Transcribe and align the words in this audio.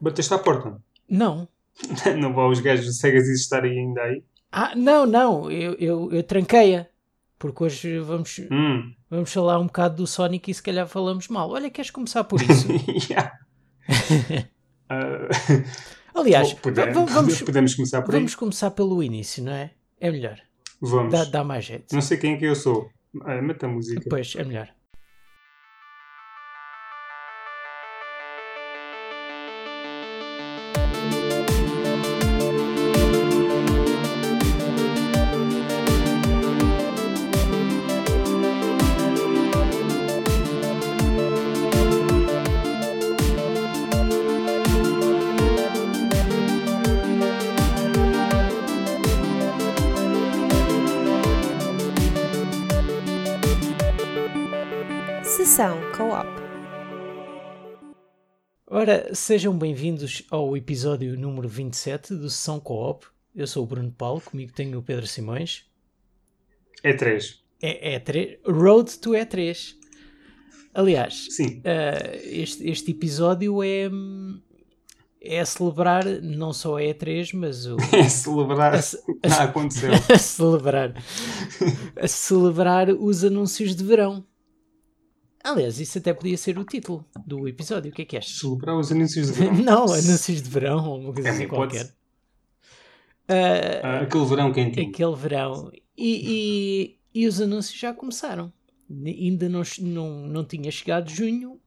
Bateste 0.00 0.32
à 0.34 0.38
porta? 0.38 0.76
Não. 1.08 1.48
não 2.18 2.32
vão 2.34 2.48
os 2.50 2.60
gajos 2.60 2.98
Sega 2.98 3.18
estarem 3.18 3.78
ainda 3.78 4.02
aí? 4.02 4.22
Ah, 4.52 4.74
não, 4.74 5.04
não. 5.06 5.50
Eu, 5.50 5.74
eu, 5.74 6.12
eu 6.12 6.22
tranquei-a. 6.22 6.86
Porque 7.38 7.64
hoje 7.64 7.98
vamos, 7.98 8.40
Hum. 8.50 8.92
vamos 9.10 9.30
falar 9.32 9.58
um 9.58 9.66
bocado 9.66 9.96
do 9.96 10.06
Sonic 10.06 10.50
e 10.50 10.54
se 10.54 10.62
calhar 10.62 10.86
falamos 10.88 11.28
mal. 11.28 11.50
Olha, 11.50 11.68
queres 11.70 11.90
começar 11.90 12.24
por 12.24 12.40
isso? 12.40 12.66
Ah, 14.88 15.28
Aliás, 16.14 16.54
podemos, 16.54 16.94
va- 16.94 17.04
vamos, 17.04 17.42
podemos 17.42 17.74
começar 17.74 18.02
por 18.02 18.14
aí? 18.14 18.20
vamos 18.20 18.34
começar 18.36 18.70
pelo 18.70 19.02
início, 19.02 19.42
não 19.42 19.52
é? 19.52 19.72
É 20.00 20.10
melhor. 20.12 20.38
Vamos. 20.80 21.12
Dá, 21.12 21.24
dá 21.24 21.44
mais 21.44 21.64
jeito. 21.64 21.92
Não 21.92 22.00
sei 22.00 22.16
quem 22.16 22.34
é 22.34 22.36
que 22.38 22.44
eu 22.44 22.54
sou. 22.54 22.88
Ah, 23.22 23.42
mete 23.42 23.64
a 23.64 23.68
música. 23.68 24.00
Pois, 24.08 24.34
é 24.36 24.44
melhor. 24.44 24.68
Ora, 58.88 59.12
sejam 59.12 59.52
bem-vindos 59.58 60.22
ao 60.30 60.56
episódio 60.56 61.18
número 61.18 61.48
27 61.48 62.14
do 62.14 62.30
Sessão 62.30 62.60
Co-op. 62.60 63.04
Eu 63.34 63.44
sou 63.44 63.64
o 63.64 63.66
Bruno 63.66 63.90
Paulo, 63.90 64.20
comigo 64.20 64.52
tenho 64.52 64.78
o 64.78 64.82
Pedro 64.82 65.08
Simões. 65.08 65.64
É 66.84 66.92
três. 66.92 67.42
É 67.60 67.98
E3, 67.98 68.38
Road 68.46 68.96
to 68.98 69.10
E3. 69.10 69.74
Aliás, 70.72 71.26
Sim. 71.30 71.62
Uh, 71.64 72.16
este, 72.26 72.70
este 72.70 72.92
episódio 72.92 73.60
é, 73.60 73.90
é 75.20 75.40
a 75.40 75.44
celebrar 75.44 76.04
não 76.22 76.52
só 76.52 76.76
a 76.76 76.80
E3, 76.80 77.34
mas 77.34 77.66
o. 77.66 77.76
É 77.92 78.08
celebrar 78.08 78.72
a, 78.72 78.80
que 78.80 79.28
já 79.28 79.42
aconteceu. 79.42 79.90
a 80.14 80.16
celebrar. 80.16 80.94
A 81.96 82.06
celebrar 82.06 82.90
os 82.90 83.24
anúncios 83.24 83.74
de 83.74 83.82
verão. 83.82 84.24
Aliás, 85.46 85.78
isso 85.78 85.98
até 85.98 86.12
podia 86.12 86.36
ser 86.36 86.58
o 86.58 86.64
título 86.64 87.06
do 87.24 87.46
episódio. 87.46 87.92
O 87.92 87.94
que 87.94 88.02
é 88.02 88.04
que 88.04 88.16
achas? 88.16 88.36
Celebrar 88.40 88.76
os 88.76 88.90
anúncios 88.90 89.28
de 89.28 89.32
verão. 89.34 89.54
Não, 89.62 89.82
anúncios 89.84 90.42
de 90.42 90.50
verão 90.50 90.84
ou 90.88 90.98
uma 90.98 91.12
coisa 91.12 91.28
É 91.28 91.32
assim 91.32 91.46
qualquer. 91.46 91.84
Uh, 93.28 93.80
Ah, 93.82 94.00
aquele 94.00 94.24
verão 94.24 94.52
quentinho. 94.52 94.90
aquele 94.90 95.14
verão. 95.14 95.70
E, 95.96 96.98
e, 97.14 97.20
e 97.22 97.26
os 97.28 97.40
anúncios 97.40 97.78
já 97.78 97.94
começaram. 97.94 98.52
Ainda 98.90 99.48
não, 99.48 99.62
não, 99.80 100.26
não 100.28 100.44
tinha 100.44 100.70
chegado 100.70 101.08
junho 101.10 101.60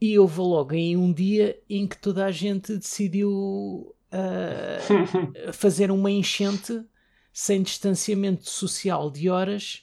e 0.00 0.16
houve 0.18 0.38
logo 0.40 0.74
em 0.74 0.96
um 0.96 1.12
dia 1.12 1.60
em 1.68 1.86
que 1.86 1.96
toda 1.96 2.24
a 2.24 2.30
gente 2.30 2.76
decidiu 2.76 3.94
ah, 4.12 4.78
fazer 5.52 5.90
uma 5.90 6.10
enchente 6.10 6.84
sem 7.32 7.60
distanciamento 7.62 8.48
social 8.48 9.10
de 9.10 9.28
horas 9.28 9.82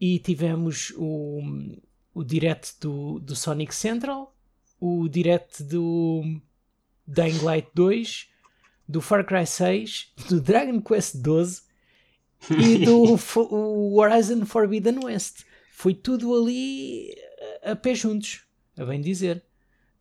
e 0.00 0.18
tivemos 0.18 0.92
o, 0.96 1.40
o 2.14 2.24
direct 2.24 2.74
do, 2.80 3.18
do 3.20 3.34
Sonic 3.36 3.74
Central, 3.74 4.36
o 4.80 5.08
direct 5.08 5.62
do 5.62 6.22
Dying 7.06 7.38
Light 7.42 7.68
2, 7.74 8.28
do 8.88 9.00
Far 9.00 9.24
Cry 9.24 9.46
6, 9.46 10.12
do 10.28 10.40
Dragon 10.40 10.80
Quest 10.80 11.16
12 11.16 11.62
e 12.50 12.84
do 12.84 13.14
Horizon 13.96 14.44
Forbidden 14.46 15.04
West. 15.04 15.44
Foi 15.72 15.94
tudo 15.94 16.34
ali 16.34 17.14
a, 17.62 17.76
pé 17.76 17.94
juntos, 17.94 18.42
a 18.76 18.84
bem 18.84 19.00
dizer. 19.00 19.44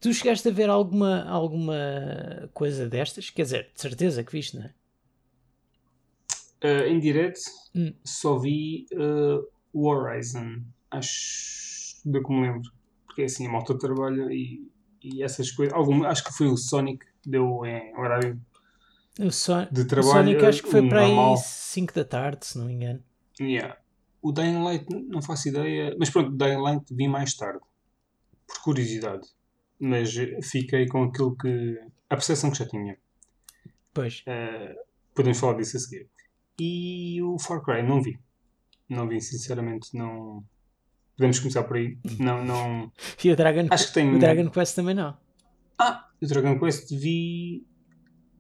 Tu 0.02 0.14
chegaste 0.14 0.48
a 0.48 0.52
ver 0.52 0.70
alguma, 0.70 1.24
alguma 1.26 2.50
coisa 2.54 2.88
destas? 2.88 3.30
Quer 3.30 3.44
dizer, 3.44 3.72
de 3.76 3.82
certeza 3.82 4.24
que 4.24 4.32
viste, 4.32 4.58
não 4.58 4.64
é? 4.66 4.74
Ah, 6.62 6.88
em 6.88 7.00
direto, 7.00 7.40
Hum. 7.76 7.94
só 8.04 8.38
vi 8.38 8.88
ah, 8.96 9.42
o 9.74 9.88
Horizon. 9.88 10.62
Acho 10.90 11.69
do 12.12 12.24
que 12.24 12.32
me 12.32 12.42
lembro. 12.42 12.72
Porque 13.06 13.24
assim, 13.24 13.48
a 13.48 13.52
malta 13.52 13.78
trabalha 13.78 14.32
e, 14.32 14.68
e 15.04 15.24
essas 15.24 15.52
coisas. 15.52 15.74
Algum, 15.74 16.04
acho 16.04 16.24
que 16.24 16.34
foi 16.34 16.48
o 16.48 16.58
Sonic, 16.58 17.06
deu 17.26 17.66
em 17.66 17.96
horário 17.98 18.40
O, 19.20 19.32
Son 19.32 19.68
de 19.72 19.82
o 19.82 19.88
trabalho. 19.88 20.14
Sonic 20.14 20.46
acho 20.46 20.64
que 20.64 20.70
foi 20.70 20.88
para 20.88 21.02
aí 21.02 21.14
normal. 21.14 21.38
5 21.38 21.94
da 21.94 22.06
tarde, 22.06 22.46
se 22.46 22.58
não 22.58 22.66
me 22.66 22.74
engano. 22.74 23.04
Yeah. 23.40 23.78
O 24.22 24.32
Dying 24.32 24.64
Light, 24.64 24.86
não 24.90 25.22
faço 25.22 25.50
ideia. 25.50 25.96
Mas 25.98 26.10
pronto, 26.10 26.32
o 26.32 26.38
Dying 26.38 26.62
Light 26.62 26.94
vi 26.94 27.08
mais 27.08 27.34
tarde. 27.36 27.60
Por 28.48 28.62
curiosidade. 28.64 29.28
Mas 29.80 30.14
fiquei 30.44 30.88
com 30.88 31.04
aquilo 31.04 31.36
que. 31.38 31.80
a 32.10 32.16
percepção 32.16 32.52
que 32.52 32.58
já 32.58 32.68
tinha. 32.68 32.98
Pois. 33.94 34.24
Eh, 34.26 34.76
podemos 35.16 35.40
falar 35.40 35.54
disso 35.58 35.78
a 35.78 35.80
seguir. 35.80 36.08
E 36.60 37.22
o 37.22 37.40
Far 37.40 37.62
Cry, 37.62 37.82
não 37.82 38.02
vi. 38.02 38.20
Não 38.90 39.08
vi, 39.08 39.22
sinceramente, 39.22 39.96
não. 39.96 40.44
Podemos 41.20 41.38
começar 41.40 41.64
por 41.64 41.76
aí. 41.76 41.98
Não, 42.18 42.46
não. 42.46 42.90
E 43.22 43.30
o 43.30 43.36
Dragon, 43.36 43.68
Acho 43.70 43.88
que 43.90 43.94
tem. 43.94 44.16
o 44.16 44.20
Dragon 44.20 44.50
Quest 44.50 44.74
também 44.74 44.96
não. 44.96 45.18
Ah, 45.78 46.06
o 46.22 46.26
Dragon 46.26 46.58
Quest 46.58 46.90
vi. 46.96 47.66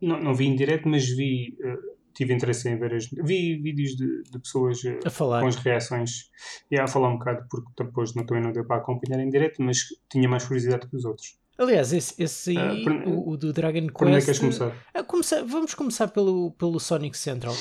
Não, 0.01 0.17
não 0.23 0.33
vi 0.33 0.45
em 0.47 0.55
direto, 0.55 0.87
mas 0.87 1.05
vi. 1.09 1.57
eh, 1.61 1.75
tive 2.13 2.33
interesse 2.33 2.69
em 2.69 2.77
ver 2.79 2.93
as. 2.95 3.09
Vi 3.09 3.57
vídeos 3.57 3.97
de, 3.97 4.23
de 4.31 4.39
pessoas 4.39 4.81
eh, 4.85 4.97
A 5.05 5.09
falar. 5.09 5.41
com 5.41 5.47
as 5.47 5.57
reações. 5.57 6.29
E 6.71 6.79
a 6.79 6.87
falar 6.87 7.09
um 7.09 7.17
bocado, 7.17 7.45
porque 7.49 7.67
depois 7.83 8.15
não, 8.15 8.25
também 8.25 8.41
não 8.41 8.53
deu 8.53 8.63
para 8.65 8.77
acompanhar 8.77 9.21
em 9.21 9.29
direto, 9.29 9.61
mas 9.61 9.79
tinha 10.09 10.29
mais 10.29 10.45
curiosidade 10.45 10.87
que 10.87 10.95
os 10.95 11.03
outros. 11.03 11.37
Aliás, 11.57 11.91
esse, 11.91 12.13
esse 12.23 12.57
aí, 12.57 12.57
Ah, 12.57 12.83
por- 12.85 13.07
o, 13.13 13.29
o 13.31 13.37
do 13.37 13.51
Dragon 13.51 13.87
Por 13.87 14.07
onde 14.07 14.15
é 14.15 14.19
que 14.21 14.25
queres 14.27 14.39
Quest. 14.39 14.57
começar? 14.59 15.03
Começar- 15.05 15.43
vamos 15.43 15.73
começar 15.73 16.07
pelo, 16.07 16.51
pelo 16.51 16.79
Sonic 16.79 17.17
Central. 17.17 17.53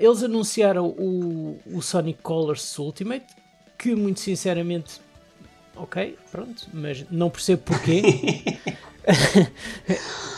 Eles 0.00 0.22
anunciaram 0.22 0.88
o, 0.88 1.58
o 1.66 1.80
Sonic 1.82 2.20
Colors 2.22 2.76
Ultimate, 2.78 3.26
que 3.78 3.94
muito 3.94 4.20
sinceramente, 4.20 5.00
ok, 5.74 6.16
pronto, 6.30 6.68
mas 6.72 7.04
não 7.10 7.30
percebo 7.30 7.62
porquê. 7.62 8.02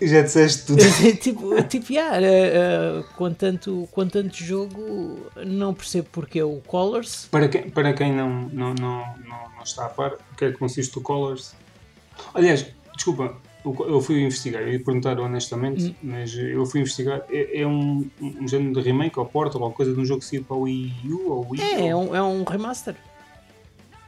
Já 0.00 0.22
disseste 0.22 0.66
tudo. 0.66 0.82
tipo, 1.20 1.62
tipo 1.64 1.92
yeah, 1.92 2.16
ah, 2.16 3.00
ah, 3.00 3.14
com, 3.14 3.32
tanto, 3.34 3.88
com 3.92 4.08
tanto 4.08 4.36
jogo, 4.36 5.30
não 5.44 5.74
percebo 5.74 6.08
porquê 6.10 6.42
o 6.42 6.62
Colors. 6.66 7.26
Para 7.30 7.48
quem, 7.48 7.68
para 7.68 7.92
quem 7.92 8.14
não, 8.14 8.48
não, 8.52 8.74
não, 8.74 9.16
não, 9.18 9.50
não 9.56 9.62
está 9.62 9.86
a 9.86 9.88
par, 9.88 10.14
o 10.14 10.36
que 10.36 10.46
é 10.46 10.52
que 10.52 10.58
consiste 10.58 10.96
o 10.96 11.02
Colors? 11.02 11.54
Aliás, 12.32 12.66
desculpa, 12.94 13.36
eu 13.64 14.00
fui 14.00 14.22
investigar, 14.22 14.62
eu 14.62 14.72
ia 14.72 14.82
perguntar 14.82 15.18
honestamente, 15.20 15.94
mas 16.02 16.34
eu 16.34 16.64
fui 16.66 16.80
investigar. 16.80 17.22
É, 17.28 17.60
é 17.62 17.66
um, 17.66 18.08
um 18.20 18.48
género 18.48 18.74
de 18.74 18.80
remake 18.80 19.18
ou 19.18 19.26
porta 19.26 19.56
ou 19.58 19.62
alguma 19.64 19.76
coisa 19.76 19.92
de 19.94 20.00
um 20.00 20.04
jogo 20.04 20.20
que 20.20 20.26
saiu 20.26 20.44
para 20.44 20.56
o 20.56 20.62
Wii 20.62 20.92
U 21.04 21.30
ou 21.30 21.46
Wii? 21.50 21.60
É, 21.62 21.86
é 21.88 21.94
ou... 21.94 22.10
um, 22.10 22.16
é 22.16 22.22
um 22.22 22.44
remaster. 22.44 22.96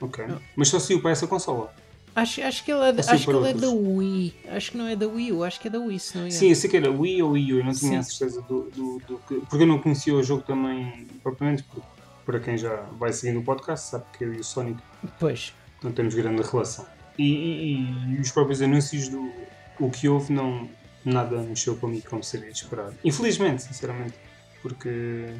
Ok. 0.00 0.24
Mas 0.56 0.68
só 0.68 0.78
saiu 0.78 1.00
para 1.00 1.10
essa 1.12 1.26
consola. 1.26 1.72
Acho, 2.14 2.42
acho 2.42 2.64
que 2.64 2.70
ele 2.70 2.82
é, 2.88 2.92
da- 2.92 3.12
acho 3.12 3.24
que 3.24 3.30
ele 3.30 3.48
é 3.48 3.54
da. 3.54 3.70
Wii. 3.70 4.34
Acho 4.50 4.70
que 4.72 4.76
não 4.76 4.86
é 4.86 4.94
da 4.96 5.06
Wii 5.08 5.32
U, 5.32 5.44
acho 5.44 5.58
que 5.60 5.68
é 5.68 5.70
da 5.70 5.78
Wii, 5.78 5.98
se 5.98 6.14
não 6.16 6.26
engano. 6.26 6.38
Sim, 6.40 6.48
eu 6.50 6.56
sei 6.56 6.68
que 6.70 6.76
era 6.76 6.90
Wii 6.90 7.22
ou 7.22 7.30
Wii 7.30 7.52
U, 7.54 7.58
eu 7.60 7.64
não 7.64 7.72
tinha 7.72 7.90
Sim. 7.92 7.96
a 7.96 8.02
certeza 8.02 8.42
do, 8.42 8.62
do, 8.70 9.02
do 9.06 9.18
que. 9.26 9.34
Porque 9.48 9.62
eu 9.62 9.66
não 9.66 9.78
conhecia 9.78 10.14
o 10.14 10.22
jogo 10.22 10.42
também 10.42 11.06
propriamente, 11.22 11.62
porque 11.62 11.86
para 12.26 12.38
quem 12.40 12.58
já 12.58 12.82
vai 12.98 13.12
seguindo 13.14 13.40
o 13.40 13.42
podcast 13.42 13.90
sabe 13.90 14.04
que 14.16 14.24
eu 14.24 14.34
e 14.34 14.38
o 14.40 14.44
Sonic 14.44 14.78
Pois. 15.18 15.54
não 15.82 15.90
temos 15.92 16.14
grande 16.14 16.42
relação. 16.42 16.84
E, 17.18 17.24
e- 17.24 18.14
e 18.16 18.20
os 18.20 18.30
próprios 18.30 18.60
anúncios 18.60 19.08
do 19.08 19.30
o 19.80 19.90
que 19.90 20.08
houve 20.08 20.32
não 20.32 20.68
nada 21.04 21.38
mexeu 21.42 21.76
comigo 21.76 22.04
como 22.08 22.22
seria 22.22 22.50
de 22.52 22.58
esperar. 22.62 22.92
Infelizmente, 23.04 23.62
sinceramente, 23.62 24.14
porque 24.62 25.34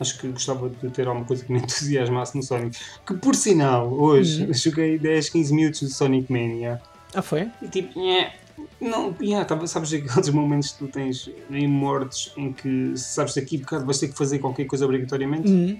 acho 0.00 0.18
que 0.18 0.28
gostava 0.28 0.68
de 0.68 0.90
ter 0.90 1.06
alguma 1.08 1.26
coisa 1.26 1.44
que 1.44 1.52
me 1.52 1.58
entusiasmasse 1.60 2.36
no 2.36 2.42
Sonic. 2.42 2.78
Que 3.06 3.14
por 3.14 3.34
sinal, 3.34 3.92
hoje 3.92 4.44
Uhum. 4.44 4.54
joguei 4.54 4.98
10, 4.98 5.28
15 5.30 5.54
minutos 5.54 5.80
do 5.80 5.88
Sonic 5.88 6.30
Mania 6.32 6.80
Ah, 7.14 7.22
foi? 7.22 7.50
e 7.62 7.68
tipo, 7.68 7.98
nhé, 8.00 8.34
não, 8.80 9.14
nhé, 9.20 9.44
tava, 9.44 9.66
sabes 9.66 9.92
aqueles 9.92 10.28
momentos 10.30 10.72
que 10.72 10.78
tu 10.78 10.88
tens 10.88 11.30
em 11.50 11.66
mortes 11.68 12.32
em 12.36 12.52
que 12.52 12.92
sabes 12.96 13.34
daqui 13.34 13.56
a 13.56 13.60
bocado 13.60 13.84
vais 13.86 13.98
ter 13.98 14.08
que 14.08 14.16
fazer 14.16 14.38
qualquer 14.38 14.64
coisa 14.66 14.84
obrigatoriamente. 14.84 15.48
Uhum. 15.50 15.78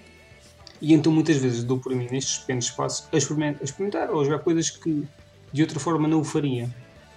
E 0.82 0.93
então 0.93 1.10
muitas 1.10 1.37
vezes 1.38 1.64
dou 1.64 1.78
por 1.78 1.94
mim 1.94 2.06
nestes 2.10 2.38
pequenos 2.38 2.66
espaços 2.66 3.08
a 3.10 3.16
experimentar, 3.16 3.62
a 3.62 3.64
experimentar 3.64 4.10
ou 4.10 4.20
a 4.20 4.25
jogar 4.25 4.40
coisas 4.40 4.69
que 4.69 5.04
de 5.50 5.62
outra 5.62 5.81
forma 5.81 6.06
não 6.06 6.20
o 6.20 6.25
faria. 6.25 6.69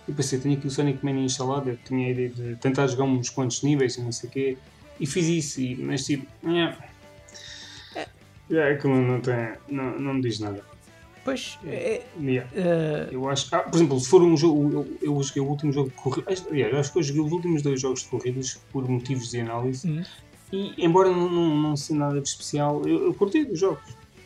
Eu 0.09 0.15
pensei, 0.15 0.39
tenho 0.39 0.57
aqui 0.57 0.65
o 0.65 0.71
Sonic 0.71 1.06
Mania 1.06 1.23
instalado, 1.23 1.69
eu 1.69 1.77
tinha 1.85 2.07
a 2.07 2.09
ideia 2.09 2.29
de 2.29 2.56
tentar 2.56 2.88
jogar 2.88 3.03
uns 3.03 3.29
quantos 3.29 3.61
níveis 3.61 3.95
e 3.95 4.01
não 4.01 4.11
sei 4.11 4.27
o 4.27 4.31
quê, 4.31 4.57
e 5.00 5.06
fiz 5.06 5.27
isso, 5.27 5.61
e, 5.61 5.75
mas 5.75 6.03
tipo, 6.03 6.25
nhé, 6.41 6.75
é, 8.50 8.71
aquilo 8.73 8.95
não, 9.00 9.21
tem, 9.21 9.53
não, 9.69 10.00
não 10.00 10.13
me 10.15 10.21
diz 10.21 10.39
nada. 10.39 10.63
Pois, 11.23 11.59
é, 11.63 12.01
Yeah. 12.19 12.50
eh, 12.56 13.09
Eu 13.11 13.29
acho. 13.29 13.53
Ah, 13.53 13.59
por 13.59 13.75
exemplo, 13.75 14.00
se 14.00 14.09
for 14.09 14.23
um 14.23 14.35
jogo. 14.35 14.71
Eu, 14.71 14.97
eu 15.15 15.21
joguei 15.23 15.44
o 15.44 15.45
último 15.45 15.71
jogo 15.71 15.89
de 15.89 15.95
corridas. 15.95 16.44
Aliás, 16.50 16.73
eu 16.73 16.79
acho 16.79 16.91
que 16.91 16.97
eu 17.00 17.03
joguei 17.03 17.21
os 17.21 17.31
últimos 17.31 17.62
dois 17.62 17.79
jogos 17.79 18.01
de 18.01 18.07
corridas 18.07 18.59
por 18.71 18.89
motivos 18.89 19.29
de 19.29 19.41
análise. 19.41 19.88
Hum. 19.88 20.01
E, 20.51 20.73
embora 20.83 21.12
não, 21.12 21.29
não, 21.29 21.55
não 21.55 21.77
seja 21.77 22.00
nada 22.00 22.19
de 22.19 22.27
especial, 22.27 22.81
eu, 22.88 23.05
eu 23.05 23.13
curti 23.13 23.45
dos 23.45 23.59
jogos. 23.59 23.83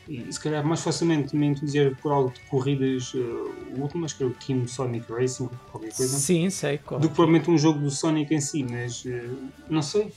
E 0.07 0.31
se 0.33 0.39
calhar 0.39 0.65
mais 0.65 0.81
facilmente 0.81 1.33
me 1.35 1.45
entusiasmo 1.47 1.95
por 2.01 2.11
algo 2.11 2.29
de 2.31 2.39
corridas. 2.49 3.13
o 3.13 3.51
último, 3.77 4.03
acho 4.05 4.17
que 4.17 4.29
Team 4.45 4.67
Sonic 4.67 5.11
Racing, 5.11 5.49
qualquer 5.71 5.93
coisa. 5.93 6.17
sim, 6.17 6.49
sei 6.49 6.77
qual. 6.77 6.99
Do 6.99 7.07
que 7.07 7.15
provavelmente 7.15 7.49
um 7.49 7.57
jogo 7.57 7.79
do 7.79 7.89
Sonic 7.89 8.33
em 8.33 8.41
si, 8.41 8.65
mas 8.69 9.03
eh, 9.05 9.29
não 9.69 9.81
sei. 9.81 10.11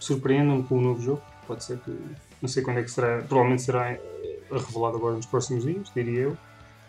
Surpreendam-me 0.00 0.62
com 0.62 0.78
o 0.78 0.80
novo 0.80 1.00
jogo. 1.02 1.22
Pode 1.46 1.64
ser 1.64 1.78
que. 1.78 1.90
Não 2.40 2.48
sei 2.48 2.62
quando 2.62 2.78
é 2.78 2.82
que 2.82 2.90
será. 2.90 3.18
Provavelmente 3.22 3.62
será 3.62 3.90
eh, 3.92 4.00
revelado 4.50 4.96
agora 4.96 5.16
nos 5.16 5.26
próximos 5.26 5.64
dias, 5.64 5.90
diria 5.94 6.20
eu. 6.20 6.36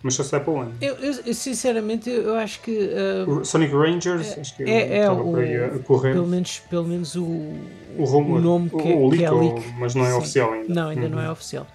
Mas 0.01 0.13
só 0.13 0.23
sai 0.23 0.39
para 0.39 0.53
o 0.53 0.59
ano. 0.61 0.73
Eu, 0.79 0.95
eu- 0.95 1.33
sinceramente, 1.33 2.09
eu, 2.09 2.35
acho 2.37 2.61
que 2.61 2.89
O 3.27 3.43
Sonic 3.43 3.73
Rangers, 3.73 4.37
acho 4.37 4.55
que 4.55 4.63
é- 4.63 4.99
é 4.99 5.11
o- 5.11 5.35
aí 5.35 5.57
a, 5.57 5.79
correr. 5.79 6.13
pelo 6.13 6.25
menos, 6.25 6.59
pelo 6.69 6.85
menos 6.87 7.15
o, 7.15 7.25
o, 7.25 8.05
rumor, 8.05 8.39
o 8.39 8.41
nome 8.41 8.69
que, 8.69 8.75
o, 8.77 9.07
o 9.07 9.09
que 9.09 9.17
leak, 9.17 9.23
é 9.25 9.31
ou- 9.31 9.55
leak. 9.55 9.73
mas 9.77 9.95
não 9.95 10.05
é 10.05 10.11
Sim. 10.11 10.17
oficial 10.17 10.53
ainda. 10.53 10.73
Não, 10.73 10.87
ainda 10.87 11.09
não 11.09 11.19
é 11.19 11.25
Uhum. 11.25 11.31
oficial. 11.33 11.67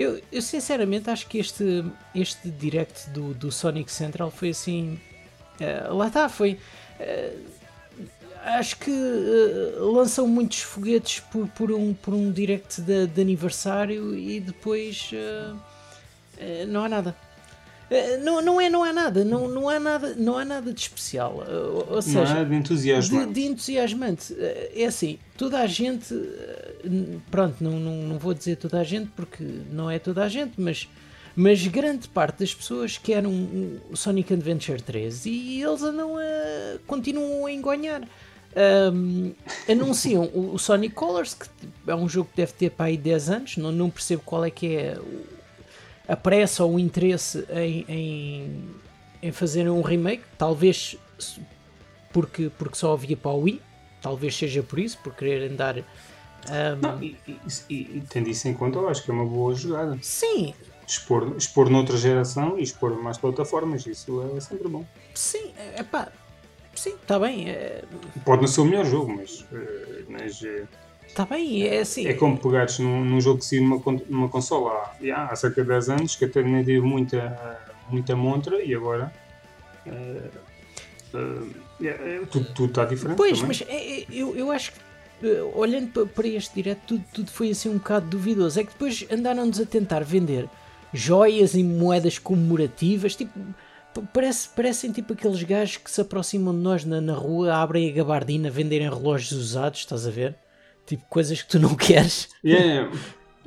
Eu, 0.00 0.18
eu 0.32 0.40
sinceramente 0.40 1.10
acho 1.10 1.26
que 1.28 1.36
este, 1.36 1.84
este 2.14 2.48
direct 2.50 3.10
do, 3.10 3.34
do 3.34 3.52
Sonic 3.52 3.92
Central 3.92 4.30
foi 4.30 4.48
assim. 4.48 4.98
eh, 5.60 5.86
lá 5.90 6.06
está, 6.08 6.26
foi. 6.26 6.58
eh, 6.98 7.36
acho 8.58 8.78
que 8.78 8.90
eh, 8.90 9.74
lançam 9.78 10.26
muitos 10.26 10.60
foguetes 10.62 11.20
por, 11.20 11.46
por, 11.48 11.70
um, 11.70 11.92
por 11.92 12.14
um 12.14 12.32
direct 12.32 12.80
de, 12.80 13.06
de 13.08 13.20
aniversário 13.20 14.16
e 14.16 14.40
depois 14.40 15.10
não 16.68 16.82
há 16.84 16.88
nada. 16.88 17.14
Eh, 17.90 18.18
não, 18.18 18.40
não 18.40 18.60
é, 18.60 18.70
não 18.70 18.84
há 18.84 18.92
nada, 18.92 19.24
não, 19.24 19.48
não 19.48 19.68
há 19.68 19.80
nada, 19.80 20.14
não 20.16 20.38
há 20.38 20.44
nada 20.44 20.72
de 20.72 20.80
especial. 20.80 21.44
eh, 21.46 21.52
ou- 21.52 21.86
ou 21.88 21.94
Não 21.96 22.02
seja, 22.02 22.38
é 22.38 22.44
de 22.44 22.54
entusiasmo. 22.54 23.26
de, 23.26 23.32
de 23.32 23.40
entusiasmante. 23.46 24.32
Eh, 24.38 24.70
É 24.82 24.86
assim, 24.86 25.18
toda 25.36 25.58
a 25.58 25.66
gente, 25.66 26.14
pronto, 27.30 27.56
não, 27.62 27.72
não, 27.80 27.96
não 27.96 28.18
vou 28.18 28.32
dizer 28.34 28.56
toda 28.56 28.78
a 28.80 28.84
gente 28.84 29.10
porque 29.16 29.42
não 29.72 29.90
é 29.90 29.98
toda 29.98 30.22
a 30.24 30.28
gente, 30.28 30.52
mas, 30.60 30.88
mas 31.34 31.66
grande 31.66 32.06
parte 32.08 32.38
das 32.40 32.54
pessoas 32.54 32.96
querem 32.96 33.28
um, 33.28 33.80
um 33.90 33.96
Sonic 33.96 34.32
Adventure 34.34 34.80
3 34.80 35.26
e 35.26 35.60
eles 35.62 35.82
andam 35.82 36.16
a, 36.16 36.78
continuam 36.86 37.46
a 37.46 37.52
engonhar. 37.52 38.02
Ahm, 38.56 39.30
anunciam 39.68 40.24
o, 40.34 40.54
o 40.54 40.58
Sonic 40.58 40.94
Colors, 40.94 41.34
que 41.34 41.46
é 41.86 41.94
um 41.94 42.08
jogo 42.08 42.28
que 42.30 42.36
deve 42.36 42.52
ter 42.52 42.70
para 42.70 42.86
aí 42.86 42.96
10 42.96 43.30
anos, 43.30 43.56
não, 43.56 43.70
não 43.70 43.88
percebo 43.90 44.22
qual 44.24 44.44
é 44.44 44.50
que 44.50 44.74
é 44.76 44.96
o- 44.98 45.39
a 46.10 46.16
pressa 46.16 46.64
ou 46.64 46.74
o 46.74 46.78
interesse 46.78 47.46
em, 47.50 47.84
em, 47.88 48.70
em 49.22 49.32
fazerem 49.32 49.70
um 49.70 49.80
remake, 49.82 50.24
talvez 50.36 50.96
porque, 52.12 52.50
porque 52.58 52.76
só 52.76 52.92
havia 52.94 53.16
para 53.16 53.30
o 53.30 53.42
Wii, 53.42 53.62
talvez 54.02 54.34
seja 54.36 54.62
por 54.62 54.78
isso, 54.78 54.98
por 54.98 55.14
quererem 55.14 55.54
dar. 55.54 55.78
ahm, 55.78 56.80
Não, 56.82 57.02
e, 57.02 57.16
e, 57.28 57.36
e, 57.68 57.74
e 57.98 58.02
tendo 58.08 58.28
isso 58.28 58.48
em 58.48 58.54
conta, 58.54 58.78
eu 58.78 58.88
acho 58.88 59.04
que 59.04 59.10
é 59.10 59.14
uma 59.14 59.24
boa 59.26 59.54
jogada. 59.54 59.96
sim, 60.02 60.54
Expor, 60.86 61.36
expor 61.38 61.70
noutra 61.70 61.96
geração 61.96 62.58
e 62.58 62.62
expor 62.64 63.00
mais 63.00 63.16
plataformas, 63.16 63.86
isso 63.86 64.20
é 64.36 64.40
sempre 64.40 64.66
bom. 64.68 64.84
sim, 65.14 65.52
é 65.76 65.84
pá, 65.84 66.08
sim, 66.74 66.94
está 66.94 67.16
bem, 67.20 67.48
é, 67.48 67.84
Pode 68.24 68.40
não 68.42 68.48
ser 68.48 68.62
o 68.62 68.64
melhor 68.64 68.84
jogo, 68.84 69.12
mas, 69.14 69.46
eh, 69.52 70.02
mas 70.08 70.42
eh, 70.42 70.64
está 71.10 71.24
bem, 71.26 71.66
é 71.66 71.80
assim. 71.80 72.06
é 72.06 72.14
como 72.14 72.38
pegares 72.38 72.78
num, 72.78 73.04
num 73.04 73.20
jogo 73.20 73.38
que 73.40 73.44
saiu 73.44 73.62
numa, 73.62 74.00
numa 74.08 74.28
consola 74.28 74.92
há, 75.14 75.24
há 75.26 75.36
cerca 75.36 75.62
de 75.62 75.68
10 75.68 75.88
anos, 75.90 76.16
que 76.16 76.24
até 76.24 76.42
nem 76.42 76.64
teve 76.64 76.80
muita, 76.80 77.58
muita 77.88 78.16
montra 78.16 78.62
e 78.62 78.74
agora. 78.74 79.12
é- 79.86 80.30
é- 81.82 82.20
tudo, 82.30 82.46
tudo 82.54 82.68
está 82.70 82.84
diferente. 82.84 83.16
Pois, 83.16 83.40
também. 83.40 83.48
mas 83.48 83.68
é- 83.68 84.00
é- 84.00 84.06
eu, 84.10 84.36
eu 84.36 84.50
acho 84.50 84.72
que 84.72 84.78
eh, 85.22 85.42
olhando 85.54 85.88
pa- 85.92 86.06
para 86.06 86.26
este 86.28 86.54
direto, 86.54 86.80
tudo, 86.86 87.04
tudo 87.12 87.30
foi 87.30 87.50
assim 87.50 87.68
um 87.68 87.74
bocado 87.78 88.06
duvidoso. 88.06 88.58
É 88.58 88.64
que 88.64 88.70
depois 88.72 89.04
andaram-nos 89.10 89.60
a 89.60 89.66
tentar 89.66 90.02
vender 90.04 90.48
joias 90.94 91.54
e 91.54 91.62
moedas 91.62 92.18
comemorativas, 92.18 93.14
tipo. 93.16 93.38
Parece, 94.14 94.48
parecem 94.50 94.92
tipo 94.92 95.12
aqueles 95.14 95.42
gajos 95.42 95.76
que 95.78 95.90
se 95.90 96.00
aproximam 96.00 96.54
de 96.54 96.60
nós 96.60 96.84
na, 96.84 97.00
na 97.00 97.12
rua, 97.14 97.54
abrem 97.56 97.90
a 97.90 97.92
gabardina, 97.92 98.48
venderem 98.48 98.88
relógios 98.88 99.32
usados, 99.32 99.80
estás 99.80 100.06
a 100.06 100.10
ver? 100.10 100.36
Tipo 100.90 101.04
coisas 101.08 101.40
que 101.42 101.48
tu 101.48 101.58
não 101.60 101.74
queres. 101.76 102.28
Yeah, 102.44 102.90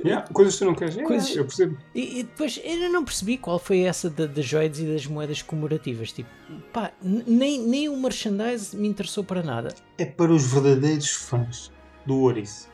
yeah. 0.04 0.26
Coisas 0.32 0.54
que 0.54 0.58
tu 0.60 0.64
não 0.64 0.74
queres. 0.74 0.94
Yeah, 0.94 1.08
Coisas- 1.08 1.36
Eu 1.36 1.44
percebo. 1.44 1.78
E, 1.94 2.20
e 2.20 2.22
depois 2.24 2.58
eu 2.64 2.90
não 2.90 3.04
percebi 3.04 3.36
qual 3.38 3.58
foi 3.58 3.80
essa 3.80 4.08
da- 4.10 4.26
das 4.26 4.44
joias 4.44 4.78
e 4.78 4.84
das 4.86 5.06
moedas 5.06 5.42
comemorativas. 5.42 6.10
Tipo, 6.12 6.28
pá, 6.72 6.90
nem, 7.02 7.60
nem 7.60 7.88
o 7.88 7.96
merchandise 7.96 8.74
me 8.76 8.88
interessou 8.88 9.22
para 9.22 9.42
nada. 9.42 9.74
É 9.98 10.04
para 10.06 10.32
os 10.32 10.50
verdadeiros 10.52 11.10
fãs 11.10 11.70
do 12.06 12.16
Ouriço. 12.20 12.68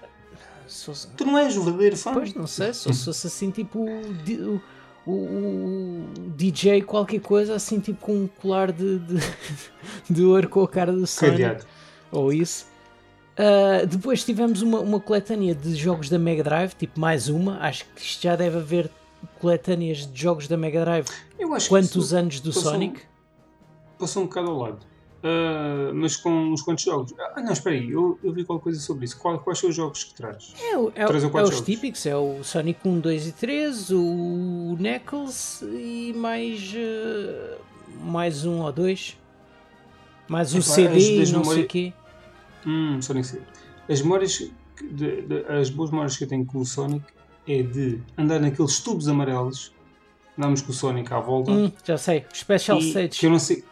Sou- 0.67 0.95
Tu 1.17 1.25
não 1.25 1.37
és 1.37 1.57
o 1.57 1.63
verdadeiro 1.65 1.97
fã. 1.97 2.13
Pois, 2.15 2.33
não 2.33 2.47
sei, 2.47 2.73
se 2.73 2.93
fosse 3.05 3.27
assim 3.27 3.51
tipo 3.51 3.81
o, 3.81 4.61
o, 5.05 5.11
o- 5.13 6.05
DJ 6.37 6.83
qualquer 6.83 7.21
coisa, 7.21 7.57
assim 7.57 7.81
tipo 7.81 8.01
com 8.01 8.15
um 8.15 8.27
colar 8.29 8.71
de, 8.71 8.99
de, 9.01 9.17
de 10.09 10.23
ouro 10.23 10.49
com 10.49 10.63
a 10.63 10.69
cara 10.69 10.93
do 10.93 11.05
Sonic, 11.09 11.33
Cadeado. 11.43 11.67
ou 12.13 12.33
isso. 12.33 12.70
Ah, 13.43 13.85
depois 13.87 14.23
tivemos 14.25 14.61
uma, 14.61 14.81
uma 14.81 15.01
coletânea 15.01 15.55
de 15.55 15.75
jogos 15.75 16.11
da 16.11 16.19
Mega 16.19 16.43
Drive, 16.45 16.75
tipo 16.75 17.01
mais 17.01 17.29
uma, 17.29 17.59
acho 17.61 17.85
que 17.95 18.03
isto 18.03 18.23
já 18.23 18.37
deve 18.37 18.59
haver 18.59 18.91
coletâneas 19.39 20.07
de 20.07 20.21
jogos 20.21 20.47
da 20.47 20.57
Mega 20.57 20.81
Drive. 20.85 21.07
Eu 21.39 21.55
acho 21.55 21.69
Quantos 21.69 22.13
anos 22.13 22.41
do 22.41 22.53
passou- 22.53 22.73
Sonic? 22.73 23.01
passou 23.99 24.23
um 24.23 24.27
bocado 24.27 24.51
ao 24.51 24.59
lado. 24.59 24.79
Ah, 25.23 25.91
mas 25.95 26.17
com 26.17 26.31
uns 26.31 26.63
quantos 26.63 26.85
jogos. 26.85 27.15
Ah, 27.35 27.41
não, 27.43 27.53
espera 27.53 27.77
aí, 27.77 27.91
eu, 27.91 28.19
eu 28.25 28.33
vi 28.33 28.45
qualquer 28.45 28.65
coisa 28.65 28.81
sobre 28.81 29.05
isso. 29.05 29.19
Qual- 29.19 29.39
quais 29.39 29.59
são 29.59 29.69
os 29.71 29.77
jogos 29.77 30.05
que 30.05 30.15
traz? 30.15 30.55
É, 30.63 30.77
o- 30.79 30.93
é, 30.95 31.07
Três 31.07 31.25
ou 31.25 31.31
é 31.31 31.43
os 31.43 31.51
jogos. 31.51 31.61
típicos, 31.65 32.05
é 32.07 32.17
o 32.17 32.43
Sonic 32.43 32.81
1, 32.87 33.01
2 33.01 33.27
e 33.27 33.33
3, 33.33 33.91
o 33.91 34.77
Knuckles 34.79 35.63
e 35.63 36.13
mais, 36.17 36.73
eh, 36.75 37.59
mais 38.03 38.45
um 38.47 38.63
ou 38.63 38.73
dois. 38.73 39.17
Mais 40.29 40.55
um 40.55 40.59
as 40.59 40.65
CD 40.67 41.27
não 41.33 41.45
sei 41.45 41.63
o 41.65 41.67
quê. 41.67 41.93
Hum, 42.67 43.01
Sonic 43.01 43.27
CD. 43.27 43.43
As 43.89 44.03
memórias, 44.03 44.39
de- 44.83 45.23
de- 45.23 45.45
as 45.49 45.71
boas 45.71 45.91
memórias 45.91 46.17
que 46.17 46.25
eu 46.25 46.29
tenho 46.29 46.45
com 46.45 46.59
o 46.59 46.65
Sonic 46.67 47.05
é 47.49 47.62
de 47.62 48.01
andar 48.17 48.39
naqueles 48.41 48.79
tubos 48.81 49.09
amarelos, 49.09 49.73
andarmos 50.39 50.62
com 50.62 50.71
o 50.71 50.75
Sonic 50.75 51.12
à 51.12 51.21
volta. 51.21 51.51
Hum, 51.51 51.73
já 51.85 51.97
sei, 51.99 52.25
Special 52.35 52.79
e 52.79 52.89
Stage. 52.89 53.09
Que 53.21 53.27
eu 53.27 53.31
não 53.31 53.39
sei. 53.39 53.65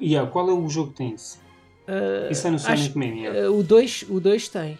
Yeah, 0.00 0.30
qual 0.30 0.48
é 0.48 0.52
o 0.52 0.68
jogo 0.68 0.90
que 0.92 0.96
tem 0.98 1.14
isso? 1.14 1.38
Eh, 1.86 2.28
Isso 2.30 2.46
é 2.46 2.50
no 2.50 2.58
Sonic 2.58 2.82
acho- 2.88 2.98
Mania. 2.98 3.28
eh, 3.30 3.48
o 3.48 3.62
2 3.62 4.04
o 4.08 4.20
dois 4.20 4.48
tem. 4.48 4.78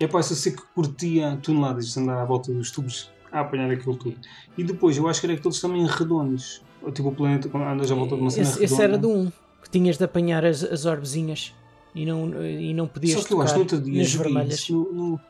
É 0.00 0.06
pá, 0.06 0.18
eu 0.18 0.22
sei 0.24 0.52
que 0.52 0.62
curtia 0.74 1.38
toneladas 1.42 1.92
de 1.94 2.00
andar 2.00 2.20
à 2.20 2.24
volta 2.24 2.52
dos 2.52 2.70
tubos 2.72 3.10
a 3.30 3.40
apanhar 3.40 3.70
aquele 3.70 3.96
tubo. 3.96 4.16
E 4.58 4.64
depois 4.64 4.96
eu 4.96 5.06
acho 5.08 5.20
que 5.20 5.26
era 5.26 5.34
aqueles 5.36 5.60
também 5.60 5.86
redondos. 5.86 6.60
Ou 6.82 6.90
Tipo 6.90 7.10
o 7.10 7.14
planeta 7.14 7.48
quando 7.48 7.64
andas 7.64 7.90
à 7.92 7.94
volta 7.94 8.16
de 8.16 8.20
uma 8.22 8.30
cena 8.30 8.42
Esse, 8.42 8.54
redonda. 8.58 8.74
esse 8.74 8.82
era 8.82 8.98
do 8.98 9.08
1, 9.10 9.32
que 9.62 9.70
tinhas 9.70 9.96
de 9.96 10.04
apanhar 10.04 10.44
as, 10.44 10.64
as 10.64 10.84
orbezinhas 10.84 11.54
e 11.94 12.06
não, 12.06 12.44
e 12.44 12.72
não 12.74 12.86
podias 12.86 13.20
Só 13.20 13.26
que 13.26 13.34
eu 13.34 13.40
acho 13.42 13.54
no 13.54 13.60
outro 13.60 13.80
dia 13.80 13.98
nas 13.98 14.08
joguei 14.08 14.32
vermelhas. 14.32 14.60
isso, 14.60 14.72
no, 14.72 14.92
no- 14.92 15.20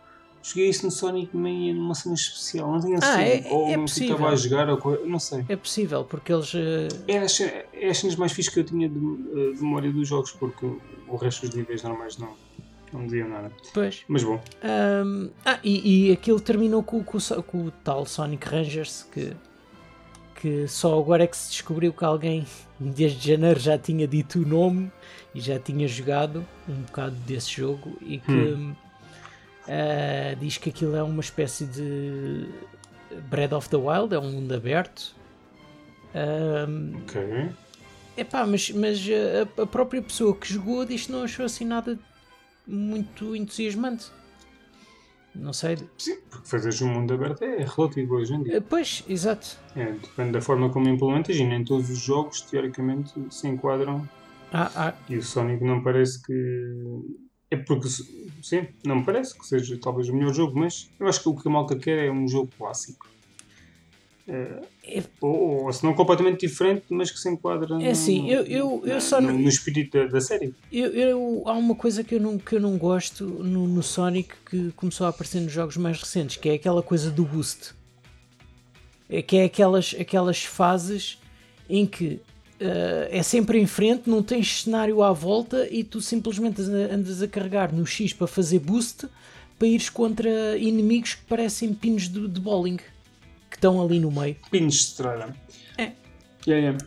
joguei 0.43 0.69
isso 0.69 0.85
no 0.85 0.91
Sonic 0.91 1.37
Mania 1.37 1.73
numa 1.75 1.95
cena 1.95 2.15
especial. 2.15 2.71
Não 2.73 2.81
tinha 2.81 2.99
Ah, 2.99 3.01
certeza. 3.01 3.49
é- 3.49 3.53
ou 3.53 3.69
é 3.69 3.77
não 3.77 3.85
possível. 3.85 4.27
a 4.27 4.37
jogar, 4.37 4.69
ou 4.71 5.07
não 5.07 5.19
sei. 5.19 5.45
É 5.49 5.57
possível, 5.57 6.05
porque 6.05 6.33
eles. 6.33 6.53
eh, 6.55 6.89
É 7.09 7.19
as, 7.19 7.41
é 7.41 7.89
as 7.89 7.99
cenas 7.99 8.17
mais 8.17 8.33
fixas 8.33 8.53
que 8.55 8.61
eu 8.61 8.65
tinha 8.65 8.89
de, 8.89 8.97
eh, 8.97 9.53
de 9.55 9.63
memória 9.63 9.93
dos 9.93 10.07
jogos, 10.09 10.33
porque 10.33 10.67
o 11.09 11.17
resto 11.17 11.47
dos 11.47 11.55
níveis 11.55 11.83
normais 11.83 12.17
não, 12.19 12.35
não 12.93 13.01
me 13.01 13.07
diziam 13.07 13.29
nada. 13.29 13.51
Pois. 13.75 14.03
Mas 14.09 14.23
bom, 14.25 14.41
Ahm, 14.63 15.31
ah, 15.45 15.59
e, 15.63 16.09
e 16.09 16.13
aquilo 16.13 16.41
terminou 16.41 16.83
com, 16.83 17.03
com 17.05 17.19
com 17.47 17.67
o 17.67 17.71
tal 17.71 18.05
Sonic 18.07 18.47
Rangers 18.49 19.07
que, 19.13 19.33
que 20.41 20.67
só 20.67 20.99
agora 20.99 21.23
é 21.25 21.27
que 21.27 21.37
se 21.37 21.51
descobriu 21.53 21.93
que 21.93 22.05
alguém 22.05 22.45
desde 22.81 23.29
janeiro 23.31 23.61
já 23.61 23.79
tinha 23.79 24.07
dito 24.09 24.41
o 24.41 24.47
nome 24.47 24.91
e 25.35 25.41
já 25.41 25.59
tinha 25.59 25.87
jogado 25.89 26.47
um 26.69 26.83
bocado 26.83 27.15
desse 27.27 27.51
jogo 27.51 27.97
e 28.01 28.19
que 28.19 28.75
ah, 29.69 30.35
diz 30.41 30.59
que 30.59 30.71
aquilo 30.71 30.97
é 30.97 31.03
uma 31.03 31.21
espécie 31.21 31.67
de 31.67 32.49
Breath 33.31 33.53
of 33.53 33.69
the 33.69 33.77
Wild, 33.77 34.15
é 34.15 34.19
um 34.19 34.31
mundo 34.33 34.53
aberto. 34.55 35.15
Ahm, 36.15 36.97
ok. 37.03 37.51
Epá, 38.17 38.47
mas, 38.47 38.71
mas 38.71 39.01
a, 39.59 39.63
a 39.63 39.67
própria 39.67 40.03
pessoa 40.03 40.37
que 40.37 40.53
jogou 40.53 40.85
diz 40.85 41.07
que 41.07 41.13
não 41.13 41.23
achou 41.23 41.47
assim 41.47 41.65
nada 41.65 41.99
muito 42.67 43.35
entusiasmante. 43.35 44.11
Não 45.35 45.53
sei. 45.55 45.79
Sim, 45.97 46.19
porque 46.29 46.47
fazeres 46.47 46.83
um 46.83 46.89
mundo 46.89 47.15
aberto 47.15 47.43
é 47.43 47.65
relativo 47.65 48.17
hoje 48.17 48.35
em 48.35 48.43
dia. 48.43 48.57
Eh, 48.59 48.61
Pois, 48.61 49.03
exato. 49.09 49.57
É, 49.75 49.93
depende 49.93 50.33
da 50.33 50.43
forma 50.43 50.69
como 50.69 50.89
implementas 50.91 51.37
e 51.37 51.45
nem 51.45 51.65
todos 51.65 51.89
os 51.89 51.99
jogos 51.99 52.43
teoricamente 52.43 53.15
se 53.31 53.49
enquadram 53.49 54.07
Ah, 54.53 54.71
ah, 54.77 54.95
e 55.09 55.17
o 55.17 55.23
Sonic 55.23 55.65
não 55.65 55.83
parece 55.83 56.23
que 56.23 56.33
é 57.51 57.57
porque 57.57 57.89
sim, 58.43 58.67
não 58.85 58.97
me 58.97 59.05
parece 59.05 59.39
que 59.39 59.47
seja 59.47 59.79
talvez 59.81 60.09
o 60.09 60.15
melhor 60.15 60.35
jogo, 60.35 60.59
mas 60.59 60.91
eu 61.01 61.07
acho 61.07 61.23
que 61.23 61.29
o 61.29 61.35
que 61.37 61.49
a 61.49 61.51
malta 61.51 61.77
quer 61.77 62.07
é 62.07 62.11
um 62.11 62.29
jogo 62.29 62.51
clássico. 62.59 63.09
É, 64.29 64.63
ou, 65.21 65.65
ou 65.65 65.73
se 65.73 65.83
não 65.85 65.95
completamente 65.95 66.47
diferente, 66.47 66.85
mas 66.91 67.11
que 67.11 67.19
se 67.19 67.29
enquadra 67.29 67.83
É 67.83 67.91
assim, 67.91 68.31
eu- 68.31 68.45
eu- 68.47 68.83
eu 68.87 69.01
só 69.01 69.21
no, 69.21 69.33
no 69.33 69.49
espírito 69.49 69.99
da, 69.99 70.07
da 70.07 70.21
série. 70.21 70.55
Eu, 70.73 70.93
eu- 70.93 71.43
há 71.47 71.53
uma 71.55 71.75
coisa 71.75 72.05
que 72.05 72.15
eu 72.15 72.21
não, 72.21 72.39
que 72.39 72.55
eu 72.55 72.61
não 72.61 72.79
gosto 72.79 73.25
no, 73.27 73.67
no 73.67 73.83
Sonic 73.83 74.33
que 74.49 74.71
começou 74.73 75.07
a 75.07 75.11
aparecer 75.11 75.41
nos 75.41 75.51
jogos 75.53 75.77
mais 75.77 75.99
recentes, 76.01 76.37
que 76.37 76.49
é 76.49 76.55
aquela 76.55 76.83
coisa 76.85 77.11
do 77.11 77.25
boost. 77.25 77.75
É 79.11 79.21
que 79.21 79.37
é 79.39 79.45
aquelas, 79.45 79.95
aquelas 79.99 80.45
fases 80.45 81.19
em 81.69 81.85
que 81.85 82.21
eh, 82.65 83.09
é 83.11 83.23
sempre 83.25 83.59
em 83.59 83.67
frente, 83.67 84.09
não 84.09 84.23
tens 84.23 84.63
cenário 84.63 85.03
à 85.03 85.13
volta 85.13 85.67
e 85.69 85.83
tu 85.83 86.01
simplesmente 86.01 86.61
andas 86.63 87.21
a 87.21 87.27
carregar 87.27 87.75
no 87.75 87.85
X 87.85 88.13
para 88.13 88.29
fazer 88.29 88.61
boost 88.61 89.09
para 89.59 89.67
ires 89.67 89.91
contra 89.91 90.57
inimigos 90.57 91.15
que 91.15 91.25
parecem 91.25 91.75
pinos 91.75 92.09
de, 92.09 92.29
de 92.29 92.41
bowling 92.41 92.77
que 92.77 93.57
estão 93.57 93.83
ali 93.83 93.99
no 93.99 94.11
meio. 94.13 94.37
Pinos 94.51 94.75
de 94.75 94.81
estrada. 94.81 95.35
É. 95.77 95.93
Yeah, 96.47 96.69
yeah. 96.69 96.79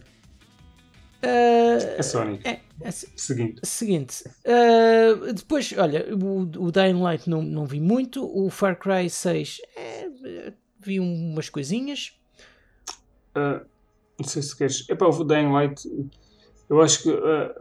Eh, 1.22 1.96
É 1.98 2.04
Sonic. 2.04 2.48
é, 2.48 2.62
é, 2.82 2.92
Seguinte. 2.92 3.60
Seguinte, 3.64 4.24
uh, 4.46 5.34
depois, 5.34 5.74
olha, 5.78 6.06
o, 6.16 6.42
o 6.42 6.72
Dying 6.72 7.02
Light 7.02 7.30
não, 7.30 7.42
não 7.42 7.66
vi 7.66 7.80
muito, 7.82 8.24
o 8.26 8.50
Far 8.50 8.78
Cry 8.78 9.10
6 9.10 9.62
é, 9.76 10.08
vi 10.80 11.00
umas 11.00 11.50
coisinhas. 11.50 12.14
Ah, 13.34 13.62
não 14.20 14.28
sei 14.28 14.42
se 14.42 14.56
queres. 14.58 14.86
É 14.90 14.96
para 14.96 15.10
o 15.10 15.24
Dying 15.24 15.52
Light. 15.52 15.82
Eu 16.70 16.82
acho 16.82 17.04
que 17.04 17.10
ah, 17.12 17.54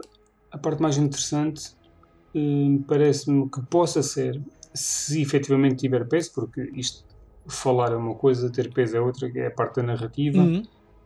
a 0.51 0.57
parte 0.57 0.81
mais 0.81 0.97
interessante 0.97 1.75
hum, 2.33 2.83
parece-me 2.87 3.49
que 3.49 3.61
possa 3.69 4.01
ser 4.03 4.41
se 4.73 5.21
efetivamente 5.21 5.77
tiver 5.77 6.07
peso, 6.07 6.31
porque 6.33 6.61
isto 6.73 7.05
falar 7.47 7.91
é 7.91 7.95
uma 7.95 8.15
coisa, 8.15 8.51
ter 8.51 8.73
peso 8.73 8.97
é 8.97 9.01
outra, 9.01 9.31
que 9.31 9.39
é 9.39 9.47
a 9.47 9.51
parte 9.51 9.75
da 9.77 9.83
narrativa 9.83 10.39
Uhum. 10.39 10.63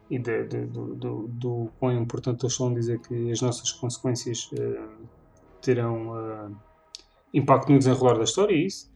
e 0.10 0.18
de- 0.18 0.44
de- 0.48 0.66
do, 0.66 0.96
do, 0.96 1.28
do 1.28 1.70
quão 1.80 1.92
importante 1.92 2.44
eles 2.44 2.56
são 2.56 2.74
dizer 2.74 3.00
que 3.02 3.32
as 3.32 3.42
nossas 3.42 3.72
consequências 3.74 4.50
ah, 4.60 4.88
terão 5.62 6.56
impacto 7.34 7.72
no 7.72 7.78
desenrolar 7.78 8.18
da 8.18 8.24
história, 8.24 8.54
é 8.56 8.66
isso. 8.66 8.90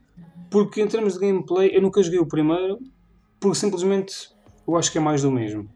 Porque 0.50 0.82
em 0.82 0.88
termos 0.88 1.14
de 1.16 1.20
gameplay, 1.20 1.76
eu 1.76 1.82
nunca 1.82 2.02
joguei 2.02 2.20
o 2.20 2.26
primeiro, 2.28 2.80
porque 3.40 3.58
simplesmente 3.58 4.14
eu 4.68 4.76
acho 4.78 4.92
que 4.92 4.98
é 4.98 5.02
mais 5.02 5.22
do 5.24 5.32
mesmo. 5.32 5.70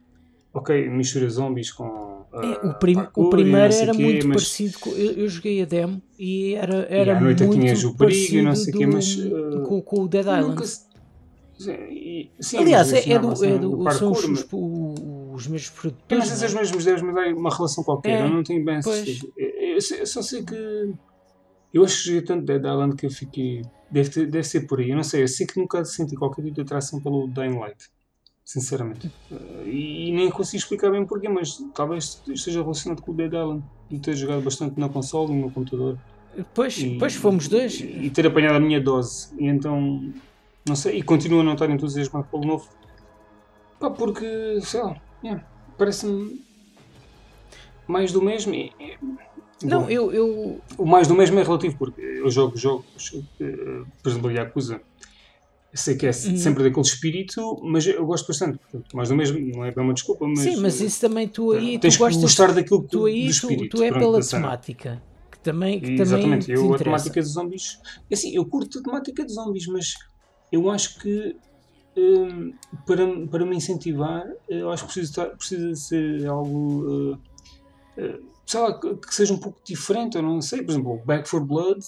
Ok, 0.58 0.90
mistura 0.90 1.30
zombies 1.30 1.72
com. 1.72 2.26
É, 2.34 2.38
ah, 2.38 2.68
o, 2.68 2.74
prim- 2.80 2.96
parkour 2.96 3.26
o 3.26 3.28
e 3.28 3.32
primeiro 3.32 3.74
era 3.74 3.92
quê, 3.94 4.04
muito 4.04 4.28
mas- 4.28 4.38
parecido 4.38 4.80
com. 4.80 4.90
Eu, 4.92 5.12
eu 5.14 5.30
joguei 5.30 5.62
a 5.62 5.66
demo 5.66 6.02
e 6.20 6.54
era, 6.56 6.88
E 6.90 6.96
era 6.96 7.18
à 7.18 7.22
noite 7.22 7.44
muito 7.44 7.60
tinhas 7.60 7.84
o 7.84 7.96
perigo 7.96 8.36
e 8.36 8.42
não 8.42 8.56
sei 8.56 8.74
parecido 8.74 8.78
quê, 8.78 8.86
mas, 8.88 9.16
do- 9.16 9.60
uh, 9.62 9.64
com, 9.64 9.82
com 9.82 10.02
o 10.04 10.08
Dead 10.08 10.26
Island. 10.26 10.66
Sim, 11.58 11.72
e- 11.90 12.30
sim, 12.40 12.58
Aliás, 12.58 12.94
é, 12.94 12.98
é 12.98 13.02
do, 13.02 13.32
ensinava-se 13.32 13.46
é 13.48 13.50
no 13.58 13.60
do- 13.78 13.84
parkour, 13.84 13.94
são 14.00 14.12
os, 14.12 14.26
mas- 14.26 14.40
os, 14.44 14.48
o- 14.54 15.32
os 15.34 15.48
mesmos 15.48 15.70
Eu 15.70 15.82
produtores. 15.82 16.20
não 16.30 16.36
sei 16.36 16.36
se 16.38 16.44
é 16.44 16.48
os 16.48 16.54
é? 16.54 16.60
mesmos 16.60 16.86
devs, 16.86 17.02
mas 17.02 17.18
há 17.18 17.34
uma 17.36 17.56
relação 17.56 17.84
qualquer. 17.84 18.22
É, 18.22 18.26
Eu 18.26 18.30
não 18.30 18.44
tenho 18.44 18.64
bem 18.64 18.82
certeza. 18.82 19.28
Eu, 19.38 19.48
eu 19.50 19.78
eu 20.00 20.06
só 20.06 20.22
sei 20.22 20.44
que. 20.44 20.94
Eu 21.74 21.84
acho 21.84 22.04
que 22.04 22.22
tanto 22.22 22.46
Dead 22.46 22.60
Island 22.64 22.96
que 22.96 23.06
eu 23.06 23.10
fiquei. 23.12 23.62
Deve, 23.92 24.10
ter- 24.10 24.26
deve 24.28 24.44
ser 24.48 24.62
por 24.68 24.80
aí. 24.80 24.90
Eu 24.90 24.96
não 24.96 25.04
sei. 25.04 25.24
Eu 25.24 25.28
sei 25.28 25.46
que 25.48 25.60
nunca 25.60 25.84
senti 25.86 26.16
qualquer 26.16 26.42
tipo 26.44 26.56
de 26.56 26.62
atração 26.62 27.00
pelo 27.02 27.28
Dying 27.28 27.58
Light. 27.58 27.90
Sinceramente. 28.48 29.12
Uh, 29.30 29.68
e, 29.68 30.10
nem 30.14 30.32
consigo 30.32 30.56
explicar 30.64 30.90
bem 30.90 31.06
porquê, 31.06 31.28
mas 31.28 31.62
talvez 31.76 32.24
esteja 32.30 32.62
relacionado 32.62 33.02
com 33.02 33.12
o 33.12 33.14
Dead 33.14 33.34
Island. 33.34 33.62
E 33.92 34.00
ter 34.00 34.16
jogado 34.16 34.42
bastante 34.42 34.80
na 34.80 34.88
console 34.88 35.34
e 35.34 35.36
no 35.36 35.52
computador. 35.52 35.98
Pois, 36.54 36.78
E, 36.78 36.98
pois 36.98 37.14
fomos 37.16 37.50
dois. 37.50 37.78
E, 37.82 38.06
e 38.06 38.10
ter 38.10 38.26
apanhado 38.26 38.56
a 38.56 38.60
minha 38.62 38.80
dose. 38.80 39.36
E 39.38 39.48
então. 39.48 40.14
Não 40.66 40.78
sei. 40.78 40.98
E 41.00 41.02
continuo 41.04 41.42
a 41.42 41.44
não 41.44 41.54
estar 41.54 41.70
entusiasmado 41.70 42.26
pelo 42.32 42.46
novo. 42.46 42.70
Pá, 43.82 43.90
porque. 43.90 44.62
Sei 44.62 44.82
lá. 44.82 44.96
yeah, 45.22 45.44
Parece-me. 45.78 46.42
Mais 47.86 48.14
do 48.14 48.22
mesmo. 48.22 48.54
e- 48.54 48.72
e- 48.80 48.98
Não, 49.66 49.82
Bom, 49.84 49.90
eu, 49.90 50.14
eu, 50.14 50.62
O 50.78 50.86
mais 50.86 51.06
do 51.10 51.16
mesmo 51.16 51.38
é 51.38 51.44
relativo, 51.44 51.76
porque 51.78 52.00
eu 52.00 52.30
jogo 52.30 52.56
jogos, 52.56 53.14
eh, 53.42 53.84
por 54.02 54.10
exemplo, 54.10 54.32
Yakuza. 54.32 54.80
Eu 55.78 55.82
sei 55.84 55.96
que 55.96 56.08
é 56.08 56.10
Uhum. 56.10 56.38
sempre 56.38 56.64
daquele 56.64 56.86
espírito, 56.86 57.62
mas 57.64 57.86
eu 57.86 58.04
gosto 58.04 58.28
bastante. 58.28 58.60
Mais 58.96 59.10
do 59.10 59.16
mesmo, 59.16 59.40
não 59.56 59.64
é 59.64 59.72
bem 59.72 59.84
uma 59.84 59.94
desculpa, 59.94 60.26
mas. 60.28 60.40
sim, 60.40 60.58
mas 60.58 60.82
eh, 60.82 60.86
isso 60.86 61.00
também 61.00 61.28
tu 61.28 61.52
aí. 61.52 61.78
tens 61.78 61.96
tu 61.96 62.00
gostas, 62.00 62.16
que 62.18 62.22
gostar 62.24 62.52
daquilo 62.54 62.82
que 62.82 62.90
tu 62.90 63.06
aí 63.06 63.22
do 63.22 63.28
tu, 63.28 63.32
espírito. 63.32 63.78
tu 63.78 63.84
é 63.84 63.90
pronto, 63.90 64.02
pela 64.04 64.26
temática 64.26 65.04
que 65.32 65.40
também, 65.40 65.80
que 65.80 65.86
também 65.86 66.02
Exatamente, 66.02 66.46
te 66.46 66.52
eu 66.52 66.74
a 66.74 66.78
temática 66.80 67.22
de 67.22 67.28
zombies. 67.28 67.80
é 68.10 68.14
Assim, 68.16 68.36
eu 68.36 68.44
curto 68.46 68.80
a 68.80 68.82
temática 68.82 69.24
de 69.24 69.32
zombies, 69.32 69.68
mas 69.68 69.94
eu 70.52 70.68
acho 70.72 70.98
que 71.00 71.36
hum, 71.96 72.54
para, 72.88 73.28
para 73.28 73.46
me 73.46 73.56
incentivar, 73.56 74.26
eu 74.50 74.72
acho 74.72 74.88
que 74.88 74.94
precisa, 74.94 75.26
precisa 75.28 75.76
ser 75.76 76.26
algo. 76.26 76.86
uh, 76.90 77.14
uh, 77.14 78.26
sei 78.48 78.60
lá, 78.62 78.80
que, 78.80 78.96
que 78.96 79.14
seja 79.14 79.32
um 79.34 79.38
pouco 79.38 79.60
diferente, 79.64 80.16
eu 80.16 80.24
não 80.24 80.42
sei. 80.42 80.64
Por 80.64 80.72
exemplo, 80.72 80.94
o 80.94 81.06
Back 81.06 81.30
for 81.30 81.46
Blood 81.46 81.80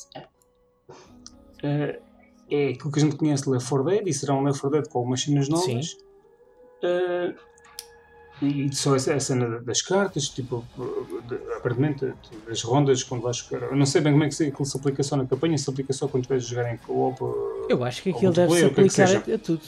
uh, 1.63 2.08
é 2.49 2.69
aquilo 2.69 2.91
que 2.91 2.99
a 2.99 3.01
gente 3.03 3.15
conhece 3.15 3.43
de 3.43 3.49
Left 3.49 3.69
4 3.69 3.89
Dead 3.89 4.07
e 4.07 4.13
será 4.13 4.33
um 4.35 4.43
Left 4.43 4.61
4 4.61 4.79
Dead 4.81 4.91
com 4.91 4.99
algumas 4.99 5.21
cenas 5.21 5.47
novas. 5.49 5.97
Uh, 6.83 7.33
e 8.41 8.73
só 8.73 8.95
essa, 8.95 9.13
a 9.13 9.19
cena 9.19 9.59
das 9.59 9.81
cartas, 9.81 10.29
tipo, 10.29 10.63
de- 11.27 11.53
aparentemente, 11.57 12.13
das 12.47 12.61
rondas 12.61 13.03
quando 13.03 13.21
vais 13.21 13.35
jogar. 13.37 13.63
Eu 13.67 13.75
não 13.75 13.85
sei 13.85 13.99
bem 13.99 14.13
como 14.13 14.23
é 14.23 14.29
que 14.29 14.43
aquilo 14.43 14.65
se 14.65 14.77
aplica 14.77 15.03
só 15.03 15.17
na 15.17 15.25
campanha, 15.25 15.57
se 15.57 15.69
aplica 15.69 15.91
só 15.91 16.07
quando 16.07 16.25
vais 16.27 16.45
jogar 16.45 16.73
em 16.73 16.77
co-op. 16.77 17.19
Eu 17.67 17.83
acho 17.83 18.01
que 18.01 18.11
aquilo 18.11 18.31
deve 18.31 18.53
se 18.53 18.63
é 18.63 18.67
aplicar 18.67 19.07
seja. 19.07 19.35
a, 19.35 19.37
tudo. 19.37 19.61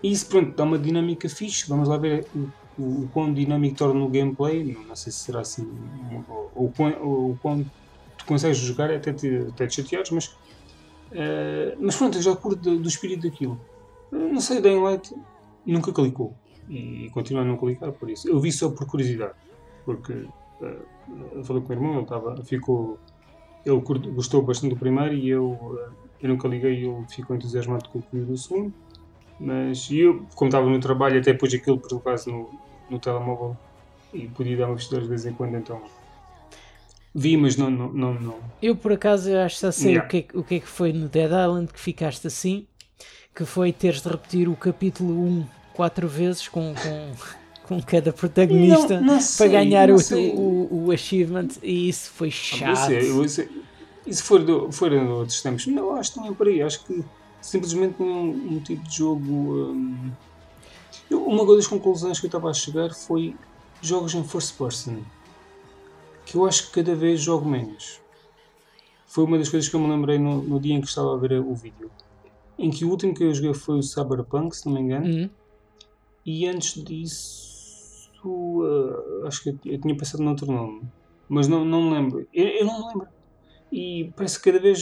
Isso, 0.00 0.26
pronto, 0.26 0.54
dá 0.56 0.62
uma 0.62 0.78
dinâmica 0.78 1.28
fixe. 1.28 1.68
Vamos 1.68 1.88
lá 1.88 1.96
ver 1.96 2.24
o, 2.78 3.08
quão 3.12 3.34
dinâmico 3.34 3.76
torna 3.76 4.00
o 4.04 4.08
gameplay. 4.08 4.62
Não, 4.62 4.82
não 4.84 4.94
sei 4.96 5.10
se 5.12 5.18
será 5.18 5.40
assim. 5.40 5.68
Ou, 6.54 6.66
o 6.66 7.38
quão- 7.42 7.64
tu 8.16 8.24
consegues 8.26 8.58
jogar 8.58 8.92
até 8.92 9.12
te, 9.12 9.46
até 9.48 9.66
te 9.66 9.74
chateares, 9.82 10.10
mas. 10.10 10.36
Eh, 11.14 11.76
mas 11.80 11.96
pronto, 11.96 12.18
eu 12.18 12.22
já 12.22 12.34
curto 12.36 12.60
do, 12.60 12.78
do 12.78 12.88
espírito 12.88 13.22
daquilo. 13.28 13.60
Eh, 14.12 14.16
Não 14.16 14.40
sei, 14.40 14.60
Dying 14.60 14.80
Light 14.82 15.14
nunca 15.66 15.92
clicou. 15.92 16.34
E, 16.68 17.10
continua 17.12 17.42
a 17.42 17.44
não 17.44 17.56
clicar 17.56 17.92
por 17.92 18.08
isso. 18.10 18.28
Eu 18.28 18.40
vi 18.40 18.50
só 18.52 18.70
por 18.70 18.86
curiosidade. 18.86 19.34
Porque 19.84 20.26
eu 21.34 21.44
falei 21.44 21.62
com 21.62 21.72
o 21.72 21.76
meu 21.76 21.78
irmão, 21.78 21.92
ele 21.94 22.02
estava, 22.02 22.42
ficou. 22.44 22.98
Ele 23.64 23.80
curte- 23.80 24.08
gostou 24.10 24.42
bastante 24.42 24.74
do 24.74 24.78
primeiro 24.78 25.14
e 25.14 25.28
eu, 25.28 25.78
eh, 25.80 25.90
eu 26.22 26.28
nunca 26.30 26.48
liguei 26.48 26.80
e 26.82 26.84
ele 26.86 27.04
ficou 27.08 27.36
entusiasmado 27.36 27.88
com 27.90 27.98
o 27.98 28.02
que 28.02 28.16
do 28.16 28.36
segundo. 28.36 28.72
Mas 29.38 29.88
eu, 29.90 30.24
como 30.34 30.48
estava 30.48 30.68
no 30.68 30.78
trabalho, 30.80 31.20
até 31.20 31.32
pus 31.34 31.52
aquilo 31.52 31.78
por 31.78 31.96
acaso 31.96 32.30
no, 32.30 32.50
no 32.90 32.98
telemóvel 32.98 33.56
e 34.14 34.28
podia 34.28 34.56
dar 34.56 34.66
uma 34.66 34.76
vista 34.76 35.00
de 35.00 35.06
vez 35.08 35.26
em 35.26 35.32
quando, 35.32 35.56
então 35.56 35.80
vi, 37.14 37.36
mas 37.36 37.56
não. 37.56 37.70
não, 37.70 37.92
não, 37.92 38.14
não. 38.14 38.34
Eu 38.62 38.76
por 38.76 38.92
acaso 38.92 39.28
eu 39.30 39.40
acho 39.40 39.56
que 39.56 39.62
já 39.62 39.72
sei 39.72 39.90
Yeah. 39.92 40.06
o, 40.06 40.10
que 40.10 40.16
é, 40.16 40.22
que- 40.22 40.38
o 40.38 40.42
que 40.44 40.54
é 40.56 40.60
que 40.60 40.68
foi 40.68 40.92
no 40.92 41.08
Dead 41.08 41.26
Island 41.30 41.72
que 41.72 41.80
ficaste 41.80 42.26
assim, 42.26 42.66
que 43.34 43.44
foi 43.44 43.72
teres 43.72 44.02
de 44.02 44.08
repetir 44.08 44.48
o 44.48 44.56
capítulo 44.56 45.12
1 45.26 45.46
quatro 45.74 46.06
vezes 46.08 46.48
com, 46.48 46.74
com, 46.74 47.12
com 47.66 47.82
cada 47.82 48.12
protagonista 48.12 48.94
Não- 49.00 49.06
não 49.06 49.14
para 49.14 49.20
sei, 49.20 49.48
ganhar 49.48 49.88
não 49.88 49.94
o, 49.96 49.98
sei. 49.98 50.32
o, 50.34 50.84
o 50.86 50.90
achievement 50.92 51.48
e 51.62 51.88
isso 51.88 52.10
foi 52.10 52.28
Eu 52.28 52.32
chato. 52.32 52.86
sei, 52.86 53.10
eu 53.10 53.28
sei. 53.28 53.48
E 54.06 54.12
se 54.14 54.22
for, 54.22 54.42
do, 54.42 54.70
for 54.72 54.90
de 54.90 54.96
outros 54.96 55.40
tempos? 55.42 55.66
Não, 55.66 55.94
acho 55.94 56.12
que 56.12 56.18
não 56.18 56.26
é 56.28 56.32
por 56.32 56.48
aí. 56.48 56.60
Acho 56.60 56.84
que 56.84 57.04
simplesmente 57.40 57.94
é 58.00 58.04
um, 58.04 58.54
um 58.54 58.60
tipo 58.60 58.82
de 58.88 58.96
jogo. 58.96 59.22
hum, 59.70 60.10
eu- 61.10 61.24
uma 61.24 61.44
das 61.56 61.66
conclusões 61.66 62.18
que 62.18 62.26
eu 62.26 62.28
estava 62.28 62.50
a 62.50 62.54
chegar 62.54 62.92
foi 62.92 63.34
jogos 63.80 64.14
em 64.14 64.24
first 64.24 64.56
person. 64.58 64.96
Que 66.32 66.38
eu 66.38 66.46
acho 66.46 66.66
que 66.68 66.82
cada 66.82 66.94
vez 66.96 67.20
jogo 67.20 67.46
menos. 67.48 68.00
Foi 69.06 69.24
uma 69.24 69.36
das 69.38 69.48
coisas 69.50 69.68
que 69.68 69.76
eu 69.76 69.80
me 69.80 69.88
lembrei 69.88 70.18
no, 70.18 70.42
no 70.42 70.58
dia 70.58 70.74
em 70.74 70.80
que 70.80 70.86
estava 70.88 71.14
a 71.14 71.18
ver 71.18 71.38
o 71.40 71.54
vídeo. 71.54 71.90
Em 72.58 72.70
que 72.70 72.84
o 72.84 72.90
último 72.90 73.14
que 73.14 73.22
eu 73.22 73.34
joguei 73.34 73.52
foi 73.52 73.78
o 73.78 73.82
Cyberpunk, 73.82 74.56
se 74.56 74.64
não 74.66 74.72
me 74.74 74.80
engano. 74.80 75.06
Hum, 75.06 75.30
E 76.24 76.46
antes 76.46 76.82
disso, 76.82 78.08
uh, 78.24 79.26
acho 79.26 79.42
que 79.42 79.50
eu, 79.50 79.58
eu 79.66 79.80
tinha 79.80 79.96
pensado 79.96 80.22
noutro 80.22 80.46
nome, 80.46 80.82
mas 81.28 81.48
não, 81.48 81.64
não 81.64 81.82
me 81.82 81.90
lembro. 81.94 82.26
Eu, 82.32 82.46
eu 82.46 82.66
não 82.66 82.78
me 82.80 82.88
lembro. 82.88 83.08
E 83.70 84.12
parece 84.16 84.38
que 84.40 84.50
cada 84.50 84.62
vez, 84.62 84.80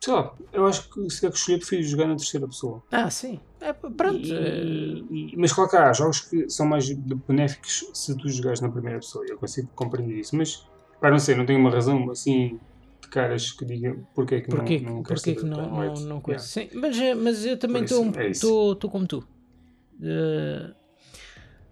sei 0.00 0.12
lá, 0.12 0.34
eu 0.52 0.66
acho 0.66 0.88
que 0.90 1.08
se 1.10 1.16
tiver 1.20 1.30
que 1.32 1.38
escolher, 1.38 1.58
prefiro 1.58 1.82
jogar 1.82 2.06
na 2.08 2.16
terceira 2.16 2.46
pessoa. 2.46 2.82
Ah, 2.90 3.08
sim. 3.10 3.38
É, 3.60 3.72
pronto. 3.72 4.26
E- 4.26 5.04
e- 5.10 5.36
mas 5.36 5.52
claro 5.52 5.70
que 5.70 5.76
há 5.76 5.92
jogos 5.92 6.20
que 6.22 6.48
são 6.50 6.66
mais 6.66 6.90
benéficos 6.90 7.84
se 7.94 8.16
tu 8.16 8.28
jogares 8.28 8.60
na 8.60 8.70
primeira 8.70 8.98
pessoa. 8.98 9.24
Eu 9.28 9.38
consigo 9.38 9.68
compreender 9.74 10.18
isso, 10.18 10.34
mas 10.36 10.66
pá, 11.00 11.10
não 11.10 11.18
sei, 11.18 11.34
não 11.34 11.46
tenho 11.46 11.58
uma 11.58 11.70
razão 11.70 12.10
assim 12.10 12.58
de 13.02 13.08
caras 13.08 13.50
que 13.52 13.64
diga 13.64 13.96
porque 14.14 14.36
é 14.36 14.40
que 14.40 14.48
Porquê, 14.48 14.80
não, 14.80 14.96
não 14.96 15.02
que- 15.02 15.44
não, 15.44 15.70
não, 15.70 15.80
White. 15.94 16.04
não 16.04 16.20
coisa? 16.20 16.44
Sim, 16.44 16.68
mas, 16.74 16.98
eh, 16.98 17.14
mas 17.14 17.44
eu 17.44 17.58
também 17.58 17.82
isso, 17.84 17.94
é 18.18 18.30
estou 18.30 18.90
como 18.90 19.06
tu. 19.06 19.26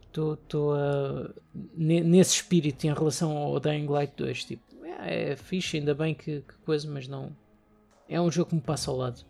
Estou 0.06 0.74
nesse 1.76 2.36
espírito 2.36 2.84
em 2.86 2.92
relação 2.92 3.36
ao 3.36 3.60
Dying 3.60 3.86
Light 3.86 4.14
2. 4.16 4.44
Tipo, 4.44 4.62
é, 4.84 5.30
é 5.32 5.36
fixe, 5.36 5.76
ainda 5.78 5.94
bem 5.94 6.14
que, 6.14 6.40
que 6.40 6.54
coisa, 6.64 6.88
mas 6.90 7.06
não. 7.06 7.36
É 8.08 8.20
um 8.20 8.30
jogo 8.30 8.50
que 8.50 8.56
me 8.56 8.62
passa 8.62 8.90
ao 8.90 8.96
lado. 8.96 9.24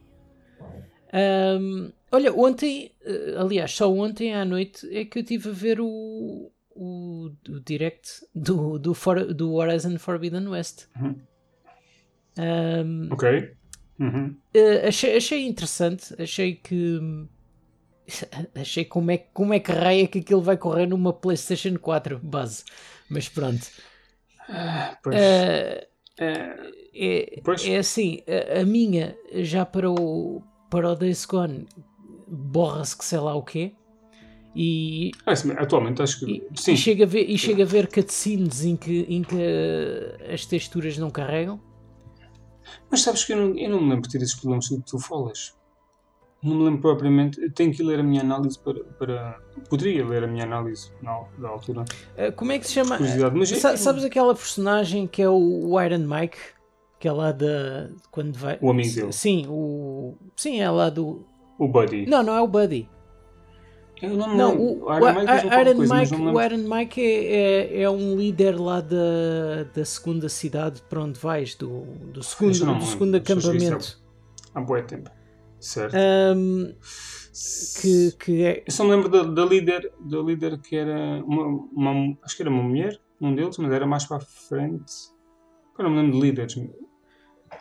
Ahm, 1.12 1.90
olha, 2.12 2.32
ontem, 2.32 2.92
eh, 3.02 3.34
aliás, 3.36 3.72
só 3.72 3.92
ontem 3.92 4.34
à 4.34 4.44
noite 4.44 4.86
é 4.94 5.04
que 5.04 5.18
eu 5.18 5.22
estive 5.22 5.48
a 5.48 5.52
ver 5.52 5.80
o, 5.80 6.50
o, 6.80 7.30
o 7.48 7.60
direct 7.60 8.08
do, 8.34 8.78
do, 8.78 8.94
For- 8.94 9.34
do 9.34 9.54
Horizon 9.54 9.98
Forbidden 9.98 10.46
West. 10.48 10.86
Uhum. 10.96 11.16
Ahm, 12.36 13.08
Ok. 13.12 13.24
Uhum. 13.98 14.36
eh, 14.54 14.86
achei, 14.88 15.16
achei 15.16 15.44
interessante, 15.46 16.14
achei 16.22 16.54
que 16.54 17.00
achei 18.54 18.84
como 18.84 19.10
é, 19.10 19.18
que- 19.18 19.28
como 19.34 19.52
é 19.52 19.58
que 19.60 19.72
raia 19.72 20.06
que 20.06 20.20
aquilo 20.20 20.40
vai 20.40 20.56
correr 20.56 20.86
numa 20.86 21.12
PlayStation 21.12 21.76
4 21.78 22.18
base. 22.22 22.64
Mas 23.10 23.28
pronto. 23.28 23.66
Pois, 25.02 25.16
Eh, 25.16 25.88
é, 26.20 26.56
é, 26.94 27.40
Pois. 27.44 27.66
é 27.66 27.76
assim, 27.78 28.22
a, 28.56 28.60
a 28.60 28.64
minha 28.64 29.16
já 29.34 29.66
para 29.66 29.90
o, 29.90 30.42
para 30.70 30.90
o 30.92 30.94
Days 30.94 31.24
Gone 31.26 31.66
borra-se 32.26 32.96
que 32.96 33.04
sei 33.04 33.18
lá 33.18 33.34
o 33.34 33.42
quê. 33.42 33.72
E, 34.60 35.12
é 35.24 35.30
assim, 35.30 35.52
atualmente 35.52 36.02
acho 36.02 36.18
que. 36.18 36.32
e, 36.52 36.60
sim. 36.60 36.72
e 36.72 36.76
chega 36.76 37.04
a 37.04 37.06
ver, 37.06 37.30
e 37.30 37.38
chega 37.38 37.62
a 37.62 37.66
ver 37.66 37.86
cutscenes 37.86 38.64
em 38.64 38.74
que, 38.74 39.06
em 39.08 39.22
que 39.22 39.36
as 40.34 40.44
texturas 40.46 40.98
não 40.98 41.10
carregam. 41.10 41.60
Mas 42.90 43.02
sabes 43.02 43.24
que 43.24 43.32
eu 43.32 43.36
não, 43.36 43.56
eu 43.56 43.70
não 43.70 43.80
me 43.80 43.90
lembro 43.90 44.08
de 44.08 44.18
ter 44.18 44.20
esses 44.20 44.34
problemas 44.34 44.68
que 44.68 44.80
tu 44.80 44.98
falas. 44.98 45.56
Não 46.42 46.56
me 46.56 46.64
lembro 46.64 46.80
propriamente. 46.80 47.48
Tenho 47.50 47.72
que 47.72 47.84
ler 47.84 48.00
a 48.00 48.02
minha 48.02 48.20
análise 48.20 48.58
para. 48.58 48.82
para 48.98 49.40
poderia 49.70 50.04
ler 50.04 50.24
a 50.24 50.26
minha 50.26 50.42
análise 50.42 50.90
na, 51.00 51.20
na 51.38 51.50
altura. 51.50 51.84
Eh, 52.16 52.32
como 52.32 52.50
é 52.50 52.58
que 52.58 52.66
se 52.66 52.72
chama? 52.72 52.98
Mas 52.98 53.50
Sa- 53.60 53.76
sabes 53.76 54.02
aquela 54.02 54.34
personagem 54.34 55.06
que 55.06 55.22
é 55.22 55.28
o, 55.28 55.68
o 55.68 55.80
Iron 55.80 55.98
Mike? 55.98 56.36
Que 56.98 57.06
é 57.06 57.12
lá 57.12 57.30
da. 57.30 57.90
Quando 58.10 58.36
vai. 58.36 58.58
O 58.60 58.72
amigo 58.72 58.92
dele. 58.92 59.12
Sim, 59.12 59.46
o. 59.48 60.16
Sim, 60.34 60.60
é 60.60 60.68
lá 60.68 60.90
do. 60.90 61.24
O 61.56 61.68
Buddy. 61.68 62.06
Não, 62.06 62.24
não 62.24 62.34
é 62.34 62.40
o 62.40 62.48
Buddy. 62.48 62.88
Eu 64.02 64.10
não 64.16 64.36
Não, 64.36 64.50
lembro. 64.50 64.84
o, 64.84 64.96
Iron 64.96 65.14
Mike 65.14 65.46
Iron 65.46 65.76
coisa, 65.76 66.16
não 66.18 66.34
o. 66.34 66.42
Iron 66.42 66.76
Mike 66.76 67.00
é, 67.00 67.78
é, 67.78 67.82
é 67.82 67.90
um 67.90 68.16
líder 68.16 68.60
lá 68.60 68.80
da, 68.80 69.64
da 69.74 69.84
segunda 69.84 70.28
cidade 70.28 70.82
para 70.88 71.02
onde 71.02 71.18
vais, 71.18 71.54
do, 71.54 71.82
do 72.12 72.22
segundo, 72.22 72.64
não 72.66 72.78
do 72.78 72.84
segundo 72.84 73.16
isso 73.16 73.32
é- 73.32 73.34
acampamento. 73.34 74.00
Há 74.54 74.60
bué 74.60 74.82
tempo. 74.82 75.10
Certo. 75.60 75.94
Ahm, 75.96 76.72
que, 77.80 78.12
que 78.18 78.42
é. 78.44 78.62
Eu 78.66 78.72
só 78.72 78.84
me 78.84 78.90
lembro 78.90 79.08
da, 79.08 79.22
da 79.24 79.44
líder, 79.44 79.92
da 80.00 80.18
líder 80.18 80.58
que 80.60 80.76
era 80.76 81.22
uma, 81.24 81.46
uma- 81.72 82.16
acho 82.22 82.36
que 82.36 82.42
era 82.42 82.50
uma 82.50 82.62
mulher, 82.62 82.98
um 83.20 83.34
deles, 83.34 83.56
mas 83.58 83.72
era 83.72 83.86
mais 83.86 84.04
para 84.04 84.18
a 84.18 84.20
frente. 84.20 84.92
Eu 85.78 85.84
não 85.84 85.90
me 85.90 85.96
lembro 86.02 86.12
de 86.12 86.20
líderes. 86.20 86.56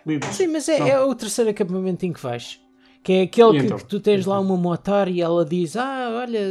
Líderes. 0.06 0.36
Sim, 0.36 0.48
mas 0.48 0.68
é, 0.70 0.80
Não. 0.80 0.88
é 0.88 1.00
o 1.04 1.14
terceiro 1.16 1.50
acampamento 1.52 2.06
em 2.06 2.14
que 2.14 2.22
vais. 2.22 2.62
Que 3.08 3.14
é 3.14 3.22
aquele 3.22 3.52
que, 3.52 3.66
então? 3.66 3.78
que 3.78 3.86
tu 3.86 4.02
tens 4.02 4.26
lá 4.26 4.38
uma 4.38 4.58
motar 4.58 5.08
e 5.08 5.22
ela 5.22 5.46
diz: 5.46 5.78
Ah, 5.78 6.10
olha, 6.12 6.42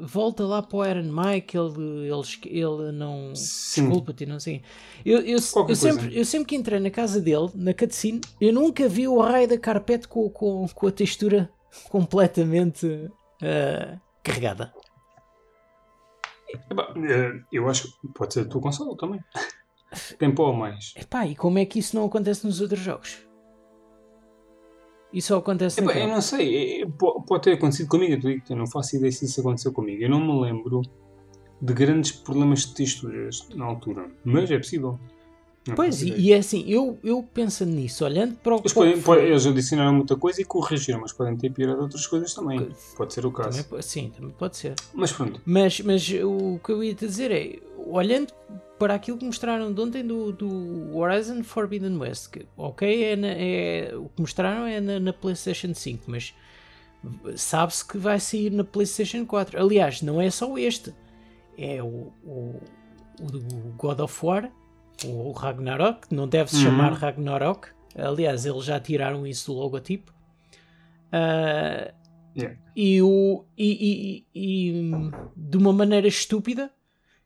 volta 0.00 0.44
lá 0.44 0.60
para 0.60 0.76
o 0.76 0.84
Iron 0.84 1.04
Mike, 1.04 1.56
ele, 1.56 2.08
ele, 2.08 2.58
ele 2.58 2.90
não. 2.90 3.32
Desculpa-te, 3.32 4.26
não 4.26 4.40
sei. 4.40 4.60
Eu, 5.06 5.20
eu, 5.20 5.36
eu, 5.36 5.76
sempre, 5.76 6.18
eu 6.18 6.24
sempre 6.24 6.48
que 6.48 6.56
entrei 6.56 6.80
na 6.80 6.90
casa 6.90 7.20
dele, 7.20 7.48
na 7.54 7.72
cutscene, 7.72 8.20
eu 8.40 8.52
nunca 8.52 8.88
vi 8.88 9.06
o 9.06 9.20
raio 9.20 9.46
da 9.46 9.56
carpete 9.56 10.08
com, 10.08 10.28
com, 10.28 10.66
com 10.66 10.86
a 10.88 10.90
textura 10.90 11.48
completamente 11.88 13.08
ah, 13.40 13.96
carregada. 14.20 14.74
Eh, 17.06 17.40
Eu 17.52 17.68
acho 17.68 18.00
que 18.00 18.08
pode 18.08 18.34
ser 18.34 18.40
a 18.40 18.44
tua 18.46 18.60
consola 18.60 18.96
também. 18.96 19.20
Tem 20.18 20.34
pó 20.34 20.48
a 20.48 20.52
mais. 20.52 20.92
Epá, 20.96 21.24
e 21.24 21.36
como 21.36 21.60
é 21.60 21.64
que 21.64 21.78
isso 21.78 21.94
não 21.94 22.06
acontece 22.06 22.44
nos 22.44 22.60
outros 22.60 22.80
jogos? 22.80 23.23
Isso 25.14 25.34
acontece 25.34 25.80
Epá, 25.80 25.96
eu 25.96 26.08
não 26.08 26.20
sei, 26.20 26.82
eh, 26.82 26.86
po- 26.98 27.22
pode 27.22 27.44
ter 27.44 27.52
acontecido 27.52 27.88
comigo, 27.88 28.14
eu 28.14 28.18
digo 28.18 28.44
que 28.44 28.52
eu 28.52 28.56
não 28.56 28.66
faço 28.66 28.96
ideia 28.96 29.12
se 29.12 29.24
isso 29.24 29.40
aconteceu 29.40 29.72
comigo. 29.72 30.02
Eu 30.02 30.10
não 30.10 30.20
me 30.20 30.40
lembro 30.42 30.82
de 31.62 31.72
grandes 31.72 32.10
problemas 32.10 32.66
de 32.66 32.74
texturas 32.74 33.46
na 33.54 33.64
altura, 33.64 34.10
mas 34.24 34.50
é 34.50 34.58
possível. 34.58 34.98
Não 35.66 35.76
Pois, 35.76 36.02
e, 36.02 36.30
é 36.32 36.36
assim, 36.36 36.62
eu, 36.68 36.98
eu 37.02 37.22
pensando 37.22 37.70
nisso, 37.70 38.04
olhando 38.04 38.34
para 38.36 38.54
o 38.56 38.58
Eles, 38.58 38.72
podem, 38.74 39.00
que 39.00 39.10
eles 39.10 39.46
adicionaram 39.46 39.94
muita 39.94 40.14
coisa 40.14 40.42
e 40.42 40.44
corrigiram, 40.44 41.00
mas 41.00 41.12
podem 41.12 41.36
ter 41.38 41.50
piorado 41.50 41.80
outras 41.80 42.06
coisas 42.06 42.34
também. 42.34 42.68
Pode 42.96 43.14
ser 43.14 43.24
o 43.24 43.30
caso. 43.30 43.64
Também, 43.64 43.82
sim, 43.82 44.12
também 44.14 44.34
pode 44.36 44.58
ser. 44.58 44.74
Mas 44.92 45.10
pronto, 45.12 45.40
Mas, 45.46 45.80
mas 45.80 46.06
o 46.22 46.58
que 46.62 46.70
eu 46.70 46.84
ia 46.84 46.94
te 46.94 47.06
dizer 47.06 47.30
é, 47.30 47.60
olhando 47.86 48.34
para 48.84 48.94
aquilo 48.96 49.16
que 49.16 49.24
mostraram 49.24 49.72
de 49.72 49.80
ontem 49.80 50.06
do, 50.06 50.30
do 50.30 50.94
Horizon 50.94 51.42
Forbidden 51.42 51.96
West, 51.96 52.28
que, 52.30 52.46
ok, 52.54 53.02
é, 53.04 53.16
na- 53.16 53.28
é- 53.28 53.92
o 53.96 54.10
que 54.10 54.20
mostraram 54.20 54.66
é 54.66 54.78
na, 54.78 55.00
na 55.00 55.10
PlayStation 55.10 55.72
5, 55.72 56.04
mas 56.06 56.34
sabe-se 57.34 57.86
que 57.88 57.96
vai 57.96 58.20
sair 58.20 58.50
na 58.50 58.62
PlayStation 58.62 59.24
4. 59.24 59.58
Aliás, 59.58 60.02
não 60.02 60.20
é 60.20 60.28
só 60.30 60.58
este, 60.58 60.92
é 61.56 61.82
o, 61.82 62.12
o, 62.22 62.60
o 63.22 63.24
do 63.26 63.40
God 63.78 64.00
of 64.00 64.26
War, 64.26 64.50
o 65.06 65.32
Ragnarok, 65.32 66.06
não 66.14 66.28
deve 66.28 66.50
se 66.50 66.56
Uhum. 66.56 66.62
chamar 66.64 66.92
Ragnarok. 66.92 67.68
Aliás, 67.96 68.44
eles 68.44 68.64
já 68.64 68.78
tiraram 68.78 69.26
isso 69.26 69.50
do 69.50 69.58
logotipo. 69.58 70.12
Ah, 71.10 71.90
yeah. 72.36 72.58
e, 72.76 73.00
o, 73.00 73.44
e, 73.56 74.24
e- 74.34 74.70
e, 74.70 75.10
de 75.34 75.56
uma 75.56 75.72
maneira 75.72 76.06
estúpida, 76.08 76.70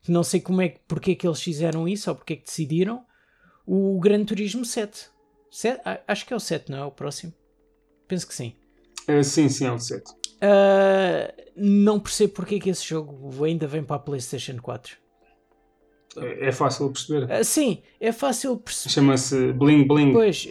que 0.02 0.10
não 0.12 0.22
sei 0.22 0.40
como 0.40 0.60
é, 0.62 0.68
que- 0.70 0.80
porque 0.86 1.12
é 1.12 1.14
que 1.14 1.26
eles 1.26 1.42
fizeram 1.42 1.86
isso 1.88 2.10
ou 2.10 2.16
porque 2.16 2.34
é 2.34 2.36
que 2.36 2.44
decidiram, 2.44 3.04
o 3.66 3.98
Gran 4.00 4.24
Turismo 4.24 4.64
7. 4.64 5.10
Sete? 5.50 5.80
A- 5.84 6.00
Acho 6.08 6.26
que 6.26 6.32
é 6.32 6.36
o 6.36 6.40
7, 6.40 6.70
não 6.70 6.78
é 6.78 6.84
o 6.84 6.90
próximo? 6.90 7.32
Penso 8.06 8.26
que 8.26 8.34
sim. 8.34 8.54
Eh, 9.06 9.22
sim, 9.22 9.48
sim, 9.48 9.66
é 9.66 9.72
o 9.72 9.78
7. 9.78 10.04
Ah, 10.40 11.32
não 11.56 11.98
percebo 11.98 12.32
porque 12.34 12.56
é 12.56 12.58
que 12.58 12.70
esse 12.70 12.84
jogo 12.86 13.44
ainda 13.44 13.66
vem 13.66 13.82
para 13.82 13.96
a 13.96 13.98
PlayStation 13.98 14.56
4. 14.58 14.96
É, 16.16 16.48
é 16.48 16.52
fácil 16.52 16.90
perceber. 16.90 17.30
Ah, 17.30 17.44
sim, 17.44 17.82
é 18.00 18.12
fácil 18.12 18.56
perceber. 18.56 18.92
Chama-se 18.92 19.52
Bling 19.52 19.86
Bling. 19.86 20.12
Pois, 20.12 20.46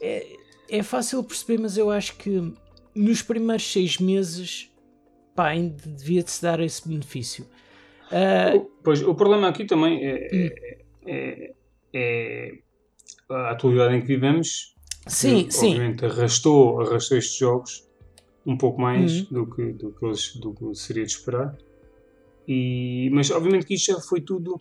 é, 0.00 0.26
é 0.70 0.82
fácil 0.82 1.22
perceber, 1.22 1.58
mas 1.60 1.76
eu 1.76 1.90
acho 1.90 2.16
que 2.16 2.52
nos 2.94 3.22
primeiros 3.22 3.70
seis 3.70 3.98
meses 3.98 4.70
pá, 5.34 5.48
ainda 5.48 5.76
devia-se 5.86 6.40
dar 6.40 6.60
esse 6.60 6.86
benefício. 6.88 7.46
O- 8.56 8.70
Pois, 8.82 9.02
o 9.02 9.14
problema 9.14 9.48
aqui 9.48 9.64
também 9.64 10.04
é, 10.04 10.28
Hum. 10.32 10.50
é, 11.06 11.52
é 11.92 12.58
a 13.30 13.50
atualidade 13.52 13.94
em 13.96 14.00
que 14.00 14.06
vivemos. 14.06 14.74
sim, 15.06 15.44
que, 15.44 15.52
sim. 15.54 15.70
Obviamente 15.72 16.04
arrastou, 16.04 16.80
arrastou 16.80 17.16
estes 17.18 17.36
jogos 17.38 17.88
um 18.46 18.56
pouco 18.56 18.80
mais 18.80 19.20
Uhum. 19.22 19.26
do, 19.44 19.54
que, 19.54 19.72
do, 19.72 19.92
que 19.92 20.04
eles, 20.06 20.36
do 20.36 20.52
que 20.52 20.74
seria 20.74 21.04
de 21.04 21.12
esperar. 21.12 21.56
E, 22.46 23.08
mas 23.12 23.30
obviamente 23.30 23.66
que 23.66 23.74
isto 23.74 23.92
já 23.92 24.00
foi 24.00 24.20
tudo. 24.20 24.60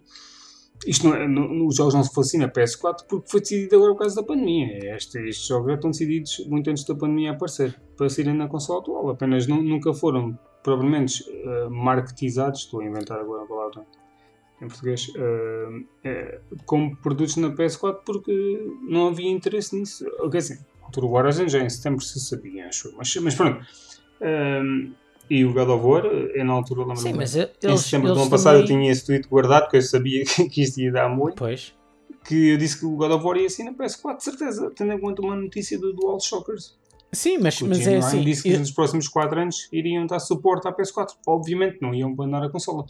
Isto 0.87 1.07
não 1.07 1.15
é, 1.15 1.27
no- 1.27 1.67
os 1.67 1.75
jogos 1.75 1.93
não 1.93 2.03
se 2.03 2.13
fossem 2.13 2.39
na 2.39 2.47
PS4 2.49 3.05
porque 3.07 3.29
foi 3.29 3.39
decidido 3.41 3.75
agora 3.75 3.91
por 3.93 3.99
causa 3.99 4.15
da 4.15 4.23
pandemia. 4.23 4.95
Este, 4.95 5.17
estes 5.27 5.47
jogos 5.47 5.67
já 5.67 5.75
estão 5.75 5.91
decididos 5.91 6.45
muito 6.47 6.69
antes 6.69 6.83
da 6.85 6.95
pandemia 6.95 7.31
aparecer 7.31 7.79
para 7.97 8.09
saírem 8.09 8.33
na 8.35 8.47
consola 8.47 8.79
atual. 8.79 9.09
Apenas 9.09 9.47
nu- 9.47 9.61
nunca 9.61 9.93
foram 9.93 10.37
propriamente 10.63 11.23
eh, 11.29 11.67
marketizados. 11.69 12.61
Estou 12.61 12.79
a 12.81 12.85
inventar 12.85 13.19
agora 13.19 13.43
a 13.43 13.45
palavra 13.45 13.85
em 14.61 14.67
português. 14.67 15.07
eh, 16.03 16.39
como 16.65 16.95
produtos 16.97 17.35
na 17.37 17.49
PS4 17.51 17.99
porque 18.05 18.65
não 18.87 19.07
havia 19.09 19.29
interesse 19.29 19.75
nisso. 19.77 20.05
Quer 20.31 20.37
dizer, 20.37 20.59
o 20.95 21.11
Horizon 21.13 21.47
já 21.47 21.59
em 21.59 21.69
setembro 21.69 22.01
se 22.03 22.19
sabia, 22.19 22.67
acho. 22.67 22.93
Mas, 22.97 23.15
mas 23.17 23.35
pronto. 23.35 23.65
Ehm, 24.21 24.91
e 25.29 25.43
o 25.45 25.53
God 25.53 25.69
of 25.69 25.85
War, 25.85 26.05
eh, 26.05 26.43
na 26.43 26.53
altura 26.53 26.81
lembro-me 26.81 27.01
Sim, 27.01 27.13
mas 27.13 27.35
e- 27.35 27.41
Em 27.41 27.67
eles, 27.69 27.81
setembro 27.81 28.07
do 28.09 28.13
eles 28.13 28.21
ano 28.23 28.29
passado 28.31 28.55
eu 28.57 28.61
também- 28.65 28.77
tinha 28.81 28.91
esse 28.91 29.05
tweet 29.05 29.27
guardado 29.27 29.63
porque 29.63 29.77
eu 29.77 29.81
sabia 29.81 30.23
que, 30.25 30.49
que 30.49 30.61
isto 30.61 30.79
ia 30.79 30.91
dar 30.91 31.09
muito. 31.09 31.35
Pois, 31.37 31.73
Que 32.25 32.49
eu 32.51 32.57
disse 32.57 32.79
que 32.79 32.85
o 32.85 32.95
God 32.95 33.11
of 33.11 33.25
War 33.25 33.37
ia 33.37 33.47
assim 33.47 33.63
na 33.65 33.73
PS4, 33.73 34.17
de 34.17 34.23
certeza, 34.23 34.71
tendo 34.75 34.93
em 34.93 34.99
conta 34.99 35.21
uma 35.21 35.35
notícia 35.35 35.77
do 35.77 35.91
Dual 35.93 36.19
Shockers. 36.21 36.77
Sim, 37.13 37.37
mas, 37.37 37.61
O 37.61 37.67
mas 37.67 37.79
é 37.81 37.91
Ryan 37.91 37.99
assim. 37.99 38.21
disse 38.23 38.43
que 38.43 38.49
eu- 38.51 38.59
nos 38.59 38.71
próximos 38.71 39.07
4 39.07 39.39
anos 39.39 39.69
iriam 39.71 40.05
dar 40.05 40.19
suporte 40.19 40.67
à 40.67 40.71
PS4. 40.73 41.15
Obviamente 41.27 41.77
não 41.81 41.93
iam 41.93 42.11
abandonar 42.11 42.43
a 42.43 42.49
consola. 42.49 42.85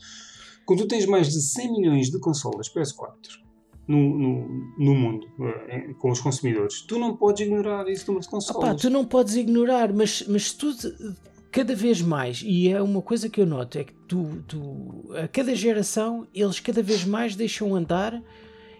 Quando 0.65 0.79
tu 0.83 0.88
tens 0.88 1.05
mais 1.05 1.27
de 1.29 1.41
100 1.41 1.71
milhões 1.73 2.09
de 2.09 2.19
consolas 2.19 2.69
PS4 2.69 3.41
no, 3.88 3.97
no, 3.97 4.47
no 4.79 4.95
mundo, 4.95 5.27
eh, 5.67 5.93
com 5.99 6.09
os 6.09 6.21
consumidores, 6.21 6.81
tu 6.81 6.97
não 6.97 7.17
podes 7.17 7.41
ignorar 7.45 7.88
esse 7.89 8.07
número 8.07 8.21
de 8.23 8.29
Opá, 8.29 8.38
consolas. 8.38 8.81
tu 8.81 8.89
não 8.89 9.03
podes 9.05 9.36
ignorar, 9.36 9.91
mas, 9.91 10.23
mas 10.27 10.53
tu 10.53 10.73
cada 11.51 11.75
vez 11.75 12.01
mais, 12.01 12.41
e 12.45 12.69
é 12.69 12.81
uma 12.81 13.01
coisa 13.01 13.27
que 13.29 13.41
eu 13.41 13.45
noto, 13.45 13.77
é 13.77 13.83
que 13.83 13.93
tu, 14.07 14.41
tu 14.47 15.12
a 15.21 15.27
cada 15.27 15.53
geração 15.53 16.25
eles 16.33 16.59
cada 16.62 16.81
vez 16.81 17.03
mais 17.05 17.36
deixam 17.36 17.75
andar 17.75 18.19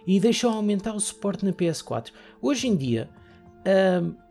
e 0.08 0.20
deixam 0.20 0.52
aumentar 0.54 0.94
o 0.96 1.00
suporte 1.00 1.46
na 1.46 1.52
PS4. 1.54 2.12
Hoje 2.42 2.68
em 2.68 2.76
dia, 2.76 3.10
hum, 4.02 4.14
ah, 4.18 4.23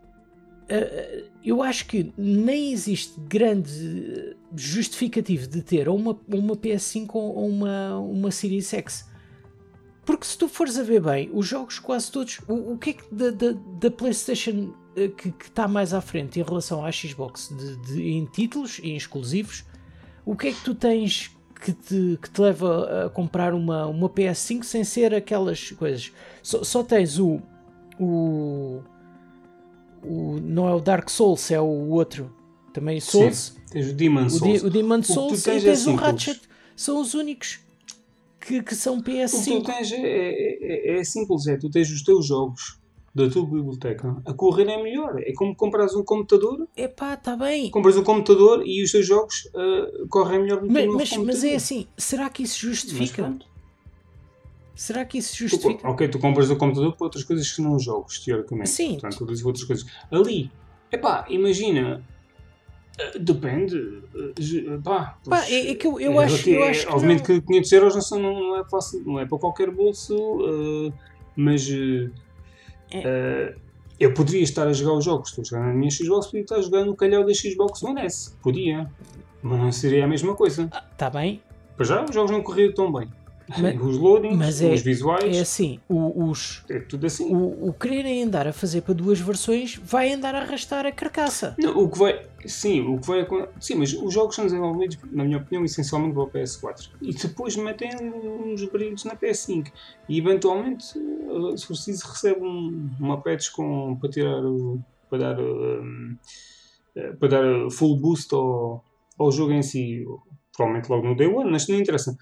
eu 1.44 1.62
acho 1.62 1.86
que 1.86 2.12
nem 2.16 2.72
existe 2.72 3.18
grande 3.20 4.36
justificativo 4.56 5.46
de 5.46 5.62
ter 5.62 5.88
uma, 5.88 6.18
uma 6.28 6.56
PS5 6.56 7.10
ou 7.14 7.46
uma, 7.48 7.98
uma 7.98 8.30
Series 8.30 8.72
X. 8.72 9.10
Porque 10.04 10.26
se 10.26 10.36
tu 10.36 10.48
fores 10.48 10.78
a 10.78 10.82
ver 10.82 11.00
bem, 11.00 11.30
os 11.32 11.46
jogos 11.46 11.78
quase 11.78 12.10
todos. 12.10 12.40
O, 12.48 12.72
o 12.72 12.78
que 12.78 12.90
é 12.90 12.92
que 12.94 13.14
da, 13.14 13.30
da, 13.30 13.52
da 13.80 13.90
PlayStation 13.90 14.74
eh, 14.96 15.08
que 15.08 15.28
está 15.44 15.68
mais 15.68 15.94
à 15.94 16.00
frente 16.00 16.40
em 16.40 16.42
relação 16.42 16.84
à 16.84 16.90
Xbox 16.90 17.48
de, 17.56 17.76
de- 17.86 18.08
em 18.10 18.24
títulos 18.26 18.78
e 18.80 18.90
em 18.90 18.96
exclusivos, 18.96 19.64
o 20.24 20.34
que 20.36 20.48
é 20.48 20.52
que 20.52 20.60
tu 20.64 20.74
tens 20.74 21.30
que 21.60 21.72
te, 21.72 22.18
que 22.20 22.28
te 22.28 22.40
leva 22.40 23.06
a 23.06 23.10
comprar 23.10 23.54
uma, 23.54 23.86
uma 23.86 24.08
PS5 24.08 24.64
sem 24.64 24.82
ser 24.82 25.14
aquelas 25.14 25.70
coisas? 25.70 26.10
Só, 26.42 26.64
só 26.64 26.82
tens 26.82 27.20
o, 27.20 27.40
o, 28.00 28.82
o. 30.04 30.38
Não 30.40 30.68
é 30.68 30.74
o 30.74 30.80
Dark 30.80 31.08
Souls, 31.08 31.50
é 31.50 31.60
o 31.60 31.88
outro. 31.90 32.32
Também 32.72 33.00
Souls. 33.00 33.36
Sim, 33.54 33.60
tens 33.70 33.90
o 33.90 33.92
Demon 33.94 34.24
O, 34.26 34.30
Souls. 34.30 34.62
O 34.62 34.70
Demon 34.70 35.02
Souls 35.02 35.42
tens 35.42 35.62
e 35.62 35.66
é 35.66 35.70
tens 35.70 35.80
o 35.82 35.84
simples. 35.90 36.00
Ratchet. 36.00 36.40
São 36.74 37.00
os 37.00 37.12
únicos 37.14 37.60
que, 38.40 38.62
que 38.62 38.74
são 38.74 38.98
O 38.98 39.02
que 39.02 39.10
tu 39.12 39.16
PS5. 39.18 39.64
tens 39.64 39.92
é, 39.92 39.96
é, 39.96 40.94
é- 40.96 41.00
é 41.00 41.04
simples, 41.04 41.46
é 41.46 41.56
tu 41.56 41.68
tens 41.70 41.90
os 41.90 42.02
teus 42.02 42.26
jogos 42.26 42.78
da 43.14 43.28
tua 43.28 43.44
biblioteca 43.44 44.16
a 44.24 44.32
correrem 44.32 44.82
melhor. 44.82 45.20
É 45.20 45.32
como 45.34 45.54
compras 45.54 45.94
um 45.94 46.02
computador, 46.02 46.66
Epá, 46.74 47.12
está 47.12 47.36
bem. 47.36 47.70
compras 47.70 47.94
um 47.98 48.02
computador 48.02 48.62
e 48.66 48.82
os 48.82 48.90
teus 48.90 49.06
jogos 49.06 49.46
ah, 49.54 50.06
correm 50.08 50.40
melhor 50.40 50.60
do 50.62 50.66
que 50.66 50.72
Mas, 50.72 50.86
o 50.88 50.94
mas, 50.96 51.16
mas 51.26 51.44
é 51.44 51.54
assim, 51.54 51.86
será 51.96 52.30
que 52.30 52.42
isso 52.42 52.54
Mas 52.66 52.76
justifica? 52.76 53.22
pronto. 53.22 53.46
Será 54.74 55.04
que 55.04 55.18
isso 55.18 55.36
justifica? 55.36 55.86
ok, 55.88 56.08
tu 56.08 56.18
compras 56.18 56.50
o 56.50 56.56
computador 56.56 56.96
para 56.96 57.04
outras 57.04 57.24
coisas 57.24 57.50
que 57.52 57.60
não 57.60 57.78
jogos, 57.78 58.18
teoricamente. 58.20 58.70
Sim. 58.70 58.92
Portanto, 58.92 59.18
tu 59.18 59.26
dizes 59.26 59.44
outras 59.44 59.64
coisas. 59.64 59.86
Ali, 60.10 60.50
epá, 60.90 61.24
imagina. 61.28 62.02
ah, 62.98 63.18
Depende. 63.18 64.02
ah, 64.14 64.32
ju- 64.40 64.80
Pá, 64.82 65.18
Pá, 65.28 65.44
é- 65.46 65.70
é 65.70 65.74
que 65.74 65.86
eu- 65.86 66.00
eu 66.00 66.18
acho- 66.18 66.34
relativo- 66.36 66.56
eu 66.56 66.64
acho 66.64 66.86
que 66.86 66.92
Obviamente 66.92 67.18
não. 67.18 67.24
que 67.26 67.40
500 67.46 67.72
euros 67.72 67.94
não, 67.94 68.02
são, 68.02 68.18
não, 68.20 68.56
é 68.60 68.64
fácil, 68.68 69.02
não 69.04 69.18
é 69.20 69.26
para 69.26 69.38
qualquer 69.38 69.70
bolso, 69.70 70.16
ah, 70.42 70.92
mas. 71.36 71.68
ah, 72.94 72.98
ah, 73.04 73.54
eu 74.00 74.12
poderia 74.14 74.42
estar 74.42 74.66
a 74.66 74.72
jogar 74.72 74.94
os 74.98 75.04
jogos, 75.04 75.28
estou 75.28 75.42
a 75.42 75.44
jogar 75.44 75.66
na 75.68 75.74
minha 75.74 75.90
Xbox, 75.90 76.26
podia 76.26 76.40
estar 76.40 76.56
a 76.56 76.62
jogar 76.62 76.84
no 76.84 76.96
calhau 76.96 77.24
da 77.24 77.32
Xbox 77.32 77.82
One 77.82 78.00
S. 78.00 78.34
Podia. 78.42 78.90
Mas 79.42 79.58
não 79.58 79.72
seria 79.72 80.04
a 80.04 80.08
mesma 80.08 80.34
coisa. 80.34 80.64
Está 80.64 80.80
tá 80.80 81.10
bem, 81.10 81.42
Para 81.76 81.84
já, 81.86 82.04
os 82.04 82.14
jogos 82.14 82.30
não 82.30 82.42
corriam 82.42 82.72
tão 82.72 82.92
bem. 82.92 83.08
Mas- 83.58 83.80
os 83.80 83.96
loadings, 83.98 84.36
mas 84.36 84.62
é- 84.62 84.72
os 84.72 84.80
visuais, 84.82 85.36
é 85.36 85.40
assim, 85.40 85.80
o, 85.88 86.24
os, 86.28 86.64
é 86.68 86.78
tudo 86.80 87.06
assim. 87.06 87.34
o, 87.34 87.68
o 87.68 87.72
quererem 87.72 88.22
andar 88.22 88.46
a 88.46 88.52
fazer 88.52 88.82
para 88.82 88.94
duas 88.94 89.20
versões 89.20 89.80
vai 89.84 90.12
andar 90.12 90.34
a 90.34 90.40
arrastar 90.42 90.86
a 90.86 90.92
carcaça. 90.92 91.54
Não, 91.58 91.76
o 91.78 91.88
que 91.90 91.98
vai. 91.98 92.26
Sim, 92.46 92.80
o 92.82 92.98
que 92.98 93.06
vai. 93.06 93.26
Sim, 93.60 93.76
mas 93.76 93.92
os 93.92 94.12
jogos 94.12 94.34
são 94.34 94.44
desenvolvidos, 94.44 94.98
na 95.10 95.24
minha 95.24 95.38
opinião, 95.38 95.64
essencialmente 95.64 96.14
para 96.14 96.22
o 96.24 96.30
PS4. 96.30 96.90
E 97.00 97.12
depois 97.14 97.56
metem 97.56 97.90
uns 98.12 98.64
brilhos 98.64 99.04
na 99.04 99.14
PS5. 99.14 99.70
E 100.08 100.18
eventualmente, 100.18 100.86
eh, 100.98 101.56
se 101.56 101.66
for 101.66 101.74
preciso, 101.74 102.06
recebe 102.08 102.40
um, 102.42 102.90
uma 102.98 103.20
patch 103.20 103.50
com, 103.50 103.96
para 103.96 104.10
tirar 104.10 104.44
o. 104.44 104.80
para 105.08 105.18
dar. 105.18 105.40
um, 105.40 106.16
eh, 106.96 107.12
para 107.12 107.28
dar 107.28 107.70
full 107.70 107.96
boost 107.96 108.34
ao, 108.34 108.84
ao 109.18 109.30
jogo 109.30 109.52
em 109.52 109.62
si. 109.62 110.04
Provavelmente 110.54 110.90
logo 110.90 111.06
no 111.08 111.16
Day 111.16 111.26
One, 111.28 111.50
mas 111.50 111.66
não 111.68 111.78
interessa. 111.78 112.16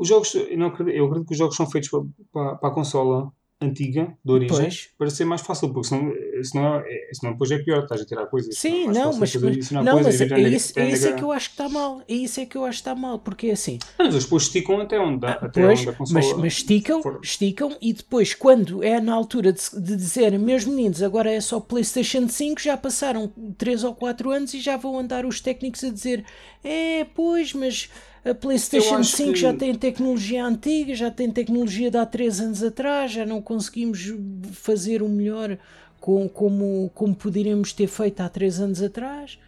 Os 0.00 0.08
jogos, 0.08 0.34
eu, 0.34 0.56
não 0.56 0.66
acredito, 0.68 0.96
eu 0.96 1.04
acredito 1.06 1.26
que 1.28 1.32
os 1.32 1.38
jogos 1.38 1.56
são 1.56 1.68
feitos 1.70 1.90
para, 1.90 2.00
para, 2.32 2.54
para 2.56 2.68
a 2.68 2.72
consola 2.72 3.32
antiga, 3.60 4.16
de 4.24 4.30
origem, 4.32 4.56
Pois. 4.56 4.88
para 4.96 5.10
ser 5.10 5.24
mais 5.24 5.40
fácil, 5.40 5.72
porque 5.72 5.88
senão, 5.88 6.12
senão, 6.44 6.76
é- 6.76 7.10
senão 7.12 7.32
depois 7.32 7.50
é 7.50 7.58
pior, 7.58 7.82
estás 7.82 8.00
a 8.02 8.04
tirar 8.06 8.26
coisas. 8.26 8.56
Sim, 8.56 8.86
não, 8.86 9.12
mas, 9.18 9.34
não, 9.72 10.00
mas 10.00 10.20
é, 10.20 10.38
isso, 10.48 10.78
é 10.78 10.88
isso 10.90 11.06
é 11.06 11.08
gra- 11.08 11.18
que 11.18 11.24
eu 11.24 11.32
acho 11.32 11.48
que 11.48 11.54
está 11.54 11.68
mal. 11.68 12.00
É 12.08 12.14
isso 12.14 12.38
é 12.38 12.46
que 12.46 12.56
eu 12.56 12.64
acho 12.64 12.76
que 12.76 12.80
está 12.88 12.94
mal, 12.94 13.18
porque 13.18 13.48
é 13.48 13.52
assim. 13.54 13.80
Mas 13.98 14.22
depois 14.22 14.44
esticam 14.44 14.80
até 14.80 15.00
onde 15.00 15.18
dá, 15.18 15.32
até 15.32 15.60
Pois, 15.60 15.80
onde 15.80 15.88
a 15.88 15.92
consola... 15.92 16.20
mas, 16.20 16.32
mas 16.34 16.52
esticam, 16.52 17.02
for. 17.02 17.18
esticam 17.20 17.76
e 17.82 17.92
depois, 17.92 18.32
quando 18.32 18.80
é 18.84 19.00
na 19.00 19.12
altura 19.12 19.52
de, 19.52 19.60
de 19.72 19.96
dizer, 19.96 20.38
meus 20.38 20.64
meninos, 20.64 21.02
agora 21.02 21.28
é 21.28 21.40
só 21.40 21.58
PlayStation 21.58 22.28
5, 22.28 22.60
já 22.60 22.76
passaram 22.76 23.28
3 23.58 23.82
ou 23.82 23.92
4 23.92 24.30
anos 24.30 24.54
e 24.54 24.60
já 24.60 24.76
vão 24.76 24.96
andar 25.00 25.26
os 25.26 25.40
técnicos 25.40 25.82
a 25.82 25.90
dizer: 25.90 26.24
é, 26.62 27.04
pois, 27.12 27.52
mas 27.52 27.90
a 28.24 28.34
PlayStation 28.34 28.96
acho 28.96 29.16
5 29.16 29.32
que- 29.32 29.38
já 29.38 29.52
tem 29.54 29.74
tecnologia 29.74 30.44
antiga, 30.44 30.94
já 30.94 31.10
tem 31.10 31.30
tecnologia 31.30 31.90
de 31.90 31.96
há 31.96 32.04
3 32.06 32.40
anos 32.40 32.62
atrás, 32.62 33.12
já 33.12 33.24
não 33.24 33.40
conseguimos 33.40 34.12
fazer 34.52 35.02
o 35.02 35.08
melhor 35.08 35.56
com, 36.00 36.28
como, 36.28 36.90
como 36.94 37.14
poderíamos 37.14 37.72
ter 37.72 37.86
feito 37.86 38.20
há 38.20 38.28
3 38.28 38.60
anos 38.60 38.82
atrás. 38.82 39.38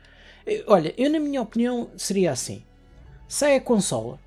Eh, 0.47 0.65
Olha, 0.67 0.95
eu, 0.97 1.11
na 1.11 1.21
minha 1.21 1.43
opinião, 1.43 1.91
seria 1.97 2.33
assim: 2.33 2.63
sai 3.29 3.57
a 3.57 3.61
consola 3.61 4.19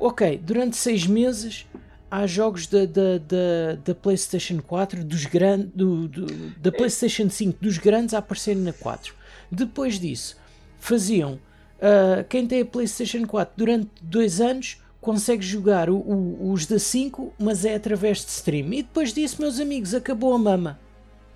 ok, 0.00 0.38
durante 0.38 0.76
seis 0.76 1.06
meses 1.06 1.66
há 2.10 2.24
jogos 2.26 2.66
da, 2.68 2.86
da, 2.86 3.18
da, 3.18 3.74
da 3.84 3.94
PlayStation 3.94 4.60
4, 4.62 5.02
dos 5.04 5.24
gran, 5.26 5.58
do, 5.74 6.06
do- 6.08 6.50
da 6.58 6.70
PlayStation 6.70 7.28
5 7.28 7.58
dos 7.60 7.78
grandes 7.78 8.14
a 8.14 8.18
aparecerem 8.18 8.62
na 8.62 8.72
4. 8.72 9.12
Depois 9.50 9.98
disso, 9.98 10.36
faziam 10.78 11.38
ah, 11.80 12.24
quem 12.28 12.46
tem 12.46 12.60
a 12.62 12.66
PlayStation 12.66 13.26
4 13.26 13.54
durante 13.56 13.88
dois 14.02 14.40
anos 14.40 14.82
consegue 15.00 15.42
jogar 15.44 15.88
o- 15.88 15.96
o- 15.96 16.52
os 16.52 16.66
da 16.66 16.78
5, 16.78 17.32
mas 17.38 17.64
é 17.64 17.74
através 17.74 18.24
de 18.24 18.30
stream. 18.30 18.72
E 18.72 18.82
depois 18.82 19.12
disso, 19.12 19.40
meus 19.40 19.60
amigos, 19.60 19.94
acabou 19.94 20.34
a 20.34 20.38
mama. 20.38 20.78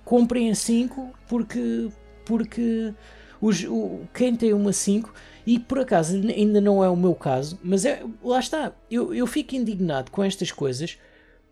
Comprem 0.03 0.51
a 0.51 0.55
5 0.55 1.09
porque, 1.27 1.89
porque 2.25 2.93
os, 3.41 3.63
o, 3.63 4.01
quem 4.13 4.35
tem 4.35 4.53
uma 4.53 4.73
5 4.73 5.13
e 5.45 5.57
por 5.59 5.79
acaso 5.79 6.15
ainda 6.15 6.59
não 6.61 6.83
é 6.83 6.89
o 6.89 6.95
meu 6.95 7.15
caso, 7.15 7.57
mas 7.63 7.85
é, 7.85 8.03
lá 8.23 8.39
está, 8.39 8.73
eu, 8.91 9.13
eu 9.13 9.25
fico 9.27 9.55
indignado 9.55 10.11
com 10.11 10.23
estas 10.23 10.51
coisas 10.51 10.97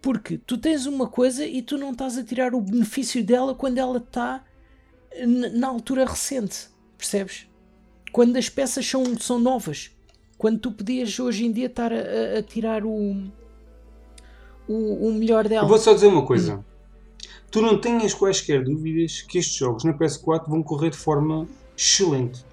porque 0.01 0.37
tu 0.37 0.57
tens 0.57 0.85
uma 0.85 1.07
coisa 1.07 1.45
e 1.45 1.61
tu 1.61 1.77
não 1.77 1.91
estás 1.91 2.17
a 2.17 2.23
tirar 2.23 2.53
o 2.55 2.61
benefício 2.61 3.23
dela 3.23 3.53
quando 3.55 3.77
ela 3.77 3.97
está 3.99 4.43
na 5.53 5.67
altura 5.67 6.05
recente, 6.05 6.67
percebes? 6.97 7.47
Quando 8.11 8.35
as 8.37 8.49
peças 8.49 8.85
são, 8.85 9.17
são 9.17 9.39
novas, 9.39 9.91
quando 10.37 10.59
tu 10.59 10.71
podias 10.71 11.17
hoje 11.19 11.45
em 11.45 11.51
dia 11.51 11.67
estar 11.67 11.91
a, 11.93 12.39
a- 12.39 12.43
tirar 12.43 12.83
o, 12.85 13.23
o, 14.67 15.07
o 15.07 15.13
melhor 15.13 15.45
Eu 15.45 15.49
dela. 15.49 15.67
vou 15.67 15.77
só 15.77 15.93
dizer 15.93 16.07
uma 16.07 16.25
coisa. 16.25 16.63
Tu 17.49 17.61
não 17.61 17.79
tenhas 17.79 18.13
quaisquer 18.13 18.63
dúvidas 18.63 19.21
que 19.21 19.37
estes 19.37 19.55
jogos 19.55 19.83
na 19.83 19.93
PS4 19.93 20.47
vão 20.47 20.63
correr 20.63 20.89
de 20.89 20.97
forma 20.97 21.47
excelente. 21.77 22.45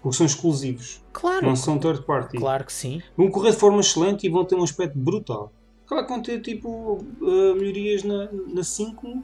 Porque 0.00 0.16
são 0.18 0.26
exclusivos. 0.26 1.02
Claro, 1.12 1.46
Não 1.46 1.56
são 1.56 1.78
third 1.78 2.02
party. 2.02 2.38
claro 2.38 2.64
que 2.64 2.72
sim. 2.72 3.02
Vão 3.16 3.28
correr 3.28 3.50
de 3.50 3.56
forma 3.56 3.80
excelente 3.80 4.24
e 4.26 4.30
vão 4.30 4.44
ter 4.44 4.54
um 4.54 4.62
aspecto 4.62 4.96
brutal. 4.96 5.52
Claro 5.84 6.06
que 6.06 6.12
vão 6.12 6.22
ter 6.22 6.40
tipo 6.40 6.98
eh, 7.22 7.54
melhorias 7.54 8.04
na, 8.04 8.28
na 8.54 8.62
5, 8.62 9.22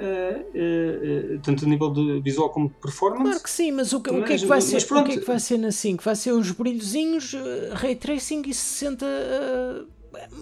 eh, 0.00 0.46
eh, 0.54 1.34
eh, 1.34 1.38
tanto 1.42 1.64
a 1.64 1.68
nível 1.68 1.90
de 1.92 2.20
visual 2.20 2.50
como 2.50 2.68
de 2.68 2.74
performance. 2.76 3.24
Claro 3.24 3.42
que 3.42 3.50
sim, 3.50 3.72
mas 3.72 3.92
o 3.92 4.00
que, 4.00 4.10
o 4.10 4.14
que 4.14 4.18
é 4.18 4.20
Mas- 4.32 4.40
que 4.42 4.46
vai 4.46 4.56
mas 4.58 4.64
ser? 4.64 4.82
O 4.82 4.86
pronto. 4.86 5.06
que 5.06 5.12
é 5.12 5.18
que 5.18 5.26
vai 5.26 5.38
ser 5.40 5.58
na 5.58 5.72
5? 5.72 6.02
Vai 6.04 6.16
ser 6.16 6.32
uns 6.32 6.50
brilhozinhos, 6.52 7.34
ray 7.72 7.94
tracing 7.96 8.42
e 8.46 8.54
60 8.54 9.04
eh, 9.06 9.84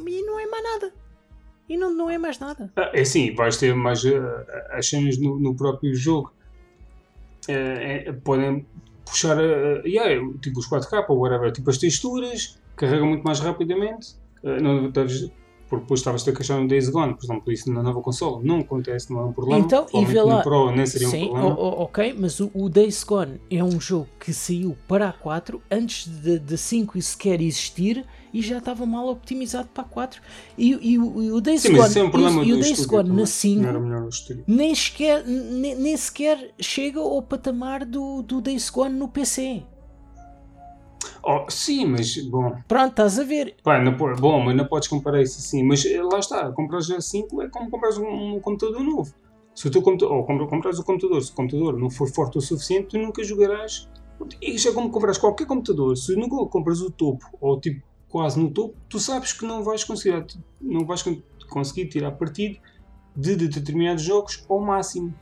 e 0.06 0.22
não 0.22 0.38
é 0.38 0.46
mais 0.46 0.62
nada. 0.64 0.92
E 1.68 1.76
não, 1.76 1.92
não 1.92 2.08
é 2.10 2.16
mais 2.18 2.38
nada. 2.38 2.70
Ah, 2.76 2.90
É 2.94 3.00
assim, 3.00 3.34
vais 3.34 3.56
ter 3.56 3.74
mais 3.74 4.02
as 4.70 4.88
cenas 4.88 5.18
no, 5.18 5.38
no 5.40 5.54
próprio 5.56 5.94
jogo. 5.94 6.32
Eh, 7.48 8.12
podem 8.24 8.66
puxar 9.04 9.38
yeah, 9.84 10.20
tipo 10.42 10.58
os 10.58 10.68
4K 10.68 11.04
ou 11.08 11.18
whatever, 11.18 11.52
tipo 11.52 11.70
as 11.70 11.78
texturas, 11.78 12.58
carregam 12.76 13.06
muito 13.08 13.22
mais 13.22 13.38
rapidamente. 13.40 14.14
Não 14.42 14.90
deves, 14.90 15.30
porque 15.68 15.82
depois 15.82 16.00
estavas 16.00 16.26
a 16.26 16.32
queixar 16.32 16.60
no 16.60 16.68
Days 16.68 16.88
Gone, 16.88 17.14
por 17.14 17.24
exemplo, 17.24 17.52
isso 17.52 17.72
na 17.72 17.82
nova 17.82 18.00
console. 18.00 18.46
Não 18.46 18.60
acontece, 18.60 19.12
não 19.12 19.20
é 19.20 19.24
um 19.24 19.32
problema. 19.32 19.64
Então, 19.64 19.86
e 19.92 20.04
vê 20.04 20.22
lá- 20.22 20.42
Pro 20.42 20.70
nem 20.70 20.86
seria 20.86 21.08
Sim, 21.08 21.24
um 21.24 21.30
problema. 21.32 21.58
o- 21.60 21.82
ok, 21.82 22.14
mas 22.18 22.40
o, 22.40 22.50
o 22.54 22.68
Days 22.68 23.02
Gone 23.04 23.40
é 23.50 23.62
um 23.64 23.80
jogo 23.80 24.08
que 24.20 24.32
saiu 24.32 24.76
para 24.86 25.08
a 25.08 25.12
4 25.12 25.60
antes 25.70 26.06
de, 26.08 26.38
de 26.38 26.56
5 26.56 27.00
sequer 27.02 27.40
existir 27.40 28.04
e 28.32 28.42
já 28.42 28.58
estava 28.58 28.84
mal 28.84 29.08
optimizado 29.08 29.68
para 29.72 29.82
a 29.82 29.86
4. 29.88 30.20
E, 30.58 30.70
e 30.92 30.98
o- 30.98 31.22
e 31.22 31.30
o 31.32 31.40
Days 31.40 31.62
Sim, 31.62 31.74
Gone, 31.76 31.98
é 31.98 32.02
um 32.02 32.10
problema 32.10 32.44
e 32.44 32.52
o 32.52 32.56
Days 32.56 32.78
estúdio 32.78 32.90
Gone 33.04 33.16
na 33.20 33.26
5 33.26 33.62
Não 33.62 33.68
era 33.68 33.80
melhor 33.80 34.02
o 34.04 34.08
estúdio. 34.08 34.44
nem 34.46 34.74
sequer, 34.74 35.24
nem, 35.26 35.74
nem 35.74 35.96
sequer 35.96 36.52
chega 36.60 37.00
ao 37.00 37.22
patamar 37.22 37.84
do, 37.84 38.22
do 38.22 38.40
Days 38.40 38.68
Gone 38.70 38.94
no 38.94 39.08
PC. 39.08 39.62
Oh, 41.28 41.44
sim, 41.50 41.84
mas 41.86 42.16
bom, 42.28 42.54
Pronto, 42.68 42.90
estás 42.90 43.18
a 43.18 43.24
ver. 43.24 43.56
pá, 43.64 43.80
não, 43.82 43.96
bom, 43.96 44.40
mas 44.44 44.54
não 44.56 44.64
podes 44.64 44.86
comparar 44.86 45.20
isso 45.20 45.40
assim. 45.40 45.64
Mas 45.64 45.84
eh, 45.84 46.00
lá 46.00 46.20
está, 46.20 46.52
comprar 46.52 46.80
já 46.80 47.00
5 47.00 47.42
é 47.42 47.48
como 47.48 47.68
comprar 47.68 47.90
um, 47.98 48.36
um 48.36 48.40
computador 48.40 48.80
novo. 48.84 49.12
Se 49.52 49.66
o 49.66 49.70
teu 49.70 49.82
computador, 49.82 50.16
ou 50.18 50.24
compra- 50.24 50.46
comprares 50.46 50.78
o 50.78 50.84
computador, 50.84 51.20
se 51.22 51.32
o 51.32 51.34
computador 51.34 51.76
não 51.78 51.90
for 51.90 52.08
forte 52.08 52.38
o 52.38 52.40
suficiente, 52.40 52.88
tu 52.90 52.98
nunca 52.98 53.24
jogarás. 53.24 53.88
Isto 54.40 54.68
é 54.68 54.72
como 54.72 54.88
comprares 54.90 55.18
qualquer 55.18 55.46
computador. 55.48 55.96
Se 55.96 56.14
nunca 56.14 56.36
compras 56.48 56.80
o 56.80 56.90
topo, 56.92 57.26
ou 57.40 57.58
tipo 57.58 57.82
quase 58.08 58.38
no 58.38 58.50
topo, 58.50 58.76
tu 58.88 59.00
sabes 59.00 59.32
que 59.32 59.44
não 59.44 59.64
vais 59.64 59.82
conseguir, 59.82 60.24
não 60.60 60.86
vais 60.86 61.02
con- 61.02 61.20
conseguir 61.50 61.86
tirar 61.88 62.12
partido 62.12 62.56
de, 63.16 63.34
de 63.34 63.48
determinados 63.48 64.02
jogos 64.04 64.44
ao 64.48 64.60
máximo. 64.60 65.12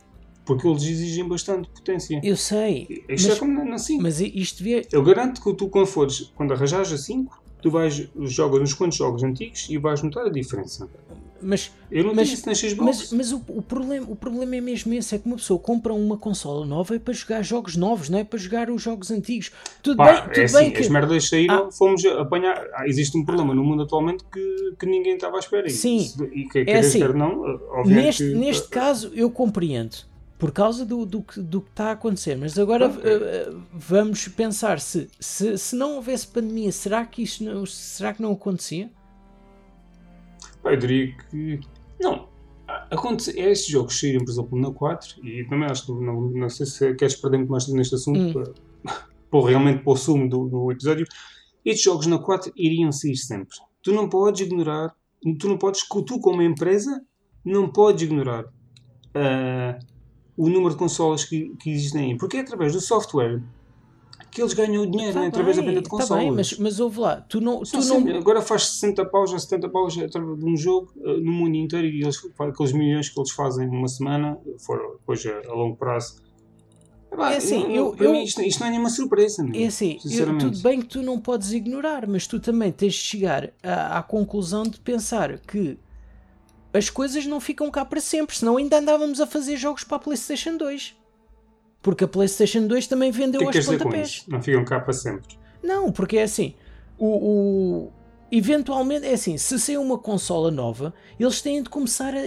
Porque 0.45 0.67
eles 0.67 0.83
exigem 0.83 1.27
bastante 1.27 1.67
potência. 1.69 2.21
Eu 2.23 2.35
sei, 2.37 3.03
Isto 3.09 3.27
mas- 3.29 3.37
é 3.37 3.39
como 3.39 3.65
na 3.65 3.77
5. 3.79 4.03
mas 4.03 4.19
isto 4.21 4.59
devia. 4.59 4.83
Eu 4.91 5.03
garanto 5.03 5.41
que 5.41 5.53
tu, 5.53 5.67
quando 5.69 5.87
fores, 5.87 6.31
quando 6.35 6.53
arranjares 6.53 6.91
a 6.91 6.97
5, 6.97 7.41
tu 7.61 7.71
vais 7.71 8.07
jogar 8.21 8.61
uns 8.61 8.73
quantos 8.73 8.97
jogos 8.97 9.23
antigos 9.23 9.67
e 9.69 9.77
vais 9.79 10.01
notar 10.03 10.25
a 10.25 10.29
diferença. 10.29 10.87
Mas, 11.41 11.71
Eu 11.91 12.05
não 12.05 12.15
mas, 12.15 12.31
isso 12.31 12.45
na 12.47 12.55
Xbox. 12.55 13.11
mas, 13.11 13.11
mas 13.11 13.31
o, 13.31 13.41
o 13.49 13.61
problema, 13.61 14.07
o 14.09 14.15
problema 14.15 14.55
é 14.55 14.61
mesmo 14.61 14.93
esse: 14.93 15.13
é 15.13 15.19
que 15.19 15.25
uma 15.27 15.35
pessoa 15.35 15.59
compra 15.59 15.93
uma 15.93 16.17
consola 16.17 16.65
nova 16.65 16.95
é 16.95 16.99
para 16.99 17.13
jogar 17.13 17.41
jogos 17.43 17.75
novos, 17.75 18.09
não 18.09 18.17
é 18.19 18.23
para 18.23 18.39
jogar 18.39 18.69
os 18.71 18.81
jogos 18.81 19.11
antigos. 19.11 19.51
Tudo 19.83 19.97
Pá, 19.97 20.13
bem, 20.13 20.23
tudo 20.29 20.39
é 20.39 20.43
assim, 20.45 20.57
bem 20.57 20.71
que. 20.71 20.79
as 20.81 20.89
merdas 20.89 21.27
saíram, 21.27 21.67
Ah. 21.67 21.71
fomos 21.71 22.03
apanhar. 22.05 22.65
Ah, 22.73 22.87
existe 22.87 23.15
um 23.17 23.25
problema 23.25 23.53
no 23.53 23.63
mundo 23.63 23.83
atualmente 23.83 24.23
que, 24.31 24.73
que 24.79 24.85
ninguém 24.85 25.15
estava 25.15 25.35
à 25.35 25.39
espera. 25.39 25.67
E 25.67 25.71
Sim. 25.71 25.99
se- 25.99 26.23
E 26.23 26.47
que 26.47 26.59
É 26.67 26.79
assim, 26.79 26.99
não, 26.99 27.43
Neste, 27.85 28.23
que- 28.23 28.33
neste 28.35 28.67
caso, 28.69 29.11
eu 29.13 29.29
compreendo. 29.29 29.97
Por 30.37 30.51
causa 30.51 30.85
do, 30.85 31.05
do, 31.05 31.21
que, 31.21 31.39
do 31.39 31.61
que 31.61 31.69
está 31.69 31.85
a 31.85 31.91
acontecer. 31.91 32.35
Mas 32.35 32.57
agora 32.59 32.93
eh, 33.03 33.53
vamos 33.71 34.27
pensar: 34.27 34.79
se, 34.79 35.09
se, 35.19 35.57
se 35.57 35.75
não 35.75 35.95
houvesse 35.95 36.27
pandemia, 36.27 36.71
será 36.71 37.05
que 37.05 37.23
isto 37.23 37.43
não, 37.43 37.65
será 37.65 38.13
que 38.13 38.21
não 38.21 38.33
acontecia? 38.33 38.91
Eu 40.63 40.77
diria 40.77 41.15
que. 41.29 41.59
Não. 41.99 42.27
Acontece, 42.89 43.39
é 43.39 43.51
estes 43.51 43.69
jogos 43.69 43.97
saírem, 43.99 44.25
por 44.25 44.31
exemplo, 44.31 44.59
na 44.59 44.71
4, 44.71 45.23
e 45.25 45.45
também 45.47 45.69
acho 45.69 45.85
que 45.85 45.91
não, 45.91 46.21
não 46.21 46.49
sei 46.49 46.65
se 46.65 46.95
queres 46.95 47.15
perder 47.15 47.37
muito 47.37 47.51
mais 47.51 47.65
tempo 47.65 47.77
neste 47.77 47.95
assunto, 47.95 48.19
Hum. 48.19 48.33
para, 48.33 48.53
para 49.29 49.45
realmente 49.47 49.83
para 49.83 49.93
o 49.93 49.95
sumo 49.95 50.27
do, 50.27 50.47
do 50.47 50.71
episódio. 50.71 51.05
Estes 51.63 51.83
jogos 51.83 52.07
na 52.07 52.17
4 52.17 52.51
iriam 52.55 52.91
sair 52.91 53.15
sempre. 53.15 53.55
Tu 53.83 53.91
não 53.93 54.09
podes 54.09 54.41
ignorar, 54.41 54.95
tu 55.39 55.47
não 55.47 55.57
podes, 55.57 55.87
tu 55.87 56.19
como 56.19 56.41
empresa, 56.41 57.01
não 57.43 57.71
podes 57.71 58.01
ignorar 58.01 58.45
ah, 59.13 59.77
o 60.37 60.49
número 60.49 60.71
de 60.71 60.77
consolas 60.77 61.23
que, 61.25 61.55
que 61.61 61.69
existem 61.71 62.11
aí. 62.11 62.17
Porque 62.17 62.37
é 62.37 62.41
através 62.41 62.73
do 62.73 62.81
software 62.81 63.41
que 64.31 64.41
eles 64.41 64.53
ganham 64.53 64.83
o 64.83 64.91
dinheiro, 64.91 65.13
Tá 65.13 65.19
não 65.19 65.25
é 65.25 65.29
através 65.29 65.55
da 65.55 65.61
bem, 65.61 65.69
venda 65.71 65.81
de 65.81 65.89
tá 65.89 65.95
consolas. 65.97 66.23
bem, 66.23 66.31
mas, 66.33 66.57
mas 66.59 66.79
ouve 66.81 66.99
lá, 66.99 67.21
tu 67.21 67.39
não. 67.39 67.61
Tu 67.63 67.77
não 67.79 68.17
agora 68.17 68.41
faz 68.41 68.65
60 68.67 69.05
paus 69.05 69.31
ou 69.31 69.39
70 69.39 69.69
paus 69.69 69.97
através 69.97 70.37
de 70.37 70.45
um 70.45 70.57
jogo 70.57 70.91
eh, 70.97 71.17
no 71.21 71.31
mundo 71.31 71.55
inteiro 71.55 71.87
e 71.87 72.01
eles, 72.03 72.17
aqueles 72.37 72.73
milhões 72.73 73.07
que 73.07 73.17
eles 73.17 73.31
fazem 73.31 73.65
numa 73.67 73.87
semana, 73.87 74.37
foram 74.59 74.93
depois 74.97 75.25
a, 75.25 75.49
a 75.49 75.53
longo 75.53 75.77
prazo. 75.77 76.21
É 77.17 77.37
assim, 77.37 77.71
eu- 77.73 77.91
para 77.93 78.07
eu- 78.07 78.11
mim 78.11 78.23
isto, 78.23 78.41
isto 78.41 78.59
não 78.59 78.67
é 78.67 78.71
nenhuma 78.71 78.89
surpresa. 78.89 79.41
meu. 79.41 79.55
É 79.61 79.67
assim, 79.67 79.97
eu- 80.11 80.37
tudo 80.37 80.59
bem 80.59 80.81
que 80.81 80.87
tu 80.87 81.01
não 81.01 81.17
podes 81.17 81.53
ignorar, 81.53 82.05
mas 82.05 82.27
tu 82.27 82.37
também 82.41 82.73
tens 82.73 82.93
de 82.93 82.99
chegar 82.99 83.53
à, 83.63 83.99
à 83.99 84.03
conclusão 84.03 84.63
de 84.63 84.77
pensar 84.81 85.39
que 85.39 85.77
as 86.75 86.89
coisas 86.89 87.25
não 87.25 87.39
ficam 87.39 87.69
cá 87.71 87.85
para 87.85 88.01
sempre, 88.01 88.35
senão 88.35 88.57
ainda 88.57 88.77
andávamos 88.79 89.21
a 89.21 89.27
fazer 89.27 89.55
jogos 89.57 89.83
para 89.83 89.97
a 89.97 89.99
PlayStation 89.99 90.57
2. 90.57 90.95
Porque 91.81 92.03
a 92.03 92.07
PlayStation 92.07 92.67
2 92.67 92.87
também 92.87 93.11
vendeu 93.11 93.41
que 93.41 93.47
é 93.47 93.51
que 93.51 93.57
aos 93.57 93.67
pontapés. 93.67 94.23
Não 94.27 94.41
ficam 94.41 94.65
cá 94.65 94.79
para 94.79 94.93
sempre. 94.93 95.37
Não, 95.63 95.91
porque 95.91 96.17
é 96.17 96.23
assim, 96.23 96.53
o, 96.97 97.05
o- 97.07 97.91
eventualmente 98.31 99.05
é 99.05 99.13
assim, 99.13 99.37
se 99.37 99.57
sair 99.59 99.77
uma 99.77 99.97
consola 99.97 100.49
nova, 100.51 100.93
eles 101.19 101.41
têm 101.41 101.61
de 101.63 101.69
começar 101.69 102.13
a, 102.13 102.19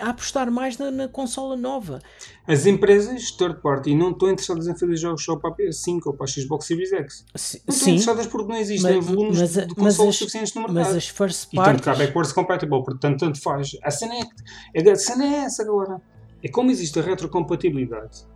a 0.00 0.10
apostar 0.10 0.50
mais 0.50 0.76
na, 0.78 0.90
na 0.90 1.08
consola 1.08 1.56
nova. 1.56 2.00
As 2.46 2.66
empresas 2.66 3.30
third 3.32 3.60
party 3.60 3.94
não 3.94 4.10
estão 4.10 4.30
interessadas 4.30 4.66
em 4.66 4.76
fazer 4.76 4.96
jogos 4.96 5.24
só 5.24 5.36
para 5.36 5.50
a 5.50 5.54
PS5 5.56 6.00
ou 6.06 6.12
para 6.14 6.24
a 6.24 6.26
Xbox 6.26 6.66
Series 6.66 6.92
X. 6.92 7.24
Si- 7.34 7.56
Não 7.66 7.74
estão 7.74 7.74
Sim, 7.74 7.90
interessadas 7.92 8.26
porque 8.26 8.52
não 8.52 8.58
existem 8.58 8.96
Mas- 8.96 9.04
volumes 9.06 9.38
mas 9.40 9.52
de 9.52 9.60
mas 9.66 9.74
consolas 9.74 10.08
as- 10.14 10.16
suficientes 10.16 10.54
no 10.54 10.62
mas 10.62 10.72
mercado. 10.72 10.96
as 10.96 11.08
first 11.08 11.44
E 11.52 11.56
tanto 11.56 11.64
cá 11.64 11.64
parties... 11.92 11.98
backwards 12.06 12.32
compatible, 12.32 12.84
portanto, 12.84 13.18
tanto 13.20 13.40
faz. 13.40 13.76
A 13.82 13.90
cena 13.90 14.14
é, 14.14 14.80
que- 14.82 14.90
a 14.90 14.96
cena 14.96 15.24
é 15.24 15.34
essa 15.44 15.62
agora. 15.62 16.00
É 16.42 16.48
como 16.48 16.70
existe 16.70 16.98
a 16.98 17.02
retrocompatibilidade. 17.02 18.26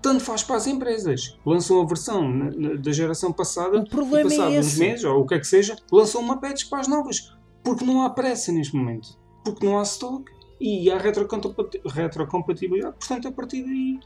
Tanto 0.00 0.24
faz 0.24 0.42
para 0.42 0.56
as 0.56 0.66
empresas. 0.66 1.38
Lançam 1.46 1.80
a 1.80 1.86
versão 1.86 2.28
na- 2.28 2.50
na- 2.50 2.74
da 2.74 2.90
geração 2.92 3.32
passada 3.32 3.78
O 3.78 3.88
problema 3.88 4.32
é 4.32 4.36
passado 4.36 4.50
uns 4.54 4.66
esse. 4.66 4.80
meses, 4.80 5.04
ou 5.04 5.20
o 5.20 5.26
que 5.26 5.34
é 5.34 5.38
que 5.38 5.46
seja, 5.46 5.76
lançam 5.92 6.20
uma 6.20 6.40
patch 6.40 6.68
para 6.68 6.80
as 6.80 6.88
novas. 6.88 7.32
Porque 7.62 7.84
não 7.84 8.02
há 8.02 8.10
pressa 8.10 8.50
neste 8.50 8.74
momento. 8.74 9.16
Porque 9.44 9.64
não 9.64 9.78
há 9.78 9.82
stock 9.82 10.24
e 10.62 10.90
há 10.90 10.98
retrocompati- 10.98 11.80
retrocompatibilidade. 11.84 12.94
Portanto, 12.98 13.28
a 13.28 13.32
partir 13.32 13.62
daí, 13.64 13.98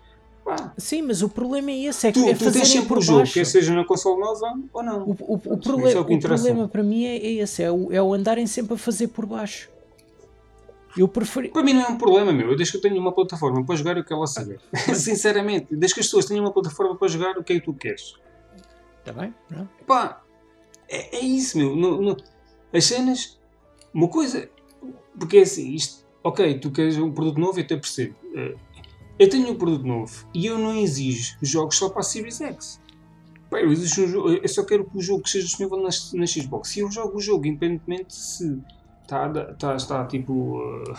pá, 0.44 0.72
Sim, 0.78 1.02
mas 1.02 1.22
o 1.22 1.28
problema 1.28 1.70
é 1.70 1.84
esse, 1.84 2.06
é, 2.06 2.12
que 2.12 2.20
tu, 2.20 2.28
é 2.28 2.34
tu 2.34 2.50
tens 2.50 2.68
sempre 2.68 2.88
por 2.88 2.98
o 2.98 3.00
jogo, 3.02 3.18
baixo. 3.18 3.34
quer 3.34 3.44
seja 3.46 3.74
na 3.74 3.84
console 3.84 4.20
nova 4.20 4.54
ou 4.72 4.82
não. 4.82 5.02
O, 5.02 5.10
o, 5.10 5.34
o, 5.34 5.36
Isso 5.36 5.52
é 5.52 5.56
problema, 5.58 6.00
o 6.00 6.14
o 6.14 6.20
problema 6.20 6.68
para 6.68 6.82
mim 6.82 7.04
é, 7.04 7.16
é 7.16 7.32
esse, 7.34 7.62
é 7.62 7.70
o, 7.70 7.92
é 7.92 8.00
o 8.02 8.14
andarem 8.14 8.46
sempre 8.46 8.74
a 8.74 8.78
fazer 8.78 9.08
por 9.08 9.26
baixo. 9.26 9.68
Eu 10.96 11.06
preferi. 11.06 11.50
Para 11.50 11.62
mim 11.62 11.74
não 11.74 11.82
é 11.82 11.88
um 11.88 11.98
problema, 11.98 12.32
meu. 12.32 12.50
Eu 12.52 12.56
desde 12.56 12.72
que 12.72 12.78
eu 12.78 12.80
tenho 12.90 12.98
uma 12.98 13.12
plataforma 13.12 13.62
para 13.66 13.76
jogar, 13.76 13.98
eu 13.98 14.04
quero 14.04 14.18
lá 14.18 14.26
saber. 14.26 14.58
Sinceramente, 14.94 15.76
desde 15.76 15.92
que 15.94 16.00
as 16.00 16.06
pessoas 16.06 16.24
tenham 16.24 16.42
uma 16.42 16.52
plataforma 16.52 16.96
para 16.96 17.06
jogar, 17.08 17.36
o 17.36 17.44
que 17.44 17.52
é 17.52 17.56
que 17.60 17.66
tu 17.66 17.74
queres? 17.74 18.14
Está 19.00 19.12
bem? 19.12 19.34
Não? 19.50 19.68
Pá, 19.86 20.22
é, 20.88 21.16
é 21.18 21.20
isso, 21.20 21.58
meu. 21.58 21.76
No- 21.76 22.00
no- 22.00 22.16
as 22.72 22.84
cenas, 22.86 23.38
uma 23.92 24.08
coisa, 24.08 24.48
porque 25.18 25.36
é 25.36 25.42
assim, 25.42 25.74
isto, 25.74 26.05
ok, 26.28 26.58
tu 26.58 26.70
queres 26.70 26.96
um 26.98 27.10
produto 27.12 27.38
novo, 27.40 27.58
eu 27.58 27.64
até 27.64 27.76
percebo. 27.76 28.14
Eh, 28.34 28.54
Eu 29.18 29.30
tenho 29.30 29.48
um 29.50 29.54
produto 29.54 29.86
novo 29.86 30.12
e 30.34 30.44
eu 30.46 30.58
não 30.58 30.74
exijo 30.76 31.36
jogos 31.40 31.76
só 31.78 31.88
para 31.88 32.00
a 32.00 32.02
Series 32.02 32.38
X. 32.40 32.80
Pá, 33.50 33.60
eu, 33.60 33.70
um 33.70 34.28
eu 34.42 34.48
só 34.48 34.62
quero 34.64 34.84
que 34.84 34.98
o 34.98 35.00
jogo 35.00 35.22
esteja 35.24 35.46
disponível 35.46 35.78
na, 35.78 35.88
na 36.14 36.26
Xbox. 36.26 36.68
Se 36.68 36.80
eu 36.80 36.90
jogo 36.90 37.16
o 37.16 37.20
jogo, 37.20 37.46
independentemente 37.46 38.14
se 38.14 38.58
está, 39.02 39.30
está, 39.52 39.76
está 39.76 40.04
tipo. 40.06 40.60
eh, 40.88 40.92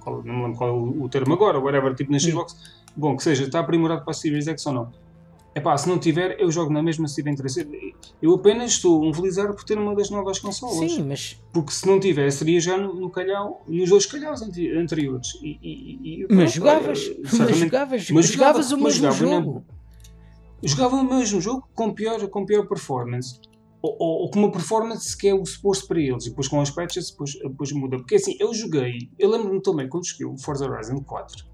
qual- 0.00 0.24
não 0.24 0.34
me 0.36 0.42
lembro 0.42 0.58
qual 0.58 0.70
é 0.70 0.72
o, 0.72 1.02
o 1.04 1.08
termo 1.08 1.34
agora, 1.34 1.60
whatever, 1.60 1.94
tipo 1.94 2.10
na 2.10 2.18
Xbox. 2.18 2.56
Bom, 2.96 3.16
que 3.16 3.22
seja, 3.22 3.44
está 3.44 3.60
aprimorado 3.60 4.02
para 4.02 4.10
a 4.10 4.14
Series 4.14 4.48
X 4.48 4.66
ou 4.66 4.72
não. 4.72 4.92
É 5.54 5.60
pá, 5.60 5.76
se 5.76 5.86
não 5.86 5.98
tiver, 5.98 6.40
eu 6.40 6.50
jogo 6.50 6.72
na 6.72 6.82
mesma 6.82 7.06
se 7.06 7.14
tiver 7.16 7.30
interesse. 7.30 7.68
Eu 8.22 8.34
apenas 8.34 8.70
estou 8.72 9.04
um 9.04 9.12
felizardo 9.12 9.54
por 9.54 9.64
ter 9.64 9.76
uma 9.76 9.94
das 9.94 10.08
novas 10.08 10.38
consolas. 10.38 10.90
Sim, 10.92 11.02
mas, 11.06 11.38
Porque 11.52 11.72
se 11.72 11.86
não 11.86 12.00
tivesse, 12.00 12.38
seria 12.38 12.58
já 12.58 12.78
no, 12.78 12.94
no 12.94 13.10
calhau, 13.10 13.62
nos 13.68 13.90
dois 13.90 14.06
calhaus 14.06 14.40
anteriores. 14.42 15.28
E, 15.42 15.58
e, 15.62 16.22
e- 16.22 16.26
mas 16.30 16.56
pronto, 16.56 16.70
jogavas. 16.72 16.98
eh, 17.06 17.16
Mas 17.22 17.56
jogavas, 17.58 18.10
mas 18.10 18.26
jogavas 18.26 18.66
jogava- 18.68 18.74
o 18.80 18.84
mesmo 18.84 18.90
jogava 19.12 19.26
na- 19.26 19.30
jogo. 19.42 19.64
jogava 20.62 20.96
o 20.96 21.04
mesmo 21.04 21.40
jogo 21.40 21.68
com 21.74 21.92
pior, 21.92 22.26
com 22.28 22.46
pior 22.46 22.66
performance. 22.66 23.38
Ou, 23.82 23.96
ou- 23.98 24.22
ou 24.22 24.30
com 24.30 24.38
uma 24.38 24.50
performance 24.52 25.14
que 25.14 25.28
é 25.28 25.34
o 25.34 25.44
suposto 25.44 25.86
para 25.86 26.00
eles. 26.00 26.24
E 26.24 26.30
depois 26.30 26.48
com 26.48 26.60
as 26.62 26.70
patches, 26.70 27.10
depois, 27.10 27.32
depois 27.34 27.72
muda. 27.72 27.98
Porque 27.98 28.14
assim, 28.14 28.36
eu 28.40 28.54
joguei, 28.54 29.10
eu 29.18 29.28
lembro-me 29.28 29.60
também 29.60 29.86
quando 29.88 30.06
joguei 30.06 30.24
o 30.26 30.38
Forza 30.38 30.64
Horizon 30.66 31.02
4 31.02 31.44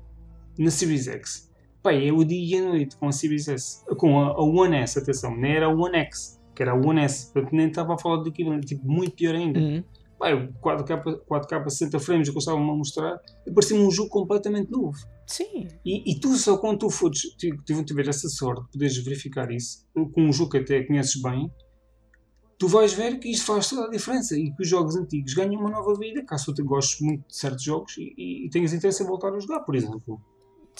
na 0.57 0.71
Series 0.71 1.09
X. 1.09 1.48
Pá, 1.83 1.93
é 1.93 2.11
o 2.13 2.25
dia 2.25 2.59
e 2.59 2.61
a 2.61 2.69
noite 2.69 2.97
com 2.97 3.09
a 3.09 3.13
Series 3.13 3.49
S. 3.49 3.85
Com 3.97 4.19
a, 4.21 4.29
a 4.33 4.43
One 4.43 4.77
S, 4.77 4.99
atenção, 4.99 5.37
nem 5.37 5.53
era 5.57 5.67
a 5.67 5.69
One 5.69 5.97
X, 5.99 6.41
que 6.55 6.63
era 6.63 6.73
a 6.73 6.75
One 6.75 7.01
S. 7.01 7.33
Portanto, 7.33 7.53
nem 7.55 7.69
estava 7.69 7.95
a 7.95 7.99
falar 7.99 8.23
daquilo, 8.23 8.59
tipo, 8.61 8.87
muito 8.91 9.13
pior 9.17 9.35
ainda. 9.35 9.59
Uhum. 9.61 9.85
Pá, 10.19 10.33
o 10.35 10.53
4K, 10.55 11.21
4K 11.31 11.69
60 11.71 12.01
frames 12.01 12.29
que 12.29 12.35
eu 12.35 12.39
estava 12.41 12.59
a 12.59 12.61
mostrar, 12.61 13.21
parecia-me 13.55 13.85
um 13.85 13.91
jogo 13.91 14.11
completamente 14.11 14.69
novo. 14.69 14.99
Sim, 15.25 15.69
E, 15.85 16.11
e 16.11 16.19
tu 16.19 16.35
só 16.35 16.57
quando 16.59 16.79
tu 16.81 16.91
fores, 16.91 17.21
ti- 17.37 17.57
tive- 17.65 17.85
tiver 17.85 18.09
essa 18.09 18.29
sorte 18.29 18.63
de 18.65 18.73
poderes 18.73 18.97
verificar 18.99 19.49
isso, 19.53 19.87
com 19.95 20.23
um 20.23 20.33
jogo 20.33 20.51
que 20.51 20.59
até 20.59 20.83
conheces 20.83 21.23
bem, 21.23 21.49
tu 22.59 22.67
vais 22.67 22.93
ver 22.93 23.21
que 23.21 23.31
isto 23.31 23.47
faz 23.47 23.69
toda 23.69 23.87
a 23.87 23.91
diferença 23.91 24.37
e 24.37 24.51
que 24.53 24.63
os 24.63 24.69
jogos 24.69 24.97
antigos 24.97 25.35
ganham 25.35 25.61
uma 25.61 25.71
nova 25.71 25.95
vida, 25.95 26.25
caso 26.25 26.53
tu 26.53 26.65
gostes 26.65 27.01
muito 27.01 27.29
de 27.29 27.37
certos 27.37 27.63
jogos 27.63 27.97
e, 27.97 28.13
e, 28.19 28.47
e 28.47 28.51
tenhas 28.51 28.73
interesse 28.73 29.03
em 29.03 29.07
voltar 29.07 29.33
a 29.33 29.39
jogar, 29.39 29.61
por 29.61 29.77
exemplo. 29.77 30.21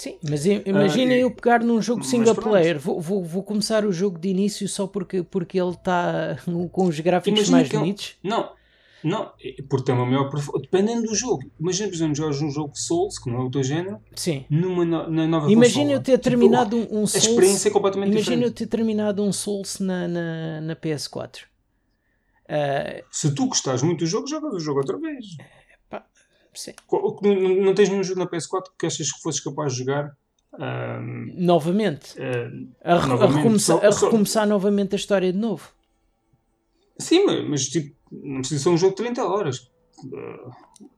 Sim. 0.01 0.17
Mas 0.27 0.45
imagina 0.45 1.13
Ah, 1.13 1.17
eu 1.17 1.31
pegar 1.31 1.59
num 1.63 1.81
jogo 1.81 2.03
single 2.03 2.35
player. 2.35 2.79
Vou, 2.79 2.99
vou, 2.99 3.23
vou 3.23 3.43
começar 3.43 3.85
o 3.85 3.91
jogo 3.91 4.17
de 4.17 4.29
início 4.29 4.67
só 4.67 4.87
porque, 4.87 5.21
porque 5.23 5.59
ele 5.59 5.71
está 5.71 6.37
com 6.71 6.85
os 6.85 6.99
gráficos 6.99 7.37
Imagina 7.39 7.57
mais 7.57 7.69
é 7.73 7.77
bonitos. 7.77 8.15
Não, 8.23 8.51
não, 9.03 9.31
é- 9.41 9.61
porque 9.69 9.85
tem 9.85 9.95
uma 9.95 10.05
maior 10.05 10.29
performance, 10.29 10.67
dependendo 10.69 11.03
do 11.07 11.15
jogo. 11.15 11.43
Imagina, 11.59 11.87
por 11.89 11.95
exemplo, 11.95 12.15
jogas 12.15 12.41
um 12.41 12.49
jogo 12.49 12.71
Souls, 12.75 13.17
que 13.17 13.29
não 13.29 13.41
é 13.41 13.43
o 13.45 13.49
teu 13.51 13.63
género, 13.63 13.99
Sim. 14.15 14.43
numa 14.49 14.83
no- 14.83 15.09
na 15.09 15.27
nova 15.27 15.49
Imagina 15.51 15.91
eu 15.91 16.01
ter 16.01 16.13
Tipo, 16.17 16.23
terminado 16.23 16.75
um, 16.75 16.81
um 16.99 17.03
A 17.03 17.07
Souls. 17.07 17.15
experiência 17.27 17.69
é 17.69 17.71
completamente 17.71 18.11
Imagina 18.11 18.43
eu 18.45 18.51
ter 18.51 18.67
terminado 18.67 19.23
um 19.23 19.31
Souls 19.31 19.79
na, 19.79 20.07
na, 20.07 20.61
na 20.61 20.75
PS4. 20.75 21.43
Ah, 22.47 23.01
Se 23.11 23.33
tu 23.33 23.45
gostares 23.47 23.81
muito 23.83 23.99
do 23.99 24.05
jogo, 24.07 24.27
jogas 24.27 24.53
o 24.53 24.59
jogo 24.59 24.79
outra 24.79 24.97
vez. 24.97 25.25
Sim. 26.59 26.73
Não, 27.63 27.73
tens 27.73 27.89
nenhum 27.89 28.03
jogo 28.03 28.19
na 28.19 28.27
PS4 28.27 28.71
que 28.77 28.85
achas 28.85 29.11
que 29.11 29.21
fosses 29.21 29.41
capaz 29.41 29.73
de 29.73 29.79
jogar? 29.79 30.15
ahm, 30.59 31.31
Novamente. 31.35 32.15
ah, 32.83 32.95
A, 32.95 32.97
re- 32.97 33.03
a 33.03 33.07
Novamente, 33.07 33.35
recomeçar, 33.37 33.77
só- 33.79 33.85
a 33.87 33.89
recomeçar 34.09 34.47
novamente 34.47 34.93
a 34.93 34.97
história 34.97 35.31
de 35.31 35.37
novo. 35.37 35.69
sim, 36.99 37.25
mas, 37.25 37.47
mas, 37.49 37.65
tipo, 37.67 37.95
não 38.11 38.39
precisa 38.41 38.63
ser 38.63 38.69
um 38.69 38.77
jogo 38.77 38.95
de 38.95 39.03
30 39.03 39.23
horas. 39.25 39.69
Ah, 40.13 40.51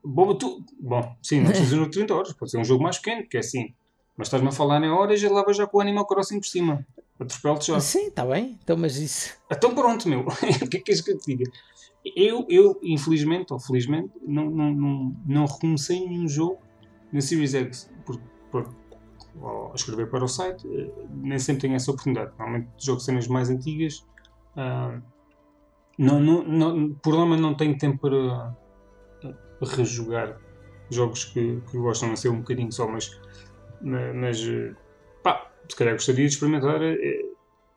bom, 0.04 0.34
tu- 0.36 0.63
bom, 0.80 1.15
sim, 1.21 1.39
não 1.41 1.47
precisa 1.50 1.69
ser 1.69 1.76
um 1.76 1.80
jogo 1.80 1.91
de 1.91 1.97
30 1.97 2.13
horas. 2.15 2.34
Pode 2.34 2.52
ser 2.52 2.58
um 2.58 2.63
jogo 2.63 2.84
mais 2.84 2.97
pequeno, 2.97 3.28
que 3.28 3.38
é 3.38 3.39
assim. 3.39 3.74
Mas 4.17 4.28
estás-me 4.28 4.50
a 4.50 4.52
falar 4.52 4.82
em 4.84 4.89
horas 4.89 5.21
e 5.21 5.28
lá 5.28 5.43
vai 5.43 5.54
já 5.54 5.65
com 5.65 5.78
o 5.78 5.82
Animal 5.82 6.06
Crossing 6.06 6.39
por 6.39 6.45
cima. 6.47 6.86
Atropelo-te 7.19 7.67
já. 7.67 7.80
Sim, 7.80 8.08
está 8.08 8.26
bem. 8.26 8.58
Então, 8.63 8.76
mas 8.78 8.95
isso. 8.97 9.34
Então 9.52 9.74
pronto, 9.76 10.08
meu. 10.10 10.21
o 10.28 10.36
que 10.36 10.45
é 10.47 10.67
que 10.67 10.80
queres 10.80 11.02
que 11.02 11.12
eu 11.12 11.17
te 11.19 11.36
diga? 11.36 11.52
Eu, 12.15 12.45
eu 12.49 12.79
infelizmente, 12.81 13.53
ou 13.53 13.59
felizmente, 13.59 14.11
não, 14.25 14.49
não, 14.49 14.73
não, 14.73 15.15
não 15.25 15.45
recomecei 15.45 15.99
nenhum 16.07 16.27
jogo 16.27 16.59
na 17.13 17.21
Series 17.21 17.53
X. 17.53 17.91
Por, 18.05 18.19
por, 18.51 18.69
ao 19.41 19.73
escrever 19.75 20.09
para 20.09 20.23
o 20.23 20.27
site, 20.27 20.67
eh, 20.67 20.91
nem 21.11 21.37
sempre 21.39 21.61
tenho 21.61 21.75
essa 21.75 21.91
oportunidade. 21.91 22.31
Normalmente 22.37 22.69
jogo 22.79 22.99
cenas 22.99 23.27
mais 23.27 23.49
antigas. 23.49 24.05
ah, 24.55 24.99
Não, 25.97 26.19
não, 26.19 26.43
não, 26.43 26.93
por 26.95 27.13
norma 27.13 27.37
não 27.37 27.53
tenho 27.55 27.77
tempo 27.77 27.99
para 27.99 28.55
eh, 29.23 29.33
rejogar 29.61 30.37
jogos 30.89 31.25
que, 31.25 31.61
que 31.69 31.77
gostam 31.77 32.13
de 32.13 32.19
ser 32.19 32.29
um 32.29 32.39
bocadinho 32.39 32.71
só, 32.71 32.87
mas, 32.87 33.21
ma- 33.81 34.13
mas, 34.13 34.41
eh, 34.45 34.73
pá, 35.23 35.51
se 35.69 35.75
calhar 35.75 35.93
gostaria 35.93 36.25
de 36.25 36.33
experimentar 36.33 36.81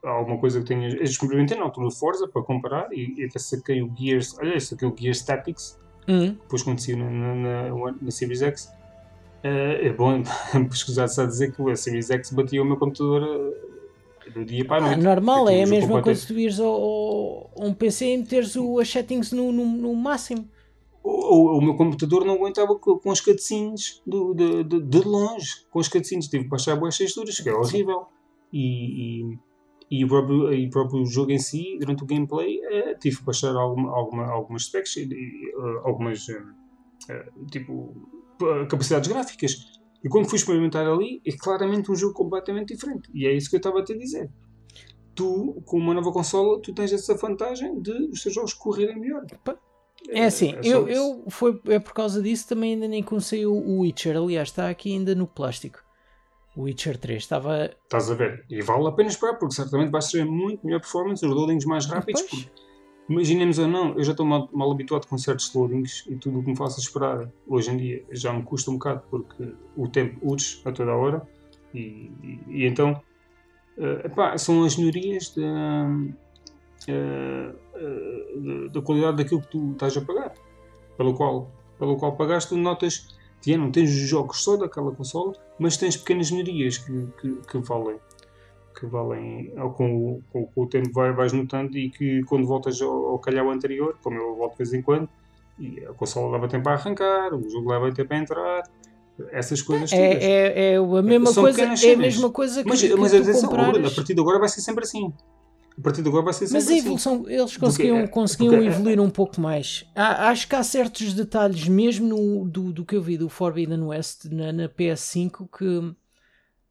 alguma 0.05 0.39
coisa 0.39 0.61
que 0.61 0.67
tenha. 0.67 0.89
Eu 0.89 1.03
experimentei 1.03 1.57
na 1.57 1.65
altura 1.65 1.89
do 1.89 1.95
Forza 1.95 2.29
para 2.29 2.43
comparar 2.43 2.89
e, 2.93 3.15
e 3.21 3.25
até 3.25 3.39
saquei 3.39 3.83
o 3.83 3.91
Gears. 3.97 4.37
Olha, 4.39 4.59
saquei 4.61 4.87
o 4.89 4.95
Gears 4.97 5.23
Tactics, 5.23 5.79
Hum. 6.07 6.35
depois 6.43 6.63
conheci 6.63 6.95
na, 6.95 7.09
na, 7.11 7.35
na, 7.35 7.95
na 8.03 8.11
Series 8.11 8.43
X. 8.43 8.71
Eh, 9.43 9.89
é 9.89 9.93
bom, 9.93 10.23
pesquisar-se 10.69 11.21
a 11.21 11.25
dizer 11.27 11.53
que 11.55 11.71
a 11.71 11.77
Series 11.77 12.11
X 12.11 12.31
batia 12.33 12.63
o 12.63 12.65
meu 12.65 12.77
computador 12.77 13.23
eh, 14.27 14.31
do 14.31 14.45
dia 14.45 14.65
para 14.67 14.77
a 14.77 14.87
Ah, 14.87 14.91
noite. 14.91 15.03
normal, 15.03 15.45
Aquilo 15.47 15.59
é 15.61 15.63
a 15.63 15.67
mesma 15.67 16.03
coisa 16.03 16.27
tu 16.27 16.39
ires 16.39 16.59
ao, 16.61 17.51
a 17.59 17.65
um 17.65 17.73
PC 17.75 18.07
e 18.07 18.19
meteres 18.19 18.55
o, 18.57 18.79
as 18.79 18.89
settings 18.91 19.33
no, 19.33 19.51
no, 19.53 19.65
no 19.65 19.95
máximo. 19.95 20.49
O, 21.03 21.11
o- 21.11 21.59
o 21.59 21.63
meu 21.63 21.75
computador 21.75 22.25
não 22.25 22.35
aguentava 22.35 22.75
com, 22.79 22.99
com 22.99 23.11
as 23.11 23.21
cutscenes 23.21 24.03
do, 24.07 24.33
de, 24.35 24.65
de, 24.65 24.81
de 24.81 24.99
longe. 25.07 25.67
Com 25.71 25.79
as 25.81 25.89
cutscenes 25.89 26.29
tive 26.29 26.45
que 26.45 26.51
baixar 26.51 26.77
boas 26.77 26.97
texturas, 26.97 27.39
que 27.39 27.49
é 27.49 27.55
horrível. 27.55 28.07
E, 28.53 29.23
e, 29.23 29.39
e 29.91 30.05
o 30.05 30.09
próprio, 30.09 30.53
e 30.53 30.67
o 30.67 30.71
próprio 30.71 31.05
jogo 31.07 31.31
em 31.31 31.39
si, 31.39 31.77
durante 31.79 32.03
o 32.03 32.07
gameplay, 32.07 32.59
eh, 32.65 32.95
tive 32.95 33.19
que 33.19 33.25
baixar 33.25 33.55
alguma, 33.55 33.91
alguma, 33.91 34.27
algumas 34.27 34.65
specs, 34.65 34.97
e, 34.97 35.03
eh, 35.05 35.81
algumas 35.85 36.27
eh, 36.29 37.29
tipo 37.51 37.95
capacidades 38.69 39.09
gráficas. 39.09 39.81
E 40.03 40.09
quando 40.09 40.29
fui 40.29 40.37
experimentar 40.37 40.87
ali, 40.87 41.23
é 41.25 41.33
claramente 41.33 41.91
um 41.91 41.95
jogo 41.95 42.15
completamente 42.15 42.75
diferente. 42.75 43.09
E 43.15 43.27
é 43.27 43.33
isso 43.33 43.49
que 43.49 43.57
eu 43.57 43.59
estava 43.59 43.81
a 43.81 43.85
te 43.85 43.97
dizer. 43.97 44.31
Tu, 45.15 45.63
com 45.65 45.79
uma 45.79 45.95
nova 45.95 46.13
consola, 46.13 46.61
tu 46.61 46.75
tens 46.75 46.93
essa 46.93 47.15
vantagem 47.15 47.81
de 47.81 48.11
os 48.11 48.23
teus 48.23 48.35
jogos 48.35 48.53
correrem 48.53 48.99
melhor. 48.99 49.25
É 50.09 50.25
assim, 50.25 50.51
só 50.51 50.59
eu, 50.63 50.89
eu 50.89 51.25
foi, 51.29 51.59
é 51.67 51.79
por 51.79 51.95
causa 51.95 52.21
disso 52.21 52.49
também 52.49 52.75
ainda 52.75 52.89
nem 52.89 53.03
comecei 53.03 53.47
o 53.47 53.81
Witcher. 53.81 54.17
Aliás, 54.17 54.49
está 54.49 54.69
aqui 54.69 54.93
ainda 54.93 55.15
no 55.15 55.27
plástico. 55.27 55.84
Witcher 56.57 56.97
3 56.99 57.23
estava. 57.23 57.65
Estás 57.85 58.11
a 58.11 58.15
ver? 58.15 58.45
E 58.49 58.63
vale 58.63 58.89
a 58.89 58.93
pena 58.93 59.09
esperar, 59.09 59.35
porque 59.39 59.55
certamente 59.55 59.91
vais 59.91 60.09
ter 60.11 60.25
muito 60.25 60.65
melhor 60.65 60.81
performance, 60.81 61.25
os 61.27 61.33
loadings 61.35 61.65
mais 61.65 61.87
rápidos. 61.87 62.23
Porque, 62.23 62.49
imaginemos 63.09 63.59
ou 63.59 63.67
não, 63.69 63.95
eu 63.97 64.03
já 64.05 64.13
estou 64.13 64.25
mal, 64.25 64.49
mal 64.53 64.71
habituado 64.71 65.07
com 65.07 65.19
certos 65.19 65.53
loadings 65.55 66.05
e 66.09 66.17
tudo 66.17 66.39
o 66.39 66.43
que 66.45 66.51
me 66.51 66.57
faço 66.57 66.81
esperar 66.81 67.29
hoje 67.47 67.71
em 67.71 67.77
dia 67.77 68.05
já 68.13 68.33
me 68.33 68.43
custa 68.43 68.71
um 68.71 68.75
bocado 68.75 69.03
porque 69.11 69.53
o 69.77 69.89
tempo 69.89 70.19
urge 70.23 70.61
a 70.65 70.73
toda 70.73 70.91
a 70.93 70.97
hora. 70.97 71.29
E, 71.75 72.11
e- 72.23 72.41
e 72.49 72.67
então, 72.67 73.03
eh, 73.77 74.03
epá, 74.07 74.39
são 74.39 74.63
as 74.65 74.77
melhorias 74.77 75.35
da, 75.35 75.89
eh, 76.89 77.53
eh, 77.75 78.35
da- 78.37 78.69
da 78.73 78.83
qualidade 78.83 79.17
daquilo 79.17 79.41
que 79.41 79.49
tu 79.49 79.73
estás 79.73 79.97
a 79.97 80.01
pagar. 80.01 80.33
Pelo 80.97 81.15
qual, 81.15 81.51
pelo 81.79 81.97
qual 81.97 82.13
pagaste, 82.17 82.55
notas 82.55 83.14
que 83.45 83.57
não 83.57 83.71
tens 83.71 83.91
os 83.91 83.97
jogos 84.09 84.43
só 84.43 84.57
daquela 84.57 84.91
consola, 84.93 85.33
mas 85.59 85.77
tens 85.77 85.97
pequenas 85.97 86.31
melhorias 86.31 86.79
que, 86.79 87.07
que, 87.21 87.35
que 87.51 87.59
valem. 87.59 87.97
Que 88.79 88.87
valem 88.87 89.53
com, 89.77 89.95
o- 90.15 90.23
com, 90.33 90.47
com 90.47 90.63
o 90.63 90.67
tempo 90.67 90.91
vai, 90.93 91.13
vais 91.13 91.33
notando 91.33 91.77
e 91.79 91.91
que 91.91 92.23
quando 92.25 92.47
voltas 92.47 92.81
ao, 92.83 92.91
ao 93.11 93.19
calhau 93.19 93.51
anterior, 93.51 93.97
como 94.03 94.17
eu 94.17 94.35
volto 94.35 94.53
de 94.53 94.59
vez 94.59 94.73
em 94.73 94.83
quando, 94.83 95.09
e 95.59 95.79
a 95.85 95.93
consola 95.93 96.33
leva 96.33 96.49
tempo 96.49 96.69
a 96.69 96.73
arrancar, 96.73 97.33
o 97.35 97.49
jogo 97.49 97.71
leva 97.71 97.93
tempo 97.93 98.13
a 98.13 98.17
entrar, 98.17 98.63
essas 99.31 99.63
coisas 99.63 99.91
todas. 99.91 100.03
É, 100.03 100.17
é, 100.17 100.73
é 100.73 100.77
a 100.77 101.03
mesma 101.03 101.27
São 101.31 101.45
coisa, 101.45 101.63
é 101.63 101.93
a 101.93 101.97
mesma 101.97 102.31
coisa 102.31 102.63
que, 102.65 102.69
Mas, 102.69 102.81
que 102.81 102.97
mas 102.97 103.13
tu 103.13 103.17
atenção, 103.19 103.49
comprares. 103.51 103.93
a 103.93 103.95
partir 103.95 104.15
de 104.15 104.21
agora 104.21 104.41
vai 104.41 104.49
ser 104.49 104.61
sempre 104.61 104.83
assim. 104.83 105.13
A 105.77 105.81
partir 105.83 106.03
de 106.03 106.09
agora 106.09 106.25
vai 106.25 106.33
ser 106.33 106.45
Mas 106.45 106.55
a 106.55 106.71
assim. 106.71 106.79
evolução, 106.79 107.25
eles 107.29 107.51
Porque 107.53 107.59
conseguiam, 107.61 107.99
é- 107.99 108.07
conseguiam 108.07 108.51
porque 108.55 108.65
é- 108.65 108.69
evoluir 108.71 109.01
um 109.01 109.11
pouco 109.11 109.41
mais. 109.41 109.85
Há- 109.95 110.29
acho 110.29 110.47
que 110.49 110.55
há 110.55 110.63
certos 110.63 111.13
detalhes, 111.13 111.67
mesmo 111.67 112.07
no, 112.07 112.45
do, 112.49 112.73
do 112.73 112.85
que 112.85 112.95
eu 112.95 113.03
vi 113.03 113.19
do 113.19 113.29
Forbidden 113.29 113.83
West 113.83 114.27
na, 114.27 114.53
na 114.53 114.69
PS5, 114.69 115.49
que, 115.59 115.93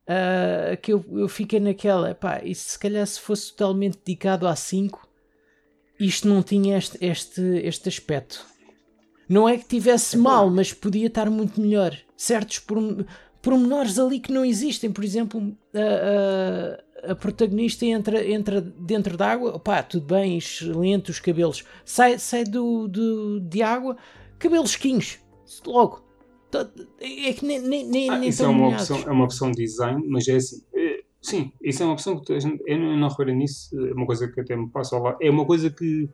ah, 0.08 0.78
que 0.82 0.94
eu, 0.94 1.04
eu 1.12 1.28
fiquei 1.28 1.60
naquela. 1.60 2.16
Pá, 2.16 2.42
e 2.44 2.56
se 2.56 2.80
calhar 2.80 3.06
se 3.06 3.20
fosse 3.20 3.52
totalmente 3.52 3.98
dedicado 4.06 4.48
a 4.48 4.56
5, 4.56 5.06
isto 6.00 6.28
não 6.28 6.42
tinha 6.42 6.78
este, 6.78 6.98
este, 7.06 7.42
este 7.42 7.90
aspecto. 7.90 8.46
Não 9.28 9.48
é 9.50 9.58
que 9.58 9.66
tivesse 9.66 10.18
mal, 10.18 10.50
mas 10.50 10.74
podia 10.74 11.08
estar 11.08 11.30
muito 11.30 11.60
melhor. 11.60 11.98
Certos 12.16 12.60
porm- 12.60 13.04
pormenores 13.42 13.98
ali 14.00 14.20
que 14.20 14.32
não 14.32 14.44
existem. 14.46 14.92
Por 14.92 15.04
exemplo, 15.04 15.58
a, 15.74 16.83
a, 17.12 17.16
protagonista 17.16 17.86
entra, 17.86 18.26
entra 18.28 18.62
dentro 18.62 19.16
d'água. 19.18 19.60
Pá, 19.60 19.82
tudo 19.84 20.06
bem, 20.06 20.38
excelente, 20.38 21.12
os 21.12 21.20
cabelos. 21.20 21.64
Sai, 21.86 22.18
sai 22.20 22.44
do, 22.44 22.88
do, 22.88 23.40
de 23.40 23.62
água, 23.62 23.98
cabelos 24.40 24.76
quinhos. 24.76 25.20
Logo. 25.66 26.04
Tá- 26.52 26.70
É 27.00 27.34
que 27.34 27.46
nem, 27.46 27.60
nem, 27.60 27.86
nem, 27.88 28.10
Ah, 28.10 28.18
nem 28.20 28.30
isso 28.30 28.44
é 28.44 28.48
uma, 28.48 28.58
molhados. 28.66 28.90
opção, 28.90 29.10
é 29.10 29.12
uma 29.14 29.24
opção 29.26 29.52
de 29.52 29.64
design, 29.64 30.04
mas 30.08 30.28
é 30.28 30.36
assim. 30.36 30.62
é, 30.76 31.02
sim, 31.22 31.52
isso 31.62 31.82
é 31.84 31.86
uma 31.86 31.94
opção 31.94 32.20
que 32.20 32.32
eu 32.32 32.78
não, 32.98 33.08
reparei 33.10 33.34
nisso. 33.36 33.70
É 33.88 33.94
uma 33.94 34.06
coisa 34.06 34.28
que 34.28 34.40
até 34.40 34.56
me 34.56 34.70
passa 34.70 34.98
lado. 34.98 35.18
É 35.22 35.30
uma 35.30 35.46
coisa 35.46 35.70
que 35.70 36.08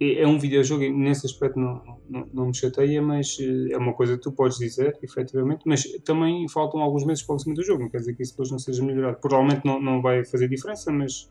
é, 0.00 0.22
é 0.22 0.26
um 0.26 0.38
videojogo 0.38 0.82
e 0.82 0.90
nesse 0.92 1.26
aspecto 1.26 1.58
não, 1.58 1.82
não, 2.08 2.28
não 2.32 2.46
me 2.46 2.54
chateia, 2.54 3.02
mas 3.02 3.36
eh, 3.40 3.72
é 3.72 3.76
uma 3.78 3.92
coisa 3.92 4.16
que 4.16 4.22
tu 4.22 4.32
podes 4.32 4.58
dizer, 4.58 4.96
efetivamente. 5.02 5.62
Mas 5.66 5.82
também 6.04 6.48
faltam 6.48 6.80
alguns 6.80 7.04
meses 7.04 7.22
para 7.22 7.32
o 7.32 7.36
lançamento 7.36 7.58
do 7.58 7.64
jogo. 7.64 7.82
Não 7.82 7.90
quer 7.90 7.98
dizer 7.98 8.14
que 8.14 8.22
isso 8.22 8.32
depois 8.32 8.50
não 8.50 8.58
seja 8.58 8.84
melhorado. 8.84 9.18
Provavelmente 9.20 9.64
não, 9.64 9.80
não 9.80 10.00
vai 10.00 10.24
fazer 10.24 10.48
diferença, 10.48 10.92
mas, 10.92 11.28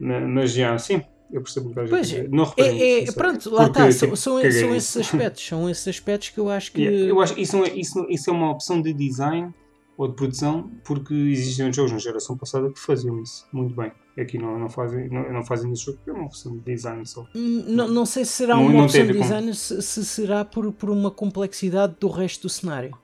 ma- 0.00 0.20
mas 0.20 0.52
já, 0.52 0.76
sim. 0.78 1.02
Eu 1.30 1.42
percebo 1.42 1.68
que 1.74 1.84
Pois, 1.88 2.08
dizer. 2.08 2.30
Não 2.30 2.44
reparei 2.44 2.80
É, 2.80 3.04
é, 3.04 3.12
pronto, 3.12 3.50
lá 3.50 3.66
está. 3.66 3.92
São, 3.92 4.16
são, 4.16 4.40
são 4.50 4.74
esses 4.74 4.96
aspectos. 4.96 5.46
São 5.46 5.68
esses 5.68 5.86
aspectos 5.86 6.30
que 6.30 6.38
eu 6.40 6.48
acho 6.48 6.72
que. 6.72 6.80
Yeah, 6.80 7.06
Eu 7.06 7.20
acho 7.20 7.34
que 7.34 7.42
isso, 7.42 7.62
é, 7.64 7.68
isso, 7.74 8.06
isso 8.08 8.30
é 8.30 8.32
uma 8.32 8.50
opção 8.50 8.80
de 8.80 8.94
design 8.94 9.52
ou 9.98 10.08
de 10.08 10.14
produção, 10.14 10.70
porque 10.84 11.12
existem 11.12 11.66
outros 11.66 11.76
jogos 11.76 11.92
na 11.92 11.98
geração 11.98 12.34
passada 12.38 12.70
que 12.70 12.78
faziam 12.80 13.20
isso 13.20 13.46
muito 13.52 13.74
bem. 13.74 13.92
Aqui 14.18 14.36
não, 14.38 14.58
não 14.58 14.68
fazem, 14.68 15.08
não, 15.08 15.32
não 15.32 15.44
fazem 15.44 15.74
jogo, 15.76 15.98
porque 15.98 16.10
é 16.10 16.12
uma 16.12 16.24
opção 16.26 16.56
de 16.56 16.64
design 16.64 17.06
só. 17.06 17.24
Hum, 17.34 17.64
Não, 17.68 17.86
não 17.88 18.04
sei 18.04 18.24
se 18.24 18.32
será 18.32 18.56
Não- 18.56 18.64
uma 18.64 18.72
não 18.72 18.84
opção 18.84 19.06
de 19.06 19.12
design, 19.12 19.54
se, 19.54 19.80
se 19.80 20.04
será 20.04 20.44
por, 20.44 20.72
por 20.72 20.90
uma 20.90 21.10
complexidade 21.10 21.94
do 22.00 22.08
resto 22.08 22.42
do 22.42 22.48
cenário. 22.48 22.98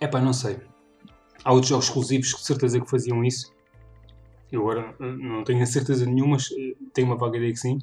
É 0.00 0.08
pá, 0.08 0.20
não 0.20 0.32
sei. 0.32 0.58
Há 1.44 1.52
outros 1.52 1.68
jogos 1.70 1.86
exclusivos 1.86 2.32
que 2.32 2.40
de 2.40 2.46
certeza 2.46 2.80
que 2.80 2.90
faziam 2.90 3.22
isso. 3.24 3.52
Eu 4.50 4.62
agora 4.62 4.94
eh, 4.98 5.12
não 5.16 5.44
tenho 5.44 5.62
a 5.62 5.66
certeza 5.66 6.04
nenhuma, 6.04 6.32
mas 6.32 6.48
eh, 6.50 6.74
tenho 6.92 7.06
uma 7.06 7.16
vaga 7.16 7.36
ideia 7.36 7.52
que 7.52 7.58
sim. 7.60 7.78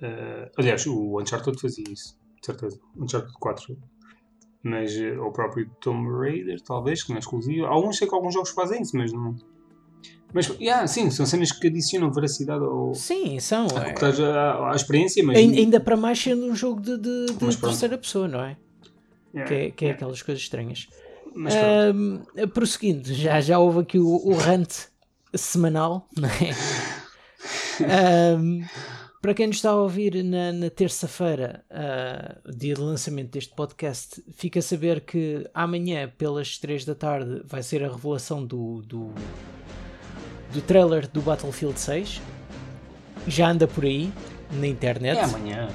Eh, 0.00 0.50
aliás, 0.56 0.86
o 0.86 1.20
Uncharted 1.20 1.60
fazia 1.60 1.84
isso, 1.90 2.16
de 2.40 2.46
certeza. 2.46 2.78
Uncharted 2.96 3.32
4. 3.38 3.76
Mas 4.62 4.96
eh, 4.96 5.18
o 5.18 5.30
próprio 5.30 5.68
Tomb 5.80 6.08
Raider, 6.10 6.60
talvez, 6.62 7.02
que 7.02 7.10
não 7.10 7.16
é 7.16 7.18
exclusivo. 7.20 7.66
Alguns 7.66 7.98
sei 7.98 8.08
que 8.08 8.14
alguns 8.14 8.32
jogos 8.34 8.50
fazem 8.50 8.80
isso, 8.80 8.96
mas 8.96 9.12
não. 9.12 9.36
Mas, 10.32 10.48
yeah, 10.60 10.86
sim, 10.86 11.10
são 11.10 11.24
cenas 11.24 11.50
que 11.52 11.66
adicionam 11.68 12.12
veracidade 12.12 12.62
ao, 12.64 12.94
Sim, 12.94 13.38
são. 13.40 13.66
ao 13.70 13.78
é. 13.78 13.84
que 13.86 13.90
estás 13.94 14.20
a- 14.20 14.70
à 14.70 14.74
experiência, 14.74 15.22
mas. 15.24 15.36
Ain- 15.38 15.56
Ainda 15.56 15.80
para 15.80 15.96
mais 15.96 16.18
sendo 16.20 16.44
um 16.46 16.54
jogo 16.54 16.80
de, 16.80 16.98
de- 16.98 17.26
de 17.32 17.56
terceira 17.56 17.96
pessoa, 17.96 18.28
não 18.28 18.40
é? 18.42 18.56
Yeah, 19.34 19.48
Que 19.48 19.54
é, 19.54 19.70
que 19.70 19.84
é 19.84 19.88
yeah. 19.88 19.96
aquelas 19.96 20.22
coisas 20.22 20.42
estranhas. 20.42 20.88
Mas. 21.34 21.54
Ahm, 21.54 22.22
prosseguindo, 22.52 23.12
já, 23.14 23.40
já 23.40 23.58
houve 23.58 23.80
aqui 23.80 23.98
o, 23.98 24.06
o 24.08 24.34
rant 24.34 24.68
semanal, 25.34 26.08
não 26.16 26.28
é? 26.28 26.50
Ahm, 28.34 28.62
para 29.22 29.34
quem 29.34 29.46
nos 29.48 29.56
está 29.56 29.70
a 29.70 29.76
ouvir 29.76 30.22
na, 30.24 30.52
na 30.52 30.70
terça-feira, 30.70 31.64
ah, 31.70 32.36
dia 32.54 32.74
de 32.74 32.80
lançamento 32.80 33.30
deste 33.32 33.54
podcast, 33.54 34.22
fica 34.36 34.58
a 34.58 34.62
saber 34.62 35.00
que 35.02 35.48
amanhã, 35.52 36.10
pelas 36.16 36.58
3 36.58 36.84
da 36.84 36.94
tarde, 36.94 37.42
vai 37.44 37.62
ser 37.62 37.82
a 37.84 37.88
revelação 37.90 38.44
do, 38.46 38.82
do, 38.82 39.10
do 40.56 40.62
trailer 40.62 41.06
do 41.12 41.20
Battlefield 41.20 41.78
6. 41.78 42.20
Já 43.28 43.50
anda 43.50 43.66
por 43.66 43.84
aí, 43.84 44.10
na 44.52 44.66
internet. 44.66 45.18
É 45.18 45.22
amanhã. 45.24 45.68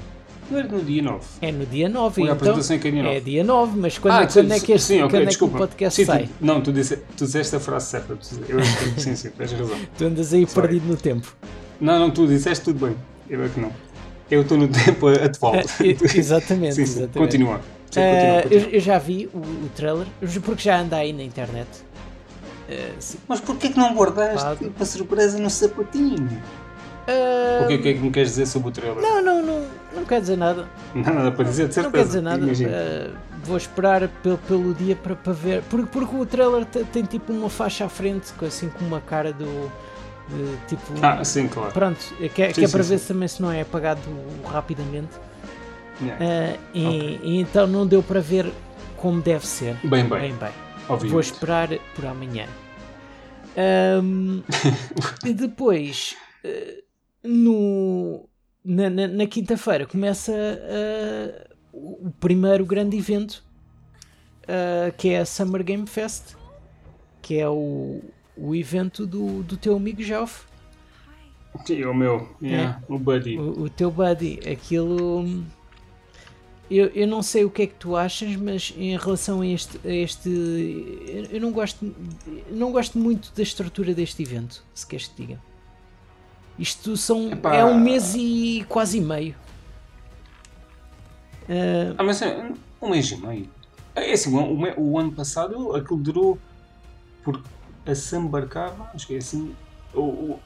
Não 0.50 0.58
era 0.58 0.68
no 0.68 0.82
dia 0.82 1.02
9. 1.02 1.24
É 1.40 1.52
no 1.52 1.64
dia 1.66 1.88
9, 1.88 2.14
Foi 2.14 2.24
a 2.30 2.32
então. 2.34 2.48
é 2.48 2.78
dia 2.78 3.02
9. 3.02 3.16
É 3.16 3.20
dia 3.20 3.44
9, 3.44 3.78
mas 3.78 3.98
quando, 3.98 4.14
Ah, 4.14 4.22
é- 4.22 4.26
quando 4.26 4.52
é 4.52 4.58
tu- 4.58 4.64
que, 4.64 4.72
este, 4.72 4.86
sim, 4.86 5.02
ok, 5.02 5.08
quando 5.10 5.14
é 5.14 5.18
que 5.20 5.24
o 5.24 5.28
desculpa. 5.28 5.58
podcast 5.58 5.96
Sim, 5.96 6.02
tu- 6.04 6.06
sai? 6.12 6.28
não, 6.40 6.60
tu, 6.60 6.72
disse, 6.72 6.96
tu 7.16 7.24
disseste 7.24 7.56
a 7.56 7.60
frase 7.60 7.86
certa. 7.86 8.16
tu- 8.16 8.40
Eu 8.48 8.58
acho 8.58 8.76
que 8.94 9.00
sim, 9.00 9.14
sim, 9.16 9.30
tens 9.30 9.52
razão. 9.52 9.76
Tu 9.96 10.04
andas 10.04 10.32
aí 10.34 10.46
Sorry. 10.46 10.68
perdido 10.68 10.88
no 10.90 10.96
tempo. 10.96 11.36
Não, 11.80 11.98
não, 11.98 12.10
tu 12.10 12.26
disseste 12.26 12.64
tudo 12.64 12.86
bem. 12.86 12.96
Eu 13.30 13.44
é 13.44 13.48
que 13.48 13.60
não. 13.60 13.72
Eu 14.30 14.42
estou 14.42 14.58
no 14.58 14.68
tempo 14.68 15.08
atual. 15.08 15.54
Ah, 15.54 15.82
e- 15.84 15.96
exatamente, 16.18 16.74
sim, 16.74 16.86
sim, 16.86 16.92
exatamente. 16.98 17.18
continua. 17.18 17.60
Sim, 17.90 18.00
Ah, 18.00 18.10
continua, 18.14 18.42
continua. 18.42 18.62
eu, 18.64 18.70
eu 18.70 18.80
já 18.80 18.98
vi 18.98 19.30
o, 19.32 19.38
o 19.38 19.70
trailer, 19.76 20.06
porque 20.42 20.62
já 20.62 20.80
anda 20.80 20.96
aí 20.96 21.12
na 21.12 21.22
internet. 21.22 21.68
Sim. 22.98 23.18
Mas 23.28 23.40
porquê 23.40 23.68
que 23.70 23.78
não 23.78 23.94
guardaste 23.94 24.68
para 24.70 24.86
surpresa 24.86 25.38
no 25.38 25.50
sapatinho? 25.50 26.28
Ah, 27.06 27.64
O 27.64 27.66
que, 27.66 27.72
é- 27.74 27.76
o 27.76 27.82
que 27.82 27.88
é 27.88 27.92
que 27.94 27.98
me 28.00 28.10
queres 28.10 28.30
dizer 28.30 28.46
sobre 28.46 28.68
o 28.68 28.72
trailer? 28.72 29.02
Não, 29.02 29.20
não, 29.22 29.42
não, 29.42 29.66
não 29.96 30.04
quer 30.04 30.20
dizer 30.20 30.36
nada. 30.36 30.66
Não 30.94 31.02
nada 31.14 31.32
para 31.32 31.44
dizer, 31.44 31.68
de 31.68 31.74
certeza. 31.74 32.20
Não 32.20 32.38
quer 32.40 32.50
dizer 32.52 32.66
nada. 32.68 33.16
Ah, 33.16 33.18
vou 33.44 33.56
esperar 33.56 34.08
pelo, 34.22 34.38
pelo 34.38 34.72
dia 34.74 34.94
para, 34.94 35.16
para 35.16 35.32
ver. 35.32 35.62
Porque, 35.68 35.86
porque 35.90 36.14
o 36.16 36.24
trailer 36.24 36.64
te- 36.64 36.84
tem 36.84 37.02
tipo 37.04 37.32
uma 37.32 37.50
faixa 37.50 37.84
à 37.84 37.88
frente, 37.88 38.32
com- 38.34 38.46
assim 38.46 38.68
com 38.68 38.84
uma 38.84 39.00
cara 39.00 39.32
do, 39.32 39.70
Eh, 40.30 40.56
tipo, 40.68 40.82
Ah, 41.02 41.22
sim, 41.24 41.48
claro. 41.48 41.72
pronto, 41.72 41.98
é 42.20 42.28
que, 42.28 42.42
é- 42.42 42.48
que 42.48 42.54
Sim, 42.54 42.64
é 42.64 42.68
para 42.68 42.82
sim, 42.84 42.90
ver 42.90 42.98
sim. 42.98 43.02
se 43.02 43.08
também 43.12 43.28
se 43.28 43.42
não 43.42 43.50
é 43.50 43.62
apagado 43.62 44.00
rapidamente. 44.50 45.10
Yeah. 46.00 46.24
Ah, 46.24 46.58
e, 46.72 46.86
Ok. 46.86 47.20
e 47.24 47.40
então 47.40 47.66
não 47.66 47.84
deu 47.86 48.02
para 48.04 48.20
ver 48.20 48.46
como 48.96 49.20
deve 49.20 49.44
ser. 49.46 49.74
Bem, 49.82 50.04
bem, 50.04 50.20
Bem, 50.20 50.34
bem. 50.36 51.08
Vou 51.10 51.18
esperar 51.20 51.68
por 51.94 52.06
amanhã. 52.06 52.46
Ahm, 53.56 54.42
e 55.24 55.32
depois, 55.34 56.16
eh, 56.42 56.82
no, 57.22 58.28
na, 58.64 58.88
na- 58.88 59.08
na 59.08 59.26
quinta-feira, 59.26 59.86
começa 59.86 60.32
ah, 60.32 61.48
o 61.72 62.10
primeiro 62.18 62.64
grande 62.64 62.96
evento, 62.96 63.44
ah, 64.48 64.90
que 64.96 65.10
é 65.10 65.20
a 65.20 65.26
Summer 65.26 65.62
Game 65.62 65.86
Fest, 65.86 66.34
que 67.20 67.38
é 67.38 67.48
o, 67.48 68.00
o 68.36 68.54
evento 68.54 69.06
do, 69.06 69.42
do 69.42 69.56
teu 69.56 69.76
amigo 69.76 70.02
Geoff, 70.02 70.44
Sim, 71.66 71.84
o 71.84 71.92
meu, 71.92 72.26
yeah, 72.42 72.80
o 72.88 72.98
Buddy. 72.98 73.36
o, 73.38 73.64
o 73.64 73.68
teu 73.68 73.90
buddy. 73.90 74.40
Aquilo. 74.50 75.44
Eu, 76.70 76.86
eu 76.88 77.06
não 77.06 77.22
sei 77.22 77.44
o 77.44 77.50
que 77.50 77.62
é 77.62 77.66
que 77.66 77.74
tu 77.74 77.94
achas, 77.96 78.34
mas 78.36 78.72
em 78.76 78.96
relação 78.96 79.40
a 79.42 79.46
este. 79.46 79.78
A 79.84 79.90
este 79.92 80.28
eu- 80.30 81.24
eu 81.36 81.40
não 81.40 81.52
gosto, 81.52 81.84
eu 82.26 82.56
não 82.56 82.72
gosto 82.72 82.98
muito 82.98 83.30
da 83.34 83.42
estrutura 83.42 83.92
deste 83.94 84.22
evento, 84.22 84.62
se 84.74 84.86
queres 84.86 85.06
que 85.08 85.20
diga. 85.22 85.40
Isto 86.58 86.96
são, 86.96 87.30
Epá. 87.32 87.54
é 87.54 87.64
um 87.64 87.78
mês 87.78 88.14
e 88.14 88.64
quase 88.68 89.00
meio. 89.00 89.34
Ah, 91.48 91.94
Ah, 91.98 92.02
mas 92.04 92.22
é 92.22 92.52
um 92.80 92.88
mês 92.90 93.10
e 93.10 93.16
meio. 93.16 93.48
É 93.94 94.12
assim, 94.12 94.34
o, 94.34 94.80
o- 94.80 94.98
ano 94.98 95.12
passado 95.12 95.74
aquilo 95.76 95.98
durou 95.98 96.38
porque 97.22 97.46
a 97.84 97.94
Sambarcava, 97.94 98.90
acho 98.94 99.06
que 99.06 99.14
é 99.14 99.18
assim. 99.18 99.54
O, 99.92 100.00
o- 100.00 100.40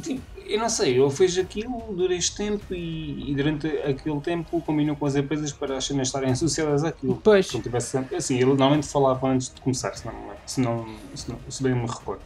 tipo, 0.00 0.22
eu 0.46 0.58
não 0.58 0.68
sei, 0.68 0.98
ele 1.00 1.10
fez 1.10 1.36
aquilo 1.38 1.78
durante 1.94 2.18
este 2.18 2.36
tempo 2.36 2.72
e, 2.74 3.30
e 3.30 3.34
durante 3.34 3.66
aquele 3.66 4.20
tempo 4.20 4.60
combinou 4.62 4.94
com 4.96 5.06
as 5.06 5.16
empresas 5.16 5.52
para 5.52 5.76
as 5.76 5.84
cenas 5.84 6.08
estarem 6.08 6.30
associadas 6.30 6.84
àquilo. 6.84 7.20
Pois. 7.22 7.46
Se 7.46 7.56
ele 7.56 7.62
tivesse 7.62 7.98
assim, 8.14 8.36
ele 8.36 8.46
normalmente 8.46 8.86
falava 8.86 9.28
antes 9.28 9.52
de 9.52 9.60
começar, 9.60 9.94
se, 9.94 10.06
não, 10.06 10.14
se, 10.46 10.60
não, 10.60 10.86
se, 11.14 11.30
não, 11.30 11.38
se 11.48 11.62
bem 11.62 11.74
me 11.74 11.86
recordo. 11.86 12.22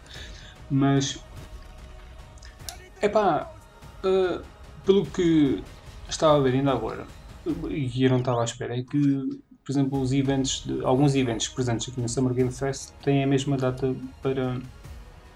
Mas, 0.71 1.19
é 3.01 3.09
pá, 3.09 3.51
pelo 4.85 5.07
que 5.07 5.63
estava 6.09 6.37
a 6.39 6.41
ver 6.41 6.55
ainda 6.55 6.73
agora, 6.73 7.07
e 7.71 8.05
eu 8.05 8.11
não 8.11 8.19
estava 8.19 8.43
à 8.43 8.45
espera, 8.45 8.79
é 8.79 8.83
que, 8.83 9.41
por 9.65 9.73
exemplo, 9.73 10.01
os 10.01 10.13
eventos, 10.13 10.63
de- 10.65 10.85
alguns 10.85 11.15
eventos 11.15 11.49
presentes 11.49 11.89
aqui 11.89 12.01
no 12.01 12.09
Summer 12.09 12.35
Game 12.35 12.53
Fest 12.53 12.91
têm 13.03 13.25
a 13.25 13.27
mesma 13.27 13.57
data 13.57 13.95
para, 14.23 14.61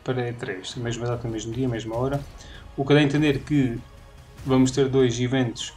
para 0.04 0.32
E3, 0.32 0.74
a 0.76 0.80
mesma 0.80 1.06
data, 1.06 1.26
mesmo 1.26 1.52
dia, 1.52 1.68
mesma 1.68 1.96
hora, 1.96 2.20
o 2.76 2.84
que 2.84 2.92
dá 2.92 3.00
a 3.00 3.02
entender 3.02 3.40
que 3.40 3.78
vamos 4.44 4.70
ter 4.70 4.88
dois 4.88 5.18
eventos, 5.18 5.72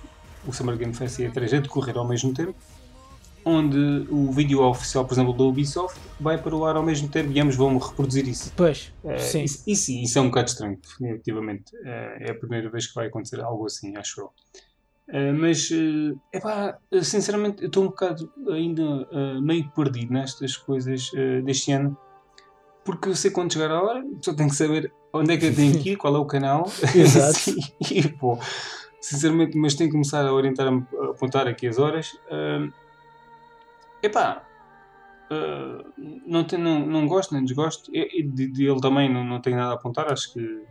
o 0.46 0.54
Summer 0.54 0.78
Game 0.78 0.94
Fest 0.94 1.20
e 1.20 1.26
a 1.26 1.30
E3, 1.32 1.58
a 1.58 1.60
decorrer 1.62 1.98
ao 1.98 2.08
mesmo 2.08 2.34
tempo, 2.34 2.56
onde 3.46 4.06
o 4.10 4.30
vídeo 4.32 4.62
oficial, 4.62 5.06
por 5.06 5.14
exemplo, 5.14 5.34
da 5.34 5.44
Ubisoft, 5.46 5.98
vai 6.20 6.38
para 6.38 6.54
o 6.54 6.66
ar 6.66 6.76
ao 6.76 6.84
mesmo 6.84 7.08
tempo 7.08 7.32
e 7.32 7.40
ambos 7.40 7.56
vão 7.56 7.78
reproduzir 7.78 8.28
isso. 8.28 8.52
pois, 8.56 8.92
Eh, 9.06 9.18
sim. 9.20 9.44
Isso, 9.44 9.64
isso, 9.66 9.92
isso 9.92 10.20
é 10.20 10.22
um 10.22 10.28
bocado 10.28 10.50
estranho, 10.50 10.78
definitivamente. 10.78 11.72
Eh, 11.86 12.18
é 12.28 12.32
a 12.32 12.36
primeira 12.36 12.70
vez 12.70 12.88
que 12.88 12.96
vai 12.96 13.08
acontecer 13.08 13.40
algo 13.40 13.66
assim, 13.66 13.96
acho 13.96 14.20
eu. 14.20 14.32
Eh, 15.10 15.32
mas, 15.32 15.70
é 15.72 16.38
epá, 16.38 16.78
sinceramente, 17.02 17.62
eu 17.62 17.68
estou 17.68 17.84
um 17.84 17.88
bocado 17.88 18.30
ainda 18.50 19.08
meio 19.42 19.72
perdido 19.72 20.12
nestas 20.12 20.58
coisas 20.58 21.10
deste 21.46 21.72
ano, 21.72 21.98
porque 22.88 23.10
eu 23.10 23.16
sei 23.16 23.32
quando 23.32 23.52
chegar 23.52 23.70
a 23.70 23.84
hora, 23.84 24.02
só 24.22 24.34
tenho 24.34 24.50
que 24.50 24.56
saber 24.56 24.94
onde 25.12 25.34
é 25.34 25.38
que 25.38 25.48
eu 25.48 25.54
tenho 25.54 25.78
que 25.78 25.92
ir, 25.92 25.96
qual 25.98 26.16
é 26.16 26.20
o 26.20 26.26
canal. 26.26 26.72
Exato. 26.96 27.54
e, 27.92 28.08
pô, 28.08 28.40
sinceramente, 29.02 29.58
mas 29.58 29.76
tenho 29.76 29.90
que 29.90 29.92
começar 29.92 30.26
a 30.26 30.32
orientar-me, 30.32 30.86
a 31.02 31.12
apontar 31.12 31.50
aqui 31.50 31.68
as 31.68 31.78
horas. 31.78 32.18
Eh, 32.32 32.70
epá, 34.04 34.44
Uh, 35.30 35.84
não, 36.26 36.46
tem- 36.46 36.58
não, 36.58 36.80
não 36.86 37.06
gosto 37.06 37.34
nem 37.34 37.44
desgosto. 37.44 37.92
E, 37.94 38.22
e 38.22 38.24
de, 38.24 38.48
de 38.48 38.66
ele 38.66 38.80
também 38.80 39.12
não, 39.14 39.26
não 39.26 39.42
tenho 39.42 39.58
nada 39.58 39.72
a 39.72 39.76
apontar. 39.76 40.10
Acho 40.10 40.32
que 40.32 40.64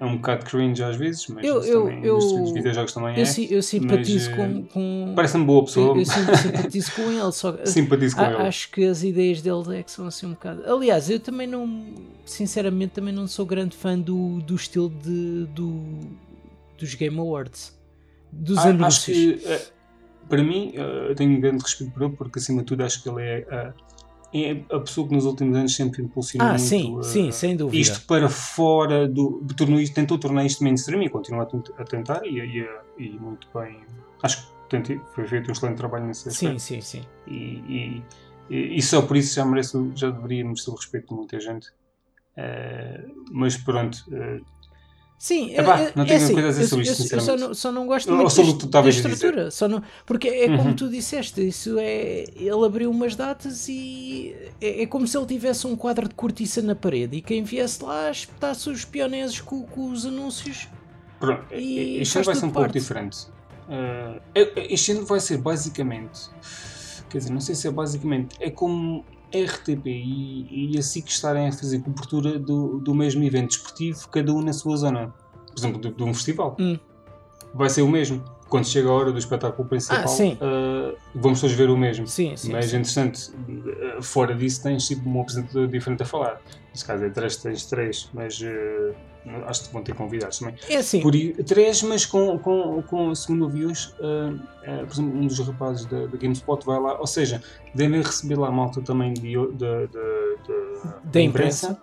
é 0.00 0.04
um 0.04 0.16
bocado 0.16 0.44
cringe 0.44 0.82
às 0.82 0.96
vezes, 0.96 1.26
mas 1.28 1.44
Eu- 1.44 1.62
eu- 1.64 1.82
também, 1.84 2.04
eu- 2.04 2.18
nos 2.18 2.52
videojogos 2.52 2.92
também 2.92 3.14
é. 3.16 3.20
Eu, 3.22 3.56
eu 3.56 3.62
simpatizo 3.62 4.30
mas, 4.30 4.36
com. 4.38 4.62
com 4.66 5.12
Parece-me 5.16 5.44
boa 5.44 5.64
pessoa. 5.64 5.88
eu, 5.96 6.00
eu 6.00 6.04
sim- 6.06 6.12
simpatizo 6.42 6.92
com 6.92 7.02
ele, 7.10 7.32
só 7.32 7.56
Simpatizo 7.64 8.14
com 8.16 8.22
A- 8.22 8.28
ele. 8.32 8.42
Acho 8.42 8.70
que 8.70 8.84
as 8.84 9.02
ideias 9.02 9.42
dele 9.42 9.78
é 9.78 9.82
que 9.82 9.90
são 9.90 10.06
assim 10.06 10.26
um 10.26 10.30
bocado. 10.30 10.62
Aliás, 10.70 11.10
eu 11.10 11.18
também 11.18 11.46
não. 11.46 11.94
Sinceramente, 12.24 12.92
também 12.92 13.12
não 13.12 13.26
sou 13.26 13.44
grande 13.46 13.76
fã 13.76 13.98
do, 13.98 14.40
do 14.42 14.54
estilo 14.54 14.88
de, 14.90 15.46
do, 15.54 15.82
dos 16.78 16.94
Game 16.94 17.18
Awards. 17.18 17.76
Dos 18.30 18.58
Ah, 18.58 18.62
acho 18.62 18.68
anúncios. 18.70 19.04
que, 19.16 19.40
eh, 19.46 19.66
para 20.28 20.42
mim, 20.44 20.72
eh, 20.74 21.06
eu 21.10 21.14
tenho 21.14 21.30
um 21.36 21.40
grande 21.40 21.62
respeito 21.62 21.92
por 21.92 22.02
ele, 22.02 22.14
porque 22.14 22.38
acima 22.38 22.60
de 22.60 22.66
tudo 22.66 22.84
acho 22.84 23.02
que 23.02 23.08
ele 23.08 23.22
é, 23.22 23.46
eh, 23.50 23.72
é 24.32 24.64
a 24.74 24.80
pessoa 24.80 25.08
que 25.08 25.14
nos 25.14 25.24
últimos 25.24 25.56
anos 25.56 25.74
sempre 25.74 26.02
impulsionou 26.02 26.48
Ah, 26.48 26.52
muito 26.52 26.64
sim, 26.64 26.98
eh, 26.98 27.02
sim, 27.02 27.30
sem 27.32 27.56
dúvida. 27.56 27.80
isto 27.80 28.06
para 28.06 28.28
fora 28.28 29.08
do. 29.08 29.44
Tornou 29.56 29.82
tentou 29.94 30.18
tornar 30.18 30.44
isto 30.44 30.62
mainstream 30.62 31.02
e 31.02 31.08
continua 31.08 31.42
a, 31.44 31.46
tent- 31.46 31.72
a 31.78 31.84
tentar, 31.84 32.20
e, 32.24 32.38
e, 32.38 32.68
e 32.98 33.10
muito 33.18 33.48
bem. 33.54 33.80
Acho 34.22 34.46
que 34.46 34.52
tentei, 34.68 35.00
foi 35.14 35.26
feito 35.26 35.48
um 35.48 35.52
excelente 35.52 35.76
trabalho 35.76 36.06
nesse 36.06 36.28
aspecto. 36.28 36.58
Sim, 36.60 36.80
sim, 36.80 37.00
sim. 37.00 37.06
E, 37.26 38.02
e, 38.50 38.76
e- 38.78 38.82
só 38.82 39.02
por 39.02 39.16
isso 39.16 39.34
já 39.34 39.44
merece, 39.44 39.76
já 39.94 40.10
deveria 40.10 40.44
merecer 40.44 40.72
o 40.72 40.76
respeito 40.76 41.08
de 41.08 41.14
muita 41.14 41.40
gente. 41.40 41.68
Eh, 42.36 43.04
mas 43.32 43.56
pronto, 43.56 43.98
eh, 44.12 44.40
Sim, 45.20 45.52
Epá, 45.52 45.80
é- 45.80 45.92
não 45.96 46.04
é 46.04 46.06
tenho 46.06 46.22
assim, 46.24 46.32
coisa 46.32 46.48
a 46.48 46.50
dizer 46.52 46.62
eu- 46.62 46.68
sobre 46.68 46.84
isto, 46.84 47.02
eu- 47.12 47.18
eu 47.18 47.20
só 47.20 47.36
não, 47.36 47.52
só 47.54 47.72
não 47.72 47.86
gosto 47.88 48.08
muito 48.14 48.30
sobre 48.30 48.52
da 48.68 48.80
dizer. 48.82 49.08
estrutura. 49.10 49.50
Só 49.50 49.66
não, 49.66 49.82
porque 50.06 50.28
é 50.28 50.46
como 50.46 50.68
Uhum. 50.68 50.76
tu 50.76 50.88
disseste, 50.88 51.46
isso 51.46 51.76
é. 51.76 52.24
Ele 52.36 52.64
abriu 52.64 52.88
umas 52.88 53.16
datas 53.16 53.66
e 53.68 54.32
é, 54.60 54.82
é 54.82 54.86
como 54.86 55.08
se 55.08 55.16
ele 55.18 55.26
tivesse 55.26 55.66
um 55.66 55.74
quadro 55.74 56.08
de 56.08 56.14
cortiça 56.14 56.62
na 56.62 56.76
parede 56.76 57.16
e 57.16 57.20
quem 57.20 57.42
viesse 57.42 57.82
lá 57.82 58.08
espetasse 58.12 58.70
os 58.70 58.84
pioneses 58.84 59.40
com, 59.40 59.64
com 59.64 59.90
os 59.90 60.06
anúncios. 60.06 60.68
Pronto, 61.18 61.52
E 61.52 62.00
ano 62.00 62.24
vai 62.24 62.34
ser 62.36 62.44
um 62.44 62.50
pouco 62.50 62.60
parte. 62.60 62.78
diferente. 62.78 63.18
Eh, 63.68 64.20
eh, 64.36 64.66
este 64.72 64.92
ano 64.92 65.04
vai 65.04 65.18
ser 65.18 65.38
basicamente, 65.38 66.30
quer 67.10 67.18
dizer, 67.18 67.32
não 67.32 67.40
sei 67.40 67.56
se 67.56 67.66
é 67.66 67.70
basicamente, 67.72 68.36
é 68.38 68.50
como 68.50 69.04
RTP 69.32 69.86
e, 69.86 70.76
a 70.78 70.82
SIC 70.82 71.08
estarem 71.08 71.48
a 71.48 71.52
fazer 71.52 71.80
cobertura 71.80 72.38
do, 72.38 72.78
do 72.78 72.94
mesmo 72.94 73.22
evento 73.22 73.48
desportivo, 73.48 74.08
cada 74.08 74.32
um 74.32 74.40
na 74.40 74.52
sua 74.52 74.76
zona. 74.76 75.14
Por 75.46 75.58
exemplo, 75.58 75.80
de, 75.80 75.90
de 75.90 76.02
um 76.02 76.14
festival. 76.14 76.56
Hum. 76.58 76.78
Vai 77.54 77.68
ser 77.70 77.82
o 77.82 77.88
mesmo. 77.88 78.22
Quando 78.48 78.66
chega 78.66 78.88
a 78.88 78.92
hora 78.92 79.12
do 79.12 79.18
espetáculo 79.18 79.68
principal, 79.68 80.04
Ah, 80.06 80.22
eh, 80.22 80.96
vamos 81.14 81.40
todos 81.40 81.54
ver 81.54 81.68
o 81.68 81.76
mesmo. 81.76 82.06
Sim, 82.06 82.34
sim. 82.34 82.50
Mas, 82.50 82.70
sim. 82.70 82.78
entretanto, 82.78 83.20
eh, 83.48 83.98
fora 84.00 84.34
disso, 84.34 84.62
tens 84.62 84.86
tipo 84.86 85.08
um 85.08 85.20
apresentador 85.20 85.66
diferente 85.68 86.02
a 86.02 86.06
falar. 86.06 86.40
Neste 86.70 86.86
caso 86.86 87.04
é 87.04 87.10
três, 87.10 87.36
tens 87.36 87.66
três, 87.66 88.08
mas 88.14 88.40
eh, 88.42 88.94
acho 89.46 89.64
que 89.66 89.72
vão 89.72 89.82
ter 89.82 89.94
convidados 89.94 90.38
também. 90.38 90.54
É 90.68 90.76
assim, 90.76 91.00
Por, 91.00 91.12
três, 91.44 91.82
mas 91.82 92.04
com, 92.06 92.38
com, 92.38 92.82
com 92.82 93.14
segundo 93.14 93.42
ouvi 93.44 93.66
hoje, 93.66 93.92
ah, 94.00 94.34
ah, 94.64 94.84
por 94.86 94.92
exemplo, 94.92 95.18
um 95.18 95.26
dos 95.26 95.38
rapazes 95.38 95.84
da, 95.86 96.06
da 96.06 96.16
GameSpot 96.16 96.64
vai 96.64 96.80
lá, 96.80 96.98
ou 96.98 97.06
seja, 97.06 97.42
devem 97.74 98.02
receber 98.02 98.36
lá 98.38 98.48
a 98.48 98.52
malta 98.52 98.80
também 98.82 99.12
de, 99.14 99.36
o- 99.36 99.52
da, 99.52 99.86
da, 99.86 100.98
Da 101.04 101.20
imprensa. 101.20 101.80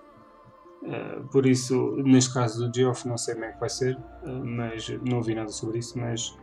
Ah, 0.88 1.22
por 1.32 1.46
isso, 1.46 1.96
neste 1.98 2.34
caso 2.34 2.68
do 2.70 2.76
Geoff, 2.78 3.08
não 3.08 3.18
sei 3.18 3.36
bem 3.36 3.50
o 3.50 3.54
que 3.54 3.60
vai 3.60 3.70
ser, 3.70 3.98
mas 4.44 4.88
não 5.04 5.18
ouvi 5.18 5.34
nada 5.34 5.50
sobre 5.50 5.80
isso. 5.80 5.98
Mas, 5.98 6.36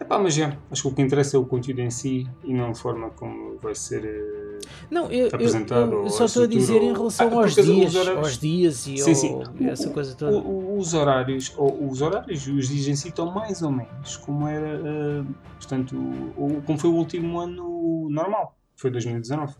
epá, 0.00 0.18
mas 0.18 0.36
é, 0.38 0.56
acho 0.70 0.82
que 0.82 0.88
o 0.88 0.92
que 0.94 1.02
interessa 1.02 1.36
é 1.36 1.40
o 1.40 1.44
conteúdo 1.44 1.80
em 1.80 1.90
si 1.90 2.26
e 2.44 2.52
não 2.54 2.70
a 2.70 2.74
forma 2.74 3.10
como 3.10 3.56
vai 3.58 3.74
ser. 3.74 4.04
eh, 4.04 4.58
não, 4.90 5.06
eu, 5.10 5.22
eu, 5.22 5.26
apresentado 5.28 5.92
eu 5.92 6.02
ou 6.02 6.10
só 6.10 6.24
estou 6.26 6.44
a 6.44 6.46
dizer 6.46 6.60
estrutura 6.74 6.84
em 6.84 6.88
ou- 6.90 6.96
relação 6.96 7.28
Ah, 7.38 7.42
aos 7.42 7.54
dias, 7.54 7.94
horários- 7.94 8.18
aos 8.26 8.38
dias 8.38 8.86
e 8.86 8.98
Sim, 8.98 9.10
ao- 9.10 9.16
sim. 9.16 9.66
essa 9.68 9.88
O- 9.88 9.92
coisa 9.92 10.14
toda. 10.14 10.36
O- 10.36 10.78
os 10.78 10.94
horários, 10.94 11.52
ou, 11.56 11.88
os 11.90 12.02
horários 12.02 12.46
e 12.46 12.50
os 12.52 12.68
dias 12.68 12.88
em 12.88 12.96
si 12.96 13.08
estão 13.08 13.30
mais 13.30 13.62
ou 13.62 13.70
menos 13.70 14.16
como 14.18 14.46
era, 14.46 14.80
ah, 14.84 15.24
portanto, 15.56 15.96
o- 16.36 16.62
como 16.66 16.78
foi 16.78 16.90
o 16.90 16.94
último 16.94 17.38
ano 17.40 18.08
normal, 18.10 18.56
foi 18.76 18.90
2019. 18.90 19.54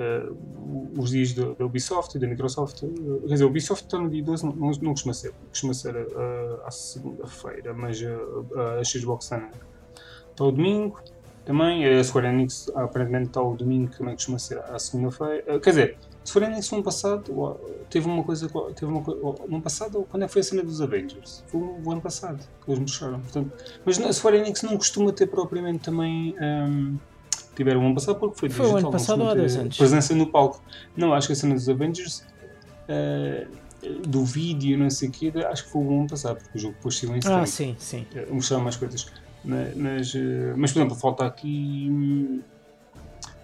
O- 0.00 1.00
os 1.00 1.10
dias 1.10 1.32
da, 1.32 1.64
Ubisoft 1.64 2.16
e 2.16 2.20
da 2.20 2.26
Microsoft, 2.26 2.82
ah, 2.84 2.86
quer 3.26 3.32
dizer, 3.32 3.44
a 3.44 3.46
Ubisoft 3.46 3.84
está 3.84 3.98
no 3.98 4.08
dia 4.08 4.22
12, 4.22 4.44
não, 4.46 4.52
não, 4.54 4.92
costuma 4.92 5.14
ser, 5.14 5.32
costuma 5.50 5.74
ser 5.74 5.96
ah, 5.96 6.62
à 6.66 6.70
segunda-feira, 6.70 7.72
mas 7.74 8.00
a 8.56 8.84
Xbox 8.84 9.24
está 9.24 9.50
ao 10.38 10.52
domingo 10.52 11.00
também, 11.44 11.84
a 11.86 12.04
Square 12.04 12.26
Enix 12.28 12.70
aparentemente 12.74 13.28
está 13.28 13.40
ao 13.40 13.54
domingo, 13.56 13.90
também 13.96 14.14
costuma 14.14 14.38
ser 14.38 14.58
à 14.58 14.78
segunda-feira, 14.78 15.58
quer 15.60 15.70
dizer, 15.70 15.96
Square 16.24 16.46
Enix 16.52 16.70
no 16.70 16.76
ano 16.76 16.84
passado 16.84 17.56
teve 17.88 18.06
uma 18.06 18.22
coisa, 18.22 18.48
teve 18.74 18.84
uma 18.92 19.00
no 19.00 19.46
ano 19.56 19.62
passado, 19.62 20.06
quando 20.10 20.24
é 20.24 20.26
que 20.26 20.32
foi 20.34 20.40
a 20.40 20.44
cena 20.44 20.62
dos 20.62 20.82
Avengers? 20.82 21.42
Foi 21.46 21.58
o 21.60 21.90
ano 21.90 22.02
passado 22.02 22.46
que 22.62 22.70
eles 22.70 22.78
mostraram, 22.80 23.18
portanto, 23.20 23.50
mas 23.84 23.98
a 23.98 24.12
Square 24.12 24.36
Enix 24.36 24.62
não 24.62 24.76
costuma 24.76 25.10
ter 25.10 25.26
propriamente 25.26 25.84
também, 25.84 26.36
ahm, 26.38 26.96
tiveram 27.58 27.82
o 27.82 27.86
ano 27.86 27.94
passado 27.94 28.18
porque 28.18 28.38
foi 28.38 28.48
Foi 28.48 28.66
o 28.66 28.68
digital, 28.70 28.78
ano 28.78 28.84
não 28.86 28.90
passado 28.90 29.22
ou 29.22 29.28
há 29.28 29.34
dois 29.34 29.56
anos? 29.56 29.76
presença 29.76 30.14
no 30.14 30.26
palco, 30.26 30.62
não, 30.96 31.12
acho 31.12 31.26
que 31.26 31.32
a 31.34 31.36
cena 31.36 31.54
dos 31.54 31.68
Avengers 31.68 32.24
ah, 32.88 33.46
do 34.06 34.24
vídeo, 34.24 34.78
não 34.78 34.90
sei 34.90 35.08
o 35.08 35.12
quê, 35.12 35.32
acho 35.50 35.64
que 35.64 35.70
foi 35.70 35.82
o 35.82 36.00
ano 36.00 36.08
passado, 36.08 36.38
porque 36.42 36.58
o 36.58 36.60
jogo 36.60 36.90
saiu 36.90 37.14
em 37.14 37.20
Ah, 37.24 37.46
sim, 37.46 37.76
sim. 37.78 38.06
Eh, 38.14 38.26
mostrar 38.30 38.58
mais 38.58 38.76
coisas. 38.76 39.06
Mas, 39.44 40.14
eh, 40.14 40.52
mas, 40.56 40.72
por 40.72 40.80
exemplo, 40.80 40.96
falta 40.96 41.24
aqui. 41.24 42.42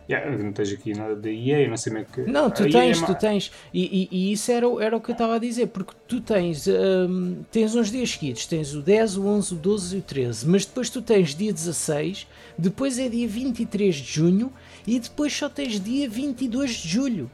Yeah, 0.09 0.37
não 0.37 0.53
tens 0.53 0.71
aqui 0.73 0.93
nada 0.93 1.17
da 1.17 1.31
EA, 1.31 1.67
não 1.69 1.77
sei 1.79 1.93
como 1.93 2.05
é 2.05 2.07
que. 2.13 2.31
Não, 2.31 2.51
tu 2.51 2.65
EA 2.65 2.71
tens, 2.71 3.03
é 3.03 3.07
tu 3.07 3.15
tens. 3.15 3.51
E, 3.73 3.85
e- 4.03 4.09
e 4.11 4.33
isso 4.33 4.53
era, 4.53 4.69
o- 4.69 4.79
era 4.81 4.95
o 4.97 5.01
que 5.01 5.11
eu 5.11 5.15
estava 5.15 5.37
a 5.37 5.39
dizer, 5.39 5.69
porque 5.69 5.93
tu 6.07 6.21
tens, 6.21 6.67
hum, 6.67 7.39
tens 7.51 7.75
uns 7.75 7.91
dias 7.91 8.11
seguidos, 8.11 8.45
tens 8.45 8.75
o 8.75 8.83
10, 8.83 9.17
o 9.17 9.27
11, 9.27 9.55
o 9.55 9.57
12 9.57 9.97
e 9.97 9.99
o 10.01 10.03
13, 10.03 10.47
mas 10.47 10.67
depois 10.67 10.91
tu 10.91 11.01
tens 11.01 11.35
dia 11.35 11.53
16, 11.53 12.27
depois 12.59 12.99
é 12.99 13.09
dia 13.09 13.27
23 13.27 13.95
de 13.95 14.13
junho 14.13 14.53
e 14.87 15.01
depois 15.01 15.33
só 15.35 15.49
tens 15.49 15.81
dia 15.81 16.07
22 16.09 16.71
de 16.73 16.89
julho. 16.89 17.31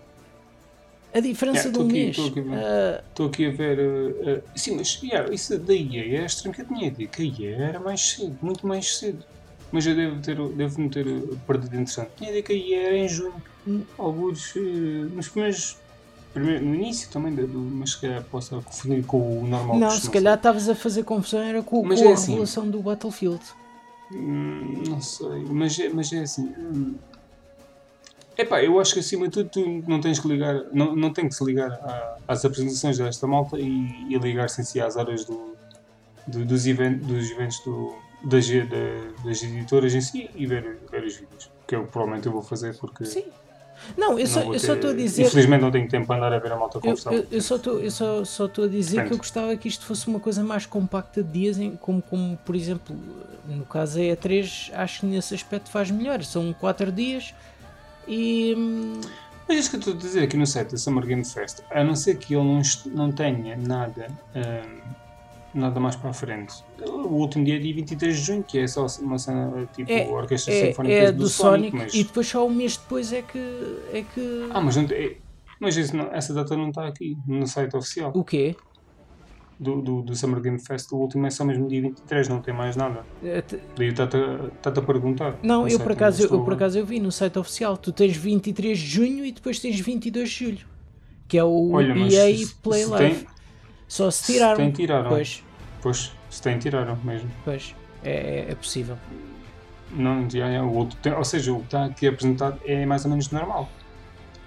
A 1.12 1.18
diferença 1.18 1.68
Yeah, 1.68 1.72
de 1.72 1.78
um 1.84 1.86
aqui, 1.88 1.92
mês. 2.04 2.16
tô 2.16 2.26
aqui 2.26 2.40
Estou 3.08 3.26
aqui 3.26 3.46
a 3.46 3.50
ver. 3.50 3.78
eh, 3.80 4.30
eh, 4.30 4.42
sim, 4.54 4.76
mas 4.76 5.00
yeah, 5.02 5.34
isso 5.34 5.58
da 5.58 5.74
EA 5.74 6.22
é 6.22 6.24
estranho 6.24 6.54
que 6.54 6.62
eu 6.62 6.66
tinha 6.68 6.88
dito 6.88 7.10
que 7.10 7.22
a 7.22 7.46
EA 7.46 7.56
era 7.70 7.80
mais 7.80 8.00
cedo, 8.00 8.38
muito 8.40 8.64
mais 8.64 8.96
cedo. 8.96 9.24
Mas 9.72 9.86
eu 9.86 9.94
devo, 9.94 10.20
ter, 10.20 10.36
devo 10.36 10.80
me 10.80 10.88
ter 10.90 11.06
eh, 11.06 11.20
perdido 11.46 11.74
interessante. 11.74 12.10
Tinha 12.16 12.32
dito 12.32 12.46
que 12.46 12.74
a 12.74 12.78
era 12.82 12.96
em 12.96 13.08
junho. 13.08 13.34
Hum. 13.66 13.82
Alguns. 13.98 14.54
eh, 14.56 14.60
nos 14.60 15.28
primeiros. 15.28 15.76
primeiro- 16.34 16.64
no 16.64 16.74
início 16.74 17.10
também, 17.10 17.32
do, 17.34 17.46
mas 17.58 17.90
se 17.92 18.00
calhar 18.00 18.22
posso 18.24 18.60
confundir 18.62 19.04
com 19.04 19.42
o 19.42 19.46
normal. 19.46 19.78
não, 19.78 19.90
se 19.90 20.10
calhar 20.10 20.36
estavas 20.36 20.68
a 20.68 20.74
fazer 20.74 21.04
confusão 21.04 21.40
era 21.40 21.62
com, 21.62 21.84
Mas 21.84 22.00
com 22.00 22.06
é 22.06 22.10
a 22.10 22.14
assim. 22.14 22.30
revelação 22.32 22.68
do 22.68 22.80
Battlefield. 22.82 23.40
Hum, 24.12 24.82
Não 24.88 25.00
sei, 25.00 25.44
mas 25.50 25.78
é, 25.78 25.88
mas 25.88 26.12
é 26.12 26.20
assim. 26.22 26.52
hum. 26.58 26.94
Epá, 28.36 28.62
eu 28.62 28.80
acho 28.80 28.94
que 28.94 29.00
acima 29.00 29.26
de 29.28 29.32
tudo 29.32 29.50
tu 29.50 29.84
não 29.88 30.00
tens 30.00 30.18
que 30.18 30.26
ligar, 30.26 30.64
não, 30.72 30.96
não 30.96 31.12
tem 31.12 31.28
que 31.28 31.34
se 31.34 31.44
ligar 31.44 31.70
à- 31.72 32.16
às 32.26 32.44
apresentações 32.44 32.96
desta 32.96 33.26
malta 33.26 33.58
e, 33.58 34.06
e 34.08 34.16
ligar-se 34.18 34.62
em 34.62 34.64
si 34.64 34.80
às 34.80 34.96
horas 34.96 35.24
do, 35.26 35.54
do- 36.26 36.44
dos, 36.44 36.66
even- 36.66 36.96
dos 36.96 37.30
eventos 37.30 37.60
do, 37.64 37.94
das, 38.22 38.48
da- 38.48 39.24
das 39.24 39.42
editoras 39.42 39.94
em 39.94 40.00
si 40.00 40.30
e 40.34 40.46
ver, 40.46 40.78
ver 40.90 41.04
os 41.04 41.14
vídeos. 41.16 41.50
Que 41.66 41.76
eu 41.76 41.84
provavelmente 41.84 42.26
eu 42.26 42.32
vou 42.32 42.42
fazer 42.42 42.76
porque 42.78 43.04
Sim. 43.04 43.24
Não, 43.96 44.18
eu 44.18 44.26
só 44.26 44.40
eu 44.42 44.54
estou 44.54 44.90
a 44.90 44.92
dizer. 44.92 45.22
Infelizmente 45.22 45.62
não 45.62 45.70
tenho 45.70 45.88
tempo 45.88 46.06
para 46.06 46.16
andar 46.16 46.32
a 46.34 46.38
ver 46.38 46.52
a 46.52 46.56
malta 46.56 46.76
Eu, 46.76 46.82
conversar. 46.82 47.14
eu, 47.14 47.26
eu 47.30 47.40
só 47.40 47.56
estou 47.56 47.80
eu 47.80 47.90
só, 47.90 48.22
só 48.26 48.44
a 48.44 48.48
dizer 48.68 48.90
Depende. 48.96 49.08
que 49.08 49.14
eu 49.14 49.18
gostava 49.18 49.56
que 49.56 49.68
isto 49.68 49.86
fosse 49.86 50.06
uma 50.06 50.20
coisa 50.20 50.44
mais 50.44 50.66
compacta 50.66 51.22
de 51.22 51.32
dias, 51.32 51.58
em, 51.58 51.76
como, 51.76 52.02
como 52.02 52.36
por 52.44 52.54
exemplo, 52.54 52.94
no 53.48 53.64
caso 53.64 53.98
a 53.98 54.02
E3, 54.02 54.70
acho 54.74 55.00
que 55.00 55.06
nesse 55.06 55.34
aspecto 55.34 55.70
faz 55.70 55.90
melhor. 55.90 56.22
São 56.24 56.52
4 56.52 56.92
dias 56.92 57.34
e. 58.06 58.54
hum, 58.54 59.00
Mas 59.48 59.60
isso 59.60 59.70
que 59.70 59.76
eu 59.76 59.80
estou 59.80 59.94
a 59.94 59.96
dizer 59.96 60.24
aqui 60.24 60.36
no 60.36 60.46
site 60.46 60.72
da 60.72 60.76
Summer 60.76 61.06
Game 61.06 61.24
Fest, 61.24 61.60
a 61.70 61.82
não 61.82 61.96
ser 61.96 62.18
que 62.18 62.34
ele 62.34 62.44
não, 62.44 62.60
não 62.86 63.10
tenha 63.12 63.56
nada, 63.56 64.08
hum, 64.36 64.80
nada 65.54 65.78
mais 65.80 65.96
para 65.96 66.10
a 66.10 66.12
frente. 66.12 66.54
O 66.86 67.14
último 67.16 67.44
dia 67.44 67.56
é 67.56 67.58
dia 67.58 67.74
23 67.74 68.16
de 68.16 68.22
junho, 68.22 68.44
que 68.44 68.58
é 68.58 68.66
só 68.66 68.86
uma 69.00 69.18
cena 69.18 69.66
tipo 69.74 69.90
É- 69.90 70.06
Orquestra 70.08 70.52
É, 70.52 70.66
Sinfónica 70.66 70.94
é 70.94 71.12
do, 71.12 71.18
do 71.18 71.28
Sonic, 71.28 71.76
mas... 71.76 71.94
e 71.94 72.04
depois 72.04 72.26
só 72.28 72.46
um 72.46 72.54
mês 72.54 72.76
depois 72.76 73.12
é 73.12 73.22
que. 73.22 73.38
É 73.92 74.02
que 74.14 74.48
Ah, 74.50 74.60
mas, 74.60 74.76
não, 74.76 74.84
é- 74.90 75.16
mas 75.60 75.92
não- 75.92 76.12
essa 76.12 76.32
data 76.32 76.56
não 76.56 76.68
está 76.68 76.86
aqui 76.86 77.16
no 77.26 77.46
site 77.46 77.76
oficial 77.76 78.12
o 78.14 78.24
quê? 78.24 78.54
do, 79.58 79.82
do, 79.82 80.02
do 80.02 80.16
Summer 80.16 80.40
Game 80.40 80.58
Fest. 80.58 80.90
O 80.92 80.96
último 80.96 81.26
é 81.26 81.30
só 81.30 81.44
mesmo 81.44 81.68
dia 81.68 81.82
23, 81.82 82.28
não 82.28 82.40
tem 82.40 82.54
mais 82.54 82.76
nada. 82.76 83.04
É, 83.22 83.44
Daí 83.76 83.88
está-te 83.88 84.16
a, 84.16 84.82
perguntar. 84.82 85.38
Não, 85.42 85.68
eu 85.68 85.78
por, 85.78 85.92
acaso, 85.92 86.22
eu, 86.22 86.24
estou- 86.24 86.42
por 86.44 86.54
acaso 86.54 86.78
eu 86.78 86.86
vi 86.86 86.98
no 86.98 87.12
site 87.12 87.38
oficial. 87.38 87.76
Tu 87.76 87.92
tens 87.92 88.16
23 88.16 88.78
de 88.78 88.86
junho 88.86 89.24
e 89.24 89.32
depois 89.32 89.58
tens 89.58 89.78
22 89.78 90.30
de 90.30 90.44
julho, 90.46 90.66
que 91.28 91.36
é 91.36 91.44
o 91.44 91.72
Olha, 91.72 91.92
EA 91.92 92.46
Play 92.62 92.86
Live. 92.86 93.14
tem- 93.16 93.39
Só 93.90 94.10
se 94.10 94.24
se 94.24 94.32
tiraram. 94.34 94.56
tem, 94.56 94.70
tiraram. 94.70 95.08
Pois, 95.10 95.44
Pois, 95.82 96.12
se 96.30 96.40
tem, 96.42 96.58
tiraram 96.58 96.96
mesmo. 97.04 97.28
pois, 97.44 97.74
é, 98.04 98.46
é 98.50 98.54
possível. 98.54 98.96
Não, 99.90 100.30
já, 100.30 100.50
já, 100.52 100.62
o 100.62 100.72
outro 100.74 100.96
tem, 101.02 101.12
ou 101.12 101.24
seja, 101.24 101.52
o 101.52 101.58
que 101.58 101.64
está 101.64 101.84
aqui 101.86 102.06
apresentado 102.06 102.60
é 102.64 102.86
mais 102.86 103.04
ou 103.04 103.10
menos 103.10 103.28
normal. 103.32 103.68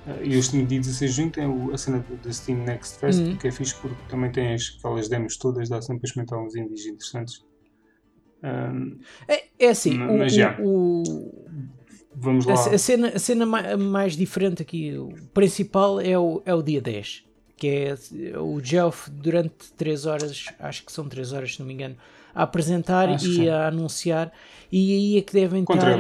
Eh, 0.08 0.22
E 0.28 0.34
este 0.36 0.62
dia 0.64 0.80
16 0.80 1.12
de 1.12 1.18
junho 1.18 1.32
tem 1.32 1.46
o- 1.46 1.74
a 1.74 1.78
cena 1.78 2.00
do 2.00 2.34
Steam 2.34 2.60
Next 2.60 2.98
Fest, 3.00 3.20
Uhum. 3.20 3.36
que 3.36 3.48
é 3.48 3.52
fixe 3.52 3.76
porque 3.76 3.98
também 4.08 4.32
tem 4.32 4.54
as, 4.54 4.76
aquelas 4.80 5.10
demos 5.10 5.36
todas, 5.38 5.68
dá 5.68 5.82
sempre 5.82 6.00
para 6.02 6.08
experimentar 6.08 6.40
uns 6.40 6.56
indies 6.56 6.86
interessantes. 6.86 7.44
Ahm, 8.42 9.00
É, 9.28 9.44
é 9.60 9.70
assim, 9.70 9.98
Mas 9.98 10.34
o- 10.34 10.36
já. 10.36 10.58
o, 10.62 11.04
vamos 12.16 12.48
a, 12.48 12.54
lá. 12.54 12.60
a 12.76 12.78
cena, 12.78 13.08
a 13.10 13.20
cena 13.20 13.46
ma- 13.46 13.76
mais 13.78 14.16
diferente 14.16 14.62
aqui, 14.62 14.98
o 14.98 15.10
principal 15.34 16.00
é 16.00 16.18
o, 16.18 16.42
é 16.46 16.54
o 16.54 16.62
dia 16.62 16.82
10, 16.82 17.26
que 17.64 17.70
é 17.70 18.38
o 18.38 18.60
Geoff 18.62 19.10
durante 19.10 19.72
3 19.78 20.06
horas, 20.06 20.46
acho 20.60 20.86
que 20.86 20.92
são 20.92 21.08
3 21.08 21.32
horas 21.32 21.54
se 21.54 21.60
não 21.62 21.66
me 21.66 21.74
engano, 21.74 21.96
a 22.36 22.44
apresentar 22.44 23.08
Acho 23.08 23.26
e 23.26 23.36
sim. 23.36 23.48
a 23.50 23.68
anunciar, 23.70 24.34
e 24.70 24.94
aí 24.94 25.18
é 25.18 25.22
que 25.22 25.32
devem 25.32 25.62
estar 25.62 25.98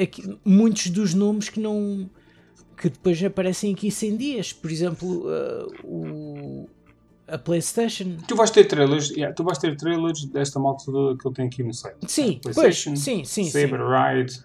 aqui- 0.00 0.38
muitos 0.42 0.86
dos 0.88 1.12
nomes 1.12 1.50
que 1.50 1.60
não 1.60 2.08
que 2.78 2.88
depois 2.88 3.22
aparecem 3.22 3.74
aqui 3.74 3.90
sem 3.90 4.16
dias, 4.16 4.54
por 4.54 4.70
exemplo, 4.70 5.26
uh, 5.26 5.70
o, 5.84 6.68
a 7.28 7.36
Playstation. 7.36 8.16
Tu 8.26 8.34
vais 8.34 8.50
ter 8.50 8.64
trailers, 8.64 9.10
yeah, 9.10 9.34
tu 9.34 9.44
vais 9.44 9.58
ter 9.58 9.76
trailers 9.76 10.24
desta 10.24 10.58
malta 10.58 10.86
toda 10.86 11.16
que 11.18 11.28
ele 11.28 11.34
tem 11.34 11.46
aqui 11.46 11.62
no 11.62 11.74
site. 11.74 11.96
Sim, 12.08 12.40
pois, 12.42 12.56
PlayStation, 12.56 12.96
sim, 12.96 13.22
sim, 13.24 13.44
sim. 13.44 13.50
Saber 13.50 13.80
Ride. 13.80 14.40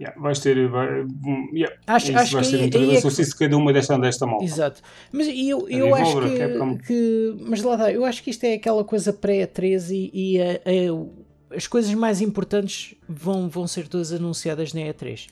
Yeah, 0.00 0.20
vais 0.20 0.38
ter. 0.40 0.68
Vai, 0.68 1.02
um, 1.02 1.50
yeah, 1.54 1.74
Acho- 1.86 2.06
é 2.08 2.10
isso, 2.10 2.18
acho 2.18 2.32
vais 2.34 2.48
que 2.50 2.56
ter 2.58 2.64
um 2.64 2.70
trailer 2.70 2.96
é 2.96 3.00
só 3.00 3.08
que- 3.10 3.38
cada 3.38 3.56
uma 3.56 3.72
desta, 3.72 3.96
desta 3.98 4.26
malta. 4.26 4.44
Exato. 4.44 4.82
Mas 5.12 5.28
eu, 5.28 5.68
eu 5.68 5.94
acho 5.94 6.18
a 6.18 6.28
que, 6.28 6.38
Capcom. 6.38 6.78
que- 6.78 7.36
Mas 7.40 7.62
lá 7.62 7.74
está, 7.74 7.92
eu 7.92 8.04
acho 8.04 8.22
que 8.22 8.30
isto 8.30 8.42
é 8.44 8.54
aquela 8.54 8.82
coisa 8.84 9.12
pré-13 9.12 10.10
e, 10.12 10.34
e 10.36 10.40
a- 10.42 10.54
a- 10.64 11.56
as 11.56 11.66
coisas 11.68 11.94
mais 11.94 12.20
importantes 12.20 12.96
vão, 13.08 13.48
vão 13.48 13.66
ser 13.68 13.86
todas 13.86 14.12
anunciadas 14.12 14.72
na 14.74 14.80
E3. 14.80 15.28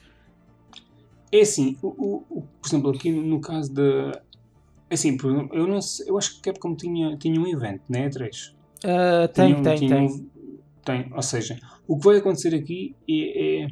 É 1.33 1.41
assim, 1.41 1.77
o, 1.83 1.89
o- 1.89 2.25
o- 2.31 2.43
por 2.61 2.69
exemplo, 2.69 2.91
aqui 2.91 3.11
no, 3.11 3.41
caso 3.41 3.73
da. 3.75 4.23
é 4.91 4.95
Assim, 4.95 5.17
por 5.17 5.49
eu, 5.53 5.67
não 5.67 5.81
sei, 5.81 6.09
eu 6.09 6.19
acho 6.19 6.35
que 6.41 6.51
a 6.51 6.53
Capcom 6.53 6.77
tinha, 6.77 7.17
tinha 7.17 7.41
um 7.41 7.47
evento 7.49 7.83
na 7.89 7.99
E3. 8.01 8.53
Ah, 8.85 9.27
tem, 9.29 9.55
Tinha- 9.55 9.63
tem, 9.65 9.77
tinha 9.77 9.97
tem. 9.97 10.07
um- 10.07 10.27
tem. 10.85 11.11
Ou 11.15 11.23
seja, 11.23 11.59
o 11.89 11.99
que 11.99 12.05
vai 12.05 12.19
acontecer 12.19 12.55
aqui 12.55 12.95
é. 13.09 13.65
é- 13.65 13.69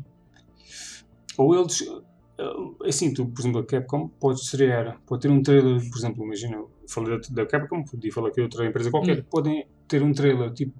ou 1.36 1.54
eles. 1.54 1.82
eh, 1.82 2.88
Assim, 2.88 3.12
tu, 3.12 3.26
por 3.26 3.40
exemplo, 3.42 3.60
a 3.60 3.66
Capcom 3.66 4.08
pode 4.08 4.40
estrear, 4.40 4.98
pode 5.06 5.20
ter 5.22 5.30
um 5.30 5.42
trailer, 5.42 5.78
por 5.90 5.98
exemplo, 5.98 6.24
imagina, 6.24 6.64
falei 6.88 7.20
da, 7.20 7.42
da 7.42 7.46
Capcom, 7.46 7.84
podia 7.84 8.10
falar 8.10 8.28
aqui 8.28 8.36
de 8.36 8.42
outra 8.42 8.66
empresa 8.66 8.90
qualquer, 8.90 9.18
Hum. 9.18 9.24
podem 9.30 9.66
ter 9.86 10.02
um 10.02 10.12
trailer 10.14 10.50
tipo 10.54 10.72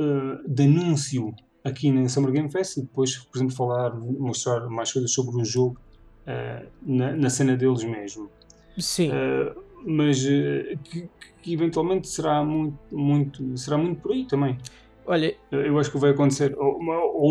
eh, 0.00 0.38
de 0.48 0.64
anúncio 0.64 1.32
aqui 1.62 1.92
na 1.92 2.08
Summer 2.08 2.32
Game 2.32 2.50
Fest 2.50 2.78
e 2.78 2.82
depois, 2.82 3.16
por 3.16 3.38
exemplo, 3.38 3.54
falar, 3.54 3.94
mostrar 3.94 4.68
mais 4.68 4.92
coisas 4.92 5.12
sobre 5.12 5.40
o 5.40 5.44
jogo 5.44 5.78
eh, 6.26 6.66
na, 6.82 7.12
na 7.14 7.30
cena 7.30 7.56
deles 7.56 7.84
mesmo. 7.84 8.28
Sim. 8.76 9.10
Uh, 9.10 9.62
mas 9.86 10.24
uh, 10.24 10.76
que, 10.82 11.08
que 11.42 11.52
eventualmente 11.52 12.08
será 12.08 12.42
muito, 12.42 12.76
muito, 12.90 13.56
será 13.56 13.78
muito 13.78 14.00
por 14.00 14.10
aí 14.12 14.26
também. 14.26 14.58
Olha, 15.06 15.34
Uh, 15.52 15.56
Eu 15.56 15.78
acho 15.78 15.90
que 15.90 15.98
vai 15.98 16.10
acontecer 16.10 16.54
ou, 16.58 16.78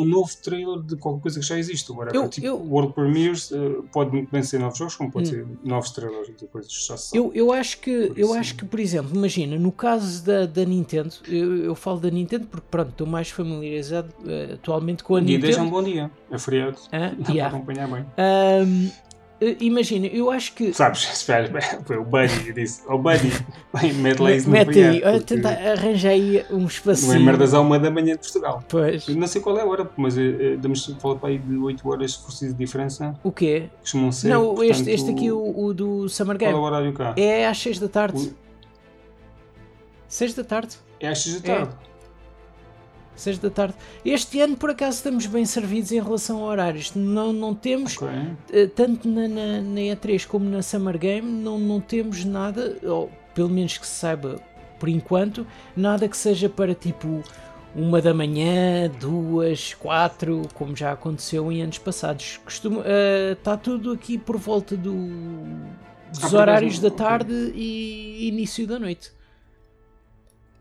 um 0.02 0.06
novo 0.06 0.30
trailer 0.42 0.82
de 0.82 0.96
qualquer 0.96 1.22
coisa 1.24 1.40
que 1.40 1.46
já 1.46 1.58
existe. 1.58 1.92
Agora, 1.92 2.12
Eu- 2.16 2.30
tipo, 2.30 2.46
eu- 2.48 2.58
World 2.58 2.94
Premiers 2.94 3.52
uh, 3.52 3.84
pode 3.92 4.12
muito 4.12 4.32
bem 4.32 4.42
ser 4.44 4.60
novos 4.60 4.78
jogos, 4.78 4.96
como 4.96 5.12
pode 5.12 5.30
Hum. 5.30 5.32
ser 5.32 5.48
novos 5.64 5.92
trailers 5.92 6.28
de 6.38 6.48
coisas 6.48 6.72
já 6.72 6.96
sabe. 6.98 7.18
eu, 7.18 7.32
eu 7.34 7.52
acho 7.52 7.80
que, 7.80 8.08
Por 8.08 8.18
eu 8.20 8.26
isso- 8.28 8.34
acho 8.40 8.56
que, 8.56 8.66
por 8.66 8.80
exemplo, 8.80 9.16
imagina, 9.16 9.58
no 9.58 9.72
caso 9.72 10.24
da, 10.26 10.46
da 10.46 10.64
Nintendo, 10.66 11.14
eu, 11.28 11.58
eu 11.64 11.76
falo 11.76 12.00
da 12.00 12.10
Nintendo 12.10 12.46
porque, 12.48 12.68
pronto, 12.70 12.90
estou 12.92 13.08
mais 13.08 13.30
familiarizado 13.30 14.10
eh, 14.26 14.52
atualmente 14.54 15.04
com 15.04 15.16
a 15.16 15.22
dia 15.22 15.38
10 15.40 15.58
é 15.58 15.62
um 15.62 15.66
Nintendo. 15.66 15.82
bom 15.82 15.90
dia, 15.90 16.12
é 16.32 16.38
feriado, 16.38 16.78
Ah, 16.92 17.10
dá 17.18 17.24
para 17.26 17.34
yeah. 17.34 17.56
acompanhar 17.58 17.88
bem. 17.90 18.06
Eh, 18.18 18.66
imagina, 19.60 20.08
eu 20.08 20.30
acho 20.32 20.54
que. 20.54 20.74
Sabes, 20.74 21.04
espera, 21.14 21.50
foi 21.86 21.98
o 21.98 22.04
Buddy 22.04 22.40
que 22.46 22.54
disse: 22.54 22.82
Oh 22.88 22.98
Buddy, 22.98 23.32
bem, 23.80 23.94
mete 23.94 24.20
lá 24.20 24.32
isso 24.32 24.50
Mete 24.50 24.80
aí, 24.82 25.02
porque 25.02 25.20
tenta 25.36 25.50
arranjar 25.50 26.10
aí 26.10 26.46
um 26.50 26.58
Não 26.58 26.64
é 26.64 26.68
espacinho. 26.68 27.20
merdas 27.26 27.54
à 27.54 27.60
uma 27.62 27.78
da 27.80 27.90
manhã 27.92 28.14
de 28.14 28.20
Portugal. 28.20 28.64
Pois. 28.68 29.08
Eu 29.08 29.16
não 29.16 29.28
sei 29.28 29.42
qual 29.42 29.58
é 29.58 29.62
a 29.62 29.66
hora, 29.66 29.90
mas 29.98 30.16
uh, 30.18 30.22
damos 30.60 30.86
falar 31.00 31.16
para 31.16 31.30
aí 31.30 31.38
de 31.38 31.58
8 31.58 31.90
horas 31.90 32.16
for 32.16 32.26
preciso 32.28 32.54
de 32.54 32.58
diferença. 32.66 33.18
O 33.24 33.32
quê? 33.32 33.70
Costumam 33.82 34.12
ser. 34.12 34.28
não, 34.30 34.54
este, 34.64 34.68
portanto, 34.84 34.88
este 34.88 35.12
aqui, 35.12 35.32
o, 35.32 35.60
o 35.66 35.74
do 35.74 36.10
Summer 36.10 36.38
Qual 36.38 36.50
é 36.50 36.52
Game, 36.54 36.64
o 36.64 36.66
horário 36.68 36.94
cá? 36.94 37.14
é 37.18 37.48
às 37.48 37.58
6 37.58 37.80
da 37.80 37.88
tarde. 37.88 38.18
O- 38.20 38.34
6 40.08 40.34
da 40.36 40.44
tarde. 40.44 40.76
É 41.00 41.08
às 41.10 41.20
6 41.24 41.42
da 41.42 41.54
É. 41.54 41.68
tarde. 43.14 43.22
6 43.22 43.38
da 43.40 43.50
tarde. 43.50 43.76
Este 44.04 44.40
ano, 44.42 44.58
por 44.58 44.70
acaso, 44.72 44.98
estamos 44.98 45.26
bem 45.26 45.46
servidos 45.46 45.92
em 45.92 46.02
relação 46.02 46.44
a 46.44 46.48
horários. 46.48 46.94
Não, 46.96 47.32
não 47.32 47.54
temos, 47.56 47.96
Ok. 47.98 48.08
eh, 48.52 48.68
tanto 48.68 49.08
na, 49.08 49.28
na, 49.28 49.62
na 49.62 49.80
E3 49.82 50.26
como 50.28 50.50
na 50.50 50.62
Summer 50.62 50.98
Game, 50.98 51.30
não, 51.30 51.58
não 51.60 51.80
temos 51.80 52.26
nada, 52.26 52.78
ou 52.84 53.10
pelo 53.34 53.50
menos 53.50 53.78
que 53.78 53.86
se 53.88 53.94
saiba 53.94 54.40
por 54.80 54.90
enquanto, 54.90 55.48
nada 55.76 56.08
que 56.08 56.18
seja 56.18 56.50
para 56.50 56.76
tipo 56.76 57.24
uma 57.76 58.00
da 58.02 58.14
manhã, 58.14 58.88
duas, 59.00 59.74
quatro, 59.74 60.44
como 60.54 60.76
já 60.76 60.92
aconteceu 60.92 61.52
em 61.52 61.62
anos 61.64 61.78
passados. 61.80 62.38
Costuma, 62.44 62.84
eh, 62.86 63.32
está 63.34 63.58
tudo 63.58 63.92
aqui 63.92 64.18
por 64.18 64.38
volta 64.38 64.76
do, 64.78 64.94
dos 66.12 66.34
Ah, 66.34 66.38
horários 66.38 66.78
da 66.80 66.92
tarde 66.92 67.34
e 67.56 68.28
início 68.28 68.68
da 68.68 68.78
noite. 68.78 69.12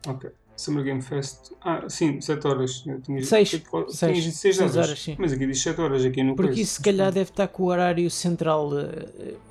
Ok. 0.07 0.31
Summer 0.55 0.83
Game 0.83 1.01
Fest. 1.01 1.51
Ah, 1.61 1.83
sim, 1.89 2.21
7 2.21 2.47
horas. 2.47 2.83
Eu 2.85 3.01
tinha, 3.01 3.23
Seis. 3.23 3.49
tinha- 3.49 3.61
tinha 3.61 3.89
Seis. 3.89 4.23
dito 4.23 4.35
seis 4.37 4.55
Seis 4.57 4.75
horas. 4.75 4.87
horas, 4.87 5.01
sim. 5.01 5.15
Mas 5.17 5.33
aqui 5.33 5.47
diz 5.47 5.61
7 5.61 5.81
horas, 5.81 6.05
aqui 6.05 6.23
no 6.23 6.35
Porque 6.35 6.61
isso 6.61 6.75
se 6.75 6.81
calhar 6.83 7.11
deve 7.11 7.29
estar 7.31 7.47
com 7.47 7.63
o 7.63 7.65
horário 7.67 8.09
central, 8.11 8.69
eh, 8.79 9.05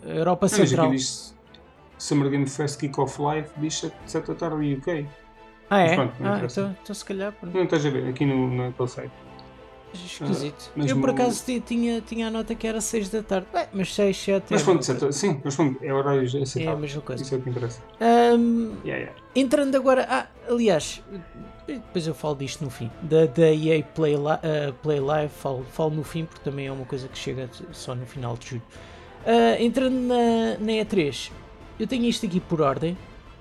eh, 0.05 0.19
Europa 0.19 0.47
Não, 0.51 0.59
mas 0.59 0.69
Central. 0.69 0.87
aqui 0.87 0.97
diz 0.97 1.35
Summer 1.99 2.31
Game 2.31 2.49
Fest 2.49 2.79
Kick-Off 2.81 3.21
Live, 3.21 3.49
diz 3.59 3.85
7 4.07 4.27
da 4.29 4.35
tarde 4.35 4.75
UK. 4.75 5.07
Ah, 5.71 5.81
é? 5.81 5.95
Pronto, 5.95 6.13
ah, 6.21 6.41
então, 6.45 6.77
então 6.83 6.95
se 6.95 7.05
calhar. 7.05 7.33
pronto. 7.33 7.55
Não 7.57 7.65
estás 7.65 7.85
a 7.87 7.91
ver, 7.91 8.07
aqui 8.09 8.25
no, 8.27 8.51
naquele 8.55 8.89
site. 8.89 9.13
Esquisito. 9.95 10.71
mas 10.75 10.91
eu 10.91 10.99
por 10.99 11.11
acaso 11.11 11.45
ti- 11.45 11.61
tinha, 11.61 12.01
tinha 12.01 12.29
a 12.29 12.31
nota 12.31 12.55
que 12.55 12.67
era 12.67 12.81
6 12.81 13.11
da 13.11 13.23
tarde. 13.23 13.47
Bem, 13.53 13.67
mas 13.75 13.95
6, 13.95 14.17
7 14.17 14.47
Mas 14.51 14.63
é, 14.63 14.65
pronto, 14.65 14.83
sete- 14.85 15.13
sim, 15.13 15.39
mas 15.45 15.55
pronto, 15.55 15.79
é 15.85 15.93
horários 15.93 16.35
é 16.35 16.39
a 16.39 16.43
aceitáveis. 16.45 16.81
mesma 16.81 17.03
coisa. 17.03 17.23
Isso 17.23 17.35
é 17.35 17.39
o 17.39 17.43
que 17.43 17.51
interessa. 17.51 17.83
Ahm, 18.01 18.73
Yeah, 18.87 19.05
yeah. 19.05 19.13
Entrando 19.35 19.77
agora. 19.77 20.07
Ah, 20.09 20.27
aliás, 20.49 21.03
depois 21.67 22.07
eu 22.07 22.15
falo 22.15 22.37
disto 22.37 22.65
no 22.65 22.71
fim. 22.71 22.91
Da, 23.03 23.27
da 23.27 23.51
EA 23.53 23.83
Play, 23.83 24.15
ah, 24.27 24.73
Play 24.83 25.01
Live, 25.01 25.33
falo, 25.33 25.65
falo 25.73 25.91
no 25.91 26.05
fim 26.05 26.25
porque 26.25 26.43
também 26.43 26.67
é 26.67 26.73
uma 26.73 26.85
coisa 26.85 27.09
que 27.09 27.19
chega 27.19 27.49
só 27.73 27.95
no 27.95 28.07
final 28.07 28.37
de 28.37 28.51
julho. 28.51 28.63
Ah, 29.27 29.61
entrando 29.61 29.95
na, 29.97 30.57
na 30.59 30.73
E3, 30.85 31.31
eu 31.79 31.87
tenho 31.87 32.05
isto 32.05 32.27
aqui 32.27 32.41
por 32.41 32.61
ordem. 32.61 32.97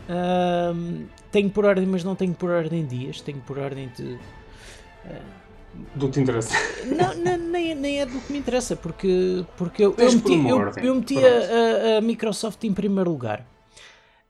Ahm, 0.10 1.06
tenho 1.32 1.50
por 1.50 1.64
ordem, 1.66 1.86
mas 1.86 2.04
não 2.04 2.16
tenho 2.16 2.34
por 2.34 2.50
ordem 2.50 2.86
de 2.86 2.98
dias, 2.98 3.22
tenho 3.22 3.40
por 3.40 3.58
ordem 3.58 3.90
de. 3.96 4.18
Do 5.96 6.08
que 6.08 6.14
te 6.14 6.20
interessa. 6.20 6.54
Não, 6.86 7.16
não, 7.16 7.38
nem, 7.38 7.74
nem 7.74 8.02
é 8.02 8.06
do 8.06 8.20
que 8.20 8.34
me 8.34 8.40
interessa, 8.40 8.76
porque, 8.76 9.46
porque 9.56 9.86
eu, 9.86 9.96
eu 9.98 10.12
meti, 10.12 10.34
eu, 10.50 10.58
eu 10.84 10.96
meti 10.96 11.18
a, 11.18 11.96
a- 11.96 11.98
a 11.98 12.02
Microsoft 12.02 12.62
em 12.66 12.74
primeiro 12.74 13.10
lugar. 13.10 13.46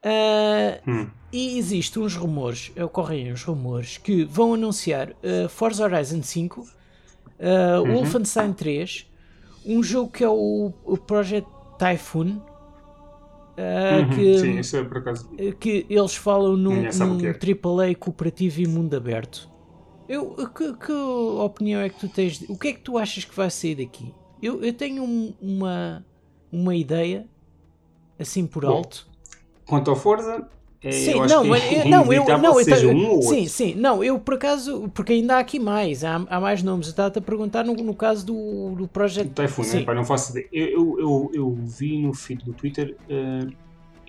Ah, 0.04 0.80
Hum. 0.88 1.10
E 1.32 1.58
existem 1.58 2.02
uns 2.04 2.16
rumores, 2.16 2.72
ocorrem 2.78 3.32
uns 3.32 3.44
rumores 3.44 3.98
que 3.98 4.26
vão 4.26 4.54
anunciar 4.54 5.12
uh, 5.12 5.50
Forza 5.50 5.84
Horizon 5.86 6.22
5, 6.24 6.62
uh, 6.62 7.86
Uhum. 7.86 7.86
Wolfenstein 7.86 8.54
3, 8.54 9.08
um 9.66 9.82
jogo 9.84 10.12
que 10.12 10.24
é 10.24 10.30
o, 10.30 10.74
o 10.84 10.98
Project 10.98 11.50
Typhoon, 11.78 12.42
uh, 13.58 14.06
Uhum, 14.08 14.10
que, 14.10 14.34
Sim, 14.34 14.60
isso 14.60 14.78
é 14.78 14.84
por 14.84 14.98
acaso. 14.98 15.30
que 15.60 15.86
eles 15.90 16.16
falam 16.16 16.58
num, 16.58 16.90
o 16.90 16.94
num 16.94 17.28
é. 17.28 17.34
AAA 17.34 17.96
cooperativo 17.96 18.62
e 18.62 18.68
mundo 18.68 18.96
aberto. 18.96 19.50
Eu, 20.08 20.36
que, 20.54 20.74
que 20.78 20.92
opinião 20.92 21.82
é 21.82 21.90
que 21.90 22.00
tu 22.00 22.10
tens? 22.10 22.40
de- 22.40 22.52
O 22.52 22.58
que 22.58 22.70
é 22.70 22.74
que 22.74 22.82
tu 22.82 22.98
achas 22.98 23.24
que 23.26 23.36
vai 23.36 23.50
sair 23.50 23.76
daqui? 23.76 24.14
Eu, 24.42 24.62
eu 24.64 24.74
tenho 24.74 25.04
um- 25.04 25.34
uma, 25.40 26.06
uma 26.52 26.76
ideia, 26.76 27.30
assim 28.20 28.48
por 28.48 28.66
Bom, 28.66 28.72
alto. 28.78 29.08
Quanto 29.66 29.90
ao 29.92 29.96
Forza, 29.96 30.50
é, 30.84 30.92
Sim, 30.92 31.12
eu 31.12 31.24
acho 31.24 31.34
não, 31.36 31.46
eu- 31.56 31.86
não, 31.90 32.14
eu, 32.14 32.26
não, 32.40 32.60
eu 32.60 32.90
um 32.98 33.22
sim, 33.22 33.48
sim, 33.48 33.76
não, 33.76 34.04
eu 34.04 34.18
por 34.20 34.34
acaso, 34.34 34.90
porque 34.96 35.14
ainda 35.14 35.36
há 35.36 35.40
aqui 35.40 35.60
mais, 35.60 36.04
há, 36.04 36.16
há 36.28 36.40
mais 36.40 36.64
nomes, 36.64 36.88
eu 36.88 36.92
estava-te 36.92 37.20
a 37.20 37.22
perguntar 37.22 37.64
no, 37.64 37.74
no 37.76 37.94
caso 37.94 38.26
do, 38.26 38.74
do 38.76 38.88
Project 38.88 39.32
Typhoon, 39.34 39.64
Sim. 39.64 39.78
né? 39.80 39.84
Pá, 39.84 39.94
não 39.94 40.04
faço 40.04 40.32
ideia. 40.32 40.48
Eu, 40.52 41.00
eu, 41.00 41.32
eu, 41.34 41.58
vi 41.64 42.00
no 42.00 42.14
feed 42.16 42.44
do 42.44 42.52
Twitter 42.54 42.96
eh, 43.08 43.48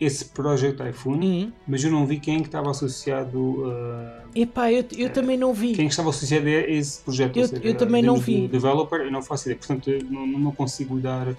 esse 0.00 0.24
Project 0.24 0.82
Typhoon, 0.82 1.20
Uhum. 1.20 1.52
mas 1.68 1.84
eu 1.84 1.90
não 1.90 2.06
vi 2.06 2.18
quem 2.18 2.36
é 2.36 2.40
que 2.40 2.46
estava 2.46 2.70
associado 2.70 3.64
a. 3.70 4.22
Epá, 4.34 4.72
eu, 4.72 4.82
eu 4.96 5.10
também 5.10 5.36
não 5.36 5.52
vi. 5.52 5.74
Quem 5.74 5.84
é 5.84 5.88
que 5.88 5.92
estava 5.92 6.08
associado 6.08 6.46
a 6.46 6.50
esse 6.50 7.02
projeto? 7.02 7.36
Eu- 7.36 7.48
seja, 7.48 7.62
eu 7.62 7.74
também 7.76 8.02
não 8.02 8.16
vi. 8.16 8.40
de 8.42 8.48
Developer, 8.48 9.00
eu 9.02 9.10
não 9.12 9.22
faço 9.22 9.44
ideia. 9.48 9.58
Portanto, 9.58 9.90
não, 10.10 10.26
não 10.26 10.52
consigo 10.52 10.98
dar. 10.98 11.34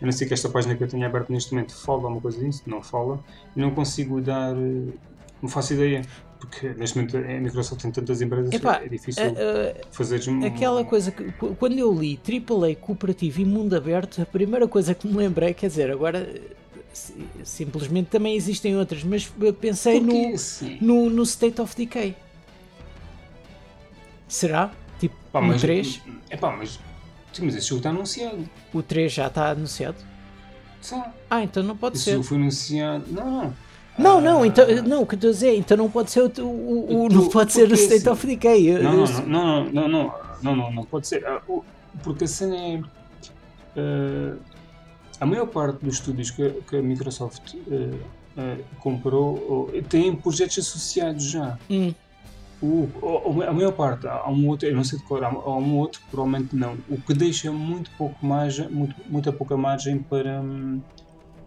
Eu 0.00 0.06
não 0.06 0.12
sei 0.12 0.26
que 0.28 0.34
esta 0.34 0.48
página 0.48 0.74
que 0.76 0.82
eu 0.84 0.88
tenho 0.88 1.04
aberta 1.06 1.32
neste 1.32 1.52
momento 1.52 1.74
fala 1.74 2.02
alguma 2.04 2.20
coisa 2.20 2.38
disso, 2.38 2.62
não 2.66 2.82
fala. 2.82 3.18
Eu 3.56 3.62
não 3.62 3.70
consigo 3.74 4.20
dar. 4.20 4.54
eh, 4.56 4.92
Não 5.42 5.48
faço 5.48 5.74
ideia. 5.74 6.02
Porque 6.40 6.68
neste 6.70 6.96
momento 6.96 7.16
a 7.16 7.20
Microsoft 7.20 7.82
tem 7.82 7.90
tantas 7.90 8.20
empresas 8.22 8.52
Epá, 8.52 8.76
é 8.76 8.88
difícil 8.88 9.24
A- 9.24 9.26
a- 9.28 9.74
fazer 9.90 10.20
um, 10.30 10.44
aquela 10.46 10.84
coisa 10.84 11.10
que 11.10 11.32
qu- 11.32 11.54
quando 11.56 11.76
eu 11.78 11.92
li 11.92 12.16
AAA 12.24 12.76
cooperativo 12.76 13.40
e 13.40 13.44
mundo 13.44 13.74
aberto, 13.74 14.22
a 14.22 14.26
primeira 14.26 14.68
coisa 14.68 14.94
que 14.94 15.06
me 15.08 15.14
lembrei, 15.14 15.52
quer 15.52 15.66
dizer, 15.66 15.90
agora 15.90 16.18
eh, 16.20 16.40
si- 16.92 17.26
simplesmente 17.42 18.06
também 18.06 18.36
existem 18.36 18.76
outras, 18.76 19.02
mas 19.02 19.32
eh, 19.42 19.50
pensei 19.52 19.98
no, 20.00 20.34
assim, 20.34 20.78
no, 20.80 21.10
no 21.10 21.24
State 21.24 21.60
of 21.60 21.74
Decay. 21.74 22.14
Será? 24.28 24.70
Tipo, 25.00 25.16
pá, 25.32 25.40
um 25.40 25.46
mas, 25.48 25.60
3? 25.60 26.00
É 26.30 26.36
pá, 26.36 26.54
mas. 26.56 26.78
Sim, 27.38 27.44
mas 27.46 27.54
esse 27.54 27.68
jogo 27.68 27.78
está 27.78 27.90
anunciado. 27.90 28.48
O 28.74 28.82
3 28.82 29.12
já 29.12 29.28
está 29.28 29.50
anunciado? 29.50 29.96
Só. 30.80 31.04
Ah, 31.30 31.42
então 31.42 31.62
não 31.62 31.76
pode 31.76 31.96
Esse 31.96 32.06
ser. 32.06 32.10
jogo 32.12 32.24
foi 32.24 32.36
anunciado. 32.38 33.04
Não, 33.08 33.30
não. 33.30 33.54
Não, 33.98 34.20
não, 34.20 34.42
Ah, 34.42 34.46
então, 34.46 34.64
não, 34.84 35.02
o 35.02 35.06
que 35.06 35.14
estou 35.16 35.30
a 35.30 35.32
dizer, 35.32 35.54
então 35.56 35.76
não 35.76 35.90
pode 35.90 36.10
ser 36.10 36.20
o, 36.22 36.30
o- 36.44 37.04
o- 37.04 37.08
não 37.08 37.28
pode 37.28 37.52
ser 37.52 37.70
o 37.70 37.74
State 37.74 38.08
of 38.08 38.24
Decay. 38.26 38.78
Não, 38.78 38.92
não, 38.96 39.06
não, 39.26 39.64
não, 39.88 39.88
não, 40.42 40.56
não, 40.56 40.72
não, 40.72 40.84
pode 40.84 41.06
ser. 41.08 41.24
Ah, 41.26 41.40
Porque 42.02 42.24
a 42.24 42.28
cena 42.28 42.56
é. 42.56 42.80
ah, 43.76 44.36
a 45.20 45.26
maior 45.26 45.46
parte 45.46 45.84
dos 45.84 45.94
estúdios 45.94 46.30
que, 46.30 46.48
que 46.68 46.76
a 46.76 46.82
Microsoft 46.82 47.54
ah, 47.70 47.96
ah, 48.36 48.56
comprou 48.78 49.68
oh, 49.74 49.82
têm 49.88 50.14
projetos 50.14 50.58
associados 50.58 51.24
já. 51.24 51.58
Hum, 51.68 51.92
O, 52.60 52.88
o- 53.00 53.42
a 53.42 53.52
maior 53.52 53.72
parte, 53.72 54.06
há 54.08 54.28
um 54.28 54.48
outro, 54.48 54.68
eu 54.68 54.74
não 54.74 54.82
sei 54.82 54.98
de 54.98 55.04
cor, 55.04 55.22
há 55.22 55.28
há 55.28 55.56
um 55.56 55.76
outro 55.78 56.00
que 56.00 56.10
provavelmente 56.10 56.56
não. 56.56 56.76
O 56.88 57.00
que 57.00 57.14
deixa 57.14 57.52
muito 57.52 57.90
pouco 57.96 58.24
margem, 58.26 58.68
muito, 58.68 58.96
muita 59.08 59.32
pouca 59.32 59.56
margem 59.56 59.98
para, 59.98 60.40
hum, 60.40 60.80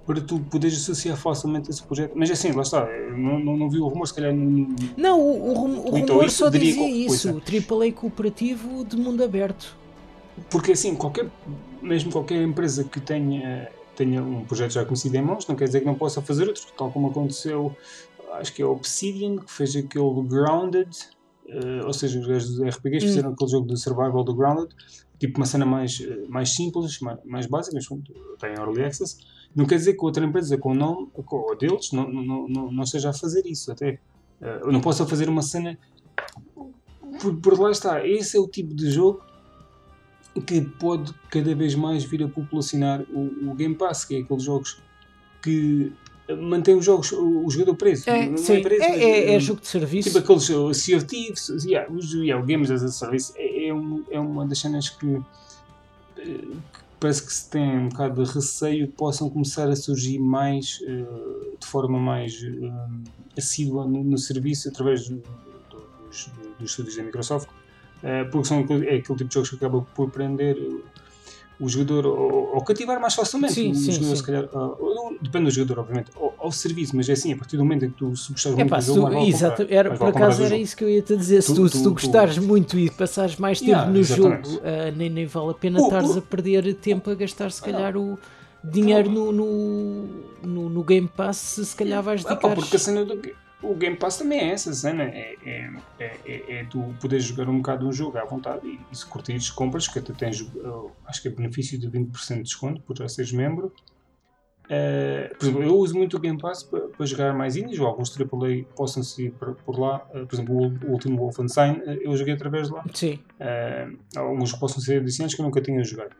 para 0.07 0.21
tu 0.21 0.39
poderes 0.39 0.77
associar 0.77 1.17
facilmente 1.17 1.69
esse 1.69 1.83
projeto. 1.83 2.13
Mas 2.15 2.31
assim, 2.31 2.51
lá 2.53 2.61
está, 2.61 2.79
eu 2.89 3.17
não, 3.17 3.39
não, 3.39 3.57
não 3.57 3.69
vi 3.69 3.79
o 3.79 3.87
rumor, 3.87 4.07
se 4.07 4.15
calhar 4.15 4.33
não, 4.33 4.67
não- 4.97 5.19
o, 5.19 5.51
o 5.51 5.91
o 5.93 5.97
Então, 5.97 6.15
rumor 6.15 6.25
isso 6.25 6.37
só 6.37 6.49
dizia 6.49 6.89
isso. 6.89 7.29
AAA 7.29 7.91
cooperativo 7.93 8.85
de 8.85 8.95
mundo 8.95 9.21
aberto. 9.23 9.75
Porque 10.49 10.71
assim, 10.71 10.95
qualquer, 10.95 11.27
mesmo 11.81 12.09
qualquer 12.11 12.41
empresa 12.41 12.83
que 12.85 12.99
tenha, 13.01 13.69
tenha 13.95 14.23
um 14.23 14.43
projeto 14.45 14.71
já 14.71 14.85
conhecido 14.85 15.15
em 15.17 15.21
mãos, 15.21 15.45
não 15.45 15.55
quer 15.55 15.65
dizer 15.65 15.81
que 15.81 15.85
não 15.85 15.93
possa 15.93 16.21
fazer 16.21 16.47
outro, 16.47 16.63
tal 16.77 16.89
como 16.89 17.07
aconteceu, 17.09 17.75
acho 18.33 18.53
que 18.53 18.61
é 18.61 18.65
Obsidian, 18.65 19.37
que 19.37 19.51
fez 19.51 19.75
aquele 19.75 20.23
Grounded, 20.27 20.89
eh, 21.47 21.85
ou 21.85 21.93
seja, 21.93 22.19
os 22.19 22.27
gajos 22.27 22.55
dos 22.55 22.75
RPGs 22.75 23.05
Hum. 23.05 23.09
fizeram 23.09 23.31
aquele 23.31 23.49
jogo 23.49 23.67
de 23.67 23.79
survival 23.79 24.23
do 24.23 24.33
Grounded, 24.33 24.73
tipo 25.19 25.37
uma 25.37 25.45
cena 25.45 25.65
mais, 25.65 25.99
eh, 26.01 26.25
mais 26.27 26.49
simples, 26.55 26.99
mais, 26.99 27.19
mais 27.25 27.45
básica, 27.45 27.75
mas 27.75 27.87
tem 28.39 28.53
Early 28.53 28.83
Access. 28.83 29.17
Não 29.55 29.65
quer 29.65 29.75
dizer 29.75 29.93
que 29.93 30.05
outra 30.05 30.25
empresa 30.25 30.57
com 30.57 30.71
o 30.71 30.75
nome 30.75 31.09
com, 31.13 31.55
deles 31.57 31.91
não, 31.91 32.09
não, 32.09 32.47
não, 32.47 32.71
não 32.71 32.83
esteja 32.83 33.09
a 33.09 33.13
fazer 33.13 33.45
isso, 33.45 33.71
até. 33.71 33.99
Eh, 34.41 34.61
não 34.71 34.81
possa 34.81 35.05
fazer 35.05 35.27
uma 35.29 35.41
cena. 35.41 35.77
Por, 37.19 37.35
por 37.37 37.59
lá 37.59 37.71
está, 37.71 38.05
esse 38.07 38.37
é 38.37 38.39
o 38.39 38.47
tipo 38.47 38.73
de 38.73 38.89
jogo 38.89 39.21
que 40.47 40.61
pode 40.61 41.13
cada 41.29 41.53
vez 41.53 41.75
mais 41.75 42.05
vir 42.05 42.23
a 42.23 42.27
populacionar 42.27 43.01
o, 43.11 43.51
o 43.51 43.53
Game 43.53 43.75
Pass, 43.75 44.05
que 44.05 44.15
é 44.15 44.19
aqueles 44.19 44.43
jogos 44.43 44.81
que 45.41 45.91
mantém 46.29 46.75
os 46.75 46.85
jogos, 46.85 47.11
o, 47.11 47.45
o 47.45 47.49
jogador 47.49 47.75
preso. 47.75 48.09
É, 48.09 48.29
não 48.29 48.37
sim, 48.37 48.57
é 48.57 48.61
preso, 48.61 48.83
é, 48.83 48.87
é- 49.03 49.29
é 49.31 49.33
eh, 49.35 49.39
jogo 49.39 49.61
de 49.61 49.67
serviço. 49.67 50.09
Tipo 50.09 50.19
aqueles 50.19 50.49
uh, 50.49 50.73
Sea 50.73 50.97
of 50.97 51.05
Thieves, 51.05 51.49
yeah, 51.65 51.91
os, 51.91 52.13
yeah, 52.13 52.41
o 52.41 52.45
Games 52.47 52.71
as 52.71 52.83
a 52.83 52.87
Service 52.89 53.33
é, 53.35 53.67
é, 53.67 53.73
um- 53.73 54.03
é 54.09 54.19
uma 54.19 54.45
das 54.45 54.59
cenas 54.59 54.89
que, 54.89 55.21
eh, 56.17 56.23
que 56.23 56.79
parece 56.99 57.25
que 57.25 57.33
se 57.33 57.49
tem 57.49 57.77
um 57.79 57.89
bocado 57.89 58.23
de 58.23 58.31
receio 58.31 58.87
que 58.87 58.93
possam 58.93 59.29
começar 59.29 59.67
a 59.69 59.75
surgir 59.75 60.19
mais 60.19 60.79
de 61.59 61.65
forma 61.67 61.99
mais 61.99 62.45
assídua 63.37 63.85
no, 63.87 64.03
no 64.03 64.17
serviço 64.17 64.69
através 64.69 65.07
do- 65.09 65.15
do- 65.17 66.07
dos, 66.07 66.27
do- 66.27 66.55
dos 66.59 66.69
estúdios 66.71 66.95
da 66.97 67.03
Microsoft, 67.03 67.47
porque 68.31 68.47
são, 68.47 68.59
aquele- 68.59 68.85
é 68.87 68.95
aquele 68.97 69.17
tipo 69.17 69.25
de 69.25 69.33
jogos 69.33 69.49
que 69.49 69.55
acaba 69.55 69.81
por 69.81 70.09
prender 70.11 70.55
o- 71.61 71.69
jogador 71.69 72.05
ou, 72.07 72.55
ou 72.55 72.63
cativar 72.63 72.99
mais 72.99 73.13
facilmente 73.13 73.53
Sim, 73.53 73.73
sim, 73.73 73.91
jogador, 73.91 74.15
sim. 74.15 74.23
calhar, 74.23 74.49
ah, 74.53 74.75
não- 74.79 75.17
depende 75.21 75.45
do 75.45 75.51
jogador, 75.51 75.79
obviamente, 75.81 76.11
ao, 76.15 76.33
ao 76.39 76.51
serviço, 76.51 76.95
mas 76.95 77.07
é 77.07 77.13
assim, 77.13 77.33
a 77.33 77.37
partir 77.37 77.55
do 77.57 77.63
momento 77.63 77.85
em 77.85 77.89
que 77.91 77.97
tu 77.97 78.15
se 78.15 78.31
gostares 78.31 78.55
muito 78.57 78.67
Epá, 78.67 78.77
do 78.79 78.83
jogo, 78.85 79.09
tu, 79.09 79.27
exato, 79.27 79.61
comprar, 79.63 79.75
era, 79.75 79.95
por 79.95 80.07
acaso 80.07 80.43
era 80.43 80.57
isso 80.57 80.75
que 80.75 80.83
eu 80.83 80.89
ia 80.89 81.01
te 81.01 81.15
dizer. 81.15 81.41
Se 81.41 81.53
Tu- 81.53 81.55
tu, 81.55 81.69
se 81.69 81.73
tu, 81.77 81.77
tu- 81.77 81.83
tu- 81.83 81.91
gostares 81.93 82.37
muito 82.37 82.77
e 82.79 82.89
passares 82.89 83.35
mais 83.37 83.59
tempo 83.59 83.71
Yeah, 83.71 83.91
no 83.91 83.97
exatamente. 83.99 84.49
jogo, 84.49 84.61
ah, 84.65 84.91
nem, 84.95 85.09
nem 85.09 85.25
vale 85.25 85.51
a 85.51 85.53
pena 85.53 85.79
O- 85.79 85.83
estares 85.83 86.09
o- 86.15 86.19
a 86.19 86.21
perder 86.21 86.73
tempo 86.75 87.09
a 87.09 87.15
gastar, 87.15 87.51
se 87.51 87.61
calhar, 87.61 87.95
o 87.95 88.17
dinheiro 88.63 89.09
no, 89.09 89.31
no, 89.31 90.07
no, 90.43 90.69
no 90.69 90.83
Game 90.83 91.07
Pass. 91.07 91.37
Se, 91.37 91.65
se 91.65 91.75
calhar 91.75 92.01
vais 92.03 92.25
Ah, 92.25 92.29
dedicar. 92.29 92.55
porque 92.55 92.75
a 92.75 92.79
cena 92.79 93.03
do 93.05 93.19
o 93.61 93.75
Game 93.75 93.95
Pass 93.95 94.17
também 94.17 94.39
é 94.39 94.51
essa 94.51 94.73
cena, 94.73 95.03
é, 95.03 95.35
é, 95.45 95.69
é, 95.99 96.19
é, 96.25 96.53
é 96.59 96.63
tu 96.65 96.93
poderes 96.99 97.25
jogar 97.25 97.49
um 97.49 97.57
bocado 97.57 97.87
um 97.87 97.91
jogo 97.91 98.17
à 98.17 98.25
vontade 98.25 98.67
e, 98.67 98.79
e 98.91 98.95
se 98.95 99.05
curtires 99.05 99.49
compras, 99.49 99.87
que 99.87 99.99
até 99.99 100.13
tens, 100.13 100.45
acho 101.05 101.21
que 101.21 101.27
é 101.27 101.31
benefício 101.31 101.77
de 101.79 101.87
20% 101.89 102.35
de 102.37 102.43
desconto 102.43 102.81
por 102.81 102.97
já 102.97 103.07
seres 103.07 103.31
membro. 103.31 103.71
Uh, 104.65 105.35
por 105.37 105.45
exemplo, 105.45 105.63
eu 105.63 105.75
uso 105.75 105.97
muito 105.97 106.15
o 106.15 106.19
Game 106.19 106.39
Pass 106.39 106.63
para, 106.63 106.87
para 106.87 107.05
jogar 107.05 107.33
mais 107.33 107.57
indies, 107.57 107.77
ou 107.79 107.87
alguns 107.87 108.17
AAA 108.17 108.63
possam 108.73 109.03
sair 109.03 109.31
por, 109.31 109.55
por 109.55 109.77
lá. 109.77 110.05
Uh, 110.13 110.25
por 110.25 110.33
exemplo, 110.35 110.55
o, 110.55 110.67
o 110.87 110.91
último 110.93 111.17
Wolfenstein 111.17 111.79
uh, 111.79 111.99
eu 112.01 112.15
joguei 112.15 112.33
através 112.33 112.67
de 112.67 112.73
lá. 112.73 112.85
Sim, 112.93 113.19
Uh, 113.39 113.97
alguns 114.15 114.53
possam 114.53 114.79
ser 114.79 115.01
adicionais 115.01 115.33
que 115.33 115.41
eu 115.41 115.45
nunca 115.45 115.59
tinha 115.59 115.83
jogado. 115.83 116.15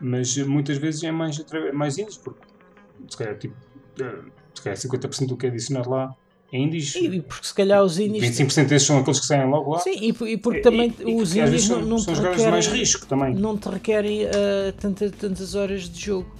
Mas 0.00 0.36
muitas 0.38 0.78
vezes 0.78 1.04
é 1.04 1.12
mais, 1.12 1.38
atra- 1.38 1.72
mais 1.72 1.96
indies, 1.96 2.16
porque 2.16 2.40
se 3.08 3.16
calhar 3.16 3.38
tipo, 3.38 3.54
eh, 4.00 4.18
se 4.52 4.62
calhar 4.62 4.76
50% 4.76 5.28
do 5.28 5.36
que 5.36 5.46
é 5.46 5.48
adicionado 5.48 5.90
lá 5.90 6.04
é 6.04 6.21
indies. 6.52 6.94
E, 6.94 7.06
e 7.06 7.20
porque 7.22 7.46
se 7.46 7.54
calhar 7.54 7.82
os 7.82 7.98
indies. 7.98 8.22
25% 8.38 8.66
desses 8.66 8.86
são 8.86 8.98
aqueles 8.98 9.20
que 9.20 9.26
saem 9.26 9.48
logo 9.48 9.72
lá. 9.72 9.78
Sim, 9.80 9.94
e, 9.98 10.08
e 10.32 10.36
porque 10.36 10.60
também 10.60 10.94
E- 11.00 11.14
os 11.14 11.34
indies 11.34 11.68
não, 11.68 11.78
são, 11.80 11.86
não 11.88 11.98
são 11.98 12.14
te 12.14 12.20
de 12.20 12.22
mais 12.26 12.36
requerem, 12.66 12.78
risco 12.80 13.06
também. 13.06 13.34
não 13.34 13.56
te 13.56 13.68
requerem 13.68 14.26
ah, 14.26 14.72
tanta- 14.78 15.10
tantas 15.10 15.54
horas 15.54 15.88
de 15.88 16.00
jogo. 16.04 16.30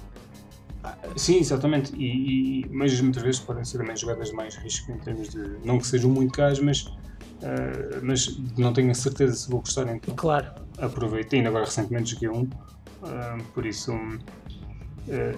Sim, 1.15 1.37
exatamente. 1.39 1.95
E, 1.95 2.61
e- 2.61 2.69
mas 2.69 2.99
muitas 3.01 3.23
vezes 3.23 3.39
podem 3.39 3.63
ser 3.63 3.77
também 3.77 3.95
jogadas 3.95 4.29
de 4.29 4.35
mais 4.35 4.55
risco 4.57 4.91
em 4.91 4.97
termos 4.99 5.29
de. 5.29 5.39
Não 5.63 5.77
que 5.79 5.87
sejam 5.87 6.09
muito 6.09 6.33
caras, 6.33 6.59
mas, 6.59 6.85
eh, 7.41 7.99
mas 8.01 8.37
não 8.57 8.73
tenho 8.73 8.91
a 8.91 8.93
certeza 8.93 9.33
se 9.33 9.49
vou 9.49 9.61
gostar, 9.61 9.87
então 9.95 10.13
Claro. 10.15 10.51
aproveito. 10.77 11.33
Ainda 11.35 11.49
agora 11.49 11.65
recentemente 11.65 12.11
joguei 12.11 12.27
um, 12.29 12.47
eh, 13.05 13.37
por 13.53 13.65
isso 13.65 13.93
um, 13.93 14.19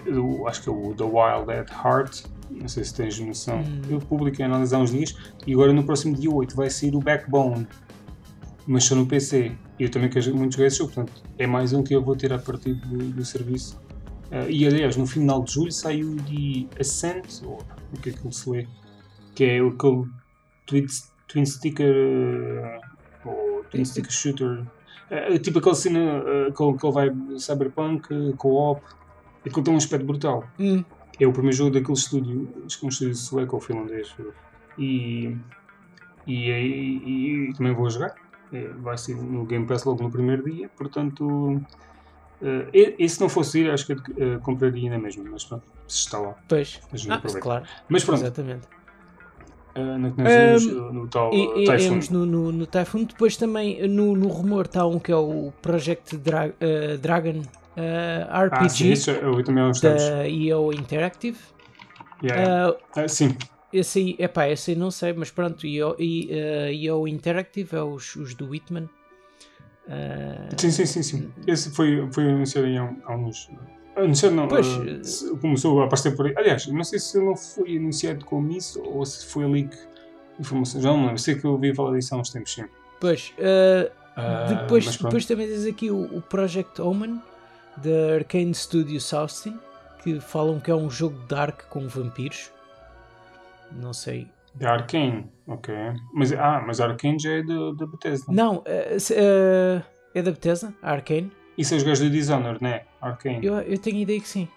eu 0.06 0.48
acho 0.48 0.62
que 0.64 0.70
é 0.70 0.72
o 0.72 0.94
The 0.96 1.04
Wild 1.04 1.52
at 1.52 1.70
Heart. 1.72 2.24
Não 2.50 2.68
sei 2.68 2.84
se 2.84 2.94
tens 2.94 3.20
noção. 3.20 3.60
Hum. 3.60 3.82
Eu 3.90 4.00
publiquei 4.00 4.46
analisar 4.46 4.80
uns 4.80 4.92
dias 4.92 5.16
e 5.46 5.54
agora 5.54 5.74
no 5.74 5.84
próximo 5.84 6.16
dia 6.16 6.32
8 6.32 6.56
vai 6.56 6.70
sair 6.70 6.96
o 6.96 7.00
Backbone, 7.00 7.68
mas 8.68 8.84
só 8.84 8.96
no 8.96 9.06
PC. 9.06 9.52
E 9.80 9.84
eu 9.84 9.90
também 9.90 10.10
quero 10.10 10.36
muito 10.36 10.54
jogar 10.54 10.68
esse 10.68 10.78
jogo, 10.78 10.94
portanto 10.94 11.22
é 11.38 11.46
mais 11.46 11.74
um 11.74 11.84
que 11.84 11.94
eu 11.94 12.04
vou 12.04 12.16
ter 12.16 12.32
a 12.32 12.40
partir 12.40 12.74
do, 12.74 12.98
do 12.98 13.26
serviço. 13.26 13.80
Eh, 14.32 14.52
e 14.52 14.68
aliás, 14.68 14.96
no 14.96 15.06
final 15.06 15.44
de 15.44 15.54
julho 15.54 15.72
saiu 15.72 16.16
de 16.16 16.68
Ascent, 16.80 17.42
ou 17.44 17.60
o 17.94 18.00
que 18.00 18.10
é 18.10 18.14
que 18.14 18.26
ele 18.26 18.34
se 18.34 18.50
lê, 18.50 18.68
que 19.36 19.44
é 19.44 19.60
aquele 19.60 20.06
twin, 20.66 20.86
twin 21.28 21.46
sticker 21.46 21.94
eh, 21.94 22.82
ou 23.26 23.64
twin 23.70 23.86
sticker 23.86 24.12
shooter. 24.12 24.66
Eh, 25.10 25.38
tipo 25.40 25.60
aquele 25.60 25.76
cena 25.76 26.00
eh, 26.00 26.52
que 26.52 26.64
ele 26.64 26.94
vai 26.94 27.12
cyberpunk, 27.38 28.34
co-op, 28.38 28.82
aquilo 29.46 29.64
tem 29.64 29.74
um 29.74 29.78
aspecto 29.78 30.06
brutal. 30.06 30.44
Hum, 30.60 30.84
É 31.20 31.26
o 31.28 31.32
primeiro 31.32 31.56
jogo 31.56 31.72
daquele 31.72 31.98
estúdio, 31.98 32.54
acho 32.66 32.80
que 32.80 32.86
é 32.86 32.88
um 32.88 32.90
estúdio 32.90 33.16
sueco 33.16 33.56
ou 33.56 33.62
finlandês. 33.62 34.14
E, 34.78 35.38
e, 36.28 36.50
e- 36.52 37.50
e 37.50 37.54
também 37.54 37.74
vou 37.74 37.90
jogar. 37.90 38.14
Eh, 38.52 38.70
Vai 38.80 38.98
ser 38.98 39.16
no 39.16 39.46
Game 39.46 39.66
Pass 39.66 39.84
logo 39.86 40.04
no 40.04 40.12
primeiro 40.12 40.44
dia, 40.44 40.70
portanto. 40.78 41.62
eh, 42.42 42.70
e- 42.74 42.96
e 43.00 43.10
se 43.10 43.20
não 43.22 43.30
fosse 43.30 43.62
ir, 43.62 43.72
acho 43.72 43.86
que 43.88 43.94
eh, 44.22 44.38
compraria 44.44 44.90
na 44.90 44.98
mesma, 45.00 45.24
mas 45.32 45.46
pronto, 45.46 45.64
se 45.88 46.00
está 46.00 46.20
lá, 46.20 46.36
pois. 46.50 46.80
Ah, 47.10 47.22
claro. 47.42 47.66
Mas 47.90 48.04
pronto, 48.04 48.22
Exatamente. 48.22 48.68
nós 50.18 50.34
vimos, 50.36 50.66
Um, 50.68 50.94
no 50.94 51.08
tal 51.10 51.34
E, 51.34 51.66
Typhoon. 51.66 52.00
no, 52.12 52.26
no, 52.26 52.52
no 52.52 52.68
Typhoon. 52.68 53.06
Depois 53.06 53.36
também 53.38 53.88
no, 53.88 54.16
no 54.16 54.28
rumor 54.28 54.66
está 54.66 54.86
um 54.86 55.00
que 55.00 55.12
é 55.12 55.16
o 55.16 55.52
Project 55.62 56.18
Dra 56.18 56.54
eh, 56.60 56.98
Dragon 56.98 57.42
eh, 57.78 58.26
Ah, 58.30 58.70
sim, 58.70 58.86
RPG 58.86 58.94
isso 58.94 59.12
eu 59.12 59.44
também 59.44 59.64
da 59.82 60.28
EO 60.30 60.72
Interactive. 60.74 61.38
Yeah. 62.24 62.72
Ah, 62.96 63.02
Ah, 63.02 63.08
sim, 63.08 63.36
esse 63.72 64.00
aí, 64.00 64.16
epá, 64.20 64.48
esse 64.50 64.72
aí 64.72 64.78
não 64.78 64.90
sei, 64.90 65.12
mas 65.14 65.32
pronto, 65.32 65.68
EO, 65.68 65.96
EO 66.00 67.08
Interactive 67.08 67.76
é 67.76 67.82
os, 67.84 68.16
os 68.16 68.34
do 68.34 68.50
Whitman. 68.50 68.88
Ah, 69.90 70.48
sim, 70.58 70.72
sim, 70.72 70.86
sim, 70.86 71.04
sim. 71.04 71.34
Esse 71.46 71.72
foi, 71.72 72.08
foi 72.12 72.30
anunciado 72.30 72.68
aí 72.68 72.78
há, 72.78 72.96
há 73.06 73.16
uns. 73.18 73.50
Anunciado 73.96 74.36
não, 74.36 74.48
Pois, 74.48 74.66
eh, 74.66 75.38
começou 75.42 75.82
a 75.82 75.86
aparecer 75.86 76.16
por 76.16 76.26
aí. 76.26 76.34
Aliás, 76.38 76.68
não 76.68 76.84
sei 76.84 77.00
se 77.00 77.18
não 77.24 77.36
foi 77.36 77.78
anunciado 77.78 78.26
como 78.26 78.52
isso 78.52 78.82
ou 78.82 79.06
se 79.06 79.26
foi 79.26 79.46
leak 79.48 79.76
informação. 80.40 80.82
Já 80.82 80.90
não 80.90 80.98
me 80.98 81.06
lembro. 81.06 81.20
Sei 81.22 81.36
que 81.36 81.46
eu 81.46 81.52
ouvi 81.52 81.74
falar 81.74 81.96
disso 81.96 82.16
há 82.16 82.18
uns 82.18 82.30
tempos, 82.30 82.54
sim. 82.54 82.66
pois, 83.00 83.34
ah, 83.40 83.92
Ah, 84.18 84.46
depois, 84.50 84.86
pronto. 84.86 85.04
depois 85.04 85.26
também 85.26 85.48
tens 85.48 85.66
aqui 85.66 85.92
o, 85.92 86.18
o 86.18 86.22
Project 86.22 86.82
Omen 86.82 87.22
da 87.78 88.16
Arcane 88.16 88.54
Studios 88.54 89.14
Austin, 89.14 89.60
que 90.04 90.20
falam 90.20 90.60
que 90.60 90.70
é 90.72 90.76
um 90.76 90.90
jogo 90.90 91.18
dark 91.28 91.64
com 91.70 91.88
vampiros. 91.88 92.52
Não 93.72 93.94
sei. 93.94 94.28
Da 94.54 94.72
Arkane, 94.74 95.30
ok. 95.48 95.74
Mas, 96.14 96.32
ah, 96.32 96.64
mas 96.66 96.80
a 96.80 96.86
Arkane 96.86 97.20
já 97.20 97.32
é 97.32 97.44
da 97.44 97.72
da 97.78 97.86
Bethesda. 97.86 98.32
Não, 98.32 98.64
se- 98.98 99.16
ah, 99.18 99.84
é 100.14 100.22
da 100.22 100.32
Bethesda, 100.32 100.74
a 100.82 100.92
Arcane. 100.92 101.32
Isso 101.58 101.74
é 101.74 101.78
os 101.78 101.84
gajos 101.84 102.00
do 102.06 102.10
Dishonored, 102.10 102.62
né? 102.64 102.84
Arkane. 103.02 103.46
Eu, 103.46 103.56
eu 103.62 103.78
tenho 103.78 103.98
ideia 103.98 104.20
que 104.20 104.28
sim. 104.28 104.48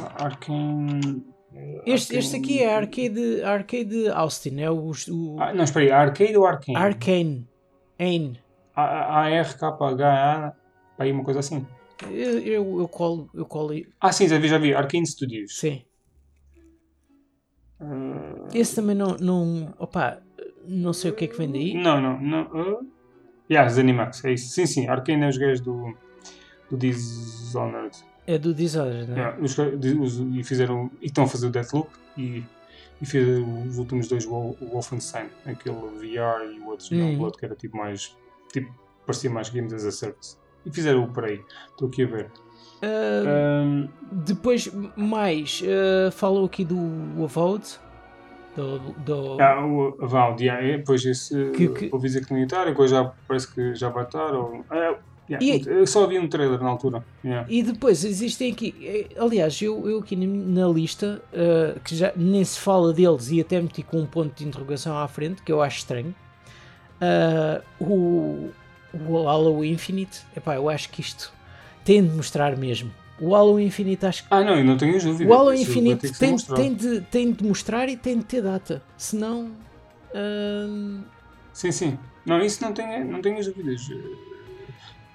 Ah, 0.00 0.24
Arkane. 0.26 1.22
eh, 1.54 1.82
Este, 1.86 2.16
este 2.16 2.36
Arkane- 2.36 2.44
aqui 2.44 2.62
é 2.62 2.74
a 2.74 2.76
Arcade, 2.76 3.42
Arcade 3.42 4.08
Austin, 4.10 4.60
é 4.60 4.70
o, 4.70 4.90
o 5.10 5.36
Ah, 5.40 5.54
não, 5.54 5.64
espera 5.64 5.84
aí. 5.86 5.90
Arcade 5.92 6.36
ou 6.36 6.46
Arkane? 6.46 6.76
Arcane. 6.76 7.48
Ain. 7.98 8.36
A-R-K-H-A. 8.76 10.52
Aí 10.98 11.12
uma 11.12 11.24
coisa 11.24 11.40
assim. 11.40 11.66
Eu, 12.04 12.38
eu, 12.38 12.80
eu 12.80 12.88
colo, 12.88 13.28
eu 13.34 13.44
colo. 13.44 13.74
Ah, 14.00 14.12
sim, 14.12 14.28
já 14.28 14.38
vi, 14.38 14.48
já 14.48 14.58
vi. 14.58 14.72
Arkane 14.74 15.06
Studios. 15.06 15.58
Sim. 15.58 15.82
Ah, 17.80 18.48
Esse 18.54 18.76
também 18.76 18.94
não, 18.96 19.16
não. 19.18 19.74
Opa, 19.78 20.20
não 20.66 20.92
sei 20.92 21.10
o 21.10 21.14
que 21.14 21.24
é 21.24 21.28
que 21.28 21.36
vem 21.36 21.50
daí. 21.50 21.74
Não, 21.74 22.00
não, 22.00 22.20
não. 22.20 22.42
Uh... 22.52 22.86
Yeah, 23.50 23.68
Zenimax, 23.70 24.24
é 24.24 24.32
isso. 24.34 24.50
Sim, 24.52 24.66
sim, 24.66 24.86
Arkane 24.88 25.24
é 25.24 25.28
os 25.28 25.38
gajos 25.38 25.60
do, 25.60 25.96
do 26.70 26.76
Dishonored. 26.76 27.96
É 28.26 28.36
do 28.38 28.52
Dishonored, 28.52 29.08
não 29.08 29.16
é? 29.16 29.20
Yeah, 29.20 29.38
os, 29.42 29.56
os- 29.58 30.36
e 30.36 30.44
fizeram. 30.44 30.90
E 31.00 31.06
estão 31.06 31.24
a 31.24 31.26
fazer 31.28 31.46
o 31.46 31.50
Deathloop 31.50 31.90
e, 32.16 32.44
e 33.00 33.06
fizeram 33.06 33.62
os 33.66 33.78
últimos 33.78 34.06
dois 34.06 34.26
o 34.26 34.54
Wolfenstein, 34.60 35.28
aquele 35.46 35.76
VR 35.76 36.44
e 36.54 36.60
o 36.60 36.66
outro 36.68 36.94
Uhum. 36.94 37.00
Youngblood, 37.10 37.38
que 37.38 37.44
era 37.46 37.54
tipo 37.56 37.76
mais. 37.78 38.14
Tipo, 38.52 38.70
parecia 39.06 39.30
mais 39.30 39.48
Games 39.48 39.72
as 39.72 39.84
a 39.86 39.90
Service. 39.92 40.36
E 40.68 40.74
fizeram 40.74 41.04
o 41.04 41.20
aí. 41.24 41.40
Estou 41.70 41.88
aqui 41.88 42.04
a 42.04 42.06
ver. 42.06 42.30
Ah, 42.82 43.62
Um, 43.64 43.88
depois, 44.12 44.70
mais, 44.96 45.62
falam 46.12 46.44
aqui 46.44 46.64
do 46.64 46.78
Avowed. 47.24 47.64
Do, 48.54 48.78
do, 49.04 49.40
ah, 49.40 49.64
o 49.64 49.96
Avowed, 50.02 50.42
yeah, 50.44 50.64
é, 50.66 50.78
depois 50.78 51.04
esse. 51.04 51.50
Que- 51.52 51.68
que- 51.68 51.88
Ouvi 51.92 52.08
dizer 52.08 52.24
que 52.24 52.32
não 52.32 52.38
ia 52.38 52.44
estar, 52.44 52.66
agora 52.66 52.88
já 52.88 53.04
parece 53.26 53.52
que 53.54 53.74
já 53.74 53.88
vai 53.88 54.04
estar. 54.04 54.32
Ou, 54.34 54.64
ah, 54.70 54.96
yeah, 55.30 55.44
E- 55.44 55.62
eu 55.66 55.86
só 55.86 56.06
vi 56.06 56.18
um 56.18 56.28
trailer 56.28 56.60
na 56.60 56.68
altura. 56.68 57.04
Yeah. 57.24 57.46
E 57.48 57.62
depois 57.62 58.04
existem 58.04 58.52
aqui, 58.52 58.74
eh, 58.82 59.08
aliás, 59.20 59.60
eu, 59.62 59.88
eu 59.88 59.98
aqui 60.00 60.16
na, 60.16 60.26
lista, 60.68 61.22
ah, 61.32 61.78
que 61.84 61.94
já 61.96 62.12
nem 62.16 62.44
se 62.44 62.58
fala 62.58 62.92
deles 62.92 63.30
e 63.30 63.40
até 63.40 63.60
meti 63.60 63.82
com 63.82 63.98
um 63.98 64.06
ponto 64.06 64.34
de 64.36 64.46
interrogação 64.48 64.96
à 64.98 65.06
frente, 65.06 65.42
que 65.42 65.52
eu 65.52 65.60
acho 65.62 65.78
estranho. 65.78 66.14
O, 67.80 68.50
o 69.06 69.28
Halo 69.28 69.64
Infinite, 69.64 70.20
epá, 70.36 70.56
eu 70.56 70.68
acho 70.68 70.88
que 70.90 71.00
isto 71.00 71.32
tem 71.84 72.02
de 72.04 72.10
mostrar 72.14 72.56
mesmo. 72.56 72.90
O 73.20 73.34
Halo 73.34 73.58
Infinite 73.58 74.06
acho 74.06 74.22
que 74.22 74.28
Ah, 74.30 74.42
não, 74.44 74.56
eu 74.56 74.64
não 74.64 74.76
tenho 74.76 74.98
dúvida. 75.00 75.28
o 75.30 75.34
Halo 75.34 75.52
Infinite 75.52 76.12
tem, 76.12 76.36
tem, 76.36 76.74
de, 76.74 77.00
tem 77.02 77.32
de 77.32 77.44
mostrar 77.44 77.88
e 77.88 77.96
tem 77.96 78.18
de 78.18 78.24
ter 78.24 78.42
data. 78.42 78.82
Senão. 78.96 79.50
hum, 80.14 81.02
Sim, 81.52 81.72
sim. 81.72 81.98
Não, 82.24 82.40
isso 82.40 82.62
não 82.62 82.72
tenho, 82.72 83.04
não 83.10 83.20
tenho 83.20 83.38
as 83.38 83.46
dúvidas. 83.46 83.80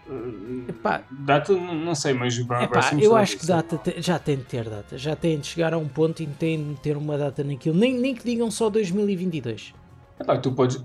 Uh, 0.05 0.65
Epá. 0.67 1.03
data, 1.09 1.53
não, 1.53 1.95
sei, 1.95 2.13
mas 2.13 2.37
vai, 2.39 2.65
epá, 2.65 2.81
vai 2.81 2.99
eu 2.99 3.15
acho 3.15 3.37
que 3.37 3.45
data 3.45 3.77
te- 3.77 4.01
já 4.01 4.19
tem 4.19 4.35
de 4.35 4.43
ter 4.43 4.67
data. 4.69 4.97
Já 4.97 5.15
tem 5.15 5.39
de 5.39 5.47
chegar 5.47 5.73
a 5.73 5.77
um 5.77 5.87
ponto 5.87 6.15
que 6.17 6.27
tem 6.27 6.73
de 6.73 6.79
ter 6.81 6.97
uma 6.97 7.17
data 7.17 7.41
naquilo. 7.43 7.77
Nem, 7.77 7.93
nem 7.97 8.13
que 8.13 8.25
digam 8.25 8.51
só 8.51 8.69
2022. 8.69 9.73
Epá, 10.19 10.37
tu 10.37 10.51
podes. 10.51 10.83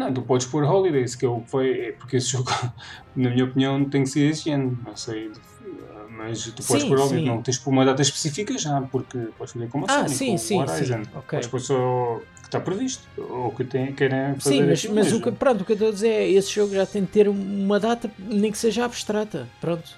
Não, 0.00 0.12
tu 0.14 0.22
podes 0.22 0.46
pôr 0.46 0.64
Holidays, 0.64 1.14
que 1.14 1.26
é 1.26 1.28
o 1.28 1.40
que 1.40 1.50
foi. 1.50 1.94
Porque 1.98 2.16
esse 2.16 2.28
jogo, 2.32 2.50
na 3.14 3.30
minha 3.30 3.44
opinião, 3.44 3.84
tem 3.84 4.02
que 4.04 4.08
ser 4.08 4.30
este 4.30 4.50
ano. 4.50 4.78
Não 4.84 4.96
sei. 4.96 5.30
Mas 6.08 6.42
tu 6.44 6.62
podes 6.62 6.82
Sim, 6.82 6.88
pôr 6.88 6.98
Holidays, 6.98 7.26
não 7.26 7.42
tens 7.42 7.58
pôr 7.58 7.70
uma 7.70 7.84
data 7.84 8.02
específica 8.02 8.56
já, 8.58 8.80
porque 8.82 9.18
podes 9.38 9.52
fazer 9.52 9.68
como 9.68 9.86
a 9.86 9.88
Ah, 9.90 9.96
Sony, 10.02 10.08
sim, 10.10 10.30
com 10.32 10.38
sim, 10.38 10.60
Horizon. 10.60 11.04
sim, 11.04 11.10
ok. 11.14 11.22
Podes 11.30 11.46
pôr 11.48 11.60
só 11.60 12.20
que 12.40 12.46
está 12.46 12.60
previsto, 12.60 13.08
ou 13.16 13.50
que 13.52 13.62
tem, 13.64 13.92
querem 13.94 14.34
fazer 14.40 14.56
Sim, 14.56 14.66
mas, 14.66 14.84
mas 14.86 15.12
o 15.12 15.20
que, 15.20 15.30
pronto, 15.30 15.60
o 15.62 15.64
que 15.64 15.72
eu 15.72 15.74
estou 15.74 15.88
a 15.88 15.92
dizer 15.92 16.08
é 16.08 16.28
esse 16.30 16.50
jogo 16.52 16.74
já 16.74 16.84
tem 16.84 17.02
de 17.02 17.08
ter 17.08 17.28
uma 17.28 17.78
data, 17.78 18.10
nem 18.18 18.50
que 18.50 18.58
seja 18.58 18.84
abstrata. 18.84 19.48
Pronto. 19.60 19.88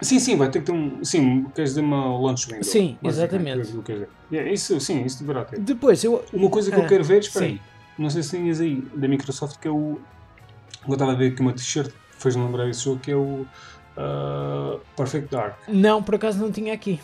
Sim, 0.00 0.18
sim, 0.18 0.36
vai 0.36 0.50
ter 0.50 0.60
que 0.60 0.66
ter 0.66 0.72
um. 0.72 1.02
Sim, 1.02 1.46
queres 1.54 1.70
dizer 1.70 1.80
uma 1.80 2.18
launch 2.18 2.46
window. 2.46 2.62
Sim, 2.64 2.98
exatamente. 3.02 3.72
é 4.32 4.52
isso, 4.52 4.78
sim, 4.78 5.02
isso 5.04 5.20
deverá 5.20 5.44
ter. 5.46 5.58
Depois, 5.58 6.04
eu. 6.04 6.22
Uma 6.34 6.50
coisa 6.50 6.70
que 6.70 6.76
eu 6.78 6.84
Ah, 6.84 6.86
quero 6.86 7.02
ver, 7.02 7.20
espera 7.20 7.46
sim. 7.46 7.52
aí, 7.52 7.60
não 7.98 8.10
sei 8.10 8.22
se 8.22 8.36
tinhas 8.36 8.60
aí, 8.60 8.82
da 8.94 9.08
Microsoft, 9.08 9.58
que 9.58 9.68
é 9.68 9.70
o. 9.70 9.98
Eu 10.86 10.92
estava 10.92 11.12
a 11.12 11.14
ver 11.14 11.32
aqui 11.32 11.40
uma 11.40 11.52
t-shirt 11.52 11.92
fez-me 12.18 12.44
lembrar 12.44 12.68
esse 12.68 12.84
jogo, 12.84 13.00
que 13.00 13.10
é 13.10 13.16
o. 13.16 13.46
ah, 13.96 14.78
Perfect 14.96 15.30
Dark. 15.30 15.56
Não, 15.68 16.02
por 16.02 16.14
acaso 16.14 16.38
não 16.38 16.50
tinha 16.50 16.72
aqui. 16.72 17.00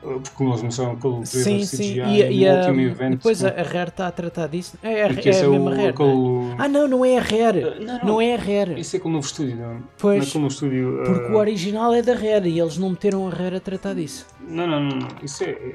Ah, 0.00 0.18
Porque 0.22 0.44
eles 0.44 0.62
mostraram 0.62 0.92
aquele 0.92 1.26
Sim, 1.26 1.64
sim. 1.64 1.94
E, 1.96 2.00
a- 2.22 2.30
e 2.30 2.48
a, 2.48 2.54
último 2.54 2.80
evento. 2.82 3.16
depois 3.16 3.44
a, 3.44 3.48
a 3.48 3.62
Rare 3.64 3.88
está 3.90 4.06
a 4.06 4.12
tratar 4.12 4.46
disso. 4.46 4.78
É, 4.80 4.88
a, 4.88 4.92
é 4.92 5.02
a 5.06 5.08
é 5.08 5.48
o, 5.48 5.50
mesma 5.50 5.70
Rare. 5.70 5.76
não 5.76 5.84
é? 5.84 5.88
aquele. 5.88 6.54
Ah, 6.58 6.68
não, 6.68 6.88
não 6.88 7.04
é 7.04 7.18
a 7.18 7.20
Rare. 7.20 7.64
Ah, 7.64 7.74
não, 7.80 7.98
não. 7.98 8.04
Não 8.04 8.20
é 8.20 8.34
a 8.34 8.38
Rare. 8.38 8.80
Esse 8.80 8.96
é 8.96 8.98
aquele 9.00 9.14
novo 9.14 9.26
estúdio, 9.26 9.56
não? 9.56 9.82
Pois. 9.98 10.24
Naquele 10.24 10.42
novo 10.44 10.54
estúdio. 10.54 11.00
ah, 11.00 11.04
Porque 11.04 11.32
o 11.32 11.36
original 11.36 11.92
é 11.94 12.00
da 12.02 12.14
Rare 12.14 12.48
e 12.48 12.60
eles 12.60 12.78
não 12.78 12.90
meteram 12.90 13.26
a 13.26 13.30
Rare 13.30 13.56
a 13.56 13.60
tratar 13.60 13.94
disso. 13.94 14.24
Não, 14.40 14.66
não, 14.68 14.80
não, 14.80 14.96
não. 14.98 15.08
Isso 15.22 15.42
é. 15.42 15.74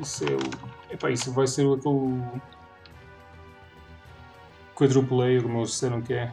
Isso 0.00 0.24
é 0.24 0.32
o. 0.34 0.92
Epá, 0.92 1.10
isso 1.10 1.32
vai 1.32 1.46
ser 1.46 1.62
aquele. 1.66 2.20
Quadruple 4.74 5.38
A, 5.38 5.42
como 5.42 5.58
eles 5.58 5.70
disseram 5.70 6.00
que 6.00 6.14
é. 6.14 6.32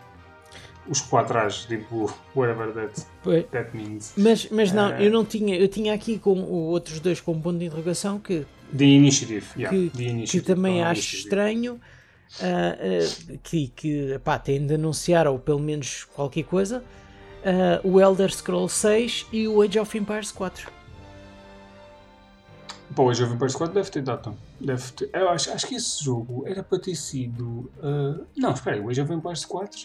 Os 0.87 1.01
quatro 1.01 1.37
A's, 1.37 1.65
tipo, 1.65 2.11
whatever 2.35 2.71
that, 2.73 3.05
that 3.51 3.77
means. 3.77 4.13
Mas, 4.17 4.47
mas 4.49 4.71
não, 4.71 4.91
Eh. 4.93 5.05
eu 5.05 5.11
não 5.11 5.23
tinha. 5.23 5.55
Eu 5.55 5.67
tinha 5.67 5.93
aqui 5.93 6.17
com 6.17 6.33
o- 6.33 6.69
outros 6.69 6.99
dois 6.99 7.21
com 7.21 7.39
ponto 7.39 7.59
de 7.59 7.65
interrogação 7.65 8.17
que 8.19 8.45
The 8.75 8.85
Initiative, 8.85 9.45
yeah. 9.55 9.69
que, 9.77 9.89
The 9.91 9.97
que 9.97 10.09
Initiative, 10.09 10.45
também 10.45 10.81
ah, 10.83 10.89
acho 10.89 10.99
Initiative. 11.01 11.23
estranho. 11.23 11.79
ah, 12.41 12.77
ah, 12.79 13.37
que, 13.43 13.67
que 13.75 14.19
pá, 14.23 14.37
tem 14.39 14.65
de 14.65 14.73
anunciar, 14.75 15.27
ou 15.27 15.37
pelo 15.39 15.59
menos 15.59 16.05
qualquer 16.15 16.43
coisa, 16.43 16.83
o 17.83 17.99
Elder 17.99 18.31
Scrolls 18.31 18.73
6 18.75 19.25
e 19.31 19.47
o 19.47 19.61
Age 19.61 19.79
of 19.79 19.97
Empires 19.97 20.31
4. 20.31 20.71
Pô, 22.95 23.03
o 23.03 23.09
of 23.09 23.23
Empires 23.23 23.55
4 23.55 23.73
deve 23.73 23.89
ter 23.91 24.01
data. 24.01 24.33
Deve 24.59 24.91
ter. 24.93 25.09
Eu 25.13 25.29
acho, 25.29 25.51
acho 25.51 25.67
que 25.67 25.75
esse 25.75 26.03
jogo 26.03 26.43
era 26.47 26.63
para 26.63 26.79
ter 26.79 26.95
sido. 26.95 27.69
ah, 27.81 28.19
Não, 28.35 28.51
espera 28.51 28.77
aí, 28.77 28.81
o 28.81 28.89
Age 28.89 29.01
of 29.01 29.13
Empires 29.13 29.45
4 29.45 29.79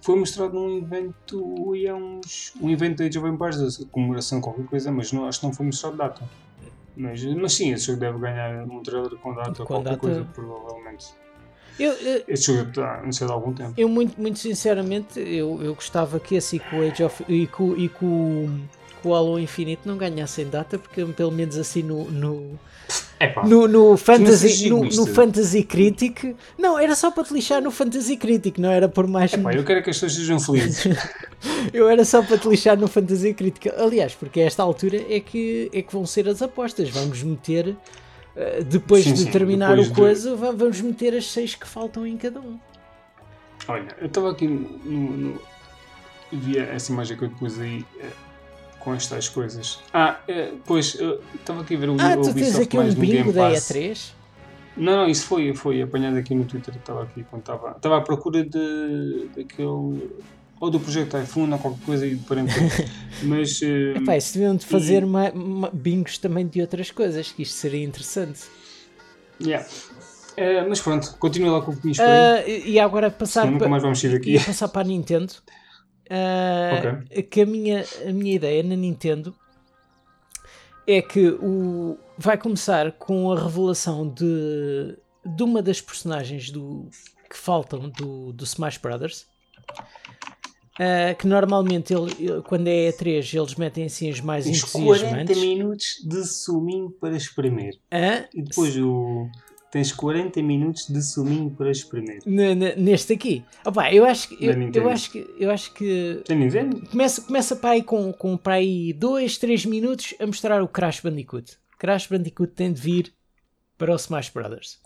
foi 0.00 0.18
mostrado 0.18 0.54
num 0.54 0.78
evento 0.78 1.74
e 1.74 1.86
é 1.86 1.94
uns. 1.94 2.54
Um 2.60 2.70
evento 2.70 2.98
de 2.98 3.04
Age 3.04 3.18
of 3.18 3.28
Empires, 3.28 3.84
comemoração, 3.90 4.40
qualquer 4.40 4.66
coisa, 4.66 4.90
mas 4.90 5.12
não, 5.12 5.26
acho 5.26 5.40
que 5.40 5.46
não 5.46 5.52
foi 5.52 5.66
mostrado 5.66 5.96
data. 5.96 6.22
Mas, 6.96 7.22
mas 7.24 7.52
sim, 7.52 7.72
esse 7.72 7.86
jogo 7.86 8.00
deve 8.00 8.18
ganhar 8.18 8.64
um 8.64 8.82
trailer 8.82 9.10
com 9.16 9.34
data, 9.34 9.52
Com 9.52 9.64
qualquer 9.66 9.90
data. 9.90 9.98
coisa, 9.98 10.24
provavelmente. 10.32 11.08
Eu, 11.78 11.92
eu, 11.92 12.24
Este 12.26 12.54
jogo 12.54 12.70
está 12.70 13.00
anunciado 13.00 13.32
há 13.32 13.36
algum 13.36 13.52
tempo. 13.52 13.74
eu 13.76 13.86
muito, 13.86 14.18
muito 14.18 14.38
sinceramente, 14.38 15.20
eu, 15.20 15.62
eu 15.62 15.74
gostava 15.74 16.18
que 16.18 16.34
esse 16.34 16.56
e 16.56 16.58
com 16.58 16.78
o 16.78 16.88
Age 16.90 17.04
of 17.04 17.22
e 17.28 17.46
com, 17.48 17.76
e 17.76 17.88
com 17.90 18.60
o 19.08 19.14
Halo 19.14 19.38
Infinite 19.38 19.82
não 19.84 19.96
ganhassem 19.96 20.48
data, 20.48 20.78
porque 20.78 21.04
pelo 21.06 21.30
menos 21.32 21.56
assim 21.56 21.82
no, 21.82 22.04
no, 22.10 22.58
Epá, 23.18 23.44
no, 23.46 23.66
no, 23.66 23.96
fantasy, 23.96 24.48
sejas 24.50 24.70
no, 24.70 24.84
no. 24.84 25.06
Fantasy 25.06 25.62
Critic. 25.62 26.36
Não, 26.58 26.78
era 26.78 26.94
só 26.94 27.10
para 27.10 27.24
te 27.24 27.32
lixar 27.34 27.60
no 27.62 27.70
Fantasy 27.70 28.16
Critic, 28.16 28.58
não 28.58 28.70
era 28.70 28.88
por 28.88 29.06
mais. 29.06 29.32
epá, 29.32 29.52
eu 29.54 29.64
quero 29.64 29.82
que 29.82 29.90
as 29.90 29.96
pessoas 29.96 30.14
sejam 30.14 30.38
felizes. 30.38 30.84
Eu 31.72 31.88
era 31.88 32.04
só 32.04 32.22
para 32.22 32.38
te 32.38 32.48
lixar 32.48 32.76
no 32.78 32.88
Fantasy 32.88 33.32
Critic. 33.34 33.66
Aliás, 33.76 34.14
porque 34.14 34.40
a 34.40 34.44
esta 34.44 34.62
altura 34.62 35.04
é 35.08 35.20
que, 35.20 35.70
é 35.72 35.82
que 35.82 35.92
vão 35.92 36.06
ser 36.06 36.28
as 36.28 36.40
apostas. 36.42 36.88
Vamos 36.90 37.22
meter, 37.22 37.76
eh, 38.34 38.62
depois 38.62 39.04
Sim, 39.04 39.12
de 39.12 39.20
sim, 39.20 39.30
terminar 39.30 39.70
depois 39.76 39.86
o 39.86 39.90
de- 39.90 39.96
coisa, 39.96 40.36
va- 40.36 40.52
vamos 40.52 40.80
meter 40.80 41.14
as 41.14 41.26
seis 41.30 41.54
que 41.54 41.66
faltam 41.66 42.06
em 42.06 42.16
cada 42.16 42.40
um. 42.40 42.58
Olha, 43.68 43.94
eu 44.00 44.06
estava 44.06 44.30
aqui 44.30 44.46
no, 44.46 44.60
no- 44.84 45.16
no- 45.16 45.40
Via 46.32 46.64
essa 46.64 46.90
imagem 46.92 47.16
que 47.16 47.24
eu 47.24 47.30
pus 47.30 47.58
aí 47.60 47.84
eh, 48.00 48.06
com 48.86 48.94
estas 48.94 49.28
coisas. 49.28 49.80
Ah, 49.92 50.20
eh, 50.28 50.52
pois, 50.64 50.96
estava 51.34 51.62
aqui 51.62 51.74
a 51.74 51.78
ver 51.78 51.90
o 51.90 51.96
Ah, 51.98 52.10
o 52.12 52.22
tu 52.22 52.22
tens 52.22 52.30
Ubisoft 52.30 52.62
aqui 52.62 52.78
um 52.78 52.82
mais 52.82 52.94
no 52.94 53.00
bingo 53.00 53.12
Game 53.14 53.32
da 53.32 53.50
Pass. 53.50 53.68
E3? 53.68 54.12
Não, 54.76 54.96
não, 54.98 55.08
isso 55.08 55.26
foi, 55.26 55.52
foi 55.56 55.82
apanhado 55.82 56.16
aqui 56.16 56.36
no 56.36 56.44
Twitter. 56.44 56.72
Estava 56.76 57.02
aqui 57.02 57.24
quando 57.28 57.40
estava. 57.42 57.72
Estava 57.72 57.96
à 57.96 58.00
procura 58.00 58.44
de, 58.44 59.28
daquele. 59.36 60.08
Ou 60.60 60.70
do 60.70 60.78
projeto 60.78 61.18
iPhone 61.18 61.52
ou 61.52 61.58
qualquer 61.58 61.84
coisa 61.84 62.06
e 62.06 62.14
parentesco. 62.14 62.84
Mas. 63.24 63.60
eh, 63.60 63.94
Epá, 63.96 64.16
isso 64.16 64.34
deviam 64.34 64.54
de 64.54 64.64
fazer 64.64 65.04
ma- 65.04 65.32
ma- 65.32 65.70
bingos 65.72 66.16
também 66.18 66.46
de 66.46 66.60
outras 66.60 66.92
coisas, 66.92 67.32
que 67.32 67.42
isto 67.42 67.54
seria 67.56 67.84
interessante. 67.84 68.42
yeah. 69.42 69.66
Eh, 70.38 70.66
mas 70.68 70.80
pronto, 70.82 71.16
continua 71.18 71.58
lá 71.58 71.64
com 71.64 71.72
o 71.72 71.74
que 71.74 71.80
tinhas 71.80 71.98
Ah, 71.98 72.46
e 72.46 72.72
e 72.72 72.78
agora 72.78 73.10
passar 73.10 73.40
Senão 73.42 73.54
nunca 73.54 73.68
mais 73.70 73.82
vamos 73.82 73.98
sair 73.98 74.12
daqui. 74.12 74.32
ia 74.32 74.40
passar 74.40 74.68
para 74.68 74.82
a 74.82 74.84
Nintendo. 74.84 75.32
Ah, 76.10 77.02
Que 77.30 77.40
a 77.42 77.46
minha, 77.46 77.84
a 78.08 78.12
minha 78.12 78.34
ideia 78.34 78.62
na 78.62 78.76
Nintendo 78.76 79.34
é 80.86 81.02
que 81.02 81.28
o, 81.28 81.98
vai 82.16 82.38
começar 82.38 82.92
com 82.92 83.32
a 83.32 83.42
revelação 83.42 84.08
de, 84.08 84.96
de 85.24 85.42
uma 85.42 85.60
das 85.60 85.80
personagens 85.80 86.50
do, 86.50 86.88
que 87.28 87.36
faltam 87.36 87.88
do, 87.88 88.32
do 88.32 88.44
Smash 88.44 88.78
Brothers. 88.78 89.26
Ah, 90.78 91.14
que 91.14 91.26
normalmente 91.26 91.92
ele, 91.94 92.12
ele- 92.18 92.42
quando 92.42 92.68
é 92.68 92.90
E3 92.92 93.34
eles 93.36 93.54
metem 93.54 93.86
assim 93.86 94.10
as 94.10 94.20
mais 94.20 94.44
Tens 94.44 94.62
40 94.62 94.92
entusiasmantes. 94.92 95.38
minutos 95.42 95.86
de 96.04 96.24
suminho 96.26 96.90
para 97.00 97.16
espremer. 97.16 97.78
Ah, 97.90 98.28
E 98.34 98.42
depois 98.42 98.76
o. 98.76 99.28
Tens 99.76 99.92
40 99.92 100.42
minutos 100.42 100.86
de 100.88 101.02
suminho 101.02 101.50
para 101.50 101.70
espremer. 101.70 102.20
n- 102.24 102.54
n- 102.54 102.74
neste 102.76 103.12
aqui. 103.12 103.44
Opa, 103.62 103.92
eu 103.92 104.06
acho 104.06 104.28
que 104.28 104.42
eu, 104.42 104.52
eu 104.72 104.88
acho 104.88 105.10
que 105.10 105.26
eu 105.38 105.50
acho 105.50 105.74
que 105.74 106.22
Nintendo? 106.30 106.80
começa, 106.88 107.20
começa 107.20 107.54
para 107.56 107.70
aí 107.72 107.82
com, 107.82 108.10
com 108.10 108.38
para 108.38 108.54
aí 108.54 108.94
2, 108.94 109.36
3 109.36 109.66
minutos 109.66 110.14
a 110.18 110.26
mostrar 110.26 110.62
o 110.62 110.68
Crash 110.68 111.00
Bandicoot. 111.00 111.58
Crash 111.78 112.06
Bandicoot 112.06 112.54
tem 112.54 112.72
de 112.72 112.80
vir 112.80 113.12
para 113.76 113.92
o 113.92 113.96
Smash 113.96 114.30
Brothers. 114.30 114.78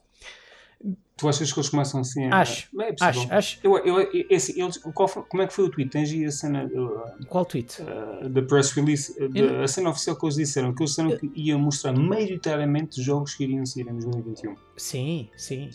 Tu 1.16 1.28
achas 1.28 1.52
que 1.52 1.58
eles 1.58 1.68
começam 1.68 2.00
assim 2.00 2.26
a. 2.28 2.38
Acho, 2.40 2.68
É. 2.80 2.94
Acho, 2.98 3.28
acho. 3.30 3.58
Eu, 3.62 3.76
eu, 3.84 4.10
esse, 4.30 4.58
eles, 4.58 4.78
qual 4.78 5.06
como 5.08 5.42
é 5.42 5.46
que 5.46 5.52
foi 5.52 5.66
o 5.66 5.70
tweet? 5.70 5.90
Tens 5.90 6.10
aí 6.10 6.24
a 6.24 6.30
cena 6.30 6.64
uh, 6.64 7.26
Qual 7.26 7.44
tweet? 7.44 7.76
uh, 7.82 8.26
da 8.28 8.40
press 8.40 8.70
release, 8.72 9.12
uh, 9.22 9.30
Eu- 9.34 9.62
a 9.62 9.68
cena 9.68 9.90
oficial 9.90 10.16
que 10.16 10.24
eles 10.24 10.36
disseram, 10.36 10.74
que 10.74 10.82
eles 10.82 10.90
disseram 10.92 11.14
que 11.18 11.30
iam 11.34 11.58
mostrar 11.58 11.92
maioritariamente 11.92 13.02
jogos 13.02 13.34
que 13.34 13.44
iriam 13.44 13.66
sair 13.66 13.82
em 13.88 13.92
2021. 13.92 14.56
Sim, 14.78 15.28
sim. 15.36 15.68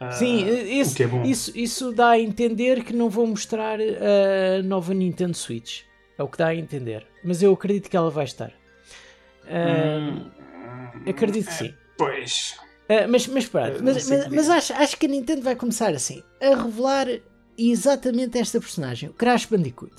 Uh, 0.00 0.12
Sim, 0.12 0.46
isso, 0.80 1.02
é 1.02 1.26
isso, 1.26 1.52
isso 1.54 1.92
dá 1.92 2.10
a 2.12 2.18
entender 2.18 2.82
que 2.82 2.94
não 2.94 3.10
vou 3.10 3.26
mostrar 3.26 3.78
a 3.78 4.62
nova 4.62 4.94
Nintendo 4.94 5.36
Switch. 5.36 5.82
É 6.16 6.22
o 6.22 6.28
que 6.28 6.38
dá 6.38 6.46
a 6.46 6.54
entender. 6.54 7.06
Mas 7.22 7.42
eu 7.42 7.52
acredito 7.52 7.90
que 7.90 7.96
ela 7.98 8.08
vai 8.10 8.24
estar. 8.24 8.50
Ah, 9.46 10.08
Hum, 10.08 10.30
acredito 11.06 11.48
que 11.48 11.52
sim. 11.52 11.74
Pois. 11.98 12.56
Ah, 12.92 13.06
mas, 13.08 13.26
mas 13.28 13.46
pronto, 13.46 13.82
mas, 13.84 14.08
mas, 14.08 14.24
que 14.24 14.30
mas 14.30 14.40
dizer. 14.46 14.52
acho, 14.52 14.72
acho 14.74 14.96
que 14.96 15.06
a 15.06 15.08
Nintendo 15.08 15.42
vai 15.42 15.54
começar 15.54 15.94
assim 15.94 16.24
a 16.42 16.56
revelar 16.60 17.06
exatamente 17.56 18.36
esta 18.36 18.58
personagem, 18.58 19.08
o 19.08 19.12
Crash 19.12 19.46
Bandicoot. 19.46 19.94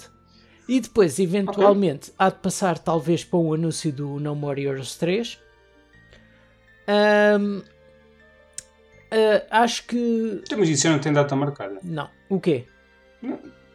E 0.67 0.79
depois, 0.81 1.17
eventualmente, 1.19 2.11
há 2.19 2.29
de 2.29 2.35
passar 2.37 2.77
talvez 2.77 3.23
para 3.23 3.39
um 3.39 3.53
anúncio 3.53 3.91
do 3.93 4.19
No 4.19 4.35
More 4.35 4.61
Heroes 4.61 4.95
3. 4.95 5.39
Ahm, 6.87 7.61
ah, 9.11 9.61
acho 9.63 9.85
que. 9.87 10.41
Então, 10.45 10.57
Mas 10.59 10.69
isso 10.69 10.83
já 10.83 10.91
não 10.91 10.99
tem 10.99 11.11
data 11.13 11.35
marcada. 11.35 11.79
Não. 11.83 12.09
O 12.29 12.39
quê? 12.39 12.65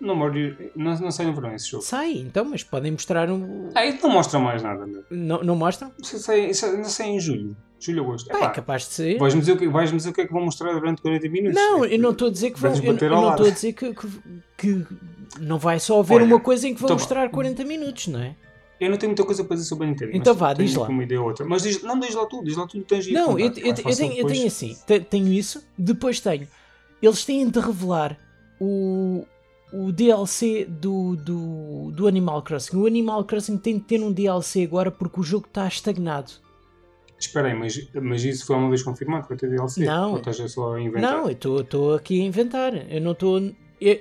Não, 0.01 0.15
morde- 0.15 0.71
não, 0.77 0.95
não 0.99 1.11
sai 1.11 1.27
no 1.27 1.35
verão 1.35 1.55
esse 1.55 1.71
jogo. 1.71 1.83
Sai, 1.83 2.13
então, 2.19 2.45
mas 2.45 2.63
podem 2.63 2.93
mostrar 2.93 3.31
um. 3.31 3.71
Ah, 3.75 3.85
isso 3.87 4.03
não 4.03 4.11
mostra 4.15 4.39
mais 4.39 4.63
nada, 4.63 4.87
meu. 4.87 5.05
Não, 5.11 5.43
não 5.43 5.57
mostram? 5.57 5.93
Isso 6.03 6.19
sai, 6.19 6.51
isso 6.51 6.67
ainda 6.67 6.85
sai 6.89 7.09
em 7.09 7.21
julho. 7.21 7.57
Julho, 7.79 8.03
agosto. 8.05 8.29
Pá, 8.29 8.37
Epá, 8.39 8.47
é 8.47 8.51
capaz 8.55 8.83
de 8.83 8.89
ser. 8.95 9.19
Vais-me 9.19 9.41
dizer, 9.41 9.53
o 9.53 9.57
que- 9.59 9.69
vais-me 9.69 9.97
dizer 9.99 10.11
o 10.11 10.13
que 10.13 10.21
é 10.23 10.27
que 10.27 10.33
vão 10.33 10.45
mostrar 10.45 10.73
durante 10.73 11.03
40 11.03 11.29
minutos? 11.29 11.55
Não, 11.55 11.85
É 11.85 11.95
eu 11.95 11.99
não 11.99 12.11
estou 12.11 12.29
a 12.29 12.31
dizer 12.31 12.51
que 12.51 12.59
vão. 12.61 12.71
vais 12.71 12.83
Eu, 12.83 12.95
eu 12.97 13.11
não 13.11 13.31
estou 13.31 13.47
a 13.47 13.51
dizer 13.51 13.73
que, 13.75 13.95
que, 13.95 14.09
que 14.57 14.87
não 15.41 15.59
vai 15.59 15.79
só 15.79 16.01
haver 16.01 16.15
Olha, 16.17 16.25
uma 16.25 16.41
coisa 16.41 16.67
em 16.67 16.75
que 16.75 16.81
vão 16.81 16.87
então- 16.89 16.97
mostrar 16.97 17.29
40 17.31 17.65
minutos, 17.65 18.07
não 18.09 18.21
é? 18.21 18.35
Eu 18.79 18.91
não 18.91 18.99
tenho 18.99 19.11
muita 19.11 19.25
coisa 19.25 19.43
para 19.45 19.57
dizer 19.57 19.69
sobre 19.69 19.87
a 19.87 19.91
Nintendo. 19.91 20.11
Então 20.15 20.35
vá, 20.35 20.53
diz 20.53 20.75
lá. 20.75 20.87
Uma 20.89 21.03
ideia 21.03 21.21
ou 21.21 21.29
outra. 21.29 21.47
Mas 21.47 21.63
diz, 21.63 21.83
não, 21.83 21.99
diz 21.99 22.15
lá 22.15 22.27
tudo, 22.27 22.45
diz 22.45 22.57
lá 22.57 22.67
tudo, 22.67 22.85
tens 22.85 23.11
Não, 23.11 23.39
eu, 23.39 23.47
eu- 23.49 23.67
eu 23.67 23.75
tenho, 23.75 24.13
eu 24.13 24.27
tenho 24.27 24.47
assim, 24.47 24.77
te- 24.87 25.01
tenho 25.01 25.33
isso, 25.33 25.63
depois 25.79 26.21
tenho. 26.21 26.47
Eles 27.01 27.25
têm 27.25 27.49
de 27.49 27.59
revelar 27.59 28.19
o, 28.61 29.25
o 29.73 29.93
DLC 29.93 30.67
do, 30.69 31.17
do, 31.17 31.91
do 31.93 32.07
Animal 32.07 32.43
Crossing. 32.43 32.77
O 32.77 32.87
Animal 32.87 33.25
Crossing 33.25 33.57
tem 33.59 33.75
de 33.79 33.85
ter 33.85 34.01
um 34.03 34.13
DLC 34.13 34.63
agora 34.65 34.91
porque 34.91 35.21
o 35.21 35.23
jogo 35.23 35.47
está 35.47 35.67
estagnado. 35.67 36.33
Espera 37.19 37.49
aí, 37.49 37.55
mas, 37.55 37.89
mas 37.95 38.25
isso 38.25 38.45
foi 38.47 38.57
uma 38.57 38.69
vez 38.69 38.83
confirmado 38.83 39.23
que 39.23 39.31
vai 39.31 39.39
ter 39.39 39.49
DLC? 39.51 39.85
Não. 39.85 40.13
Ou 40.13 40.19
estás 40.19 40.37
só 40.53 40.75
a 40.75 40.81
inventar? 40.81 41.13
Não, 41.13 41.25
eu 41.31 41.61
estou 41.61 41.95
aqui 41.95 42.21
a 42.21 42.25
inventar. 42.25 42.75
Eu 42.93 43.01
não 43.01 43.13
estou. 43.13 43.39
eu- 43.39 43.53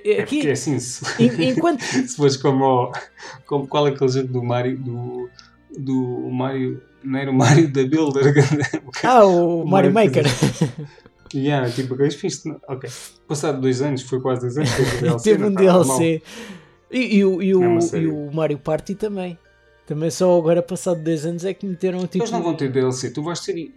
eu- 0.04 0.14
É 0.18 0.20
Aqui, 0.22 0.36
porque 0.36 0.48
é 0.48 0.52
assim, 0.52 0.78
se, 0.78 1.02
en- 1.22 1.50
enquanto. 1.50 1.80
se 1.84 2.14
fores 2.16 2.36
como, 2.36 2.64
o- 2.64 2.92
como 3.46 3.66
qual 3.66 3.86
é 3.86 3.90
aquele 3.90 4.10
jogo 4.10 4.28
do 4.28 4.42
Mario, 4.42 4.76
do, 4.78 5.30
do 5.78 6.28
Mario, 6.30 6.82
não 7.02 7.18
era 7.18 7.30
o 7.30 7.34
Mario 7.34 7.72
da 7.72 7.84
Builder? 7.86 8.34
Ah, 9.02 9.24
o, 9.24 9.62
O 9.62 9.66
Mario 9.68 9.92
Maker. 9.92 10.24
yeah, 11.34 11.70
tipo 11.70 11.94
aqueles 11.94 12.14
fins, 12.14 12.42
de- 12.42 12.54
ok. 12.68 12.88
Passado 13.26 13.60
dois 13.60 13.80
anos, 13.82 14.02
foi 14.02 14.20
quase 14.20 14.42
dois 14.42 14.56
anos, 14.58 14.70
teve 14.74 14.96
um 14.96 15.00
DLC. 15.00 15.30
Teve 15.30 15.44
um. 15.44 15.54
DLC. 15.54 16.22
E, 16.90 17.16
e 17.16 17.24
o, 17.24 17.42
e, 17.42 17.50
É 17.50 17.56
uma 17.56 17.80
o, 17.80 17.96
e 17.96 18.06
o 18.08 18.30
Mario 18.32 18.58
Party 18.58 18.94
também. 18.94 19.36
Também 19.86 20.10
só 20.10 20.36
agora, 20.36 20.60
passado 20.60 21.00
10 21.00 21.26
anos, 21.26 21.44
é 21.44 21.54
que 21.54 21.64
meteram 21.64 22.00
tipo. 22.08 22.18
Eles 22.18 22.32
não 22.32 22.42
vão 22.42 22.56
ter 22.56 22.70
DLC, 22.70 23.10
tu 23.10 23.22
vais 23.22 23.38
ter. 23.40 23.72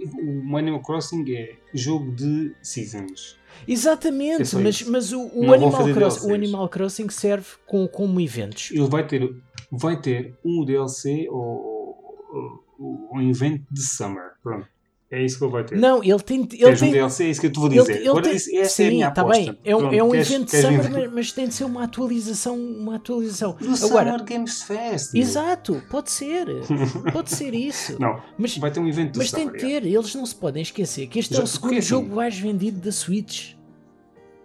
O 0.49 0.57
Animal 0.57 0.81
Crossing 0.81 1.23
é 1.31 1.55
jogo 1.71 2.11
de 2.11 2.51
seasons. 2.63 3.37
É 3.67 3.71
Exatamente, 3.71 4.45
só 4.47 4.59
mas, 4.59 4.81
mas 4.83 5.13
o, 5.13 5.29
o 5.33 5.53
Animal 5.53 5.93
Crossing, 5.93 6.27
o. 6.27 6.33
Animal 6.33 6.69
Crossing 6.69 7.09
serve 7.09 7.47
com, 7.67 7.87
como 7.87 8.19
eventos. 8.19 8.71
Ele 8.71 8.87
vai 8.87 9.05
ter, 9.05 9.35
vai 9.71 10.01
ter 10.01 10.33
um 10.43 10.65
DLC 10.65 11.27
ou, 11.29 12.65
ou 12.79 13.09
um 13.13 13.21
evento 13.21 13.63
de 13.69 13.81
Summer. 13.81 14.31
Pronto. 14.41 14.67
É 15.11 15.23
isso 15.25 15.39
que 15.39 15.43
ele 15.43 15.51
vai 15.51 15.63
ter. 15.63 15.75
Não, 15.77 16.03
ele 16.03 16.19
tem. 16.19 16.39
Ele 16.41 16.47
Queres 16.47 16.81
um 16.81 16.85
tem 16.85 16.93
DLC? 16.93 17.23
É 17.23 17.29
isso 17.29 17.41
que 17.41 17.47
eu 17.47 17.51
te 17.51 17.59
vou 17.59 17.67
ele, 17.67 17.79
dizer. 17.79 17.95
ele 17.97 18.09
Agora 18.09 18.23
tem, 18.25 18.35
isso- 18.35 18.55
essa 18.55 18.69
sim, 18.75 18.83
é 18.83 18.87
a 18.87 18.91
minha 18.91 19.11
tá 19.11 19.21
aposta. 19.21 19.43
bem. 19.43 19.59
É 19.65 19.75
um, 19.75 19.79
Pronto, 19.79 19.95
é 19.95 20.03
um 20.03 20.09
queres- 20.11 20.29
evento 20.31 20.51
queres 20.51 20.65
summer, 20.65 20.91
mas, 20.91 21.13
mas 21.13 21.31
tem 21.31 21.47
de 21.47 21.53
ser 21.55 21.63
uma 21.63 21.83
atualização. 21.83 22.55
Uma 22.55 22.95
atualização. 22.97 23.57
No 23.59 23.73
Agora, 23.85 24.11
Summer 24.11 24.23
Games 24.23 24.61
Fest. 24.61 25.15
exato, 25.15 25.81
pode 25.89 26.11
ser. 26.11 26.45
Pode 27.11 27.31
ser 27.31 27.55
isso. 27.55 27.95
Não, 27.99 28.21
Mas, 28.37 28.55
vai 28.57 28.69
ter 28.71 28.79
um 28.79 28.87
evento 28.87 29.17
mas 29.17 29.31
tem 29.31 29.45
Summer. 29.45 29.59
de 29.59 29.65
ter, 29.67 29.85
eles 29.85 30.13
não 30.13 30.25
se 30.25 30.35
podem 30.35 30.61
esquecer 30.61 31.07
que 31.07 31.17
este 31.19 31.33
é 31.33 31.37
Já- 31.37 31.43
o 31.43 31.45
porque 31.45 31.55
segundo 31.57 31.77
assim- 31.79 31.87
jogo 31.87 32.15
mais 32.15 32.37
vendido 32.37 32.79
da 32.79 32.91
Switch. 32.91 33.53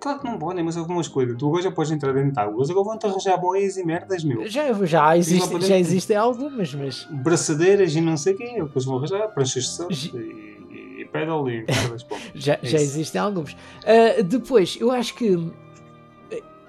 Claro 0.05 0.19
que 0.21 0.27
não 0.27 0.39
podem, 0.39 0.63
mas 0.63 0.77
algumas 0.77 1.09
coisas. 1.09 1.35
Tu 1.39 1.63
já 1.63 1.71
podes 1.73 1.91
entrar 1.93 2.13
dentro 2.13 2.33
de 2.33 2.39
águas. 2.39 2.69
Agora 2.71 2.85
vão-te 2.85 3.07
arranjar 3.07 3.39
boias 3.39 3.77
e 3.79 3.85
merdas, 3.85 4.23
meu. 4.23 4.47
Já, 4.47 4.71
já, 4.85 5.17
existe, 5.17 5.49
poder- 5.49 5.67
já 5.67 5.79
existem 5.79 6.15
algumas, 6.17 6.75
mas 6.75 7.09
Braçadeiras 7.11 7.95
e 7.97 8.01
não 8.03 8.17
sei 8.17 8.35
o 8.35 8.37
quê. 8.37 8.45
É 8.57 8.63
o 8.63 8.69
que 8.69 8.75
eles 8.77 8.85
vão 8.85 8.99
arranjar. 8.99 9.29
Pranchas 9.29 9.63
de 9.65 9.71
surf 9.71 9.95
Gi- 9.95 10.13
e, 10.15 11.01
e 11.01 11.05
pedal 11.07 11.49
e 11.49 11.63
bom. 11.63 12.17
Já, 12.35 12.59
É 12.63 12.67
já 12.67 12.79
existem 12.79 13.19
alguns. 13.21 13.57
Ah, 13.87 14.21
depois, 14.23 14.77
eu 14.79 14.91
acho 14.91 15.15
que. 15.15 15.51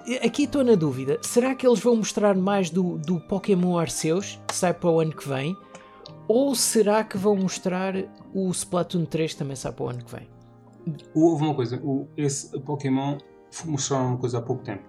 eh, 0.08 0.26
Aqui 0.26 0.44
estou 0.44 0.64
na 0.64 0.76
dúvida. 0.76 1.18
Será 1.22 1.54
que 1.56 1.68
eles 1.68 1.80
vão 1.80 1.98
mostrar 1.98 2.36
mais 2.36 2.70
do, 2.70 2.98
do 3.00 3.20
Pokémon 3.20 3.78
Arceus, 3.78 4.40
que 4.48 4.56
sai 4.56 4.74
para 4.74 4.90
o 4.90 5.00
ano 5.02 5.12
que 5.12 5.28
vem? 5.28 5.58
Ou 6.28 6.56
será 6.56 7.04
que 7.04 7.18
vão 7.18 7.36
mostrar 7.36 7.94
o 8.34 8.50
Splatoon 8.52 9.06
3 9.06 9.34
que 9.34 9.38
também 9.40 9.56
sai 9.56 9.72
para 9.74 9.84
o 9.86 9.90
ano 9.90 10.04
que 10.04 10.12
vem? 10.16 10.28
Houve 11.14 11.44
uma 11.44 11.54
coisa, 11.56 11.80
o, 11.84 12.08
esse 12.18 12.58
Pokémon 12.62 13.18
mostraram 13.66 14.08
uma 14.10 14.18
coisa 14.18 14.38
há 14.40 14.42
pouco 14.42 14.64
tempo. 14.64 14.84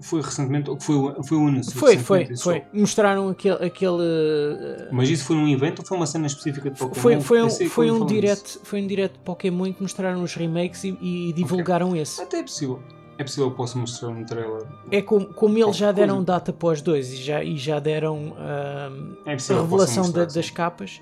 Foi 0.00 0.20
recentemente, 0.20 0.68
ou 0.68 0.78
foi, 0.78 0.96
foi 1.22 1.38
o 1.38 1.46
anúncio? 1.46 1.78
Foi, 1.78 1.96
foi, 1.96 2.36
foi. 2.36 2.64
Mostraram 2.72 3.28
aquele. 3.30 3.64
aquele 3.64 4.02
eh, 4.02 4.88
Mas 4.92 5.08
isso 5.08 5.24
foi 5.24 5.36
num 5.36 5.48
evento 5.48 5.78
ou 5.78 5.86
foi 5.86 5.96
uma 5.96 6.06
cena 6.06 6.26
específica 6.26 6.70
de 6.70 6.78
Pokémon? 6.78 7.00
foi, 7.00 7.20
foi 7.20 7.42
um, 7.42 7.50
foi 7.50 7.90
um 7.90 8.04
direct, 8.04 8.58
foi 8.62 8.82
um 8.82 8.86
direct 8.86 9.16
de 9.18 9.24
Pokémon 9.24 9.66
em 9.68 9.72
que 9.72 9.80
mostraram 9.80 10.22
os 10.22 10.34
remakes 10.34 10.84
e, 10.84 10.98
e 11.00 11.32
divulgaram 11.32 11.96
esse. 11.96 12.12
disso. 12.12 12.22
Até 12.22 12.40
é 12.40 12.42
possível. 12.42 12.82
É 13.16 13.22
possível 13.24 13.50
que 13.50 13.56
possa 13.56 13.78
mostrar 13.78 14.08
um 14.08 14.24
trailer. 14.24 14.66
É 14.90 15.00
como, 15.02 15.26
como 15.32 15.56
eles 15.56 15.76
já 15.76 15.92
deram 15.92 16.16
coisa. 16.16 16.26
data 16.26 16.52
para 16.52 16.68
os 16.70 16.82
dois 16.82 17.12
e 17.12 17.16
já, 17.16 17.44
e 17.44 17.56
já 17.56 17.78
deram 17.78 18.34
ahm, 18.38 19.14
É 19.24 19.32
a 19.32 19.60
revelação 19.60 20.10
da- 20.10 20.24
das 20.24 20.50
capas. 20.50 21.00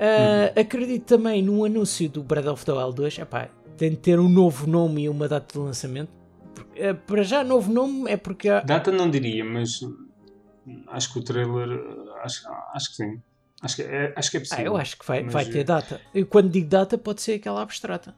Ah, 0.00 0.58
Acredito 0.60 1.04
também 1.04 1.42
no 1.42 1.64
anúncio 1.64 2.08
do 2.08 2.22
Breath 2.22 2.46
of 2.46 2.64
the 2.64 2.72
Wild 2.72 2.94
2. 2.96 3.18
Epá, 3.18 3.48
tem 3.76 3.90
de 3.90 3.96
ter 3.96 4.18
um 4.18 4.28
novo 4.28 4.66
nome 4.66 5.02
e 5.02 5.08
uma 5.08 5.28
data 5.28 5.52
de 5.52 5.58
lançamento. 5.58 6.10
Porque, 6.54 6.80
eh, 6.80 6.94
para 6.94 7.22
já, 7.22 7.44
novo 7.44 7.72
nome 7.72 8.10
é 8.10 8.16
porque 8.16 8.48
há- 8.48 8.60
Data 8.60 8.90
não 8.90 9.10
diria, 9.10 9.44
mas 9.44 9.80
acho 10.88 11.12
que 11.12 11.18
o 11.18 11.22
trailer. 11.22 11.68
uh, 11.70 12.10
Acho, 12.22 12.42
acho 12.74 12.90
que 12.90 12.96
sim. 12.96 13.20
Acho 13.62 13.76
que 13.76 13.82
é, 13.82 14.12
acho 14.16 14.30
que 14.30 14.36
é 14.38 14.40
Ah, 14.40 14.44
possível. 14.44 14.64
eu 14.72 14.76
acho 14.76 14.98
que 14.98 15.06
vai, 15.06 15.22
Mas, 15.22 15.32
vai 15.34 15.44
ter 15.44 15.64
data. 15.64 16.00
E 16.14 16.24
quando 16.24 16.48
digo 16.50 16.68
data, 16.68 16.96
pode 16.98 17.20
ser 17.22 17.34
aquela 17.34 17.60
abstrata. 17.62 18.14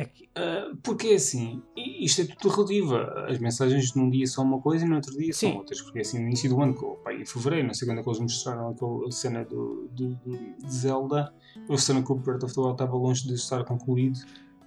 É 0.00 0.04
que- 0.06 0.24
Uh, 0.30 0.76
porque 0.82 1.08
é 1.08 1.14
assim, 1.16 1.60
isto 1.76 2.22
é 2.22 2.24
tudo 2.24 2.54
relativo. 2.54 2.96
As 2.96 3.38
mensagens 3.38 3.94
num 3.94 4.08
dia 4.08 4.26
são 4.26 4.44
uma 4.44 4.60
coisa 4.60 4.84
e 4.84 4.88
no 4.88 4.96
outro 4.96 5.12
dia 5.18 5.32
Sim. 5.32 5.48
são 5.50 5.58
outras. 5.58 5.80
Porque 5.82 5.98
assim, 5.98 6.18
no 6.20 6.26
início 6.28 6.48
do 6.48 6.60
ano, 6.62 6.72
que, 6.74 7.04
pá, 7.04 7.12
em 7.12 7.26
fevereiro, 7.26 7.66
não 7.66 7.74
sei 7.74 7.86
quando 7.86 7.98
é 7.98 8.02
que 8.02 8.08
eles 8.08 8.20
mostraram 8.20 8.70
aquela 8.70 9.10
cena 9.10 9.44
do, 9.44 9.88
do, 9.92 10.14
do- 10.14 10.54
de 10.64 10.72
Zelda, 10.72 11.32
eles 11.56 11.80
disseram 11.80 12.02
que 12.02 12.12
o 12.12 12.14
Breath 12.14 12.44
of 12.44 12.54
the 12.54 12.60
Wild 12.60 12.72
estava 12.74 12.96
longe 12.96 13.26
de 13.28 13.34
estar 13.34 13.62
concluído. 13.64 14.18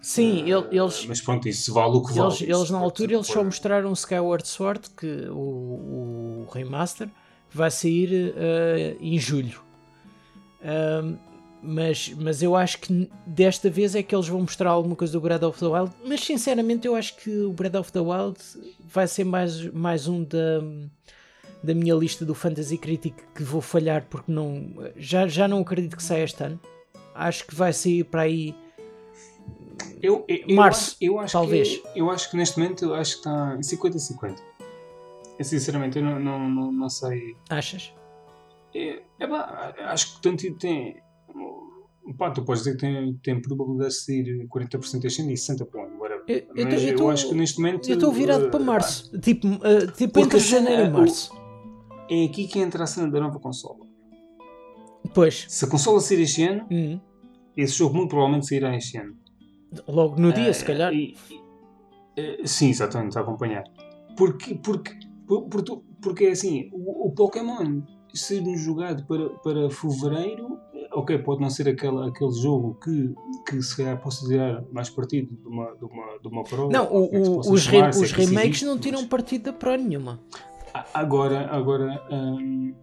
Sim, 0.01 0.43
Uh, 0.43 0.47
ele- 0.67 0.79
eles, 0.81 1.05
Mas 1.07 1.21
pronto, 1.21 1.47
isso 1.47 1.73
vale 1.73 1.95
o 1.95 2.01
que 2.03 2.13
vale. 2.13 2.27
eles, 2.29 2.41
eles 2.41 2.57
Isso 2.63 2.73
na 2.73 2.79
pode 2.79 2.91
altura 2.91 3.13
eles 3.13 3.27
só 3.27 3.43
mostraram 3.43 3.89
o 3.89 3.93
Skyward 3.93 4.47
Sword, 4.47 4.89
que 4.95 5.27
o, 5.29 6.45
o 6.45 6.47
remaster 6.51 7.09
vai 7.51 7.71
sair 7.71 8.33
eh, 8.35 8.97
em 8.99 9.17
julho. 9.17 9.61
Mas, 11.63 12.13
mas 12.17 12.43
eu 12.43 12.55
acho 12.55 12.79
que 12.79 13.09
desta 13.25 13.69
vez 13.69 13.95
é 13.95 14.03
que 14.03 14.13
eles 14.13 14.27
vão 14.27 14.41
mostrar 14.41 14.69
alguma 14.69 14.95
coisa 14.95 15.13
do 15.13 15.21
Breath 15.21 15.43
of 15.43 15.59
the 15.59 15.65
Wild. 15.65 15.91
Mas 16.05 16.19
sinceramente 16.21 16.85
eu 16.85 16.95
acho 16.95 17.15
que 17.17 17.29
o 17.29 17.53
Breath 17.53 17.75
of 17.75 17.91
the 17.91 17.99
Wild 17.99 18.37
vai 18.85 19.07
ser 19.07 19.23
mais, 19.23 19.65
mais 19.71 20.07
um 20.07 20.23
da, 20.23 20.61
da 21.63 21.73
minha 21.73 21.95
lista 21.95 22.25
do 22.25 22.35
Fantasy 22.35 22.77
Critic 22.77 23.15
que 23.33 23.43
vou 23.43 23.61
falhar 23.61 24.05
porque 24.09 24.31
não, 24.31 24.73
já, 24.97 25.25
já 25.27 25.47
não 25.47 25.61
acredito 25.61 25.95
que 25.95 26.03
saia 26.03 26.23
este 26.23 26.43
ano. 26.43 26.59
Acho 27.15 27.47
que 27.47 27.55
vai 27.55 27.71
sair 27.71 28.03
para 28.03 28.23
aí. 28.23 28.53
Eu, 30.01 30.25
eu, 30.27 30.43
eu 30.47 30.55
Março, 30.55 30.97
eu 30.99 31.19
acho 31.19 31.31
talvez. 31.31 31.77
Que, 31.77 31.99
eu 31.99 32.11
acho 32.11 32.29
que 32.29 32.35
neste 32.35 32.59
momento 32.59 32.93
acho 32.93 33.13
que 33.13 33.17
está 33.19 33.55
em 33.55 33.61
50-50. 33.61 34.37
Eu, 35.39 35.45
sinceramente, 35.45 35.97
eu 35.97 36.03
não, 36.03 36.19
não, 36.19 36.49
não, 36.49 36.71
não 36.71 36.89
sei. 36.89 37.35
Achas? 37.49 37.93
É, 38.75 39.01
é 39.19 39.27
pá, 39.27 39.73
acho 39.85 40.15
que 40.15 40.21
tanto 40.21 40.53
tem. 40.55 41.01
Pá, 42.17 42.31
tu 42.31 42.43
podes 42.43 42.63
dizer 42.63 42.75
que 42.75 42.81
tem, 42.81 43.13
tem 43.23 43.41
probabilidade 43.41 43.89
de 43.93 43.95
sair 43.99 44.47
40% 44.47 45.05
este 45.05 45.21
ano 45.21 45.31
e 45.31 45.35
60% 45.35 45.65
para 45.65 45.81
o 45.81 45.85
ano. 45.85 45.93
Eu- 46.27 46.37
eu 46.37 46.45
Mas 46.53 46.63
tô- 46.65 46.69
eu 46.81 46.87
eu, 46.89 46.95
tô- 46.97 47.09
acho 47.09 47.29
que 47.29 47.35
neste 47.35 47.57
momento. 47.59 47.89
Eu 47.89 47.95
estou 47.95 48.11
virado 48.11 48.45
eh, 48.45 48.49
para 48.49 48.59
março. 48.59 49.19
Tipo, 49.19 49.47
uh, 49.47 49.87
tipo 49.95 50.13
Porque 50.13 50.35
entre 50.37 50.39
janeiro 50.39 50.83
e 50.83 50.87
o- 50.89 50.93
março. 50.93 51.33
É 52.09 52.25
aqui 52.25 52.47
que 52.47 52.59
entra 52.59 52.83
a 52.83 52.87
cena 52.87 53.09
da 53.09 53.19
nova 53.19 53.39
consola. 53.39 53.85
Pois. 55.13 55.45
Se 55.49 55.65
a 55.65 55.67
consola 55.67 55.99
sair 56.01 56.21
este 56.21 56.43
ano, 56.43 56.65
Hum. 56.71 56.99
esse 57.55 57.73
jogo 57.77 57.95
muito 57.95 58.09
provavelmente 58.09 58.47
sairá 58.47 58.75
este 58.75 58.97
ano. 58.97 59.15
Logo 59.87 60.19
no 60.19 60.31
dia, 60.31 60.49
Eh, 60.49 60.53
se 60.53 60.65
calhar. 60.65 60.93
e- 60.93 61.15
e- 61.31 61.41
eh, 62.17 62.41
sim, 62.45 62.69
exatamente, 62.69 63.17
a 63.17 63.21
acompanhar. 63.21 63.63
Porque, 64.17 64.55
porque, 64.55 64.91
por- 65.27 65.43
por 65.49 65.61
tu- 65.61 65.83
porque 66.01 66.25
é 66.25 66.31
assim, 66.31 66.69
o, 66.73 67.07
o 67.07 67.11
Pokémon 67.11 67.81
ser 68.13 68.43
jogado 68.57 69.05
para, 69.07 69.29
para 69.39 69.69
fevereiro, 69.71 70.59
eh, 70.72 70.72
ok, 70.95 71.17
pode 71.19 71.41
não 71.41 71.49
ser 71.49 71.67
aquele, 71.69 72.07
aquele 72.07 72.31
jogo 72.33 72.75
que, 72.83 73.13
que 73.49 73.61
se 73.61 73.75
calhar 73.77 73.99
possa 74.01 74.25
tirar 74.27 74.63
mais 74.71 74.89
partido 74.89 75.35
de 75.35 75.47
uma, 75.47 75.75
de 75.75 75.85
uma, 75.85 76.17
de 76.19 76.27
uma 76.27 76.43
prova. 76.43 76.71
Não, 76.71 76.85
o- 76.91 77.05
é 77.11 77.19
possa 77.35 77.51
os, 77.51 77.61
chamar, 77.63 77.91
re- 77.91 77.97
é 77.99 78.01
os 78.03 78.11
remakes 78.11 78.45
existe, 78.49 78.65
não 78.65 78.73
mas- 78.75 78.81
tiram 78.81 79.07
partido 79.07 79.43
da 79.45 79.53
pro 79.53 79.75
nenhuma. 79.77 80.19
Agora, 80.93 81.47
agora 81.51 82.03
hum, 82.11 82.73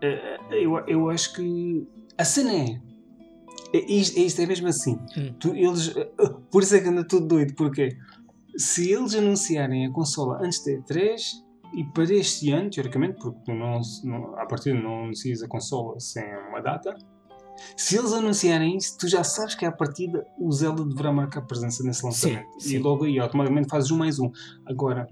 eh, 0.00 0.38
eu, 0.52 0.78
eu 0.86 1.08
acho 1.10 1.34
que 1.34 1.86
a 2.18 2.24
cena 2.24 2.52
é. 2.52 2.80
é 3.74 3.92
isto, 3.92 4.18
é 4.18 4.22
isto 4.22 4.40
é 4.40 4.46
mesmo 4.46 4.68
assim. 4.68 4.98
Hum. 5.16 5.34
Tu- 5.40 5.54
eles, 5.54 5.96
eh, 5.96 6.10
por 6.50 6.62
isso 6.62 6.74
é 6.76 6.80
que 6.80 6.88
anda 6.88 7.04
tudo 7.04 7.26
doido, 7.26 7.54
porque 7.54 7.96
se 8.56 8.90
eles 8.92 9.14
anunciarem 9.14 9.86
a 9.86 9.90
consola 9.92 10.38
antes 10.42 10.64
da 10.64 10.72
E3 10.72 11.20
e 11.76 11.84
para 11.84 12.04
este 12.14 12.50
ano, 12.50 12.70
teoricamente, 12.70 13.20
porque 13.20 13.52
não, 13.52 13.80
não, 14.04 14.34
a 14.38 14.46
partir 14.46 14.72
não 14.72 15.04
anuncias 15.04 15.42
a 15.42 15.48
consola 15.48 16.00
sem 16.00 16.24
uma 16.48 16.60
data, 16.60 16.96
se 17.76 17.96
eles 17.98 18.12
anunciarem 18.12 18.76
isso, 18.76 18.96
tu 18.98 19.08
já 19.08 19.22
sabes 19.24 19.54
que 19.54 19.64
à 19.64 19.72
partida 19.72 20.26
o 20.38 20.50
Zelda 20.52 20.84
deverá 20.84 21.12
marcar 21.12 21.42
presença 21.42 21.82
nesse 21.84 22.04
lançamento. 22.04 22.46
sim. 22.58 22.76
E 22.76 22.78
logo 22.78 23.04
aí 23.04 23.18
automaticamente 23.18 23.68
fazes 23.68 23.90
um 23.90 23.96
mais 23.96 24.18
um. 24.18 24.30
Agora, 24.66 25.08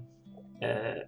eh, 0.61 1.07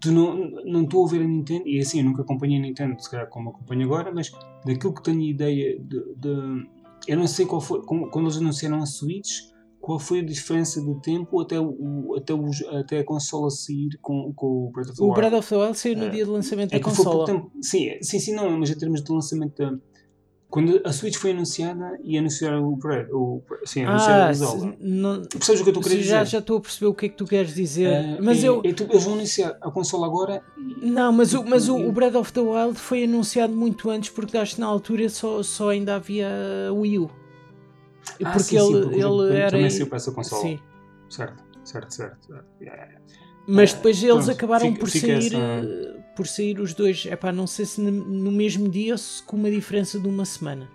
tu 0.00 0.12
não 0.12 0.36
não 0.64 0.82
estou 0.84 1.06
a 1.06 1.10
ver 1.10 1.22
a 1.22 1.24
Nintendo, 1.24 1.66
e 1.66 1.80
assim, 1.80 1.98
eu 2.00 2.04
nunca 2.04 2.22
acompanhei 2.22 2.58
a 2.58 2.62
Nintendo, 2.62 3.00
se 3.02 3.10
calhar 3.10 3.28
como 3.28 3.50
acompanho 3.50 3.84
agora, 3.84 4.12
mas 4.14 4.30
daquilo 4.64 4.94
que 4.94 5.02
tenho 5.02 5.20
ideia 5.22 5.78
de. 5.78 6.14
de- 6.16 6.68
eu 7.08 7.16
não 7.16 7.26
sei 7.26 7.46
qual 7.46 7.60
foi, 7.60 7.82
como- 7.82 8.08
quando 8.10 8.26
eles 8.26 8.36
anunciaram 8.38 8.78
a 8.82 8.86
Switch, 8.86 9.42
qual 9.86 10.00
foi 10.00 10.18
a 10.18 10.24
diferença 10.24 10.80
de 10.82 11.00
tempo 11.00 11.40
até, 11.40 11.60
o, 11.60 12.16
até, 12.18 12.34
os, 12.34 12.60
até 12.64 12.98
a 12.98 13.04
consola 13.04 13.48
sair 13.50 13.90
com, 14.02 14.32
com 14.34 14.66
o 14.66 14.70
Breath 14.72 14.88
of 14.88 14.96
the 14.96 15.02
O 15.04 15.06
Wild. 15.06 15.20
Breath 15.20 15.34
of 15.34 15.48
the 15.48 15.56
Wild 15.56 15.78
saiu 15.78 15.96
no 15.96 16.04
Eh, 16.06 16.08
dia 16.10 16.24
de 16.24 16.30
lançamento 16.32 16.72
É 16.74 16.78
da 16.80 16.84
consola. 16.84 17.24
tempo. 17.24 17.52
Sim, 17.62 17.86
é- 17.90 17.98
sim, 18.02 18.18
sim, 18.18 18.34
não, 18.34 18.50
mas 18.58 18.68
em 18.68 18.74
termos 18.76 19.00
de 19.00 19.12
lançamento 19.12 19.54
da. 19.56 19.78
Quando 20.50 20.80
a 20.84 20.92
Switch 20.92 21.14
foi 21.16 21.30
anunciada 21.30 21.98
e 22.02 22.18
anunciaram 22.18 22.64
o 22.66 22.74
Breath, 22.74 23.08
o, 23.12 23.40
sim, 23.64 23.84
anunciaram 23.84 24.24
Ah, 24.26 24.30
o 24.30 24.34
se- 24.34 24.40
Zelda. 24.40 24.76
não, 24.80 25.22
Percebes 25.22 25.60
o 25.60 25.64
que 25.64 25.70
eu 25.70 25.72
estou 25.74 25.80
a 25.80 25.84
querer 25.84 26.02
já, 26.02 26.18
dizer? 26.22 26.30
já 26.32 26.38
estou 26.40 26.56
a 26.56 26.60
perceber 26.60 26.86
o 26.86 26.94
que 26.94 27.06
é 27.06 27.08
que 27.08 27.16
tu 27.16 27.24
queres 27.24 27.54
dizer. 27.54 27.86
Eh, 27.88 28.18
mas 28.20 28.42
é- 28.42 28.48
eu. 28.48 28.62
é 28.64 28.72
tu- 28.72 28.88
eles 28.90 29.04
vão 29.04 29.14
anunciar 29.14 29.56
a 29.60 29.70
consola 29.70 30.04
agora 30.08 30.42
e- 30.82 30.90
Não, 30.90 31.12
mas, 31.12 31.32
o, 31.32 31.44
mas 31.44 31.68
o, 31.68 31.78
Eu- 31.78 31.88
o 31.88 31.92
Breath 31.92 32.16
of 32.16 32.32
the 32.32 32.40
Wild 32.40 32.76
foi 32.76 33.04
anunciado 33.04 33.52
muito 33.54 33.88
antes 33.88 34.10
porque 34.10 34.36
acho 34.36 34.56
que 34.56 34.60
na 34.60 34.66
altura 34.66 35.08
só, 35.08 35.42
só 35.44 35.68
ainda 35.70 35.94
havia 35.94 36.28
Wii 36.72 36.98
U. 36.98 37.10
Ah, 38.24 38.30
porque 38.32 38.42
sim, 38.44 38.58
sim, 38.58 38.74
ele, 38.74 38.82
porque 38.82 39.00
ele 39.00 39.34
era. 39.38 39.50
Também 39.50 39.70
saiu 39.70 39.86
para 39.86 39.96
essa 39.96 40.12
consola. 40.12 40.42
Sim. 40.42 40.58
Certo, 41.08 41.42
certo, 41.64 41.94
certo. 41.94 42.28
Yeah, 42.60 42.82
yeah. 42.82 43.00
Mas 43.48 43.72
Eh, 43.72 43.76
depois 43.76 44.02
eles 44.02 44.14
pronto, 44.24 44.30
acabaram 44.30 44.66
fica- 44.68 44.80
por 44.80 44.90
fica 44.90 45.06
sair 45.06 45.26
essa- 45.26 45.36
eh, 45.38 46.00
por 46.16 46.26
sair 46.26 46.60
os 46.60 46.74
dois, 46.74 47.06
epá, 47.06 47.30
não 47.32 47.46
sei 47.46 47.64
se 47.64 47.80
no, 47.80 48.32
mesmo 48.32 48.68
dia 48.68 48.94
ou 48.94 48.98
se 48.98 49.22
com 49.22 49.36
uma 49.36 49.50
diferença 49.50 49.98
de 50.00 50.08
uma 50.08 50.24
semana. 50.24 50.68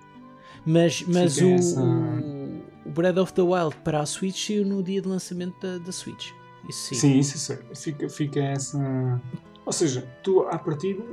Mas, 0.65 1.01
mas 1.07 1.38
o, 1.38 1.49
essa- 1.49 1.82
o, 1.82 2.89
Breath 2.91 3.17
of 3.17 3.34
the 3.34 3.41
Wild 3.41 3.75
para 3.84 3.99
a 3.99 4.05
Switch 4.05 4.47
saiu 4.47 4.65
no 4.65 4.82
dia 4.84 5.01
de 5.01 5.07
lançamento 5.07 5.55
da, 5.59 5.79
da 5.79 5.91
Switch. 5.91 6.29
Isso 6.69 6.89
sim. 6.89 6.95
Sim, 6.95 7.19
isso 7.19 7.38
sei. 7.39 7.57
Fica, 7.75 8.07
fica 8.07 8.39
essa. 8.39 9.19
Ou 9.65 9.73
seja, 9.73 10.07
tu 10.23 10.41
à 10.43 10.57
partida, 10.59 11.03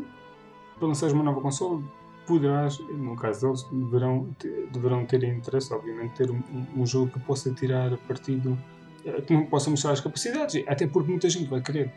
para 0.79 0.87
lançares 0.89 1.15
uma 1.15 1.25
nova 1.25 1.41
consola, 1.41 1.83
poderás, 2.29 2.79
no 2.91 3.17
caso 3.17 3.47
deles, 3.47 3.63
deverão, 3.73 4.29
deverão 4.73 5.05
ter 5.07 5.25
interesse, 5.25 5.73
obviamente, 5.75 6.13
ter 6.15 6.31
um, 6.31 6.41
um 6.77 6.87
jogo 6.87 7.11
que 7.13 7.19
possa 7.21 7.51
tirar 7.53 7.97
partido, 8.07 8.57
eh, 9.05 9.21
que 9.23 9.33
não 9.35 9.47
possa 9.47 9.69
mostrar 9.71 9.93
as 9.93 10.01
capacidades, 10.01 10.63
até 10.69 10.87
porque 10.87 11.11
muita 11.11 11.29
gente 11.29 11.49
vai 11.51 11.61
querer 11.61 11.91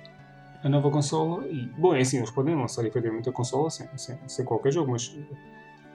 a 0.63 0.69
nova 0.69 0.89
consola 0.89 1.45
e, 1.47 1.65
bom, 1.77 1.93
é 1.93 2.01
assim, 2.01 2.17
eles 2.17 2.31
podem 2.31 2.55
lançar 2.55 2.85
efetivamente 2.85 3.27
a 3.29 3.31
consola 3.31 3.69
sem, 3.69 3.87
sem, 3.97 4.17
sem 4.27 4.45
qualquer 4.45 4.71
jogo, 4.71 4.91
mas. 4.91 5.15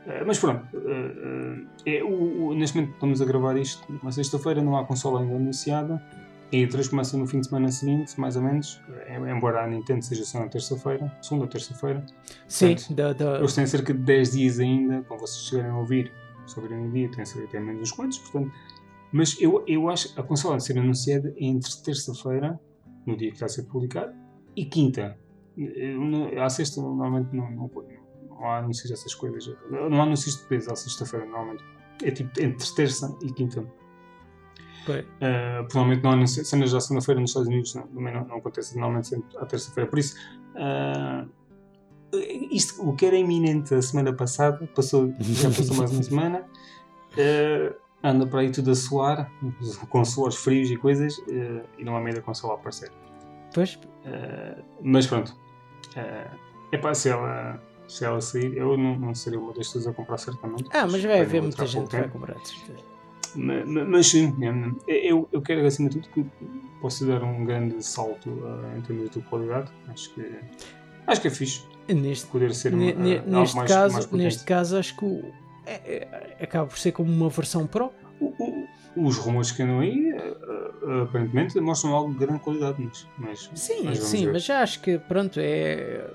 eh, 0.06 0.24
Mas 0.24 0.38
pronto, 0.38 0.64
eh, 0.74 1.98
é, 1.98 2.04
o, 2.04 2.48
o- 2.48 2.54
neste 2.54 2.76
momento 2.76 2.94
estamos 2.94 3.20
a 3.22 3.24
gravar 3.24 3.56
isto 3.56 3.82
na 4.02 4.12
sexta-feira, 4.12 4.60
não 4.62 4.76
há 4.76 4.84
consola 4.84 5.20
ainda 5.20 5.34
anunciada. 5.36 6.02
E 6.52 6.64
a 6.64 6.68
3 6.68 6.88
começa 6.88 7.16
no 7.16 7.26
fim 7.26 7.40
de 7.40 7.48
semana 7.48 7.68
seguinte, 7.70 8.18
mais 8.20 8.36
ou 8.36 8.42
menos, 8.42 8.80
eh, 9.06 9.18
embora 9.36 9.64
a 9.64 9.66
Nintendo 9.66 10.04
seja 10.04 10.24
só 10.24 10.38
na 10.38 10.48
terça-feira, 10.48 11.12
segunda 11.20 11.44
ou 11.44 11.50
terça-feira. 11.50 12.06
Sim, 12.46 12.74
Portanto, 12.74 12.94
da, 12.94 13.12
da- 13.12 13.38
Eles 13.38 13.54
têm 13.54 13.66
cerca 13.66 13.92
de 13.92 14.00
10 14.00 14.32
dias 14.32 14.60
ainda, 14.60 15.02
quando 15.08 15.20
vocês 15.20 15.44
chegarem 15.46 15.72
a 15.72 15.76
ouvir, 15.78 16.12
ouvirem 16.56 16.86
o 16.86 16.92
dia, 16.92 17.10
tem 17.10 17.24
cerca 17.24 17.58
de 17.58 17.64
menos 17.64 17.82
uns 17.82 17.92
quantos, 17.92 18.18
portanto. 18.18 18.52
Mas 19.12 19.36
eu, 19.40 19.64
eu 19.66 19.88
acho 19.88 20.18
a 20.18 20.22
consola 20.22 20.56
a 20.56 20.60
ser 20.60 20.78
anunciada 20.78 21.28
é 21.36 21.44
entre 21.44 21.70
terça-feira, 21.82 22.58
no 23.04 23.16
dia 23.16 23.32
que 23.32 23.40
vai 23.40 23.48
ser 23.48 23.64
publicado, 23.64 24.12
e 24.54 24.64
quinta. 24.64 25.18
Eu, 25.56 26.00
não- 26.00 26.42
à 26.42 26.48
sexta 26.48 26.80
normalmente 26.80 27.34
não, 27.34 27.50
não, 27.50 27.70
não, 27.74 27.84
não 28.30 28.44
há 28.46 28.58
anúncios 28.58 28.88
dessas 28.90 29.14
coisas. 29.14 29.50
Não 29.70 30.00
há 30.00 30.04
anúncios 30.04 30.36
de 30.36 30.44
peso 30.48 30.70
à 30.70 30.76
sexta-feira, 30.76 31.26
normalmente. 31.26 31.64
É 32.04 32.10
tipo 32.10 32.30
entre 32.40 32.74
terça 32.74 33.16
e 33.22 33.32
quinta. 33.32 33.64
Uh, 34.92 35.64
provavelmente 35.68 36.02
não 36.02 36.10
há 36.10 36.14
anúncios- 36.14 36.48
cenas 36.48 36.72
da 36.72 36.80
segunda-feira 36.80 37.20
nos 37.20 37.30
Estados 37.30 37.48
Unidos 37.48 37.74
não, 37.74 37.82
também 37.88 38.14
não, 38.14 38.24
não 38.26 38.36
acontece 38.36 38.74
normalmente 38.76 39.08
sempre 39.08 39.36
à 39.38 39.44
terça-feira. 39.46 39.88
Por 39.90 39.98
isso, 39.98 40.16
uh, 40.54 41.28
isto, 42.50 42.88
o 42.88 42.94
que 42.94 43.04
era 43.06 43.16
iminente 43.16 43.74
a 43.74 43.82
semana 43.82 44.12
passada, 44.12 44.66
passou, 44.74 45.12
já 45.20 45.48
passou 45.50 45.76
mais 45.76 45.90
uma 45.92 46.02
semana, 46.04 46.40
uh, 46.40 47.74
anda 48.02 48.26
para 48.26 48.40
aí 48.40 48.50
tudo 48.50 48.70
a 48.70 48.74
suar, 48.74 49.30
com 49.88 50.04
suores 50.04 50.36
frios 50.36 50.70
e 50.70 50.76
coisas, 50.76 51.18
uh, 51.18 51.62
e 51.78 51.84
não 51.84 51.96
há 51.96 52.00
meio 52.00 52.16
da 52.16 52.22
consola 52.22 52.54
a 52.54 52.56
aparecer. 52.56 52.90
Pois, 53.52 53.78
Uh, 54.06 54.62
mas 54.82 55.04
pronto, 55.08 55.36
é 56.70 56.78
pá, 56.78 56.94
se 56.94 57.08
ela, 57.08 57.60
se 57.88 58.04
ela 58.04 58.20
sair, 58.20 58.56
eu 58.56 58.76
não, 58.76 58.96
não 58.96 59.14
seria 59.16 59.40
uma 59.40 59.48
das 59.48 59.66
pessoas 59.66 59.88
a 59.88 59.92
comprar 59.92 60.16
certamente. 60.18 60.68
ah, 60.72 60.86
mas 60.86 61.02
vai 61.02 61.20
haver 61.22 61.42
muita 61.42 61.66
gente 61.66 61.88
que 61.88 61.96
vai 61.96 62.08
comprar, 62.08 62.34
de 62.38 62.48
certeza. 62.48 62.78
Ma- 63.34 63.64
ma- 63.64 63.84
Mas 63.84 64.06
sim, 64.08 64.34
é, 64.88 65.10
eu, 65.10 65.28
eu 65.32 65.42
quero 65.42 65.66
acima 65.66 65.88
de 65.88 66.00
tudo 66.00 66.08
que 66.12 66.26
possa 66.80 67.04
dar 67.06 67.22
um 67.24 67.44
grande 67.44 67.82
salto 67.84 68.30
uh, 68.30 68.76
em 68.76 68.80
termos 68.82 69.10
de 69.10 69.20
qualidade. 69.22 69.70
Acho 69.88 70.14
que, 70.14 70.38
acho 71.06 71.20
que 71.20 71.28
é 71.28 71.30
fixe 71.30 71.62
Neste, 71.88 72.26
poder 72.26 72.54
ser 72.54 72.72
ne- 72.72 72.92
uma, 72.92 73.02
uh, 73.02 73.40
neste, 73.40 73.56
mais, 73.56 73.70
caso, 73.72 73.92
mais 73.94 74.10
neste 74.10 74.44
caso, 74.44 74.76
acho 74.76 74.96
que 74.96 75.04
o- 75.04 75.32
é- 75.64 75.80
é- 76.38 76.44
acaba 76.44 76.66
por 76.66 76.78
ser 76.78 76.92
como 76.92 77.10
uma 77.12 77.28
versão 77.28 77.66
Pro. 77.66 77.92
O- 78.20 78.32
o- 78.38 78.66
os 79.08 79.16
rumores 79.18 79.52
que 79.52 79.62
andam 79.62 79.80
aí 79.80 80.10
uh, 80.12 81.02
aparentemente 81.02 81.58
mostram 81.60 81.94
algo 81.94 82.12
de 82.12 82.18
grande 82.18 82.40
qualidade, 82.40 82.82
mas, 82.82 83.06
mas 83.18 83.50
Sim, 83.54 83.82
mas 83.84 83.98
sim, 83.98 84.24
ver. 84.26 84.32
mas 84.32 84.44
já 84.44 84.62
acho 84.62 84.80
que 84.80 84.98
pronto, 84.98 85.38
é, 85.38 86.10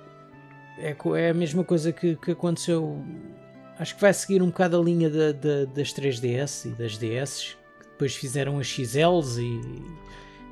é, 0.80 0.96
é 1.18 1.30
a 1.30 1.34
mesma 1.34 1.64
coisa 1.64 1.92
que, 1.92 2.16
que 2.16 2.32
aconteceu. 2.32 3.04
Acho 3.82 3.96
que 3.96 4.02
vai 4.02 4.14
seguir 4.14 4.42
um 4.44 4.48
bocado 4.48 4.80
a 4.80 4.84
linha 4.84 5.10
da, 5.10 5.32
da- 5.32 5.66
das 5.66 5.92
3DS 5.94 6.66
e 6.70 6.70
das 6.76 6.98
DS, 6.98 7.58
que 7.82 7.88
depois 7.90 8.16
fizeram 8.16 8.60
as 8.60 8.68
XLs 8.68 9.38
e, 9.42 9.60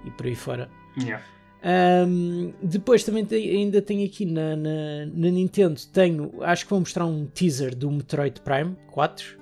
e 0.06 0.12
por 0.12 0.26
aí 0.26 0.36
fora. 0.36 0.70
Yeah. 0.98 1.24
Ahm, 1.64 2.54
depois 2.64 3.04
também 3.04 3.24
tem- 3.26 3.50
ainda 3.50 3.82
tenho 3.82 4.06
aqui 4.06 4.26
na, 4.26 4.56
na, 4.56 5.06
na 5.14 5.30
Nintendo, 5.30 5.80
tenho, 5.94 6.32
acho 6.42 6.64
que 6.66 6.70
vão 6.72 6.80
mostrar 6.80 7.06
um 7.06 7.26
teaser 7.28 7.76
do 7.76 7.92
Metroid 7.92 8.42
Prime 8.42 8.76
4. 8.92 9.38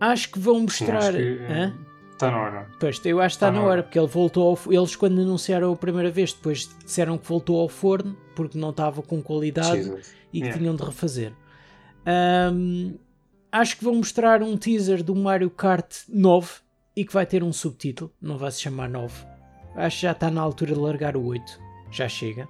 Acho 0.00 0.30
que 0.32 0.38
vão 0.38 0.60
mostrar. 0.60 1.14
está 1.14 2.30
na 2.30 2.38
hora. 2.38 2.66
Pois, 2.78 3.00
eu 3.06 3.20
acho 3.20 3.36
que 3.38 3.44
está 3.44 3.46
Tá 3.46 3.52
na 3.52 3.58
na 3.58 3.64
hora, 3.64 3.72
hora. 3.72 3.82
porque 3.84 3.98
ele 3.98 4.08
voltou 4.08 4.48
ao, 4.66 4.72
eles 4.72 4.94
quando 4.94 5.20
anunciaram 5.20 5.72
a 5.72 5.76
primeira 5.76 6.10
vez, 6.10 6.32
depois 6.32 6.68
disseram 6.84 7.16
que 7.16 7.26
voltou 7.26 7.60
ao 7.60 7.68
forno 7.68 8.14
porque 8.36 8.58
não 8.58 8.70
estava 8.70 9.00
com 9.00 9.22
qualidade 9.22 9.84
Jesus. 9.84 10.14
e 10.32 10.38
que 10.40 10.44
Yeah. 10.46 10.58
tinham 10.58 10.74
de 10.76 10.82
refazer. 10.82 11.32
Ahm, 12.06 12.94
acho 13.50 13.76
que 13.78 13.84
vão 13.84 13.94
mostrar 13.96 14.42
um 14.42 14.56
teaser 14.56 15.02
do 15.02 15.14
Mario 15.14 15.50
Kart 15.50 16.02
9 16.08 16.60
e 16.96 17.04
que 17.04 17.12
vai 17.12 17.26
ter 17.26 17.42
um 17.42 17.52
subtítulo, 17.52 18.12
não 18.20 18.36
vai 18.38 18.50
se 18.50 18.60
chamar 18.60 18.88
9. 18.88 19.26
Acho 19.76 19.96
que 19.96 20.02
já 20.02 20.12
está 20.12 20.30
na 20.30 20.40
altura 20.40 20.74
de 20.74 20.80
largar 20.80 21.16
o 21.16 21.24
8, 21.26 21.60
já 21.90 22.08
chega. 22.08 22.46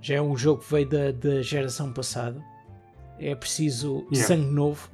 Já 0.00 0.16
é 0.16 0.22
um 0.22 0.36
jogo 0.36 0.62
que 0.62 0.70
veio 0.70 0.88
da, 0.88 1.12
da 1.12 1.40
geração 1.42 1.92
passada. 1.92 2.42
É 3.18 3.34
preciso 3.34 4.06
Yeah. 4.12 4.26
sangue 4.26 4.50
novo. 4.50 4.90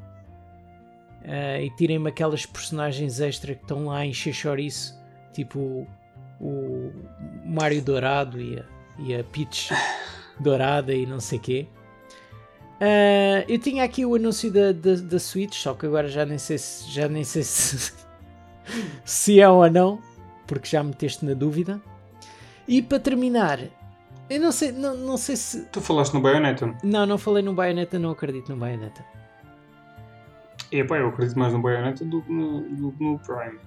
Ah, 1.24 1.60
e 1.60 1.70
tirem-me 1.76 2.08
aquelas 2.08 2.46
personagens 2.46 3.20
extra 3.20 3.54
que 3.54 3.62
estão 3.62 3.86
lá 3.86 4.04
encher 4.04 4.32
chouriço, 4.32 4.94
tipo 5.32 5.86
o 6.40 6.92
Mario 7.44 7.82
Dourado 7.82 8.40
e 8.40 8.58
a, 8.58 8.64
e 8.98 9.14
a 9.14 9.24
Peach 9.24 9.70
Dourada 10.40 10.94
e 10.94 11.04
não 11.06 11.20
sei 11.20 11.38
quê. 11.38 11.66
Ah, 12.80 13.44
eu 13.48 13.58
tinha 13.58 13.84
aqui 13.84 14.06
o 14.06 14.14
anúncio 14.14 14.50
da, 14.50 14.72
da, 14.72 14.94
da 14.94 15.18
Switch, 15.18 15.54
só 15.54 15.74
que 15.74 15.86
agora 15.86 16.08
já 16.08 16.24
nem 16.24 16.38
sei 16.38 16.56
se, 16.58 16.90
já 16.90 17.08
nem 17.08 17.24
sei 17.24 17.42
se, 17.42 17.92
se 19.04 19.40
é 19.40 19.48
ou 19.48 19.70
não, 19.70 20.00
porque 20.46 20.68
já 20.68 20.82
me 20.82 20.90
meteste 20.90 21.24
na 21.24 21.34
dúvida. 21.34 21.80
E 22.66 22.80
para 22.80 22.98
terminar, 23.00 23.58
eu 24.30 24.40
não 24.40 24.52
sei, 24.52 24.72
não, 24.72 24.96
não 24.96 25.16
sei 25.16 25.36
se. 25.36 25.66
Tu 25.66 25.80
falaste 25.80 26.14
no 26.14 26.20
Bayonetta. 26.20 26.74
Não, 26.82 27.04
não 27.04 27.18
falei 27.18 27.42
no 27.42 27.52
Bayonetta, 27.52 27.98
não 27.98 28.10
acredito 28.10 28.50
no 28.50 28.56
Bayonetta. 28.56 29.04
E 30.72 30.84
pá, 30.84 30.98
eu 30.98 31.08
acredito 31.08 31.38
mais 31.38 31.52
no 31.52 31.60
Bayonetta 31.60 32.04
do 32.04 32.22
que 32.22 32.32
no, 32.32 32.60
do 32.60 32.94
no 33.00 33.18
Prime. 33.18 33.58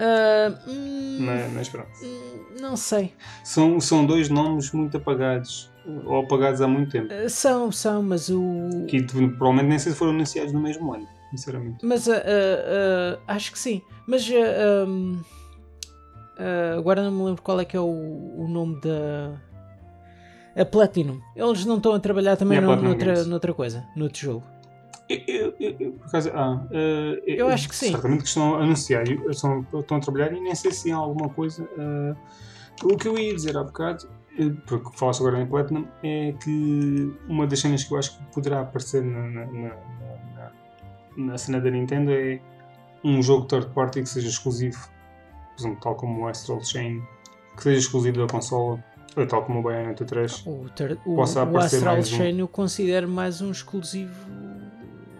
Ah, 0.00 0.58
hum, 0.66 1.18
Mas, 1.20 1.52
mas 1.52 1.68
pronto. 1.68 1.90
hum, 2.02 2.46
não 2.58 2.74
sei. 2.76 3.14
São, 3.44 3.78
são 3.78 4.06
dois 4.06 4.30
nomes 4.30 4.72
muito 4.72 4.96
apagados. 4.96 5.70
Ou 6.06 6.20
apagados 6.20 6.60
há 6.60 6.68
muito 6.68 6.90
tempo. 6.92 7.08
Ah, 7.12 7.28
são, 7.28 7.70
são, 7.72 8.02
mas 8.02 8.28
o. 8.28 8.86
Que 8.88 9.02
provavelmente 9.02 9.68
nem 9.68 9.78
sei 9.78 9.92
se 9.92 9.98
foram 9.98 10.12
anunciados 10.12 10.52
no 10.52 10.60
mesmo 10.60 10.92
ano. 10.94 11.06
Sinceramente. 11.30 11.84
Mas 11.86 12.08
ah, 12.08 12.22
ah, 12.24 13.18
acho 13.34 13.52
que 13.52 13.58
sim. 13.58 13.82
Mas 14.06 14.28
ah, 16.38 16.76
agora 16.78 17.02
não 17.02 17.10
me 17.12 17.24
lembro 17.24 17.42
qual 17.42 17.60
é 17.60 17.64
que 17.64 17.76
é 17.76 17.80
o, 17.80 17.84
o 17.86 18.46
nome 18.48 18.80
da. 18.80 19.32
A 20.56 20.64
Platinum. 20.64 21.20
Eles 21.36 21.64
não 21.64 21.76
estão 21.76 21.94
a 21.94 22.00
trabalhar 22.00 22.36
também 22.36 22.58
É 22.58 22.60
no- 22.60 22.74
noutra, 22.76 23.24
noutra 23.24 23.54
coisa, 23.54 23.84
noutro 23.96 24.20
jogo. 24.20 24.42
Eu, 25.08 25.54
eu, 25.60 25.76
eu- 25.78 25.92
por 25.92 26.06
acaso, 26.08 26.30
ah, 26.34 26.64
eh, 26.72 27.22
Eu 27.26 27.48
acho 27.48 27.68
que 27.68 27.74
sim. 27.74 27.90
Certamente 27.92 28.22
que 28.22 28.28
estão 28.28 28.56
a 28.56 28.62
anunciar, 28.62 29.04
estão, 29.08 29.64
estão 29.74 29.96
a 29.96 30.00
trabalhar 30.00 30.32
e 30.32 30.40
nem 30.40 30.54
sei 30.54 30.72
se 30.72 30.90
há 30.90 30.96
alguma 30.96 31.28
coisa. 31.28 31.68
ah, 31.78 32.14
o 32.84 32.96
que 32.96 33.06
eu 33.08 33.16
ia 33.18 33.32
dizer 33.34 33.56
há 33.56 33.62
bocado, 33.62 34.06
eh, 34.06 34.10
porque 34.66 34.96
falaste 34.96 35.20
agora 35.20 35.40
em 35.40 35.46
Platinum, 35.46 35.86
é 36.02 36.32
que 36.42 37.12
uma 37.28 37.46
das 37.46 37.60
cenas 37.60 37.84
que 37.84 37.92
eu 37.92 37.98
acho 37.98 38.16
que 38.16 38.24
poderá 38.34 38.60
aparecer 38.60 39.02
na, 39.04 39.22
na, 39.22 39.46
na, 39.46 39.68
na- 39.68 40.52
na 41.16 41.36
cena 41.38 41.60
da 41.60 41.70
Nintendo 41.70 42.12
é 42.12 42.40
um 43.04 43.20
jogo 43.22 43.46
third 43.46 43.66
party 43.74 44.00
que 44.02 44.08
seja 44.08 44.28
exclusivo, 44.28 44.78
por 45.56 45.60
exemplo, 45.62 45.80
tal 45.82 45.94
como 45.96 46.22
o 46.22 46.28
Astral 46.28 46.62
Chain, 46.64 47.02
que 47.56 47.62
seja 47.64 47.78
exclusivo 47.78 48.18
da 48.24 48.32
consola, 48.32 48.82
ou 49.16 49.26
tal 49.26 49.42
como 49.44 49.58
o 49.58 49.62
Bayonetta 49.62 50.04
3. 50.04 50.44
O, 50.46 50.66
ter, 50.74 50.98
o, 51.04 51.16
o 51.16 51.22
Astral 51.22 51.46
mais 51.50 51.72
um. 51.74 52.16
Chain 52.16 52.38
eu 52.38 52.48
considero 52.48 53.08
mais 53.08 53.40
um 53.42 53.50
exclusivo. 53.50 54.14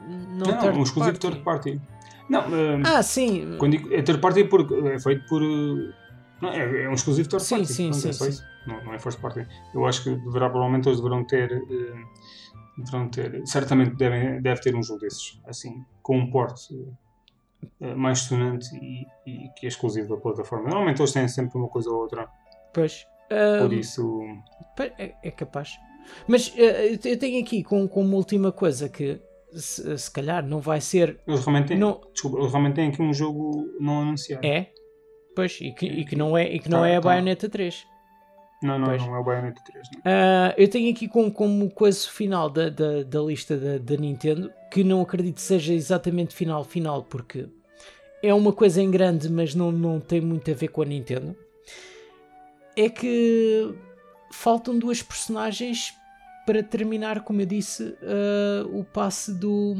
Não, 0.08 0.46
Não, 0.46 0.78
um 0.78 0.82
exclusivo 0.82 1.18
party. 1.18 1.18
third 1.18 1.40
party. 1.40 1.80
Não, 2.28 2.40
ah, 2.40 2.98
Ah, 2.98 3.02
sim. 3.02 3.56
Quando 3.58 3.72
digo, 3.72 3.92
é 3.92 4.00
third 4.02 4.20
party 4.20 4.40
é, 4.42 4.44
porque 4.44 4.72
é 4.74 4.98
feito 5.00 5.26
por. 5.26 5.42
uh, 5.42 5.92
Não, 6.40 6.50
é, 6.50 6.84
é 6.84 6.88
um 6.88 6.94
exclusivo 6.94 7.28
third 7.28 7.42
Sim, 7.44 7.56
party. 7.56 7.72
sim, 7.74 7.90
Pronto, 7.90 8.00
sim, 8.02 8.08
é 8.08 8.12
sim. 8.30 8.42
Não, 8.66 8.84
não 8.84 8.94
é 8.94 8.98
first 8.98 9.20
party. 9.20 9.46
Eu 9.74 9.86
acho 9.86 10.04
que 10.04 10.10
deverá, 10.10 10.48
provavelmente, 10.50 10.88
eles 10.88 10.98
deverão 11.00 11.24
ter. 11.24 11.50
uh, 11.52 12.80
deverão 12.82 13.08
ter. 13.08 13.46
Certamente 13.46 13.94
devem, 13.96 14.40
deve 14.40 14.60
ter 14.60 14.74
um 14.74 14.82
jogo 14.82 15.00
desses, 15.00 15.40
assim, 15.46 15.84
com 16.02 16.18
um 16.18 16.30
porte 16.30 16.74
uh, 16.74 17.96
mais 17.96 18.20
sonante 18.20 18.68
e, 18.76 19.06
e 19.26 19.48
que 19.56 19.66
é 19.66 19.68
exclusivo 19.68 20.14
da 20.14 20.20
plataforma. 20.20 20.68
Normalmente 20.68 21.00
eles 21.00 21.12
têm 21.12 21.26
sempre 21.28 21.58
uma 21.58 21.68
coisa 21.68 21.90
ou 21.90 22.00
outra, 22.02 22.28
Pois. 22.72 23.04
por 23.28 23.70
Ah, 23.70 23.74
isso. 23.74 24.20
É, 24.98 25.14
é 25.22 25.30
capaz. 25.30 25.72
Mas 26.26 26.52
eh, 26.56 26.98
eu 27.04 27.18
tenho 27.18 27.42
aqui 27.44 27.62
com- 27.62 27.86
como 27.86 28.16
última 28.16 28.50
coisa 28.50 28.88
que 28.88 29.20
se, 29.52 29.96
se 29.98 30.10
calhar 30.10 30.44
não 30.44 30.58
vai 30.60 30.80
ser. 30.80 31.20
Eles 31.26 31.40
realmente 31.44 31.68
têm. 31.68 31.78
Não, 31.78 32.00
Desculpa, 32.12 32.38
eles 32.38 32.50
realmente 32.50 32.74
têm 32.74 32.88
aqui 32.88 33.02
um 33.02 33.12
jogo 33.12 33.68
não 33.78 34.00
anunciado. 34.02 34.44
é? 34.46 34.70
Pois, 35.36 35.58
e 35.60 35.72
que, 35.72 35.86
e 35.86 36.04
que 36.04 36.16
não 36.16 36.36
é, 36.36 36.50
e 36.52 36.58
que 36.58 36.68
não 36.68 36.80
Tá, 36.80 36.88
é 36.88 36.96
a 36.96 37.00
tá. 37.00 37.08
Bayonetta 37.08 37.48
3. 37.48 37.84
Não, 38.62 38.78
não, 38.78 38.88
Pois. 38.88 39.02
não 39.06 39.14
é 39.14 39.18
o 39.18 39.24
Bayonetta 39.24 39.62
3. 39.64 39.88
Não. 39.94 40.00
Ah, 40.04 40.54
eu 40.58 40.68
tenho 40.68 40.90
aqui 40.92 41.08
como, 41.08 41.32
como 41.32 41.70
coisa 41.70 42.06
final 42.08 42.50
da, 42.50 42.68
da, 42.68 43.02
da 43.02 43.20
lista 43.20 43.56
da, 43.56 43.78
da 43.78 43.96
Nintendo, 43.96 44.52
que 44.70 44.84
não 44.84 45.00
acredito 45.00 45.40
seja 45.40 45.72
exatamente 45.72 46.34
final 46.34 46.62
final, 46.62 47.02
porque 47.04 47.48
é 48.22 48.34
uma 48.34 48.52
coisa 48.52 48.82
em 48.82 48.90
grande, 48.90 49.30
mas 49.30 49.54
não, 49.54 49.72
não 49.72 49.98
tem 49.98 50.20
muito 50.20 50.50
a 50.50 50.54
ver 50.54 50.68
com 50.68 50.82
a 50.82 50.84
Nintendo. 50.84 51.34
É 52.76 52.88
que 52.88 53.74
faltam 54.32 54.78
duas 54.78 55.02
personagens 55.02 55.94
para 56.46 56.62
terminar, 56.62 57.20
como 57.22 57.40
eu 57.40 57.46
disse, 57.46 57.96
ah, 58.02 58.66
o 58.72 58.84
passe 58.84 59.32
do. 59.32 59.74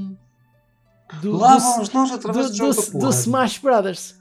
do 1.20 1.36
Lá 1.36 1.56
do- 1.56 1.60
vamos 1.62 1.90
nós 1.92 2.08
do, 2.10 2.16
através 2.16 2.50
do, 2.50 2.56
do, 2.56 2.74
do 2.74 2.92
porrada. 2.92 3.14
Smash 3.16 3.58
Brothers. 3.58 4.19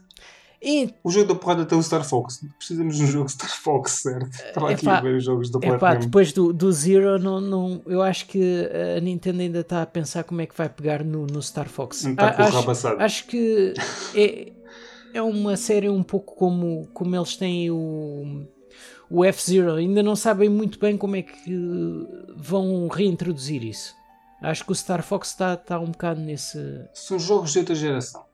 E 0.62 0.92
O 1.02 1.10
jogo 1.10 1.28
da 1.28 1.34
porrada 1.34 1.64
tem 1.64 1.78
o 1.78 1.82
Star 1.82 2.04
Fox. 2.04 2.44
Precisamos 2.58 2.96
de 2.96 3.04
um 3.04 3.06
jogo 3.06 3.28
Star 3.28 3.50
Fox, 3.50 4.02
certo? 4.02 4.28
Estava 4.30 4.70
aqui 4.70 4.88
a 4.88 5.00
ver 5.00 5.16
os 5.16 5.24
jogos 5.24 5.50
da 5.50 5.58
Epá, 5.58 5.78
Platinum. 5.78 6.04
depois 6.04 6.32
do, 6.32 6.52
do 6.52 6.70
Zero, 6.70 7.18
não, 7.18 7.40
não, 7.40 7.82
eu 7.86 8.02
acho 8.02 8.26
que 8.26 8.68
a 8.96 9.00
Nintendo 9.00 9.40
ainda 9.40 9.60
está 9.60 9.80
a 9.82 9.86
pensar 9.86 10.24
como 10.24 10.40
é 10.42 10.46
que 10.46 10.56
vai 10.56 10.68
pegar 10.68 11.02
no, 11.02 11.26
no 11.26 11.40
Star 11.42 11.68
Fox. 11.68 12.04
Não 12.04 12.12
está 12.12 12.32
com 12.32 12.42
acho, 12.42 12.88
acho 12.98 13.26
que 13.26 13.72
é, 14.14 14.52
é 15.14 15.22
uma 15.22 15.56
série 15.56 15.88
um 15.88 16.02
pouco 16.02 16.34
como, 16.34 16.88
como 16.92 17.16
eles 17.16 17.36
têm 17.36 17.70
o, 17.70 18.46
o 19.10 19.24
F-Zero. 19.24 19.76
Ainda 19.76 20.02
não 20.02 20.14
sabem 20.14 20.50
muito 20.50 20.78
bem 20.78 20.96
como 20.96 21.16
é 21.16 21.22
que 21.22 22.06
vão 22.36 22.86
reintroduzir 22.88 23.64
isso. 23.64 23.94
Acho 24.42 24.64
que 24.64 24.72
o 24.72 24.74
Star 24.74 25.02
Fox 25.02 25.28
está 25.28 25.54
está 25.54 25.78
um 25.78 25.90
bocado 25.90 26.20
nesse. 26.20 26.58
São 26.94 27.18
jogos 27.18 27.52
de 27.52 27.58
outra 27.58 27.74
geração. 27.74 28.29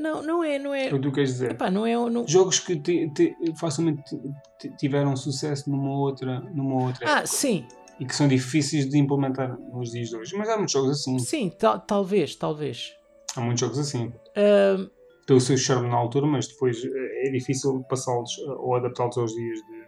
Não, 0.00 0.22
não 0.22 0.44
é, 0.44 0.58
não 0.58 0.74
é. 0.74 0.92
O 0.92 1.00
que 1.00 1.10
queres 1.10 1.30
dizer. 1.30 1.50
Epá, 1.52 1.70
não 1.70 1.86
é. 1.86 1.94
Não... 1.94 2.26
Jogos 2.26 2.60
que 2.60 2.76
ti- 2.78 3.10
ti- 3.14 3.34
facilmente 3.58 4.02
ti- 4.04 4.20
ti- 4.60 4.76
tiveram 4.76 5.16
sucesso 5.16 5.70
numa 5.70 5.98
outra, 5.98 6.40
numa 6.40 6.86
outra 6.86 7.06
Ah, 7.06 7.10
época. 7.18 7.26
sim. 7.26 7.66
e 7.98 8.04
que 8.04 8.14
são 8.14 8.28
difíceis 8.28 8.88
de 8.88 8.98
implementar 8.98 9.58
nos 9.72 9.90
dias 9.90 10.08
de 10.10 10.16
hoje. 10.16 10.36
Mas 10.36 10.48
há 10.48 10.56
muitos 10.56 10.72
jogos 10.72 10.90
assim. 10.90 11.18
Sim, 11.18 11.50
tal- 11.58 11.80
talvez, 11.80 12.36
talvez. 12.36 12.92
Há 13.34 13.40
muitos 13.40 13.60
jogos 13.60 13.78
assim. 13.78 14.12
Ahm, 14.36 14.88
Tem 15.26 15.36
o 15.36 15.40
seu 15.40 15.56
charme 15.56 15.88
na 15.88 15.96
altura, 15.96 16.26
mas 16.26 16.46
depois 16.46 16.76
é 16.84 17.30
difícil 17.30 17.82
passá-los 17.88 18.36
ou 18.58 18.74
adaptá-los 18.76 19.16
aos 19.18 19.32
dias 19.34 19.58
de. 19.58 19.86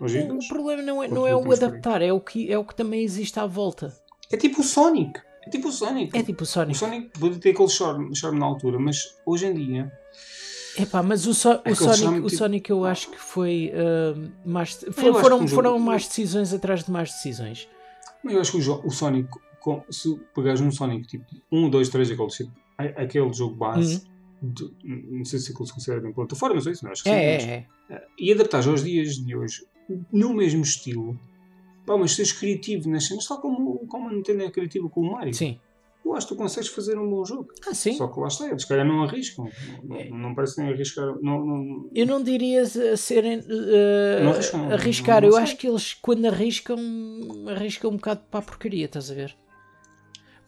Aos 0.00 0.12
dias 0.12 0.24
de 0.24 0.30
o 0.32 0.36
hoje. 0.38 0.48
problema 0.48 0.82
não 0.82 1.02
é, 1.02 1.08
não 1.08 1.26
é 1.26 1.34
o 1.36 1.52
adaptar, 1.52 2.00
é 2.02 2.12
o, 2.12 2.20
que, 2.20 2.50
é 2.52 2.58
o 2.58 2.64
que 2.64 2.74
também 2.74 3.02
existe 3.02 3.38
à 3.38 3.46
volta. 3.46 3.92
É 4.32 4.36
tipo 4.36 4.60
o 4.60 4.64
Sonic. 4.64 5.20
É 5.46 5.50
tipo 5.50 5.68
o 5.68 5.72
Sonic. 5.72 6.16
É 6.16 6.22
tipo 6.22 6.42
o 6.42 6.44
O 6.44 6.46
Sonic. 6.46 6.78
Sonic 6.78 7.18
pode 7.18 7.38
ter 7.38 7.50
aquele 7.50 7.68
charme, 7.68 8.14
charme 8.14 8.38
na 8.38 8.46
altura, 8.46 8.78
mas 8.78 9.16
hoje 9.24 9.46
em 9.46 9.54
dia. 9.54 9.92
Epá, 10.78 11.02
mas 11.02 11.26
o, 11.26 11.34
So- 11.34 11.48
o 11.50 11.52
Aquele 11.54 11.74
Sonic, 11.76 11.98
charme, 11.98 12.18
o 12.20 12.24
tipo- 12.26 12.36
Sonic 12.36 12.70
eu 12.70 12.84
acho 12.84 13.10
que 13.10 13.18
foi 13.18 13.72
ahm, 13.74 14.28
mais. 14.44 14.76
Acho 14.86 14.92
foram 14.92 15.38
que 15.44 15.48
foram 15.48 15.70
jogo- 15.72 15.84
mais 15.84 16.06
decisões 16.06 16.52
atrás 16.54 16.84
de 16.84 16.90
mais 16.90 17.10
decisões. 17.10 17.68
Eu 18.24 18.40
acho 18.40 18.52
que 18.52 18.58
o, 18.68 18.86
o 18.86 18.90
Sonic, 18.90 19.28
com- 19.60 19.82
se 19.90 20.14
pegares 20.34 20.60
um 20.60 20.70
Sonic 20.70 21.06
tipo 21.08 21.24
1, 21.50 21.68
2, 21.70 21.88
3, 21.88 22.10
aquele, 22.10 22.28
tipo, 22.28 22.52
aquele 22.78 23.32
jogo 23.32 23.56
base, 23.56 24.02
de- 24.42 24.70
não 24.84 25.24
sei 25.24 25.38
se 25.38 25.50
aquilo 25.52 25.66
se 25.66 25.72
considera 25.74 26.00
bem 26.00 26.12
plataforma, 26.12 26.54
não 26.54 26.62
sei 26.62 26.74
se 26.74 26.84
não, 26.84 26.92
acho 26.92 27.02
que 27.02 27.08
sim, 27.10 27.14
É, 27.16 27.34
mas- 27.34 27.44
é, 27.44 27.66
é. 27.90 28.02
e 28.18 28.32
adaptares 28.32 28.66
aos 28.68 28.84
dias 28.84 29.16
de 29.16 29.34
hoje 29.36 29.64
no 30.12 30.32
mesmo 30.34 30.62
estilo, 30.62 31.18
pá, 31.90 31.98
mas 31.98 32.12
seres 32.12 32.32
criativo 32.32 32.88
nas 32.88 33.06
cenas, 33.06 33.26
tal 33.26 33.40
como, 33.40 33.84
como 33.88 34.08
a 34.08 34.12
Nintendo 34.12 34.42
é 34.44 34.50
criativa 34.50 34.88
com 34.88 35.00
o 35.00 35.12
Mario. 35.12 35.34
Sim. 35.34 35.58
Eu 36.04 36.14
acho 36.14 36.26
que 36.28 36.34
tu 36.34 36.38
consegues 36.38 36.68
fazer 36.70 36.98
um 36.98 37.08
bom 37.10 37.24
jogo. 37.24 37.48
Ah, 37.68 37.74
sim. 37.74 37.92
Só 37.92 38.08
que 38.08 38.18
lá 38.18 38.28
está, 38.28 38.48
eles 38.48 38.62
se 38.62 38.68
calhar 38.68 38.86
não 38.86 39.02
arriscam. 39.04 39.48
Não, 39.84 39.96
É. 39.96 40.08
não, 40.08 40.34
parecem 40.34 40.66
arriscar. 40.68 41.06
Não, 41.20 41.44
não, 41.44 41.90
Eu 41.94 42.06
não 42.06 42.22
diria 42.22 42.64
serem 42.96 43.38
eh, 43.48 44.20
Não 44.24 44.32
arriscam, 44.32 44.72
arriscar. 44.72 45.24
eu 45.24 45.32
sei. 45.32 45.42
acho 45.42 45.56
que 45.56 45.68
eles, 45.68 45.94
quando 45.94 46.24
arriscam, 46.26 46.78
arriscam 47.48 47.90
um 47.90 47.96
bocado 47.96 48.22
para 48.30 48.40
a 48.40 48.42
porcaria, 48.42 48.86
estás 48.86 49.10
a 49.10 49.14
ver? 49.14 49.36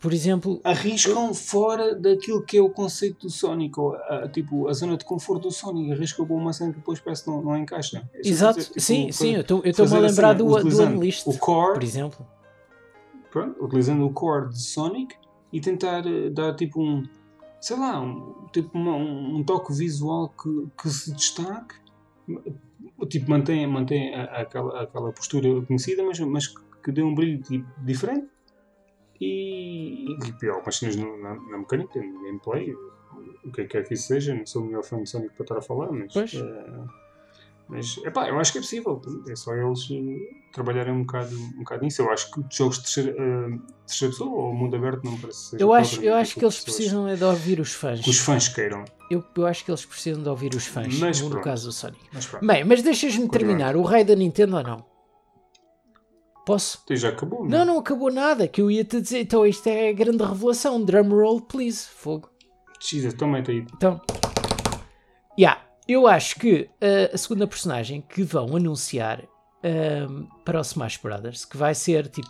Por 0.02 0.12
exemplo, 0.12 0.60
arriscam 0.64 1.32
fora 1.32 1.94
daquilo 1.94 2.42
que 2.42 2.56
é 2.58 2.60
o 2.60 2.68
conceito 2.68 3.26
do 3.28 3.30
Sonic, 3.30 3.78
ou 3.78 3.94
a, 3.94 4.28
tipo 4.28 4.66
a 4.68 4.72
zona 4.72 4.96
de 4.96 5.04
conforto 5.04 5.42
do 5.44 5.50
Sonic. 5.52 5.92
Arriscam 5.92 6.26
com 6.26 6.36
uma 6.36 6.52
cena 6.52 6.72
que 6.72 6.78
depois 6.80 6.98
parece 6.98 7.22
que 7.24 7.30
não, 7.30 7.40
não 7.40 7.56
encaixa. 7.56 8.02
É 8.12 8.28
exato, 8.28 8.58
dizer, 8.58 8.68
tipo, 8.70 8.80
sim, 8.80 9.12
sim, 9.12 9.34
eu 9.36 9.40
estou- 9.42 9.62
eu 9.62 9.70
estou-me 9.70 9.92
a 9.92 9.94
fazer 9.94 10.06
lembrar 10.08 10.32
do, 10.34 10.44
do 10.44 10.82
Unleashed, 10.82 11.28
O 11.28 11.38
core, 11.38 11.74
por 11.74 11.82
exemplo. 11.84 12.26
pronto, 13.30 13.64
utilizando 13.64 14.04
o 14.04 14.10
core 14.12 14.48
de 14.50 14.60
Sonic 14.60 15.14
e 15.52 15.60
tentar 15.60 16.04
eh, 16.04 16.30
dar 16.30 16.54
tipo 16.56 16.82
um, 16.82 17.04
sei 17.60 17.76
lá, 17.78 18.00
um, 18.00 18.34
tipo 18.52 18.76
uma- 18.76 18.96
um, 18.96 19.36
um 19.36 19.44
toque 19.44 19.72
visual 19.72 20.28
que, 20.30 20.66
que 20.82 20.88
se 20.90 21.12
destaque, 21.14 21.76
tipo 23.08 23.30
mantém, 23.30 23.66
mantém 23.68 24.14
a- 24.16 24.24
aquela, 24.40 24.82
aquela 24.82 25.12
postura 25.12 25.62
conhecida, 25.64 26.02
mas, 26.02 26.18
mas 26.20 26.48
que, 26.48 26.60
que 26.84 26.90
dê 26.92 27.02
um 27.04 27.14
brilho 27.14 27.40
tipo, 27.40 27.66
diferente 27.84 28.26
e, 29.22 30.06
e 30.42 30.48
algumas 30.48 30.76
cenas 30.76 30.96
na, 30.96 31.34
na 31.34 31.58
mecânica, 31.58 32.00
no 32.00 32.22
gameplay, 32.24 32.74
o 33.44 33.50
que 33.52 33.60
é 33.62 33.64
que 33.64 33.70
quer 33.70 33.84
que 33.86 33.94
isso 33.94 34.08
seja, 34.08 34.34
não 34.34 34.46
sou 34.46 34.62
o 34.62 34.66
melhor 34.66 34.82
fã 34.84 35.02
de 35.02 35.08
Sonic 35.08 35.34
para 35.34 35.44
estar 35.44 35.58
a 35.58 35.62
falar, 35.62 35.90
mas, 35.92 36.12
Pois. 36.12 36.34
eh, 36.34 36.84
mas 37.68 37.96
epá, 38.04 38.28
eu 38.28 38.38
acho 38.38 38.52
que 38.52 38.58
é 38.58 38.60
possível, 38.60 39.00
é 39.28 39.34
só 39.36 39.54
eles 39.54 39.88
eh, 39.90 40.34
trabalharem 40.52 40.92
um 40.92 41.02
bocado, 41.04 41.34
um 41.36 41.58
bocado 41.60 41.84
nisso. 41.84 42.02
Eu 42.02 42.10
acho 42.10 42.30
que 42.30 42.40
jogos 42.50 42.76
de 42.78 42.82
terceira, 42.82 43.12
terceira 43.86 44.12
pessoa 44.12 44.30
ou 44.30 44.54
mundo 44.54 44.76
aberto 44.76 45.04
não 45.04 45.18
parece 45.18 45.50
ser 45.50 45.60
Eu 45.60 45.72
acho, 45.72 46.02
eu 46.02 46.14
acho 46.14 46.34
que 46.34 46.44
eles 46.44 46.54
as 46.56 46.60
pessoas- 46.64 46.76
precisam 46.76 47.08
é 47.08 47.16
de 47.16 47.24
ouvir 47.24 47.60
os 47.60 47.72
fãs. 47.72 48.00
que 48.00 48.10
os 48.10 48.18
fãs 48.18 48.48
queiram. 48.48 48.84
Eu, 49.10 49.24
eu 49.36 49.46
acho 49.46 49.64
que 49.64 49.70
eles 49.70 49.84
precisam 49.84 50.22
de 50.22 50.28
ouvir 50.28 50.54
os 50.54 50.66
fãs, 50.66 50.98
Mas 50.98 51.20
no, 51.20 51.30
pronto. 51.30 51.44
caso 51.44 51.66
do 51.68 51.72
Sonic. 51.72 52.00
Mas 52.12 52.26
pronto, 52.26 52.46
Bem, 52.46 52.64
mas 52.64 52.82
deixas-me 52.82 53.28
terminar. 53.28 53.76
O 53.76 53.82
rei 53.82 54.04
da 54.04 54.14
Nintendo 54.16 54.56
ou 54.56 54.62
não? 54.62 54.91
Posso? 56.44 56.78
Isto 56.90 56.96
já 56.96 57.08
acabou, 57.10 57.48
Não, 57.48 57.64
não 57.64 57.78
acabou 57.78 58.10
nada. 58.10 58.48
Que 58.48 58.60
eu 58.60 58.70
ia-te 58.70 59.00
dizer. 59.00 59.20
Então, 59.20 59.46
isto 59.46 59.66
é 59.68 59.90
a 59.90 59.92
grande 59.92 60.24
revelação. 60.24 60.82
Drum 60.84 61.08
roll, 61.08 61.40
please. 61.40 61.86
Fogo. 61.88 62.28
Jesus, 62.80 63.14
toma-te 63.14 63.52
aí. 63.52 63.66
Então, 63.76 64.00
yeah, 65.38 65.62
eu 65.86 66.06
acho 66.06 66.36
que 66.36 66.68
uh, 66.82 67.14
a 67.14 67.16
segunda 67.16 67.46
personagem 67.46 68.04
que 68.08 68.24
vão 68.24 68.56
anunciar 68.56 69.22
um, 69.64 70.26
para 70.44 70.58
o 70.58 70.62
Smash 70.62 70.96
Brothers, 70.96 71.44
que 71.44 71.56
vai 71.56 71.74
ser 71.74 72.08
tipo, 72.08 72.28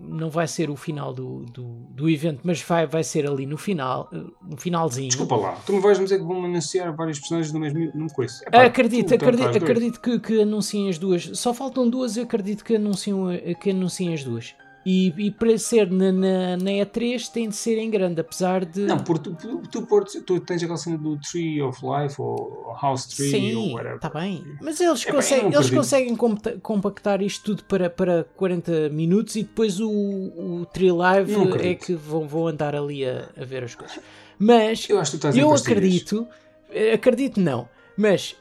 não 0.00 0.30
vai 0.30 0.48
ser 0.48 0.70
o 0.70 0.76
final 0.76 1.12
do, 1.12 1.44
do, 1.44 1.64
do 1.90 2.08
evento, 2.08 2.40
mas 2.42 2.62
vai, 2.62 2.86
vai 2.86 3.04
ser 3.04 3.28
ali 3.28 3.46
no 3.46 3.58
final, 3.58 4.08
no 4.42 4.56
finalzinho. 4.56 5.08
Desculpa 5.08 5.36
lá, 5.36 5.52
tu 5.66 5.72
me 5.74 5.80
vais 5.80 5.98
dizer 5.98 6.18
que 6.18 6.24
vão 6.24 6.44
anunciar 6.44 6.94
vários 6.94 7.18
personagens 7.18 7.52
do 7.52 7.60
mesmo 7.60 7.90
não 7.94 8.06
coisa. 8.08 8.42
Epá, 8.46 8.64
acredito, 8.64 9.08
tu 9.08 9.14
acredito, 9.14 9.46
estás 9.46 9.58
doido. 9.58 9.64
acredito 9.64 10.00
que, 10.00 10.18
que 10.18 10.42
anunciem 10.42 10.88
as 10.88 10.98
duas. 10.98 11.30
Só 11.34 11.52
faltam 11.52 11.88
duas, 11.88 12.16
eu 12.16 12.24
acredito 12.24 12.64
que 12.64 12.76
anunciem, 12.76 13.54
que 13.60 13.70
anunciem 13.70 14.14
as 14.14 14.24
duas. 14.24 14.54
E, 14.84 15.12
e 15.26 15.30
para 15.30 15.58
ser 15.58 15.90
na, 15.90 16.10
na, 16.10 16.56
na 16.56 16.70
E3 16.70 17.28
tem 17.30 17.48
de 17.50 17.54
ser 17.54 17.76
em 17.76 17.90
grande, 17.90 18.20
apesar 18.20 18.64
de. 18.64 18.80
Não, 18.80 18.96
porque 18.96 19.28
tu, 19.30 19.60
tu, 19.70 19.86
tu, 19.86 20.22
tu 20.24 20.40
tens 20.40 20.62
aquela 20.62 20.78
cena 20.78 20.96
do 20.96 21.18
Tree 21.20 21.60
of 21.60 21.78
Life 21.84 22.14
ou 22.18 22.74
House 22.80 23.04
Tree 23.06 23.54
ou 23.54 23.62
Sim, 23.64 23.74
whatever. 23.74 23.96
está 23.96 24.08
bem. 24.08 24.42
Mas 24.62 24.80
eles 24.80 25.04
eu 25.04 25.14
conseguem, 25.14 25.50
não 25.50 25.52
eles 25.60 25.70
conseguem 25.70 26.16
compa- 26.16 26.54
compactar 26.62 27.20
isto 27.20 27.44
tudo 27.44 27.64
para, 27.64 27.90
para 27.90 28.24
40 28.36 28.88
minutos 28.88 29.36
e 29.36 29.42
depois 29.42 29.78
o, 29.80 29.90
o 29.90 30.66
Tree 30.72 30.90
Live 30.92 31.30
é 31.60 31.74
que 31.74 31.94
vão, 31.94 32.26
vão 32.26 32.46
andar 32.46 32.74
ali 32.74 33.04
a, 33.04 33.28
a 33.36 33.44
ver 33.44 33.64
as 33.64 33.74
coisas. 33.74 34.00
Mas 34.38 34.88
Eu 34.88 34.98
acho 34.98 35.10
que 35.10 35.18
tu 35.18 35.28
estás 35.28 35.36
eu 35.36 35.52
acredito, 35.52 36.26
eh, 36.70 36.94
acredito 36.94 37.38
não, 37.38 37.68
mas 37.98 38.34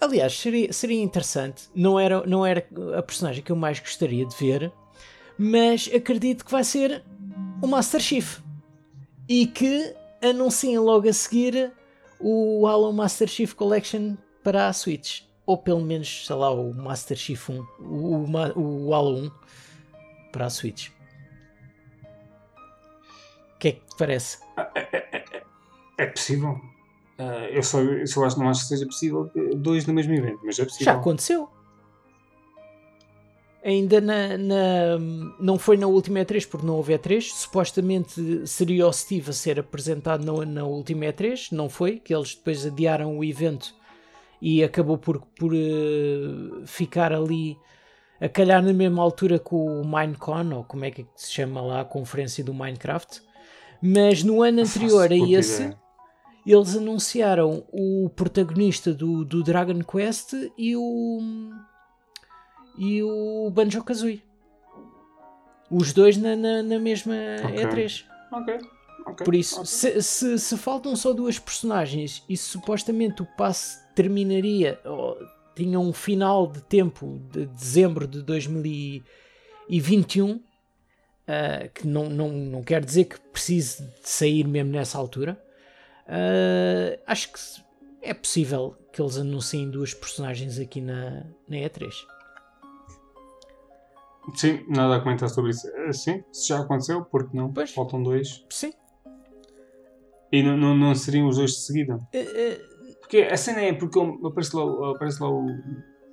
aliás 0.00 0.36
seria, 0.36 0.72
seria 0.72 1.00
interessante, 1.00 1.68
não 1.72 2.00
era, 2.00 2.26
não 2.26 2.44
era 2.44 2.66
a 2.98 3.02
personagem 3.02 3.44
que 3.44 3.52
eu 3.52 3.56
mais 3.56 3.78
gostaria 3.78 4.26
de 4.26 4.34
ver, 4.36 4.72
mas 5.38 5.90
acredito 5.94 6.44
que 6.44 6.50
vai 6.50 6.64
ser 6.64 7.02
o 7.62 7.66
Master 7.66 8.00
Chief 8.00 8.38
e 9.28 9.46
que 9.46 9.94
anunciem 10.22 10.78
logo 10.78 11.08
a 11.08 11.12
seguir 11.12 11.72
o 12.20 12.66
Halo 12.66 12.92
Master 12.92 13.28
Chief 13.28 13.52
Collection 13.54 14.16
para 14.42 14.68
a 14.68 14.72
Switch. 14.72 15.22
Ou 15.46 15.58
pelo 15.58 15.80
menos, 15.80 16.26
sei 16.26 16.36
lá, 16.36 16.50
o 16.50 16.72
Master 16.72 17.16
Chief 17.16 17.50
1, 17.50 17.66
o, 17.80 18.24
o, 18.56 18.86
o 18.86 18.94
Halo 18.94 19.16
1 19.26 19.30
para 20.32 20.46
a 20.46 20.50
Switch. 20.50 20.88
O 23.54 23.58
que 23.58 23.68
é 23.68 23.72
que 23.72 23.86
te 23.86 23.96
parece? 23.98 24.38
É 25.98 26.06
possível. 26.06 26.60
Ah, 27.18 27.46
eu 27.50 27.62
só 27.62 27.80
eu 27.80 28.06
só 28.06 28.24
acho, 28.24 28.38
não 28.38 28.48
acho 28.48 28.62
que 28.62 28.68
seja 28.68 28.86
possível 28.86 29.30
dois 29.56 29.86
no 29.86 29.94
mesmo 29.94 30.12
evento, 30.14 30.40
mas 30.44 30.58
é 30.58 30.64
possível. 30.64 30.92
Já 30.92 30.98
aconteceu. 30.98 31.48
Ainda 33.64 33.98
na, 33.98 34.36
na- 34.36 34.98
não 35.40 35.58
foi 35.58 35.78
na 35.78 35.86
última 35.86 36.18
E3 36.20 36.46
porque 36.46 36.66
não 36.66 36.74
houve 36.76 36.92
E3. 36.92 37.22
Supostamente 37.32 38.46
seria 38.46 38.86
o 38.86 38.92
Steve 38.92 39.30
a 39.30 39.32
ser 39.32 39.58
apresentado 39.58 40.22
na, 40.24 40.44
na 40.44 40.64
última 40.64 41.06
E3. 41.06 41.50
Não 41.52 41.70
foi, 41.70 41.98
que 41.98 42.14
eles 42.14 42.34
depois 42.34 42.66
adiaram 42.66 43.16
o 43.16 43.24
evento 43.24 43.74
e 44.42 44.62
acabou 44.62 44.98
por, 44.98 45.22
por 45.38 45.54
eh, 45.54 46.66
ficar 46.66 47.10
ali 47.12 47.56
a 48.20 48.28
calhar 48.28 48.62
na 48.62 48.72
mesma 48.74 49.02
altura 49.02 49.38
com 49.38 49.80
o 49.80 49.84
Minecon, 49.86 50.52
ou 50.54 50.64
como 50.64 50.84
é 50.84 50.90
que 50.90 51.06
se 51.16 51.32
chama 51.32 51.62
lá 51.62 51.80
a 51.80 51.84
conferência 51.86 52.44
do 52.44 52.52
Minecraft. 52.52 53.22
Mas 53.82 54.22
no 54.22 54.42
ano 54.42 54.60
anterior 54.60 55.10
a 55.10 55.16
esse, 55.16 55.62
ideia. 55.62 55.78
eles 56.46 56.76
anunciaram 56.76 57.64
o 57.72 58.10
protagonista 58.14 58.92
do, 58.92 59.24
do 59.24 59.42
Dragon 59.42 59.80
Quest 59.82 60.34
e 60.58 60.76
o 60.76 61.18
e 62.76 63.02
o 63.02 63.50
Banjo 63.50 63.82
Kazooie. 63.82 64.22
Os 65.70 65.92
dois 65.92 66.16
na, 66.16 66.36
na, 66.36 66.62
na 66.62 66.78
mesma 66.78 67.14
Ok. 67.44 67.64
E3. 67.64 68.04
Ok. 68.32 68.58
ok, 69.06 69.24
Por 69.24 69.34
isso, 69.34 69.56
ok. 69.56 69.66
se, 69.66 70.02
se, 70.02 70.38
se 70.38 70.56
faltam 70.56 70.94
só 70.94 71.12
duas 71.12 71.38
personagens 71.38 72.22
e 72.28 72.36
supostamente 72.36 73.22
o 73.22 73.26
passe 73.36 73.82
terminaria, 73.94 74.78
ou 74.84 75.16
tinha 75.54 75.78
um 75.78 75.92
final 75.92 76.46
de 76.46 76.60
tempo 76.62 77.20
de 77.30 77.46
dezembro 77.46 78.06
de 78.06 78.22
2021, 78.22 80.40
ah, 81.26 81.68
que 81.72 81.86
não, 81.86 82.08
não, 82.10 82.28
não 82.28 82.62
quer 82.62 82.84
dizer 82.84 83.04
que 83.04 83.18
precise 83.20 83.82
de 83.82 84.08
sair 84.08 84.46
mesmo 84.46 84.72
nessa 84.72 84.98
altura, 84.98 85.40
ah, 86.06 86.98
acho 87.06 87.32
que 87.32 87.38
é 88.02 88.12
possível 88.12 88.76
que 88.92 89.00
eles 89.00 89.16
anunciem 89.16 89.70
duas 89.70 89.94
personagens 89.94 90.58
aqui 90.58 90.80
na, 90.80 91.24
na 91.48 91.56
E3. 91.56 91.90
Sim, 94.34 94.64
nada 94.68 94.96
a 94.96 95.00
comentar 95.00 95.28
sobre 95.28 95.50
isso. 95.50 95.66
Ah, 95.86 95.92
Sim, 95.92 96.22
se 96.32 96.48
já 96.48 96.60
aconteceu, 96.60 97.04
porque 97.04 97.36
não? 97.36 97.52
Pois. 97.52 97.70
Faltam 97.72 98.02
dois. 98.02 98.44
Sim. 98.50 98.72
E 100.32 100.42
não, 100.42 100.56
não, 100.56 100.74
não 100.76 100.94
seriam 100.94 101.28
os 101.28 101.36
dois 101.36 101.52
de 101.52 101.58
seguida. 101.58 101.98
Eh, 102.12 102.18
eh, 102.20 102.60
Porque 103.00 103.18
a 103.18 103.36
cena 103.36 103.60
é 103.60 103.72
porque 103.72 103.98
aparece 104.24 104.56
lá, 104.56 104.90
aparece 104.90 105.22
lá 105.22 105.30
o, 105.30 105.46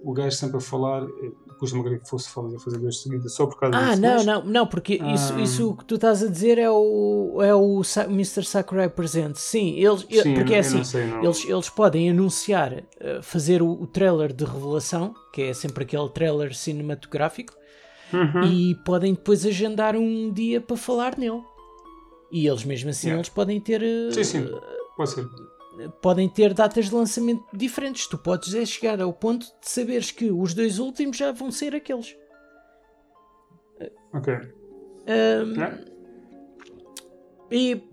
o 0.03 0.13
gajo 0.13 0.35
sempre 0.35 0.57
a 0.57 0.59
falar, 0.59 1.03
eh, 1.03 1.31
custa-me 1.57 1.83
crer 1.83 2.01
que 2.01 2.09
fosse 2.09 2.29
fazer, 2.29 2.59
fazer 2.59 2.77
dois 2.79 2.95
de 2.95 3.01
seguida 3.01 3.29
só 3.29 3.47
por 3.47 3.57
causa 3.59 3.75
Ah, 3.77 3.95
não, 3.95 4.23
não, 4.23 4.43
não, 4.45 4.67
porque 4.67 4.95
isso, 4.95 5.33
Ah. 5.33 5.41
isso 5.41 5.75
que 5.77 5.85
tu 5.85 5.95
estás 5.95 6.21
a 6.21 6.27
dizer 6.27 6.57
é 6.59 6.69
o, 6.69 7.39
é 7.41 7.55
o 7.55 7.83
Sa- 7.83 8.03
Mr. 8.05 8.43
Sakurai 8.45 8.89
presente. 8.89 9.39
Sim, 9.39 9.71
eles, 9.79 10.01
Sim, 10.01 10.07
porque 10.07 10.19
eu, 10.21 10.27
é 10.41 10.45
não- 10.45 10.51
eu 10.53 10.59
assim, 10.59 10.77
não 10.77 10.83
sei, 10.83 11.05
não. 11.07 11.23
eles, 11.23 11.45
eles 11.49 11.69
podem 11.69 12.09
anunciar, 12.11 12.83
eh, 12.99 13.19
fazer 13.23 13.61
o, 13.63 13.71
o 13.71 13.87
trailer 13.87 14.33
de 14.33 14.43
revelação, 14.45 15.15
que 15.33 15.43
é 15.43 15.53
sempre 15.53 15.83
aquele 15.83 16.09
trailer 16.09 16.53
cinematográfico, 16.53 17.53
Uhum. 18.13 18.43
e 18.43 18.75
podem 18.83 19.13
depois 19.13 19.45
agendar 19.45 19.95
um 19.95 20.31
dia 20.31 20.59
para 20.61 20.75
falar 20.77 21.17
nele. 21.17 21.41
E 22.31 22.47
eles 22.47 22.63
mesmo 22.63 22.89
assim 22.89 23.07
Yeah. 23.07 23.19
eles 23.21 23.29
podem 23.29 23.59
ter 23.59 23.81
eh, 23.83 24.11
Sim, 24.11 24.23
sim. 24.23 24.49
Pode 24.95 25.09
ser. 25.11 25.27
podem 26.01 26.29
ter 26.29 26.53
datas 26.53 26.85
de 26.89 26.95
lançamento 26.95 27.43
diferentes. 27.53 28.07
Tu 28.07 28.17
podes 28.17 28.53
é 28.53 28.65
chegar 28.65 29.01
ao 29.01 29.11
ponto 29.13 29.45
de 29.45 29.69
saberes 29.69 30.11
que 30.11 30.31
os 30.31 30.53
dois 30.53 30.79
últimos 30.79 31.17
já 31.17 31.31
vão 31.31 31.51
ser 31.51 31.73
aqueles. 31.75 32.15
Ok. 34.13 34.33
Ahm, 35.07 35.53
Yeah. 35.55 35.79
E 37.51 37.83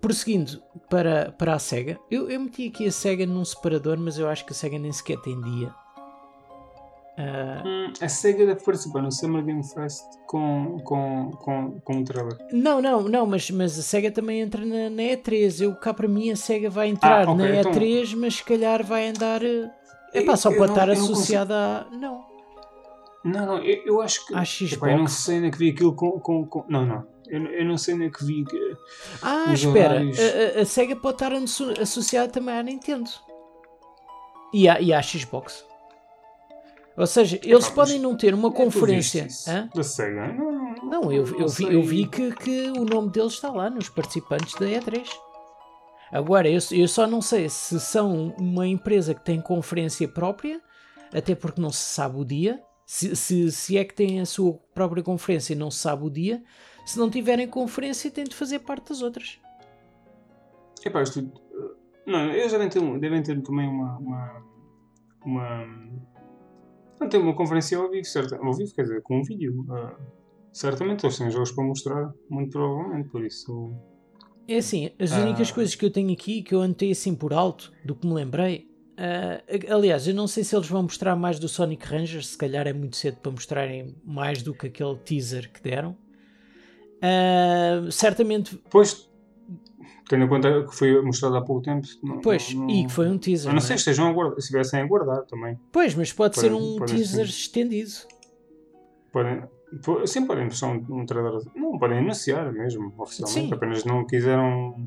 prosseguindo 0.00 0.62
para, 0.88 1.32
para 1.32 1.54
a 1.54 1.58
SEGA, 1.58 1.98
eu, 2.10 2.30
eu 2.30 2.40
meti 2.40 2.68
aqui 2.68 2.86
a 2.86 2.90
SEGA 2.92 3.26
num 3.26 3.44
separador, 3.44 3.98
mas 3.98 4.18
eu 4.18 4.26
acho 4.28 4.44
que 4.46 4.52
a 4.52 4.54
SEGA 4.54 4.78
nem 4.78 4.92
sequer 4.92 5.18
tem 5.20 5.38
dia. 5.40 5.74
Ah, 7.18 7.62
Hum, 7.64 7.92
a 8.00 8.08
SEGA 8.08 8.46
deve 8.46 8.64
participar 8.64 9.02
no 9.02 9.12
Summer 9.12 9.44
Game 9.44 9.62
Fest 9.62 10.02
com, 10.26 10.78
com, 10.82 11.30
com, 11.32 11.80
com 11.80 11.92
um 11.96 12.04
trailer. 12.04 12.38
não, 12.52 12.80
não, 12.80 13.02
não, 13.02 13.26
mas, 13.26 13.50
mas 13.50 13.78
a 13.78 13.82
SEGA 13.82 14.10
também 14.10 14.40
entra 14.40 14.64
na, 14.64 14.88
na 14.88 15.02
E3. 15.02 15.60
Eu 15.62 15.74
cá 15.76 15.92
para 15.92 16.08
mim 16.08 16.30
a 16.30 16.36
SEGA 16.36 16.70
vai 16.70 16.88
entrar 16.88 17.28
Ah, 17.28 17.32
ok, 17.32 17.34
na 17.46 17.56
então- 17.60 17.72
E3, 17.72 18.14
mas 18.16 18.36
se 18.36 18.44
calhar 18.44 18.82
vai 18.82 19.08
andar. 19.08 19.42
É 19.44 19.70
Eu- 20.14 20.24
pá, 20.24 20.36
só 20.36 20.50
eu 20.50 20.56
pode 20.56 20.72
não- 20.72 20.78
estar 20.82 20.90
associada 20.90 21.54
a. 21.54 21.84
Não, 21.94 22.24
Não, 23.24 23.46
não, 23.46 23.58
eu, 23.58 23.82
eu 23.86 24.00
acho 24.00 24.26
que. 24.26 24.34
à 24.34 24.42
Epá, 24.42 24.90
eu 24.90 24.98
não 24.98 25.06
Xbox. 25.06 25.12
sei 25.12 25.36
ainda 25.36 25.50
que 25.50 25.58
vi 25.58 25.68
aquilo 25.70 25.94
com. 25.94 26.12
com, 26.18 26.46
com- 26.46 26.64
não, 26.68 26.86
não. 26.86 27.06
Eu, 27.28 27.44
eu 27.46 27.64
não 27.66 27.76
sei 27.78 27.94
ainda 27.94 28.08
que 28.10 28.24
vi. 28.24 28.42
que- 28.44 28.76
Ah, 29.22 29.52
espera, 29.52 29.94
horários. 29.96 30.18
a, 30.18 30.58
a- 30.58 30.62
a 30.62 30.64
SEGA 30.64 30.96
pode 30.96 31.14
estar 31.16 31.32
asso- 31.34 31.74
associada 31.80 32.32
também 32.32 32.54
à 32.54 32.62
Nintendo 32.62 33.10
e 34.52 34.68
à, 34.68 34.80
e 34.80 34.92
à 34.92 35.00
Xbox. 35.02 35.64
Ou 36.96 37.06
seja, 37.06 37.38
eles 37.42 37.64
mas 37.64 37.70
podem 37.70 37.98
não 37.98 38.16
ter 38.16 38.34
uma 38.34 38.48
é 38.48 38.52
conferência. 38.52 39.28
Da 39.74 39.82
SEGA? 39.82 40.32
Não, 40.34 40.52
não, 40.52 40.74
Não, 40.84 41.12
eu, 41.12 41.24
eu 41.38 41.48
vi, 41.48 41.64
eu 41.64 41.82
vi 41.82 42.06
que, 42.06 42.32
que 42.32 42.70
o 42.70 42.84
nome 42.84 43.10
deles 43.10 43.32
está 43.32 43.50
lá 43.50 43.70
nos 43.70 43.88
participantes 43.88 44.54
da 44.54 44.66
E3. 44.66 45.08
Agora, 46.12 46.48
eu, 46.50 46.58
eu 46.72 46.86
só 46.86 47.06
não 47.06 47.22
sei 47.22 47.48
se 47.48 47.80
são 47.80 48.34
uma 48.38 48.66
empresa 48.66 49.14
que 49.14 49.24
tem 49.24 49.40
conferência 49.40 50.06
própria, 50.06 50.60
até 51.14 51.34
porque 51.34 51.60
não 51.60 51.70
se 51.70 51.82
sabe 51.82 52.18
o 52.20 52.24
dia. 52.24 52.62
Se, 52.84 53.16
se, 53.16 53.50
se 53.50 53.78
é 53.78 53.84
que 53.84 53.94
tem 53.94 54.20
a 54.20 54.26
sua 54.26 54.52
própria 54.74 55.02
conferência 55.02 55.54
e 55.54 55.56
não 55.56 55.70
se 55.70 55.78
sabe 55.78 56.04
o 56.04 56.10
dia, 56.10 56.42
se 56.84 56.98
não 56.98 57.08
tiverem 57.08 57.48
conferência, 57.48 58.10
tem 58.10 58.24
de 58.24 58.34
fazer 58.34 58.58
parte 58.58 58.90
das 58.90 59.00
outras. 59.00 59.38
Epá, 60.84 61.00
isto. 61.02 61.20
uh, 61.20 61.74
Não, 62.06 62.28
eles 62.30 62.52
devem 62.52 62.68
ter, 62.68 62.98
devem 62.98 63.22
ter 63.22 63.40
também 63.42 63.66
uma. 63.66 63.96
uma, 63.96 64.42
uma 65.24 65.66
tem 67.08 67.20
uma 67.20 67.34
conferência 67.34 67.78
ao 67.78 67.90
vivo, 67.90 68.04
certo? 68.04 68.34
Ao 68.34 68.52
vivo, 68.54 68.74
quer 68.74 68.82
dizer, 68.82 69.02
com 69.02 69.18
um 69.18 69.22
vídeo. 69.22 69.64
ah, 69.70 69.96
certamente 70.52 71.04
eles 71.06 71.16
têm 71.18 71.30
jogos 71.30 71.50
para 71.52 71.64
mostrar, 71.64 72.12
muito 72.28 72.50
provavelmente, 72.52 73.08
por 73.08 73.24
isso. 73.24 73.72
É 74.48 74.56
assim, 74.58 74.90
as 74.98 75.12
Ah. 75.12 75.20
únicas 75.20 75.50
coisas 75.50 75.74
que 75.74 75.84
eu 75.84 75.90
tenho 75.90 76.12
aqui, 76.12 76.42
que 76.42 76.54
eu 76.54 76.60
anotei 76.62 76.90
assim 76.90 77.14
por 77.14 77.32
alto, 77.32 77.72
do 77.84 77.94
que 77.94 78.06
me 78.06 78.12
lembrei. 78.14 78.66
ah, 78.98 79.42
aliás, 79.74 80.06
eu 80.06 80.14
não 80.14 80.26
sei 80.28 80.44
se 80.44 80.54
eles 80.54 80.68
vão 80.68 80.82
mostrar 80.82 81.16
mais 81.16 81.38
do 81.38 81.48
Sonic 81.48 81.84
Rangers, 81.86 82.28
se 82.28 82.38
calhar 82.38 82.66
é 82.68 82.72
muito 82.74 82.96
cedo 82.96 83.16
para 83.20 83.32
mostrarem 83.32 83.96
mais 84.04 84.42
do 84.42 84.52
que 84.54 84.66
aquele 84.66 84.96
teaser 84.98 85.50
que 85.50 85.62
deram. 85.62 85.96
Ah, 87.00 87.90
certamente, 87.90 88.60
Pois, 88.70 89.10
tendo 90.12 90.24
em 90.26 90.28
conta 90.28 90.64
que 90.64 90.76
foi 90.76 91.00
mostrado 91.00 91.36
há 91.36 91.42
pouco 91.42 91.62
tempo. 91.62 91.86
Não, 92.02 92.20
pois, 92.20 92.52
não, 92.54 92.68
e 92.68 92.84
que 92.84 92.92
foi 92.92 93.08
um 93.08 93.16
teaser. 93.16 93.46
Eu 93.46 93.48
não 93.48 93.54
não 93.54 93.60
sei 93.62 93.74
é? 93.74 93.76
se 93.78 93.80
estejam 93.80 94.08
a 94.08 94.12
guardar, 94.12 94.34
se 94.34 94.40
estivessem 94.40 94.80
a 94.80 94.86
guardar 94.86 95.22
também. 95.24 95.58
Pois, 95.72 95.94
mas 95.94 96.12
pode 96.12 96.38
ser 96.38 96.52
um 96.52 96.76
teaser 96.84 97.24
sim. 97.26 97.32
estendido. 97.32 97.90
Podem, 99.10 99.42
po- 99.82 100.06
sim, 100.06 100.26
podem 100.26 100.44
mostrar 100.44 100.68
um, 100.68 100.84
um 100.90 101.06
trailer. 101.06 101.32
Não, 101.54 101.78
podem 101.78 101.98
anunciar 101.98 102.52
mesmo, 102.52 102.92
oficialmente. 102.98 103.48
Sim. 103.48 103.54
Apenas 103.54 103.84
não 103.84 104.04
quiseram. 104.06 104.86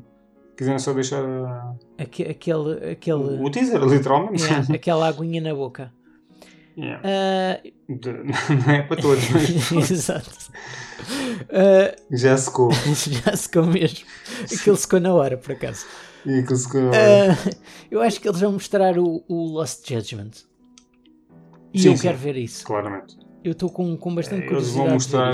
Quiseram 0.56 0.78
só 0.78 0.92
deixar 0.94 1.24
a- 1.24 1.74
Aque- 1.98 2.22
Aquele, 2.22 2.90
aquele, 2.92 3.42
o 3.42 3.50
teaser, 3.50 3.82
literalmente. 3.84 4.42
yeah, 4.44 4.74
aquela 4.74 5.08
aguinha 5.08 5.40
na 5.40 5.54
boca. 5.54 5.92
Yeah. 6.76 7.02
Ah, 7.04 7.60
De- 7.88 8.12
não 8.66 8.70
é 8.74 8.82
para 8.82 9.00
todos, 9.00 9.28
mas 9.30 9.90
Exato. 9.90 10.30
Ah, 11.50 11.96
já 12.12 12.36
secou. 12.36 12.70
já 12.72 13.36
secou 13.36 13.64
mesmo. 13.66 14.06
Aquilo 14.44 14.76
secou 14.76 15.00
na 15.00 15.14
hora, 15.14 15.36
por 15.38 15.52
acaso. 15.52 15.86
E 16.26 16.42
que 16.42 16.54
secou. 16.56 16.90
Ah, 16.90 17.52
eu 17.90 18.00
acho 18.02 18.20
que 18.20 18.28
eles 18.28 18.40
vão 18.40 18.52
mostrar 18.52 18.98
o, 18.98 19.24
o 19.28 19.44
Lost 19.52 19.88
Judgment. 19.88 20.30
E 21.72 21.80
Sim, 21.80 21.88
eu 21.90 21.96
sim. 21.96 22.02
quero 22.02 22.18
ver 22.18 22.36
isso. 22.36 22.64
Claramente. 22.64 23.16
Eu 23.44 23.52
estou 23.52 23.70
com, 23.70 23.96
com 23.96 24.14
bastante 24.14 24.40
Eles 24.46 24.48
curiosidade. 24.48 24.76
vão 24.78 24.86
de 24.88 24.92
mostrar. 24.94 25.32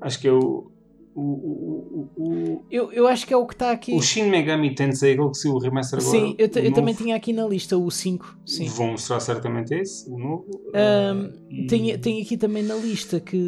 Acho 0.00 0.18
que 0.20 0.28
é 0.28 0.32
o. 1.20 2.10
O, 2.16 2.22
o, 2.22 2.64
Eu, 2.70 2.92
eu 2.92 3.06
acho 3.08 3.26
que 3.26 3.32
é 3.32 3.36
o 3.36 3.46
que 3.46 3.54
está 3.54 3.70
aqui. 3.72 3.92
o 3.94 4.00
Shin 4.02 4.28
Megami 4.30 4.74
Tensei, 4.74 5.12
aquele 5.14 5.30
que 5.30 5.36
se 5.38 5.48
o 5.48 5.58
remaster 5.58 5.98
agora. 5.98 6.10
Sim, 6.18 6.34
eu, 6.38 6.48
eu 6.62 6.72
também 6.72 6.94
tinha 6.94 7.16
aqui 7.16 7.32
na 7.32 7.46
lista 7.46 7.76
o 7.76 7.90
5. 7.90 8.38
Sim. 8.44 8.66
Vão 8.68 8.92
mostrar 8.92 9.20
certamente 9.20 9.74
esse, 9.74 10.08
o 10.10 10.18
novo. 10.18 10.46
Ahm, 10.74 11.30
ah, 11.32 11.38
e- 11.50 11.66
Tenho, 11.66 11.98
tenho 11.98 12.22
aqui 12.22 12.36
também 12.36 12.62
na 12.62 12.74
lista 12.76 13.18
que 13.20 13.38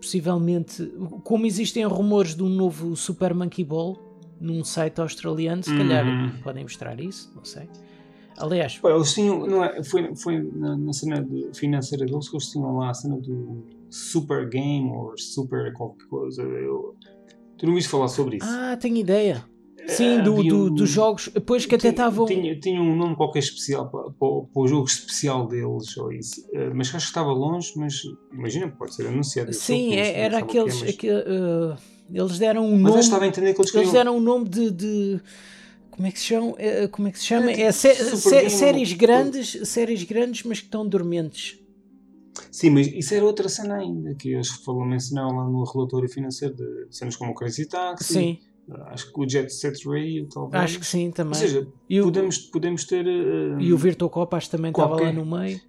possivelmente, 0.00 0.92
como 1.24 1.46
existem 1.46 1.84
rumores 1.84 2.34
de 2.34 2.42
um 2.42 2.48
novo 2.48 2.96
Super 2.96 3.32
Monkey 3.34 3.64
Ball 3.64 3.96
num 4.40 4.64
site 4.64 5.00
australiano, 5.00 5.62
se 5.62 5.76
calhar 5.76 6.04
Uhum. 6.04 6.32
podem 6.42 6.64
mostrar 6.64 6.98
isso, 7.00 7.32
não 7.36 7.44
sei. 7.44 7.68
Aliás, 8.36 8.76
Pá, 8.78 8.90
eles 8.90 9.12
tinham, 9.14 9.46
não 9.46 9.62
é, 9.62 9.82
foi, 9.84 10.12
foi 10.16 10.42
na, 10.54 10.76
na 10.76 10.92
cena 10.92 11.22
de- 11.22 11.50
financeira 11.54 12.04
deles 12.04 12.28
que 12.28 12.34
eles 12.34 12.48
tinham 12.48 12.76
lá 12.78 12.90
a 12.90 12.94
cena 12.94 13.16
do 13.16 13.62
Super 13.92 14.48
Game 14.48 14.90
ou 14.90 15.12
Super 15.18 15.72
qualquer 15.74 16.06
coisa. 16.08 16.42
Eu, 16.42 16.96
tu 17.58 17.66
não 17.66 17.74
viste 17.74 17.88
falar 17.90 18.08
sobre 18.08 18.36
isso? 18.38 18.46
ah, 18.48 18.76
tenho 18.76 18.96
ideia. 18.96 19.44
Sim, 19.88 20.22
do, 20.22 20.36
um- 20.36 20.74
dos 20.74 20.88
jogos, 20.88 21.28
depois 21.34 21.66
que 21.66 21.74
até 21.74 21.88
estavam. 21.88 22.24
Tinha, 22.24 22.58
tinha 22.58 22.80
um 22.80 22.94
nome 22.96 23.16
qualquer 23.16 23.40
especial 23.40 23.90
para, 23.90 24.10
para, 24.12 24.28
o- 24.28 24.46
para 24.46 24.62
o 24.62 24.68
jogo 24.68 24.86
especial 24.86 25.46
deles, 25.48 25.96
ou 25.96 26.12
isso. 26.12 26.46
Eh, 26.52 26.70
mas 26.72 26.86
acho 26.88 26.98
que 27.06 27.10
estava 27.10 27.32
longe, 27.32 27.72
mas 27.76 28.00
imagina, 28.32 28.68
pode 28.68 28.94
ser 28.94 29.08
anunciado. 29.08 29.52
Sim, 29.52 29.94
é- 29.94 30.20
era 30.20 30.38
o 30.38 30.46
que 30.46 30.56
é, 30.56 30.60
aqueles. 30.62 30.80
mas- 30.82 30.94
uh, 30.96 31.76
eles 32.14 32.38
deram 32.38 32.64
um 32.64 32.70
Mas 32.78 32.82
nome. 32.82 32.94
eu 32.94 33.00
estava 33.00 33.24
a 33.24 33.26
entender 33.28 33.54
que 33.54 33.60
eles 33.60 33.74
Eles 33.74 33.92
deram 33.92 34.16
um 34.16 34.20
nome 34.20 34.48
de. 34.48 34.70
de- 34.70 35.20
como 35.90 36.06
é 36.06 36.12
que 36.12 36.18
se 36.20 36.26
chama? 36.26 36.54
Eh, 36.58 36.86
Como 36.88 37.08
é 37.08 37.10
que 37.10 37.18
se 37.18 37.26
chama? 37.26 37.50
É, 37.50 37.62
É, 37.62 37.72
sé- 37.72 37.94
sé- 37.94 38.48
séries 38.48 38.92
grandes, 38.92 39.68
séries 39.68 40.04
grandes, 40.04 40.42
mas 40.44 40.60
que 40.60 40.66
estão 40.66 40.86
dormentes. 40.88 41.58
Sim, 42.50 42.70
mas 42.70 42.86
isso 42.86 43.14
era 43.14 43.24
outra 43.24 43.48
cena 43.48 43.76
ainda, 43.76 44.14
que 44.14 44.30
eles 44.30 44.48
falam, 44.48 44.86
mencionaram 44.86 45.36
lá 45.36 45.44
no 45.44 45.64
relatório 45.64 46.08
financeiro 46.08 46.54
de 46.54 46.86
cenas 46.90 47.16
como 47.16 47.32
o 47.32 47.34
Crazy 47.34 47.66
Taxi, 47.68 48.12
Sim, 48.14 48.38
acho 48.86 49.12
que 49.12 49.20
o 49.20 49.28
Jet 49.28 49.50
Set 49.52 49.86
Radio, 49.86 50.26
talvez. 50.28 50.62
acho 50.64 50.78
que 50.80 50.86
sim 50.86 51.10
também. 51.10 51.32
Ou 51.34 51.46
seja, 51.48 51.68
e, 51.88 52.00
o, 52.00 52.04
podemos, 52.04 52.38
podemos 52.38 52.84
ter 52.86 53.06
eh, 53.06 53.56
e 53.60 53.72
o 53.72 53.76
Virtual 53.76 54.08
Cop 54.10 54.34
acho 54.34 54.46
que 54.50 54.56
também 54.56 54.70
estava 54.70 54.96
lá 54.98 55.12
no 55.12 55.26
meio. 55.26 55.60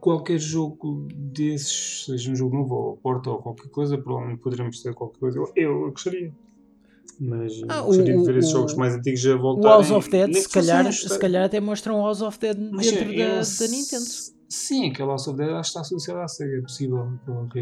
qualquer 0.00 0.38
jogo 0.38 1.08
desses, 1.14 2.04
seja 2.06 2.30
um 2.30 2.36
jogo 2.36 2.56
novo 2.56 2.74
ou 2.74 2.96
Porta 2.98 3.30
ou 3.30 3.38
qualquer 3.38 3.68
coisa, 3.70 3.98
provavelmente 3.98 4.40
poderemos 4.40 4.80
ter 4.82 4.94
qualquer 4.94 5.18
coisa. 5.18 5.38
Eu, 5.38 5.52
eu 5.56 5.90
gostaria. 5.90 6.32
Mas 7.18 7.52
eh, 7.54 7.66
Ah, 7.68 7.80
gostaria 7.82 8.14
o- 8.16 8.20
de 8.20 8.26
ver 8.26 8.36
esses 8.38 8.50
o- 8.50 8.54
jogos 8.54 8.74
mais 8.74 8.94
antigos 8.94 9.20
já 9.20 9.34
O 9.34 9.38
voltarem. 9.40 9.76
House 9.78 9.90
of 9.90 10.10
Dead, 10.10 10.32
se 10.34 10.48
calhar, 10.48 10.92
se 10.92 11.18
calhar 11.18 11.44
até 11.46 11.58
mostram 11.60 11.96
House 12.02 12.20
of 12.20 12.38
Dead 12.38 12.56
Mas 12.70 12.86
dentro 12.90 13.10
eu 13.12 13.16
da, 13.16 13.40
da 13.40 13.68
Nintendo. 13.68 14.04
Sim, 14.48 14.90
aquele 14.90 15.08
House 15.08 15.26
of 15.26 15.36
Dead 15.36 15.50
acho 15.50 15.60
que 15.62 15.66
está 15.66 15.80
associado 15.80 16.20
à 16.20 16.28
SEGA. 16.28 16.58
É 16.58 16.60
possível 16.60 17.18
que 17.52 17.60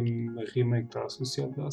remake 0.55 0.87
está 0.87 1.05
associado 1.05 1.63
à. 1.63 1.69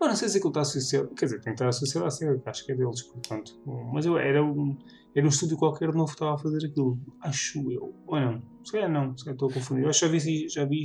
Eu 0.00 0.06
não 0.06 0.14
sei 0.14 0.28
se 0.28 0.36
aquilo 0.38 0.50
está 0.50 0.60
associado. 0.60 1.08
Quer 1.08 1.24
dizer, 1.24 1.36
tem 1.40 1.44
que 1.44 1.50
estar 1.56 1.68
associado 1.68 2.06
à 2.06 2.10
SEGA, 2.10 2.40
acho 2.46 2.64
que 2.64 2.72
é 2.72 2.74
deles, 2.76 3.02
portanto. 3.02 3.58
Mas 3.92 4.06
eu, 4.06 4.16
era, 4.16 4.44
um, 4.44 4.76
era 5.14 5.26
um 5.26 5.28
estúdio 5.28 5.56
qualquer 5.56 5.92
novo 5.92 6.06
que 6.06 6.12
estava 6.12 6.34
a 6.34 6.38
fazer 6.38 6.64
aquilo. 6.66 6.98
Acho 7.20 7.70
eu. 7.72 7.92
Ou 8.06 8.20
não? 8.20 8.42
Se 8.64 8.72
calhar 8.72 8.90
não, 8.90 9.16
se 9.16 9.24
calhar 9.24 9.34
estou 9.34 9.48
a 9.48 9.52
confundir. 9.52 9.84
Eu 9.84 9.90
acho 9.90 10.00
que 10.00 10.06
já 10.06 10.12
vi, 10.12 10.48
já 10.48 10.64
vi 10.64 10.82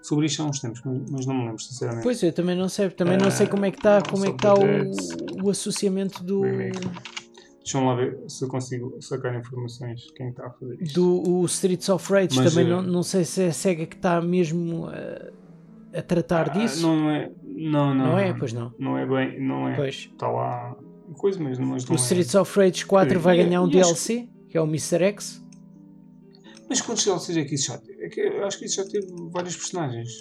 sobre 0.00 0.26
isto 0.26 0.42
há 0.42 0.46
uns 0.46 0.60
tempos, 0.60 0.80
mas, 0.84 1.10
mas 1.10 1.26
não 1.26 1.34
me 1.34 1.44
lembro, 1.46 1.60
sinceramente. 1.60 2.04
Pois 2.04 2.22
eu 2.22 2.32
também 2.32 2.56
não 2.56 2.68
sei, 2.68 2.90
também 2.90 3.16
não 3.16 3.30
sei 3.30 3.46
Ah, 3.46 3.50
como 3.50 3.64
é 3.64 3.70
que 3.70 3.78
está, 3.78 4.02
como 4.02 4.24
é 4.24 4.28
que 4.28 4.36
está 4.36 4.54
o, 4.54 5.44
o 5.44 5.50
associamento 5.50 6.22
do, 6.22 6.42
Remake. 6.42 6.78
Deixa-me 7.62 7.86
lá 7.86 7.94
ver 7.94 8.18
se 8.28 8.44
eu 8.44 8.48
consigo 8.48 8.96
sacar 9.00 9.38
informações. 9.38 10.10
Quem 10.16 10.30
está 10.30 10.46
a 10.46 10.50
fazer 10.50 10.82
isto? 10.82 10.94
do 11.00 11.30
o 11.40 11.44
Streets 11.46 11.88
of 11.88 12.12
Rage. 12.12 12.36
Mas, 12.36 12.52
também 12.52 12.66
eh, 12.66 12.70
não, 12.74 12.82
não 12.82 13.02
sei 13.02 13.24
se 13.24 13.42
é 13.42 13.46
a 13.48 13.52
SEGA 13.52 13.86
que 13.86 13.94
está 13.96 14.20
mesmo 14.20 14.88
a, 14.88 15.98
a 15.98 16.02
tratar 16.02 16.50
Ah, 16.50 16.52
disso. 16.58 16.82
não 16.82 17.08
é. 17.10 17.30
Não, 17.44 17.94
não. 17.94 18.06
Não 18.06 18.18
é? 18.18 18.32
Pois 18.34 18.52
não. 18.52 18.74
Não 18.78 18.98
é 18.98 19.06
bem. 19.06 19.40
Não 19.40 19.68
é. 19.68 19.76
Pois. 19.76 20.10
Está 20.12 20.28
lá. 20.28 20.76
Coisa 21.18 21.38
mesmo, 21.38 21.66
mas 21.66 21.84
O 21.84 21.88
não 21.88 21.94
é. 21.94 21.98
Streets 22.00 22.34
of 22.34 22.58
Rage 22.58 22.84
4 22.86 23.20
vai 23.20 23.36
ganhar 23.36 23.60
um 23.60 23.64
acho- 23.66 23.72
DLC, 23.72 24.28
que 24.48 24.56
é 24.56 24.60
o 24.60 24.64
Mr. 24.64 25.04
X. 25.04 25.42
Mas 26.68 26.80
quantos 26.80 27.04
DLCs 27.04 27.36
é 27.36 27.44
que 27.44 27.54
isso 27.54 27.66
já 27.66 27.76
teve? 27.78 28.02
É 28.04 28.08
que 28.08 28.20
acho 28.20 28.58
que 28.58 28.64
isso 28.64 28.76
já 28.76 28.84
teve 28.88 29.06
vários 29.30 29.54
personagens. 29.56 30.20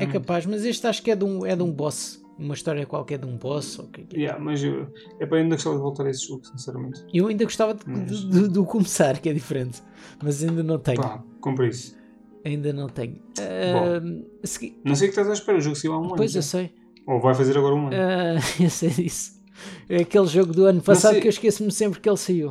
É 0.00 0.06
capaz, 0.06 0.44
mas 0.44 0.64
este 0.64 0.84
acho 0.88 1.00
que 1.02 1.10
é 1.10 1.14
de 1.16 1.24
um, 1.24 1.46
é 1.46 1.54
de 1.54 1.62
um 1.62 1.70
boss. 1.72 2.20
Uma 2.38 2.54
história 2.54 2.84
qualquer 2.84 3.18
de 3.18 3.26
um 3.26 3.36
boss. 3.36 3.78
Ou 3.78 3.86
que 3.88 4.00
é 4.00 4.04
que 4.04 4.16
é. 4.16 4.20
Yeah, 4.20 4.42
mas 4.42 4.62
eu, 4.62 4.92
é 5.20 5.26
para 5.26 5.38
ainda 5.38 5.54
gostava 5.54 5.76
de 5.76 5.82
voltar 5.82 6.06
a 6.06 6.10
esse 6.10 6.26
jogo, 6.26 6.44
sinceramente. 6.46 7.04
Eu 7.14 7.28
ainda 7.28 7.44
gostava 7.44 7.74
de, 7.74 7.82
Mas- 7.86 8.10
de- 8.10 8.28
de- 8.28 8.48
de 8.48 8.58
começar, 8.66 9.18
que 9.20 9.28
é 9.28 9.32
diferente. 9.32 9.82
Mas 10.22 10.42
ainda 10.42 10.62
não 10.62 10.78
tenho. 10.78 11.00
Pá, 11.00 11.22
compra 11.40 11.68
isso. 11.68 11.96
Ainda 12.44 12.72
não 12.72 12.88
tenho. 12.88 13.16
Uh, 13.38 14.26
segui... 14.42 14.76
Não 14.84 14.94
sei 14.94 15.08
o 15.08 15.12
que 15.12 15.18
estás 15.18 15.30
à 15.30 15.32
espera, 15.32 15.58
o 15.58 15.60
jogo 15.60 15.76
saiu 15.76 15.92
há 15.94 15.98
um 16.00 16.04
ano. 16.06 16.16
Pois 16.16 16.32
já. 16.32 16.38
eu 16.40 16.42
sei. 16.42 16.74
Ou 17.06 17.20
vai 17.20 17.34
fazer 17.34 17.56
agora 17.56 17.74
um 17.74 17.86
ano. 17.86 17.96
Uh, 17.96 18.40
eu 18.64 18.70
sei 18.70 18.90
disso. 18.90 19.40
É 19.88 19.98
aquele 19.98 20.26
jogo 20.26 20.52
do 20.52 20.64
ano 20.66 20.82
passado 20.82 21.12
sei- 21.12 21.20
que 21.20 21.28
eu 21.28 21.30
esqueço-me 21.30 21.70
sempre 21.70 22.00
que 22.00 22.08
ele 22.08 22.16
saiu. 22.16 22.50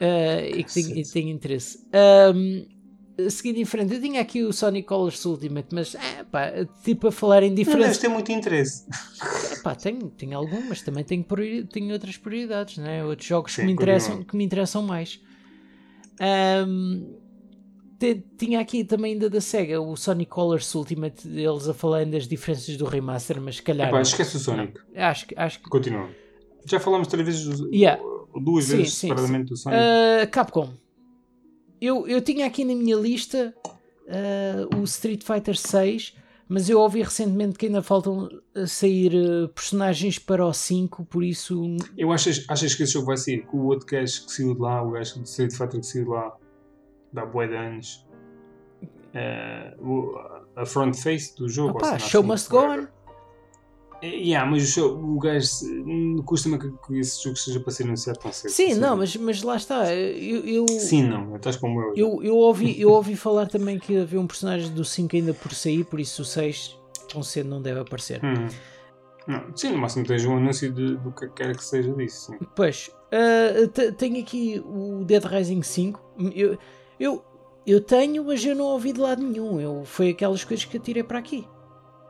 Uh, 0.00 0.56
e 0.56 0.64
que 0.64 0.74
tenho, 0.74 1.02
tenho 1.12 1.28
interesse. 1.30 1.78
Um, 2.34 2.66
seguindo 3.28 3.58
em 3.58 3.64
frente, 3.64 3.94
eu 3.94 4.00
tinha 4.00 4.20
aqui 4.20 4.42
o 4.42 4.52
Sonic 4.52 4.86
Colors 4.88 5.24
Ultimate, 5.24 5.68
mas 5.72 5.94
é, 5.94 6.24
pá, 6.24 6.50
tipo 6.82 7.08
a 7.08 7.12
falar 7.12 7.42
em 7.42 7.48
Não 7.50 7.54
deves 7.54 7.72
diferença. 7.74 8.00
ter 8.00 8.08
muito 8.08 8.32
interesse. 8.32 8.84
Pá, 9.62 9.74
tenho, 9.74 10.10
tenho 10.10 10.36
algumas, 10.36 10.82
também 10.82 11.04
tenho, 11.04 11.24
tenho 11.70 11.92
outras 11.92 12.16
prioridades, 12.16 12.78
né? 12.78 13.04
outros 13.04 13.26
jogos 13.28 13.54
que, 13.54 13.60
Sim, 13.60 13.66
me 13.66 13.72
interessam, 13.72 14.22
que 14.24 14.36
me 14.36 14.44
interessam 14.44 14.82
mais. 14.82 15.20
Te- 17.98 18.24
tinha 18.36 18.60
aqui 18.60 18.84
também 18.84 19.12
ainda 19.12 19.30
da 19.30 19.40
SEGA 19.40 19.80
o 19.80 19.96
Sonic 19.96 20.30
Colors 20.30 20.74
Ultimate, 20.74 21.28
eles 21.28 21.68
a 21.68 21.72
falarem 21.74 22.10
das 22.10 22.26
diferenças 22.26 22.76
do 22.76 22.84
remaster, 22.84 23.40
mas 23.40 23.56
se 23.56 23.62
calhar. 23.62 23.88
Epá, 23.88 24.00
esquece 24.00 24.36
o 24.36 24.40
Sonic. 24.40 24.78
acho, 24.96 25.26
que- 25.26 25.34
acho 25.38 25.60
que. 25.62 25.70
Continua. 25.70 26.10
Já 26.66 26.80
falámos 26.80 27.06
três 27.08 27.26
vezes, 27.26 27.58
do- 27.60 27.72
Yeah. 27.72 28.02
duas 28.42 28.64
Sim, 28.64 28.78
vezes 28.78 28.94
sim, 28.94 29.08
separadamente 29.08 29.50
do 29.50 29.56
Sonic. 29.56 29.80
Ah, 29.80 30.26
Capcom, 30.26 30.70
eu, 31.86 32.06
eu 32.08 32.20
tinha 32.20 32.46
aqui 32.46 32.64
na 32.64 32.74
minha 32.74 32.96
lista 32.96 33.54
ah, 34.08 34.76
o 34.78 34.84
Street 34.84 35.22
Fighter 35.22 35.56
6, 35.56 36.14
mas 36.48 36.68
eu 36.68 36.78
ouvi 36.78 37.02
recentemente 37.02 37.58
que 37.58 37.66
ainda 37.66 37.82
faltam 37.82 38.28
a 38.54 38.66
sair 38.66 39.12
ah, 39.16 39.48
personagens 39.54 40.18
para 40.18 40.44
o 40.46 40.52
5, 40.52 41.04
por 41.06 41.22
isso 41.24 41.76
Eu 41.96 42.12
achas, 42.12 42.44
achas 42.48 42.74
que 42.74 42.82
esse 42.82 42.92
jogo 42.92 43.06
vai 43.06 43.16
sair 43.16 43.46
o 43.52 43.66
outro 43.66 43.86
gajo 43.86 44.26
que 44.26 44.32
saiu 44.32 44.54
de 44.54 44.60
lá, 44.60 44.82
o 44.82 44.90
gajo 44.92 45.18
do 45.18 45.24
Street 45.24 45.52
Fighter 45.52 45.80
que 45.80 45.86
saiu 45.86 46.04
de 46.04 46.10
lá, 46.10 46.36
da 47.12 47.24
bué 47.26 47.46
de 47.48 47.56
anos, 47.56 48.06
o- 49.80 50.14
a 50.56 50.64
front 50.66 50.94
face 50.94 51.34
do 51.36 51.48
jogo. 51.48 51.84
Seja, 51.84 51.98
show 51.98 52.22
must 52.22 52.48
go 52.50 52.58
on. 52.58 52.86
Yeah, 54.04 54.48
mas 54.50 54.76
o, 54.76 55.18
gajo 55.18 55.48
hum, 55.86 56.22
custa-me 56.26 56.58
que, 56.58 56.70
que 56.86 56.98
esse 56.98 57.22
jogo 57.22 57.36
seja 57.36 57.58
para 57.60 57.72
ser 57.72 57.84
anunciado 57.84 58.18
tão 58.18 58.32
cedo. 58.32 58.50
Sim, 58.50 58.74
não, 58.74 58.96
mas, 58.96 59.16
mas 59.16 59.42
lá 59.42 59.56
está. 59.56 59.94
Eu, 59.94 60.44
eu, 60.44 60.68
Sim, 60.68 61.04
não, 61.04 61.36
estás 61.36 61.56
como 61.56 61.80
eu. 61.80 61.92
eu, 61.96 62.22
eu, 62.22 62.36
ouvi, 62.36 62.78
eu 62.80 62.90
ouvi 62.90 63.16
falar 63.16 63.46
também 63.46 63.78
que 63.78 63.96
havia 63.96 64.20
um 64.20 64.26
personagem 64.26 64.70
do 64.72 64.84
5 64.84 65.16
ainda 65.16 65.32
por 65.32 65.54
sair, 65.54 65.84
por 65.84 65.98
isso 66.00 66.22
o 66.22 66.24
6 66.24 66.78
tão 67.10 67.22
cedo 67.22 67.48
não 67.48 67.62
deve 67.62 67.80
aparecer. 67.80 68.20
Hum. 68.24 68.46
Não, 69.26 69.56
sim, 69.56 69.70
no 69.70 69.78
máximo 69.78 70.04
tens 70.06 70.24
um 70.26 70.36
anúncio 70.36 70.70
de- 70.70 70.96
do 70.96 71.10
que 71.10 71.26
quer 71.28 71.56
que 71.56 71.64
seja 71.64 71.90
disso. 71.94 72.32
Sim. 72.32 72.38
Pois, 72.54 72.90
te- 73.72 73.92
tenho 73.92 74.20
aqui 74.20 74.62
o 74.66 75.02
Dead 75.04 75.24
Rising 75.24 75.62
5. 75.62 75.98
Eu, 76.34 76.58
eu, 77.00 77.24
eu 77.66 77.80
tenho, 77.80 78.22
mas 78.24 78.44
eu 78.44 78.54
não 78.54 78.66
ouvi 78.66 78.92
de 78.92 79.00
lado 79.00 79.22
nenhum. 79.22 79.58
Eu, 79.58 79.82
foi 79.86 80.10
aquelas 80.10 80.44
coisas 80.44 80.66
que 80.66 80.76
eu 80.76 80.80
tirei 80.80 81.02
para 81.02 81.18
aqui. 81.18 81.46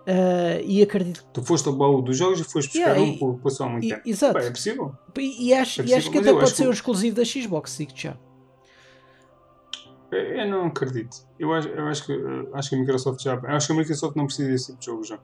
Ah, 0.06 0.60
e 0.62 0.82
acredito. 0.82 1.24
Tu 1.32 1.43
foste 1.43 1.66
ao 1.68 1.74
baú 1.74 2.02
dos 2.02 2.16
jogos 2.16 2.39
e 2.40 2.44
foste 2.44 2.78
buscar 2.78 2.97
Yeah, 2.97 3.24
um 3.24 3.39
passou 3.39 3.66
há 3.66 3.68
muito 3.70 3.85
e- 3.86 3.89
tempo. 3.89 4.02
exato. 4.05 4.39
Bem, 4.39 4.47
é 4.47 4.51
possível. 4.51 4.94
E, 5.18 5.48
e 5.48 5.55
acho, 5.55 5.81
É 5.81 5.85
e 5.85 5.94
acho 5.94 6.06
possível, 6.06 6.12
que 6.12 6.18
até 6.28 6.32
pode 6.40 6.51
ser 6.56 6.62
que- 6.64 6.68
um 6.68 6.72
exclusivo 6.72 7.16
da 7.16 7.24
Xbox, 7.24 7.76
digo 7.78 7.93
já. 7.94 8.16
Eu 10.12 10.48
não 10.48 10.66
acredito. 10.66 11.16
Eu 11.39 11.52
acho, 11.52 11.68
eu 11.68 11.86
acho 11.89 12.06
que 12.06 12.12
eh, 12.12 12.48
acho 12.52 12.68
que 12.70 12.76
a 12.76 12.78
Microsoft 12.78 13.20
já. 13.22 13.35
eu 13.35 13.48
Acho 13.48 13.66
que 13.66 13.72
a 13.72 13.76
Microsoft 13.76 14.14
não 14.16 14.26
precisa 14.26 14.48
desse 14.48 14.66
tipo 14.66 14.78
de 14.78 14.86
jogo 14.86 15.05
já. 15.05 15.18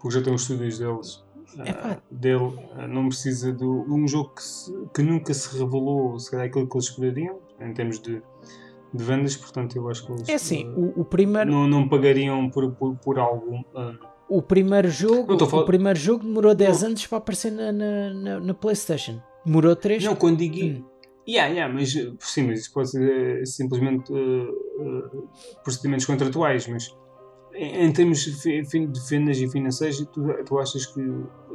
Porque 0.00 0.16
já 0.18 0.22
tem 0.24 0.34
os 0.34 0.42
estúdios 0.42 0.78
deles. 0.78 1.22
Epá. 1.56 2.02
dele 2.10 2.58
eh, 2.78 2.86
não 2.88 3.08
precisa 3.08 3.52
de 3.52 3.64
um 3.64 4.08
jogo 4.08 4.30
que, 4.34 4.42
se- 4.42 4.72
que 4.94 5.02
nunca 5.02 5.32
se 5.32 5.56
revelou 5.56 6.18
se 6.18 6.28
calhar 6.30 6.46
aquilo 6.46 6.66
que 6.68 6.76
eles 6.76 6.86
esperariam 6.88 7.38
em 7.60 7.72
termos 7.72 8.00
de, 8.00 8.20
de 8.94 9.02
vendas, 9.04 9.36
portanto 9.36 9.76
eu 9.76 9.88
acho 9.88 10.06
que 10.06 10.12
eles 10.12 10.28
É 10.28 10.34
assim, 10.34 10.64
eh, 10.68 10.74
o, 10.76 11.00
o 11.00 11.04
primeiro, 11.04 11.50
não, 11.50 11.66
não 11.66 11.88
pagariam 11.88 12.48
por, 12.48 12.70
por, 12.72 12.94
por 12.96 13.18
algo. 13.18 13.64
eh, 13.74 13.94
o 14.28 14.40
primeiro 14.40 14.88
Não 14.88 14.94
jogo, 14.94 15.46
falar- 15.46 15.62
o 15.62 15.66
primeiro 15.66 15.98
jogo 15.98 16.24
demorou 16.24 16.54
10 16.54 16.82
anos 16.84 17.06
para 17.06 17.18
aparecer 17.18 17.50
na, 17.52 17.70
na, 17.72 18.14
na, 18.14 18.40
na 18.40 18.54
PlayStation. 18.54 19.20
Demorou 19.44 19.74
3. 19.76 20.02
não, 20.04 20.14
quando 20.16 20.38
digo. 20.38 20.56
Hum. 20.64 20.84
Yeah, 21.26 21.52
yeah, 21.52 21.72
mas 21.72 21.94
eh, 21.96 22.12
sim, 22.20 22.42
mas 22.46 22.60
isso 22.60 22.72
pode 22.72 22.90
ser 22.90 23.46
simplesmente 23.46 24.12
eh, 24.14 25.18
procedimentos 25.62 26.04
contratuais, 26.06 26.66
mas 26.68 26.94
em, 27.54 27.86
em 27.86 27.92
termos 27.92 28.18
de 28.20 29.00
vendas 29.08 29.38
e 29.38 29.48
financeiros, 29.48 30.04
tu, 30.12 30.22
tu 30.44 30.58
achas 30.58 30.86
que 30.86 31.00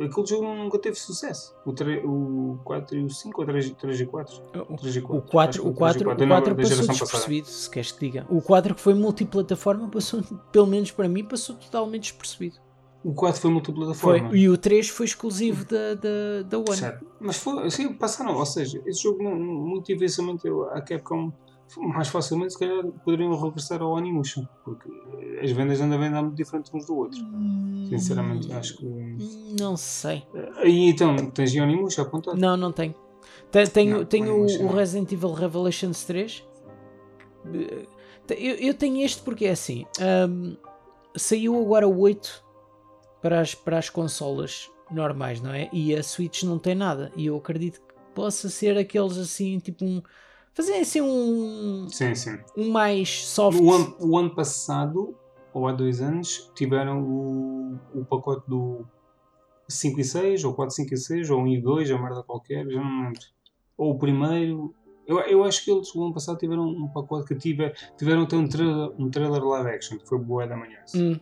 aquele 0.02 0.26
jogo 0.26 0.56
nunca 0.56 0.80
teve 0.80 0.96
sucesso? 0.96 1.54
O, 1.66 1.72
o 1.72 2.60
4 2.64 2.98
e 2.98 3.04
o 3.04 3.10
5 3.10 3.42
ou 3.42 3.48
3, 3.48 3.72
3 3.72 4.02
e 4.02 4.06
4? 4.06 4.42
3 4.78 4.96
e 4.96 5.02
4. 5.02 5.18
O 5.18 5.30
4, 5.30 5.68
o 5.68 5.74
4, 5.74 6.12
o 6.12 6.28
4 6.28 6.56
passou 6.56 6.88
despercebido, 6.88 7.48
se 7.48 7.70
queres 7.70 7.92
que 7.92 8.00
diga. 8.06 8.26
O 8.30 8.42
4 8.42 8.76
que 8.76 8.82
foi 8.82 8.94
multiplataforma 8.94 9.90
passou, 9.90 10.22
pelo 10.52 10.68
menos 10.68 10.92
para 10.92 11.08
mim, 11.08 11.24
passou 11.24 11.56
totalmente 11.56 12.12
despercebido. 12.12 12.58
O 13.04 13.14
4 13.14 13.40
foi 13.40 13.50
Foi, 13.50 13.54
multiplataforma. 13.54 14.36
e 14.36 14.50
o 14.50 14.58
3 14.58 14.90
foi 14.90 15.06
exclusivo 15.06 15.64
da, 15.66 15.96
da, 15.96 16.42
da 16.44 16.58
One. 16.58 16.76
Certo. 16.76 17.06
Mas 17.20 17.38
foi, 17.38 17.66
assim, 17.66 17.94
passaram, 17.94 18.36
ou 18.36 18.46
seja, 18.46 18.82
esse 18.86 19.04
jogo 19.04 19.24
não, 19.24 19.36
muito 19.36 19.90
a 20.74 20.82
Capcom 20.82 21.32
mais 21.78 22.08
facilmente 22.08 22.54
se 22.54 22.60
calhar 22.60 22.84
poderiam 23.06 23.36
regressar 23.40 23.82
ao 23.82 23.96
Animation, 23.98 24.46
porque 24.64 24.90
as 25.44 25.52
vendas 25.52 25.80
andam 25.82 25.98
a 25.98 26.02
vender 26.02 26.22
muito 26.22 26.36
diferentes 26.36 26.74
uns 26.74 26.86
do 26.86 26.96
outro. 26.96 27.20
Sinceramente, 27.90 28.52
acho 28.54 28.78
que. 28.78 28.86
Hum, 28.86 29.18
Não 29.60 29.76
sei. 29.78 30.24
Aí 30.58 30.90
então, 30.90 31.16
tens 31.32 31.54
o 31.56 31.62
Animation 31.62 32.02
apontado? 32.04 32.38
Não, 32.38 32.56
não 32.58 32.72
tenho. 32.72 32.94
Te- 33.52 33.68
Tenho, 33.70 33.98
Não, 34.00 34.06
tenho 34.06 34.34
o 34.36 34.46
o, 34.46 34.66
o. 34.66 34.68
Resident 34.74 35.12
Evil 35.12 35.34
Revelations 35.34 36.04
3. 36.06 36.44
Eh, 37.54 37.86
Eu, 38.38 38.56
eu 38.56 38.74
tenho 38.74 39.04
este 39.04 39.22
porque 39.24 39.46
é 39.46 39.52
assim. 39.52 39.86
hum, 40.30 40.56
saiu 41.16 41.60
agora 41.60 41.88
o 41.88 42.00
8 42.00 42.44
para 43.22 43.42
as, 43.42 43.56
para 43.56 43.78
as 43.80 43.90
consolas 43.90 44.70
normais, 44.92 45.42
não 45.42 45.52
é? 45.54 45.68
E 45.74 45.96
a 45.96 46.04
Switch 46.04 46.44
não 46.44 46.60
tem 46.60 46.76
nada. 46.76 47.12
E 47.16 47.26
eu 47.26 47.36
acredito 47.38 47.80
que 47.82 47.94
possa 48.14 48.50
ser 48.50 48.78
aqueles 48.78 49.18
assim, 49.18 49.58
tipo 49.60 49.84
um. 49.86 50.02
Fazem 50.60 50.82
assim 50.82 51.00
um, 51.00 51.88
Sim, 51.90 52.14
sim. 52.14 52.38
um 52.58 52.70
mais 52.70 53.26
soft. 53.26 53.58
O 53.62 53.72
ano, 53.72 53.96
o 53.98 54.18
ano 54.18 54.36
passado, 54.36 55.16
ou 55.54 55.66
há 55.70 55.72
dois 55.72 56.02
anos, 56.02 56.52
tiveram 56.54 57.02
o, 57.02 57.80
o 57.94 58.04
pacote 58.04 58.44
do 58.46 58.86
5 59.70 60.02
e 60.02 60.04
6, 60.04 60.44
ou 60.44 60.54
4, 60.54 60.76
5 60.76 60.94
e 60.94 60.98
6, 60.98 61.30
ou 61.30 61.40
1 61.40 61.48
e 61.48 61.62
2, 61.62 61.90
ou 61.92 61.98
merda 62.00 62.24
qualquer, 62.24 62.68
já 62.68 62.82
não 62.82 62.92
me 62.92 63.04
lembro. 63.06 63.22
Ou 63.78 63.92
o 63.92 63.98
primeiro. 63.98 64.76
Eu, 65.08 65.20
eu 65.22 65.44
acho 65.46 65.64
que 65.64 65.72
eles 65.72 65.96
o 65.96 66.04
ano 66.04 66.14
passado 66.14 66.38
tiveram 66.38 66.68
um 66.68 66.90
pacote 66.90 67.30
que 67.30 67.36
tiver, 67.36 67.74
tiveram 67.98 68.24
até 68.24 68.36
um 68.36 68.46
trailer, 68.50 68.92
um 69.00 69.10
trailer 69.10 69.42
live 69.42 69.70
action, 69.70 69.98
que 69.98 70.06
foi 70.10 70.20
Boé 70.20 70.46
da 70.46 70.58
Manhã. 70.58 70.80
Hum, 70.94 71.18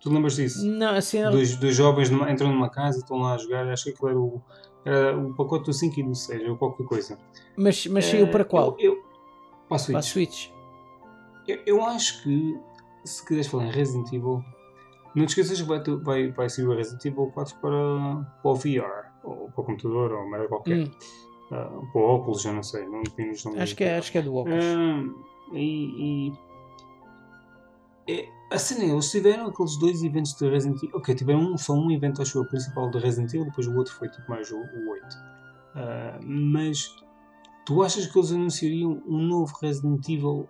Tu 0.00 0.10
lembras 0.12 0.34
disso? 0.34 0.66
não, 0.66 0.96
assim, 0.96 1.22
Dois, 1.22 1.54
dois 1.54 1.76
jovens 1.76 2.10
numa- 2.10 2.32
entram 2.32 2.52
numa 2.52 2.68
casa 2.68 2.98
e 2.98 3.00
estão 3.02 3.18
lá 3.18 3.34
a 3.34 3.38
jogar, 3.38 3.64
acho 3.68 3.84
que 3.84 3.90
aquilo 3.90 4.08
era 4.08 4.18
o, 4.18 4.42
era 4.84 5.16
o 5.18 5.34
pacote 5.34 5.66
do 5.66 5.72
5 5.72 6.00
e 6.00 6.02
do 6.02 6.14
6, 6.14 6.48
ou 6.48 6.56
qualquer 6.56 6.84
coisa. 6.86 7.18
mas, 7.56 7.86
mas 7.86 8.04
saiu 8.06 8.26
Eh, 8.26 8.30
para 8.30 8.44
qual? 8.44 8.76
Eu, 8.78 8.94
eu, 8.94 9.02
para 9.68 9.76
a 9.76 9.78
Switch. 9.78 9.92
Para 9.92 9.98
a 9.98 10.02
Switch. 10.02 10.48
Eu, 11.48 11.58
eu 11.66 11.82
acho 11.84 12.22
que, 12.22 12.58
se 13.04 13.24
quiseres 13.26 13.46
falar 13.48 13.66
em 13.66 13.70
Resident 13.70 14.06
Evil, 14.12 14.44
não 15.14 15.26
te 15.26 15.30
esqueças 15.30 15.60
que 15.60 15.66
vai, 15.68 15.82
vai, 15.82 16.30
vai 16.32 16.48
sair 16.48 16.66
o 16.66 16.74
Resident 16.74 17.04
Evil 17.04 17.30
4 17.34 17.54
para, 17.56 17.70
para 18.42 18.50
o 18.50 18.54
VR, 18.54 19.12
ou 19.24 19.50
para 19.50 19.60
o 19.60 19.64
computador, 19.64 20.12
ou 20.12 20.28
merda 20.30 20.48
qualquer. 20.48 20.78
Hum, 20.78 20.90
Ah, 21.52 21.68
para 21.92 22.00
o 22.00 22.04
óculos, 22.04 22.40
já 22.42 22.52
não 22.52 22.62
sei, 22.62 22.86
não 22.86 23.02
nomes. 23.44 23.60
acho, 23.60 23.76
que 23.76 23.84
é, 23.84 23.98
acho 23.98 24.10
que 24.10 24.18
é 24.18 24.22
do 24.22 24.34
óculos. 24.34 24.64
Ah, 24.64 25.02
e, 25.52 26.28
e- 26.30 26.32
é, 28.08 28.28
a 28.52 28.58
cena, 28.58 28.84
é, 28.84 28.88
eles 28.88 29.10
tiveram 29.10 29.46
aqueles 29.46 29.76
dois 29.78 30.02
eventos 30.02 30.34
de 30.34 30.48
Resident 30.48 30.82
Evil. 30.82 30.96
Ok, 30.96 31.14
tiveram 31.14 31.40
um, 31.40 31.58
só 31.58 31.72
um 31.72 31.90
evento, 31.90 32.22
acho 32.22 32.38
eu, 32.38 32.44
principal 32.44 32.90
de 32.90 32.98
Resident 32.98 33.32
Evil, 33.32 33.46
depois 33.46 33.66
o 33.66 33.76
outro 33.76 33.94
foi 33.94 34.08
tipo 34.08 34.28
mais 34.30 34.50
o, 34.50 34.56
o 34.56 34.90
8. 34.90 35.06
Ah, 35.74 36.20
mas 36.22 36.94
tu 37.64 37.82
achas 37.82 38.06
que 38.06 38.18
eles 38.18 38.32
anunciariam 38.32 39.02
um 39.06 39.18
novo 39.18 39.52
Resident 39.60 40.08
Evil 40.08 40.48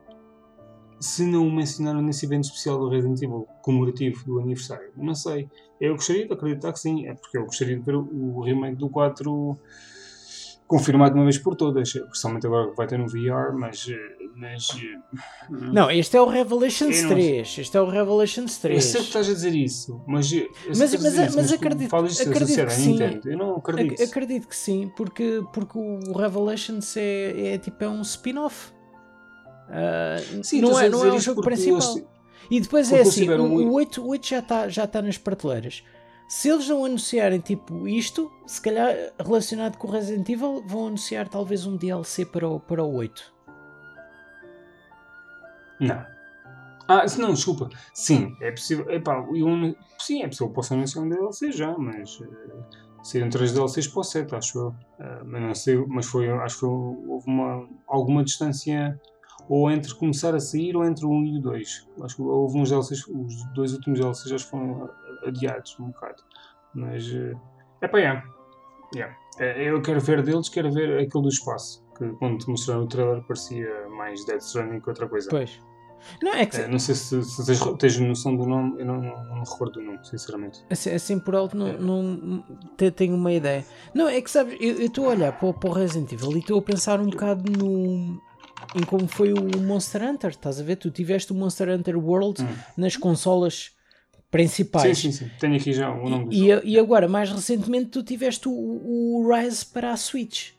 se 1.01 1.24
não 1.24 1.49
o 1.49 1.53
mencionaram 1.53 2.01
nesse 2.01 2.27
evento 2.27 2.45
especial 2.45 2.79
do 2.79 2.89
Resident 2.89 3.20
Evil 3.23 3.47
comemorativo 3.62 4.24
do 4.24 4.39
aniversário? 4.39 4.93
Não 4.97 5.15
sei. 5.15 5.49
Eu 5.81 5.95
gostaria 5.95 6.27
de 6.27 6.33
acreditar 6.33 6.73
que 6.73 6.79
sim, 6.79 7.07
é 7.09 7.15
porque 7.15 7.39
eu 7.39 7.45
gostaria 7.45 7.77
de 7.77 7.83
ver 7.83 7.97
o 7.97 8.41
remake 8.41 8.77
do 8.77 8.89
4 8.89 9.59
confirmado 10.78 11.12
de 11.15 11.19
uma 11.20 11.24
vez 11.24 11.39
por 11.39 11.55
todas. 11.57 11.93
Principalmente 11.93 12.47
agora 12.47 12.70
que 12.70 12.77
vai 12.77 12.86
ter 12.86 12.99
no 12.99 13.07
VR, 13.07 13.53
mas. 13.55 13.86
mas 14.36 14.69
Não, 15.51 15.90
este 15.90 16.16
é 16.16 16.20
o 16.20 16.27
Revelations 16.27 16.97
Eu 16.97 17.03
não- 17.05 17.11
3. 17.11 17.59
Este 17.59 17.77
é 17.77 17.81
o 17.81 17.89
Revelations 17.89 18.55
eu 18.57 18.61
3. 18.62 18.85
sei 18.85 19.01
que 19.01 19.07
estás 19.09 19.28
a 19.28 19.32
dizer 19.32 19.55
isso, 19.55 20.01
mas. 20.07 20.32
eu 20.32 20.49
Mas- 20.69 20.78
mas- 20.78 20.93
isso, 20.94 21.36
mas 21.36 21.49
tu 21.49 21.55
acredito- 21.55 21.90
Falas 21.90 22.12
isso 22.12 22.23
acredito 22.28 22.65
que 22.66 22.73
sim. 22.73 22.93
Nintendo. 22.93 23.31
Eu 23.31 23.39
não 23.39 23.57
acredito. 23.57 23.94
Ac- 24.03 24.11
acredito 24.11 24.49
que 24.49 24.57
sim, 24.57 24.90
porque, 24.97 25.43
porque 25.53 25.78
o 25.78 26.12
Revelations 26.16 26.97
é, 26.97 27.55
é 27.55 27.59
tipo 27.59 27.82
é 27.85 27.89
um 27.89 28.01
spin-off. 28.03 28.73
Ah, 29.69 30.16
Sim, 30.43 30.61
não, 30.61 30.78
é, 30.78 30.89
não 30.89 31.05
é 31.05 31.12
o 31.12 31.19
jogo 31.20 31.40
principal. 31.43 31.81
eles- 31.81 32.05
E 32.51 32.61
depois 32.61 32.93
é 32.93 33.01
assim: 33.01 33.28
o, 33.28 33.43
o- 33.43 33.69
o 33.69 33.73
8, 33.74 34.03
o 34.03 34.09
8 34.09 34.27
já 34.28 34.39
está 34.40 34.69
já 34.69 34.86
tá 34.86 35.01
nas 35.01 35.16
prateleiras. 35.16 35.82
Se 36.34 36.48
eles 36.48 36.66
não 36.66 36.82
anunciarem 36.82 37.40
tipo 37.40 37.86
isto, 37.86 38.32
se 38.46 38.59
calhar 38.59 38.96
relacionado 39.18 39.76
com 39.76 39.86
o 39.86 39.90
Resident 39.90 40.26
Evil, 40.30 40.64
vão 40.66 40.86
anunciar 40.86 41.28
talvez 41.28 41.66
um 41.66 41.76
DLC 41.76 42.24
para 42.24 42.48
o, 42.48 42.59
para 42.59 42.82
o 42.82 42.90
8. 42.90 43.34
Não. 45.78 46.06
Ah, 46.88 47.04
não, 47.18 47.34
desculpa. 47.34 47.68
Sim, 47.92 48.34
é 48.40 48.50
possível. 48.50 48.90
Epá, 48.90 49.22
eu, 49.34 49.76
sim, 49.98 50.22
é 50.22 50.26
possível 50.26 50.48
que 50.48 50.54
possa 50.54 50.72
anunciar 50.72 51.04
um 51.04 51.10
DLC 51.10 51.52
já, 51.52 51.76
mas. 51.76 52.18
Uh, 52.18 52.64
Saíram 53.02 53.28
três 53.28 53.52
DLCs 53.52 53.88
para 53.88 54.00
o 54.00 54.02
7, 54.02 54.34
acho 54.34 54.59
eu. 54.59 54.68
Uh, 54.68 55.24
mas 55.26 55.42
não 55.42 55.54
sei, 55.54 55.76
mas 55.86 56.06
foi, 56.06 56.30
acho 56.30 56.60
que 56.60 56.64
houve 56.64 57.26
uma, 57.26 57.68
alguma 57.86 58.24
distância 58.24 58.98
ou 59.48 59.70
entre 59.70 59.94
começar 59.94 60.34
a 60.34 60.40
sair 60.40 60.74
ou 60.76 60.84
entre 60.84 61.04
o 61.04 61.10
1 61.10 61.24
e 61.24 61.38
o 61.38 61.42
2. 61.42 61.88
Acho 62.00 62.16
que 62.16 62.22
houve 62.22 62.59
uns 62.59 62.70
DLCs, 62.70 63.06
os 63.06 63.44
dois 63.52 63.74
últimos 63.74 63.98
DLCs 63.98 64.30
já 64.30 64.38
foram 64.38 64.88
adiados 65.27 65.78
um 65.78 65.86
bocado. 65.86 66.23
Mas 66.74 67.05
é 67.81 67.89
para 67.89 68.01
yeah. 68.01 68.24
yeah. 68.94 69.16
Eu 69.57 69.81
quero 69.82 70.01
ver 70.01 70.23
deles, 70.23 70.49
quero 70.49 70.70
ver 70.73 71.01
aquele 71.01 71.23
do 71.23 71.28
espaço. 71.28 71.85
Que 71.97 72.09
quando 72.12 72.39
te 72.39 72.49
mostraram 72.49 72.85
o 72.85 72.86
trailer 72.86 73.23
parecia 73.23 73.89
mais 73.89 74.24
Death 74.24 74.43
Stranding 74.43 74.81
que 74.81 74.89
outra 74.89 75.09
coisa. 75.09 75.28
Pois. 75.31 75.61
Não, 76.20 76.35
é 76.35 76.47
que... 76.47 76.57
É, 76.57 76.66
não 76.66 76.78
sei 76.78 76.94
se, 76.94 77.23
se 77.23 77.47
tens, 77.47 77.61
tens, 77.78 77.99
noção 78.01 78.36
do 78.36 78.44
nome, 78.44 78.81
eu 78.81 78.85
não, 78.85 79.01
não, 79.01 79.24
não, 79.24 79.35
me 79.36 79.49
recordo 79.49 79.74
do 79.74 79.82
nome, 79.82 80.05
sinceramente. 80.05 80.65
Assim, 80.69 80.90
assim 80.90 81.19
por 81.19 81.35
alto 81.36 81.57
não, 81.57 81.69
é. 81.69 81.78
não 81.78 82.44
tenho 82.97 83.15
uma 83.15 83.32
ideia. 83.32 83.65
Não, 83.94 84.09
é 84.09 84.20
que 84.20 84.31
sabes, 84.31 84.57
eu 84.61 84.81
estou 84.81 85.07
a 85.07 85.09
olhar 85.11 85.32
para, 85.39 85.53
para 85.53 85.70
o 85.70 85.73
Resident 85.73 86.11
Evil 86.12 86.32
e 86.32 86.39
estou 86.40 86.59
a 86.59 86.62
pensar 86.62 87.01
um 87.01 87.09
bocado 87.09 87.51
no, 87.53 88.20
em 88.74 88.82
como 88.85 89.07
foi 89.07 89.32
o 89.32 89.61
Monster 89.61 90.03
Hunter, 90.03 90.31
estás 90.31 90.61
a 90.61 90.65
ver? 90.65 90.77
Tu 90.77 90.90
tiveste 90.90 91.32
o 91.32 91.35
Monster 91.35 91.69
Hunter 91.69 91.97
World 91.97 92.43
hum. 92.43 92.49
nas 92.77 92.97
consolas 92.97 93.73
principais. 94.32 94.98
Sim, 94.98 95.12
sim, 95.12 95.26
sim. 95.26 95.30
Tenho 95.38 95.54
aqui 95.54 95.72
já 95.74 95.90
o 95.90 96.09
nome 96.09 96.34
e, 96.34 96.50
e, 96.50 96.70
e 96.72 96.78
agora, 96.78 97.06
mais 97.06 97.30
recentemente, 97.30 97.90
tu 97.90 98.02
tiveste 98.02 98.48
o, 98.48 98.52
o 98.52 99.30
Rise 99.30 99.64
para 99.64 99.92
a 99.92 99.96
Switch. 99.96 100.52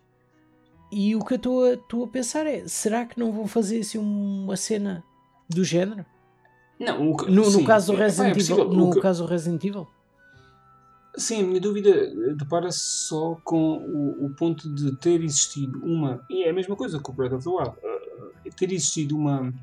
E 0.91 1.15
o 1.15 1.25
que 1.25 1.33
eu 1.33 1.73
estou 1.73 2.03
a, 2.03 2.07
pensar 2.07 2.45
é: 2.45 2.67
será 2.67 3.03
que 3.03 3.19
não 3.19 3.31
vão 3.31 3.47
fazer 3.47 3.79
assim 3.79 3.97
uma 3.97 4.55
cena 4.55 5.03
do 5.49 5.63
género? 5.63 6.05
Não, 6.79 7.11
o, 7.11 7.17
no, 7.25 7.49
no 7.49 7.65
caso 7.65 7.91
do 7.91 7.97
é, 7.97 8.05
Resident 8.05 8.37
é, 8.37 8.39
é 8.39 8.43
Evil. 8.43 8.69
No 8.69 8.91
que... 8.91 9.01
caso 9.01 9.23
do 9.23 9.29
Resident 9.29 9.63
Evil. 9.63 9.87
Sim, 11.15 11.41
a 11.41 11.47
minha 11.47 11.61
dúvida 11.61 11.91
depara-se 12.35 12.79
só 12.79 13.37
com 13.43 13.77
o, 13.77 14.25
o, 14.25 14.35
ponto 14.35 14.73
de 14.73 14.95
ter 14.97 15.23
existido 15.23 15.79
uma. 15.83 16.23
E 16.29 16.43
é 16.43 16.49
a 16.49 16.53
mesma 16.53 16.75
coisa 16.75 16.99
que 16.99 17.09
o 17.09 17.13
Breath 17.13 17.33
of 17.33 17.43
the 17.43 17.49
Wild. 17.49 17.69
Uh, 17.69 18.55
ter 18.55 18.71
existido 18.71 19.15
uma, 19.15 19.53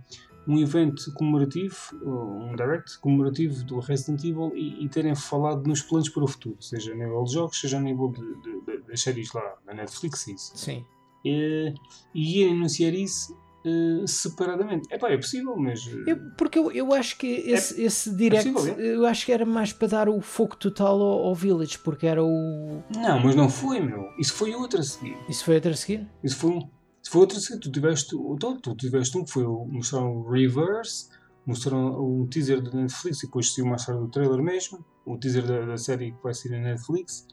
um 0.46 0.58
evento 0.58 1.12
comemorativo, 1.14 1.76
um 2.02 2.54
direct 2.56 2.98
comemorativo 2.98 3.62
do 3.64 3.78
Resident 3.78 4.24
Evil 4.24 4.52
e, 4.54 4.84
e, 4.84 4.88
terem 4.88 5.14
falado 5.14 5.66
nos 5.66 5.82
planos 5.82 6.08
para 6.08 6.24
o 6.24 6.28
futuro, 6.28 6.56
seja 6.60 6.92
a 6.92 6.94
nível 6.94 7.22
de 7.24 7.34
jogos, 7.34 7.60
seja 7.60 7.78
a 7.78 7.80
nível 7.80 8.08
de, 8.08 8.20
de, 8.20 8.60
de, 8.60 8.82
das 8.88 9.00
séries 9.00 9.32
lá 9.32 9.54
na 9.66 9.74
Netflix. 9.74 10.26
Isso. 10.26 10.52
Sim. 10.56 10.84
E, 11.24 11.74
e 12.14 12.40
irem 12.40 12.54
anunciar 12.54 12.94
isso 12.94 13.38
Uh, 13.62 14.08
separadamente. 14.08 14.88
É 14.90 14.96
pá, 14.96 15.10
é 15.10 15.18
possível, 15.18 15.54
mas. 15.54 15.86
Eu, 16.06 16.16
porque 16.38 16.58
eu, 16.58 16.72
eu 16.72 16.94
acho 16.94 17.18
que 17.18 17.26
esse, 17.26 17.78
é, 17.78 17.84
esse 17.84 18.16
direct 18.16 18.48
é 18.48 18.52
possível, 18.52 18.82
é? 18.82 18.94
eu 18.96 19.04
acho 19.04 19.26
que 19.26 19.32
era 19.32 19.44
mais 19.44 19.70
para 19.70 19.86
dar 19.86 20.08
o 20.08 20.18
foco 20.22 20.56
total 20.56 20.98
ao, 20.98 21.26
ao, 21.26 21.34
Village, 21.34 21.78
porque 21.78 22.06
era 22.06 22.24
o. 22.24 22.82
Não, 22.96 23.20
mas 23.22 23.34
não 23.34 23.50
foi, 23.50 23.80
meu. 23.80 24.08
Isso 24.18 24.32
foi 24.32 24.54
outra 24.54 24.80
a 24.80 24.82
seguir. 24.82 25.14
Isso 25.28 25.44
foi 25.44 25.56
outra 25.56 25.72
a 25.72 25.76
seguir? 25.76 26.08
Isso 26.24 26.36
foi, 26.36 26.56
isso 26.56 26.68
foi 27.09 27.28
seguir. 27.31 27.60
Tu 27.60 27.70
tiveste, 27.70 28.16
então, 28.16 28.59
tu 28.60 28.74
tiveste 28.74 29.16
um 29.16 29.24
que 29.24 29.31
foi 29.31 29.44
mostraram 29.44 30.18
o 30.18 30.31
Reverse, 30.31 31.09
mostraram 31.47 32.02
um 32.05 32.27
teaser 32.27 32.62
da 32.62 32.70
Netflix 32.70 33.22
e 33.22 33.27
depois 33.27 33.52
saiu 33.52 33.66
mais 33.66 33.85
tarde 33.85 34.02
o 34.02 34.09
trailer 34.09 34.43
mesmo. 34.43 34.85
O 35.05 35.16
teaser 35.16 35.47
da, 35.47 35.64
da 35.64 35.77
série 35.78 36.12
que 36.12 36.22
vai 36.22 36.35
sair 36.35 36.52
na 36.52 36.59
Netflix. 36.59 37.27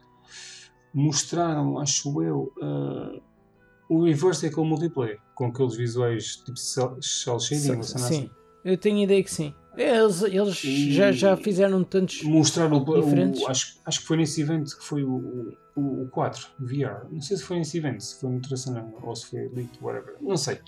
Mostraram, 0.93 1.79
acho 1.79 2.21
eu. 2.23 2.51
Uh, 2.57 3.21
o 3.89 4.03
Reverse 4.03 4.45
é 4.45 4.49
aquele 4.49 4.67
multiplayer, 4.67 5.19
com 5.35 5.45
aqueles 5.45 5.75
visuais 5.75 6.37
tipo 6.37 6.57
cel 6.57 6.99
shading, 7.01 7.83
sim, 7.83 7.95
assim. 7.95 8.29
eu 8.65 8.77
tenho 8.77 8.97
ideia 8.99 9.23
que 9.23 9.31
sim. 9.31 9.53
Eles, 9.77 10.23
eles 10.23 10.57
já, 10.93 11.11
já 11.11 11.37
fizeram 11.37 11.83
tantos 11.83 12.23
mostraram 12.23 12.77
o, 12.77 13.01
diferentes. 13.01 13.41
O, 13.41 13.47
acho, 13.47 13.79
acho 13.85 13.99
que 14.01 14.07
foi 14.07 14.17
nesse 14.17 14.41
evento 14.41 14.75
que 14.75 14.83
foi 14.83 15.03
o, 15.03 15.55
o, 15.75 16.03
o 16.03 16.09
4 16.09 16.47
VR. 16.59 17.05
Não 17.11 17.21
sei 17.21 17.37
se 17.37 17.43
foi 17.43 17.57
nesse 17.57 17.77
evento, 17.77 18.03
se 18.03 18.19
foi 18.19 18.31
no 18.31 18.41
Traçanão 18.41 18.93
ou 19.01 19.15
se 19.15 19.27
foi 19.27 19.47
leaked, 19.49 19.77
whatever. 19.81 20.15
Não 20.19 20.35
sei. 20.35 20.59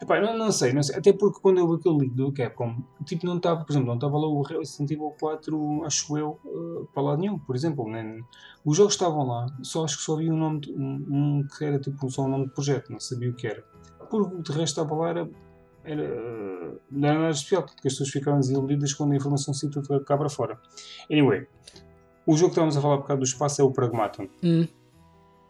Epá, 0.00 0.20
não, 0.20 0.36
não, 0.36 0.52
sei, 0.52 0.72
não 0.72 0.82
sei, 0.82 0.96
até 0.96 1.12
porque 1.12 1.40
quando 1.40 1.58
eu 1.58 1.68
vi 1.68 1.76
aquele 1.76 1.98
leak 1.98 2.14
do 2.14 2.32
Capcom, 2.32 2.76
tipo, 3.04 3.24
não 3.26 3.36
estava, 3.36 3.64
por 3.64 3.72
exemplo, 3.72 3.88
não 3.88 3.94
estava 3.94 4.18
lá 4.18 4.26
o 4.26 4.42
Resident 4.42 4.90
Evil 4.90 5.14
4, 5.18 5.84
acho 5.84 6.18
eu, 6.18 6.38
uh, 6.44 6.86
para 6.92 7.02
lá 7.02 7.16
nenhum, 7.16 7.38
por 7.38 7.56
exemplo. 7.56 7.88
Nem, 7.88 8.22
os 8.64 8.76
jogos 8.76 8.94
estavam 8.94 9.26
lá, 9.26 9.46
só 9.62 9.84
acho 9.84 9.96
que 9.96 10.02
só 10.02 10.14
havia 10.14 10.32
um 10.32 10.36
nome, 10.36 10.60
um, 10.76 11.06
um, 11.08 11.46
que 11.56 11.64
era 11.64 11.78
tipo 11.78 12.10
só 12.10 12.22
um 12.24 12.28
nome 12.28 12.46
de 12.46 12.52
projeto, 12.52 12.90
não 12.90 13.00
sabia 13.00 13.30
o 13.30 13.34
que 13.34 13.46
era. 13.46 13.64
Porque 14.10 14.42
de 14.42 14.52
resto 14.52 14.80
estava 14.80 14.94
lá, 14.94 15.08
era, 15.10 15.30
era, 15.84 16.80
não 16.90 17.08
era 17.08 17.18
nada 17.18 17.30
especial, 17.30 17.62
porque 17.62 17.88
as 17.88 17.94
pessoas 17.94 18.10
ficaram 18.10 18.40
desiludidas 18.40 18.92
quando 18.92 19.12
a 19.12 19.16
informação 19.16 19.54
se 19.54 19.68
tudo 19.70 20.04
cá 20.04 20.16
para 20.16 20.28
fora. 20.28 20.58
Anyway, 21.10 21.46
o 22.26 22.36
jogo 22.36 22.48
que 22.48 22.52
estávamos 22.52 22.76
a 22.76 22.80
falar 22.80 22.98
por 22.98 23.06
causa 23.06 23.20
do 23.20 23.26
espaço 23.26 23.60
é 23.60 23.64
o 23.64 23.70
Pragmaton. 23.70 24.28
Hum. 24.42 24.66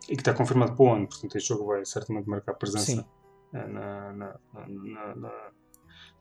E 0.08 0.16
que 0.16 0.20
está 0.20 0.34
confirmado 0.34 0.74
para 0.74 0.84
o 0.84 0.92
ano, 0.92 1.08
portanto 1.08 1.36
este 1.36 1.48
jogo 1.48 1.66
vai 1.66 1.84
certamente 1.86 2.28
marcar 2.28 2.54
presença. 2.54 2.84
Sim 2.84 3.04
na, 3.54 4.12
na, 4.12 4.34
na, 5.14 5.32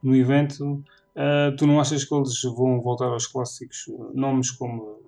no 0.02 0.16
evento. 0.16 0.84
Uh, 1.16 1.56
tu 1.58 1.66
não 1.66 1.80
achas 1.80 2.04
que 2.04 2.14
eles 2.14 2.42
vão 2.44 2.82
voltar 2.82 3.06
aos 3.06 3.28
clássicos 3.28 3.86
nomes 4.14 4.52
como 4.52 5.02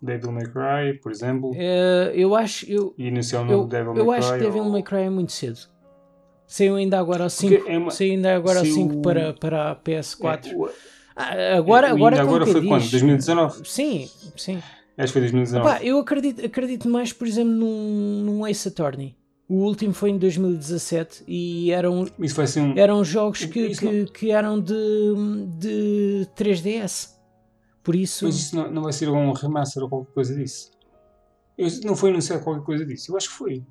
Devil 0.00 0.32
May 0.32 0.46
Cry, 0.46 1.00
por 1.00 1.12
exemplo? 1.12 1.50
Uh, 1.50 2.10
eu 2.14 2.34
acho. 2.34 2.70
Eu, 2.70 2.94
e 2.98 3.08
eu, 3.08 3.66
Devil 3.66 3.94
May 3.94 4.02
eu 4.02 4.06
Cry. 4.06 4.06
Eu 4.06 4.12
acho 4.12 4.32
que 4.32 4.38
Devil 4.38 4.64
ou... 4.64 4.70
May 4.70 4.82
Cry 4.82 5.02
é 5.02 5.10
muito 5.10 5.32
cedo. 5.32 5.60
Saiu 6.48 6.76
ainda 6.76 6.98
agora 6.98 7.24
ao 7.24 7.30
5, 7.30 7.68
é 7.68 7.76
uma... 7.76 7.90
saiu 7.90 8.12
ainda 8.12 8.34
agora 8.34 8.64
5 8.64 8.94
o... 8.94 9.02
para, 9.02 9.34
para 9.34 9.70
a 9.70 9.76
PS4. 9.76 10.46
É, 10.48 11.52
ah, 11.54 11.58
agora, 11.58 11.90
agora, 11.90 12.22
agora 12.22 12.46
foi 12.46 12.60
diz, 12.62 12.68
quando? 12.68 12.90
2019? 12.90 13.68
Sim, 13.68 14.08
sim. 14.34 14.62
Acho 14.96 15.12
que 15.12 15.12
foi 15.12 15.20
2019. 15.20 15.68
Opa, 15.68 15.84
eu 15.84 15.98
acredito, 15.98 16.46
acredito 16.46 16.88
mais, 16.88 17.12
por 17.12 17.28
exemplo, 17.28 17.52
num, 17.52 18.22
num 18.24 18.46
Ace 18.46 18.66
Attorney. 18.66 19.14
O 19.46 19.56
último 19.56 19.92
foi 19.92 20.10
em 20.10 20.18
2017 20.18 21.24
e 21.28 21.70
eram, 21.70 22.06
assim 22.42 22.60
um... 22.60 22.78
eram 22.78 23.04
jogos 23.04 23.44
que, 23.44 23.74
que, 23.76 24.06
que, 24.06 24.30
eram 24.30 24.58
de, 24.58 24.74
de 25.58 26.26
3DS. 26.34 27.10
Por 27.82 27.94
isso. 27.94 28.24
Mas 28.24 28.36
isso 28.36 28.56
não, 28.56 28.70
não 28.70 28.82
vai 28.82 28.92
ser 28.92 29.08
algum 29.08 29.32
remaster 29.32 29.82
ou 29.82 29.88
qualquer 29.88 30.12
coisa 30.12 30.34
disso? 30.34 30.70
Eu, 31.58 31.68
não 31.84 31.94
foi 31.94 32.10
anunciado 32.10 32.42
qualquer 32.42 32.64
coisa 32.64 32.86
disso? 32.86 33.12
Eu 33.12 33.16
acho 33.16 33.28
que 33.28 33.34
foi. 33.34 33.62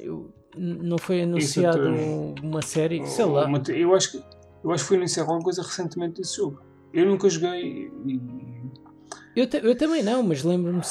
Eu, 0.00 0.32
não 0.56 0.98
foi 0.98 1.22
anunciado 1.22 1.80
uma 2.42 2.62
série? 2.62 3.06
Sei 3.06 3.24
lá. 3.24 3.46
Uma, 3.46 3.62
eu, 3.68 3.94
acho 3.94 4.12
que, 4.12 4.24
eu 4.62 4.70
acho 4.70 4.84
que 4.84 4.88
foi 4.88 4.96
anunciado 4.96 5.28
alguma 5.30 5.44
coisa 5.44 5.62
recentemente 5.62 6.20
desse 6.20 6.36
jogo. 6.36 6.60
Eu 6.92 7.06
nunca 7.06 7.28
joguei 7.28 7.90
e 8.06 8.20
eu, 9.34 9.48
eu 9.62 9.74
também 9.76 10.02
não, 10.02 10.22
mas 10.22 10.42
lembro-me 10.42 10.82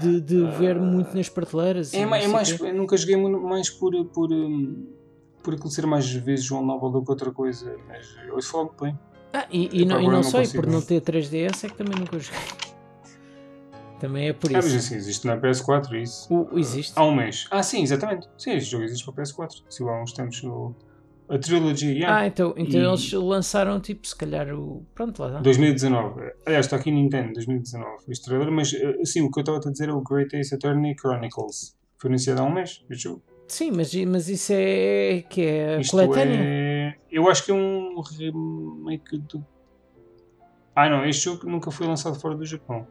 de, 0.00 0.20
de 0.20 0.44
ver 0.58 0.78
muito 0.78 1.16
nas 1.16 1.30
prateleiras. 1.30 1.94
É, 1.94 2.00
é 2.00 2.06
mais, 2.06 2.60
eu 2.60 2.74
nunca 2.74 2.96
joguei 2.96 3.16
mais 3.16 3.70
por, 3.70 4.04
por, 4.06 4.30
hum, 4.30 4.86
por 5.42 5.70
ser 5.70 5.86
mais 5.86 6.06
vezes 6.10 6.44
João 6.44 6.64
Novel 6.64 6.90
do 6.90 7.02
que 7.02 7.10
outra 7.10 7.30
coisa, 7.30 7.74
mas 7.88 8.14
eu 8.28 8.42
falar 8.42 8.68
bem. 8.78 8.98
Ah, 9.32 9.46
e, 9.50 9.82
e 9.82 9.84
não, 9.86 10.00
e 10.00 10.08
não, 10.08 10.22
sei, 10.22 10.40
consigo, 10.40 10.62
por 10.62 10.70
não 10.70 10.82
ter 10.82 11.00
3DS 11.00 11.64
é 11.64 11.68
que 11.68 11.76
também 11.76 11.98
nunca 11.98 12.18
joguei. 12.18 12.65
Também 13.98 14.28
é 14.28 14.32
por 14.32 14.50
isso. 14.50 14.58
Ah, 14.58 14.62
mas 14.62 14.74
assim, 14.74 14.96
existe 14.96 15.26
na 15.26 15.36
PS4 15.36 15.94
isso. 16.00 16.32
O, 16.32 16.58
existe? 16.58 16.92
Há 16.96 17.04
um 17.04 17.14
mês. 17.14 17.46
Ah, 17.50 17.62
sim, 17.62 17.82
exatamente. 17.82 18.28
Sim, 18.36 18.52
este 18.52 18.70
jogo 18.70 18.84
existe 18.84 19.04
para 19.04 19.22
PS4. 19.22 19.62
Se 19.68 19.82
há 19.82 20.02
uns 20.02 20.12
tempos 20.12 20.42
no, 20.42 20.74
a 21.28 21.38
trilogia. 21.38 21.92
Yeah. 21.92 22.18
Ah, 22.18 22.26
então, 22.26 22.54
então 22.56 22.80
e... 22.80 22.84
eles 22.84 23.12
lançaram 23.12 23.80
tipo, 23.80 24.06
se 24.06 24.14
calhar 24.14 24.52
o. 24.54 24.84
Pronto, 24.94 25.20
lá. 25.20 25.40
2019. 25.40 26.32
Aliás, 26.46 26.66
está 26.66 26.76
aqui 26.76 26.90
Nintendo, 26.90 27.32
2019, 27.34 28.04
este 28.08 28.24
trailer, 28.24 28.50
mas 28.50 28.72
assim, 29.00 29.22
o 29.22 29.30
que 29.30 29.38
eu 29.38 29.42
estava 29.42 29.58
a 29.58 29.70
dizer 29.70 29.88
é 29.88 29.92
o 29.92 30.00
Great 30.00 30.34
Ace 30.36 30.54
Attorney 30.54 30.94
Chronicles. 30.98 31.76
Foi 31.98 32.10
anunciado 32.10 32.42
há 32.42 32.44
um 32.44 32.52
mês, 32.52 32.84
este 32.90 33.14
Sim, 33.48 33.70
mas, 33.72 33.94
mas 33.94 34.28
isso 34.28 34.52
é. 34.52 35.24
que 35.28 35.42
é 35.42 35.80
Isto 35.80 35.92
coletâneo? 35.92 36.36
É... 36.38 36.96
Eu 37.10 37.28
acho 37.28 37.44
que 37.44 37.50
é 37.50 37.54
um 37.54 38.00
remake 38.00 39.18
do. 39.18 39.44
Ah, 40.74 40.90
não, 40.90 41.06
este 41.06 41.24
jogo 41.24 41.48
nunca 41.48 41.70
foi 41.70 41.86
lançado 41.86 42.18
fora 42.20 42.36
do 42.36 42.44
Japão. 42.44 42.86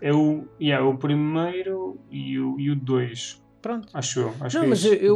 É 0.00 0.12
o, 0.12 0.44
yeah, 0.60 0.84
o 0.86 0.96
primeiro 0.96 1.98
e 2.10 2.38
o 2.38 2.52
2. 2.52 2.60
E 2.60 2.70
o 2.70 2.76
dois. 2.76 3.42
Pronto. 3.60 3.88
Acho 3.92 4.20
eu. 4.20 4.34
Acho 4.40 4.56
não, 4.56 4.64
que 4.64 4.70
mas 4.70 4.84
é 4.84 4.94
eu, 4.94 5.14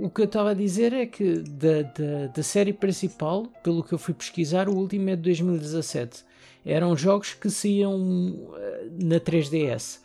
o 0.00 0.10
que 0.10 0.22
eu 0.22 0.24
estava 0.24 0.50
a 0.50 0.54
dizer 0.54 0.92
é 0.94 1.04
que 1.04 1.40
da, 1.40 1.82
da, 1.82 2.26
da, 2.28 2.42
série 2.42 2.72
principal, 2.72 3.46
pelo 3.62 3.82
que 3.82 3.92
eu 3.92 3.98
fui 3.98 4.14
pesquisar, 4.14 4.68
o 4.68 4.74
último 4.74 5.10
é 5.10 5.16
de 5.16 5.22
2017. 5.22 6.24
Eram 6.64 6.96
jogos 6.96 7.34
que 7.34 7.50
saíam 7.50 8.54
eh, 8.56 8.88
na 9.02 9.16
3DS. 9.16 10.00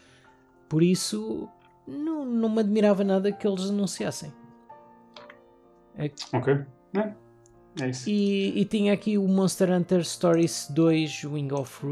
Por 0.68 0.84
isso, 0.84 1.48
não, 1.88 2.26
não 2.26 2.50
me 2.50 2.60
admirava 2.60 3.04
nada 3.04 3.32
que 3.32 3.48
eles 3.48 3.70
anunciassem. 3.70 4.34
É... 5.98 6.12
Ok. 6.34 6.60
É. 6.96 7.27
É 7.80 7.90
isso. 7.90 8.10
E, 8.10 8.60
e 8.60 8.66
tinha 8.66 8.94
aqui 8.94 9.18
o 9.18 9.28
Monster 9.28 9.72
Hunter 9.72 10.04
Stories 10.04 10.68
2 10.72 11.24
Wing 11.26 11.54
of 11.54 11.86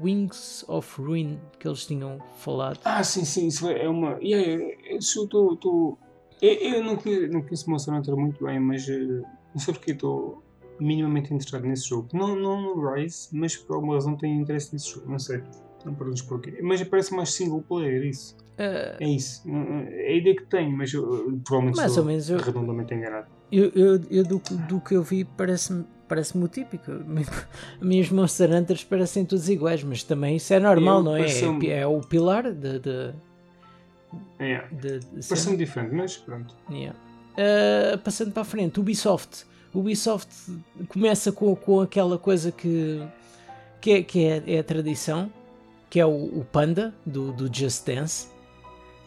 Wings 0.00 0.64
of 0.68 1.00
Ruin 1.00 1.38
que 1.58 1.66
eles 1.66 1.86
tinham 1.86 2.18
falado. 2.38 2.80
Ah, 2.84 3.02
sim, 3.02 3.24
sim, 3.24 3.46
isso 3.46 3.68
é 3.68 3.88
uma. 3.88 4.18
Yeah, 4.22 4.74
isso 4.90 5.20
eu 5.32 5.54
estou. 5.54 5.98
Eu, 6.42 6.52
eu 6.52 6.84
não, 6.84 6.96
conheço, 6.96 7.32
não 7.32 7.42
conheço 7.42 7.70
Monster 7.70 7.94
Hunter 7.94 8.16
muito 8.16 8.44
bem, 8.44 8.58
mas 8.60 8.86
uh, 8.88 9.22
não 9.54 9.60
sei 9.60 9.74
porque 9.74 9.92
estou. 9.92 10.42
minimamente 10.80 11.32
interessado 11.32 11.66
nesse 11.66 11.88
jogo. 11.88 12.08
Não, 12.12 12.34
não 12.36 12.60
no 12.60 12.92
Rise, 12.92 13.28
mas 13.32 13.56
por 13.56 13.76
alguma 13.76 13.94
razão 13.94 14.16
tenho 14.16 14.40
interesse 14.40 14.72
nesse 14.72 14.90
jogo. 14.90 15.10
Não 15.10 15.18
sei. 15.18 15.42
Não 15.84 15.94
perguntes 15.94 16.22
porquê. 16.22 16.58
Mas 16.62 16.82
parece 16.84 17.14
mais 17.14 17.32
single 17.32 17.62
player, 17.62 18.04
isso. 18.04 18.36
Ah, 18.58 18.96
É 19.00 19.08
isso. 19.08 19.42
É 19.48 20.12
a 20.12 20.16
ideia 20.16 20.36
que 20.36 20.44
tenho, 20.46 20.76
mas 20.76 20.92
eu, 20.92 21.02
eu 21.02 21.40
provavelmente 21.44 21.76
Mais 21.76 21.92
sou 21.92 22.02
ou 22.02 22.08
menos, 22.08 22.28
eu- 22.30 22.38
redondamente 22.38 22.92
enganado. 22.94 23.26
eu, 23.50 23.70
eu, 23.74 24.00
eu 24.10 24.24
do, 24.24 24.38
do 24.68 24.80
que 24.80 24.94
eu 24.94 25.02
vi 25.02 25.24
parece-me 25.24 25.84
parece-me 26.08 26.44
o 26.44 26.48
típico. 26.48 26.90
Minhas 27.80 28.10
Monster 28.10 28.50
Hunters 28.52 28.82
parecem 28.84 29.24
todos 29.24 29.48
iguais, 29.48 29.82
mas 29.84 30.02
também 30.02 30.36
isso 30.36 30.52
é 30.52 30.58
normal, 30.60 31.02
não 31.02 31.14
é? 31.16 31.22
É, 31.26 31.78
é 31.80 31.86
o 31.86 32.00
pilar 32.00 32.52
de. 32.52 32.78
de, 32.80 33.12
É. 34.38 34.64
de, 34.72 34.98
de 34.98 35.28
Parece-me 35.28 35.56
diferente, 35.56 35.94
mas 35.94 36.16
pronto. 36.16 36.54
Yeah. 36.70 36.98
Uh, 37.38 37.96
passando 37.98 38.32
para 38.32 38.42
a 38.42 38.44
frente, 38.44 38.80
Ubisoft. 38.80 39.46
Ubisoft 39.72 40.28
começa 40.88 41.30
com, 41.30 41.54
com 41.54 41.80
aquela 41.80 42.18
coisa 42.18 42.50
que, 42.50 43.00
que, 43.80 43.92
é, 43.92 44.02
que 44.02 44.24
é, 44.24 44.42
é 44.46 44.58
a 44.58 44.64
tradição, 44.64 45.30
que 45.88 46.00
é 46.00 46.04
o, 46.04 46.10
o 46.40 46.44
Panda 46.50 46.92
do, 47.06 47.32
do 47.32 47.48
Just 47.54 47.86
Dance. 47.86 48.26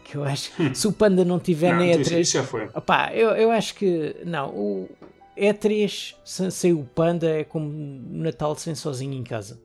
Que 0.04 0.16
eu 0.16 0.24
acho 0.24 0.52
se 0.74 0.86
o 0.86 0.92
Panda 0.92 1.24
não 1.24 1.38
tiver 1.40 1.72
Não, 1.72 1.78
na 1.78 1.86
então 1.86 2.00
isso- 2.02 2.10
E3. 2.12 2.20
isso 2.20 2.32
já 2.34 2.44
foi. 2.44 2.66
Opá, 2.74 3.10
eu, 3.14 3.30
eu 3.30 3.50
acho 3.50 3.74
que 3.74 4.14
não. 4.24 4.50
O 4.50 4.88
E3 5.36 6.14
sem, 6.24 6.50
sem 6.50 6.72
o 6.74 6.84
Panda 6.84 7.26
é 7.28 7.42
como 7.44 7.68
Natal 7.72 8.54
sem 8.54 8.74
sozinho 8.74 9.14
em 9.14 9.24
casa. 9.24 9.58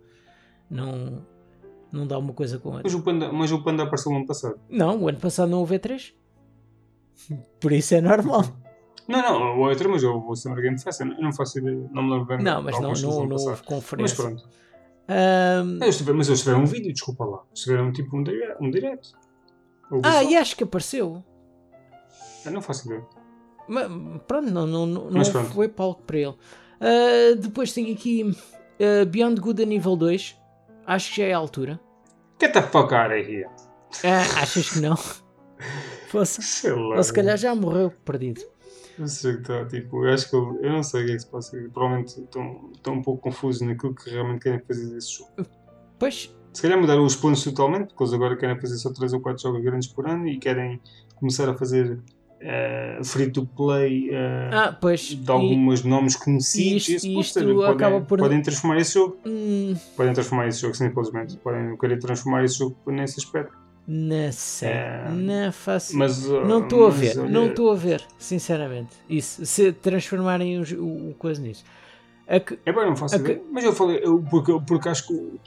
Não, 0.69 1.21
não 1.91 2.07
dá 2.07 2.17
uma 2.17 2.31
coisa 2.33 2.57
com 2.57 2.69
a 2.69 2.71
outra. 2.77 2.83
Mas 2.89 2.93
o 2.99 3.03
Panda, 3.03 3.31
mas 3.33 3.51
o 3.51 3.61
Panda 3.63 3.83
apareceu 3.83 4.11
no 4.11 4.17
ano 4.19 4.27
passado. 4.27 4.59
Não, 4.69 4.97
o 5.03 5.09
ano 5.09 5.19
passado 5.19 5.49
não 5.49 5.59
houve 5.59 5.77
E3. 5.77 6.13
Por 7.59 7.71
isso 7.71 7.93
é 7.95 8.01
normal. 8.01 8.45
Não, 9.07 9.21
não, 9.21 9.57
o 9.59 9.67
outro, 9.67 9.89
mas 9.89 10.03
eu 10.03 10.19
vou 10.21 10.35
sempre 10.35 10.61
Game 10.61 10.79
Fest. 10.79 11.01
Eu 11.01 11.07
não 11.07 11.33
faço 11.33 11.57
ideia, 11.59 11.75
não 11.91 12.03
me 12.03 12.11
lembro 12.11 12.25
bem. 12.27 12.37
Não, 12.43 12.61
mas 12.61 12.75
não, 12.79 12.93
não, 12.93 13.01
não 13.01 13.09
houve 13.09 13.29
passado. 13.29 13.49
Mas 13.49 13.61
conferência. 13.61 14.15
pronto. 14.15 14.47
Ahm, 15.07 15.79
Eles 15.81 15.97
tiveram- 15.97 16.17
mas 16.17 16.27
eles 16.27 16.39
tiveram 16.41 16.61
um 16.61 16.65
vídeo, 16.67 16.93
desculpa 16.93 17.25
lá. 17.25 17.39
Eles 17.49 17.61
tiveram 17.63 17.91
tipo 17.91 18.15
um, 18.15 18.23
dire- 18.23 18.55
um 18.61 18.69
direct. 18.69 19.13
Ah, 20.03 20.23
e 20.23 20.35
acho 20.35 20.55
que 20.55 20.63
apareceu. 20.63 21.23
Eu 22.45 22.51
não 22.51 22.61
faço 22.61 22.87
ideia. 22.87 23.05
Mas, 23.67 23.87
pronto, 24.27 24.51
não, 24.51 24.65
não, 24.65 24.85
não, 24.85 25.09
não 25.09 25.23
pronto. 25.23 25.49
foi 25.51 25.67
palco 25.67 26.03
para 26.03 26.17
ele. 26.17 26.35
Ah, 26.79 27.35
depois 27.39 27.73
tem 27.73 27.91
aqui 27.91 28.35
ah, 28.79 29.05
Beyond 29.05 29.39
Good 29.41 29.63
a 29.63 29.65
nível 29.65 29.95
2. 29.95 30.37
Acho 30.85 31.09
que 31.09 31.21
já 31.21 31.27
é 31.27 31.33
a 31.33 31.37
altura. 31.37 31.79
Get 32.41 32.53
the 32.53 32.61
fuck 32.61 32.93
out 32.93 33.13
of 33.13 33.31
here. 33.31 33.49
Ah, 34.03 34.41
achas 34.41 34.69
que 34.69 34.79
não? 34.79 34.95
Fosse. 36.07 36.41
Sei 36.41 36.71
lá. 36.71 36.97
Ou 36.97 37.03
se 37.03 37.13
calhar 37.13 37.37
já 37.37 37.53
morreu 37.53 37.91
perdido. 38.03 38.41
Esse 38.99 39.23
jogo 39.23 39.41
está 39.41 39.65
tipo. 39.65 40.05
Eu 40.05 40.13
acho 40.13 40.29
que 40.29 40.35
eu, 40.35 40.59
eu 40.61 40.71
não 40.71 40.83
sei 40.83 41.03
o 41.03 41.05
que 41.05 41.11
é 41.11 41.15
que 41.15 41.21
se 41.21 41.27
passa. 41.27 41.57
Provavelmente 41.73 42.19
estão, 42.19 42.71
estão 42.73 42.93
um 42.95 43.01
pouco 43.01 43.21
confusos 43.21 43.61
naquilo 43.61 43.93
que 43.93 44.09
realmente 44.09 44.41
querem 44.41 44.59
fazer 44.59 44.87
desse 44.87 45.17
jogo. 45.17 45.31
Pois, 45.97 46.35
Se 46.53 46.61
calhar 46.61 46.79
mudaram 46.79 47.05
os 47.05 47.15
planos 47.15 47.43
totalmente, 47.43 47.87
porque 47.89 48.03
eles 48.03 48.13
agora 48.13 48.35
querem 48.35 48.59
fazer 48.59 48.77
só 48.77 48.91
3 48.91 49.13
ou 49.13 49.21
4 49.21 49.41
jogos 49.41 49.61
grandes 49.63 49.87
por 49.87 50.07
ano 50.07 50.27
e 50.27 50.37
querem 50.37 50.79
começar 51.15 51.47
a 51.49 51.53
fazer 51.53 51.99
eh, 52.41 52.99
free 53.03 53.29
to 53.31 53.45
play 53.45 54.09
eh, 54.11 54.49
ah, 54.51 54.77
pois. 54.79 55.01
de 55.15 55.29
alguns 55.31 55.83
nomes 55.83 56.15
conhecidos. 56.15 56.87
isto- 56.89 57.05
e 57.07 57.13
pode 57.13 57.25
isto 57.27 57.33
ser, 57.39 57.45
podem, 57.53 57.71
acaba 57.71 58.01
por- 58.01 58.17
podem 58.19 58.41
transformar 58.41 58.77
esse 58.77 58.93
jogo. 58.93 59.17
Hum, 59.25 59.75
Podem 59.95 60.13
transformar 60.13 60.47
esse 60.47 60.61
jogo 60.61 60.73
simplesmente. 60.75 61.37
Podem 61.37 61.77
querer 61.77 61.99
transformar 61.99 62.43
esse 62.43 62.57
jogo 62.57 62.75
nesse 62.87 63.19
aspecto. 63.19 63.57
não 63.87 64.31
sei. 64.31 64.69
É, 64.69 65.09
Não 65.11 65.51
faço. 65.51 65.97
Mas, 65.97 66.25
uh, 66.27 66.45
Não 66.45 66.61
estou 66.63 66.87
a 66.87 66.89
ver, 66.91 67.19
olha, 67.19 67.29
não 67.29 67.47
estou 67.47 67.71
a 67.71 67.75
ver, 67.75 68.01
sinceramente. 68.17 68.95
Isso, 69.09 69.45
se 69.45 69.71
transformarem 69.73 70.59
os- 70.59 70.71
o, 70.71 71.09
o 71.09 71.15
coisa 71.17 71.41
nisso. 71.41 71.63
A 72.27 72.39
que- 72.39 72.57
É 72.65 72.71
bem, 72.71 72.85
não 72.85 72.95
faço 72.95 73.15
Ok. 73.15 73.25
ideia. 73.35 73.45
Mas 73.51 73.63
eu 73.65 73.73
falei, 73.73 73.99
eu, 74.03 74.23
porque, 74.29 74.57
porque 74.67 74.87
acho 74.89 75.07
que 75.07 75.39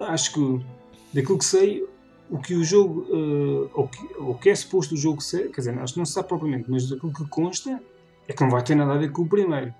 acho 0.00 0.32
que 0.34 0.64
daquilo 1.12 1.38
que 1.38 1.44
sei, 1.44 1.86
o 2.30 2.38
que 2.38 2.54
o 2.54 2.64
jogo, 2.64 3.06
eh, 3.08 3.70
o, 3.74 3.88
que, 3.88 4.14
o 4.18 4.34
que 4.34 4.50
é 4.50 4.54
suposto 4.54 4.94
o 4.94 4.98
jogo 4.98 5.20
ser, 5.22 5.50
quer 5.50 5.60
dizer, 5.60 5.78
acho 5.78 5.94
que 5.94 5.98
não 5.98 6.06
se 6.06 6.12
sabe 6.12 6.28
propriamente, 6.28 6.70
mas 6.70 6.88
daquilo 6.88 7.12
que 7.12 7.26
consta 7.28 7.80
é 8.28 8.32
que 8.32 8.42
não 8.42 8.50
vai 8.50 8.62
ter 8.62 8.74
nada 8.74 8.94
a 8.94 8.98
ver 8.98 9.12
com 9.12 9.22
o 9.22 9.28
primeiro. 9.28 9.72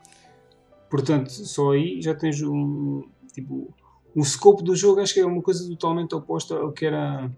Portanto, 0.88 1.30
só 1.30 1.72
aí 1.72 2.00
já 2.00 2.14
tens 2.14 2.40
um 2.42 3.02
tipo 3.32 3.74
o 4.14 4.24
scope 4.24 4.62
do 4.62 4.74
jogo 4.74 5.00
acho 5.00 5.12
que 5.12 5.20
é 5.20 5.26
uma 5.26 5.42
coisa 5.42 5.68
totalmente 5.68 6.14
oposta 6.14 6.56
ao 6.56 6.72
que 6.72 6.86
era 6.86 7.30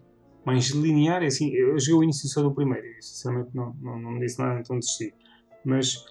mais 0.45 0.69
linear, 0.69 1.23
assim, 1.23 1.51
eu 1.53 1.79
joguei 1.79 1.95
o 1.95 2.05
início 2.05 2.29
só 2.29 2.41
do 2.41 2.55
primeiro 2.55 2.87
e 2.87 3.03
sinceramente 3.03 3.51
não, 3.53 3.75
não, 3.83 3.99
não 3.99 4.11
me 4.13 4.21
disse 4.21 4.39
nada, 4.39 4.61
então 4.61 4.79
desisti. 4.79 5.13
Mas 5.65 6.07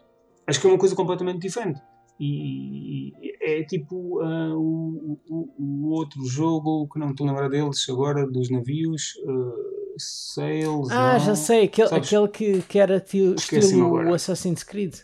acho 0.45 0.59
que 0.59 0.67
é 0.67 0.69
uma 0.69 0.77
coisa 0.77 0.95
completamente 0.95 1.39
diferente. 1.39 1.81
E, 2.19 3.13
e 3.21 3.37
é 3.41 3.63
tipo 3.63 4.19
ah, 4.21 4.53
o, 4.55 5.19
o, 5.29 5.49
o 5.59 5.89
outro 5.91 6.25
jogo 6.25 6.87
que 6.91 6.97
não 6.99 7.07
me 7.07 7.13
estou 7.13 7.27
a 7.27 7.31
lembrar 7.31 7.47
deles 7.49 7.85
agora, 7.89 8.25
dos 8.25 8.49
navios, 8.49 9.13
ah, 9.27 9.77
Sails. 9.97 10.89
Ah, 10.91 11.13
não? 11.13 11.19
já 11.19 11.35
sei, 11.35 11.65
aquele, 11.65 11.87
Sabes? 11.89 12.07
aquele 12.07 12.27
que, 12.27 12.61
que 12.63 12.79
era 12.79 12.99
tio- 12.99 13.35
estilo 13.35 13.85
agora. 13.87 14.09
o 14.09 14.13
Assassin's 14.13 14.63
Creed. 14.63 14.95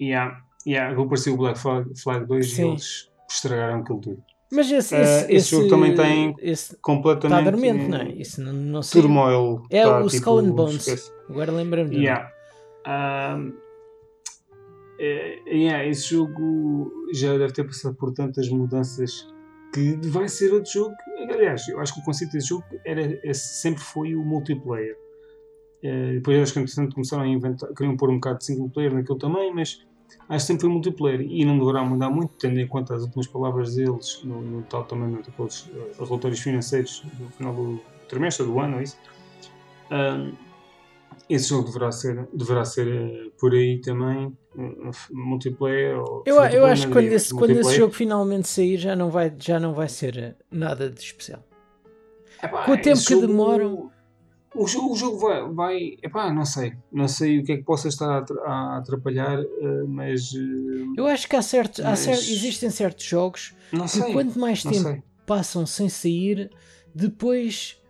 Yeah, 0.00 0.40
yeah, 0.66 0.94
vou 0.94 1.04
aparecer 1.06 1.30
o 1.30 1.36
Black 1.36 1.58
Flag, 1.58 1.88
Flag 2.00 2.26
2 2.26 2.46
e 2.46 2.50
Sim. 2.50 2.68
eles 2.70 3.10
estragaram 3.30 3.80
aquilo 3.80 4.00
tudo. 4.00 4.24
Mas 4.52 4.70
esse, 4.70 4.94
Ah, 4.94 5.00
esse, 5.02 5.32
esse 5.32 5.50
jogo 5.50 5.68
também 5.68 5.94
tem 5.94 6.34
esse 6.38 6.76
Completamente. 6.76 7.40
está 7.40 7.50
dormente, 7.50 7.88
não 7.88 7.98
é? 7.98 8.08
Isso 8.12 8.40
não, 8.40 8.52
não 8.52 8.82
sei. 8.82 9.00
Turmoil. 9.02 9.62
É 9.70 9.82
tá, 9.82 9.98
o 9.98 10.02
tipo, 10.04 10.14
Skull 10.16 10.38
and 10.38 10.50
Bones. 10.52 10.74
esquece. 10.86 11.12
Agora 11.28 11.50
lembra-me. 11.50 11.96
Yeah. 11.96 12.30
Um, 12.86 13.52
é, 15.46 15.54
yeah, 15.54 15.86
esse 15.86 16.10
jogo 16.10 16.92
já 17.12 17.36
deve 17.36 17.52
ter 17.52 17.64
passado 17.64 17.94
por 17.96 18.12
tantas 18.12 18.48
mudanças 18.48 19.28
que 19.72 19.96
vai 20.08 20.28
ser 20.28 20.52
outro 20.52 20.72
jogo. 20.72 20.94
Aliás, 21.30 21.66
eu 21.68 21.80
acho 21.80 21.94
que 21.94 22.00
o 22.00 22.04
conceito 22.04 22.32
desse 22.32 22.48
jogo 22.48 22.64
era, 22.84 23.18
esse 23.28 23.60
sempre 23.60 23.82
foi 23.82 24.14
o 24.14 24.24
multiplayer. 24.24 24.96
Eh, 25.82 26.14
depois 26.14 26.40
acho 26.40 26.54
que 26.54 26.60
entretanto 26.60 26.94
começaram 26.94 27.24
a 27.24 27.28
inventar, 27.28 27.68
queriam 27.74 27.96
pôr 27.96 28.08
um 28.08 28.14
bocado 28.14 28.38
de 28.38 28.46
single 28.46 28.70
player 28.70 28.94
naquele 28.94 29.18
também, 29.18 29.52
mas 29.52 29.84
acho 30.28 30.46
que 30.46 30.46
sempre 30.46 30.62
foi 30.62 30.70
multiplayer 30.70 31.20
e 31.20 31.44
não 31.44 31.58
deverá 31.58 31.84
mudar 31.84 32.08
muito, 32.08 32.32
tendo 32.38 32.58
em 32.58 32.66
conta 32.66 32.94
as 32.94 33.02
últimas 33.02 33.26
palavras 33.26 33.74
deles 33.74 34.22
no, 34.24 34.40
no 34.40 34.62
tal 34.62 34.84
também 34.84 35.10
no, 35.10 35.22
daqueles 35.22 35.70
eh, 35.74 36.02
relatórios 36.02 36.40
financeiros 36.40 37.04
do 37.18 37.28
final 37.30 37.54
do 37.54 37.80
trimestre 38.08 38.46
do 38.46 38.58
ano, 38.58 38.78
é 38.78 38.84
isso. 38.84 38.96
Um, 39.90 40.32
esse 41.28 41.48
jogo 41.48 41.66
deverá 41.66 41.90
ser, 41.92 42.28
deverá 42.32 42.64
ser 42.64 42.86
eh, 42.88 43.30
por 43.38 43.52
aí 43.52 43.80
também, 43.80 44.36
multiplayer. 45.10 45.98
Ou 45.98 46.22
Eu, 46.26 46.36
eu 46.44 46.66
acho 46.66 46.86
que 46.86 46.92
quando 46.92 47.06
esse, 47.06 47.34
quando 47.34 47.50
esse 47.50 47.76
jogo 47.76 47.92
finalmente 47.92 48.48
sair 48.48 48.78
já 48.78 48.94
não 48.96 49.10
vai, 49.10 49.32
já 49.38 49.58
não 49.60 49.72
vai 49.74 49.88
ser 49.88 50.16
eh, 50.18 50.34
nada 50.50 50.90
de 50.90 51.00
especial. 51.00 51.42
Epá, 52.42 52.64
com 52.64 52.72
o 52.72 52.76
tempo 52.80 53.00
que 53.04 53.14
demoram- 53.20 53.90
O 54.54 54.66
jogo, 54.68 54.92
o 54.92 54.96
jogo 54.96 55.18
vai, 55.18 55.48
vai. 55.52 55.78
Epá, 56.02 56.32
não 56.32 56.44
sei. 56.44 56.74
Não 56.92 57.08
sei 57.08 57.40
o 57.40 57.44
que 57.44 57.52
é 57.52 57.56
que 57.56 57.64
possa 57.64 57.88
estar 57.88 58.24
a 58.44 58.50
a 58.52 58.78
atrapalhar, 58.78 59.40
eh, 59.40 59.84
mas. 59.88 60.30
Eu 60.96 61.06
acho 61.06 61.28
que 61.28 61.34
há 61.36 61.42
certos, 61.42 61.80
há 61.84 61.90
Mas- 61.90 62.00
cer- 62.00 62.12
existem 62.14 62.70
certos 62.70 63.04
jogos 63.04 63.54
Não 63.72 63.84
que 63.86 63.90
sei. 63.92 64.12
quanto 64.12 64.38
mais 64.38 64.62
tempo 64.62 64.74
sei. 64.76 65.02
passam 65.26 65.66
sem 65.66 65.88
sair, 65.88 66.50
depois 66.94 67.80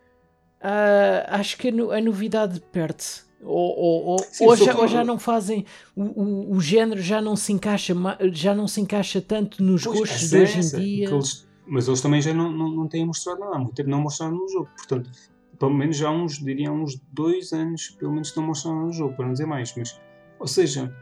ah, 0.65 1.27
acho 1.39 1.57
que 1.59 1.69
a, 1.69 1.73
no- 1.73 1.91
a 1.91 2.01
novidade 2.01 2.61
perde-se. 2.73 3.23
Ou, 3.43 3.79
ou, 3.79 4.05
ou, 4.13 4.19
Sim, 4.21 4.47
ou 4.47 4.57
já, 4.57 4.75
ou 4.79 4.89
já 4.89 5.05
não 5.05 5.19
fazem 5.19 5.67
o, 5.95 6.03
o, 6.03 6.57
o 6.57 6.61
género 6.63 7.03
já 7.03 7.21
não 7.21 7.37
se 7.37 7.53
encaixa 7.53 7.95
já 8.33 8.55
não 8.55 8.67
se 8.67 8.81
encaixa 8.81 9.21
tanto 9.21 9.63
nos 9.63 9.85
Pois, 9.85 9.99
gostos 9.99 10.31
de 10.31 10.39
é 10.39 10.41
hoje 10.43 10.59
essa, 10.61 10.77
em 10.79 10.81
dia. 10.81 11.11
eles- 11.11 11.47
mas 11.67 11.87
eles 11.87 12.01
também 12.01 12.23
já 12.23 12.33
não, 12.33 12.51
não, 12.51 12.71
não 12.71 12.89
têm 12.89 13.05
mostrado 13.07 13.41
nada. 13.41 13.57
Há 13.57 13.59
muito 13.59 13.75
tempo 13.75 13.91
não 13.91 14.01
mostraram 14.01 14.35
no 14.35 14.49
jogo. 14.49 14.69
Portanto, 14.77 15.11
pelo 15.59 15.75
menos 15.75 15.97
já 15.99 16.09
há 16.09 16.13
uns, 16.13 16.39
diria, 16.43 16.73
uns 16.73 16.99
dois 17.13 17.53
anos, 17.53 17.91
pelo 17.99 18.13
menos, 18.13 18.35
não 18.35 18.45
mostraram 18.45 18.87
no 18.87 18.93
jogo, 18.93 19.15
para 19.15 19.27
não 19.27 19.33
dizer 19.33 19.47
mais. 19.47 19.75
Mas, 19.77 20.01
ou 20.39 20.47
seja, 20.47 20.95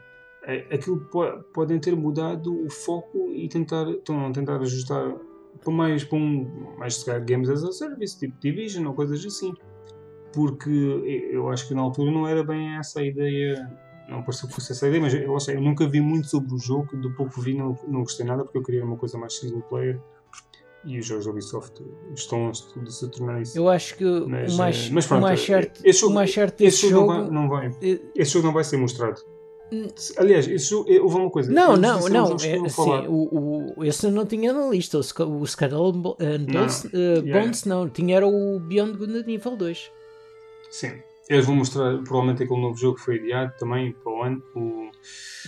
é- 0.45 0.67
aquilo 0.75 0.99
po- 1.13 1.45
podem 1.55 1.79
ter 1.79 1.95
mudado 1.97 2.53
o 2.65 2.69
foco 2.69 3.31
e 3.33 3.49
tentar, 3.49 3.89
estão 3.89 4.27
a 4.27 4.33
tentar 4.33 4.57
ajustar 4.61 5.15
para 5.63 5.73
mais, 5.73 6.05
para 6.05 6.19
um, 6.19 6.75
mais 6.79 6.97
se 6.97 7.05
calhar, 7.07 7.25
games 7.25 7.49
as 7.51 7.63
a 7.65 7.73
service, 7.73 8.19
tipo 8.19 8.35
Division 8.41 8.87
ou 8.87 8.95
coisas 8.95 9.25
assim. 9.25 9.53
Porque 10.33 10.71
eu 11.31 11.49
acho 11.51 11.69
que 11.69 11.75
na 11.75 11.83
altura 11.83 12.11
não 12.11 12.27
era 12.27 12.43
bem 12.43 12.77
essa 12.79 13.01
a 13.01 13.05
ideia 13.05 13.71
não 14.09 14.23
pareceu 14.23 14.49
que 14.49 14.55
fosse 14.55 14.73
essa 14.73 14.85
a 14.87 14.89
ideia, 14.89 15.01
mas 15.03 15.15
eu, 15.15 15.37
está, 15.37 15.53
eu 15.53 15.61
nunca 15.61 15.87
vi 15.89 16.01
muito 16.01 16.27
sobre 16.29 16.55
o 16.55 16.59
jogo, 16.59 16.97
do 16.97 17.13
pouco 17.15 17.41
vi 17.41 17.55
não, 17.55 17.79
não 17.87 18.01
gostei 18.01 18.27
nada 18.27 18.43
porque 18.45 18.59
eu 18.59 18.63
queria 18.63 18.85
uma 18.85 18.97
coisa 18.97 19.17
mais 19.17 19.35
single 19.39 19.63
player 19.63 19.99
e 20.85 20.99
os 20.99 21.07
jogos 21.07 21.25
da 21.27 21.31
Ubisoft 21.31 21.83
estão 22.15 22.49
a 22.49 22.55
se 22.55 23.09
tornar 23.11 23.41
isso. 23.41 23.57
Eu 23.57 23.69
acho 23.69 23.97
que 23.97 24.05
Mas, 24.05 24.55
o 24.55 24.59
mais, 24.59 24.87
eh, 24.87 24.91
mas 24.93 25.05
o 25.05 25.09
pronto, 25.09 25.23
mais 25.23 25.41
certo, 25.41 25.81
esse 25.85 26.01
jogo- 26.01 26.13
o 26.13 26.15
mais 26.17 26.33
certo 26.33 26.61
esse 26.63 26.89
jogo, 26.91 27.13
jogo. 27.13 27.31
Não, 27.31 27.49
vai, 27.49 27.69
não 27.69 27.71
vai- 27.71 27.91
eh, 27.91 28.01
esse 28.17 28.33
jogo 28.33 28.47
não 28.47 28.55
vai 28.55 28.65
ser 28.65 28.77
mostrado. 28.79 29.21
Aliás, 30.19 30.47
jogo, 30.69 30.91
eh, 30.93 31.01
houve 31.01 31.17
uma 31.17 31.31
coisa. 31.31 31.53
Não, 31.53 31.77
não, 31.77 32.09
não. 32.09 32.37
É, 32.45 32.67
assim, 32.67 33.07
o, 33.09 33.73
o, 33.79 33.85
esse 33.85 34.07
eu 34.07 34.11
não 34.11 34.27
tinha 34.27 34.53
na 34.53 34.67
lista. 34.69 34.99
O, 34.99 35.41
o 35.41 35.45
Skull 35.45 35.89
and 35.89 35.93
Bo- 36.01 36.17
and 36.21 36.39
Não. 36.47 36.61
Bones, 36.61 36.85
eh, 36.87 36.99
Yeah. 37.25 37.41
Bones 37.41 37.65
não. 37.65 37.89
Tinha 37.89 38.17
era 38.17 38.27
o 38.27 38.59
Beyond 38.61 38.99
Good 38.99 39.27
nível 39.27 39.57
2. 39.57 39.91
Sim. 40.71 40.93
Eles 41.29 41.47
vão 41.47 41.55
mostrar 41.57 41.97
provavelmente 42.03 42.43
aquele 42.43 42.61
novo 42.61 42.77
jogo 42.77 42.97
que 42.97 43.03
foi 43.05 43.19
adiado 43.19 43.53
também 43.59 43.93
para 43.93 44.13
o 44.13 44.23
ano, 44.23 44.43
o, 44.57 44.91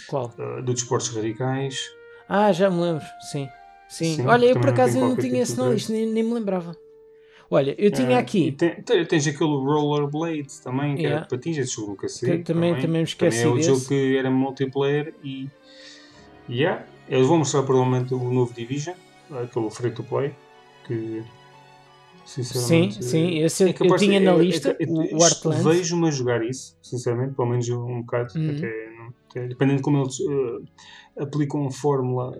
Qual? 0.07 0.33
uh, 0.39 0.63
do 0.63 0.73
Desportos 0.73 1.09
Radicais. 1.15 1.91
Ah, 2.29 2.53
já 2.53 2.71
me 2.71 2.81
lembro, 2.81 3.05
sim. 3.31 3.47
Sim. 3.89 4.17
Sim, 4.17 4.27
Olha, 4.27 4.47
eu 4.47 4.55
por 4.59 4.71
acaso 4.71 4.97
eu 4.97 5.03
não 5.03 5.17
tinha 5.17 5.31
tipo 5.31 5.43
esse 5.43 5.57
na 5.59 5.69
lista, 5.69 5.93
nem, 5.93 6.07
nem 6.07 6.23
me 6.23 6.33
lembrava. 6.33 6.77
Olha, 7.55 7.75
eu 7.79 7.91
tinha 7.91 8.17
Ah, 8.17 8.21
aqui. 8.21 8.51
tem- 8.53 8.83
tem- 8.83 9.05
tens 9.07 9.27
aquele 9.27 9.51
Rollerblade 9.51 10.61
também, 10.63 10.95
que 10.97 11.03
Yeah. 11.03 11.17
era 11.19 11.23
de 11.23 11.29
patins, 11.29 11.57
esse 11.59 11.73
jogo 11.75 11.91
nunca 11.91 12.09
sei. 12.09 12.39
Que 12.39 12.45
também- 12.45 12.75
também 12.75 12.89
me 12.99 13.03
esqueci 13.03 13.39
Também 13.43 13.45
é 13.45 13.49
outro 13.53 13.63
jogo 13.65 13.79
desse. 13.79 13.89
que 13.89 14.17
era 14.17 14.31
multiplayer 14.31 15.15
e. 15.23 15.49
Yeah. 16.49 16.85
Eles 17.09 17.27
vão 17.27 17.39
mostrar 17.39 17.63
provavelmente 17.63 18.13
o 18.15 18.19
novo 18.33 18.53
Division, 18.53 18.95
aquele 19.31 19.71
free 19.71 19.91
to 19.93 20.03
play, 20.03 20.33
que. 20.87 21.23
Sim, 22.25 22.43
Sinceramente. 22.43 23.05
sim, 23.05 23.39
esse 23.41 23.63
eu, 23.63 23.69
é 23.69 23.75
eu 23.79 23.87
de- 23.97 23.99
tinha 23.99 24.19
na 24.19 24.33
é- 24.33 24.35
é- 24.35 24.39
lista, 24.39 24.77
é- 24.81 24.85
o, 24.87 25.19
o 25.19 25.23
Artland. 25.23 25.63
Vejo-me 25.63 26.09
a 26.09 26.11
jogar 26.11 26.43
isso, 26.43 26.75
sinceramente, 26.83 27.35
pelo 27.35 27.49
menos 27.51 27.69
um 27.69 28.01
bocado, 28.01 28.33
Uhum. 28.39 28.51
até, 28.57 28.89
até- 29.31 29.49
dependendo 29.49 29.77
de 29.77 29.83
como 29.83 29.99
eles 30.03 30.17
eh, 30.21 31.23
aplicam 31.23 31.67
a 31.67 31.71
fórmula 31.71 32.35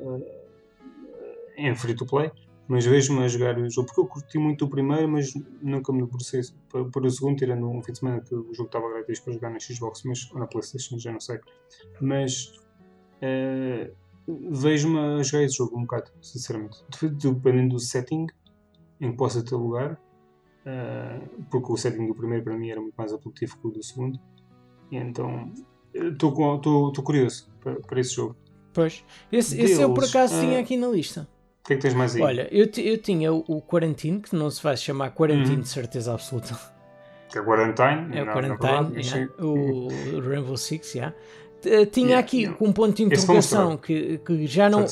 eh, 1.57 1.69
em 1.69 1.75
free 1.75 1.95
to 1.95 2.07
play, 2.07 2.31
mas 2.67 2.85
vejo-me 2.87 3.23
a 3.25 3.29
jogar 3.29 3.59
o 3.59 3.69
jogo, 3.71 3.87
porque 3.89 4.01
eu 4.01 4.07
curti 4.07 4.39
muito 4.39 4.65
o 4.65 4.69
primeiro, 4.71 5.09
mas 5.09 5.33
nunca 5.61 5.93
me 5.93 6.03
debrucei 6.03 6.41
para, 6.71 7.07
o 7.07 7.11
segundo, 7.11 7.37
tirando 7.37 7.69
um 7.69 7.83
fim 7.83 7.93
de 7.93 7.99
semana 7.99 8.21
que 8.21 8.35
o 8.35 8.55
jogo 8.55 8.69
estava 8.69 8.89
grátis 8.91 9.21
para 9.21 9.33
jogar 9.35 9.51
na 9.51 9.61
Xbox, 9.61 10.03
mas 10.05 10.31
ou 10.33 10.39
na 10.39 10.47
Playstation, 10.47 10.99
já 10.99 11.13
não 11.13 11.21
sei. 11.21 11.39
Mas 12.01 12.53
eh, 13.21 13.91
vejo-me 14.51 14.99
a 14.99 15.23
jogar 15.23 15.45
esse 15.45 15.57
jogo 15.57 15.77
um 15.79 15.83
bocado, 15.83 16.11
sinceramente. 16.23 16.79
Dep- 17.01 17.15
Dependendo 17.35 17.75
do 17.75 17.81
setting 17.81 18.27
em 19.01 19.11
que 19.11 19.17
possa 19.17 19.45
ter 19.45 19.55
lugar, 19.57 20.01
eh, 20.65 21.21
porque 21.51 21.71
o 21.71 21.77
setting 21.77 22.07
do 22.07 22.15
primeiro 22.15 22.45
para 22.45 22.57
mim 22.57 22.71
era 22.71 22.81
muito 22.81 22.95
mais 22.97 23.13
apelativo 23.13 23.59
que 23.59 23.67
o 23.67 23.71
do 23.71 23.83
segundo, 23.83 24.19
e 24.91 24.97
então 24.97 25.53
estou 25.95 26.33
curioso 27.05 27.51
para, 27.61 27.79
para 27.81 28.01
esse 28.01 28.15
jogo. 28.15 28.37
Pois. 28.73 29.05
Esse, 29.31 29.61
esse 29.61 29.81
eu 29.81 29.95
por 29.95 30.05
acaso 30.05 30.35
ah, 30.35 30.41
tinha 30.41 30.59
aqui 30.59 30.77
na 30.77 30.89
lista. 30.89 31.29
O 31.65 31.67
que 31.67 31.73
é 31.73 31.77
que 31.77 31.83
tens 31.83 31.95
mais 31.95 32.15
aí? 32.15 32.21
Olha, 32.23 32.47
eu, 32.53 32.69
eu 32.77 32.99
tinha 32.99 33.33
o, 33.33 33.43
o 33.49 33.63
Quarantine, 33.63 34.21
que 34.21 34.37
não 34.37 34.51
se 34.51 34.63
vai 34.63 34.77
chamar 34.77 35.11
Quarantine 35.13 35.57
Uhum. 35.57 35.61
de 35.63 35.69
certeza 35.69 36.13
absoluta. 36.13 36.55
que 37.31 37.39
é 37.39 37.41
o 37.41 37.45
Quarantine. 37.45 38.19
É 38.19 38.23
o 38.23 38.27
não, 38.27 38.33
Quarantine, 38.35 39.03
yeah. 39.03 39.27
sim. 39.39 39.43
o 39.43 39.89
Rainbow 40.21 40.57
Six, 40.59 40.95
yeah. 40.95 41.15
T- 41.63 41.87
Tinha 41.87 42.07
Yeah, 42.09 42.21
aqui 42.27 42.41
yeah. 42.43 42.59
um 42.61 42.71
ponto 42.71 42.95
de 42.97 43.03
interrogação 43.05 43.79
que, 43.79 44.19
que 44.19 44.47
já 44.47 44.65
Já 44.65 44.69
não. 44.69 44.85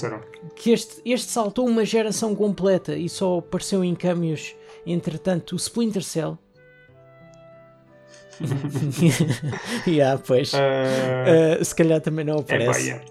que 0.57 0.71
este, 0.73 1.03
este 1.05 1.31
saltou 1.31 1.67
uma 1.69 1.85
geração 1.85 2.35
completa 2.35 2.97
e 2.97 3.07
só 3.09 3.39
apareceu 3.39 3.85
em 3.85 3.95
câmbios, 3.95 4.57
entretanto, 4.87 5.53
o 5.53 5.57
Splinter 5.57 6.03
Cell. 6.03 6.39
yeah, 9.87 10.21
pois. 10.27 10.53
Ah, 10.55 11.61
Uh, 11.61 11.65
se 11.65 11.75
calhar 11.75 12.01
também 12.01 12.25
não 12.25 12.35
é 12.39 12.43
pá, 12.43 12.55
aparece. 12.55 12.89
yeah. 12.89 13.05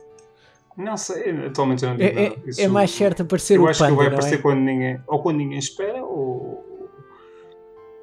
Não 0.78 0.96
sei, 0.98 1.46
atualmente 1.48 1.84
eu 1.84 1.90
não 1.90 1.98
digo 1.98 2.10
É, 2.20 2.24
nada. 2.30 2.36
é, 2.46 2.50
Isso- 2.50 2.62
é 2.62 2.68
mais 2.68 2.92
certo 2.92 3.24
aparecer 3.24 3.58
Eu 3.58 3.64
o 3.64 3.68
acho 3.68 3.78
que 3.80 3.84
panda, 3.84 3.92
ele 3.94 3.98
vai 3.98 4.08
aparecer 4.08 4.40
é? 4.40 4.42
quando 4.42 4.60
ninguém, 4.60 5.02
ou 5.08 5.22
quando 5.22 5.38
ninguém 5.38 5.60
espera, 5.60 6.04
ou, 6.04 6.66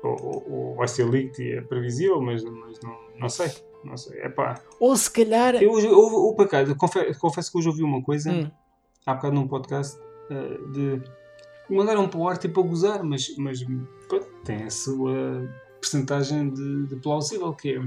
ou, 0.03 0.17
ou- 0.23 0.53
ou 0.53 0.75
vai 0.77 0.89
ser 0.89 1.05
leaked 1.09 1.43
e 1.43 1.53
é 1.57 1.61
previsível, 1.61 2.21
mas, 2.21 2.45
mas 2.45 2.79
não, 2.81 2.97
não 3.19 3.29
sei. 3.29 3.51
Não 3.85 3.97
sei. 3.97 4.21
É 4.21 4.29
pá. 4.29 4.61
Ou 4.81 4.97
se 4.97 5.11
calhar. 5.11 5.55
Eu, 5.63 5.79
eu, 5.79 5.91
eu, 5.93 6.35
por 6.37 6.47
acaso, 6.47 6.75
confesso, 6.77 7.19
confesso 7.21 7.51
que 7.53 7.59
hoje 7.59 7.69
ouvi 7.69 7.83
uma 7.83 8.03
coisa, 8.03 8.31
Hum, 8.33 8.51
há 9.07 9.15
bocado 9.15 9.35
num 9.35 9.47
podcast, 9.49 9.99
eh, 10.31 10.59
de. 10.73 11.03
Mandaram 11.71 12.09
para 12.09 12.19
o 12.19 12.29
ar 12.29 12.39
tipo 12.39 12.61
a 12.61 12.65
gozar, 12.65 13.05
mas, 13.05 13.35
mas 13.37 13.63
pronto, 14.09 14.27
tem 14.45 14.65
a 14.65 14.71
sua 14.71 15.49
percentagem 15.81 16.51
de, 16.51 16.87
de 16.87 16.97
plausível, 16.97 17.53
que 17.53 17.75
é. 17.77 17.83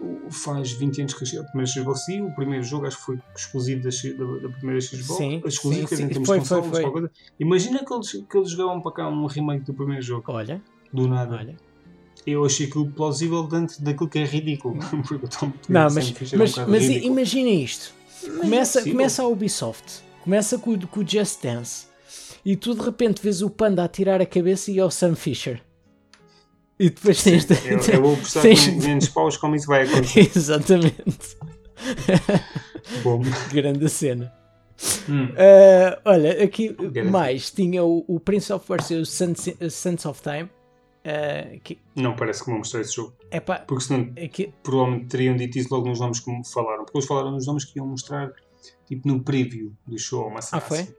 O- 0.00 0.30
Faz 0.30 0.72
20 0.72 1.00
anos 1.02 1.14
que 1.14 1.24
chegou 1.26 1.44
a 1.44 1.48
primeira 1.48 1.70
Xbox 1.70 2.08
e 2.08 2.20
o 2.22 2.30
primeiro 2.34 2.64
jogo 2.64 2.86
acho 2.86 2.96
que 2.98 3.04
foi 3.04 3.18
exclusivo 3.36 3.82
da, 3.82 3.90
da, 3.90 4.40
da 4.48 4.48
primeira 4.56 4.80
Xbox. 4.80 5.06
Sim, 5.18 5.42
exclusivo, 5.44 5.88
sim, 5.88 5.96
sim. 5.96 6.02
em 6.04 6.14
Foi, 6.14 6.24
foi, 6.24 6.38
consoles, 6.38 6.68
foi. 6.70 6.90
coisa. 6.90 7.10
Imagina 7.38 7.84
que 7.84 7.92
eles, 7.94 8.12
que 8.12 8.36
eles 8.36 8.50
jogavam 8.50 8.80
para 8.80 8.92
cá 8.92 9.08
um 9.08 9.26
remake 9.26 9.64
do 9.64 9.74
primeiro 9.74 10.02
jogo, 10.02 10.24
olha, 10.32 10.60
do 10.92 11.06
nada. 11.08 11.36
olha. 11.36 11.56
Eu 12.26 12.44
achei 12.44 12.66
aquilo 12.66 12.88
plausível 12.90 13.42
dentro 13.48 13.82
daquilo 13.82 14.08
que 14.08 14.18
é 14.20 14.24
ridículo. 14.24 14.76
O 15.42 15.52
Não, 15.72 15.82
mas, 15.90 15.96
era 15.96 16.36
um 16.36 16.38
mas, 16.38 16.56
mas 16.68 16.84
imagina 16.88 17.48
isto. 17.50 17.92
Mas 18.22 18.36
é 18.36 18.40
Começa, 18.42 18.82
começa 18.84 19.22
a 19.22 19.26
Ubisoft, 19.26 20.04
começa 20.22 20.56
com, 20.58 20.70
o- 20.72 20.86
com 20.86 21.00
o 21.00 21.06
Just 21.08 21.42
Dance 21.42 21.86
e 22.44 22.54
tu 22.56 22.74
de 22.74 22.80
repente 22.82 23.20
vês 23.20 23.42
o 23.42 23.50
panda 23.50 23.82
a 23.82 23.88
tirar 23.88 24.20
a 24.20 24.26
cabeça 24.26 24.70
e 24.70 24.78
é 24.78 24.84
o 24.84 24.90
Sam 24.90 25.16
Fisher. 25.16 25.60
E 26.82 26.90
depois 26.90 27.22
tens 27.22 27.44
de... 27.44 27.54
Eu, 27.66 27.78
eu 27.78 28.02
vou 28.02 28.16
prestar 28.16 28.42
tens- 28.42 28.66
menos 28.84 29.08
paus 29.08 29.36
como 29.36 29.54
isso 29.54 29.66
vai 29.66 29.82
acontecer. 29.84 30.30
Exatamente. 30.36 31.36
Bom. 33.02 33.22
Grande 33.52 33.88
cena. 33.88 34.32
Hum. 35.08 35.28
Ah, 35.36 36.00
olha, 36.04 36.42
aqui 36.42 36.70
Grande. 36.72 37.10
mais 37.10 37.50
tinha 37.50 37.84
o, 37.84 38.04
o 38.08 38.18
Prince 38.18 38.52
of 38.52 38.66
Persia, 38.66 39.00
o 39.00 39.06
Sands, 39.06 40.06
of 40.06 40.20
Time. 40.22 40.50
ah, 41.04 41.56
que, 41.62 41.78
Não 41.94 42.16
parece 42.16 42.40
que 42.42 42.50
vão 42.50 42.58
mostrar 42.58 42.80
esse 42.80 42.94
jogo. 42.96 43.14
epá, 43.30 43.60
Porque 43.60 43.84
senão 43.84 44.12
aqui, 44.22 44.52
provavelmente 44.62 45.06
teriam 45.06 45.36
dito 45.36 45.58
isso 45.58 45.72
logo 45.72 45.88
nos 45.88 46.00
nomes 46.00 46.18
que 46.20 46.30
me 46.30 46.42
falaram. 46.46 46.84
Porque 46.84 46.98
eles 46.98 47.06
falaram 47.06 47.30
nos 47.30 47.46
nomes 47.46 47.64
que 47.64 47.78
iam 47.78 47.86
mostrar 47.86 48.32
tipo 48.86 49.06
no 49.06 49.22
preview 49.22 49.72
do 49.86 49.96
show. 49.98 50.26
Uma 50.26 50.40
Ah, 50.50 50.60
foi? 50.60 50.80
assim. 50.80 50.94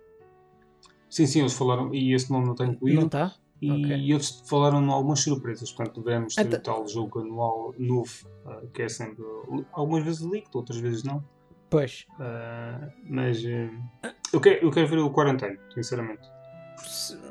Sim, 1.10 1.26
sim, 1.27 1.39
eles 1.41 1.53
falaram. 1.53 1.93
E 1.93 2.14
esse 2.14 2.31
nome 2.31 2.45
não 2.45 2.53
está 2.53 2.65
incluído. 2.65 2.99
não 2.99 3.05
está? 3.07 3.35
E 3.65 3.72
Ok. 3.72 4.11
eles 4.11 4.44
falaram 4.49 4.84
em 4.84 4.90
algumas 4.90 5.19
surpresas. 5.22 5.72
Portanto, 5.72 6.02
devemos 6.02 6.35
ter 6.35 6.45
Então- 6.45 6.60
o 6.60 6.61
tal 6.64 6.88
jogo 6.88 7.19
anual 7.19 7.73
novo, 7.77 8.11
ah, 8.45 8.61
que 8.73 8.81
é 8.81 8.90
sempre 8.90 9.23
algumas 9.72 10.03
vezes 10.03 10.22
leaked, 10.22 10.49
outras 10.53 10.80
vezes 10.80 11.03
não. 11.03 11.23
Pois. 11.69 12.06
Ah, 12.19 12.90
mas 13.10 13.41
ah, 14.03 14.14
eu, 14.34 14.41
quero, 14.41 14.65
eu 14.65 14.72
quero 14.72 14.88
ver 14.88 14.99
o 14.99 15.10
Quarantine, 15.11 15.57
sinceramente. 15.73 16.27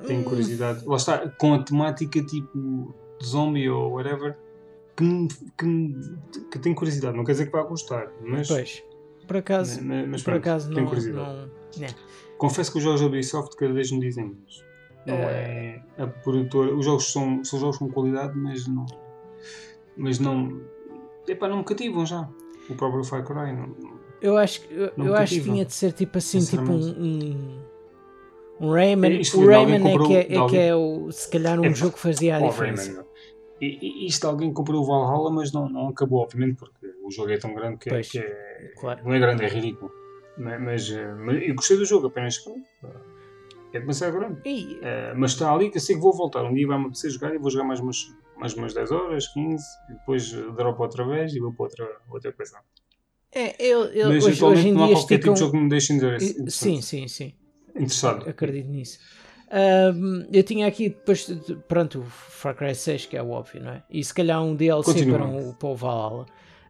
Tenho 0.07 0.25
curiosidade. 0.25 0.85
Lá 0.87 0.97
está, 0.97 1.29
com 1.29 1.55
a 1.55 1.63
temática 1.63 2.25
tipo 2.25 2.95
de 3.21 3.27
zombie 3.27 3.69
ou 3.69 3.93
whatever, 3.93 4.37
que, 4.97 5.29
que, 5.59 5.95
que 6.51 6.59
tenho 6.59 6.75
curiosidade. 6.75 7.17
Não 7.17 7.25
quer 7.25 7.33
dizer 7.33 7.47
que 7.47 7.53
vá 7.53 7.63
gostar, 7.63 8.11
mas, 8.23 8.49
Pois. 8.49 8.83
Por 9.27 9.37
acaso, 9.37 9.83
mas, 9.85 10.09
mas 10.09 10.23
por 10.23 10.31
pronto, 10.33 10.43
acaso 10.43 10.69
tenho 10.71 10.81
não, 10.81 10.87
curiosidade. 10.89 11.29
não, 11.77 11.81
né. 11.81 11.89
Confesso 12.39 12.73
que 12.73 12.79
os 12.79 12.85
jogos 12.85 13.01
da 13.01 13.07
Ubisoft 13.07 13.55
cada 13.57 13.73
vez 13.73 13.93
me 13.93 14.01
dizem 14.01 14.25
menos. 14.27 14.65
Não 15.07 15.15
é 15.17 15.83
a 15.99 16.07
produtora. 16.07 16.75
Os 16.75 16.85
jogos 16.85 17.13
são, 17.13 17.43
são 17.45 17.59
jogos 17.59 17.77
com 17.79 17.89
qualidade, 17.91 18.37
mas 18.37 18.67
não. 18.69 18.87
Mas 19.97 20.19
não. 20.19 20.61
Epá, 21.27 21.49
não 21.49 21.59
me 21.59 21.65
cativam 21.65 22.05
já. 22.07 22.29
O 22.71 22.75
próprio 22.75 23.05
Far 23.05 23.25
Cry. 23.25 23.53
Não, 23.53 23.75
Eu 24.21 24.37
acho, 24.37 24.61
que- 24.63 24.73
eu, 24.75 24.93
eu 24.97 25.15
acho 25.17 25.35
que 25.35 25.41
tinha 25.43 25.65
de 25.65 25.73
ser 25.73 25.93
tipo 25.93 26.19
assim, 26.19 26.39
tipo 26.45 26.63
um, 26.71 26.77
um, 26.91 27.59
um 28.61 28.71
Rayman. 28.73 29.21
Isto 29.21 29.41
O 29.41 29.47
Rayman 29.47 29.87
é 29.89 29.99
que 29.99 30.15
é, 30.15 30.21
é, 30.39 30.47
que 30.49 30.57
é 30.57 30.75
o, 30.75 31.11
se 31.11 31.29
calhar 31.31 31.59
um 31.61 31.65
É, 31.65 31.75
jogo 31.75 31.95
que 31.95 32.01
fazia 32.01 32.37
a 32.37 32.41
Oh, 32.41 32.49
diferença. 32.49 32.87
Rayman. 32.93 33.07
E, 33.61 34.07
isto 34.07 34.27
alguém 34.27 34.53
comprou 34.53 34.83
o 34.83 34.85
Valhalla, 34.87 35.31
mas 35.31 35.53
não, 35.53 35.69
não 35.69 35.89
acabou, 35.89 36.21
obviamente, 36.21 36.57
porque 36.59 36.87
o 37.05 37.11
jogo 37.13 37.31
é 37.31 37.39
tão 37.39 37.55
grande 37.55 37.79
que, 37.79 37.89
é- 37.89 37.93
Pois. 37.93 38.09
que 38.11 38.19
é. 38.19 38.73
Claro. 38.77 39.05
Não 39.05 39.13
é 39.15 39.19
grande, 39.21 39.45
é 39.45 39.49
ridículo. 39.49 39.91
Mas, 40.39 40.61
mas, 40.61 40.91
eh, 40.91 41.15
mas 41.15 41.43
eu 41.43 41.55
gostei 41.55 41.77
do 41.77 41.85
jogo, 41.85 42.07
apenas 42.09 42.39
que 42.39 42.51
é 43.77 43.81
demasiado 43.81 44.13
grande. 44.19 44.41
E, 44.45 44.79
Eh, 44.83 45.15
mas 45.17 45.33
está 45.33 45.53
ali 45.53 45.71
que 45.71 45.77
eu 45.77 45.81
sei 45.81 45.95
que 45.97 46.03
vou 46.03 46.13
voltar. 46.17 46.45
Um 46.45 46.55
dia 46.55 46.67
vai-me 46.67 46.85
apetecer 46.87 47.11
jogar 47.11 47.35
e 47.35 47.39
vou 47.39 47.51
jogar 47.51 47.65
mais 47.65 47.81
umas, 47.81 47.97
mais 48.37 48.55
umas 48.55 48.75
10 48.75 48.91
horas, 48.91 49.29
15, 49.29 49.65
e 49.89 49.93
depois 49.95 50.31
dropo 50.33 50.83
outra 50.83 51.07
vez 51.07 51.33
e 51.35 51.41
vou 51.41 51.53
para 51.53 51.65
outra, 51.65 51.89
outra 52.11 52.33
coisa. 52.33 52.59
é, 53.33 53.55
eu, 53.65 53.85
eu, 53.87 54.09
mas 54.09 54.25
hoje, 54.25 54.37
atualmente 54.37 54.59
hoje 54.59 54.69
em 54.69 54.73
não 54.75 54.85
há 54.85 54.89
qualquer 54.93 55.19
tipo 55.19 55.33
de 55.35 55.39
jogo 55.41 55.53
que 55.53 55.59
me 55.59 55.69
deixe 55.69 55.93
interessante. 55.93 56.51
Sim, 56.51 56.81
sim, 56.83 57.09
sim. 57.09 57.33
interessado. 57.77 58.29
Acredito 58.29 58.69
nisso. 58.69 58.99
Ahm, 59.51 60.27
eu 60.33 60.43
tinha 60.43 60.67
aqui 60.67 60.89
depois, 60.89 61.27
de- 61.27 61.35
de- 61.37 61.57
pronto, 61.69 62.01
o 62.01 62.05
Far 62.05 62.55
Cry 62.57 62.75
6, 62.75 63.07
que 63.07 63.17
é 63.17 63.23
o 63.23 63.31
óbvio, 63.31 63.63
não 63.63 63.73
é? 63.73 63.83
E 63.91 64.03
se 64.03 64.13
calhar 64.15 64.43
um 64.43 64.55
DLC 64.57 65.05
para, 65.07 65.25
um, 65.25 65.53
para 65.53 65.69
o 65.69 65.77
Valhalla. 65.77 66.27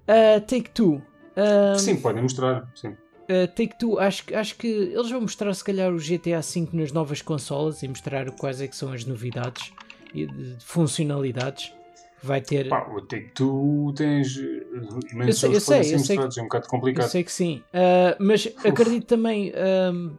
Ah, 0.07 0.41
Take 0.41 0.71
Two. 0.71 1.01
Ahm, 1.37 1.79
Sim, 1.79 1.97
podem 2.01 2.23
mostrar. 2.23 2.69
Sim. 2.75 2.97
Uh, 3.25 3.47
Take 3.49 3.79
Two, 3.79 3.99
acho, 3.99 4.25
que- 4.25 4.35
acho 4.35 4.57
que 4.57 4.67
eles 4.67 5.11
vão 5.11 5.21
mostrar 5.23 5.53
se 5.55 5.63
calhar 5.65 5.93
o 5.93 5.99
GTA 5.99 6.41
V 6.41 6.69
nas 6.73 6.93
novas 6.93 7.23
consolas 7.23 7.83
e 7.83 7.89
mostrar 7.89 8.31
quais 8.33 8.61
é 8.61 8.67
que 8.69 8.77
são 8.77 8.93
as 8.93 9.05
novidades 9.05 9.73
e 10.15 10.27
de, 10.27 10.57
de 10.57 10.65
funcionalidades 10.65 11.73
que 12.21 12.27
vai 12.27 12.41
ter. 12.41 12.69
Pá, 12.69 12.87
o 12.93 13.01
Take 13.01 13.31
Two 13.35 13.93
tens 13.97 14.37
eh, 14.37 14.41
Eu 14.43 14.99
imensos 15.13 15.41
sei- 15.41 15.51
eu 15.51 15.61
que 15.61 15.65
podem 15.67 15.83
sei, 15.85 15.95
eu 15.95 15.99
sei 15.99 16.17
mostrados. 16.17 16.39
É 16.39 16.41
um 16.41 16.45
bocado 16.45 16.65
Eu 16.67 16.71
complicado. 16.71 17.09
sei 17.09 17.25
que 17.25 17.33
sim, 17.33 17.63
Uh, 17.73 18.17
mas 18.23 18.49
acredito 18.65 19.07
também 19.07 19.53
um, 19.93 20.17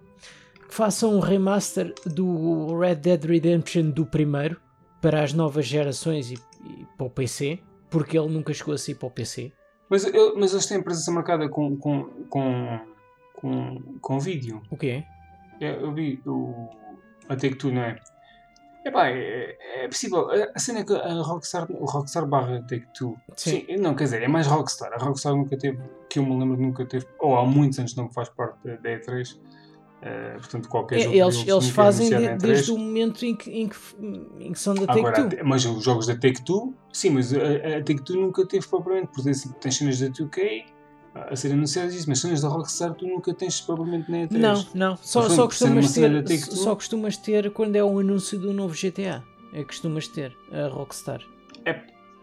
que 0.68 0.74
façam 0.74 1.14
um 1.16 1.20
remaster 1.20 1.94
do 2.06 2.78
Red 2.80 2.96
Dead 2.96 3.24
Redemption 3.26 3.90
do 3.92 4.06
primeiro 4.06 4.60
para 5.02 5.22
as 5.22 5.34
novas 5.34 5.66
gerações 5.66 6.32
e, 6.32 6.36
e 6.36 6.86
para 6.98 7.06
o 7.06 7.10
PC, 7.10 7.60
porque 7.90 8.18
ele 8.18 8.30
nunca 8.30 8.54
chegou 8.54 8.74
a 8.74 8.78
sair 8.78 8.96
para 8.96 9.08
o 9.08 9.12
PC. 9.12 9.52
Mas, 9.90 10.06
eu- 10.06 10.36
mas 10.38 10.54
eles 10.54 10.66
têm 10.66 10.82
presença 10.82 11.12
marcada 11.12 11.48
com, 11.50 11.76
com, 11.78 12.04
com, 12.30 12.80
com, 13.44 13.98
com 14.02 14.20
vídeo. 14.20 14.62
O 14.72 14.78
quê? 14.78 15.04
Eu, 15.60 15.74
eu 15.82 15.94
vi 15.94 16.22
o, 16.26 16.70
a 17.28 17.36
Take 17.36 17.56
Two, 17.56 17.72
não 17.74 17.82
é? 17.84 17.96
Epá, 18.86 19.08
é, 19.10 19.84
é 19.84 19.88
possível. 19.88 20.28
A 20.56 20.60
cena 20.60 20.80
é 20.80 20.84
que 20.84 20.94
a 20.94 21.14
Rockstar, 21.22 21.68
o 21.72 21.86
Rockstar 21.86 22.26
barra 22.26 22.62
Take 22.62 22.88
Two. 22.94 23.16
Sim. 23.36 23.66
Não, 23.80 23.94
quer 23.96 24.06
dizer, 24.06 24.24
é 24.24 24.28
mais 24.28 24.48
Rockstar. 24.48 24.92
A 24.94 24.98
Rockstar 24.98 25.36
nunca 25.36 25.58
teve, 25.58 25.78
que 26.10 26.20
eu 26.20 26.26
me 26.26 26.38
lembro, 26.40 26.58
nunca 26.58 26.86
teve, 26.86 27.06
ou 27.20 27.38
há 27.38 27.46
muitos 27.46 27.80
anos 27.80 27.96
não 27.96 28.10
faz 28.10 28.30
parte 28.30 28.58
da, 28.66 28.76
da 28.78 28.90
E3, 28.90 29.38
Eh, 30.06 30.34
portanto, 30.34 30.68
qualquer 30.68 30.98
É, 30.98 31.04
jogo 31.04 31.16
eles 31.16 31.48
eles 31.48 31.70
fazem 31.70 32.10
de- 32.10 32.36
desde 32.36 32.74
o 32.74 32.78
momento 32.78 33.24
em 33.26 33.34
que, 33.38 33.50
em 33.50 33.70
que, 33.70 33.78
em 34.38 34.52
que 34.52 34.60
são 34.60 34.74
da 34.76 34.82
Agora, 34.92 35.14
Take-Two. 35.16 35.26
até- 35.28 35.44
mas 35.44 35.64
os 35.66 35.82
jogos 35.82 36.08
da 36.08 36.14
Take-Two, 36.14 36.76
sim, 36.92 37.12
mas 37.12 37.34
a, 37.34 37.38
a 37.38 37.82
Take-Two 37.82 38.18
nunca 38.20 38.46
teve 38.46 38.68
propriamente, 38.68 39.14
porque 39.14 39.30
assim, 39.30 39.50
tens 39.62 39.78
cenas 39.78 39.98
da 40.02 40.08
2K 40.08 40.66
a 41.16 41.36
serem 41.36 41.58
anunciadas 41.58 41.94
isso, 41.94 42.10
mas 42.10 42.20
cenas 42.20 42.42
da 42.42 42.48
Rockstar 42.48 42.94
tu 42.96 43.06
nunca 43.08 43.34
tens 43.34 43.62
propriamente 43.62 44.10
nem 44.12 44.24
a 44.24 44.28
3. 44.28 44.42
Não, 44.42 44.66
não. 44.74 44.98
Só, 44.98 45.20
Portanto, 45.22 45.36
só, 45.38 45.46
costumas 45.48 45.94
ter, 45.94 46.24
Take-Two- 46.24 46.56
só 46.56 46.76
costumas 46.76 47.18
ter 47.18 47.52
quando 47.52 47.76
é 47.76 47.84
um 47.84 48.00
anúncio 48.00 48.40
do 48.40 48.52
novo 48.54 48.74
GTA. 48.74 49.24
É 49.54 49.58
que 49.60 49.66
costumas 49.66 50.08
ter 50.08 50.36
a 50.52 50.68
Rockstar. 50.68 51.22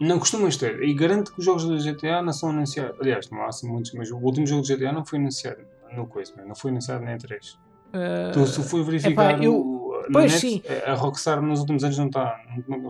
Não 0.01 0.19
costumas 0.19 0.57
ter, 0.57 0.83
e 0.83 0.95
garanto 0.95 1.31
que 1.33 1.41
os 1.41 1.45
jogos 1.45 1.69
da 1.69 1.77
GTA 1.77 2.23
não 2.23 2.33
são 2.33 2.49
anunciados. 2.49 2.99
Aliás, 2.99 3.29
não 3.31 3.43
há 3.43 3.49
assim 3.49 3.69
muitos, 3.69 3.93
mas 3.93 4.11
o 4.11 4.17
último 4.17 4.47
jogo 4.47 4.62
de 4.62 4.75
GTA 4.75 4.93
não 4.93 5.05
foi 5.05 5.19
anunciado 5.19 5.59
no 5.95 6.07
coisa, 6.07 6.33
não 6.47 6.55
foi 6.55 6.71
anunciado 6.71 7.05
nem 7.05 7.15
a 7.15 7.19
3. 7.19 7.59
Ah, 7.93 8.31
Tu, 8.33 8.47
se 8.47 8.62
for 8.62 8.83
verificar 8.83 9.35
epá, 9.35 9.45
eu- 9.45 9.55
o, 9.55 9.93
pois 10.11 10.33
net, 10.33 10.41
sim. 10.41 10.62
a 10.87 10.95
Rockstar 10.95 11.43
nos 11.43 11.61
últimos 11.61 11.85
anos 11.85 11.99
não 11.99 12.07
está. 12.07 12.35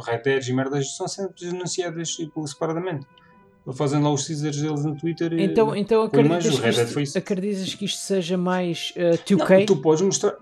Red 0.07 0.19
Dead 0.19 0.47
e 0.47 0.53
merdas 0.53 0.97
são 0.97 1.09
sempre 1.09 1.49
anunciadas 1.49 2.11
tipo, 2.11 2.47
separadamente. 2.47 3.07
Fazem 3.75 4.03
lá 4.03 4.11
os 4.13 4.25
teasers 4.27 4.57
deles 4.61 4.85
no 4.85 4.97
Twitter. 4.97 5.33
e- 5.33 5.43
então, 5.45 5.77
então 5.77 6.03
mais, 6.03 6.47
acreditas, 6.47 6.91
o 6.91 6.95
que 6.95 7.03
isto, 7.03 7.19
acreditas 7.19 7.75
que 7.75 7.85
isto 7.85 7.99
seja 8.01 8.37
mais 8.37 8.93
uh, 8.97 9.35
Não, 9.37 9.47
2K? 9.47 9.67
tu 9.67 9.77
podes 9.77 10.03
mostrar. 10.03 10.35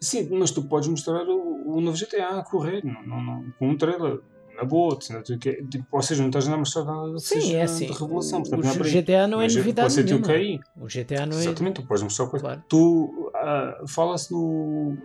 Sim, 0.00 0.28
mas 0.32 0.50
tu 0.50 0.62
podes 0.62 0.88
mostrar 0.88 1.26
o, 1.26 1.76
o 1.76 1.80
novo 1.80 1.96
GTA 1.96 2.38
a 2.38 2.44
correr, 2.44 2.84
não, 2.84 3.02
não, 3.02 3.22
não, 3.22 3.44
com 3.58 3.70
um 3.70 3.76
trailer. 3.76 4.20
Na 4.56 4.64
boa, 4.64 4.96
tu- 4.96 5.38
que- 5.38 5.62
tipo, 5.64 5.84
ou 5.90 6.00
seja, 6.02 6.22
não 6.22 6.28
estás 6.30 6.48
a 6.48 6.56
mostrar 6.56 6.84
nada 6.84 7.18
Sim, 7.18 7.40
seja 7.42 7.58
é 7.58 7.62
assim. 7.62 7.86
de 7.86 7.92
revelação. 7.92 8.38
O, 8.38 8.42
Portanto, 8.42 8.62
não 8.62 8.70
é 8.70 8.72
o 8.72 8.76
por 8.78 8.86
aí. 8.86 8.92
GTA 8.92 9.26
não 9.26 9.40
é 9.40 9.44
Mas 9.44 9.56
novidade 9.56 9.84
pode 9.86 9.92
ser 9.94 10.04
nenhuma. 10.04 10.26
2K. 10.26 10.60
O 10.76 10.86
GTA 10.86 11.26
não 11.26 11.36
é... 11.36 11.40
Exatamente, 11.42 11.74
tu 11.82 11.86
podes 11.86 12.02
mostrar 12.02 12.26
coisa. 12.28 12.46
Claro. 12.46 12.62
Tu 12.68 13.32
ah, 13.34 13.84
fala-se 13.86 14.32
no. 14.32 14.96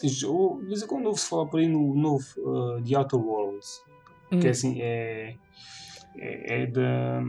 De 0.00 0.66
vez 0.68 0.82
em 0.82 0.86
quando 0.86 1.06
ouve-se 1.06 1.28
falar 1.28 1.46
por 1.46 1.58
aí 1.58 1.66
no 1.68 1.92
novo 1.94 2.24
ah, 2.46 2.80
The 2.86 2.96
Outer 2.96 3.18
Worlds. 3.18 3.80
Hum. 4.30 4.38
Que 4.40 4.46
é 4.46 4.50
assim, 4.50 4.78
é. 4.80 5.34
É, 6.16 6.62
é 6.62 6.66
da. 6.66 7.22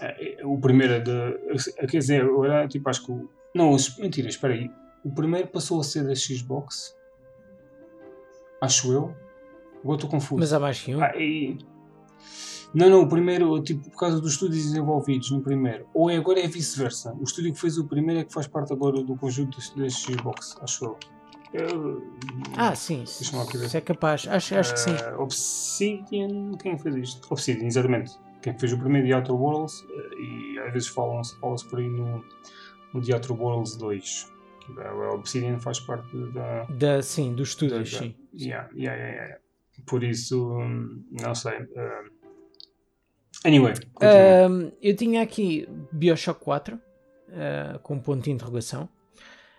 é- 0.00 0.40
é- 0.40 0.46
o 0.46 0.58
primeiro 0.58 0.94
é 0.94 1.00
de. 1.00 1.72
Quer 1.88 1.98
dizer, 1.98 2.24
era 2.44 2.66
tipo, 2.68 2.88
acho 2.88 3.04
que. 3.04 3.12
o- 3.12 3.28
Não, 3.54 3.76
mentira, 3.98 4.28
espera 4.28 4.54
aí. 4.54 4.70
O 5.04 5.10
primeiro 5.12 5.48
passou 5.48 5.80
a 5.80 5.84
ser 5.84 6.04
da 6.04 6.14
Xbox. 6.14 6.96
Acho 8.60 8.92
eu. 8.92 9.14
Agora 9.82 9.96
estou 9.96 10.10
confuso. 10.10 10.40
Mas 10.40 10.52
há 10.52 10.58
mais 10.60 10.80
que 10.80 10.94
um. 10.94 11.02
Ah, 11.02 11.14
e- 11.16 11.58
Não, 12.74 12.90
não, 12.90 13.02
o 13.02 13.08
primeiro, 13.08 13.62
tipo, 13.62 13.88
por 13.90 13.96
causa 13.98 14.20
dos 14.20 14.32
estúdios 14.32 14.64
desenvolvidos 14.64 15.30
no 15.30 15.40
primeiro. 15.40 15.88
Ou 15.94 16.10
é 16.10 16.16
agora 16.16 16.40
é 16.40 16.46
vice-versa. 16.48 17.14
O 17.14 17.22
estúdio 17.22 17.52
que 17.54 17.60
fez 17.60 17.78
o 17.78 17.86
primeiro 17.86 18.20
é 18.20 18.24
que 18.24 18.32
faz 18.32 18.46
parte 18.46 18.72
agora 18.72 19.02
do 19.02 19.16
conjunto 19.16 19.56
da 19.76 19.82
da 19.84 19.88
Xbox, 19.88 20.58
acho 20.60 20.84
eu. 20.84 20.98
Eu- 21.52 22.02
Ah, 22.56 22.74
sim. 22.74 23.02
Isso 23.04 23.76
é 23.76 23.80
capaz. 23.80 24.26
Acho, 24.28 24.54
acho 24.56 24.74
que 24.74 24.80
sim. 24.80 24.94
Ah, 24.96 25.16
Obsidian, 25.20 26.52
quem 26.58 26.78
fez 26.78 26.94
isto? 26.96 27.26
Obsidian, 27.32 27.66
exatamente. 27.66 28.12
Quem 28.42 28.58
fez 28.58 28.72
o 28.72 28.78
primeiro 28.78 29.06
The 29.08 29.14
Outer 29.16 29.34
Worlds 29.34 29.84
eh, 29.90 30.20
e 30.20 30.58
às 30.60 30.72
vezes 30.72 30.88
falam-se 30.88 31.38
fala 31.40 31.56
por 31.68 31.78
aí 31.78 31.88
no, 31.88 32.24
no 32.94 33.02
The 33.02 33.14
Outer 33.14 33.32
Worlds 33.32 33.76
2. 33.76 34.32
Que 34.64 34.80
é- 34.80 34.86
A 34.88 35.12
Obsidian 35.12 35.58
faz 35.58 35.80
parte 35.80 36.16
da, 36.32 36.64
Da, 36.64 37.02
sim, 37.02 37.34
dos 37.34 37.50
estúdios, 37.50 37.90
da- 37.92 37.98
sim. 37.98 38.14
Yeah, 38.34 38.68
yeah, 38.74 38.96
yeah, 38.96 39.14
yeah. 39.26 39.40
Por 39.86 40.02
isso, 40.02 40.52
hum, 40.58 41.04
não 41.10 41.34
sei. 41.34 41.58
hum. 41.60 42.10
anyway, 43.44 43.74
eu 44.82 44.96
tinha 44.96 45.22
aqui 45.22 45.68
Bioshock 45.92 46.40
4 46.40 46.80
ah, 47.32 47.78
com 47.82 47.98
ponto 47.98 48.24
de 48.24 48.30
interrogação. 48.30 48.88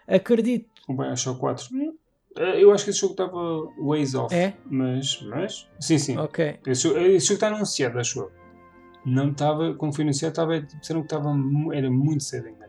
Acredito. 0.07 0.69
O 0.87 0.93
Bioshock 0.93 1.39
4. 1.39 1.67
hum, 1.73 1.93
eh, 2.37 2.63
eu 2.63 2.71
acho 2.71 2.83
que 2.83 2.89
esse 2.91 2.99
jogo 2.99 3.13
estava 3.13 3.37
ways 3.79 4.15
off. 4.15 4.33
É? 4.33 4.53
Mas, 4.65 5.21
mas, 5.23 5.67
sim, 5.79 5.97
sim. 5.97 6.17
Ok. 6.17 6.59
Esse, 6.65 6.83
jogo- 6.83 6.99
esse 6.99 7.25
jogo 7.27 7.33
está 7.35 7.47
anunciado, 7.47 7.99
acho 7.99 8.19
eu. 8.19 8.31
Não 9.05 9.29
estava, 9.31 9.73
quando 9.75 9.95
foi 9.95 10.03
anunciado, 10.03 10.31
estava, 10.33 10.59
disseram 10.59 11.01
que 11.01 11.05
estava, 11.07 11.29
era 11.73 11.89
muito 11.89 12.23
cedo 12.23 12.47
ainda. 12.47 12.67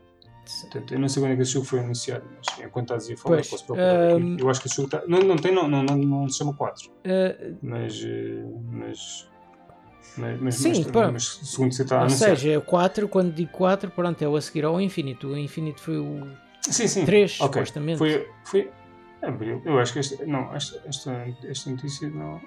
Portanto, 0.61 0.93
eu 0.93 0.99
não 0.99 1.07
sei 1.07 1.21
quando 1.21 1.31
é 1.33 1.35
que 1.35 1.41
esse 1.43 1.51
jogo 1.51 1.65
foi 1.65 1.79
anunciado, 1.79 2.25
mas 2.35 2.65
enquanto 2.65 2.93
estás 2.95 3.11
a 3.11 3.21
falar, 3.21 3.37
posso 3.37 3.65
procurar 3.65 4.15
hum, 4.15 4.33
aqui. 4.33 4.41
Eu 4.43 4.49
acho 4.49 4.61
que 4.61 4.67
esse 4.67 4.75
jogo 4.77 4.87
está. 4.87 5.07
Não, 5.07 5.19
não 5.19 5.35
tem, 5.35 5.53
não, 5.53 5.67
não, 5.67 5.83
não, 5.83 5.95
não 5.97 6.29
se 6.29 6.37
chama 6.39 6.53
4, 6.55 6.89
Ah, 7.05 7.55
mas. 7.61 8.03
eh, 8.03 8.43
mas 8.71 9.29
mas, 10.17 10.41
mas, 10.41 10.55
Sim, 10.55 10.69
mas, 10.69 10.79
pronto. 10.87 11.13
mas 11.13 11.23
segundo 11.43 11.71
você 11.73 11.83
está 11.83 12.03
ou 12.03 12.09
seja, 12.09 12.51
é 12.51 12.57
o 12.57 12.61
4, 12.61 13.07
quando 13.07 13.31
digo 13.33 13.51
4, 13.51 13.91
pronto, 13.91 14.21
é 14.21 14.27
o 14.27 14.35
a 14.35 14.41
seguir 14.41 14.65
ao 14.65 14.81
Infinite. 14.81 15.25
O 15.25 15.37
Infinite 15.37 15.79
foi 15.79 15.97
o 15.97 16.27
sim, 16.61 16.87
sim. 16.87 17.05
3, 17.05 17.39
Ok. 17.41 17.53
supostamente. 17.61 17.97
Foi, 17.97 18.27
foi 18.45 18.69
abril. 19.21 19.61
Eu 19.65 19.79
acho 19.79 19.93
que 19.93 19.99
esta, 19.99 20.25
não, 20.25 20.53
esta, 20.55 20.81
esta, 20.87 21.25
esta 21.45 21.69
notícia 21.69 22.09
não. 22.09 22.39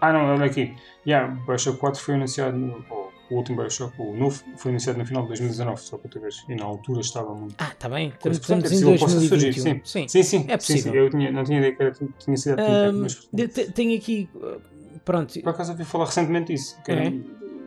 Ah, 0.00 0.12
não, 0.12 0.26
olha 0.34 0.44
aqui. 0.46 0.76
Yeah, 1.06 1.34
Bioshock 1.46 1.78
4 1.78 2.00
foi 2.00 2.14
anunciado, 2.14 2.56
no, 2.56 2.84
ou 2.90 3.12
o 3.30 3.34
último 3.34 3.58
Bioshock, 3.58 3.94
o 4.00 4.14
novo, 4.16 4.42
foi 4.56 4.70
anunciado 4.70 4.98
no 4.98 5.04
final 5.04 5.22
de 5.24 5.28
2019, 5.30 5.80
só 5.82 5.98
para 5.98 6.08
tu 6.08 6.20
veres. 6.20 6.44
E 6.48 6.54
na 6.54 6.64
altura 6.64 7.00
estava 7.00 7.34
muito. 7.34 7.54
Ah, 7.58 7.70
está 7.72 7.88
bem. 7.88 8.08
Estamos, 8.08 8.38
portanto, 8.38 8.66
é 8.66 8.68
possível 8.68 8.92
que 8.94 8.98
possa 9.00 9.20
surgir, 9.20 9.28
2021. 9.52 9.62
sim. 9.74 9.80
Sim. 9.84 10.08
Sim, 10.08 10.22
sim, 10.22 10.36
É 10.48 10.58
sim, 10.58 10.74
possível. 10.74 10.92
sim. 10.92 10.98
Eu 10.98 11.10
tinha, 11.10 11.32
não 11.32 11.44
tinha 11.44 11.58
ideia 11.58 11.74
que 11.74 11.82
era, 11.82 11.92
tinha 11.92 12.36
sido 12.36 12.58
há 12.60 12.62
Ahm, 12.88 13.00
mas 13.02 13.28
tenho 13.74 13.96
aqui. 13.98 14.28
uh, 14.36 14.60
Pronto. 15.04 15.40
por 15.42 15.50
acaso 15.50 15.72
ouvi 15.72 15.84
falar 15.84 16.04
recentemente 16.06 16.52
disso. 16.52 16.80
Que 16.84 16.92
É? 16.92 17.12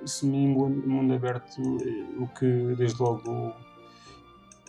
semi-mundo 0.06 0.88
mundo 0.88 1.14
aberto, 1.14 1.62
eh, 1.62 2.06
o 2.20 2.28
que 2.28 2.76
desde 2.76 3.02
logo 3.02 3.54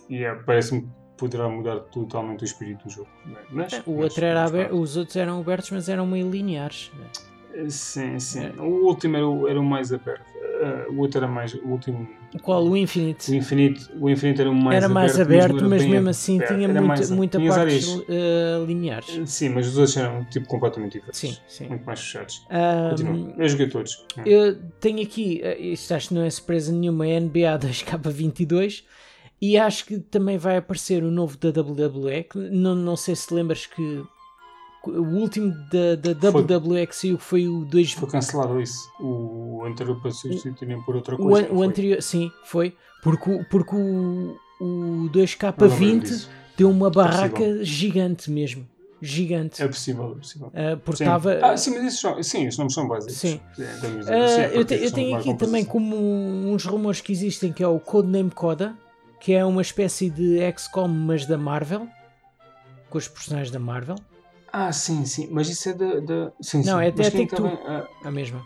yeah, 0.09 0.41
parece-me 0.43 0.87
poderá 1.17 1.47
mudar 1.49 1.79
totalmente 1.79 2.41
o 2.43 2.45
espírito 2.45 2.85
do 2.85 2.89
jogo. 2.89 3.09
Mas, 3.51 3.73
O 3.85 3.91
mas- 3.91 4.03
outro 4.03 4.25
era 4.25 4.41
mas 4.41 4.51
aberto, 4.51 4.75
os 4.79 4.97
outros 4.97 5.15
eram 5.15 5.39
abertos, 5.39 5.71
mas 5.71 5.87
eram 5.89 6.05
meio 6.07 6.29
lineares. 6.29 6.91
Sim, 7.69 8.17
sim. 8.19 8.45
É. 8.45 8.61
O 8.61 8.85
último 8.87 9.15
era 9.15 9.27
o, 9.27 9.47
era 9.47 9.59
o 9.59 9.63
mais 9.63 9.93
aberto. 9.93 10.25
Eh, 10.35 10.87
o 10.89 10.99
outro 11.01 11.19
era 11.19 11.27
mais. 11.27 11.53
O 11.53 11.67
último. 11.67 12.07
Qual? 12.41 12.63
O 12.65 12.71
O 12.71 12.77
Infinite. 12.77 13.31
O 13.31 14.09
Infinito 14.09 14.41
era 14.41 14.49
o 14.49 14.55
mais 14.55 14.77
era 14.77 14.85
aberto. 14.87 14.93
mais 14.93 15.19
aberto, 15.19 15.69
mas, 15.69 15.81
bem 15.83 15.91
mesmo 15.91 16.09
assim 16.09 16.37
aberto. 16.37 16.47
tinha 16.55 16.63
Era 16.67 16.73
muita, 16.73 16.87
mais- 16.87 17.11
muita 17.11 17.37
tinha 17.37 17.53
partes 17.53 17.87
uh, 17.95 18.65
lineares. 18.65 19.21
Sim, 19.29 19.49
mas 19.49 19.67
os 19.67 19.77
outros 19.77 19.95
eram 19.97 20.23
tipo 20.25 20.47
completamente 20.47 20.93
diferentes. 20.93 21.19
Sim, 21.19 21.37
sim. 21.47 21.67
Muito 21.67 21.85
mais 21.85 21.99
fechados. 21.99 22.43
Ahm, 22.49 22.89
Continua. 22.89 23.33
Eu 23.37 23.49
joguei 23.49 23.67
todos. 23.69 24.03
eu 24.25 24.55
tenho 24.79 25.03
aqui, 25.03 25.41
uh, 25.43 25.61
isto 25.61 25.93
acho 25.93 26.07
que 26.07 26.13
não 26.15 26.23
é 26.23 26.29
surpresa 26.31 26.71
nenhuma, 26.71 27.07
é 27.07 27.19
NBA 27.19 27.59
2K22 27.59 28.83
e 29.51 29.57
acho 29.57 29.85
que 29.85 29.99
também 29.99 30.37
vai 30.37 30.57
aparecer 30.57 31.03
o 31.03 31.11
novo 31.11 31.37
da 31.37 31.49
WWE. 31.49 32.25
Não, 32.51 32.75
não 32.75 32.95
sei 32.95 33.15
se 33.15 33.33
lembras 33.33 33.65
que 33.65 34.03
o 34.85 35.01
último 35.01 35.53
da, 35.71 35.95
da 36.13 36.31
Foi. 36.31 36.41
WWE 36.43 36.87
que 36.87 36.95
saiu 36.95 37.17
foi 37.17 37.47
o 37.47 37.63
2 37.65 37.93
Foi 37.93 38.09
cancelado 38.09 38.59
isso. 38.61 38.89
O 38.99 39.63
anterior 39.65 39.99
para 40.01 40.11
substituírem 40.11 40.81
por 40.83 40.95
outra 40.95 41.15
O, 41.15 41.17
coisa. 41.19 41.47
o 41.51 41.55
foi? 41.57 41.67
anterior, 41.67 42.01
sim, 42.01 42.31
foi. 42.45 42.75
Porque, 43.01 43.29
o- 43.31 43.45
porque 43.49 43.75
o, 43.75 44.37
o 44.59 44.65
Não 44.65 45.03
lembro 45.03 45.19
2K20 45.19 45.99
disso. 46.01 46.29
deu 46.57 46.69
uma 46.69 46.89
barraca 46.89 47.63
gigante 47.63 48.29
mesmo. 48.29 48.67
Gigante. 49.01 49.61
É 49.61 49.67
possível, 49.67 50.13
é 50.13 50.15
possível. 50.19 50.51
Ah, 50.55 50.77
porque 50.83 50.97
Sim. 50.99 51.03
estava. 51.03 51.39
Ah, 51.41 51.57
sim, 51.57 51.71
mas 51.77 51.99
são, 51.99 52.23
sim, 52.23 52.45
esses 52.45 52.57
nomes 52.57 52.73
são 52.73 52.87
básicos. 52.87 53.17
Sim. 53.17 53.39
É. 53.59 53.63
Ah, 53.63 54.27
Sim, 54.29 54.41
é 54.41 54.51
eu, 54.57 54.63
te- 54.63 54.75
eu 54.75 54.91
tenho 54.91 55.15
aqui 55.17 55.33
também 55.33 55.65
como 55.65 55.95
uns 55.97 56.63
rumores 56.63 57.01
que 57.01 57.11
existem 57.11 57.51
que 57.51 57.61
é 57.61 57.67
o 57.67 57.79
Codename 57.81 58.31
Coda, 58.31 58.73
que 59.23 59.33
é 59.33 59.43
uma 59.45 59.61
espécie 59.61 60.09
de 60.09 60.39
XCOM, 60.57 60.87
mas 60.87 61.25
da 61.25 61.37
Marvel, 61.37 61.87
com 62.89 62.97
os 62.97 63.07
personagens 63.07 63.49
da 63.51 63.59
Marvel, 63.59 63.95
Ah, 64.51 64.71
sim, 64.71 65.03
sim. 65.05 65.27
Mas 65.31 65.49
isso 65.49 65.69
é 65.69 65.73
da. 65.73 65.99
da... 65.99 66.31
Sim, 66.39 66.57
Não, 66.63 66.77
sim. 66.79 66.85
é 66.85 66.91
Take-Two. 66.91 67.23
estava- 67.47 67.59
ah, 68.03 68.07
a 68.07 68.11
mesma. 68.11 68.43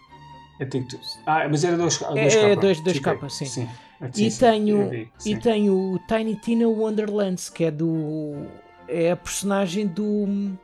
É 0.59 0.65
Take-Two. 0.65 0.99
Ah, 1.25 1.47
mas 1.49 1.63
era 1.65 1.75
2 1.75 2.01
É- 2.15 2.51
é 2.51 2.55
dois- 2.55 2.79
dois 2.81 2.99
K, 2.99 3.29
sim. 3.29 3.45
sim. 3.45 3.69
Ah, 3.99 4.09
e, 4.15 4.31
sim, 4.31 4.39
tenho, 4.39 4.89
vi, 4.89 5.11
sim. 5.17 5.33
e 5.33 5.37
tenho 5.39 5.73
o 5.75 5.99
Tiny 6.07 6.35
Tina 6.37 6.67
Wonderlands, 6.67 7.49
que 7.49 7.65
é 7.65 7.71
do. 7.71 8.45
é 8.87 9.11
a 9.11 9.17
personagem 9.17 9.85
do. 9.87 10.55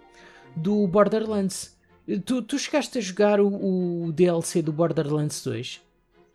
do 0.56 0.88
Borderlands. 0.88 1.76
Tu, 2.26 2.42
tu 2.44 2.58
chegaste 2.60 2.98
a 2.98 3.02
jogar 3.02 3.42
o, 3.42 4.06
o 4.06 4.12
DLC 4.14 4.62
do 4.62 4.72
Borderlands 4.72 5.44
2? 5.44 5.82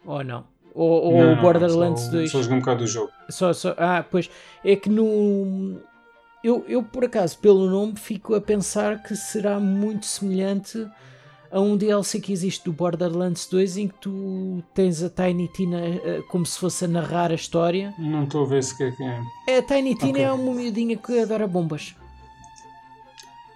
Ou 0.05 0.22
não? 0.24 0.44
Ou, 0.80 1.06
ou 1.12 1.18
Não, 1.18 1.32
o 1.32 1.40
Borderlands 1.40 2.02
só, 2.05 2.10
2? 2.12 2.30
Só 2.30 2.40
joguei 2.42 2.56
um 2.56 2.60
bocado 2.60 2.78
do 2.80 2.86
jogo. 2.86 3.10
Só, 3.28 3.52
só, 3.52 3.74
ah, 3.76 4.05
pois. 4.09 4.30
É 4.64 4.76
que 4.76 4.88
no. 4.88 5.80
Eu, 6.44 6.64
eu, 6.68 6.84
por 6.84 7.05
acaso, 7.05 7.36
pelo 7.38 7.68
nome, 7.68 7.94
fico 7.96 8.32
a 8.36 8.40
pensar 8.40 9.02
que 9.02 9.16
será 9.16 9.59
muito 9.59 10.06
semelhante 10.06 10.86
a 11.50 11.59
um 11.60 11.76
DLC 11.76 12.20
que 12.20 12.32
existe 12.32 12.64
do 12.64 12.72
Borderlands 12.72 13.48
2 13.50 13.76
em 13.78 13.88
que 13.88 13.94
tu 13.94 14.62
tens 14.72 15.02
a 15.02 15.10
Tiny 15.10 15.48
Tina 15.48 15.80
eh, 15.80 16.22
como 16.30 16.46
se 16.46 16.56
fosse 16.60 16.84
a 16.84 16.88
narrar 16.88 17.32
a 17.32 17.34
história. 17.34 17.92
Não 17.98 18.22
estou 18.22 18.44
a 18.44 18.48
ver 18.48 18.62
sequer 18.62 18.94
quem 18.96 19.09
é. 19.09 19.59
A 19.59 19.62
Tiny 19.62 19.96
Tina 19.96 20.10
Ok. 20.12 20.22
é 20.22 20.30
uma 20.32 20.55
miudinha 20.55 20.96
que 20.96 21.18
adora 21.18 21.48
bombas 21.48 21.96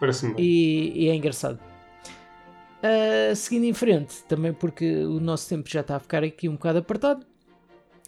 Parece-me 0.01 0.35
bem. 0.35 0.45
e, 0.45 1.05
e 1.05 1.09
é 1.09 1.15
engraçado. 1.15 1.61
Ah, 2.83 3.35
seguindo 3.35 3.65
em 3.65 3.73
frente, 3.73 4.23
também 4.29 4.53
porque 4.53 5.05
o 5.05 5.21
nosso 5.21 5.49
tempo 5.49 5.69
já 5.69 5.81
está 5.81 5.97
a 5.97 6.01
ficar 6.01 6.25
aqui 6.25 6.49
um 6.49 6.53
bocado 6.55 6.79
apertado, 6.79 7.25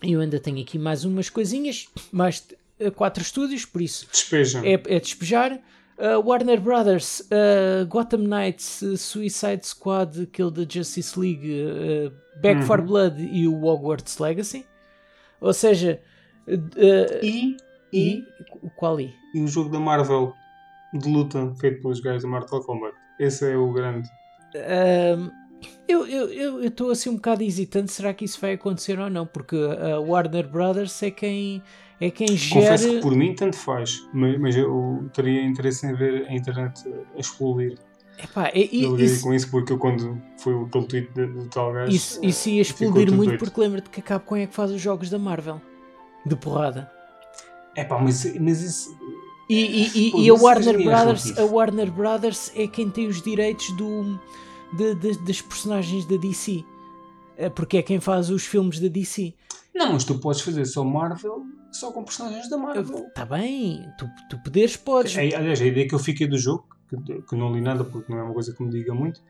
e 0.03 0.13
eu 0.13 0.21
ainda 0.21 0.41
tenho 0.41 0.61
aqui 0.61 0.79
mais 0.79 1.05
umas 1.05 1.31
coisinhas, 1.31 1.89
mais 2.11 2.45
uh, 2.81 2.91
quatro 2.91 3.23
estúdios, 3.23 3.65
por 3.65 3.81
isso 3.81 4.07
Despeja. 4.11 4.61
é, 4.67 4.73
é 4.73 5.01
despejar. 5.01 5.59
Uh, 5.97 6.19
Warner 6.29 6.61
Brothers, 6.61 7.21
uh, 7.21 7.87
Gotham 7.87 8.19
Knights, 8.27 8.83
uh, 8.83 8.97
Suicide 8.97 9.65
Squad, 9.65 10.27
Kill 10.33 10.51
the 10.51 10.67
Justice 10.69 11.17
League, 11.19 11.49
uh, 11.49 12.13
Back 12.43 12.65
for 12.65 12.81
Uhum. 12.81 12.87
Blood 12.87 13.23
e 13.23 13.47
o 13.47 13.63
Hogwarts 13.65 14.19
Legacy. 14.19 14.67
Ou 15.41 15.53
seja, 15.53 16.01
uh, 16.49 17.25
E, 17.25 17.57
e, 17.93 18.19
e, 18.19 18.25
o 18.61 18.71
qual 18.71 18.99
e? 19.01 19.15
e 19.37 19.41
o 19.41 19.47
jogo 19.47 19.71
da 19.71 19.79
Marvel 19.79 20.35
de 20.93 21.09
luta 21.09 21.55
feito 21.61 21.81
pelos 21.81 22.01
gajos 22.01 22.25
da 22.25 22.29
Mortal 22.29 22.61
Kombat. 22.65 22.97
Esse 23.21 23.53
é 23.53 23.57
o 23.57 23.73
grande. 23.73 24.09
Ahm, 24.55 25.31
eu 25.89 26.07
eu 26.07 26.65
estou 26.65 26.91
assim 26.91 27.11
um 27.11 27.17
bocado 27.17 27.43
hesitante, 27.43 27.93
será 27.93 28.13
que 28.15 28.25
isso 28.25 28.41
vai 28.41 28.55
acontecer 28.55 28.99
ou 28.99 29.11
não? 29.11 29.27
Porque 29.27 29.57
a 29.57 29.99
Warner 30.01 30.49
Brothers 30.49 31.03
é 31.03 31.11
quem, 31.11 31.63
é 32.01 32.11
quem 32.11 32.29
Confesso 32.29 32.85
gera. 32.85 32.95
que 32.97 33.01
por 33.03 33.15
mim 33.15 33.35
tanto 33.35 33.57
faz, 33.57 34.07
mas, 34.13 34.39
mas 34.39 34.57
eu 34.57 35.09
teria 35.13 35.43
interesse 35.43 35.87
em 35.87 35.95
ver 35.95 36.27
a 36.29 36.35
internet 36.35 36.83
a 37.17 37.19
explodir. 37.21 37.77
Epá, 38.23 38.47
é- 38.49 38.69
e- 38.73 38.85
Eu 38.85 38.97
isso, 38.99 39.25
com 39.25 39.35
isso 39.35 39.51
porque 39.51 39.73
eu 39.73 39.79
quando 39.79 40.21
foi 40.39 40.55
aquele 40.63 40.87
tweet 40.87 41.11
do 41.13 41.49
tal 41.49 41.73
gajo. 41.73 41.91
isso, 41.91 42.21
isso 42.25 42.49
ia 42.49 42.63
explodir 42.63 43.11
muito 43.13 43.31
doido. 43.31 43.41
porque 43.41 43.61
lembra-te 43.61 43.91
que 43.91 44.01
a 44.01 44.03
Capcom 44.03 44.37
é 44.37 44.47
que 44.47 44.55
faz 44.55 44.71
os 44.71 44.81
jogos 44.81 45.11
da 45.11 45.19
Marvel 45.19 45.61
de 46.25 46.37
porrada. 46.37 46.91
É 47.77 47.83
pá, 47.85 47.99
mas, 47.99 48.25
mas 48.41 48.63
isso. 48.63 48.97
E, 49.51 49.57
e- 49.57 50.09
e- 50.09 50.11
Pô, 50.13 50.21
e 50.21 50.31
a 50.31 50.35
Warner 50.35 50.75
é 50.81 50.85
Brothers, 50.85 51.39
a 51.39 51.45
Warner 51.45 51.91
Brothers 51.91 52.53
é 52.55 52.67
quem 52.69 52.89
tem 52.89 53.09
os 53.09 53.21
direitos 53.21 53.73
do, 53.77 54.19
de- 54.77 54.95
de- 54.95 55.19
das 55.25 55.41
personagens 55.41 56.05
da 56.07 56.17
DC. 56.17 56.65
É 57.37 57.49
Porque 57.51 57.79
é 57.79 57.83
quem 57.83 57.99
faz 58.01 58.31
os 58.31 58.45
filmes 58.47 58.79
da 58.79 58.89
DC. 58.89 59.35
Não, 59.75 59.93
mas 59.95 60.05
tu 60.05 60.19
podes 60.21 60.41
fazer 60.41 60.65
só 60.67 60.85
Marvel 60.85 61.43
só 61.73 61.91
com 61.91 62.05
personagens 62.05 62.49
da 62.49 62.57
Marvel. 62.57 63.07
Está 63.09 63.27
bem, 63.27 63.85
tu, 63.99 64.09
tu 64.31 64.39
poderes, 64.39 64.77
podes. 64.77 65.17
É, 65.17 65.35
aliás, 65.35 65.61
a 65.61 65.67
ideia 65.67 65.89
que 65.89 65.95
eu 65.95 65.99
fiquei 65.99 66.29
do 66.29 66.39
jogo, 66.39 66.65
que, 66.89 67.23
que 67.23 67.35
não 67.37 67.53
li 67.53 67.61
nada 67.61 67.83
porque 67.85 68.13
não 68.13 68.21
é 68.21 68.23
uma 68.23 68.33
coisa 68.33 68.55
que 68.55 68.63
me 68.63 68.71
diga 68.71 68.95
muito, 68.95 69.21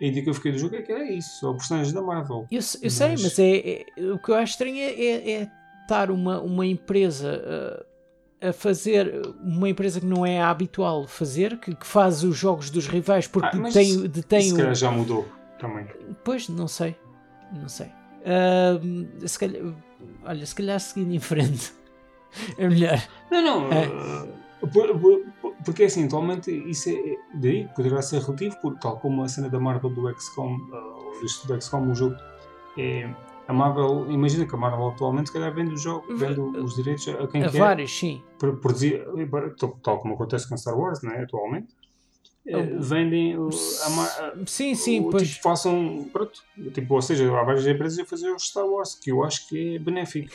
a 0.00 0.04
ideia 0.04 0.22
que 0.22 0.28
eu 0.28 0.34
fiquei 0.34 0.52
do 0.52 0.58
jogo 0.58 0.76
é 0.76 0.82
que 0.82 0.92
era 0.92 1.10
isso, 1.10 1.40
só 1.40 1.52
personagens 1.54 1.94
da 1.94 2.02
Marvel. 2.02 2.46
Eu, 2.50 2.58
eu 2.58 2.62
sei, 2.90 3.08
Mas- 3.12 3.22
mas 3.22 3.38
é, 3.38 3.56
é- 3.56 4.12
o 4.12 4.18
que 4.18 4.28
eu 4.30 4.34
acho 4.34 4.52
estranho 4.52 4.76
é, 4.76 4.92
é, 4.92 5.30
é 5.42 5.50
estar 5.82 6.10
uma, 6.10 6.38
uma 6.42 6.66
empresa 6.66 7.40
uh, 7.40 7.84
a 8.48 8.52
fazer, 8.52 9.22
uma 9.42 9.68
empresa 9.68 10.00
que 10.00 10.06
não 10.06 10.24
é 10.26 10.40
habitual 10.42 11.06
fazer, 11.06 11.58
que, 11.58 11.74
que 11.74 11.86
faz 11.86 12.22
os 12.24 12.36
jogos 12.36 12.70
dos 12.70 12.86
rivais 12.86 13.26
porque 13.26 13.56
Ah, 13.56 13.70
tem, 13.72 14.06
detém 14.08 14.42
se 14.42 14.54
o. 14.54 14.56
calhar 14.56 14.74
já 14.74 14.90
mudou 14.90 15.26
também. 15.58 15.86
Pois, 16.24 16.48
não 16.48 16.68
sei. 16.68 16.96
Não 17.52 17.68
sei. 17.68 17.86
Ahm, 18.26 19.06
se 19.26 19.38
calhar, 19.38 19.62
olha, 20.24 20.46
se 20.46 20.54
calhar 20.54 20.80
seguindo 20.80 21.14
em 21.14 21.20
frente 21.20 21.72
é 22.58 22.68
melhor. 22.68 23.00
Não, 23.30 23.42
não. 23.42 23.72
É. 23.72 23.86
uh, 23.86 24.68
por- 24.72 24.98
por- 24.98 25.54
porque 25.64 25.84
assim, 25.84 26.04
atualmente 26.06 26.50
isso 26.50 26.88
é. 26.90 27.16
Daí 27.34 27.68
poderá 27.76 28.00
ser 28.02 28.20
relativo, 28.20 28.56
porque 28.60 28.80
tal 28.80 28.98
como 28.98 29.22
a 29.22 29.28
cena 29.28 29.48
da 29.48 29.58
Marvel 29.60 29.90
do 29.90 30.08
XCOM, 30.20 30.56
uh, 30.56 31.20
do, 31.20 31.46
do 31.54 31.60
XCOM, 31.62 31.90
o 31.90 31.94
jogo 31.94 32.16
é. 32.78 33.08
A 33.46 33.52
Marvel, 33.52 34.10
imagina 34.10 34.46
que 34.46 34.54
a 34.54 34.58
Marvel 34.58 34.88
atualmente, 34.88 35.26
se 35.28 35.32
calhar, 35.34 35.52
vende, 35.54 35.74
o 35.74 35.76
jogo, 35.76 36.04
vende 36.16 36.40
os 36.40 36.74
direitos 36.76 37.06
a 37.08 37.26
quem 37.26 37.42
A 37.44 37.50
quer. 37.50 37.58
vários, 37.58 37.92
sim. 37.96 38.22
produzir, 38.38 39.04
tal, 39.58 39.70
tal 39.82 39.98
como 40.00 40.14
acontece 40.14 40.48
com 40.48 40.56
Star 40.56 40.78
Wars, 40.78 41.02
né, 41.02 41.22
atualmente. 41.22 41.74
Eh, 42.46 42.56
Oh. 42.56 42.80
vendem 42.82 43.38
o- 43.38 43.48
a, 43.48 44.02
a- 44.26 44.34
Sim, 44.46 44.74
sim, 44.74 45.00
o, 45.00 45.10
pois. 45.10 45.28
tipo, 45.30 45.42
façam, 45.42 46.08
pronto, 46.12 46.42
tipo, 46.72 46.94
ou 46.94 47.00
seja, 47.02 47.24
há 47.30 47.42
várias 47.42 47.66
empresas 47.66 47.98
a 47.98 48.04
fazer 48.04 48.30
os 48.30 48.46
Star 48.48 48.66
Wars, 48.66 48.94
que 48.94 49.10
eu 49.10 49.24
acho 49.24 49.48
que 49.48 49.76
é 49.76 49.78
benéfico. 49.78 50.30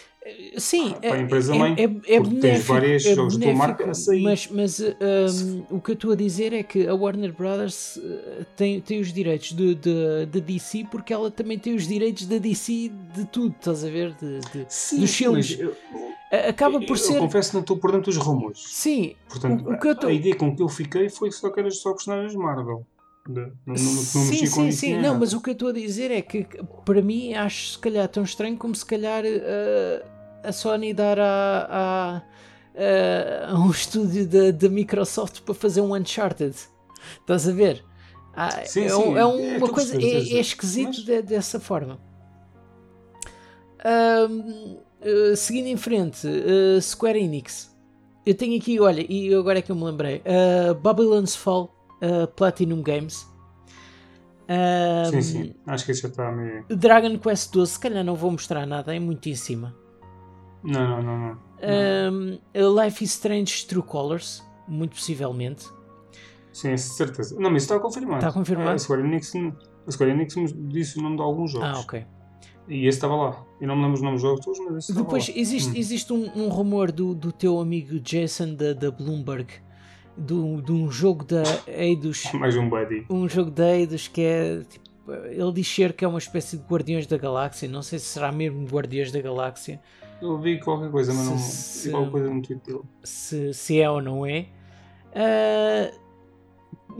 Sim, 0.57 0.91
para 0.99 1.13
a 1.13 1.17
é, 1.17 1.21
empresa 1.21 1.55
é, 1.55 1.57
mãe, 1.57 1.75
é, 1.77 1.83
é 1.83 1.87
porque 1.87 2.05
tens 2.11 2.41
benéfico, 2.41 2.73
vários 2.73 3.05
é 3.05 3.15
jogos 3.15 3.37
da 3.37 3.53
marca 3.53 3.89
a 3.89 3.93
sair. 3.93 4.21
Mas, 4.21 4.47
mas 4.47 4.79
um, 4.79 5.65
o 5.69 5.79
que 5.81 5.91
eu 5.91 5.93
estou 5.93 6.11
a 6.11 6.15
dizer 6.15 6.51
é 6.53 6.61
que 6.61 6.85
a 6.87 6.93
Warner 6.93 7.31
Brothers 7.33 7.95
uh, 7.95 8.45
tem, 8.55 8.81
tem 8.81 8.99
os 8.99 9.13
direitos 9.13 9.53
de, 9.53 9.75
de, 9.75 10.25
da 10.25 10.39
DC 10.39 10.85
porque 10.91 11.13
ela 11.13 11.31
também 11.31 11.57
tem 11.57 11.73
os 11.73 11.87
direitos 11.87 12.25
da 12.25 12.37
DC 12.37 12.91
de 13.15 13.25
tudo, 13.31 13.55
estás 13.57 13.83
a 13.83 13.89
ver? 13.89 14.13
De, 14.15 14.39
de- 14.39 14.65
Sim, 14.67 14.99
dos 14.99 15.15
filmes. 15.15 15.57
eu- 15.59 15.75
Acaba 16.31 16.75
eu, 16.75 16.81
por 16.81 16.93
eu 16.93 16.97
ser. 16.97 17.17
confesso 17.19 17.49
que 17.49 17.55
não 17.55 17.61
estou 17.61 17.77
por 17.77 17.91
dentro 17.91 18.11
dos 18.11 18.17
rumores. 18.17 18.59
Sim, 18.67 19.15
Portanto, 19.27 19.67
O- 19.67 19.73
o 19.73 19.79
que 19.79 19.87
eu 19.87 19.95
tô- 19.95 20.07
a 20.07 20.13
ideia 20.13 20.35
com 20.35 20.55
que 20.55 20.61
eu 20.61 20.69
fiquei 20.69 21.09
foi 21.09 21.31
só 21.31 21.49
que 21.49 21.59
eram 21.59 21.71
só 21.71 21.91
personagens 21.93 22.35
Marvel. 22.35 22.85
De- 23.27 23.41
não, 23.41 23.51
não, 23.65 23.73
não 23.73 23.75
sim, 23.75 24.45
sim, 24.45 24.71
sim. 24.71 24.97
Não, 24.97 25.17
mas 25.19 25.33
o 25.33 25.41
que 25.41 25.49
eu 25.49 25.53
estou 25.53 25.69
a 25.69 25.73
dizer 25.73 26.09
é 26.11 26.21
que 26.21 26.47
para 26.85 27.01
mim 27.01 27.33
acho 27.33 27.73
se 27.73 27.79
calhar 27.79 28.07
tão 28.07 28.23
estranho 28.23 28.57
como 28.57 28.73
se 28.75 28.85
calhar 28.85 29.23
uh, 29.23 30.07
a 30.43 30.51
Sony 30.51 30.93
dar 30.93 31.19
a, 31.19 31.23
a, 31.69 32.17
a- 32.75 33.51
a 33.51 33.59
um 33.59 33.69
estúdio 33.71 34.27
da 34.53 34.69
Microsoft 34.69 35.41
para 35.41 35.53
fazer 35.53 35.81
um 35.81 35.93
Uncharted. 35.95 36.55
Estás 37.21 37.47
a 37.47 37.51
ver? 37.51 37.83
Ah, 38.35 38.51
Sim, 38.65 38.83
é, 38.85 38.89
sim, 38.89 39.15
é 39.15 39.19
é 39.19 39.25
uma 39.25 39.67
que 39.67 39.73
coisa, 39.73 39.95
é, 40.01 40.05
é 40.37 40.39
esquisito 40.39 40.87
Mas- 40.87 41.05
de- 41.05 41.21
dessa 41.23 41.59
forma. 41.59 41.99
Uh, 43.79 45.35
seguindo 45.35 45.67
em 45.67 45.77
frente, 45.77 46.27
uh, 46.27 46.81
Square 46.81 47.19
Enix. 47.19 47.75
Eu 48.25 48.35
tenho 48.35 48.57
aqui, 48.59 48.79
olha, 48.79 49.05
e 49.09 49.33
agora 49.33 49.59
é 49.59 49.61
que 49.61 49.71
eu 49.71 49.75
me 49.75 49.83
lembrei: 49.83 50.21
uh, 50.25 50.75
Babylon's 50.75 51.35
Fall, 51.35 51.73
Platinum 52.35 52.81
Games. 52.81 53.27
Sim, 54.49 55.17
Ahm, 55.17 55.21
sim. 55.21 55.55
Acho 55.67 55.85
que 55.85 55.91
isso 55.91 56.01
já 56.01 56.07
está 56.07 56.31
meio. 56.31 56.65
Dragon 56.69 57.19
Quest 57.19 57.53
12, 57.53 57.73
se 57.73 57.79
calhar 57.79 58.03
não 58.03 58.15
vou 58.15 58.31
mostrar 58.31 58.65
nada, 58.65 58.95
é 58.95 58.99
muito 58.99 59.29
em 59.29 59.35
cima. 59.35 59.75
Não, 60.63 60.87
não, 60.87 61.03
não. 61.03 61.17
não. 61.17 61.39
Um, 61.61 62.81
Life 62.81 63.03
is 63.03 63.11
Strange 63.11 63.67
True 63.67 63.83
Colors, 63.83 64.43
muito 64.67 64.95
possivelmente. 64.95 65.65
Sim, 66.51 66.75
certeza. 66.77 67.35
Não, 67.39 67.51
mas 67.51 67.63
isso 67.63 67.73
está 67.73 67.79
confirmado. 67.79 68.17
Está 68.17 68.31
confirmado? 68.31 68.71
A 68.71 68.79
Square 68.79 69.03
Enix, 69.03 69.33
a 69.35 69.91
Square 69.91 70.11
Enix 70.11 70.35
disse 70.67 70.99
o 70.99 71.01
nome 71.01 71.17
de 71.17 71.21
alguns 71.21 71.51
jogos. 71.51 71.67
Ah, 71.67 71.79
ok. 71.79 72.05
E 72.69 72.85
esse 72.87 72.97
estava 72.97 73.15
lá. 73.15 73.45
Eu 73.59 73.67
não 73.67 73.75
me 73.75 73.81
lembro 73.81 73.95
os 73.95 74.01
nomes 74.01 74.21
dos 74.21 74.39
todos, 74.45 74.59
mas 74.59 74.77
esse 74.85 74.93
Depois 74.93 75.27
lá. 75.27 75.33
existe, 75.35 75.69
Hum. 75.71 75.73
existe 75.75 76.13
um, 76.13 76.29
um 76.35 76.47
rumor 76.49 76.91
do, 76.91 77.13
do 77.15 77.31
teu 77.31 77.59
amigo 77.59 77.99
Jason 77.99 78.53
da, 78.53 78.73
da 78.73 78.91
Bloomberg 78.91 79.47
do, 80.15 80.61
de 80.61 80.71
um 80.71 80.89
jogo 80.91 81.23
da 81.25 81.43
Eidos, 81.67 82.25
Mais 82.35 82.55
um 82.55 82.69
buddy. 82.69 83.05
um 83.09 83.27
jogo 83.27 83.49
da 83.51 83.75
Eidos 83.75 84.07
que 84.07 84.21
é 84.21 84.61
tipo, 84.69 84.87
ele 85.31 85.51
diz 85.53 85.67
ser 85.67 85.93
que 85.93 86.05
é 86.05 86.07
uma 86.07 86.19
espécie 86.19 86.57
de 86.57 86.63
Guardiões 86.63 87.07
da 87.07 87.17
Galáxia, 87.17 87.67
não 87.67 87.81
sei 87.81 87.97
se 87.99 88.05
será 88.05 88.31
mesmo 88.31 88.65
Guardiões 88.67 89.11
da 89.11 89.19
Galáxia, 89.21 89.81
Eu 90.21 90.37
vi 90.37 90.59
qualquer 90.59 90.91
coisa, 90.91 91.13
mas 91.13 91.25
não. 91.25 91.37
Se- 91.37 91.89
qualquer 91.91 92.11
coisa 92.11 92.29
no 92.33 92.41
tweet 92.41 92.63
dele. 92.65 92.81
se, 93.03 93.53
se 93.53 93.79
é 93.81 93.89
ou 93.89 94.01
não 94.01 94.25
é. 94.25 94.45
Ah, 95.15 95.91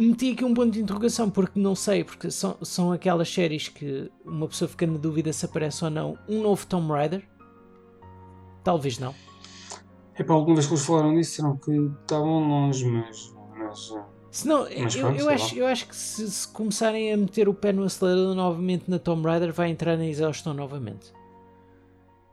meti 0.08 0.32
aqui 0.32 0.46
um 0.46 0.54
ponto 0.54 0.72
de 0.72 0.82
interrogação 0.82 1.30
porque 1.30 1.60
não 1.60 1.76
sei, 1.76 2.04
porque 2.04 2.32
são, 2.32 2.58
são 2.62 2.92
aquelas 2.92 3.32
séries 3.32 3.68
que 3.68 4.10
uma 4.26 4.48
pessoa 4.48 4.68
fica 4.70 4.88
na 4.88 4.98
dúvida 4.98 5.32
se 5.34 5.46
aparece 5.46 5.84
ou 5.84 5.90
não 5.90 6.18
um 6.28 6.42
novo 6.42 6.66
Tomb 6.66 6.88
Raider. 6.92 7.28
Talvez 8.64 9.00
não. 9.00 9.14
É 10.16 10.24
para 10.24 10.36
alguma 10.36 10.56
vez 10.56 10.68
que 10.68 10.74
eles 10.74 10.86
falaram 10.86 11.14
disso, 11.16 11.32
disseram 11.32 11.58
que 11.58 11.72
estavam 12.02 12.48
longe, 12.48 12.86
mas. 12.86 13.34
mas 13.58 13.92
eh, 13.96 14.04
Se 14.32 14.48
não, 14.48 14.68
Mas 14.78 14.96
eu, 14.96 15.02
pronto, 15.06 15.20
eu 15.20 15.30
acho, 15.30 15.56
lá. 15.56 15.62
eu 15.62 15.68
acho 15.68 15.88
que 15.88 15.96
se, 15.96 16.30
se 16.30 16.48
começarem 16.50 17.14
a 17.14 17.18
meter 17.18 17.48
o 17.48 17.54
pé 17.54 17.72
no 17.72 17.84
acelerador 17.84 18.36
novamente 18.36 18.90
na 18.92 19.00
Tomb 19.00 19.26
Raider, 19.26 19.54
vai 19.54 19.70
entrar 19.70 19.98
na 19.98 20.06
exaustão 20.06 20.54
novamente. 20.54 21.14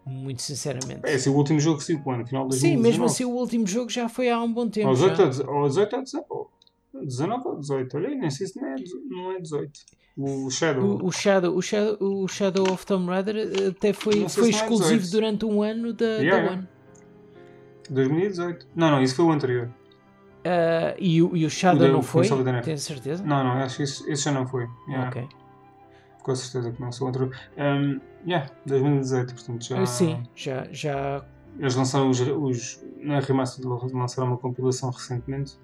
Muito 0.04 0.42
sinceramente. 0.42 1.00
é, 1.04 1.14
esse 1.14 1.28
é 1.28 1.32
o 1.32 1.34
último 1.34 1.58
jogo 1.58 1.78
que 1.78 1.84
saiu 1.84 2.00
quando? 2.00 2.26
Final 2.26 2.46
de 2.48 2.54
Sim, 2.56 2.74
2019. 2.74 2.88
mesmo 2.88 3.04
assim 3.06 3.24
o 3.24 3.30
último 3.30 3.66
jogo 3.66 3.90
já 3.90 4.08
foi 4.08 4.30
há 4.30 4.40
um 4.40 4.52
bom 4.52 4.68
tempo. 4.68 4.88
Ou 4.88 4.94
já. 4.94 5.08
18 5.08 5.22
ou 5.22 5.28
18 5.28 5.50
ou 5.50 5.68
18 5.68 5.96
ou 5.96 6.02
19. 6.02 6.55
19 7.04 7.48
ou 7.48 7.58
18, 7.58 7.96
olha 7.96 8.08
aí, 8.08 8.16
nem 8.16 8.30
sei 8.30 8.46
se 8.46 8.60
não 8.60 8.68
é, 8.68 8.74
não 9.08 9.32
é 9.32 9.40
18. 9.40 9.70
O 10.18 10.50
Shadow. 10.50 10.82
O, 10.84 11.06
o 11.06 11.12
Shadow, 11.12 11.54
o, 11.54 11.60
Shadow, 11.62 11.96
o 12.00 12.28
Shadow 12.28 12.72
of 12.72 12.86
Tomb 12.86 13.06
Raider 13.10 13.36
eh, 13.36 13.66
até 13.68 13.92
foi, 13.92 14.26
foi 14.28 14.46
é 14.46 14.50
exclusivo 14.50 15.00
18. 15.00 15.10
durante 15.10 15.44
um 15.44 15.62
ano 15.62 15.92
da, 15.92 16.06
Yeah, 16.06 16.46
da. 16.46 16.52
One. 16.54 16.68
2018. 17.90 18.66
Não, 18.74 18.90
não, 18.90 19.02
isso 19.02 19.14
foi 19.14 19.24
o 19.26 19.30
anterior. 19.30 19.70
Ah, 20.44 20.94
e, 20.98 21.20
o, 21.20 21.36
e 21.36 21.44
o 21.44 21.50
Shadow 21.50 21.88
O 21.88 21.92
não 21.92 22.02
foi? 22.02 22.26
Tens 22.62 22.82
certeza? 22.82 23.22
Não, 23.24 23.42
não, 23.42 23.52
acho 23.52 23.76
que 23.76 23.82
esse, 23.82 24.10
esse 24.10 24.22
já 24.22 24.32
não 24.32 24.46
foi. 24.46 24.66
Yeah, 24.88 25.08
Ok. 25.08 25.28
Com 26.22 26.34
certeza 26.34 26.72
que 26.72 26.80
não 26.80 26.90
sou 26.90 27.06
o 27.06 27.10
anterior. 27.10 27.36
Um, 27.56 28.00
yeah, 28.26 28.50
2018, 28.64 29.34
portanto 29.34 29.64
já. 29.64 29.80
Ah, 29.80 29.86
Sim, 29.86 30.22
já, 30.34 30.66
já 30.72 31.24
Eles 31.58 31.74
lançaram 31.76 32.10
os. 32.10 32.20
os 32.20 32.84
na 33.00 33.20
remaster 33.20 33.64
lançaram 33.66 34.28
uma 34.28 34.38
compilação 34.38 34.90
recentemente. 34.90 35.58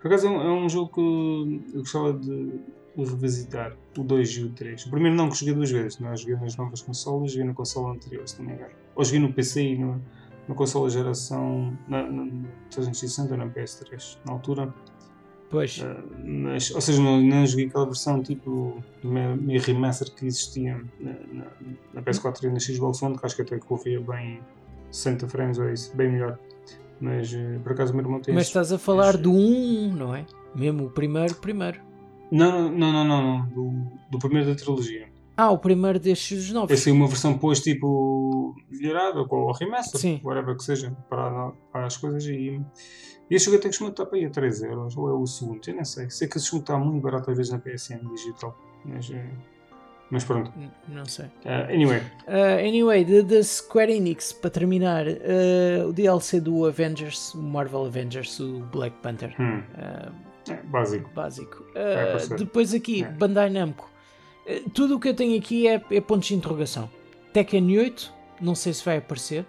Por 0.00 0.08
acaso 0.08 0.26
é 0.26 0.30
um, 0.30 0.40
é 0.40 0.52
um 0.64 0.68
jogo 0.68 0.92
que 0.94 1.76
eu 1.76 1.80
gostava 1.80 2.12
de 2.12 2.60
revisitar. 2.96 3.76
O 3.96 4.02
2 4.02 4.28
e 4.30 4.44
o 4.44 4.50
3. 4.50 4.86
O 4.86 4.90
primeiro 4.90 5.16
não 5.16 5.28
que 5.28 5.36
joguei 5.36 5.54
duas 5.54 5.70
vezes. 5.70 5.98
Não, 5.98 6.10
eu 6.10 6.16
joguei 6.16 6.36
nas 6.36 6.56
novas 6.56 6.82
consolas, 6.82 7.32
joguei 7.32 7.46
na 7.46 7.54
consola 7.54 7.92
anterior, 7.92 8.26
se 8.28 8.38
não 8.38 8.48
me 8.48 8.54
engano. 8.54 8.72
Ou 8.94 9.04
joguei 9.04 9.20
no 9.20 9.32
PC 9.32 9.62
e 9.62 9.78
no, 9.78 10.00
na 10.46 10.54
consola 10.54 10.88
geração. 10.90 11.76
Na, 11.88 12.02
na 12.10 12.28
360 12.70 13.32
ou 13.32 13.38
na 13.38 13.46
PS3 13.48 14.18
na 14.24 14.32
altura. 14.32 14.74
Pois. 15.50 15.78
Uh, 15.78 16.04
mas, 16.24 16.70
ou 16.70 16.80
seja, 16.80 17.00
não, 17.00 17.20
não 17.20 17.46
joguei 17.46 17.66
aquela 17.66 17.86
versão 17.86 18.22
tipo 18.22 18.82
meio 19.02 19.60
remaster 19.62 20.12
que 20.12 20.26
existia 20.26 20.78
na, 21.00 21.12
na, 21.32 21.46
na 21.94 22.02
PS4 22.02 22.44
e 22.44 22.48
na 22.50 22.60
Xbox 22.60 23.02
One, 23.02 23.18
que 23.18 23.24
acho 23.24 23.36
que 23.36 23.42
até 23.42 23.58
corria 23.58 24.00
bem 24.00 24.40
60 24.90 25.26
frames 25.28 25.58
ou 25.58 25.70
isso, 25.70 25.96
bem 25.96 26.12
melhor. 26.12 26.38
Mas 27.00 27.32
eh, 27.32 27.58
por 27.62 27.72
acaso 27.72 27.92
o 27.92 27.96
meu 27.96 28.04
irmão 28.04 28.20
tem 28.20 28.34
Mas 28.34 28.46
estás 28.46 28.72
a 28.72 28.78
falar 28.78 29.16
do 29.16 29.32
1, 29.32 29.94
não 29.94 30.14
é? 30.14 30.26
Mesmo 30.54 30.86
o 30.86 30.90
primeiro, 30.90 31.34
primeiro. 31.36 31.80
Não, 32.30 32.70
não, 32.70 32.92
não, 32.92 33.04
não, 33.04 33.22
não. 33.22 33.48
Do, 33.48 33.92
do 34.10 34.18
primeiro 34.18 34.48
da 34.48 34.54
trilogia. 34.54 35.08
Ah, 35.36 35.50
o 35.50 35.58
primeiro 35.58 36.00
destes 36.00 36.50
novos. 36.50 36.72
Esse 36.72 36.90
é 36.90 36.92
uma 36.92 37.06
versão 37.06 37.34
depois 37.34 37.60
tipo 37.60 38.56
melhorada 38.68 39.24
com 39.24 39.36
o 39.36 39.52
remaster, 39.52 40.00
Sim. 40.00 40.20
whatever 40.24 40.56
que 40.56 40.64
seja, 40.64 40.90
para, 41.08 41.52
as 41.74 41.96
coisas 41.96 42.26
e. 42.26 42.60
E 43.30 43.34
esse 43.34 43.44
jogo 43.44 43.58
até 43.58 43.68
costuma 43.68 43.90
estar 43.90 44.06
para 44.06 44.16
aí 44.18 44.24
a 44.24 44.30
3 44.30 44.62
euros, 44.62 44.96
ou 44.96 45.08
é 45.10 45.12
o 45.12 45.26
segundo, 45.26 45.60
eu 45.68 45.74
nem 45.74 45.84
sei. 45.84 46.08
Sei 46.10 46.26
que 46.26 46.38
jogo 46.38 46.62
está 46.62 46.78
muito 46.78 47.02
barato 47.02 47.30
às 47.30 47.36
vezes 47.36 47.52
na 47.52 47.58
PSN 47.58 48.08
digital, 48.14 48.58
mas, 48.84 49.10
eh, 49.10 49.30
mas 50.10 50.24
pronto. 50.24 50.52
Não 50.88 51.04
sei. 51.06 51.26
Eh, 51.44 51.74
anyway, 51.74 52.00
Uh, 52.26 52.58
anyway, 52.66 53.04
da 53.04 53.42
Square 53.42 53.92
Enix, 53.92 54.32
para 54.32 54.50
terminar, 54.50 55.06
uh, 55.06 55.88
o 55.88 55.92
DLC 55.92 56.40
do 56.40 56.64
Avengers, 56.66 57.34
o 57.34 57.42
Marvel 57.42 57.84
Avengers, 57.86 58.38
o 58.40 58.60
Black 58.72 58.96
Panther. 59.02 59.34
hum, 59.40 59.62
Uh, 59.76 60.28
é 60.50 60.54
básico. 60.64 61.10
básico. 61.14 61.62
Uh, 61.74 62.08
aparecer. 62.08 62.38
depois 62.38 62.72
aqui, 62.74 63.02
É. 63.04 63.08
Bandai 63.10 63.50
Namco. 63.50 63.90
Uh, 64.46 64.70
tudo 64.70 64.96
o 64.96 65.00
que 65.00 65.08
eu 65.08 65.14
tenho 65.14 65.38
aqui 65.38 65.68
é, 65.68 65.82
é 65.90 66.00
pontos 66.00 66.28
de 66.28 66.34
interrogação. 66.34 66.88
Tekken 67.32 67.76
8, 67.78 68.12
não 68.40 68.54
sei 68.54 68.72
se 68.72 68.82
vai 68.84 68.96
aparecer. 68.96 69.44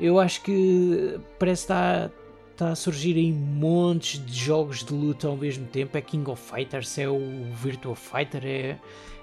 Eu 0.00 0.18
acho 0.20 0.42
que 0.42 1.18
parece 1.38 1.66
que 1.66 1.72
está, 1.72 2.10
está 2.52 2.68
a 2.70 2.74
surgir 2.76 3.16
aí 3.16 3.32
montes 3.32 4.24
de 4.24 4.32
jogos 4.34 4.84
de 4.84 4.92
luta 4.92 5.26
ao 5.28 5.36
mesmo 5.36 5.66
tempo. 5.66 5.96
É 5.96 6.00
King 6.00 6.28
of 6.30 6.40
Fighters, 6.40 6.96
é 6.98 7.08
o 7.08 7.18
Virtua 7.52 7.94
Fighter, 7.96 8.42
é, 8.44 8.76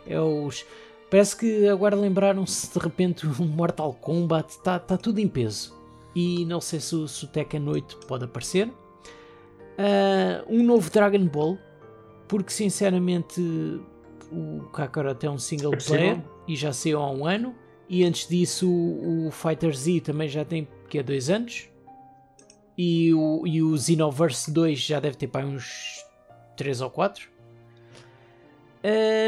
é 0.06 0.20
os. 0.20 0.66
Parece 1.10 1.36
que 1.36 1.68
agora 1.68 1.96
lembraram-se 1.96 2.72
de 2.72 2.80
repente 2.80 3.26
o 3.28 3.44
Mortal 3.44 3.94
Kombat, 3.94 4.50
está 4.52 4.78
está 4.78 4.98
tudo 4.98 5.20
em 5.20 5.28
peso. 5.28 5.80
E 6.16 6.46
não 6.46 6.60
sei 6.62 6.80
se, 6.80 6.96
o- 6.96 7.08
se 7.08 7.24
o 7.26 7.28
Tekken 7.28 7.68
8 7.68 7.98
pode 8.08 8.26
aparecer. 8.26 8.70
Ah, 9.78 10.44
um 10.48 10.64
novo 10.64 10.90
Dragon 10.90 11.26
Ball, 11.26 11.58
porque 12.28 12.52
sinceramente 12.52 13.42
o 14.32 14.62
Kakarot 14.74 15.26
é 15.26 15.30
um 15.30 15.38
single 15.38 15.74
É 15.74 15.78
player 15.78 16.22
e 16.48 16.56
já 16.56 16.72
saiu 16.72 17.00
há 17.02 17.10
um 17.12 17.26
ano. 17.26 17.56
E 17.90 18.04
antes 18.06 18.28
disso 18.28 18.70
o, 18.70 19.28
o 19.28 19.32
Fighter 19.32 19.76
Z 19.76 20.02
também 20.02 20.30
já 20.30 20.46
tem 20.46 20.68
que 20.90 20.98
é 20.98 21.04
dois 21.04 21.30
anos. 21.30 21.68
E 22.78 23.14
o, 23.14 23.46
e 23.46 23.62
o 23.62 23.78
Xenoverse 23.78 24.50
2 24.52 24.80
já 24.80 25.00
deve 25.00 25.16
ter 25.18 25.28
para 25.28 25.46
uns 25.46 26.04
3 26.56 26.80
ou 26.82 26.90
4. 26.90 27.30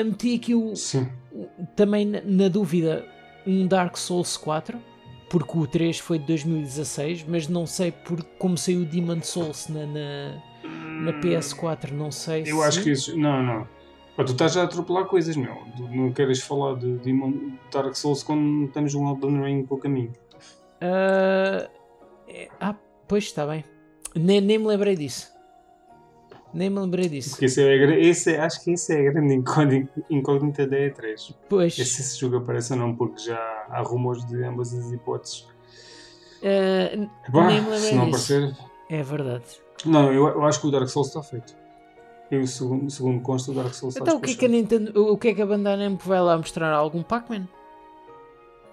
Meti 0.05 0.35
aqui 0.35 0.55
o, 0.55 0.75
Sim. 0.75 1.07
também 1.75 2.05
na, 2.05 2.21
na 2.21 2.47
dúvida 2.47 3.05
um 3.45 3.67
Dark 3.67 3.97
Souls 3.97 4.37
4 4.37 4.79
porque 5.29 5.57
o 5.57 5.67
3 5.67 5.99
foi 5.99 6.19
de 6.19 6.25
2016 6.27 7.25
mas 7.27 7.47
não 7.47 7.65
sei 7.65 7.91
por 7.91 8.23
como 8.37 8.57
saiu 8.57 8.81
o 8.81 8.85
Demon 8.85 9.21
Souls 9.21 9.67
na, 9.67 9.85
na, 9.85 10.41
na 11.03 11.13
PS4 11.21 11.91
não 11.91 12.11
sei 12.11 12.43
Eu 12.43 12.57
se... 12.57 12.63
acho 12.63 12.83
que 12.83 12.91
isso. 12.91 13.17
Não, 13.17 13.41
não. 13.43 13.67
Pá, 14.15 14.23
tu 14.23 14.33
estás 14.33 14.55
a 14.55 14.63
atropelar 14.63 15.05
coisas, 15.05 15.35
meu. 15.35 15.55
Tu 15.75 15.83
não 15.87 16.11
queres 16.11 16.39
falar 16.41 16.75
de, 16.77 16.99
de 16.99 17.11
Dark 17.71 17.95
Souls 17.95 18.21
quando 18.21 18.67
temos 18.71 18.93
um 18.93 19.09
Elden 19.09 19.41
Ring 19.43 19.65
pelo 19.65 19.79
caminho. 19.79 20.13
Ah, 20.79 21.67
é- 22.27 22.47
ah, 22.59 22.75
pois 23.07 23.23
está 23.25 23.45
bem 23.47 23.63
nem, 24.15 24.39
nem 24.39 24.57
me 24.59 24.67
lembrei 24.67 24.95
disso 24.95 25.32
nem 26.53 26.69
me 26.69 26.79
lembrei 26.79 27.09
disso 27.09 27.31
Porque 27.31 27.45
esse 27.45 27.61
é, 27.61 27.99
esse 28.01 28.33
é- 28.33 28.39
acho 28.39 28.63
que 28.63 28.71
esse 28.71 28.93
é 28.95 29.07
a 29.07 29.11
grande 29.11 29.33
incógnita, 30.09 30.67
da 30.67 30.77
E3. 30.77 31.33
pois 31.49 31.73
É 31.79 31.83
se 31.83 32.01
esse 32.01 32.19
jogo 32.19 32.37
aparece 32.37 32.73
ou 32.73 32.79
não, 32.79 32.95
porque 32.95 33.21
já 33.23 33.37
há 33.69 33.81
rumores 33.81 34.25
de 34.25 34.43
ambas 34.43 34.73
as 34.73 34.91
hipóteses. 34.91 35.47
ah, 36.43 37.07
Epá, 37.27 37.47
Nem 37.47 37.61
me 37.61 37.69
lembrei 37.69 37.79
se 37.79 37.95
não 37.95 38.11
disso. 38.11 38.33
aparecer. 38.35 38.57
é 38.89 39.03
verdade 39.03 39.43
Não, 39.85 40.11
eu, 40.13 40.27
eu 40.27 40.43
acho 40.45 40.61
que 40.61 40.67
o 40.67 40.71
Dark 40.71 40.87
Souls 40.87 41.07
está 41.07 41.23
feito. 41.23 41.55
Eu, 42.31 42.47
segundo, 42.47 42.89
segundo 42.89 43.21
consta, 43.21 43.51
o 43.51 43.53
Dark 43.53 43.73
Souls 43.73 43.95
está 43.95 44.05
então 44.05 44.17
o 44.17 44.21
que 44.21 44.31
é 44.31 44.35
que 44.35 44.45
a. 44.45 44.49
Nintendo 44.49 44.91
o 45.11 45.17
que 45.17 45.27
é 45.29 45.33
que 45.35 45.41
a 45.41 45.45
Bandai 45.45 45.77
Namco 45.77 46.03
vai 46.07 46.19
lá 46.21 46.35
mostrar 46.37 46.71
algum 46.73 47.03
Pac-Man 47.03 47.47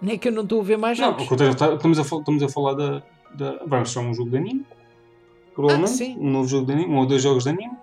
nem 0.03 0.15
é 0.15 0.19
que 0.19 0.29
eu 0.29 0.33
não 0.33 0.45
estou 0.45 0.61
a 0.61 0.65
ver 0.65 0.79
mais 0.79 0.99
Não, 0.99 1.11
jogos 1.11 1.29
tá- 1.59 1.75
estamos, 1.75 1.99
a, 1.99 2.17
estamos 2.17 2.43
a 2.43 2.49
falar 2.49 2.73
da, 2.75 3.03
da. 3.35 3.51
Vamos 3.67 3.71
mostrar 3.95 4.03
um 4.03 4.15
jogo 4.15 4.31
de 4.31 4.37
anime. 4.39 4.67
Provavelmente. 5.61 5.93
Ah, 5.93 5.97
sim. 5.97 6.17
Um 6.19 6.31
novo 6.31 6.49
jogo 6.49 6.67
de 6.67 6.73
anime, 6.73 6.93
um 6.93 6.99
ou 6.99 7.07
dois 7.07 7.23
jogos 7.23 7.45
de 7.45 7.51
anime. 7.51 7.77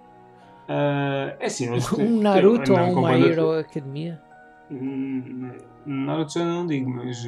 Ah, 0.68 1.36
é 1.40 1.46
assim, 1.46 1.70
um 1.70 2.20
Naruto 2.20 2.74
ou 2.74 2.80
uma 2.92 3.18
Hero 3.18 3.52
Academia 3.52 4.22
Hum, 4.70 5.52
Naruto 5.86 6.34
já 6.34 6.44
não 6.44 6.68
digo, 6.68 6.90
mas, 6.90 7.26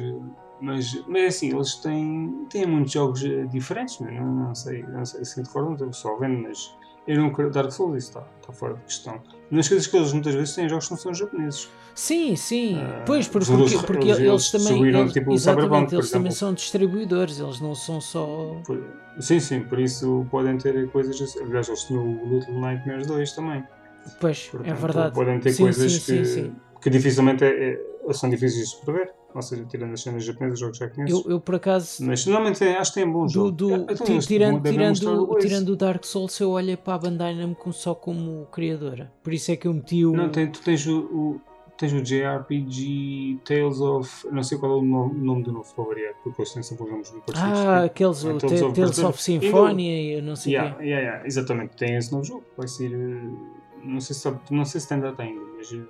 mas, 0.60 1.04
mas 1.06 1.22
é 1.22 1.26
assim, 1.26 1.54
eles 1.54 1.76
têm, 1.76 2.46
têm 2.50 2.66
muitos 2.66 2.92
jogos 2.92 3.20
diferentes, 3.50 3.98
não, 4.00 4.10
não, 4.10 4.54
sei, 4.54 4.82
não 4.82 5.04
sei 5.06 5.24
se 5.24 5.42
de 5.42 5.48
cor, 5.48 5.64
não 5.64 5.72
estou 5.72 5.90
só 5.92 6.16
vendo, 6.16 6.42
mas 6.42 6.76
eu 7.06 7.18
não 7.18 7.32
quero 7.32 7.50
Dark 7.50 7.70
Souls, 7.72 7.96
isso 7.98 8.08
está, 8.10 8.24
está 8.40 8.52
fora 8.52 8.74
de 8.74 8.82
questão. 8.82 9.20
Nas 9.50 9.68
coisas 9.68 9.86
que 9.86 9.96
eles 9.96 10.12
muitas 10.12 10.34
vezes 10.34 10.54
têm 10.54 10.68
jogos 10.68 10.86
que 10.86 10.90
não 10.92 10.98
são 10.98 11.12
japoneses. 11.14 11.68
Sim, 11.94 12.36
sim. 12.36 12.78
Ah, 12.80 13.02
pois, 13.04 13.26
por- 13.26 13.42
os 13.42 13.48
porque, 13.48 13.62
eles- 13.62 13.82
porque 13.82 14.06
eles- 14.08 14.18
eles, 14.20 14.50
também. 14.50 14.66
distribuíram, 14.66 15.00
Eles, 15.00 15.12
tipo, 15.12 15.32
exatamente, 15.32 15.94
eles 15.94 16.10
também 16.10 16.30
são 16.32 16.54
distribuidores, 16.54 17.40
eles 17.40 17.60
não 17.60 17.74
são 17.74 18.00
só. 18.00 18.56
Por- 18.64 18.82
sim, 19.18 19.40
sim, 19.40 19.60
por 19.64 19.78
isso 19.80 20.24
podem 20.30 20.56
ter 20.56 20.88
coisas 20.90 21.20
assim. 21.20 21.40
Aliás, 21.42 21.66
eles 21.68 21.82
tinham 21.84 22.04
o 22.06 22.28
Little 22.38 22.60
Nightmares 22.60 23.06
2 23.08 23.32
também. 23.32 23.64
Pois, 24.20 24.46
é 24.46 24.50
Portanto, 24.50 24.76
verdade. 24.80 25.14
Podem 25.14 25.40
ter 25.40 25.52
Sim, 25.52 25.64
coisas 25.64 25.92
sim, 25.92 26.16
que, 26.18 26.24
sim. 26.24 26.56
que 26.80 26.88
dificilmente 26.90 27.44
é- 27.44 27.72
é- 28.08 28.12
são 28.12 28.30
difíceis 28.30 28.70
de 28.70 28.76
prever. 28.84 29.12
Ou 29.34 29.42
seja, 29.42 29.64
tirando 29.64 29.92
as 29.92 30.02
cenas 30.02 30.24
japonesas, 30.24 30.58
jogos 30.58 30.78
já 30.78 30.88
conheço. 30.88 31.22
Eu, 31.26 31.32
eu 31.32 31.40
por 31.40 31.54
acaso. 31.54 32.04
Mas 32.04 32.26
normalmente 32.26 32.64
é- 32.64 32.76
acho 32.76 32.92
que 32.92 33.00
tem 33.00 33.10
bons 33.10 33.32
Do, 33.32 33.38
jogos. 33.46 33.56
do, 33.56 33.74
então 33.92 33.94
ti- 34.06 34.26
tirando, 34.26 34.52
mostrar 34.54 34.70
tirando, 34.72 35.38
tirando 35.38 35.68
o 35.70 35.76
Dark 35.76 36.04
Souls, 36.04 36.40
eu 36.40 36.50
olhei 36.50 36.76
para 36.76 36.94
a 36.94 36.98
Bandai 36.98 37.34
Namco 37.34 37.72
só 37.72 37.94
como 37.94 38.46
criadora. 38.52 39.12
Por 39.22 39.32
isso 39.32 39.50
é 39.52 39.56
que 39.56 39.68
eu 39.68 39.74
meti 39.74 40.04
o. 40.04 40.12
Não, 40.12 40.28
tem- 40.30 40.50
tu 40.50 40.60
tens 40.62 40.84
o, 40.86 40.98
o- 41.00 41.40
tens 41.78 41.92
o 41.92 42.02
JRPG 42.02 43.38
Tales 43.44 43.80
of. 43.80 44.26
Não 44.30 44.42
sei 44.42 44.58
qual 44.58 44.72
é 44.72 44.76
o 44.76 44.82
nome, 44.82 45.14
nome 45.20 45.42
do 45.42 45.52
novo 45.52 45.68
variar, 45.84 46.14
porque 46.22 46.42
eles 46.42 46.52
têm 46.52 46.62
sempre 46.62 46.84
os 46.84 46.90
nomes 46.90 47.10
muito 47.12 47.24
parecidos. 47.24 47.58
ah, 47.60 47.84
aqueles, 47.84 48.24
É 48.24 48.32
Tales 48.34 48.62
of 48.62 48.74
Tales 48.74 48.98
of 48.98 49.22
Symphonia 49.22 50.18
e 50.18 50.22
não 50.22 50.36
sei 50.36 50.52
o 50.52 50.54
Yeah, 50.54 50.76
quê. 50.76 50.84
yeah, 50.84 51.02
yeah, 51.06 51.26
exatamente, 51.26 51.76
tem 51.76 51.96
esse 51.96 52.10
novo 52.12 52.24
jogo. 52.24 52.44
Vai 52.56 52.68
ser. 52.68 52.92
eh, 52.92 53.60
Não 53.82 53.98
sei 54.00 54.14
se, 54.14 54.30
não 54.50 54.64
sei 54.66 54.78
se 54.80 54.88
tem 54.88 55.00
data 55.00 55.22
ainda, 55.22 55.40
mas 55.56 55.72
eh, 55.72 55.80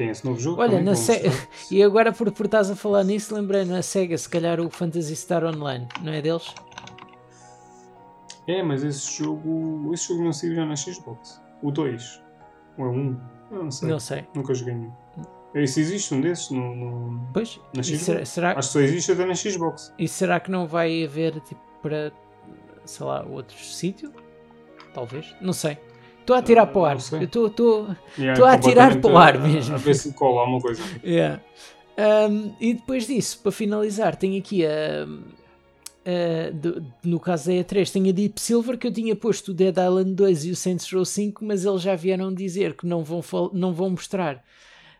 tem 0.00 0.08
esse 0.08 0.24
novo 0.24 0.40
jogo. 0.40 0.62
Olha, 0.62 0.80
na 0.80 0.94
Se-. 0.94 1.20
E 1.70 1.82
agora, 1.82 2.10
por, 2.10 2.32
por 2.32 2.46
estás 2.46 2.70
a 2.70 2.74
falar 2.74 3.04
nisso, 3.04 3.34
lembrei 3.34 3.66
na 3.66 3.82
Sega, 3.82 4.16
se 4.16 4.26
calhar 4.26 4.58
o 4.58 4.70
Phantasy 4.70 5.14
Star 5.14 5.44
Online, 5.44 5.86
não 6.02 6.10
é 6.10 6.22
deles? 6.22 6.54
É, 8.48 8.62
mas 8.62 8.82
esse 8.82 9.18
jogo. 9.22 9.90
Esse 9.92 10.08
jogo 10.08 10.24
não 10.24 10.32
saiu 10.32 10.54
já 10.54 10.64
na 10.64 10.74
Xbox. 10.74 11.38
O 11.62 11.70
2. 11.70 12.22
Ou 12.78 12.84
é 12.86 12.88
o 12.88 12.92
1? 12.92 13.20
Eu 13.52 13.64
não 13.64 13.70
sei. 13.70 13.88
Não 13.90 14.00
sei. 14.00 14.24
Nunca 14.34 14.54
joguei 14.54 14.74
nenhum. 14.74 14.92
Esse 15.54 15.80
existe 15.80 16.14
um 16.14 16.20
desses 16.22 16.50
no. 16.50 16.74
no- 16.74 17.28
Pois, 17.34 17.60
Na 17.74 17.82
Xbox? 17.82 18.02
será, 18.02 18.24
será, 18.24 18.50
Acho 18.58 18.68
que 18.68 18.72
só 18.72 18.80
existe 18.80 19.12
até 19.12 19.26
na 19.26 19.34
Xbox. 19.34 19.92
e 19.98 20.08
será 20.08 20.40
que 20.40 20.50
não 20.50 20.66
vai 20.66 21.04
haver 21.04 21.38
tipo 21.42 21.60
para 21.82 22.10
sei 22.86 23.04
lá, 23.06 23.22
outro 23.28 23.56
sítio? 23.58 24.10
Talvez, 24.94 25.36
não 25.42 25.52
sei. 25.52 25.76
Estou 26.30 26.36
a 26.36 26.42
tirar 26.42 26.62
Ah, 26.62 26.66
para 26.66 26.80
o 26.80 26.84
ar. 26.84 26.96
estou. 26.96 27.88
Yeah, 28.18 28.40
Tô 28.40 28.44
a 28.46 28.52
completamente 28.58 29.00
para 29.00 29.12
o 29.12 29.18
ar 29.18 29.38
mesmo. 29.40 29.74
A 29.74 29.78
ver 29.78 29.94
se 29.94 30.12
cola 30.14 30.40
alguma 30.42 30.60
coisa. 30.60 30.82
Yeah. 31.04 31.40
Um, 32.30 32.54
e 32.60 32.74
depois 32.74 33.06
disso, 33.06 33.40
para 33.42 33.52
finalizar, 33.52 34.16
tenho 34.16 34.38
aqui 34.38 34.64
a. 34.64 35.06
no 37.04 37.20
caso 37.20 37.46
da 37.46 37.52
E3, 37.54 37.90
tenho 37.90 38.08
a 38.08 38.12
Deep 38.12 38.40
Silver 38.40 38.78
que 38.78 38.86
eu 38.86 38.92
tinha 38.92 39.14
posto 39.14 39.50
o 39.50 39.54
Dead 39.54 39.76
Island 39.76 40.14
2 40.14 40.44
e 40.46 40.50
o 40.50 40.56
Saints 40.56 40.90
Row 40.92 41.04
5, 41.04 41.44
mas 41.44 41.64
eles 41.64 41.82
já 41.82 41.94
vieram 41.94 42.32
dizer 42.32 42.74
que 42.76 42.86
não 42.86 43.02
vão, 43.04 43.20
não 43.52 43.72
vão 43.72 43.90
mostrar 43.90 44.42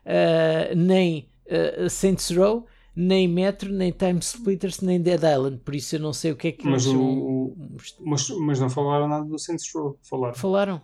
ah, 0.05 0.75
nem 0.75 1.27
ah, 1.49 1.89
Saints 1.89 2.29
Row, 2.31 2.65
nem 2.95 3.27
Metro, 3.27 3.71
nem 3.71 3.91
Time 3.91 4.19
Splitters, 4.19 4.81
nem 4.81 5.01
Dead 5.01 5.21
Island. 5.23 5.57
Por 5.65 5.73
isso 5.75 5.95
eu 5.95 5.99
não 5.99 6.13
sei 6.13 6.31
o 6.33 6.35
que 6.35 6.49
é 6.49 6.51
que 6.51 6.67
Mas 6.67 6.85
eles 6.85 6.97
o- 6.97 7.55
Mas, 7.99 8.29
mas 8.39 8.59
não 8.59 8.69
falaram 8.69 9.07
nada 9.07 9.25
do 9.25 9.39
Saints 9.39 9.65
Row. 9.73 9.97
Falaram. 10.03 10.35
falaram. 10.35 10.81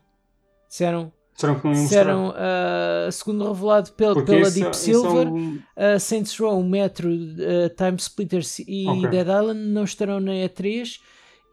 Disseram, 0.69 1.11
Disseram 1.33 1.59
que 1.59 1.65
não 1.65 1.73
iam 1.73 1.81
mostrar. 1.83 1.99
disseram 2.03 2.33
ah, 2.35 3.09
segundo 3.11 3.47
revelado 3.53 3.91
pel- 3.93 4.13
Porque 4.15 4.31
pela 4.31 4.47
esse- 4.47 4.59
Deep 4.59 4.71
esse 4.71 4.89
é 4.89 4.93
Silver. 4.93 5.27
um- 5.27 5.55
Uh, 5.77 5.99
Saints 5.99 6.37
Row, 6.39 6.63
Metro, 6.63 7.09
uh, 7.09 7.69
Time 7.77 7.95
Splitters 7.97 8.59
e 8.67 8.87
Ok. 8.87 9.09
Dead 9.09 9.27
Island 9.27 9.59
não 9.69 9.83
estarão 9.83 10.19
na 10.19 10.31
E3 10.33 10.99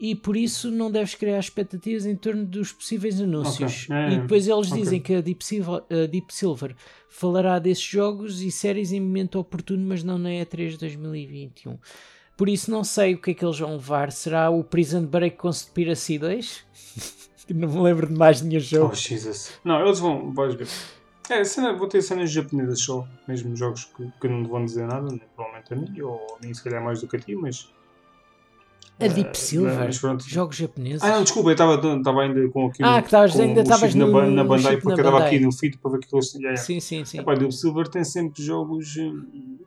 e 0.01 0.15
por 0.15 0.37
isso 0.37 0.71
não 0.71 0.91
deves 0.91 1.15
criar 1.15 1.39
expectativas 1.39 2.05
em 2.07 2.17
torno 2.17 2.45
dos 2.47 2.73
possíveis 2.73 3.21
anúncios. 3.21 3.85
Ok. 3.85 3.95
É, 3.97 4.13
e 4.13 4.21
depois 4.21 4.49
eles 4.49 4.69
ok. 4.73 4.81
dizem 4.83 5.01
que 5.01 5.15
a 5.15 5.21
Deep 5.21 5.45
Silver, 5.45 5.83
a 5.91 6.07
Deep 6.07 6.35
Silver 6.35 6.75
falará 7.09 7.59
desses 7.59 7.85
jogos 7.85 8.41
e 8.43 8.51
séries 8.51 8.91
em 8.91 9.01
momento 9.01 9.39
oportuno, 9.39 9.87
mas 9.87 10.03
não 10.03 10.19
na 10.19 10.31
E3 10.31 10.77
2021. 10.79 11.79
Por 12.37 12.49
isso 12.49 12.69
não 12.71 12.83
sei 12.83 13.15
o 13.15 13.19
que 13.21 13.31
é 13.31 13.35
que 13.35 13.45
eles 13.45 13.59
vão 13.59 13.73
levar. 13.75 14.11
Será 14.11 14.51
o 14.51 14.65
Prison 14.65 15.05
Break 15.07 15.37
Conspiracy 15.37 16.19
2? 16.19 16.65
Não 17.53 17.69
me 17.69 17.81
lembro 17.81 18.07
de 18.07 18.15
mais 18.15 18.41
nenhum 18.41 18.61
jogo. 18.61 18.91
Oh, 18.93 18.95
Jesus. 18.95 19.53
Não, 19.65 19.81
eles 19.85 19.99
vão. 19.99 20.33
Vais 20.33 20.55
ver. 20.55 20.69
É, 21.31 21.43
cena, 21.45 21.73
vou 21.75 21.89
ter 21.89 22.03
cenas 22.03 22.31
japonesas 22.31 22.81
só. 22.81 23.07
Mesmo 23.27 23.57
jogos 23.57 23.85
que, 23.87 24.07
que 24.21 24.29
não 24.29 24.45
vão 24.47 24.65
dizer 24.65 24.87
nada, 24.87 25.11
né, 25.11 25.21
provavelmente 25.35 25.73
a 25.73 25.77
mim, 25.77 26.01
ou 26.03 26.39
nem 26.43 26.53
se 26.55 26.63
calhar 26.63 26.83
mais 26.85 27.01
do 27.01 27.09
que 27.09 27.17
a 27.17 27.21
ti, 27.21 27.35
mas. 27.35 27.69
A 29.01 29.09
Deep 29.09 29.31
Ah, 29.31 29.35
Silver, 29.35 29.77
mas 29.87 29.99
pronto. 29.99 30.29
jogos 30.29 30.55
japoneses. 30.57 31.03
Ah, 31.03 31.09
não, 31.17 31.23
desculpa, 31.25 31.49
eu 31.51 31.53
estava 31.55 32.23
ainda 32.23 32.49
com 32.51 32.67
aqui 32.69 32.83
Ah, 32.85 32.99
o- 32.99 33.01
que 33.01 33.07
estavas- 33.09 33.33
com 33.33 33.43
ainda 33.43 33.61
o 33.61 33.63
estavas 33.65 33.95
na, 33.95 34.07
no- 34.07 34.13
ba- 34.13 34.27
na 34.27 34.45
Bandai, 34.45 34.77
porque 34.77 34.93
eu 34.93 34.97
estava 34.97 35.25
aqui 35.25 35.41
no 35.41 35.51
feed 35.53 35.79
para 35.79 35.91
ver 35.93 35.99
que 35.99 36.15
eles. 36.15 36.27
Yeah, 36.35 36.43
yeah. 36.51 36.63
Sim, 36.63 36.79
sim, 36.81 37.05
sim. 37.05 37.19
Epá, 37.19 37.33
a 37.33 37.35
Deep 37.35 37.53
Silver 37.53 37.89
tem 37.89 38.05
sempre 38.05 38.41
jogos 38.43 38.97
hum, 38.97 39.59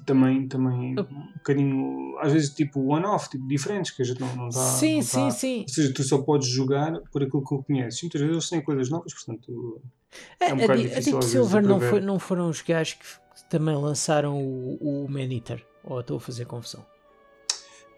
também, 0.00 0.46
também 0.48 0.94
Ah. 0.98 1.02
um 1.02 1.32
bocadinho, 1.34 2.18
às 2.20 2.32
vezes 2.32 2.50
tipo 2.50 2.80
one-off, 2.80 3.28
tipo, 3.30 3.46
diferentes, 3.46 3.90
que 3.90 4.02
a 4.02 4.04
gente 4.04 4.20
não, 4.20 4.34
não 4.36 4.48
está. 4.48 4.60
sim, 4.60 4.96
não 4.96 5.02
sim, 5.02 5.24
tá- 5.24 5.30
sim. 5.30 5.60
Ou 5.62 5.68
seja, 5.68 5.94
tu 5.94 6.02
só 6.02 6.18
podes 6.22 6.48
jogar 6.48 7.00
por 7.12 7.22
aquilo 7.22 7.42
que 7.44 7.62
conheces. 7.66 8.02
Muitas 8.02 8.20
vezes 8.20 8.34
eles 8.36 8.48
têm 8.50 8.60
coisas 8.62 8.88
novas, 8.90 9.12
portanto. 9.14 9.80
A, 10.40 10.44
é 10.46 10.48
um 10.52 10.56
a 10.56 10.60
bocado 10.60 10.80
Di- 10.80 10.86
a 10.86 10.88
difícil 10.90 11.12
Deep 11.12 11.24
às 11.24 11.32
vezes 11.32 11.48
Silver 11.50 11.62
não, 11.62 11.80
foi, 11.80 12.00
não 12.00 12.18
foram 12.18 12.48
os 12.48 12.60
gajos 12.62 12.94
que 12.94 13.44
também 13.48 13.74
lançaram 13.76 14.38
o, 14.38 15.04
o 15.04 15.08
Man-Eater? 15.10 15.64
Ou 15.84 16.00
estou 16.00 16.16
a 16.16 16.20
fazer 16.20 16.44
confusão? 16.44 16.84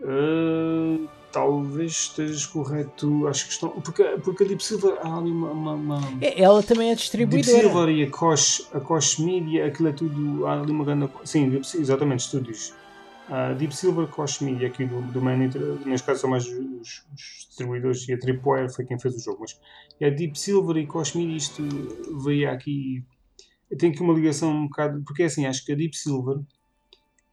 Uh, 0.01 1.09
talvez 1.35 1.91
estejas 1.91 2.47
correto, 2.47 3.27
acho 3.27 3.47
que 3.47 3.53
estão. 3.53 3.71
Porque, 3.71 4.05
porque 4.23 4.45
a 4.45 4.47
Deep 4.47 4.63
Silver 4.63 4.97
há 5.03 5.19
ali 5.19 5.33
uma. 5.33 5.51
uma, 5.51 5.73
uma... 5.73 6.01
É, 6.21 6.41
ela 6.41 6.63
também 6.63 6.87
é 6.87 6.95
Deep 6.95 7.03
distribuidora. 7.03 7.61
Silver 7.61 7.89
e 7.89 8.05
a 8.05 8.11
Koch, 8.11 8.65
a 8.73 8.79
Koch 8.79 9.21
Media, 9.21 9.67
aquilo 9.67 9.89
é 9.89 9.93
tudo. 9.93 10.47
Há 10.47 10.61
ali 10.61 10.71
uma 10.71 10.85
grande. 10.85 11.11
Sim, 11.25 11.51
Deep 11.51 11.67
exatamente, 11.77 12.21
estúdios. 12.21 12.73
A 13.29 13.53
Deep 13.53 13.75
Silver, 13.75 14.07
Koch 14.07 14.45
Media, 14.45 14.69
aqui 14.69 14.87
do, 14.87 15.01
do 15.03 15.21
Manager, 15.21 15.61
neste 15.85 16.07
caso 16.07 16.21
são 16.21 16.31
mais 16.31 16.47
os, 16.47 17.05
os 17.13 17.47
distribuidores 17.49 18.07
e 18.09 18.13
a 18.13 18.19
Tripwire 18.19 18.73
foi 18.73 18.85
quem 18.85 18.99
fez 18.99 19.17
o 19.17 19.21
jogo. 19.21 19.41
Mas 19.41 19.59
a 20.01 20.11
Deep 20.11 20.39
Silver 20.39 20.77
e 20.77 20.87
Koch 20.87 21.19
Media, 21.19 21.37
isto 21.37 21.63
veio 22.25 22.49
aqui. 22.49 23.05
Tem 23.77 23.91
aqui 23.91 24.03
uma 24.03 24.15
ligação 24.15 24.53
um 24.53 24.69
bocado. 24.69 25.03
Porque 25.05 25.25
é 25.25 25.27
assim, 25.27 25.47
acho 25.47 25.65
que 25.65 25.73
a 25.73 25.75
Deep 25.75 25.97
Silver 25.97 26.39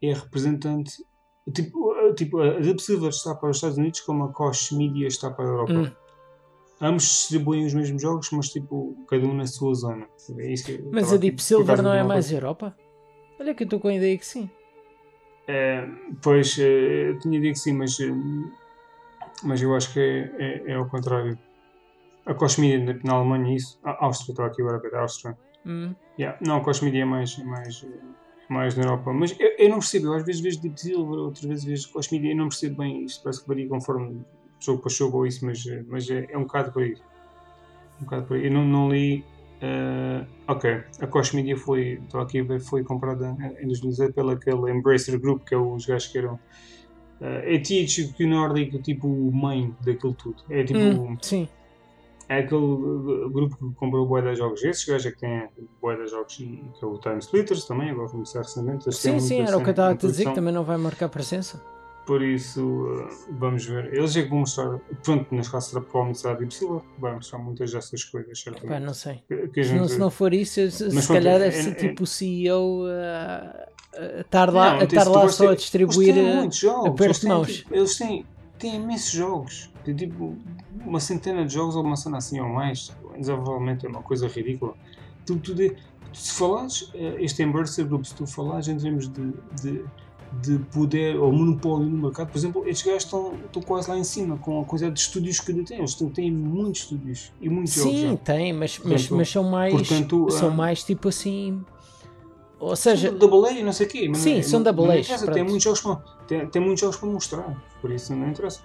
é 0.02 0.12
representante. 0.12 1.04
Tipo, 1.54 1.91
tipo, 2.14 2.40
a 2.40 2.60
Deep 2.60 2.82
Silver 2.82 3.10
está 3.10 3.36
para 3.36 3.50
os 3.50 3.58
Estados 3.58 3.78
Unidos 3.78 4.02
como 4.02 4.26
a 4.26 4.34
Koch 4.34 4.76
Media 4.76 5.08
está 5.08 5.30
para 5.30 5.46
a 5.46 5.48
Europa. 5.48 5.74
Hum. 5.74 5.92
Ambos 6.82 7.04
distribuem 7.04 7.66
os 7.66 7.74
mesmos 7.74 8.02
jogos, 8.02 8.30
mas 8.32 8.50
tipo, 8.50 8.96
cada 9.08 9.24
um 9.26 9.36
na 9.36 9.46
sua 9.46 9.74
zona. 9.76 10.08
É 10.38 10.54
Mas 10.92 11.14
a 11.14 11.18
Deep 11.18 11.36
por 11.36 11.44
Silver 11.44 11.82
não 11.82 11.94
é 11.94 12.04
mais. 12.04 12.32
Europa? 12.32 12.76
Olha 13.40 13.54
que 13.54 13.64
eu 13.64 13.66
estou 13.66 13.80
com 13.80 13.88
a 13.88 13.94
ideia 13.94 14.18
que 14.18 14.26
sim. 14.26 14.50
É, 15.48 15.88
pois, 16.24 16.58
é, 16.58 17.10
eu 17.10 17.20
tinha 17.20 17.40
dito 17.40 17.54
que 17.54 17.60
sim, 17.60 17.74
mas, 17.74 18.00
é, 18.00 18.08
mas 19.44 19.62
eu 19.62 19.76
acho 19.76 19.94
que 19.94 20.00
é, 20.00 20.32
é, 20.40 20.72
é 20.72 20.76
ao 20.76 20.88
contrário. 20.88 21.38
A 22.26 22.34
Cosmedia 22.34 22.80
na, 22.80 23.00
na 23.04 23.14
Alemanha, 23.14 23.56
isso. 23.56 23.80
A 23.84 24.06
Áustria, 24.06 24.34
estava 24.34 24.50
aqui 24.50 24.62
agora 24.62 24.78
a 24.78 24.80
ver, 24.80 24.96
a 24.96 25.02
Áustria. 25.02 25.38
Hum. 25.66 25.94
Yeah. 26.18 26.38
Não, 26.42 26.58
a 26.58 26.62
Cosmedia 26.62 27.02
é 27.02 27.06
mais, 27.06 27.38
é 27.40 27.44
mais, 27.44 27.86
mais 28.52 28.76
na 28.76 28.84
Europa. 28.84 29.14
Mas 29.14 29.36
eu, 29.40 29.50
eu 29.58 29.70
não 29.70 29.80
percebo, 29.80 30.08
eu 30.08 30.14
às 30.14 30.26
vezes 30.26 30.42
vejo 30.42 30.62
Deep 30.62 30.80
Silver, 30.80 31.20
outras 31.20 31.46
vezes 31.46 31.64
vejo 31.64 31.92
Cosmedia, 31.92 32.32
eu 32.32 32.38
não 32.38 32.50
percebo 32.50 32.78
bem 32.78 33.04
isto, 33.06 33.24
parece 33.24 33.42
que 33.42 33.48
varia 33.48 33.68
conforme 33.68 34.22
jogo 34.60 34.82
para 34.82 34.92
jogo 34.92 35.18
ou 35.18 35.26
isso, 35.26 35.46
mas, 35.46 35.66
é- 35.66 35.84
mas 35.88 36.10
é, 36.10 36.28
é 36.30 36.38
um 36.38 36.44
bocado 36.44 36.72
por 36.72 36.84
aí. 36.84 36.96
Um 38.00 38.04
bocado 38.06 38.26
por 38.28 38.38
aí. 38.38 38.46
Eu 38.46 38.52
não, 38.52 38.66
não 38.66 38.92
li. 38.92 39.24
eh, 39.62 40.26
ok, 40.48 40.84
a 41.02 41.08
Koch 41.08 41.36
Media 41.36 41.56
foi, 41.56 42.00
estou 42.04 42.20
aqui 42.22 42.40
a 42.40 42.44
ver, 42.44 42.60
foi 42.60 42.84
comprada 42.84 43.36
em 43.62 43.66
2018 43.68 44.14
pela 44.14 44.34
aquele 44.34 44.72
Embracer 44.72 45.20
Group, 45.20 45.44
que 45.48 45.54
é 45.54 45.58
os 45.58 45.86
gajos 45.86 46.08
que 46.12 46.18
eram. 46.18 46.40
eh, 47.22 47.56
é 47.56 47.60
THQ 47.60 48.26
Nordic, 48.26 48.82
tipo 48.82 49.08
o 49.08 49.32
mãe 49.32 49.74
daquilo 49.86 50.14
tudo. 50.16 50.38
É 50.50 50.64
tipo. 50.64 50.80
Hum, 50.80 51.18
sim. 51.22 51.48
É 52.32 52.40
aquele 52.40 52.62
uh, 52.64 53.30
grupo 53.30 53.58
que 53.58 53.76
comprou 53.76 54.06
bué 54.08 54.22
de 54.22 54.36
jogos. 54.36 54.64
Esses 54.64 54.86
gajos 54.86 55.06
é 55.08 55.12
que 55.12 55.20
têm 55.20 55.50
bué 55.82 55.98
de 55.98 56.08
jogos, 56.08 56.36
que 56.38 56.64
é 56.82 56.86
o 56.86 56.98
Time 56.98 57.20
Splitters 57.20 57.66
também, 57.66 57.90
agora 57.90 58.08
começar 58.08 58.40
recentemente. 58.40 58.90
Sim, 58.94 59.20
sim, 59.20 59.42
era 59.42 59.58
o 59.58 59.62
que 59.62 59.68
eu 59.68 59.72
estava 59.72 59.92
a 59.92 59.98
te 59.98 60.08
dizer, 60.08 60.30
que 60.30 60.36
também 60.36 60.54
não 60.54 60.64
vai 60.64 60.78
marcar 60.78 61.10
presença. 61.10 61.62
Por 62.06 62.22
isso, 62.24 62.66
uh, 62.66 63.10
vamos 63.38 63.66
ver. 63.66 63.94
Eles 63.94 64.16
é 64.16 64.24
que 64.24 64.30
vão 64.30 64.40
mostrar, 64.40 64.80
pronto, 65.04 65.36
nas 65.36 65.50
casos 65.50 65.70
será 65.72 65.82
provavelmente 65.82 66.20
será 66.20 66.34
Deep 66.36 66.54
vai 67.00 67.14
mostrar 67.16 67.38
muitas 67.40 67.72
dessas 67.74 68.04
coisas, 68.06 68.44
Pá, 68.44 68.52
certamente. 68.52 68.86
não 68.86 68.94
sei. 68.94 69.24
Que, 69.28 69.48
que 69.50 69.60
a 69.60 69.64
Se 69.66 69.74
não, 69.74 69.80
gente- 69.80 69.92
se 69.92 70.00
não 70.00 70.10
for 70.10 70.34
isso, 70.34 70.72
se, 70.72 70.84
Mas 70.86 70.94
se 70.94 71.08
pronto, 71.08 71.08
calhar 71.14 71.36
é- 71.36 71.40
deve 71.40 71.56
ser 71.62 71.70
é- 71.72 71.74
tipo 71.76 72.04
o 72.04 72.08
CEO 72.08 72.86
a 72.88 73.68
a 73.94 74.22
estar 74.22 74.50
lá, 74.54 74.76
Não, 74.76 74.80
a 74.80 74.84
estar 74.86 75.04
lá 75.06 75.20
vais 75.20 75.36
só 75.36 75.50
a 75.50 75.56
distribuir. 75.56 76.08
Eles 76.10 76.16
têm 76.24 76.32
eh, 76.32 76.36
muitos 76.38 76.58
jogos. 76.60 77.20
de 77.20 77.28
mãos. 77.28 77.54
tipo, 77.58 77.76
eles 77.76 77.98
têm, 77.98 78.26
têm 78.58 78.76
imensos 78.78 79.12
jogos. 79.12 79.71
Tem 79.84 79.96
tipo 79.96 80.36
uma 80.86 81.00
centena 81.00 81.46
de 81.46 81.54
jogos 81.54 81.76
ou 81.76 81.84
uma 81.84 81.96
cena 81.96 82.18
assim 82.18 82.40
ou 82.40 82.48
mais. 82.50 82.92
Desenvolvimento 83.18 83.86
é 83.86 83.90
uma 83.90 84.02
coisa 84.02 84.28
ridícula. 84.28 84.74
Tu, 85.26 85.36
tu 85.38 85.54
de- 85.56 85.76
se 86.14 86.34
falares, 86.34 86.92
eh, 86.94 87.16
este 87.20 87.42
Embracer 87.44 87.86
Group, 87.86 88.04
se 88.06 88.14
tu 88.16 88.26
falares 88.28 88.68
em 88.68 88.78
termos 88.78 89.08
de, 89.08 89.34
de, 89.62 89.86
de 90.42 90.60
poder 90.72 91.16
ou 91.18 91.32
monopólio 91.32 91.88
no 91.88 91.98
mercado, 92.04 92.30
por 92.32 92.38
exemplo, 92.38 92.68
estes 92.68 92.86
gajos 92.86 93.04
estão, 93.06 93.34
estão 93.46 93.62
quase 93.62 93.90
lá 93.90 93.98
em 93.98 94.04
cima 94.04 94.38
com 94.38 94.62
a 94.62 94.66
quantidade 94.66 94.96
de 94.96 95.02
estúdios 95.02 95.40
que 95.40 95.54
detêm. 95.54 95.78
Eles 95.80 95.94
têm, 95.96 96.10
têm 96.10 96.32
muitos 96.32 96.82
estúdios 96.82 97.32
e 97.42 97.50
muitos 97.50 97.74
jogos. 97.74 97.92
Sim, 97.92 98.20
tem, 98.24 98.54
mas, 98.54 98.80
mas, 98.84 99.10
mas 99.10 99.30
são 99.30 99.44
mais. 99.44 99.74
portanto, 99.74 100.30
são 100.32 100.50
ah, 100.50 100.52
mais 100.54 100.84
tipo 100.84 101.08
assim. 101.10 101.64
Ou 102.60 102.76
seja, 102.76 103.10
São 103.10 103.18
double 103.18 103.50
A 103.50 103.52
e 103.60 103.64
não 103.64 103.74
sei 103.74 103.88
o 103.88 103.90
quê. 103.90 104.08
mas 104.08 104.20
Sim, 104.20 104.36
não- 104.36 104.44
são 104.44 104.60
não- 104.60 104.64
double 104.74 105.04
pronto. 105.04 105.32
Tem 105.34 105.44
muitos, 105.44 105.64
jogos 105.64 105.82
para, 105.82 105.96
tem, 106.28 106.48
tem 106.48 106.62
muitos 106.62 106.82
jogos 106.82 106.98
para 106.98 107.10
mostrar, 107.10 107.64
por 107.82 107.92
isso 107.92 108.16
não 108.16 108.30
interessa. 108.30 108.62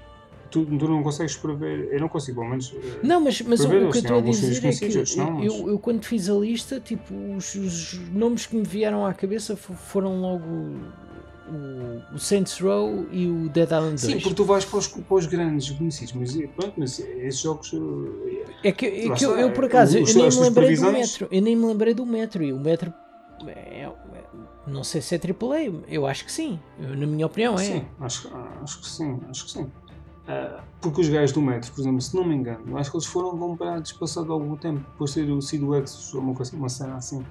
Tu, 0.57 0.65
tu 0.79 0.89
não 0.89 1.03
consegues 1.03 1.37
prever, 1.37 1.93
eu 1.93 2.01
não 2.01 2.09
consigo, 2.09 2.39
pelo 2.41 2.49
menos. 2.51 2.75
eh, 2.75 3.07
Não, 3.07 3.21
mas, 3.21 3.43
mas 3.43 3.61
o, 3.61 3.65
Para 3.65 3.73
ver, 3.79 3.87
o 3.87 3.91
que 3.91 3.99
eu 3.99 4.01
assim, 4.01 4.01
estou 4.01 4.17
a 4.17 4.23
dizer 4.23 4.67
é 4.67 4.75
que 5.05 5.17
não, 5.19 5.45
eu, 5.45 5.53
mas- 5.53 5.69
eu 5.69 5.79
quando 5.79 6.03
fiz 6.05 6.31
a 6.31 6.35
lista, 6.35 6.81
tipo, 6.81 7.15
os, 7.37 7.55
os 7.55 7.93
nomes 8.11 8.47
que 8.47 8.57
me 8.57 8.63
vieram 8.63 9.05
à 9.05 9.13
cabeça 9.13 9.55
fo- 9.55 9.75
foram 9.75 10.19
logo 10.19 10.45
o, 11.49 12.15
o 12.15 12.19
Saints 12.19 12.59
Row 12.59 13.07
e 13.13 13.27
o 13.27 13.51
Dead 13.51 13.67
Island 13.67 13.91
2. 13.91 14.01
Sim, 14.01 14.21
porque 14.21 14.35
tu 14.35 14.45
vais 14.45 14.65
para 14.65 14.79
os, 14.79 14.87
para 14.89 15.15
os 15.15 15.27
grandes 15.27 15.71
conhecidos, 15.71 16.15
mas 16.15 16.35
eh, 16.37 16.47
pronto, 16.57 16.73
mas 16.79 16.99
esses 16.99 17.41
jogos. 17.41 17.71
eh, 17.75 18.69
É 18.69 18.73
que, 18.73 18.87
é 18.87 19.11
que 19.11 19.25
eu, 19.27 19.37
eu, 19.39 19.51
por 19.53 19.67
acaso, 19.67 20.01
os- 20.01 20.11
eu 20.11 20.23
nem 20.23 20.31
me 20.31 20.41
lembrei 20.41 20.75
do 20.75 20.93
metro. 20.93 21.29
Eu 21.31 21.43
nem 21.43 21.55
me 21.57 21.67
lembrei 21.67 21.93
do 21.95 22.07
metro. 22.07 22.43
E 22.43 22.53
o 22.53 22.59
metro 22.59 22.93
é, 23.47 23.83
é- 23.83 23.93
não 24.67 24.83
sei 24.83 25.01
se 25.03 25.15
é 25.15 25.19
AAA, 25.19 25.71
eu 25.89 26.07
acho 26.07 26.25
que 26.25 26.33
sim. 26.33 26.59
Na 26.79 27.07
minha 27.07 27.27
opinião, 27.27 27.55
é. 27.55 27.59
Sim, 27.65 27.85
acho, 28.01 28.29
acho 28.63 28.81
que 28.81 28.89
sim, 28.89 29.21
acho 29.31 29.45
que 29.45 29.51
sim. 29.53 29.71
Ah, 30.29 30.63
porque 30.81 31.01
os 31.01 31.09
gajos 31.09 31.33
do 31.33 31.41
Metro, 31.41 31.73
por 31.73 31.81
exemplo, 31.81 32.01
se 32.01 32.15
não 32.17 32.25
me 32.25 32.35
engano, 32.35 32.77
acho 32.77 32.91
que 32.91 32.97
eles 32.97 33.07
foram 33.07 33.39
comprados 33.39 33.93
passado 33.93 34.33
algum 34.33 34.57
tempo, 34.57 34.81
depois 34.91 35.15
de 35.15 35.25
ter 35.25 35.43
sido 35.43 35.69
o 35.69 35.75
Exos 35.77 36.13
ou 36.15 36.21
uma, 36.21 36.35
coisa- 36.35 36.57
uma 36.57 36.69
cena 36.69 36.97
assim. 36.97 37.25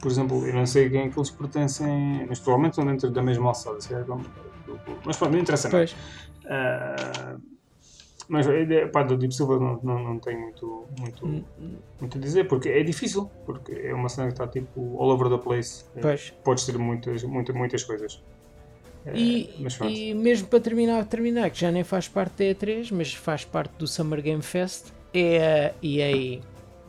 Por 0.00 0.10
exemplo, 0.10 0.46
eu 0.46 0.52
não 0.54 0.66
sei 0.66 0.90
quem 0.90 1.00
é 1.02 1.08
que 1.08 1.18
eles 1.18 1.30
pertencem, 1.30 2.26
mas 2.28 2.38
provavelmente 2.38 2.72
estão 2.72 2.84
dentro 2.86 3.10
da 3.10 3.22
mesma 3.22 3.48
alçada. 3.48 3.80
se 3.80 3.88
calhar, 3.88 4.06
Mas 5.04 5.16
pronto, 5.16 5.32
não 5.32 5.38
interessa 5.38 5.68
nada. 5.70 5.90
Ah, 6.46 7.36
mas 8.28 8.46
ideia 8.46 8.90
pá, 8.90 9.02
do 9.02 9.16
Deep 9.16 9.34
Silver 9.34 9.58
não, 9.60 9.80
não, 9.82 9.98
não 10.02 10.18
tem 10.18 10.38
muito, 10.38 10.86
muito, 10.98 11.26
Hum, 11.26 11.78
muito 12.00 12.18
a 12.18 12.20
dizer, 12.20 12.44
porque 12.48 12.68
é 12.68 12.82
difícil, 12.82 13.30
porque 13.46 13.72
é 13.72 13.94
uma 13.94 14.08
cena 14.08 14.26
que 14.28 14.34
está 14.34 14.46
tipo 14.46 14.98
all 15.00 15.10
over 15.10 15.30
the 15.30 15.38
place. 15.38 15.84
Pois. 16.00 16.30
Podes 16.44 16.66
ter 16.66 16.76
muitas, 16.78 17.22
muitas, 17.24 17.54
muitas 17.56 17.84
coisas. 17.84 18.22
E, 19.14 19.50
pronto. 19.76 19.92
e 19.92 20.14
mesmo 20.14 20.46
para 20.48 20.60
terminar, 20.60 21.04
terminar, 21.04 21.50
que 21.50 21.60
já 21.60 21.70
nem 21.70 21.84
faz 21.84 22.08
parte 22.08 22.38
da 22.38 22.44
E3, 22.58 22.88
mas 22.92 23.12
faz 23.12 23.44
parte 23.44 23.72
do 23.78 23.86
Summer 23.86 24.22
Game 24.22 24.40
Fest, 24.42 24.86
é 25.12 25.72
a 25.82 25.86
EA 25.86 26.40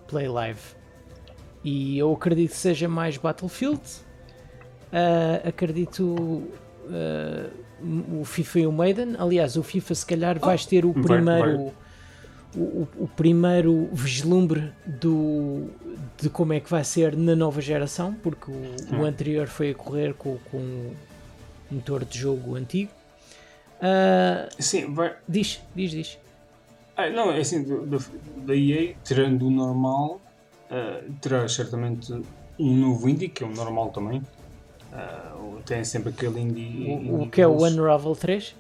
Play 0.08 0.28
Live. 0.30 0.60
E 1.64 1.98
eu 1.98 2.14
acredito 2.14 2.52
que 2.52 2.58
seja 2.58 2.88
mais 2.88 3.18
Battlefield. 3.18 3.82
Ah, 4.94 5.42
acredito 5.48 6.44
ah, 6.90 7.50
o 8.20 8.24
FIFA 8.24 8.60
e 8.60 8.68
o 8.68 8.72
Maiden. 8.72 9.16
Aliás, 9.18 9.58
o 9.58 9.64
FIFA 9.64 9.96
se 9.96 10.06
calhar 10.06 10.40
vais 10.40 10.66
ter 10.66 10.86
o 10.86 10.94
vai- 10.94 11.04
primeiro. 11.04 11.58
vai. 11.58 11.74
O, 12.56 12.60
o- 12.62 12.88
o 13.00 13.08
primeiro 13.10 13.90
vislumbre 13.92 14.72
do, 14.88 15.68
de 16.22 16.30
como 16.30 16.54
é 16.54 16.62
que 16.62 16.70
vai 16.72 16.86
ser 16.86 17.14
na 17.18 17.36
nova 17.36 17.60
geração, 17.60 18.14
porque 18.24 18.50
o, 18.50 18.54
o 18.98 19.04
Ah. 19.04 19.08
anterior 19.10 19.48
foi 19.48 19.72
a 19.72 19.76
correr 19.76 20.14
com, 20.14 20.38
com 20.50 20.92
motor 21.76 22.04
de 22.06 22.18
jogo 22.20 22.56
antigo. 22.56 22.92
Ah, 23.82 24.48
Sim, 24.60 24.94
vai, 24.94 25.16
diz, 25.28 25.62
diz, 25.76 25.92
diz. 25.92 26.20
Ah, 26.98 27.10
não, 27.10 27.32
é 27.32 27.40
assim, 27.40 27.64
da 28.38 28.56
EA, 28.56 28.96
tirando 29.04 29.48
o 29.48 29.52
normal, 29.52 30.22
ah, 30.72 31.02
terá 31.22 31.48
certamente 31.48 32.12
um 32.58 32.74
novo 32.78 33.10
indie, 33.10 33.28
que 33.30 33.44
é 33.44 33.48
o 33.48 33.52
normal 33.52 33.90
também. 33.90 34.22
O- 35.38 35.62
tem 35.66 35.84
sempre 35.84 36.10
aquele 36.12 36.40
indie. 36.40 36.86
O, 36.90 36.96
o 36.96 37.22
indie 37.22 37.30
que 37.30 37.42
é 37.42 37.48
o. 37.48 37.58
Unravel 37.58 38.16
3? 38.16 38.56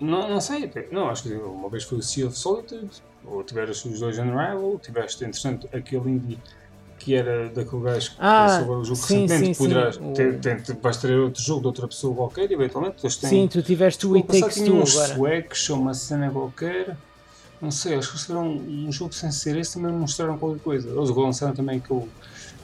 Não, 0.00 0.28
não 0.28 0.40
sei, 0.40 0.70
não, 0.90 1.08
acho 1.08 1.22
que 1.22 1.32
uma 1.32 1.68
vez 1.70 1.84
foi 1.84 1.98
o 1.98 2.02
Sea 2.02 2.26
of 2.26 2.36
Solitude, 2.36 2.90
ou 3.24 3.42
tiveste 3.42 3.88
os 3.88 4.00
dois 4.00 4.18
Unravel, 4.18 4.78
tiveste, 4.82 5.24
entretanto, 5.24 5.66
aquele 5.72 6.10
indie 6.10 6.38
que 6.98 7.14
era 7.14 7.48
daquele 7.48 7.82
gajo 7.82 8.10
que 8.10 8.16
Ah, 8.18 8.42
lançou 8.46 8.64
agora 8.64 8.78
o 8.80 8.84
jogo 8.84 8.96
sim, 8.96 9.20
recentemente, 9.22 9.54
sim, 9.56 9.64
poderás 9.64 9.94
sim, 9.96 10.12
ter, 10.12 10.40
ter- 10.40 10.76
vais 10.76 10.96
ter 10.96 11.12
outro 11.18 11.42
jogo 11.42 11.60
de 11.62 11.66
outra 11.66 11.88
pessoa 11.88 12.14
qualquer, 12.14 12.50
eventualmente, 12.50 12.96
eles 13.02 13.16
têm... 13.16 13.30
Sim, 13.30 13.48
tu 13.48 13.62
tiveste 13.62 14.06
o 14.06 14.14
It 14.14 14.26
Takes 14.40 14.62
Two 14.62 14.76
uns 14.76 14.96
agora. 14.96 15.14
suecos 15.14 15.70
ou 15.70 15.78
uma 15.78 15.94
cena 15.94 16.30
qualquer. 16.30 16.96
Não 17.60 17.70
sei, 17.70 17.94
acho 17.96 18.08
que 18.08 18.14
eles 18.14 18.22
fizeram 18.26 18.46
um 18.48 18.92
jogo 18.92 19.14
sem 19.14 19.30
ser 19.30 19.56
esse 19.56 19.74
também 19.74 19.92
mostraram 19.92 20.36
qualquer 20.38 20.60
coisa. 20.62 20.90
Eles 20.90 21.10
lançaram 21.10 21.54
também 21.54 21.78
aquele 21.78 22.08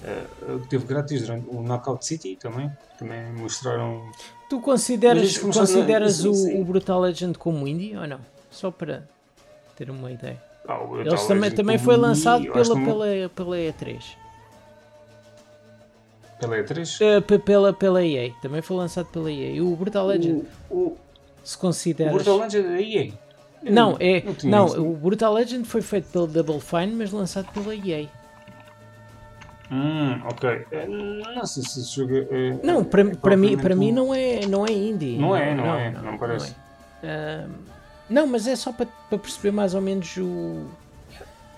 Uh, 0.02 0.58
teve 0.70 0.86
grátis 0.86 1.20
durante 1.20 1.46
o 1.50 1.62
Knockout 1.62 2.06
City 2.06 2.34
também. 2.34 2.70
Também 2.98 3.30
mostraram. 3.34 4.10
Tu 4.48 4.58
consideras, 4.58 5.36
consideras 5.36 6.24
o, 6.24 6.32
o 6.58 6.64
Brutal 6.64 7.00
Legend 7.02 7.36
como 7.36 7.68
indie 7.68 7.94
ou 7.98 8.06
não? 8.06 8.18
Só 8.50 8.70
para 8.70 9.06
ter 9.76 9.90
uma 9.90 10.10
ideia. 10.10 10.40
O 10.68 10.96
Eles 10.96 11.08
Brutal 11.08 11.26
também, 11.26 11.50
também 11.50 11.78
foi 11.78 11.96
lançado 11.96 12.44
pela, 12.52 12.74
pela, 12.74 13.06
pela 13.34 13.56
E3. 13.56 14.02
Pela 16.38 16.56
E3. 16.58 17.00
Eh, 17.00 17.20
pe- 17.20 17.38
pela, 17.38 17.72
pela 17.72 18.04
EA. 18.04 18.32
Também 18.40 18.62
foi 18.62 18.76
lançado 18.76 19.06
pela 19.06 19.30
EA. 19.30 19.62
O 19.62 19.74
Brutal 19.76 20.06
Legend, 20.06 20.44
O, 20.70 20.74
o, 20.74 20.98
se 21.42 21.56
o 21.56 21.58
consideras. 21.60 22.12
Brutal 22.12 22.38
Legend 22.38 22.56
é 22.58 22.62
da 22.68 22.80
EA. 22.80 23.12
Eu 23.62 23.72
Não, 23.74 23.96
é, 24.00 24.24
não 24.44 24.66
não, 24.68 24.90
o 24.90 24.96
Brutal 24.96 25.34
Legend 25.34 25.66
foi 25.68 25.82
feito 25.82 26.06
pelo 26.10 26.26
Double 26.26 26.60
Fine, 26.60 26.92
mas 26.94 27.10
lançado 27.12 27.46
pela 27.52 27.74
EA. 27.74 28.06
Hum, 29.70 30.20
ok. 30.24 30.66
Eh, 30.72 30.86
Não 30.88 31.44
sei 31.46 31.62
se 31.62 31.80
esse 31.80 31.94
jogo 31.94 32.14
é. 32.16 32.58
Não, 32.64 32.80
é 32.80 32.84
para, 32.84 33.04
para 33.16 33.36
mim, 33.36 33.56
para 33.58 33.74
mim 33.76 33.92
não 33.92 34.14
é, 34.14 34.40
não 34.46 34.64
é 34.66 34.72
indie. 34.72 35.16
Não 35.18 35.36
é, 35.36 35.54
não 35.54 35.74
é, 35.74 35.90
não 35.90 36.18
parece. 36.18 36.56
é. 37.02 37.44
Ahm, 37.44 37.50
não, 38.10 38.26
mas 38.26 38.46
é 38.46 38.56
só 38.56 38.72
para, 38.72 38.86
para 39.08 39.18
perceber 39.18 39.52
mais 39.52 39.74
ou 39.74 39.80
menos 39.80 40.16
o, 40.18 40.66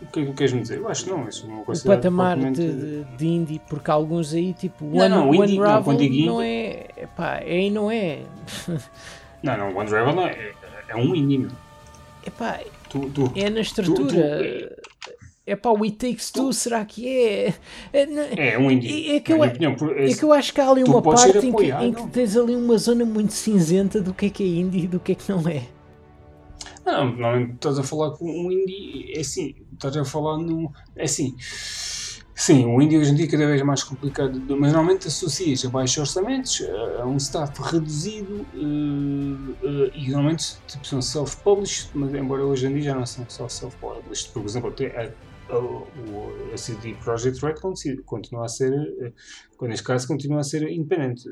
O 0.02 0.06
que, 0.12 0.20
o 0.20 0.26
que 0.26 0.32
queres-me 0.34 0.60
dizer? 0.62 0.78
Eu 0.78 0.88
acho 0.88 1.04
que 1.04 1.10
não. 1.10 1.28
Isso 1.28 1.46
não 1.48 1.60
o 1.62 1.64
considero 1.64 1.96
patamar 1.96 2.36
de, 2.36 3.04
de, 3.16 3.26
indie, 3.26 3.60
porque 3.68 3.90
alguns 3.90 4.32
aí, 4.34 4.52
tipo, 4.52 4.84
Não, 4.84 4.98
One, 4.98 5.08
não, 5.08 5.28
One 5.30 5.38
indie- 5.44 5.58
não, 5.58 5.64
Ravel 5.66 5.92
não 5.94 6.02
indie- 6.02 6.28
é. 6.44 6.86
Epá, 7.04 7.38
é 7.40 7.60
e 7.62 7.70
não 7.70 7.90
é. 7.90 8.20
Não, 9.42 9.56
não, 9.56 9.72
o 9.72 9.76
One 9.76 9.90
Rebel 9.90 10.14
não 10.14 10.26
é, 10.26 10.30
é, 10.32 10.52
é 10.90 10.96
um 10.96 11.14
indie. 11.16 11.48
Epá, 12.24 12.60
Tu, 12.88 13.10
tu, 13.10 13.32
é 13.34 13.50
na 13.50 13.60
estrutura. 13.60 14.76
Epá, 15.44 15.70
o 15.70 15.82
It 15.82 15.96
Takes 15.96 16.30
Two, 16.30 16.52
será 16.52 16.84
que 16.84 17.08
é? 17.08 17.54
É, 17.92 18.06
não- 18.06 18.22
é 18.36 18.56
um 18.56 18.70
indie. 18.70 19.10
É- 19.10 19.16
é 19.16 19.20
que 19.20 19.32
eu- 19.32 19.42
opinião, 19.42 19.74
É 19.96 20.14
que 20.14 20.22
eu 20.22 20.32
acho 20.32 20.54
que 20.54 20.60
há 20.60 20.70
ali 20.70 20.84
Tu 20.84 20.92
uma 20.92 21.02
parte 21.02 21.38
em 21.44 21.52
que, 21.52 21.70
em 21.72 21.92
que 21.92 22.06
tens 22.10 22.36
ali 22.36 22.54
uma 22.54 22.78
zona 22.78 23.04
muito 23.04 23.32
cinzenta 23.32 24.00
do 24.00 24.14
que 24.14 24.26
é 24.26 24.30
que 24.30 24.44
é 24.44 24.46
indie 24.60 24.84
e 24.84 24.86
do 24.86 25.00
que 25.00 25.10
é 25.10 25.14
que 25.16 25.28
não 25.28 25.40
é. 25.48 25.62
Não, 26.84 27.04
normalmente 27.16 27.54
estás 27.54 27.78
a 27.78 27.82
falar 27.84 28.10
com 28.16 28.24
um 28.28 28.50
indie, 28.50 29.12
é 29.16 29.20
assim, 29.20 29.54
estás 29.72 29.96
a 29.96 30.04
falar 30.04 30.38
num. 30.38 30.68
É 30.96 31.04
assim. 31.04 31.36
Sim, 32.34 32.64
o 32.66 32.80
indie 32.82 32.98
hoje 32.98 33.12
em 33.12 33.14
dia 33.14 33.26
é 33.26 33.30
cada 33.30 33.46
vez 33.46 33.62
mais 33.62 33.84
complicado, 33.84 34.40
mas 34.59 34.72
normalmente 34.72 35.06
associas 35.06 35.64
a 35.64 35.70
baixos 35.70 35.98
orçamentos, 35.98 36.60
a- 37.00 37.06
um 37.06 37.16
staff 37.16 37.52
reduzido 37.62 38.48
eh, 38.54 39.56
eh, 39.62 39.90
e 39.94 40.10
normalmente 40.10 40.44
tipo, 40.66 40.84
são 40.86 41.00
self-published, 41.00 41.90
mas 41.94 42.12
embora 42.14 42.44
hoje 42.44 42.66
em 42.66 42.72
dia 42.74 42.82
já 42.82 42.94
não 42.96 43.06
são 43.06 43.28
só 43.28 43.48
self-published. 43.48 44.32
Por 44.32 44.44
exemplo, 44.44 44.70
até 44.70 44.86
a, 44.88 45.12
CD 46.56 46.94
Projekt 46.94 47.40
Red 47.44 47.54
continua- 47.60 48.02
continua 48.04 48.44
a 48.46 48.48
ser, 48.48 48.72
eh, 48.72 49.12
neste 49.68 49.84
caso, 49.84 50.09
continua 50.09 50.40
a 50.40 50.42
ser 50.42 50.68
independente. 50.70 51.22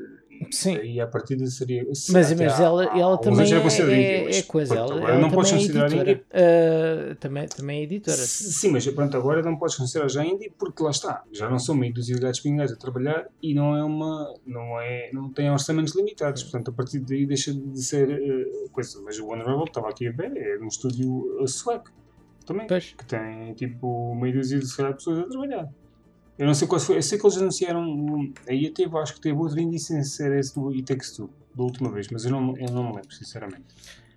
Sim. 0.49 0.77
E 0.77 0.99
a 0.99 1.05
partida 1.07 1.45
seria. 1.47 1.83
Mas, 1.85 2.09
mas 2.09 2.59
há- 2.59 2.63
ela, 2.63 2.83
ela 2.99 3.17
também 3.17 3.51
é, 3.51 3.55
é, 3.57 4.37
é 4.39 4.41
coisa. 4.43 4.75
pronto, 4.75 4.93
Ela, 4.93 5.09
ela 5.11 5.19
não 5.19 5.29
podes 5.29 5.51
é 5.51 5.55
considerar 5.55 5.85
editora. 5.87 6.11
indie 6.11 6.23
Ah, 6.33 7.15
também, 7.19 7.47
também 7.47 7.79
é 7.79 7.83
editora. 7.83 8.17
Sim, 8.17 8.71
mas 8.71 8.87
pronto, 8.87 9.15
agora 9.17 9.41
não 9.41 9.55
podes 9.57 9.75
considerar 9.75 10.07
já 10.09 10.25
indie 10.25 10.51
porque 10.57 10.81
lá 10.81 10.89
está, 10.91 11.23
já 11.31 11.49
não 11.49 11.59
são 11.59 11.75
meio 11.75 11.93
dos 11.93 12.09
gatos 12.09 12.39
pingados 12.39 12.73
a 12.73 12.75
trabalhar 12.75 13.27
e 13.41 13.53
não 13.53 13.75
é 13.75 13.83
uma, 13.83 14.33
não 14.45 14.79
é, 14.79 15.09
não 15.13 15.29
tem 15.29 15.49
orçamentos 15.51 15.95
limitados, 15.95 16.43
portanto 16.43 16.69
a 16.69 16.73
partir 16.73 16.99
daí 16.99 17.25
deixa 17.25 17.53
de 17.53 17.81
ser 17.83 18.09
eh, 18.09 18.67
coisa, 18.71 19.01
mas 19.03 19.19
o 19.19 19.27
One 19.27 19.43
Rebel 19.43 19.65
estava 19.65 19.89
aqui 19.89 20.07
a 20.07 20.11
ver, 20.11 20.35
é 20.35 20.57
um 20.59 20.67
estúdio 20.67 21.39
eh, 21.41 21.47
sueco 21.47 21.91
também, 22.45 22.67
Pois. 22.67 22.93
que 22.97 23.05
tem 23.05 23.53
tipo 23.53 24.15
meio 24.15 24.33
dúzia 24.35 24.59
de 24.59 24.65
pessoas 24.65 25.19
a 25.19 25.23
trabalhar. 25.23 25.69
Eu 26.41 26.47
não 26.47 26.55
sei 26.55 26.67
qual 26.67 26.81
foi, 26.81 26.97
eu 26.97 27.03
sei 27.03 27.19
que 27.19 27.25
eles 27.27 27.37
anunciaram, 27.37 27.83
um, 27.83 28.33
aí 28.49 28.67
teve, 28.71 28.97
acho 28.97 29.13
que 29.13 29.21
teve 29.21 29.37
outro 29.37 29.59
índice 29.59 29.85
sem 29.93 30.03
ser 30.03 30.31
esse 30.39 30.55
do 30.55 30.69
It 30.69 30.81
Takes 30.85 31.11
Two, 31.15 31.29
da 31.53 31.61
última 31.61 31.91
vez, 31.91 32.07
mas 32.09 32.25
eu 32.25 32.31
não, 32.31 32.57
eu 32.57 32.71
não 32.71 32.85
me 32.89 32.95
lembro, 32.95 33.13
sinceramente. 33.13 33.63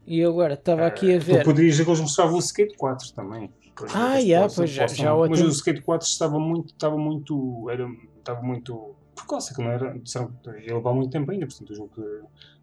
E 0.07 0.21
eu 0.21 0.31
agora 0.31 0.55
estava 0.55 0.87
aqui 0.87 1.15
a 1.15 1.19
Tu 1.19 1.27
ver. 1.27 1.45
poderias 1.45 1.75
dizer 1.75 1.85
que 1.85 1.91
eles 1.91 2.01
mostravam 2.01 2.37
o 2.37 2.39
Skate 2.39 2.77
4 2.79 3.13
também. 3.13 3.51
Ah, 3.93 4.17
yeah, 4.17 4.49
pois 4.57 4.71
já- 4.71 4.85
possam- 4.85 5.05
já 5.05 5.15
o 5.15 5.29
Mas 5.29 5.43
o 5.43 5.49
Skate 5.49 5.83
4 5.83 6.07
estava 6.09 6.39
muito, 6.41 6.73
estava 6.73 6.97
muito, 6.97 7.69
era, 7.69 7.87
estava 8.19 8.41
muito 8.41 8.95
precoce, 9.15 9.55
que 9.55 9.63
não 9.63 9.71
era, 9.71 9.93
disseram 9.99 10.33
que 10.43 10.49
ia 10.67 10.75
levar 10.77 10.95
muito 10.95 11.11
tempo 11.11 11.31
ainda, 11.31 11.47
portanto 11.47 11.71
o 11.73 11.75
jogo 11.75 11.91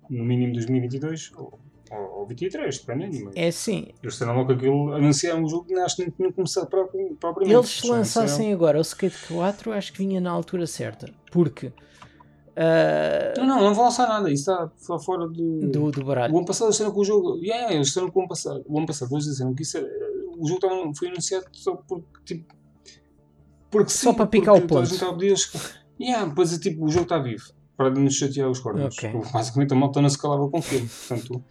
no 0.09 0.25
mínimo 0.25 0.53
2022 0.53 1.31
ou, 1.37 1.53
ou 1.97 2.25
23, 2.27 2.77
dependendo, 2.79 3.25
mas 3.25 3.35
É 3.35 3.47
assim, 3.47 3.87
eles 4.01 4.13
disseram 4.13 4.35
logo 4.35 4.53
aquilo, 4.53 4.93
anunciaram 4.93 5.43
o 5.43 5.49
jogo 5.49 5.65
que 5.65 5.73
acho 5.75 5.95
que 5.97 6.01
nem 6.03 6.11
tinham 6.11 6.31
começado 6.31 6.67
propriamente. 6.67 7.15
propriamente. 7.15 7.55
eles 7.57 7.69
se 7.69 7.87
Já 7.87 7.93
lançassem 7.93 8.53
agora 8.53 8.77
o 8.77 8.81
Skate 8.81 9.17
4, 9.27 9.71
acho 9.73 9.91
que 9.93 9.97
vinha 9.99 10.21
na 10.21 10.31
altura 10.31 10.65
certa. 10.67 11.11
Porque 11.31 11.71
ah, 12.55 13.33
Não, 13.37 13.45
não, 13.47 13.61
não 13.61 13.73
vão 13.73 13.85
lançar 13.85 14.07
nada, 14.07 14.31
isso 14.31 14.51
está 14.51 14.99
fora 14.99 15.27
do... 15.27 15.59
do, 15.69 15.91
do 15.91 16.03
baralho. 16.05 16.33
O 16.33 16.37
ano 16.37 16.45
passado 16.45 16.67
eles 16.67 16.75
disseram 16.75 16.93
que 16.93 16.99
o 16.99 17.03
jogo. 17.03 17.37
Yeah, 17.37 17.73
eles 17.73 17.87
disseram 17.87 18.09
que 18.09 18.17
o 18.17 18.21
ano 18.21 18.29
passado. 18.29 18.63
O 18.67 18.77
ano 18.77 18.87
passado 18.87 19.13
eles 19.13 19.25
disseram 19.25 19.53
que 19.53 19.63
isso 19.63 19.77
era, 19.77 19.87
o 20.37 20.47
jogo 20.47 20.65
estava- 20.65 20.93
foi 20.95 21.07
anunciado 21.09 21.45
só 21.53 21.75
porque 21.75 22.05
tipo. 22.25 22.55
Porque 23.69 23.89
Só 23.89 24.11
sim, 24.11 24.17
para 24.17 24.25
picar 24.27 24.53
porque 24.59 24.65
o 24.65 24.67
ponto. 24.67 25.11
pedir 25.17 25.27
eles- 25.27 25.75
Yeah, 25.99 26.27
depois 26.27 26.53
é 26.53 26.59
tipo, 26.59 26.83
o 26.85 26.89
jogo 26.89 27.03
está 27.03 27.19
vivo. 27.19 27.43
Para 27.77 27.89
nos 27.89 28.13
chatear 28.15 28.49
os 28.49 28.59
cornos. 28.59 28.95
Ok. 28.97 29.11
Basicamente 29.33 29.73
a 29.73 29.75
malta 29.75 30.01
não 30.01 30.09
se 30.09 30.17
calava 30.21 30.47
com 30.49 30.57
aquilo. 30.57 30.87
Portanto, 30.87 31.43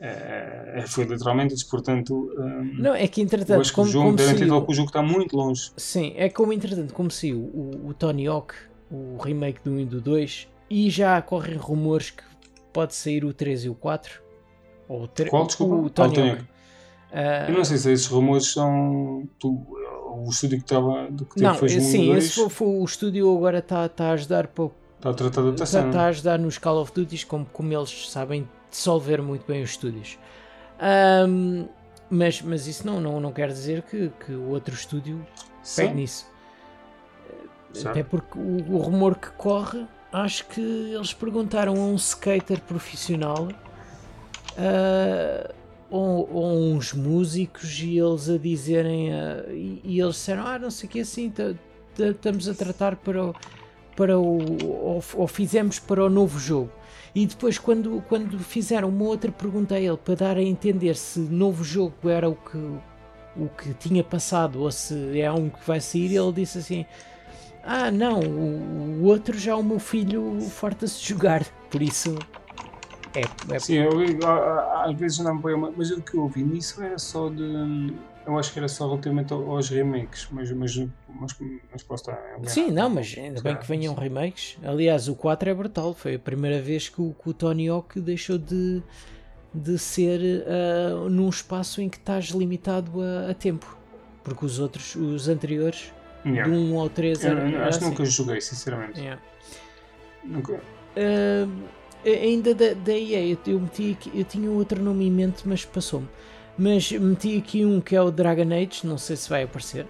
eh, 0.00 0.84
foi 0.86 1.04
literalmente 1.04 1.54
isso. 1.54 1.68
Portanto, 1.68 2.30
hum, 2.38 2.74
Não, 2.78 2.94
é 2.94 3.06
que 3.08 3.20
entretanto, 3.20 3.60
acho 3.60 3.72
que 3.72 3.80
o 3.80 3.82
como, 3.82 3.90
jogo 3.92 4.18
saiu, 4.18 4.48
dado 4.48 4.64
que 4.66 4.72
o 4.72 4.74
jogo 4.74 4.88
está 4.88 5.02
muito 5.02 5.36
longe. 5.36 5.70
sim, 5.76 6.12
é 6.16 6.28
como 6.28 6.52
entretanto, 6.52 6.94
como 6.94 7.10
saiu 7.10 7.38
o, 7.38 7.88
o 7.88 7.94
Tony 7.94 8.26
Hawk, 8.26 8.54
o 8.90 9.16
remake 9.20 9.60
do 9.64 9.70
1 9.72 9.80
e 9.80 9.84
do 9.84 10.00
2, 10.00 10.48
e 10.70 10.88
já 10.90 11.20
correm 11.20 11.56
rumores 11.56 12.10
que 12.10 12.22
pode 12.72 12.94
sair 12.94 13.24
o 13.24 13.32
3 13.34 13.64
e 13.64 13.68
o 13.68 13.74
4. 13.74 14.22
Ou 14.88 15.02
o, 15.02 15.08
tre- 15.08 15.28
Qual, 15.28 15.46
desculpa? 15.46 15.74
o 15.74 15.86
Ah, 15.86 15.90
Tony 15.90 16.08
o 16.10 16.14
Tony 16.14 16.30
Hawk. 16.30 16.44
Ah, 17.12 17.46
Eu 17.48 17.54
não 17.54 17.64
sei 17.64 17.76
se 17.78 17.90
esses 17.92 18.06
rumores 18.06 18.46
são. 18.52 19.28
O 19.44 20.28
estúdio 20.30 20.58
que 20.58 20.64
estava. 20.64 21.06
Que 21.34 21.40
não, 21.42 21.54
e 21.64 21.80
sim, 21.80 22.12
esse 22.14 22.34
foi, 22.34 22.48
foi 22.48 22.66
o 22.68 22.84
estúdio 22.84 23.34
agora 23.36 23.58
está 23.58 23.88
tá 23.88 24.06
a 24.08 24.12
ajudar 24.12 24.46
para 24.48 24.70
Está 24.98 25.10
adaptação. 25.10 25.92
a 26.00 26.06
ajudar 26.06 26.38
nos 26.38 26.58
Call 26.58 26.80
of 26.80 26.92
Duty 26.92 27.24
como, 27.26 27.46
como 27.46 27.72
eles 27.72 28.10
sabem 28.10 28.48
dissolver 28.70 29.22
muito 29.22 29.46
bem 29.46 29.62
os 29.62 29.70
estúdios. 29.70 30.18
Ahm, 30.80 31.66
mas, 32.10 32.42
mas 32.42 32.66
isso 32.66 32.86
não, 32.86 33.00
não, 33.00 33.20
não 33.20 33.32
quer 33.32 33.48
dizer 33.48 33.82
que, 33.82 34.10
que 34.24 34.32
o 34.32 34.48
outro 34.50 34.74
estúdio 34.74 35.24
pegue 35.76 35.88
Sim. 35.90 35.94
nisso. 35.94 36.26
Certo. 37.72 37.88
Até 37.90 38.02
porque 38.02 38.38
o, 38.38 38.72
o 38.74 38.78
rumor 38.78 39.16
que 39.16 39.28
corre, 39.32 39.86
acho 40.12 40.46
que 40.46 40.60
eles 40.60 41.12
perguntaram 41.12 41.74
a 41.74 41.78
um 41.78 41.94
skater 41.96 42.60
profissional 42.62 43.48
ah, 44.56 45.52
ou, 45.90 46.28
ou 46.32 46.72
uns 46.72 46.92
músicos 46.92 47.80
e 47.80 47.98
eles 47.98 48.28
a 48.28 48.36
dizerem 48.38 49.12
ah, 49.12 49.44
e, 49.50 49.80
e 49.84 50.00
eles 50.00 50.14
disseram, 50.16 50.46
ah 50.46 50.58
não 50.58 50.70
sei 50.70 50.88
o 50.88 50.92
que 50.92 51.00
assim, 51.00 51.30
ta- 51.30 51.54
ta- 51.96 52.08
estamos 52.08 52.48
a 52.48 52.54
tratar 52.54 52.96
para 52.96 53.24
o, 53.26 53.34
para 53.98 54.16
o 54.16 54.38
ou, 54.70 55.02
ou 55.16 55.26
fizemos 55.26 55.80
para 55.80 56.04
o 56.04 56.08
novo 56.08 56.38
jogo. 56.38 56.70
E 57.12 57.26
depois 57.26 57.58
quando, 57.58 58.00
quando 58.08 58.38
fizeram 58.38 58.88
uma 58.90 59.04
outra 59.06 59.32
pergunta 59.32 59.74
a 59.74 59.80
ele 59.80 59.96
para 59.96 60.14
dar 60.14 60.36
a 60.36 60.42
entender 60.42 60.94
se 60.94 61.18
novo 61.18 61.64
jogo 61.64 62.08
era 62.08 62.28
o 62.28 62.36
que, 62.36 62.56
o 63.36 63.48
que 63.48 63.74
tinha 63.74 64.04
passado 64.04 64.60
ou 64.62 64.70
se 64.70 65.20
é 65.20 65.32
um 65.32 65.48
que 65.48 65.66
vai 65.66 65.80
sair, 65.80 66.14
ele 66.14 66.32
disse 66.32 66.58
assim 66.58 66.86
ah, 67.64 67.90
não, 67.90 68.20
o, 68.20 69.00
o 69.00 69.04
outro 69.04 69.36
já 69.36 69.56
o 69.56 69.64
meu 69.64 69.80
filho 69.80 70.40
farta-se 70.42 71.00
de 71.00 71.08
jogar, 71.08 71.44
por 71.68 71.82
isso 71.82 72.14
é, 73.16 73.54
é 73.54 73.58
Sim, 73.58 73.78
eu, 73.78 73.90
às 74.84 74.94
vezes 74.94 75.18
não 75.18 75.38
põe 75.40 75.54
uma- 75.54 75.72
mas 75.76 75.90
o 75.90 76.00
que 76.00 76.14
eu 76.16 76.22
ouvi 76.22 76.44
nisso 76.44 76.82
era 76.82 76.98
só 76.98 77.28
de. 77.28 77.92
Eu 78.28 78.38
acho 78.38 78.52
que 78.52 78.58
era 78.58 78.68
só 78.68 78.86
relativamente 78.86 79.32
ao- 79.32 79.50
aos 79.50 79.70
remakes, 79.70 80.28
mas, 80.30 80.50
mas, 80.52 80.76
mas, 81.08 81.36
mas 81.72 81.82
posso 81.82 82.10
estar. 82.10 82.22
enganado. 82.26 82.50
Sim, 82.50 82.70
não, 82.70 82.90
mas 82.90 83.14
ainda 83.16 83.40
bem 83.40 83.56
que 83.56 83.66
venham 83.66 83.94
remakes. 83.94 84.58
Aliás, 84.62 85.08
o 85.08 85.14
4 85.14 85.48
é 85.48 85.54
brutal. 85.54 85.94
Foi 85.94 86.16
a 86.16 86.18
primeira 86.18 86.60
vez 86.60 86.88
que 86.90 87.00
o, 87.00 87.14
que 87.14 87.30
o 87.30 87.32
Tony 87.32 87.68
Hawk 87.68 87.98
deixou 88.00 88.36
de, 88.36 88.82
de 89.54 89.78
ser 89.78 90.44
ah, 90.46 91.08
num 91.08 91.30
espaço 91.30 91.80
em 91.80 91.88
que 91.88 91.96
estás 91.96 92.26
limitado 92.26 93.00
a, 93.00 93.30
a 93.30 93.34
tempo. 93.34 93.76
Porque 94.22 94.44
os 94.44 94.58
outros, 94.58 94.94
os 94.94 95.26
anteriores, 95.28 95.92
Yeah. 96.26 96.52
do 96.52 96.60
1 96.60 96.78
ao 96.78 96.90
3, 96.90 97.24
Eu- 97.24 97.30
era, 97.30 97.40
era 97.48 97.68
acho 97.68 97.78
que 97.78 97.84
assim. 97.84 97.90
nunca 97.94 98.04
joguei, 98.04 98.40
sinceramente. 98.42 99.00
Yeah. 99.00 99.22
Nunca. 100.24 100.60
Ah, 100.96 101.48
ainda 102.04 102.54
da, 102.54 102.74
da 102.74 102.92
EA, 102.92 103.38
eu, 103.46 103.60
meti 103.60 103.96
eu 104.12 104.24
tinha 104.24 104.50
outro 104.50 104.82
nome 104.82 105.06
em 105.06 105.10
mente, 105.10 105.46
mas 105.46 105.64
passou-me. 105.64 106.08
Mas 106.58 106.90
meti 106.90 107.38
aqui 107.38 107.64
um 107.64 107.80
que 107.80 107.94
é 107.94 108.02
o 108.02 108.10
Dragon 108.10 108.52
Age, 108.52 108.84
não 108.84 108.98
sei 108.98 109.14
se 109.16 109.30
vai 109.30 109.44
aparecer. 109.44 109.86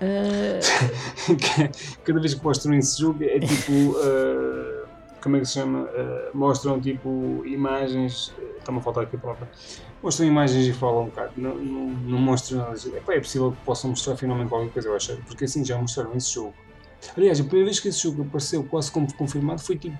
Ah, 0.00 0.58
Cada 2.04 2.20
vez 2.20 2.34
que 2.34 2.44
mostram 2.44 2.74
esse 2.74 3.00
jogo 3.00 3.22
é 3.22 3.38
tipo. 3.38 3.96
ah, 3.98 4.86
como 5.22 5.36
é 5.36 5.40
que 5.40 5.46
se 5.46 5.54
chama? 5.54 5.88
Ah, 5.94 6.30
mostram 6.34 6.80
tipo 6.80 7.42
imagens. 7.46 8.32
Está-me 8.58 8.78
a 8.78 8.82
faltar 8.82 9.04
aqui 9.04 9.16
a 9.16 9.18
palavra. 9.18 9.48
Mostram 10.02 10.26
imagens 10.26 10.66
e 10.66 10.72
falam 10.72 11.02
um 11.02 11.06
bocado. 11.06 11.32
Não, 11.36 11.54
não, 11.54 11.86
não 11.88 12.18
mostram 12.18 12.58
nada. 12.58 12.76
Epá, 12.96 13.14
é 13.14 13.20
possível 13.20 13.52
que 13.52 13.58
possam 13.64 13.90
mostrar 13.90 14.16
finalmente 14.16 14.48
qualquer 14.48 14.72
coisa, 14.72 14.88
eu 14.88 14.96
acho. 14.96 15.16
Porque 15.26 15.44
assim 15.44 15.64
já 15.64 15.78
mostraram 15.78 16.14
esse 16.16 16.34
jogo. 16.34 16.54
Aliás, 17.16 17.40
a 17.40 17.44
primeira 17.44 17.66
vez 17.66 17.78
que 17.80 17.88
esse 17.88 18.02
jogo 18.02 18.22
apareceu 18.22 18.62
quase 18.64 18.90
como 18.90 19.12
confirmado 19.14 19.60
foi 19.60 19.76
tipo. 19.76 19.96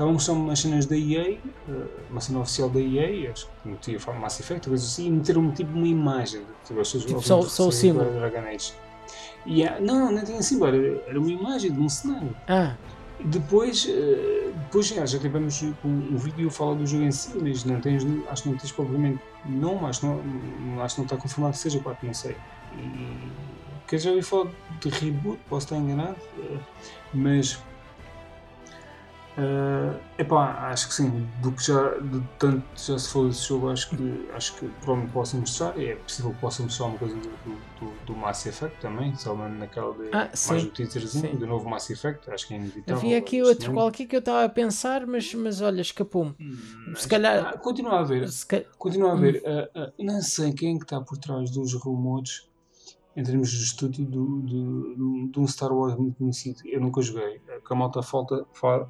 A 0.00 0.06
mostrar 0.06 0.34
umas 0.34 0.58
cenas 0.60 0.86
da 0.86 0.96
EA, 0.96 1.38
uma 2.10 2.20
cena 2.20 2.38
oficial 2.40 2.70
da 2.70 2.80
EA, 2.80 3.32
acho 3.32 3.48
que 3.62 3.68
metia 3.68 3.98
a 4.06 4.12
Mass 4.12 4.38
Effect, 4.40 4.68
coisas 4.68 4.86
assim, 4.88 5.06
e 5.08 5.10
meteram 5.10 5.50
tipo 5.50 5.72
uma 5.76 5.86
imagem. 5.88 6.42
Tipo, 6.64 6.80
as 6.80 6.88
Tipo, 6.92 7.20
só- 7.20 7.42
só 7.42 7.68
o 7.68 7.72
símbolo. 7.72 8.10
Dragon 8.12 8.46
Age. 8.48 8.72
E, 9.46 9.64
ah, 9.64 9.78
não, 9.80 10.12
não 10.12 10.24
tinha 10.24 10.40
símbolo, 10.42 10.74
era, 10.76 11.02
era 11.08 11.18
uma 11.18 11.30
imagem 11.30 11.72
de 11.72 11.80
um 11.80 11.88
cenário. 11.88 12.34
Ah, 12.46 12.74
Depois, 13.24 13.84
eh, 13.90 14.52
depois 14.66 14.86
já, 14.86 15.04
já 15.04 15.18
tivemos 15.18 15.60
um, 15.84 16.16
vídeo 16.16 16.46
a 16.46 16.50
falar 16.52 16.74
do 16.74 16.86
jogo 16.86 17.02
em 17.02 17.10
si, 17.10 17.30
mas 17.42 17.64
não 17.64 17.80
tens, 17.80 18.04
acho 18.30 18.44
que 18.44 18.48
não 18.50 18.56
tens 18.56 18.70
propriamente 18.70 19.18
nome, 19.44 19.86
acho 19.86 20.06
não, 20.06 20.22
não- 20.22 20.82
acho 20.84 20.94
que 20.94 21.00
não 21.00 21.06
está 21.06 21.16
confirmado 21.16 21.52
que 21.54 21.58
seja 21.58 21.80
4, 21.80 22.06
não 22.06 22.14
sei. 22.14 22.36
E, 22.76 23.18
que 23.88 23.98
já 23.98 24.10
ouvi 24.10 24.22
falar 24.22 24.50
de 24.80 24.88
reboot, 24.90 25.40
posso 25.48 25.66
estar 25.66 25.76
enganado, 25.78 26.14
eh, 26.38 26.58
mas 27.12 27.58
é 29.38 30.22
epá, 30.22 30.68
acho 30.70 30.88
que 30.88 30.94
sim, 30.94 31.28
do 31.40 31.52
que 31.52 31.62
já, 31.64 31.90
de 31.98 32.20
tanto 32.38 32.64
já 32.76 32.98
se 32.98 33.08
falou 33.12 33.28
desse 33.28 33.46
jogo, 33.48 33.70
acho 33.70 33.88
que, 33.90 34.28
acho 34.34 34.54
que 34.56 34.66
provavelmente 34.80 35.12
posso 35.12 35.36
mostrar, 35.36 35.78
é 35.80 35.94
possível 35.94 36.32
que 36.34 36.40
possa 36.40 36.62
mostrar 36.62 36.86
uma 36.86 36.98
coisa 36.98 37.14
do, 37.14 37.28
do, 37.80 38.04
do, 38.06 38.16
Mass 38.16 38.44
Effect 38.46 38.80
também, 38.80 39.14
só 39.14 39.34
naquela 39.36 39.94
de 39.94 40.08
Ah, 40.12 40.28
mais 40.28 40.38
sim. 40.38 40.56
um 40.68 40.70
teaserzinho 40.70 41.32
Sim. 41.32 41.36
do 41.38 41.46
novo 41.46 41.68
Mass 41.70 41.88
Effect, 41.90 42.28
acho 42.30 42.48
que 42.48 42.54
é 42.54 42.56
inevitável. 42.56 42.96
havia 42.96 43.18
aqui 43.18 43.40
outro 43.42 43.66
ano. 43.66 43.74
qualquer 43.74 44.06
que 44.06 44.16
eu 44.16 44.20
estava 44.20 44.44
a 44.44 44.48
pensar, 44.48 45.06
mas, 45.06 45.32
mas 45.34 45.60
olha, 45.60 45.80
escapou-me. 45.80 46.34
Hum, 46.40 46.94
Se 46.96 47.06
calhar- 47.06 47.46
ah, 47.54 47.58
continua 47.58 48.00
a 48.00 48.02
ver, 48.02 48.28
Se 48.28 48.44
ca- 48.44 48.64
continua 48.76 49.12
a 49.12 49.14
Hum. 49.14 49.20
ver. 49.20 49.42
ah, 49.46 49.68
ah, 49.74 49.92
não 50.00 50.20
sei 50.20 50.52
quem 50.52 50.74
é 50.74 50.78
que 50.78 50.84
está 50.84 51.00
por 51.00 51.16
trás 51.18 51.50
dos 51.50 51.74
rumores 51.74 52.48
em 53.16 53.22
termos 53.22 53.50
de 53.50 53.62
estúdio 53.64 54.04
de 54.06 55.38
um 55.40 55.46
Star 55.46 55.72
Wars 55.72 55.96
muito 55.96 56.16
conhecido. 56.18 56.60
Eu 56.64 56.80
nunca 56.80 57.00
joguei. 57.02 57.40
A 57.48 57.60
que 57.60 57.72
a 57.72 57.76
malta 57.76 58.02
falta, 58.02 58.44
fa- 58.52 58.86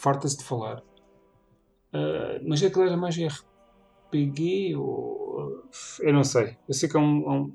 farta-se 0.00 0.36
de 0.38 0.44
falar. 0.44 0.82
Ah, 1.92 2.38
mas 2.46 2.62
é 2.62 2.70
que 2.70 2.78
ele 2.78 2.88
era 2.88 2.96
mais 2.96 3.16
RPG 3.16 4.76
ou. 4.76 5.64
Eu 6.00 6.12
não 6.12 6.24
sei. 6.24 6.56
Eu 6.68 6.74
sei 6.74 6.88
que 6.88 6.96
é 6.96 7.00
um. 7.00 7.22
é 7.22 7.30
um 7.40 7.52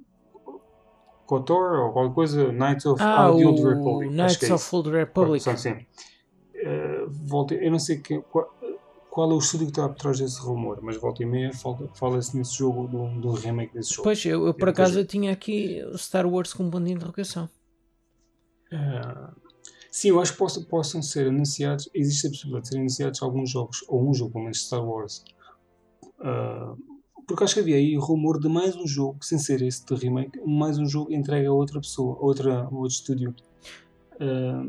KOTOR 1.25 1.79
ou 1.85 1.93
qualquer 1.93 2.13
coisa, 2.13 2.51
Knights 2.51 2.85
of 2.85 3.01
Ah, 3.01 3.25
the 3.31 3.45
Old 3.45 3.63
Republic. 3.63 4.13
Knights 4.13 4.37
que 4.37 4.45
é 4.45 4.53
of 4.53 4.63
isso. 4.63 4.75
Old 4.75 4.89
Republic. 4.91 5.43
Pronto, 5.43 5.59
sim. 5.59 5.85
Eh, 6.53 7.05
volta, 7.09 7.55
eu 7.55 7.71
não 7.71 7.79
sei 7.79 7.97
quem, 7.99 8.21
qual, 8.21 8.53
qual 9.09 9.31
é 9.31 9.33
o 9.33 9.37
estúdio 9.37 9.67
que 9.67 9.71
está 9.71 9.87
por 9.87 9.95
trás 9.97 10.19
desse 10.19 10.39
rumor, 10.41 10.79
mas 10.81 10.97
volta 10.97 11.23
e 11.23 11.25
meia 11.25 11.53
fala- 11.53 11.89
fala-se 11.95 12.35
nesse 12.37 12.57
jogo, 12.57 12.87
de 12.89 12.95
um 13.27 13.31
remake 13.33 13.73
desse 13.73 13.91
jogo. 13.91 14.03
Pois, 14.03 14.23
eu, 14.25 14.45
eu 14.47 14.53
por 14.53 14.67
acaso 14.69 14.99
eu 14.99 15.05
tinha 15.07 15.31
aqui 15.31 15.81
Star 15.95 16.27
Wars 16.27 16.53
com 16.53 16.63
um 16.63 16.69
ponto 16.69 16.85
de 16.85 16.91
interrogação. 16.91 17.49
Eh, 18.71 19.27
sim, 19.93 20.09
eu 20.09 20.19
acho 20.19 20.31
que 20.31 20.39
possam, 20.39 20.63
possam 20.63 21.01
ser 21.03 21.27
anunciados, 21.27 21.87
existe 21.93 22.25
a 22.25 22.29
possibilidade 22.31 22.63
de 22.63 22.67
serem 22.69 22.81
anunciados 22.81 23.21
alguns 23.21 23.49
jogos, 23.51 23.85
ou 23.87 24.09
um 24.09 24.13
jogo, 24.13 24.31
pelo 24.31 24.43
menos 24.45 24.65
Star 24.65 24.83
Wars. 24.83 25.23
Eh, 26.19 26.73
porque 27.27 27.43
acho 27.43 27.53
que 27.53 27.59
havia 27.59 27.75
aí 27.75 27.95
rumor 27.95 28.39
de 28.39 28.49
mais 28.49 28.75
um 28.75 28.87
jogo, 28.87 29.17
sem 29.21 29.37
ser 29.37 29.61
esse 29.61 29.85
de 29.85 29.93
remake, 29.95 30.39
mais 30.45 30.79
um 30.79 30.85
jogo 30.87 31.13
entregue 31.13 31.45
a 31.45 31.53
outra 31.53 31.79
pessoa, 31.79 32.17
a 32.19 32.25
outra, 32.25 32.63
a 32.63 32.69
outro 32.69 32.87
estúdio. 32.87 33.35
eh, 34.19 34.63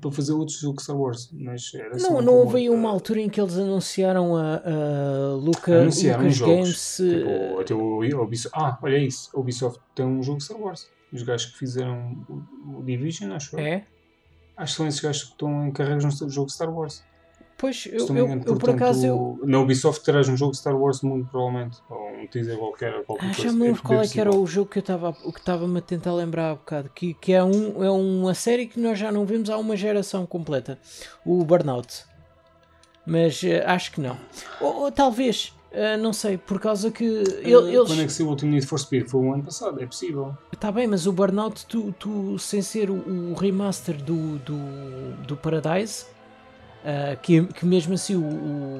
para 0.00 0.10
fazer 0.10 0.32
outro 0.32 0.54
jogo 0.56 0.82
Star 0.82 0.96
Wars, 0.98 1.30
mas 1.32 1.70
só 1.70 1.78
Não, 2.10 2.20
não 2.22 2.34
houve 2.38 2.56
aí 2.56 2.70
uma 2.70 2.90
altura 2.90 3.20
em 3.20 3.28
que 3.28 3.40
eles 3.40 3.56
anunciaram 3.56 4.34
a, 4.34 4.56
a 4.56 5.34
Luca, 5.36 5.82
anunciaram 5.82 6.22
Lucas 6.22 6.36
jogos. 6.36 6.54
Games. 6.56 7.00
eh, 7.00 7.18
Tipo, 7.18 7.60
até 7.60 7.74
o 7.74 8.22
Ubisoft. 8.22 8.58
Ah, 8.58 8.78
olha 8.82 8.98
isso. 8.98 9.30
A 9.32 9.38
Ubisoft 9.38 9.80
tem 9.94 10.04
um 10.04 10.20
jogo 10.20 10.40
Star 10.40 10.58
Wars. 10.60 10.90
Os 11.12 11.22
gajos 11.22 11.52
que 11.52 11.58
fizeram 11.58 12.24
o, 12.28 12.78
o 12.78 12.82
Division, 12.82 13.30
acho 13.32 13.54
eu. 13.54 13.60
É? 13.60 13.86
Acho 14.56 14.72
que 14.72 14.76
são 14.76 14.86
esses 14.86 15.00
gajos 15.00 15.24
que 15.24 15.30
estão 15.32 15.66
encarregados 15.66 16.20
no 16.20 16.30
jogo 16.30 16.48
Star 16.50 16.72
Wars. 16.72 17.02
Pois, 17.56 17.86
eu, 17.86 18.06
eu, 18.46 18.56
por 18.56 18.70
acaso. 18.70 19.06
Eu, 19.06 19.40
Na 19.44 19.60
Ubisoft 19.60 20.04
terás 20.04 20.28
um 20.28 20.36
jogo 20.36 20.54
Star 20.54 20.76
Wars 20.76 21.00
muito 21.02 21.30
provavelmente. 21.30 21.78
Ou 21.88 22.08
um 22.20 22.26
teaser 22.26 22.58
qualquer, 22.58 23.04
qualquer 23.04 23.26
ah, 23.26 23.32
já 23.32 23.52
me 23.52 23.60
lembro 23.60 23.74
bem 23.74 23.82
qual 23.82 24.02
é 24.02 24.08
que 24.08 24.20
era 24.20 24.34
o 24.34 24.46
jogo 24.46 24.70
que 24.70 24.78
eu 24.78 24.82
estava-me 24.82 25.78
a 25.78 25.82
tentar 25.82 26.12
lembrar 26.12 26.50
há 26.50 26.54
bocado. 26.56 26.90
Que, 26.94 27.14
que 27.14 27.32
é, 27.32 27.42
um, 27.42 27.82
é 27.82 27.90
uma 27.90 28.34
série 28.34 28.66
que 28.66 28.78
nós 28.78 28.98
já 28.98 29.10
não 29.10 29.24
vimos 29.24 29.48
há 29.48 29.56
uma 29.56 29.76
geração 29.76 30.26
completa. 30.26 30.78
O 31.24 31.44
Burnout. 31.44 32.04
Mas 33.06 33.42
eh, 33.44 33.64
acho 33.64 33.92
que 33.92 34.00
não. 34.00 34.18
Ou, 34.60 34.82
ou 34.82 34.92
talvez. 34.92 35.53
Eh, 35.74 35.96
não 35.96 36.12
sei, 36.12 36.38
por 36.38 36.58
causa 36.60 36.90
que 36.90 37.04
Ah, 37.04 37.40
eles. 37.48 37.86
Quando 37.88 38.00
é 38.02 38.06
que 38.06 38.12
saiu 38.12 38.26
o 38.28 38.30
Ultimate 38.30 38.54
Need 38.54 38.66
for 38.66 38.78
Speed? 38.78 39.08
Foi 39.08 39.20
o 39.20 39.32
ano 39.34 39.42
passado, 39.44 39.82
é 39.82 39.86
possível. 39.86 40.36
Está 40.52 40.70
bem, 40.72 40.86
mas 40.86 41.06
o 41.06 41.12
Burnout, 41.12 41.66
tu, 41.66 41.92
tu 41.98 42.38
sem 42.38 42.62
ser 42.62 42.90
o, 42.90 42.94
o 42.94 43.34
remaster 43.34 43.96
do, 44.02 44.38
do, 44.38 45.12
do 45.26 45.36
Paradise, 45.36 46.06
ah, 46.84 47.16
que, 47.16 47.44
que 47.46 47.66
mesmo 47.66 47.94
assim 47.94 48.14
o, 48.14 48.20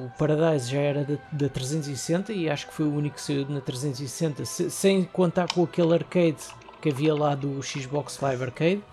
o 0.05 0.11
Paradise 0.17 0.71
já 0.71 0.79
era 0.79 1.03
da, 1.03 1.17
da 1.31 1.49
360 1.49 2.31
e 2.33 2.49
acho 2.49 2.67
que 2.67 2.73
foi 2.73 2.85
o 2.85 2.93
único 2.95 3.15
que 3.15 3.21
saiu 3.21 3.45
na 3.49 3.59
360, 3.61 4.45
se- 4.45 4.69
sem 4.71 5.03
contar 5.03 5.51
com 5.53 5.63
aquele 5.63 5.93
arcade 5.93 6.37
que 6.81 6.89
havia 6.89 7.13
lá 7.15 7.33
do 7.35 7.61
Xbox 7.63 8.19
Live 8.21 8.43
Arcade, 8.43 8.83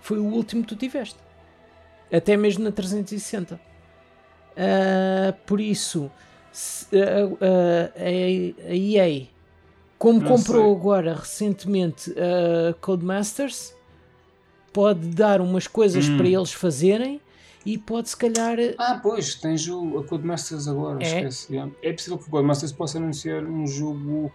foi 0.00 0.18
o 0.18 0.24
último 0.24 0.62
que 0.62 0.68
tu 0.68 0.76
tiveste. 0.76 1.16
Até 2.12 2.36
mesmo 2.36 2.64
na 2.64 2.72
360. 2.72 3.60
Ah, 4.56 5.34
por 5.46 5.60
isso, 5.60 6.10
a, 7.98 8.74
EA, 8.74 9.26
como 9.98 10.20
Não 10.20 10.26
comprou 10.26 10.64
sei. 10.64 10.76
agora 10.80 11.14
recentemente 11.14 12.12
a 12.18 12.74
Codemasters, 12.74 13.74
pode 14.72 15.08
dar 15.08 15.40
umas 15.40 15.66
coisas 15.66 16.08
Hum. 16.08 16.16
para 16.16 16.28
eles 16.28 16.52
fazerem 16.52 17.20
e 17.66 17.76
pode 17.76 18.08
se 18.10 18.16
calhar. 18.16 18.56
Ah, 18.78 18.98
pois, 19.02 19.34
tens 19.34 19.66
o, 19.68 19.98
a 19.98 20.04
Codemasters 20.04 20.68
agora, 20.68 21.02
É. 21.02 21.06
esquece. 21.06 21.48
É 21.82 21.92
possível 21.92 22.18
que 22.18 22.26
o 22.28 22.30
Codemasters 22.30 22.72
possa 22.72 22.98
anunciar 22.98 23.42
um 23.44 23.66
jogo 23.66 24.32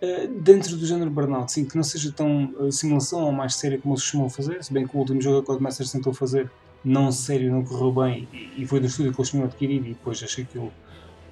eh, 0.00 0.26
dentro 0.28 0.76
do 0.76 0.86
género 0.86 1.10
Burnout, 1.10 1.50
sim, 1.50 1.64
que 1.64 1.74
não 1.76 1.82
seja 1.82 2.12
tão 2.12 2.54
eh, 2.60 2.70
simulação 2.70 3.24
ou 3.24 3.32
mais 3.32 3.56
séria 3.56 3.78
como 3.78 3.94
eles 3.94 4.02
costumam 4.04 4.30
fazer, 4.30 4.62
se 4.62 4.72
bem 4.72 4.86
que 4.86 4.94
o 4.96 5.00
último 5.00 5.20
jogo 5.20 5.38
que 5.38 5.44
a 5.44 5.46
Codemasters 5.54 5.90
tentou 5.90 6.12
fazer 6.14 6.50
não 6.84 7.10
sério, 7.10 7.50
não 7.50 7.64
correu 7.64 7.90
bem 7.92 8.28
e, 8.32 8.62
e 8.62 8.66
foi 8.66 8.78
do 8.78 8.86
estúdio 8.86 9.12
que 9.12 9.20
eles 9.20 9.30
tinham 9.30 9.44
adquirido 9.44 9.86
e 9.86 9.94
depois 9.94 10.22
achei 10.22 10.44
aquilo. 10.44 10.72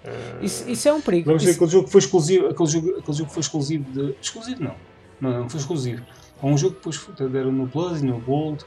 Eh, 0.05 0.39
Isso, 0.43 0.69
isso 0.71 0.89
é 0.89 0.93
um 0.93 1.01
perigo. 1.01 1.27
Vamos 1.27 1.43
ver 1.43 1.51
Isso- 1.51 1.59
aquele 1.59 1.71
jogo 1.73 1.85
que 1.87 1.93
foi 1.93 1.99
exclusivo, 2.01 2.47
aquele 2.49 2.69
jogo, 2.69 2.91
aquele 2.99 3.17
jogo 3.17 3.29
que 3.29 3.35
foi 3.35 3.41
exclusivo 3.41 3.85
de. 3.93 4.15
Exclusivo 4.21 4.63
não. 4.65 4.75
Não, 5.21 5.41
não 5.43 5.49
foi 5.49 5.61
exclusivo. 5.61 6.03
É 6.43 6.47
um 6.47 6.59
jogo 6.59 6.75
que 6.77 6.89
depois 6.91 7.31
deram 7.33 7.51
no 7.53 7.67
Plus 7.69 8.01
e 8.03 8.05
no 8.05 8.19
Gold. 8.21 8.65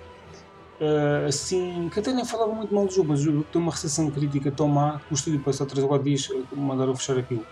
eh, 0.80 1.26
assim, 1.28 1.90
que 1.92 2.00
até 2.00 2.14
nem 2.14 2.24
falava 2.24 2.54
muito 2.54 2.74
mal 2.74 2.86
do 2.86 2.94
jogo, 2.94 3.10
mas 3.10 3.20
o 3.22 3.24
jogo 3.24 3.44
tem 3.52 3.60
uma 3.62 3.72
recepção 3.72 4.12
crítica 4.12 4.52
tão 4.52 4.68
má 4.68 5.00
que 5.08 5.12
o 5.12 5.16
estúdio 5.16 5.40
passou 5.40 5.66
3 5.66 5.82
ou 5.84 5.90
4 5.90 6.06
dias 6.08 6.30
eh, 6.32 6.56
mandaram 6.56 6.96
fechar 6.96 7.18
aquilo. 7.18 7.44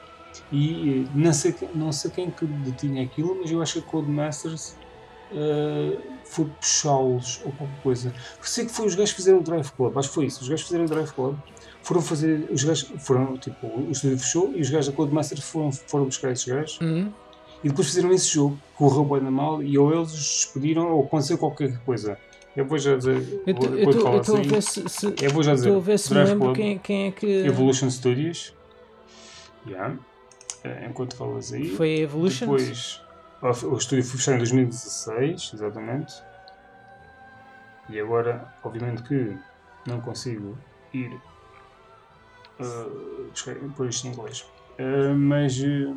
E 0.51 1.07
não 1.15 1.33
sei, 1.33 1.55
não 1.73 1.91
sei 1.91 2.11
quem 2.11 2.29
que 2.29 2.45
detinha 2.45 3.01
aquilo, 3.03 3.37
mas 3.41 3.49
eu 3.49 3.61
acho 3.63 3.73
que 3.73 3.79
a 3.79 3.81
Codemasters 3.81 4.75
eh, 5.31 5.97
foi 6.25 6.45
puxá-los 6.45 7.41
ou 7.45 7.51
qualquer 7.53 7.81
coisa. 7.81 8.13
Sei 8.41 8.65
que 8.65 8.71
foi 8.71 8.85
os 8.85 8.93
gajos 8.95 9.11
que 9.11 9.15
fizeram 9.17 9.39
o 9.39 9.43
Drive 9.43 9.71
Club, 9.71 9.97
acho 9.97 10.09
que 10.09 10.15
foi 10.15 10.25
isso. 10.25 10.41
Os 10.43 10.47
gajos 10.49 10.65
fizeram 10.65 10.85
o 10.85 10.87
Drive 10.87 11.11
Club 11.11 11.35
foram 11.85 12.01
fazer. 12.01 12.47
Os 12.51 12.63
gajos 12.63 12.91
foram, 12.99 13.37
tipo, 13.37 13.67
o 13.67 13.91
estúdio 13.91 14.17
fechou 14.19 14.51
e 14.55 14.61
os 14.61 14.69
gajos 14.69 14.87
da 14.87 14.93
Codemasters 14.93 15.41
foram, 15.43 15.71
foram 15.71 16.05
buscar 16.05 16.31
esses 16.31 16.45
gajos 16.45 16.79
Uhum. 16.81 17.11
e 17.63 17.69
depois 17.69 17.87
fizeram 17.87 18.11
esse 18.11 18.33
jogo, 18.33 18.57
correu 18.75 19.05
bem 19.05 19.21
na 19.21 19.31
mal 19.31 19.61
e 19.63 19.77
ou 19.77 19.93
eles 19.93 20.11
os 20.13 20.19
despediram 20.19 20.91
ou 20.91 21.03
aconteceu 21.05 21.37
qualquer 21.37 21.77
coisa. 21.85 22.17
Eu 22.55 22.65
vou 22.65 22.77
já 22.77 22.95
dizer. 22.95 23.41
Eu 23.45 23.53
estou 23.91 24.07
a 24.07 24.19
assim. 24.21 24.41
ver 24.43 24.63
se, 24.63 24.87
se- 24.89 25.13
Eu 25.21 25.29
vou 25.31 25.43
já 25.43 25.53
dizer. 25.53 25.67
estou 25.67 25.81
a 25.81 25.83
ver 25.83 25.99
se 25.99 26.13
me 26.13 26.23
lembro 26.23 26.53
quem, 26.53 26.77
quem 26.79 27.07
é 27.07 27.11
que 27.11 27.25
Evolution 27.45 27.89
Studios. 27.89 28.53
Yeah. 29.67 29.95
Eh, 30.63 30.87
Enquanto 30.89 31.15
falas 31.17 31.51
aí. 31.51 31.69
foi 31.75 31.95
a 31.95 31.99
Evolution. 31.99 32.45
Depois, 32.45 33.01
o 33.41 33.47
o 33.73 33.77
estúdio 33.77 34.05
foi 34.05 34.17
fechado 34.17 34.35
em 34.35 34.37
2016, 34.39 35.51
exatamente. 35.53 36.13
E 37.89 37.99
agora, 37.99 38.47
obviamente 38.63 39.03
que 39.03 39.35
não 39.85 39.99
consigo 40.01 40.57
ir 40.93 41.11
uh, 42.59 43.23
buscar- 43.31 43.55
pôr 43.75 43.87
isto 43.89 44.07
em 44.07 44.11
inglês. 44.11 44.41
Uh, 44.79 45.15
mas, 45.15 45.57
uh, 45.59 45.95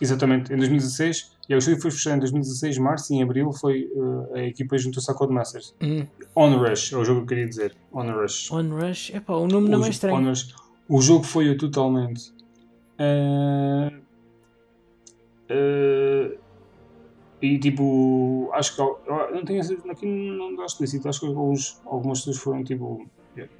exatamente, 0.00 0.52
em 0.52 0.56
2016, 0.56 1.36
e 1.48 1.54
o 1.54 1.58
estúdio 1.58 1.80
foi 1.80 1.90
fechado 1.92 2.16
em 2.16 2.20
2016, 2.20 2.78
março, 2.78 3.12
e 3.12 3.16
em 3.16 3.22
abril 3.22 3.52
foi 3.52 3.88
uh, 3.94 4.34
a 4.34 4.42
equipa 4.42 4.76
juntou-se 4.76 5.08
à 5.10 5.14
Codemasters. 5.14 5.74
Uhum. 5.80 6.06
On 6.34 6.56
Rush, 6.58 6.92
é 6.92 6.96
o 6.96 7.04
jogo 7.04 7.20
que 7.20 7.24
eu 7.24 7.28
queria 7.28 7.46
dizer. 7.48 7.76
On 7.92 8.10
Rush. 8.10 8.50
On 8.50 8.68
Rush. 8.70 9.10
Epá, 9.14 9.34
o 9.34 9.46
nome 9.46 9.68
não 9.68 9.84
é 9.84 9.88
estranho. 9.90 10.16
On 10.16 10.24
Rush. 10.24 10.54
O 10.88 11.00
jogo 11.00 11.24
foi 11.24 11.48
eu 11.48 11.56
totalmente. 11.56 12.32
eh, 12.98 13.92
eh, 15.48 16.36
e 17.42 17.58
tipo, 17.58 18.50
acho 18.54 18.74
que 18.74 18.80
eu 18.80 18.98
não 19.32 19.44
tenho 19.44 19.62
certeza, 19.62 19.92
aqui 19.92 20.06
não 20.06 20.56
dá 20.56 20.64
explícito, 20.64 21.08
acho 21.08 21.20
que 21.20 21.26
alguns, 21.26 21.80
algumas 21.84 22.20
pessoas 22.20 22.38
foram 22.38 22.64
tipo, 22.64 23.06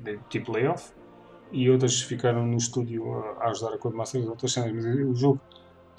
de- 0.01 0.19
tipo 0.31 0.51
layoff 0.53 0.91
e 1.53 1.71
outras 1.71 2.01
ficaram 2.01 2.47
no 2.47 2.57
estúdio 2.57 3.13
a, 3.41 3.49
ajudar 3.49 3.75
a 3.75 3.79
Codemasters 3.79 4.25
e 4.25 4.29
outras 4.29 4.53
cenas, 4.53 4.73
mas 4.73 4.85
o 4.85 5.15
jogo. 5.15 5.41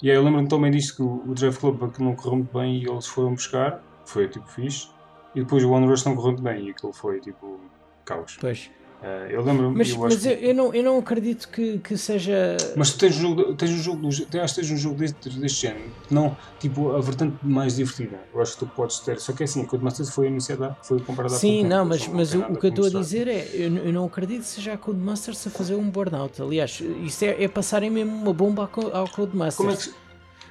E 0.02 0.10
aí 0.10 0.16
eu 0.16 0.22
lembro-me 0.22 0.48
também 0.48 0.70
disto 0.70 0.96
que 0.96 1.02
o, 1.02 1.34
Drive 1.34 1.58
Club 1.58 1.80
não 1.98 2.14
correu 2.14 2.36
muito 2.36 2.56
bem 2.56 2.78
e 2.78 2.88
eles 2.88 3.06
foram 3.06 3.34
buscar, 3.34 3.82
foi 4.04 4.28
tipo 4.28 4.46
fixe. 4.46 4.88
e 5.34 5.40
depois 5.40 5.64
o 5.64 5.70
One 5.70 5.86
Rush 5.86 6.04
não 6.04 6.14
correu 6.14 6.32
muito 6.32 6.42
bem 6.42 6.66
e 6.66 6.70
aquilo 6.70 6.92
foi 6.92 7.20
tipo 7.20 7.60
caos. 8.04 8.36
Pois. 8.40 8.70
Eh, 9.00 9.28
eu 9.30 9.42
lembro-me. 9.44 9.76
Mas, 9.76 9.90
eu 9.90 9.98
mas 9.98 10.16
que- 10.16 10.28
eu, 10.28 10.52
não, 10.54 10.74
eu 10.74 10.82
não 10.82 10.98
acredito 10.98 11.48
que, 11.48 11.78
que 11.78 11.96
seja. 11.96 12.56
Mas 12.76 12.90
tu 12.92 12.98
tens 12.98 13.16
um 13.16 13.20
jogo, 13.20 13.54
tens 13.54 13.70
um 13.70 13.76
jogo, 13.76 14.08
tens, 14.28 14.52
tens 14.52 14.70
um 14.72 14.76
jogo 14.76 14.96
deste, 14.96 15.30
deste 15.38 15.60
género, 15.62 15.84
não 16.10 16.36
tipo 16.58 16.90
a 16.90 17.00
vertente 17.00 17.36
mais 17.42 17.76
divertida. 17.76 18.18
Eu 18.34 18.42
acho 18.42 18.54
que 18.54 18.58
tu 18.58 18.66
podes 18.66 18.98
ter. 18.98 19.20
Só 19.20 19.32
que 19.32 19.42
é 19.42 19.44
assim, 19.44 19.62
a 19.62 19.66
Codemasters 19.66 20.10
foi 20.10 20.26
anunciada, 20.26 20.76
foi 20.82 20.98
comparada 21.00 21.34
Sim, 21.36 21.62
não, 21.62 21.84
mas, 21.84 22.08
não 22.08 22.14
mas 22.16 22.34
o, 22.34 22.40
o 22.40 22.56
que 22.58 22.66
eu 22.66 22.70
estou 22.70 22.86
a 22.86 23.02
dizer 23.02 23.28
é: 23.28 23.48
eu, 23.54 23.76
eu 23.76 23.92
não 23.92 24.04
acredito 24.04 24.40
que 24.40 24.48
seja 24.48 24.72
a 24.72 24.76
Codemasters 24.78 25.46
a 25.46 25.50
fazer 25.50 25.76
um 25.76 25.88
burnout. 25.88 26.42
Aliás, 26.42 26.80
isso 27.04 27.24
é, 27.24 27.44
é 27.44 27.46
passarem 27.46 27.90
mesmo 27.90 28.16
uma 28.16 28.32
bomba 28.32 28.62
ao, 28.62 28.68
Co- 28.68 28.90
ao 28.92 29.08
Codemasters. 29.08 29.56
Como 29.56 29.70
é 29.70 29.76
que, 29.76 29.92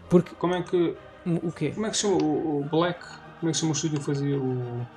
Porque. 0.09 0.35
como 0.39 0.55
é 0.55 0.61
que, 0.61 0.95
O 1.43 1.51
quê? 1.51 1.71
como 1.71 1.85
é 1.85 1.89
que 1.89 1.97
chama 1.97 2.15
o, 2.23 2.61
o 2.61 2.63
Black? 2.71 2.99
Como 3.41 3.49
é 3.49 3.51
que 3.51 3.57
chama 3.59 3.73
o 3.73 3.75
estúdio 3.75 3.99
que 3.99 4.05
fazia 4.05 4.37
o. 4.39 4.87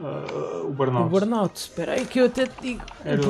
ah, 0.00 0.62
o 0.64 0.70
Burnout? 0.72 1.06
O 1.06 1.08
Burnout. 1.10 1.58
Espera 1.58 1.92
aí 1.92 2.06
que 2.06 2.20
eu 2.20 2.26
até 2.26 2.44
digo. 2.60 2.82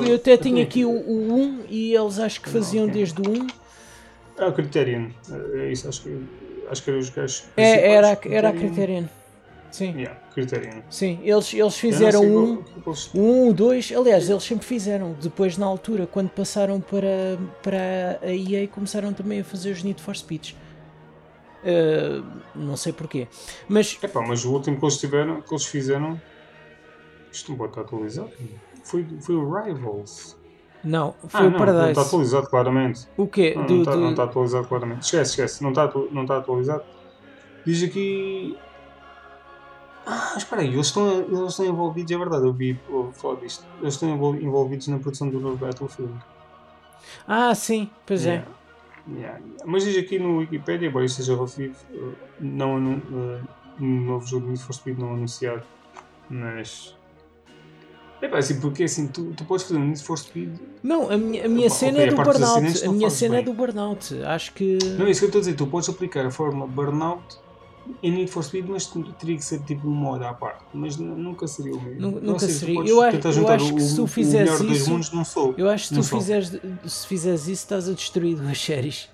Eu 0.06 0.16
até 0.16 0.36
tinha 0.36 0.62
aqui 0.62 0.84
o, 0.84 0.90
o 0.90 1.34
1 1.34 1.64
e 1.68 1.94
eles 1.94 2.18
acho 2.18 2.40
que 2.40 2.48
faziam 2.48 2.84
ok. 2.84 2.94
desde 2.94 3.20
o 3.20 3.30
1. 3.30 3.46
É 4.38 4.46
o 4.46 4.52
Criterion. 4.52 5.10
É 5.54 5.70
isso, 5.70 5.88
acho 5.88 6.02
que, 6.02 6.18
acho 6.70 6.82
que 6.82 6.90
era 6.90 6.98
os 6.98 7.08
gajos. 7.10 7.44
É, 7.56 7.92
era, 7.92 8.12
a- 8.12 8.16
principais. 8.16 8.36
era 8.36 8.48
a 8.48 8.52
Criterion. 8.52 9.04
Sim, 9.70 9.92
Yeah, 9.96 10.20
Criterion. 10.32 10.82
sim. 10.88 11.18
Eles, 11.24 11.52
eles 11.52 11.76
fizeram 11.76 12.22
um. 12.24 12.56
qual- 12.84 12.94
qual- 12.94 12.96
O 13.12 13.46
1, 13.46 13.48
o 13.48 13.52
2, 13.52 13.92
aliás, 13.96 14.30
eles 14.30 14.44
sempre 14.44 14.64
fizeram. 14.64 15.16
Depois, 15.20 15.58
na 15.58 15.66
altura, 15.66 16.06
quando 16.06 16.30
passaram 16.30 16.80
para, 16.80 17.36
para 17.60 18.20
a 18.22 18.32
EA, 18.32 18.68
começaram 18.68 19.12
também 19.12 19.40
a 19.40 19.44
fazer 19.44 19.72
os 19.72 19.82
Need 19.82 20.00
for 20.00 20.14
Speeds. 20.16 20.54
Uh, 21.64 22.22
não 22.54 22.76
sei 22.76 22.92
porquê. 22.92 23.26
Mas, 23.68 23.98
Epá, 24.02 24.20
mas 24.20 24.44
o 24.44 24.52
último 24.52 24.78
que 24.78 24.84
eles 24.84 24.96
tiveram, 24.98 25.40
que 25.40 25.52
eles 25.52 25.64
fizeram. 25.64 26.20
Isto 27.34 27.50
não 27.52 27.58
pode 27.58 27.70
estar 27.72 27.80
atualizado. 27.82 28.30
Foi, 28.84 29.04
foi 29.20 29.34
o 29.34 29.50
Rivals. 29.52 30.36
não, 30.84 31.14
Ah, 31.24 31.28
foi 31.28 31.40
não, 31.40 31.48
o 31.48 31.50
não 31.52 31.58
Paradise. 31.58 31.88
está 31.90 32.02
atualizado 32.02 32.46
claramente. 32.48 33.08
o 33.16 33.26
quê? 33.26 33.54
Não, 33.56 33.66
Do- 33.66 33.72
não, 33.74 33.80
está, 33.82 33.92
do- 33.94 34.00
não 34.00 34.24
atualizado 34.24 34.66
claramente. 34.68 35.02
Esquece, 35.02 35.30
esquece. 35.30 35.62
Não 35.62 35.70
está, 35.70 35.90
não 36.12 36.22
está 36.22 36.38
atualizado. 36.38 36.84
Diz 37.66 37.82
aqui. 37.82 38.56
Ah, 40.06 40.34
espera 40.36 40.60
aí, 40.60 40.68
eles 40.68 40.86
estão, 40.88 41.20
eles 41.22 41.50
estão 41.50 41.64
envolvidos, 41.64 42.12
é 42.12 42.18
verdade, 42.18 42.44
eu 42.44 42.52
vi 42.52 42.78
falar 43.14 43.36
disto. 43.40 43.64
Eles 43.80 43.94
estão 43.94 44.08
envol- 44.10 44.34
envolvidos 44.36 44.86
na 44.88 44.98
produção 44.98 45.30
do 45.30 45.40
novo 45.40 45.56
Battlefield. 45.56 46.12
Ah, 47.26 47.54
sim, 47.54 47.88
pois 48.04 48.26
é. 48.26 48.30
Yeah. 48.34 48.48
Yeah, 49.08 49.38
yeah. 49.38 49.64
Mas 49.64 49.84
diz 49.84 49.96
aqui 49.96 50.18
no 50.18 50.38
Wikipedia, 50.38 50.88
embora 50.88 51.06
isto 51.06 51.16
seja 51.16 51.34
relativo, 51.34 51.74
eh, 51.92 52.12
não, 52.38 52.78
eh, 52.92 53.40
um 53.80 54.00
novo 54.06 54.26
jogo 54.26 54.44
de 54.44 54.52
Need 54.52 54.62
for 54.62 54.74
Speed 54.74 54.98
não 54.98 55.14
anunciado, 55.14 55.62
mas. 56.28 56.94
É 58.24 58.28
pá, 58.28 58.38
assim, 58.38 58.58
porque 58.60 58.84
assim, 58.84 59.06
tu, 59.06 59.32
tu 59.36 59.44
podes 59.44 59.66
fazer 59.66 59.78
um 59.78 59.84
Need 59.86 60.02
for 60.02 60.18
Speed. 60.18 60.50
Não, 60.82 61.10
a 61.10 61.16
minha, 61.18 61.44
a 61.44 61.48
minha 61.48 61.68
cena 61.68 61.98
ok, 61.98 62.04
é 62.04 62.10
do 62.10 62.16
Burnout. 62.22 62.82
A 62.82 62.86
não 62.86 62.92
minha 62.94 63.10
cena 63.10 63.34
é 63.34 63.42
bem. 63.42 63.44
do 63.44 63.52
Burnout. 63.52 64.14
Acho 64.24 64.52
que. 64.54 64.78
Não 64.98 65.06
é 65.06 65.10
isso 65.10 65.20
que 65.20 65.24
eu 65.26 65.28
estou 65.28 65.38
a 65.40 65.42
dizer, 65.42 65.54
tu 65.56 65.66
podes 65.66 65.88
aplicar 65.88 66.24
a 66.24 66.30
fórmula 66.30 66.66
Burnout 66.66 67.36
em 68.02 68.10
Need 68.12 68.30
for 68.30 68.42
Speed, 68.42 68.64
mas 68.66 68.86
teria 69.18 69.36
que 69.36 69.44
ser 69.44 69.60
tipo 69.64 69.86
um 69.86 69.90
modo 69.94 70.24
à 70.24 70.32
parte. 70.32 70.64
Mas 70.72 70.96
nunca 70.96 71.46
seria 71.46 71.74
o 71.74 71.82
mesmo. 71.82 72.12
Nunca 72.20 72.46
tu 72.46 72.52
seria. 72.52 72.80
Eu 72.80 73.02
acho- 73.02 73.38
eu 73.40 73.48
acho 73.48 73.74
que 73.74 73.74
o, 73.74 73.80
se 73.80 73.96
tu 73.96 74.06
fizeres 74.06 74.58
isso- 74.60 74.90
mundos 74.90 75.12
num 75.12 75.22
só. 75.24 75.52
Eu 75.58 75.68
acho 75.68 75.88
que 75.88 75.94
Não 75.94 76.02
tu 76.02 76.08
fizeres, 76.08 76.52
se 76.86 77.06
fizeres 77.06 77.42
isso, 77.42 77.50
estás 77.52 77.86
a 77.88 77.92
destruir 77.92 78.36
duas 78.36 78.56
séries. 78.62 79.08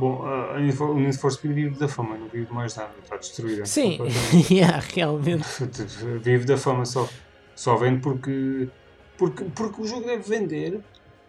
Bom, 0.00 0.22
a- 0.24 0.56
a 0.56 0.60
Need 0.60 0.74
for- 0.76 0.96
o 0.96 1.30
Speed 1.30 1.54
vive 1.54 1.78
da 1.78 1.86
fama, 1.86 2.16
não 2.16 2.28
vive 2.30 2.50
mais 2.50 2.74
nada, 2.74 2.94
está 3.02 3.16
destruída. 3.18 3.66
Sim, 3.66 3.98
yeah, 4.50 4.78
realmente. 4.94 5.44
vive 6.24 6.46
da 6.46 6.56
fama 6.56 6.84
só. 6.86 7.06
Só 7.54 7.76
vende 7.76 8.00
porque, 8.00 8.70
porque, 9.18 9.44
porque 9.54 9.82
o 9.82 9.86
jogo 9.86 10.06
deve 10.06 10.22
vender 10.26 10.80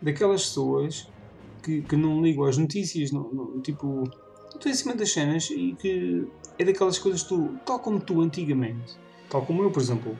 daquelas 0.01 0.43
pessoas 0.45 0.95
que, 1.61 1.81
que 1.81 1.97
não 1.97 2.21
ligam 2.21 2.45
às 2.45 2.57
notícias, 2.57 3.11
não, 3.11 3.29
não- 3.33 3.61
tipo, 3.61 4.03
estão 4.55 4.71
em 4.71 4.75
cima 4.75 4.95
das 4.95 5.11
cenas 5.11 5.49
e 5.49 5.75
que 5.77 6.25
é 6.57 6.63
daquelas 6.63 6.97
coisas 6.97 7.23
que 7.23 7.27
tu, 7.29 7.59
tal 7.65 7.79
como 7.81 7.99
tu 7.99 8.21
antigamente, 8.21 8.93
tal 9.29 9.45
como 9.45 9.63
eu, 9.63 9.71
por 9.71 9.81
exemplo, 9.81 10.15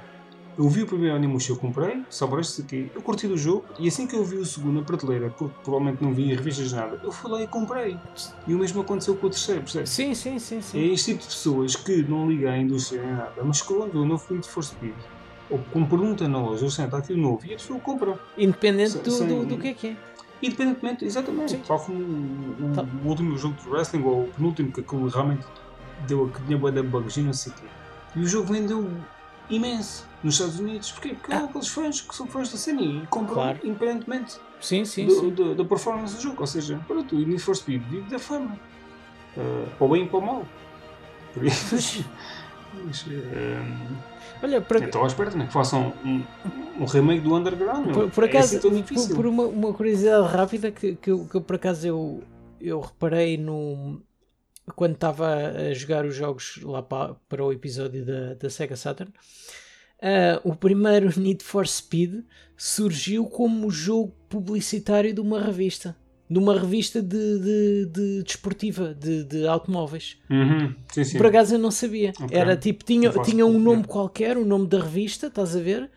eu 0.57 0.67
vi 0.69 0.83
o 0.83 0.87
primeiro 0.87 1.15
Animus 1.15 1.45
que 1.45 1.51
eu 1.51 1.55
comprei, 1.57 2.03
só 2.09 2.27
para 2.27 2.41
este 2.41 2.61
aqui, 2.61 2.91
eu 2.93 3.01
curti 3.01 3.27
do 3.27 3.37
jogo 3.37 3.65
e 3.79 3.87
assim 3.87 4.05
que 4.05 4.15
eu 4.15 4.23
vi 4.23 4.37
o 4.37 4.45
segundo 4.45 4.79
na 4.79 4.85
prateleira, 4.85 5.29
porque 5.29 5.53
provavelmente 5.63 6.01
não 6.03 6.13
vi 6.13 6.23
em 6.31 6.35
revistas 6.35 6.69
de 6.69 6.75
nada, 6.75 6.99
eu 7.03 7.11
fui 7.11 7.31
lá 7.31 7.41
e 7.41 7.47
comprei. 7.47 7.97
E 8.45 8.53
o 8.53 8.57
mesmo 8.59 8.81
aconteceu 8.81 9.15
com 9.15 9.27
o 9.27 9.29
terceiro, 9.29 9.61
percebes? 9.61 9.89
Sim, 9.89 10.13
sim, 10.13 10.37
sim, 10.39 10.57
É 10.57 10.61
sim. 10.61 10.91
este 10.91 11.11
tipo 11.13 11.23
de 11.23 11.29
pessoas 11.29 11.75
que 11.75 12.03
não 12.03 12.29
ligam 12.29 12.51
à 12.51 12.57
indústria 12.57 13.01
nem 13.01 13.13
nada, 13.15 13.43
mas 13.43 13.61
vão 13.61 13.89
ver 13.89 13.97
o 13.97 14.05
novo 14.05 14.25
Need 14.29 14.47
for 14.47 14.63
Speed, 14.63 14.93
ou 15.49 15.59
como 15.71 15.87
pergunta 15.87 16.27
na 16.27 16.39
loja, 16.41 16.61
ou 16.63 16.67
está 16.67 16.97
aqui 16.97 17.13
o 17.13 17.17
novo, 17.17 17.45
e 17.45 17.53
a 17.53 17.57
pessoa 17.57 17.79
compra. 17.79 18.19
Independente 18.37 18.91
Sem- 18.91 19.01
do, 19.03 19.11
sem- 19.11 19.27
do, 19.27 19.45
do 19.45 19.57
que 19.57 19.67
é 19.69 19.73
que 19.73 19.87
é. 19.87 19.97
Independentemente, 20.43 21.05
exatamente. 21.05 21.51
Sim. 21.51 21.61
Tal 21.67 21.79
como 21.79 21.99
o, 21.99 22.71
Tá. 22.73 22.83
o 23.03 23.07
último 23.07 23.37
jogo 23.37 23.55
de 23.61 23.69
wrestling, 23.69 24.03
ou 24.03 24.23
o 24.23 24.27
penúltimo, 24.27 24.71
que 24.71 24.81
aquilo 24.81 25.07
realmente 25.07 25.45
deu 26.07 26.25
a 26.25 26.29
que 26.29 26.43
tinha 26.45 26.57
bué 26.57 26.71
de 26.71 26.81
bugs 26.81 27.15
e 27.17 27.21
não 27.21 27.31
sei 27.33 27.51
o 27.51 27.55
quê. 27.55 27.65
E 28.15 28.19
o 28.21 28.27
jogo 28.27 28.51
vendeu 28.51 28.89
imenso 29.49 30.07
nos 30.23 30.35
Estados 30.35 30.59
Unidos. 30.59 30.91
Porque 30.91 31.15
há 31.29 31.37
Ah. 31.37 31.43
aqueles 31.45 31.67
fãs 31.67 32.01
que 32.01 32.15
são 32.15 32.27
fãs 32.27 32.51
da 32.51 32.57
cena 32.57 32.81
e 32.81 33.05
compram 33.07 33.33
Claro. 33.35 33.59
independentemente 33.63 34.37
Sim, 34.59 34.85
sim, 34.85 35.05
do- 35.07 35.13
sim. 35.19 35.29
do- 35.31 35.55
da 35.55 35.65
performance 35.65 36.15
do 36.15 36.21
jogo. 36.21 36.37
Ou 36.41 36.47
seja, 36.47 36.79
pronto, 36.87 37.15
o 37.15 37.19
Need 37.19 37.39
for 37.39 37.55
Speed 37.55 37.81
vive 37.89 38.09
da 38.09 38.19
fama. 38.19 38.57
Uh, 39.37 39.67
para 39.77 39.85
o 39.85 39.89
bem 39.89 40.03
e 40.03 40.07
para 40.07 40.19
o 40.19 40.21
mal. 40.25 40.45
Por 41.33 41.45
isso. 41.45 42.05
Mas, 42.85 43.01
uh, 43.03 43.07
Olha, 44.43 44.59
por, 44.59 44.81
Estou 44.81 45.03
à 45.03 45.07
espera 45.07 45.29
também 45.29 45.45
que 45.47 45.53
façam 45.53 45.93
um, 46.03 46.23
um 46.79 46.85
remake 46.85 47.21
do 47.21 47.35
Underground. 47.35 47.91
por, 47.93 48.09
por 48.09 48.23
É 48.23 48.27
acaso, 48.27 48.57
assim 48.57 48.69
tão 48.69 48.81
por, 49.07 49.15
por 49.15 49.25
uma, 49.27 49.43
uma 49.43 49.73
curiosidade 49.73 50.27
rápida 50.35 50.71
que, 50.71 50.95
que, 50.95 51.11
eu, 51.11 51.25
que 51.27 51.35
eu, 51.35 51.41
por 51.41 51.55
acaso 51.57 51.85
eu, 51.85 52.23
eu 52.59 52.79
reparei 52.79 53.37
no 53.37 54.01
quando 54.75 54.93
estava 54.95 55.27
a 55.35 55.73
jogar 55.73 56.05
os 56.05 56.15
jogos 56.15 56.59
lá 56.63 56.81
para, 56.81 57.15
para 57.29 57.43
o 57.45 57.51
episódio 57.51 58.03
da, 58.05 58.33
da 58.35 58.49
Sega 58.49 58.75
Saturn, 58.75 59.11
ah, 60.01 60.41
o 60.43 60.55
primeiro 60.55 61.11
Need 61.19 61.43
for 61.43 61.67
Speed 61.67 62.23
surgiu 62.57 63.25
como 63.25 63.69
jogo 63.69 64.13
publicitário 64.29 65.13
de 65.13 65.21
uma 65.21 65.39
revista. 65.41 65.95
De 66.29 66.39
uma 66.39 66.57
revista 66.57 67.01
de, 67.01 67.39
de, 67.39 67.85
de 67.87 68.23
desportiva, 68.23 68.93
de, 68.93 69.25
de 69.25 69.45
automóveis. 69.45 70.17
Uhum, 70.29 70.73
Sim, 70.89 71.03
sim. 71.03 71.17
Por 71.17 71.25
acaso 71.25 71.55
eu 71.55 71.59
não 71.59 71.71
sabia. 71.71 72.13
Ok. 72.21 72.37
Era 72.37 72.55
tipo, 72.55 72.85
tinha, 72.85 73.09
tinha 73.09 73.45
um 73.45 73.59
nome 73.59 73.83
qualquer, 73.83 74.37
o 74.37 74.45
nome 74.45 74.65
da 74.65 74.79
revista, 74.79 75.27
estás 75.27 75.57
a 75.57 75.59
ver? 75.59 75.91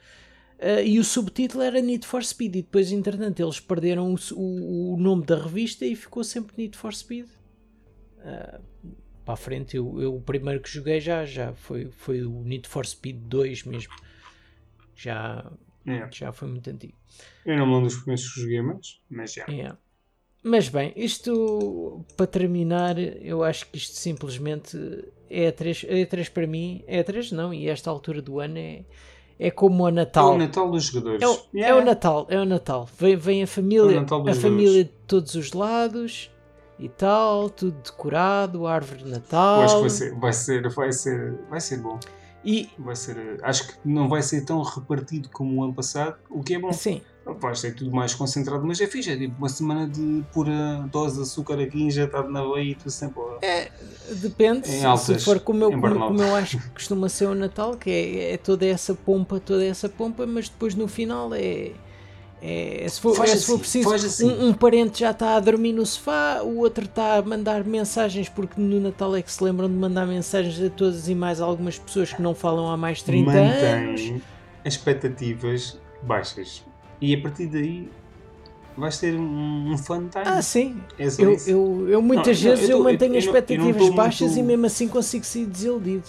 Ah, 0.61 0.83
e 0.83 0.99
o 0.99 1.05
subtítulo 1.05 1.63
era 1.63 1.81
Need 1.81 2.05
for 2.05 2.25
Speed. 2.25 2.57
E 2.57 2.63
depois, 2.63 2.91
entretanto, 2.91 3.41
eles 3.41 3.61
perderam 3.61 4.13
o, 4.13 4.35
o, 4.35 4.95
o 4.95 4.97
nome 4.97 5.25
da 5.25 5.37
revista 5.37 5.85
e 5.85 5.95
ficou 5.95 6.25
sempre 6.25 6.55
Need 6.59 6.77
for 6.77 6.93
Speed. 6.93 7.27
Ah, 8.25 8.59
para 9.25 9.35
a 9.35 9.37
frente, 9.37 9.77
eu, 9.77 10.01
eu 10.01 10.15
o 10.15 10.21
primeiro 10.21 10.61
que 10.61 10.69
joguei 10.71 11.01
já, 11.01 11.25
já 11.25 11.53
foi, 11.55 11.87
foi 11.91 12.23
o 12.23 12.43
Need 12.43 12.69
for 12.69 12.85
Speed 12.87 13.17
2 13.27 13.65
mesmo. 13.65 13.93
Já, 14.97 15.51
Yeah. 15.87 16.09
já 16.11 16.33
foi 16.33 16.49
muito 16.49 16.71
antigo. 16.71 16.95
Eu 17.45 17.59
não 17.59 17.67
me 17.67 17.73
lembro 17.75 17.89
dos 17.89 17.97
primeiros 17.99 18.33
que 18.33 18.41
joguei, 18.41 18.63
mas, 18.63 19.01
mas 19.11 19.33
já. 19.35 19.45
Yeah. 19.51 19.77
Mas 20.43 20.69
bem, 20.69 20.93
isto 20.97 22.05
para 22.17 22.27
terminar, 22.27 22.99
eu 22.99 23.43
acho 23.45 23.67
que 23.71 23.77
isto 23.79 23.95
simplesmente 23.97 24.79
é 25.29 25.49
a 25.49 25.53
3, 25.53 25.85
é 25.89 26.03
a 26.03 26.07
3 26.07 26.29
para 26.31 26.47
mim, 26.47 26.83
é 26.87 27.01
a 27.01 27.05
3 27.05 27.33
não, 27.33 27.53
e 27.53 27.69
esta 27.69 27.91
altura 27.91 28.23
do 28.23 28.41
ano 28.41 28.57
é, 28.59 28.85
é 29.39 29.51
como 29.51 29.85
o 29.85 29.89
É 29.89 29.93
Natal. 29.93 30.35
o 30.35 30.39
Natal 30.39 30.71
dos 30.71 30.85
jogadores. 30.85 31.23
É 31.23 31.29
o, 31.29 31.33
é 31.33 31.39
Yeah. 31.61 31.83
o 31.83 31.85
Natal, 31.85 32.27
é 32.31 32.39
o 32.41 32.45
Natal. 32.47 32.89
Vem, 32.99 33.17
vem 33.17 33.41
a 33.41 33.45
É 33.45 33.47
família, 33.47 34.01
Natal 34.01 34.27
a 34.29 34.35
família 34.35 34.85
de 34.85 34.91
todos 35.07 35.35
os 35.35 35.53
lados 35.53 36.31
e 36.79 36.89
tal, 36.89 37.49
tudo 37.51 37.77
decorado, 37.83 38.67
árvore 38.67 39.05
de 39.05 39.11
Natal. 39.11 39.59
Eu 39.59 39.65
acho 39.65 39.75
que 39.77 39.81
vai 39.83 39.91
ser, 39.91 40.15
vai 40.15 40.33
ser, 40.33 40.69
vai 40.71 40.93
ser, 40.93 41.35
vai 41.51 41.61
ser 41.61 41.77
bom. 41.79 41.99
E 42.47 42.69
Vai 42.79 42.95
ser, 42.95 43.39
acho 43.43 43.67
que 43.69 43.75
não 43.87 44.07
vai 44.07 44.21
ser 44.21 44.45
tão 44.45 44.61
repartido 44.63 45.31
como 45.31 45.61
o 45.61 45.65
ano 45.65 45.73
passado, 45.73 46.17
o 46.29 46.43
que 46.43 46.55
é 46.55 46.59
bom. 46.59 46.73
sim, 46.73 47.01
Vai 47.41 47.55
ser 47.55 47.75
tudo 47.75 47.91
mais 47.91 48.15
concentrado, 48.15 48.67
mas 48.67 48.79
é 48.83 48.87
fixe. 48.87 49.11
É 49.11 49.17
tipo 49.17 49.35
uma 49.39 49.49
semana 49.49 49.89
de 49.89 50.23
pura 50.31 50.87
dose 50.93 51.17
de 51.17 51.23
açúcar 51.23 51.59
aqui 51.59 51.83
injetado 51.83 52.29
na 52.31 52.43
veia 52.45 52.73
e 52.73 52.75
tudo 52.75 52.91
sempre. 52.91 53.23
É, 53.41 53.71
depende, 54.21 54.67
se- 54.69 54.81
se 54.81 54.85
altas, 54.85 55.25
for 55.25 55.41
como 55.41 55.65
eu, 55.65 55.71
como, 55.71 56.07
como 56.09 56.23
eu 56.23 56.35
acho 56.37 56.59
que 56.61 56.69
costuma 56.69 57.09
ser 57.09 57.29
o 57.29 57.35
Natal, 57.35 57.79
que 57.79 57.89
é, 57.89 58.33
é 58.35 58.37
toda 58.37 58.67
essa 58.67 58.95
pompa, 58.95 59.41
toda 59.41 59.65
essa 59.65 59.89
pompa, 59.89 60.27
mas 60.27 60.51
depois 60.51 60.75
no 60.75 60.87
final 60.87 61.31
é. 61.33 61.71
É- 62.47 62.89
se, 62.89 63.01
for, 63.01 63.11
é, 63.23 63.27
se 63.27 63.47
for 63.47 63.55
assim, 63.55 63.59
preciso, 63.59 63.95
assim. 63.95 64.31
um, 64.31 64.49
um 64.49 64.53
parente 64.53 65.01
já 65.01 65.11
está 65.13 65.37
a 65.37 65.41
dormir 65.41 65.73
no 65.73 65.85
sofá, 65.87 66.43
o 66.43 66.59
outro 66.59 66.85
está 66.85 67.17
a 67.17 67.23
mandar 67.23 67.65
mensagens, 67.65 68.29
porque 68.29 68.61
no 68.61 68.81
Natal 68.81 69.17
é 69.17 69.23
que 69.23 69.33
se 69.33 69.43
lembram 69.43 69.69
de 69.69 69.75
mandar 69.75 70.07
mensagens 70.07 70.61
a 70.61 70.69
todas 70.69 71.09
e 71.09 71.15
mais 71.15 71.41
algumas 71.41 71.79
pessoas 71.79 72.13
que 72.13 72.21
não 72.21 72.35
falam 72.35 72.69
há 72.71 72.77
mais 72.77 72.99
de 72.99 73.05
30 73.05 73.31
anos. 73.31 74.01
Mantém 74.03 74.23
as 74.65 74.75
expectativas 74.75 75.79
baixas. 76.03 76.63
E 77.01 77.15
a 77.15 77.21
partir 77.21 77.47
daí 77.47 77.89
vais 78.77 78.99
ter 78.99 79.15
um, 79.15 79.73
um 79.73 79.79
fun 79.79 80.09
time. 80.09 80.25
Ah, 80.25 80.43
sim. 80.43 80.77
é 80.99 81.07
Eu, 81.19 81.37
eu, 81.47 81.89
eu 81.89 82.03
muitas 82.03 82.41
Não, 82.43 82.51
não, 82.51 82.57
vezes 82.57 82.69
eu 82.71 82.77
eu, 82.79 82.85
tô- 82.85 82.91
mantenho 82.91 83.09
eu 83.09 83.09
não- 83.09 83.13
não 83.15 83.19
expectativas 83.19 83.91
baixas 83.95 84.29
muito- 84.33 84.41
e 84.41 84.43
mesmo 84.43 84.67
assim 84.67 84.89
consigo 84.89 85.25
ser 85.25 85.47
desiludido. 85.47 86.05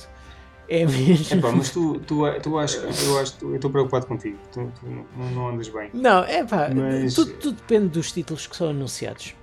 É 0.67 0.85
mesmo. 0.85 1.37
É 1.37 1.41
pá, 1.41 1.51
mas 1.51 1.69
tu, 1.71 1.99
tu, 1.99 2.21
tu 2.41 2.57
acho, 2.57 2.77
eu 2.77 3.19
acho, 3.19 3.35
eu 3.43 3.55
estou 3.55 3.69
preocupado 3.69 4.07
contigo. 4.07 4.37
Tu, 4.51 4.71
tu 4.79 4.85
não, 4.87 5.29
não 5.31 5.49
andas 5.49 5.69
bem. 5.69 5.89
Não, 5.93 6.23
é 6.23 6.43
pá, 6.43 6.69
Mas- 6.73 7.13
tudo, 7.13 7.33
tudo 7.33 7.55
depende 7.57 7.87
dos 7.89 8.11
títulos 8.11 8.47
que 8.47 8.55
são 8.55 8.69
anunciados. 8.69 9.35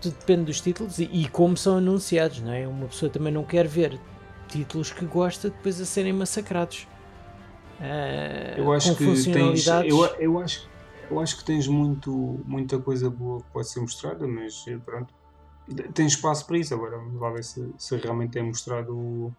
Tudo 0.00 0.16
depende 0.18 0.44
dos 0.44 0.60
títulos 0.60 0.98
e, 0.98 1.04
e 1.12 1.28
como 1.28 1.56
são 1.56 1.78
anunciados, 1.78 2.40
não 2.40 2.52
é? 2.52 2.66
Uma 2.66 2.86
pessoa 2.86 3.10
também 3.10 3.32
não 3.32 3.44
quer 3.44 3.66
ver 3.66 3.98
títulos 4.48 4.92
que 4.92 5.04
gosta 5.04 5.50
depois 5.50 5.80
a 5.80 5.84
serem 5.84 6.12
massacrados. 6.12 6.86
Ah, 7.80 8.54
Eu 8.56 8.72
acho 8.72 8.94
que 8.96 9.04
tens. 9.32 9.66
Eu, 9.66 10.04
eu, 10.18 10.38
acho, 10.38 10.68
eu 11.10 11.20
acho 11.20 11.36
que 11.38 11.44
tens 11.44 11.66
muito, 11.66 12.40
muita 12.44 12.78
coisa 12.78 13.10
boa 13.10 13.40
que 13.40 13.46
pode 13.52 13.68
ser 13.68 13.80
mostrada, 13.80 14.26
mas 14.26 14.64
eh, 14.68 14.78
pronto. 14.84 15.12
Tens 15.94 16.12
espaço 16.12 16.46
para 16.46 16.58
isso 16.58 16.74
agora. 16.74 16.96
Vamos 16.98 17.20
lá 17.20 17.30
ver 17.30 17.42
se, 17.44 17.72
se 17.78 17.96
realmente 17.96 18.38
é 18.38 18.42
mostrado 18.42 19.32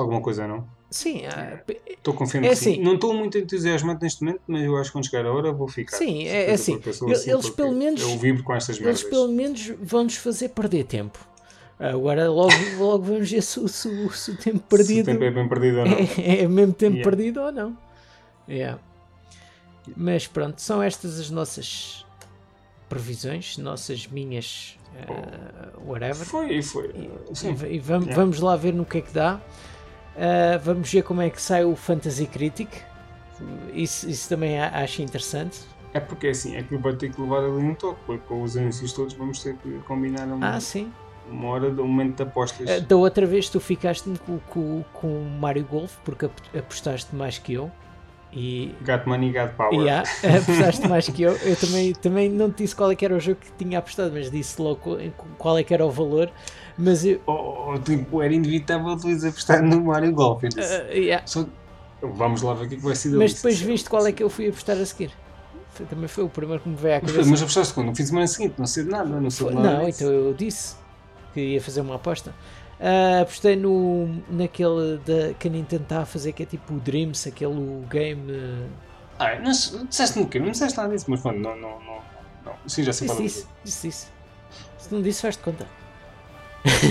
alguma 0.00 0.20
coisa 0.20 0.46
não. 0.46 0.66
Sim, 0.90 1.22
p- 1.66 1.80
Estou 1.86 2.12
confiante 2.14 2.48
É 2.48 2.50
assim. 2.50 2.82
Não 2.82 2.94
estou 2.94 3.14
muito 3.14 3.38
entusiasmado 3.38 4.00
neste 4.02 4.24
momento, 4.24 4.40
mas 4.48 4.62
eu 4.64 4.76
acho 4.76 4.90
que 4.90 4.92
quando 4.92 5.04
chegar 5.08 5.24
a 5.24 5.32
hora 5.32 5.52
vou 5.52 5.68
ficar. 5.68 5.96
Sim, 5.96 6.26
é- 6.26 6.50
é 6.50 6.52
assim. 6.54 6.80
Eles- 6.84 6.98
porque 6.98 7.50
pelo 7.52 7.72
menos- 7.72 8.00
Eu 8.02 8.18
vibro 8.18 8.42
com 8.42 8.52
estas 8.54 8.78
merdas. 8.80 9.00
eles 9.02 9.10
pelo 9.10 9.28
menos 9.28 9.72
vão-nos 9.80 10.16
fazer 10.16 10.48
perder 10.48 10.84
tempo. 10.84 11.18
Agora 11.78 12.28
logo, 12.28 12.48
logo 12.78 13.04
vamos 13.04 13.30
ver 13.30 13.40
se, 13.42 13.60
o- 13.60 13.68
se 13.68 13.88
se 14.10 14.30
o 14.32 14.36
tempo 14.36 14.58
Se 14.58 14.64
o 14.64 14.68
perdido 14.68 15.06
tempo 15.06 15.22
é 15.24 15.30
bem 15.30 15.48
perdido 15.48 15.78
ou 15.78 15.86
não. 15.86 15.96
é, 16.18 16.42
é 16.42 16.48
mesmo 16.48 16.74
tempo 16.74 16.96
Yeah. 16.96 17.10
perdido 17.10 17.40
ou 17.40 17.52
não. 17.52 17.78
Yeah. 18.48 18.78
Mas 19.96 20.26
pronto, 20.26 20.60
são 20.60 20.82
estas 20.82 21.18
as 21.20 21.30
nossas 21.30 22.04
previsões, 22.88 23.56
nossas 23.58 24.06
minhas 24.08 24.76
eh, 24.96 25.06
whatever. 25.86 26.26
Foi, 26.26 26.60
foi. 26.62 26.88
E, 27.30 27.34
Sim. 27.36 27.56
e 27.70 27.78
vamos, 27.78 28.06
Yeah. 28.06 28.14
vamos 28.14 28.40
lá 28.40 28.56
ver 28.56 28.74
no 28.74 28.84
que 28.84 28.98
é 28.98 29.00
que 29.00 29.12
dá. 29.12 29.40
Uh, 30.20 30.58
vamos 30.62 30.92
ver 30.92 31.02
como 31.02 31.22
é 31.22 31.30
que 31.30 31.40
sai 31.40 31.64
o 31.64 31.74
Fantasy 31.74 32.26
Critic. 32.26 32.68
Isso, 33.72 34.08
isso 34.08 34.28
também 34.28 34.60
acho 34.60 35.00
interessante. 35.00 35.60
É 35.94 35.98
porque 36.00 36.26
é 36.26 36.30
assim, 36.30 36.56
é 36.56 36.62
que 36.62 36.76
vai 36.76 36.92
ter 36.94 37.10
que 37.10 37.20
levar 37.20 37.38
ali 37.38 37.52
um 37.64 37.74
toque, 37.74 37.98
porque 38.06 38.22
com 38.28 38.42
os 38.42 38.56
anúncios 38.56 38.92
todos 38.92 39.14
vamos 39.14 39.42
ter 39.42 39.56
que 39.56 39.78
combinar 39.86 40.24
uma, 40.28 40.56
Ah, 40.56 40.60
sim. 40.60 40.92
uma 41.30 41.48
hora 41.48 41.70
de 41.70 41.80
um 41.80 41.86
momento 41.88 42.16
de 42.16 42.22
apostas. 42.22 42.68
Uh, 42.68 42.80
da 42.82 42.96
outra 42.96 43.24
vez 43.26 43.48
tu 43.48 43.58
ficaste 43.58 44.08
com, 44.26 44.38
com, 44.50 44.84
com 44.92 45.06
o 45.08 45.24
Mario 45.40 45.64
Golf 45.64 45.96
porque 46.04 46.26
ap- 46.26 46.56
apostaste 46.56 47.14
mais 47.16 47.38
que 47.38 47.54
eu. 47.54 47.70
E, 48.32 48.72
Got 48.86 49.06
money, 49.08 49.32
got 49.32 49.54
power. 49.56 49.88
há, 49.92 50.02
apostaste 50.36 50.86
mais 50.86 51.08
que 51.08 51.22
eu. 51.22 51.32
Eu 51.38 51.56
também, 51.56 51.92
também 51.94 52.28
não 52.30 52.50
te 52.52 52.58
disse 52.62 52.76
qual 52.76 52.90
é 52.92 52.94
que 52.94 53.04
era 53.04 53.16
o 53.16 53.18
jogo 53.18 53.40
que 53.40 53.50
tinha 53.64 53.78
apostado, 53.80 54.12
mas 54.12 54.30
disse 54.30 54.60
logo 54.62 54.76
qual- 54.76 54.98
qual 55.38 55.58
é 55.58 55.64
que 55.64 55.72
era 55.74 55.84
o 55.84 55.90
valor. 55.90 56.30
Mas 56.80 57.04
eu. 57.04 57.20
Tipo, 57.84 58.22
era 58.22 58.32
inevitável 58.32 58.96
tu 58.96 59.08
ires 59.08 59.24
apostar 59.24 59.62
no 59.62 59.84
Mario 59.84 60.12
Golf. 60.12 60.42
Disse, 60.42 60.60
uh, 60.60 60.92
yeah. 60.92 61.26
só, 61.26 61.46
vamos 62.02 62.42
lá 62.42 62.54
ver 62.54 62.64
o 62.64 62.68
que 62.68 62.74
é 62.76 62.78
vai 62.78 62.94
ser 62.96 63.10
Mas 63.10 63.34
depois 63.34 63.60
viste 63.60 63.88
qual 63.88 64.06
é 64.06 64.12
que 64.12 64.22
eu 64.22 64.30
fui 64.30 64.48
apostar 64.48 64.76
a 64.76 64.86
seguir. 64.86 65.12
Também 65.88 66.08
foi 66.08 66.24
o 66.24 66.28
primeiro 66.28 66.62
que 66.62 66.68
me 66.68 66.76
veio 66.76 66.96
à 66.96 67.00
cabeça. 67.00 67.30
mas 67.30 67.42
apostaste 67.42 67.72
quando? 67.72 67.86
No 67.86 67.94
fim 67.94 68.02
de 68.02 68.08
semana 68.08 68.26
seguinte? 68.26 68.54
Não 68.58 68.66
sei 68.66 68.84
de 68.84 68.90
nada, 68.90 69.20
não 69.20 69.30
sei 69.30 69.48
de 69.48 69.54
nada. 69.54 69.78
Não, 69.78 69.88
então 69.88 70.10
eu 70.10 70.34
disse 70.34 70.74
que 71.32 71.40
ia 71.40 71.60
fazer 71.60 71.80
uma 71.80 71.94
aposta. 71.94 72.34
Ah, 72.80 73.20
apostei 73.20 73.56
no, 73.56 74.08
naquele 74.30 74.98
da, 75.04 75.34
que 75.34 75.48
a 75.48 75.50
Nintendo 75.50 75.82
está 75.82 76.00
a 76.00 76.06
fazer, 76.06 76.32
que 76.32 76.42
é 76.42 76.46
tipo 76.46 76.74
o 76.74 76.80
Dreams, 76.80 77.28
aquele 77.28 77.84
game. 77.90 78.32
eh, 78.32 78.66
Ah, 79.18 79.34
não, 79.36 79.52
não 79.72 79.86
disseste 79.86 80.18
no 80.18 80.26
quê? 80.26 80.38
Não 80.38 80.50
disseste 80.50 80.76
nada 80.78 80.94
disso, 80.94 81.04
mas 81.08 81.20
pronto, 81.20 81.38
não, 81.38 81.54
não, 81.56 81.78
não. 81.80 82.00
não. 82.44 82.52
Sim, 82.66 82.82
já 82.82 82.92
sei 82.92 83.06
Disse 83.06 83.16
qual 83.16 83.18
é 83.18 83.22
o 83.22 83.26
isso, 83.26 83.48
disse 83.62 83.88
isso. 83.88 84.08
Se 84.78 84.94
não 84.94 85.02
disse, 85.02 85.20
faz-te 85.20 85.42
conta. 85.42 85.66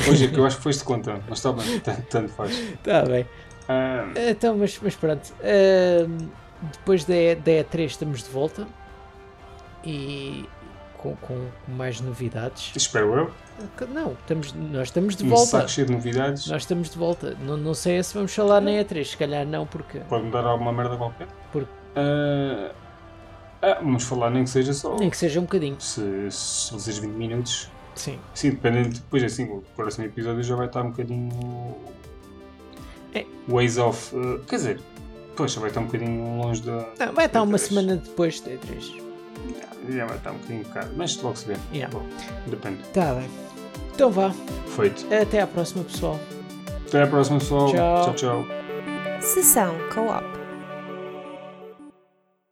Hoje 0.10 0.26
é 0.26 0.28
que 0.28 0.38
eu 0.38 0.46
acho 0.46 0.58
que 0.58 0.64
foste 0.64 0.84
conta, 0.84 1.20
mas 1.30 1.38
está 1.40 1.52
bem, 1.54 1.80
tanto, 2.10 2.30
faz. 2.30 2.52
Está 2.52 3.04
bem. 3.04 3.26
Ah, 3.68 4.06
Então, 4.30 4.58
mas, 4.58 4.80
mas 4.82 4.96
pronto. 4.96 5.34
Ah, 5.42 6.08
depois 6.74 7.06
da, 7.06 7.14
da 7.44 7.52
E3 7.52 7.86
estamos 7.86 8.24
de 8.24 8.30
volta 8.30 8.68
e 9.86 10.46
com, 10.98 11.16
com 11.18 11.48
mais 11.68 12.02
novidades. 12.02 12.72
espero 12.76 13.14
eu. 13.16 13.32
Não, 13.94 14.14
estamos, 14.14 14.54
nós 14.54 14.88
estamos 14.88 15.16
de 15.16 15.24
Um 15.26 15.30
volta. 15.30 15.46
saco 15.46 15.70
cheio 15.70 15.88
de 15.88 15.94
novidades. 15.94 16.48
Nós 16.48 16.62
estamos 16.64 16.90
de 16.90 16.98
volta. 16.98 17.36
Não, 17.42 17.58
não 17.58 17.74
sei 17.74 18.02
se 18.04 18.14
vamos 18.14 18.34
falar 18.34 18.62
na 18.62 18.72
E3, 18.72 19.04
se 19.06 19.18
calhar 19.18 19.46
não, 19.46 19.66
porque. 19.66 20.00
Pode 20.00 20.24
mudar 20.26 20.46
alguma 20.46 20.72
merda 20.72 20.96
qualquer. 20.98 21.28
Por- 21.52 21.68
Ah, 21.96 22.72
ah, 23.62 23.74
vamos 23.82 24.04
falar 24.04 24.30
nem 24.30 24.44
que 24.46 24.50
seja 24.50 24.74
só. 24.74 24.96
Nem 24.98 25.10
que 25.10 25.18
seja 25.18 25.40
um 25.40 25.44
bocadinho. 25.44 25.76
Se, 25.80 26.32
se 26.32 26.72
vocês 26.74 26.98
20 26.98 27.12
minutos. 27.12 27.70
Sim. 28.00 28.18
Sim, 28.34 28.52
dependendo. 28.52 28.90
Depois 28.90 29.22
assim, 29.24 29.44
o 29.44 29.62
próximo 29.76 30.06
episódio 30.06 30.42
já 30.42 30.56
vai 30.56 30.68
estar 30.68 30.84
um 30.84 30.92
bocadinho. 30.92 31.76
É. 33.14 33.26
Ways 33.48 33.78
off. 33.78 34.16
ah, 34.16 34.40
quer 34.48 34.56
dizer, 34.56 34.80
depois 35.28 35.52
já 35.52 35.60
vai 35.60 35.70
estar 35.70 35.82
um 35.82 35.86
bocadinho 35.86 36.38
longe 36.42 36.62
da. 36.62 36.88
Não, 36.98 37.14
vai 37.14 37.26
estar 37.26 37.42
uma 37.42 37.58
E3. 37.58 37.60
semana 37.60 37.98
depois 37.98 38.40
da 38.40 38.52
E3. 38.52 39.04
Já 39.90 40.06
vai 40.06 40.18
estar 40.18 40.32
um 40.32 40.36
bocadinho 40.36 40.66
caro, 40.66 40.90
mas 40.96 41.22
logo 41.22 41.36
se 41.36 41.48
vê. 41.48 41.58
Yeah. 41.74 41.98
Bom, 41.98 42.06
depende. 42.48 42.78
Tá 42.94 43.16
bem. 43.16 43.30
Então 43.94 44.10
vá. 44.10 44.32
Feito. 44.78 45.06
Até 45.14 45.42
à 45.42 45.48
próxima, 45.48 45.84
pessoal. 45.84 46.18
Até 46.88 47.04
à 47.04 47.08
próxima, 47.08 47.40
pessoal. 47.40 47.70
Tchau. 47.74 48.04
tchau. 48.06 48.16
tchau. 48.16 48.46
Sessão 49.20 49.76
Co-op. 49.94 50.39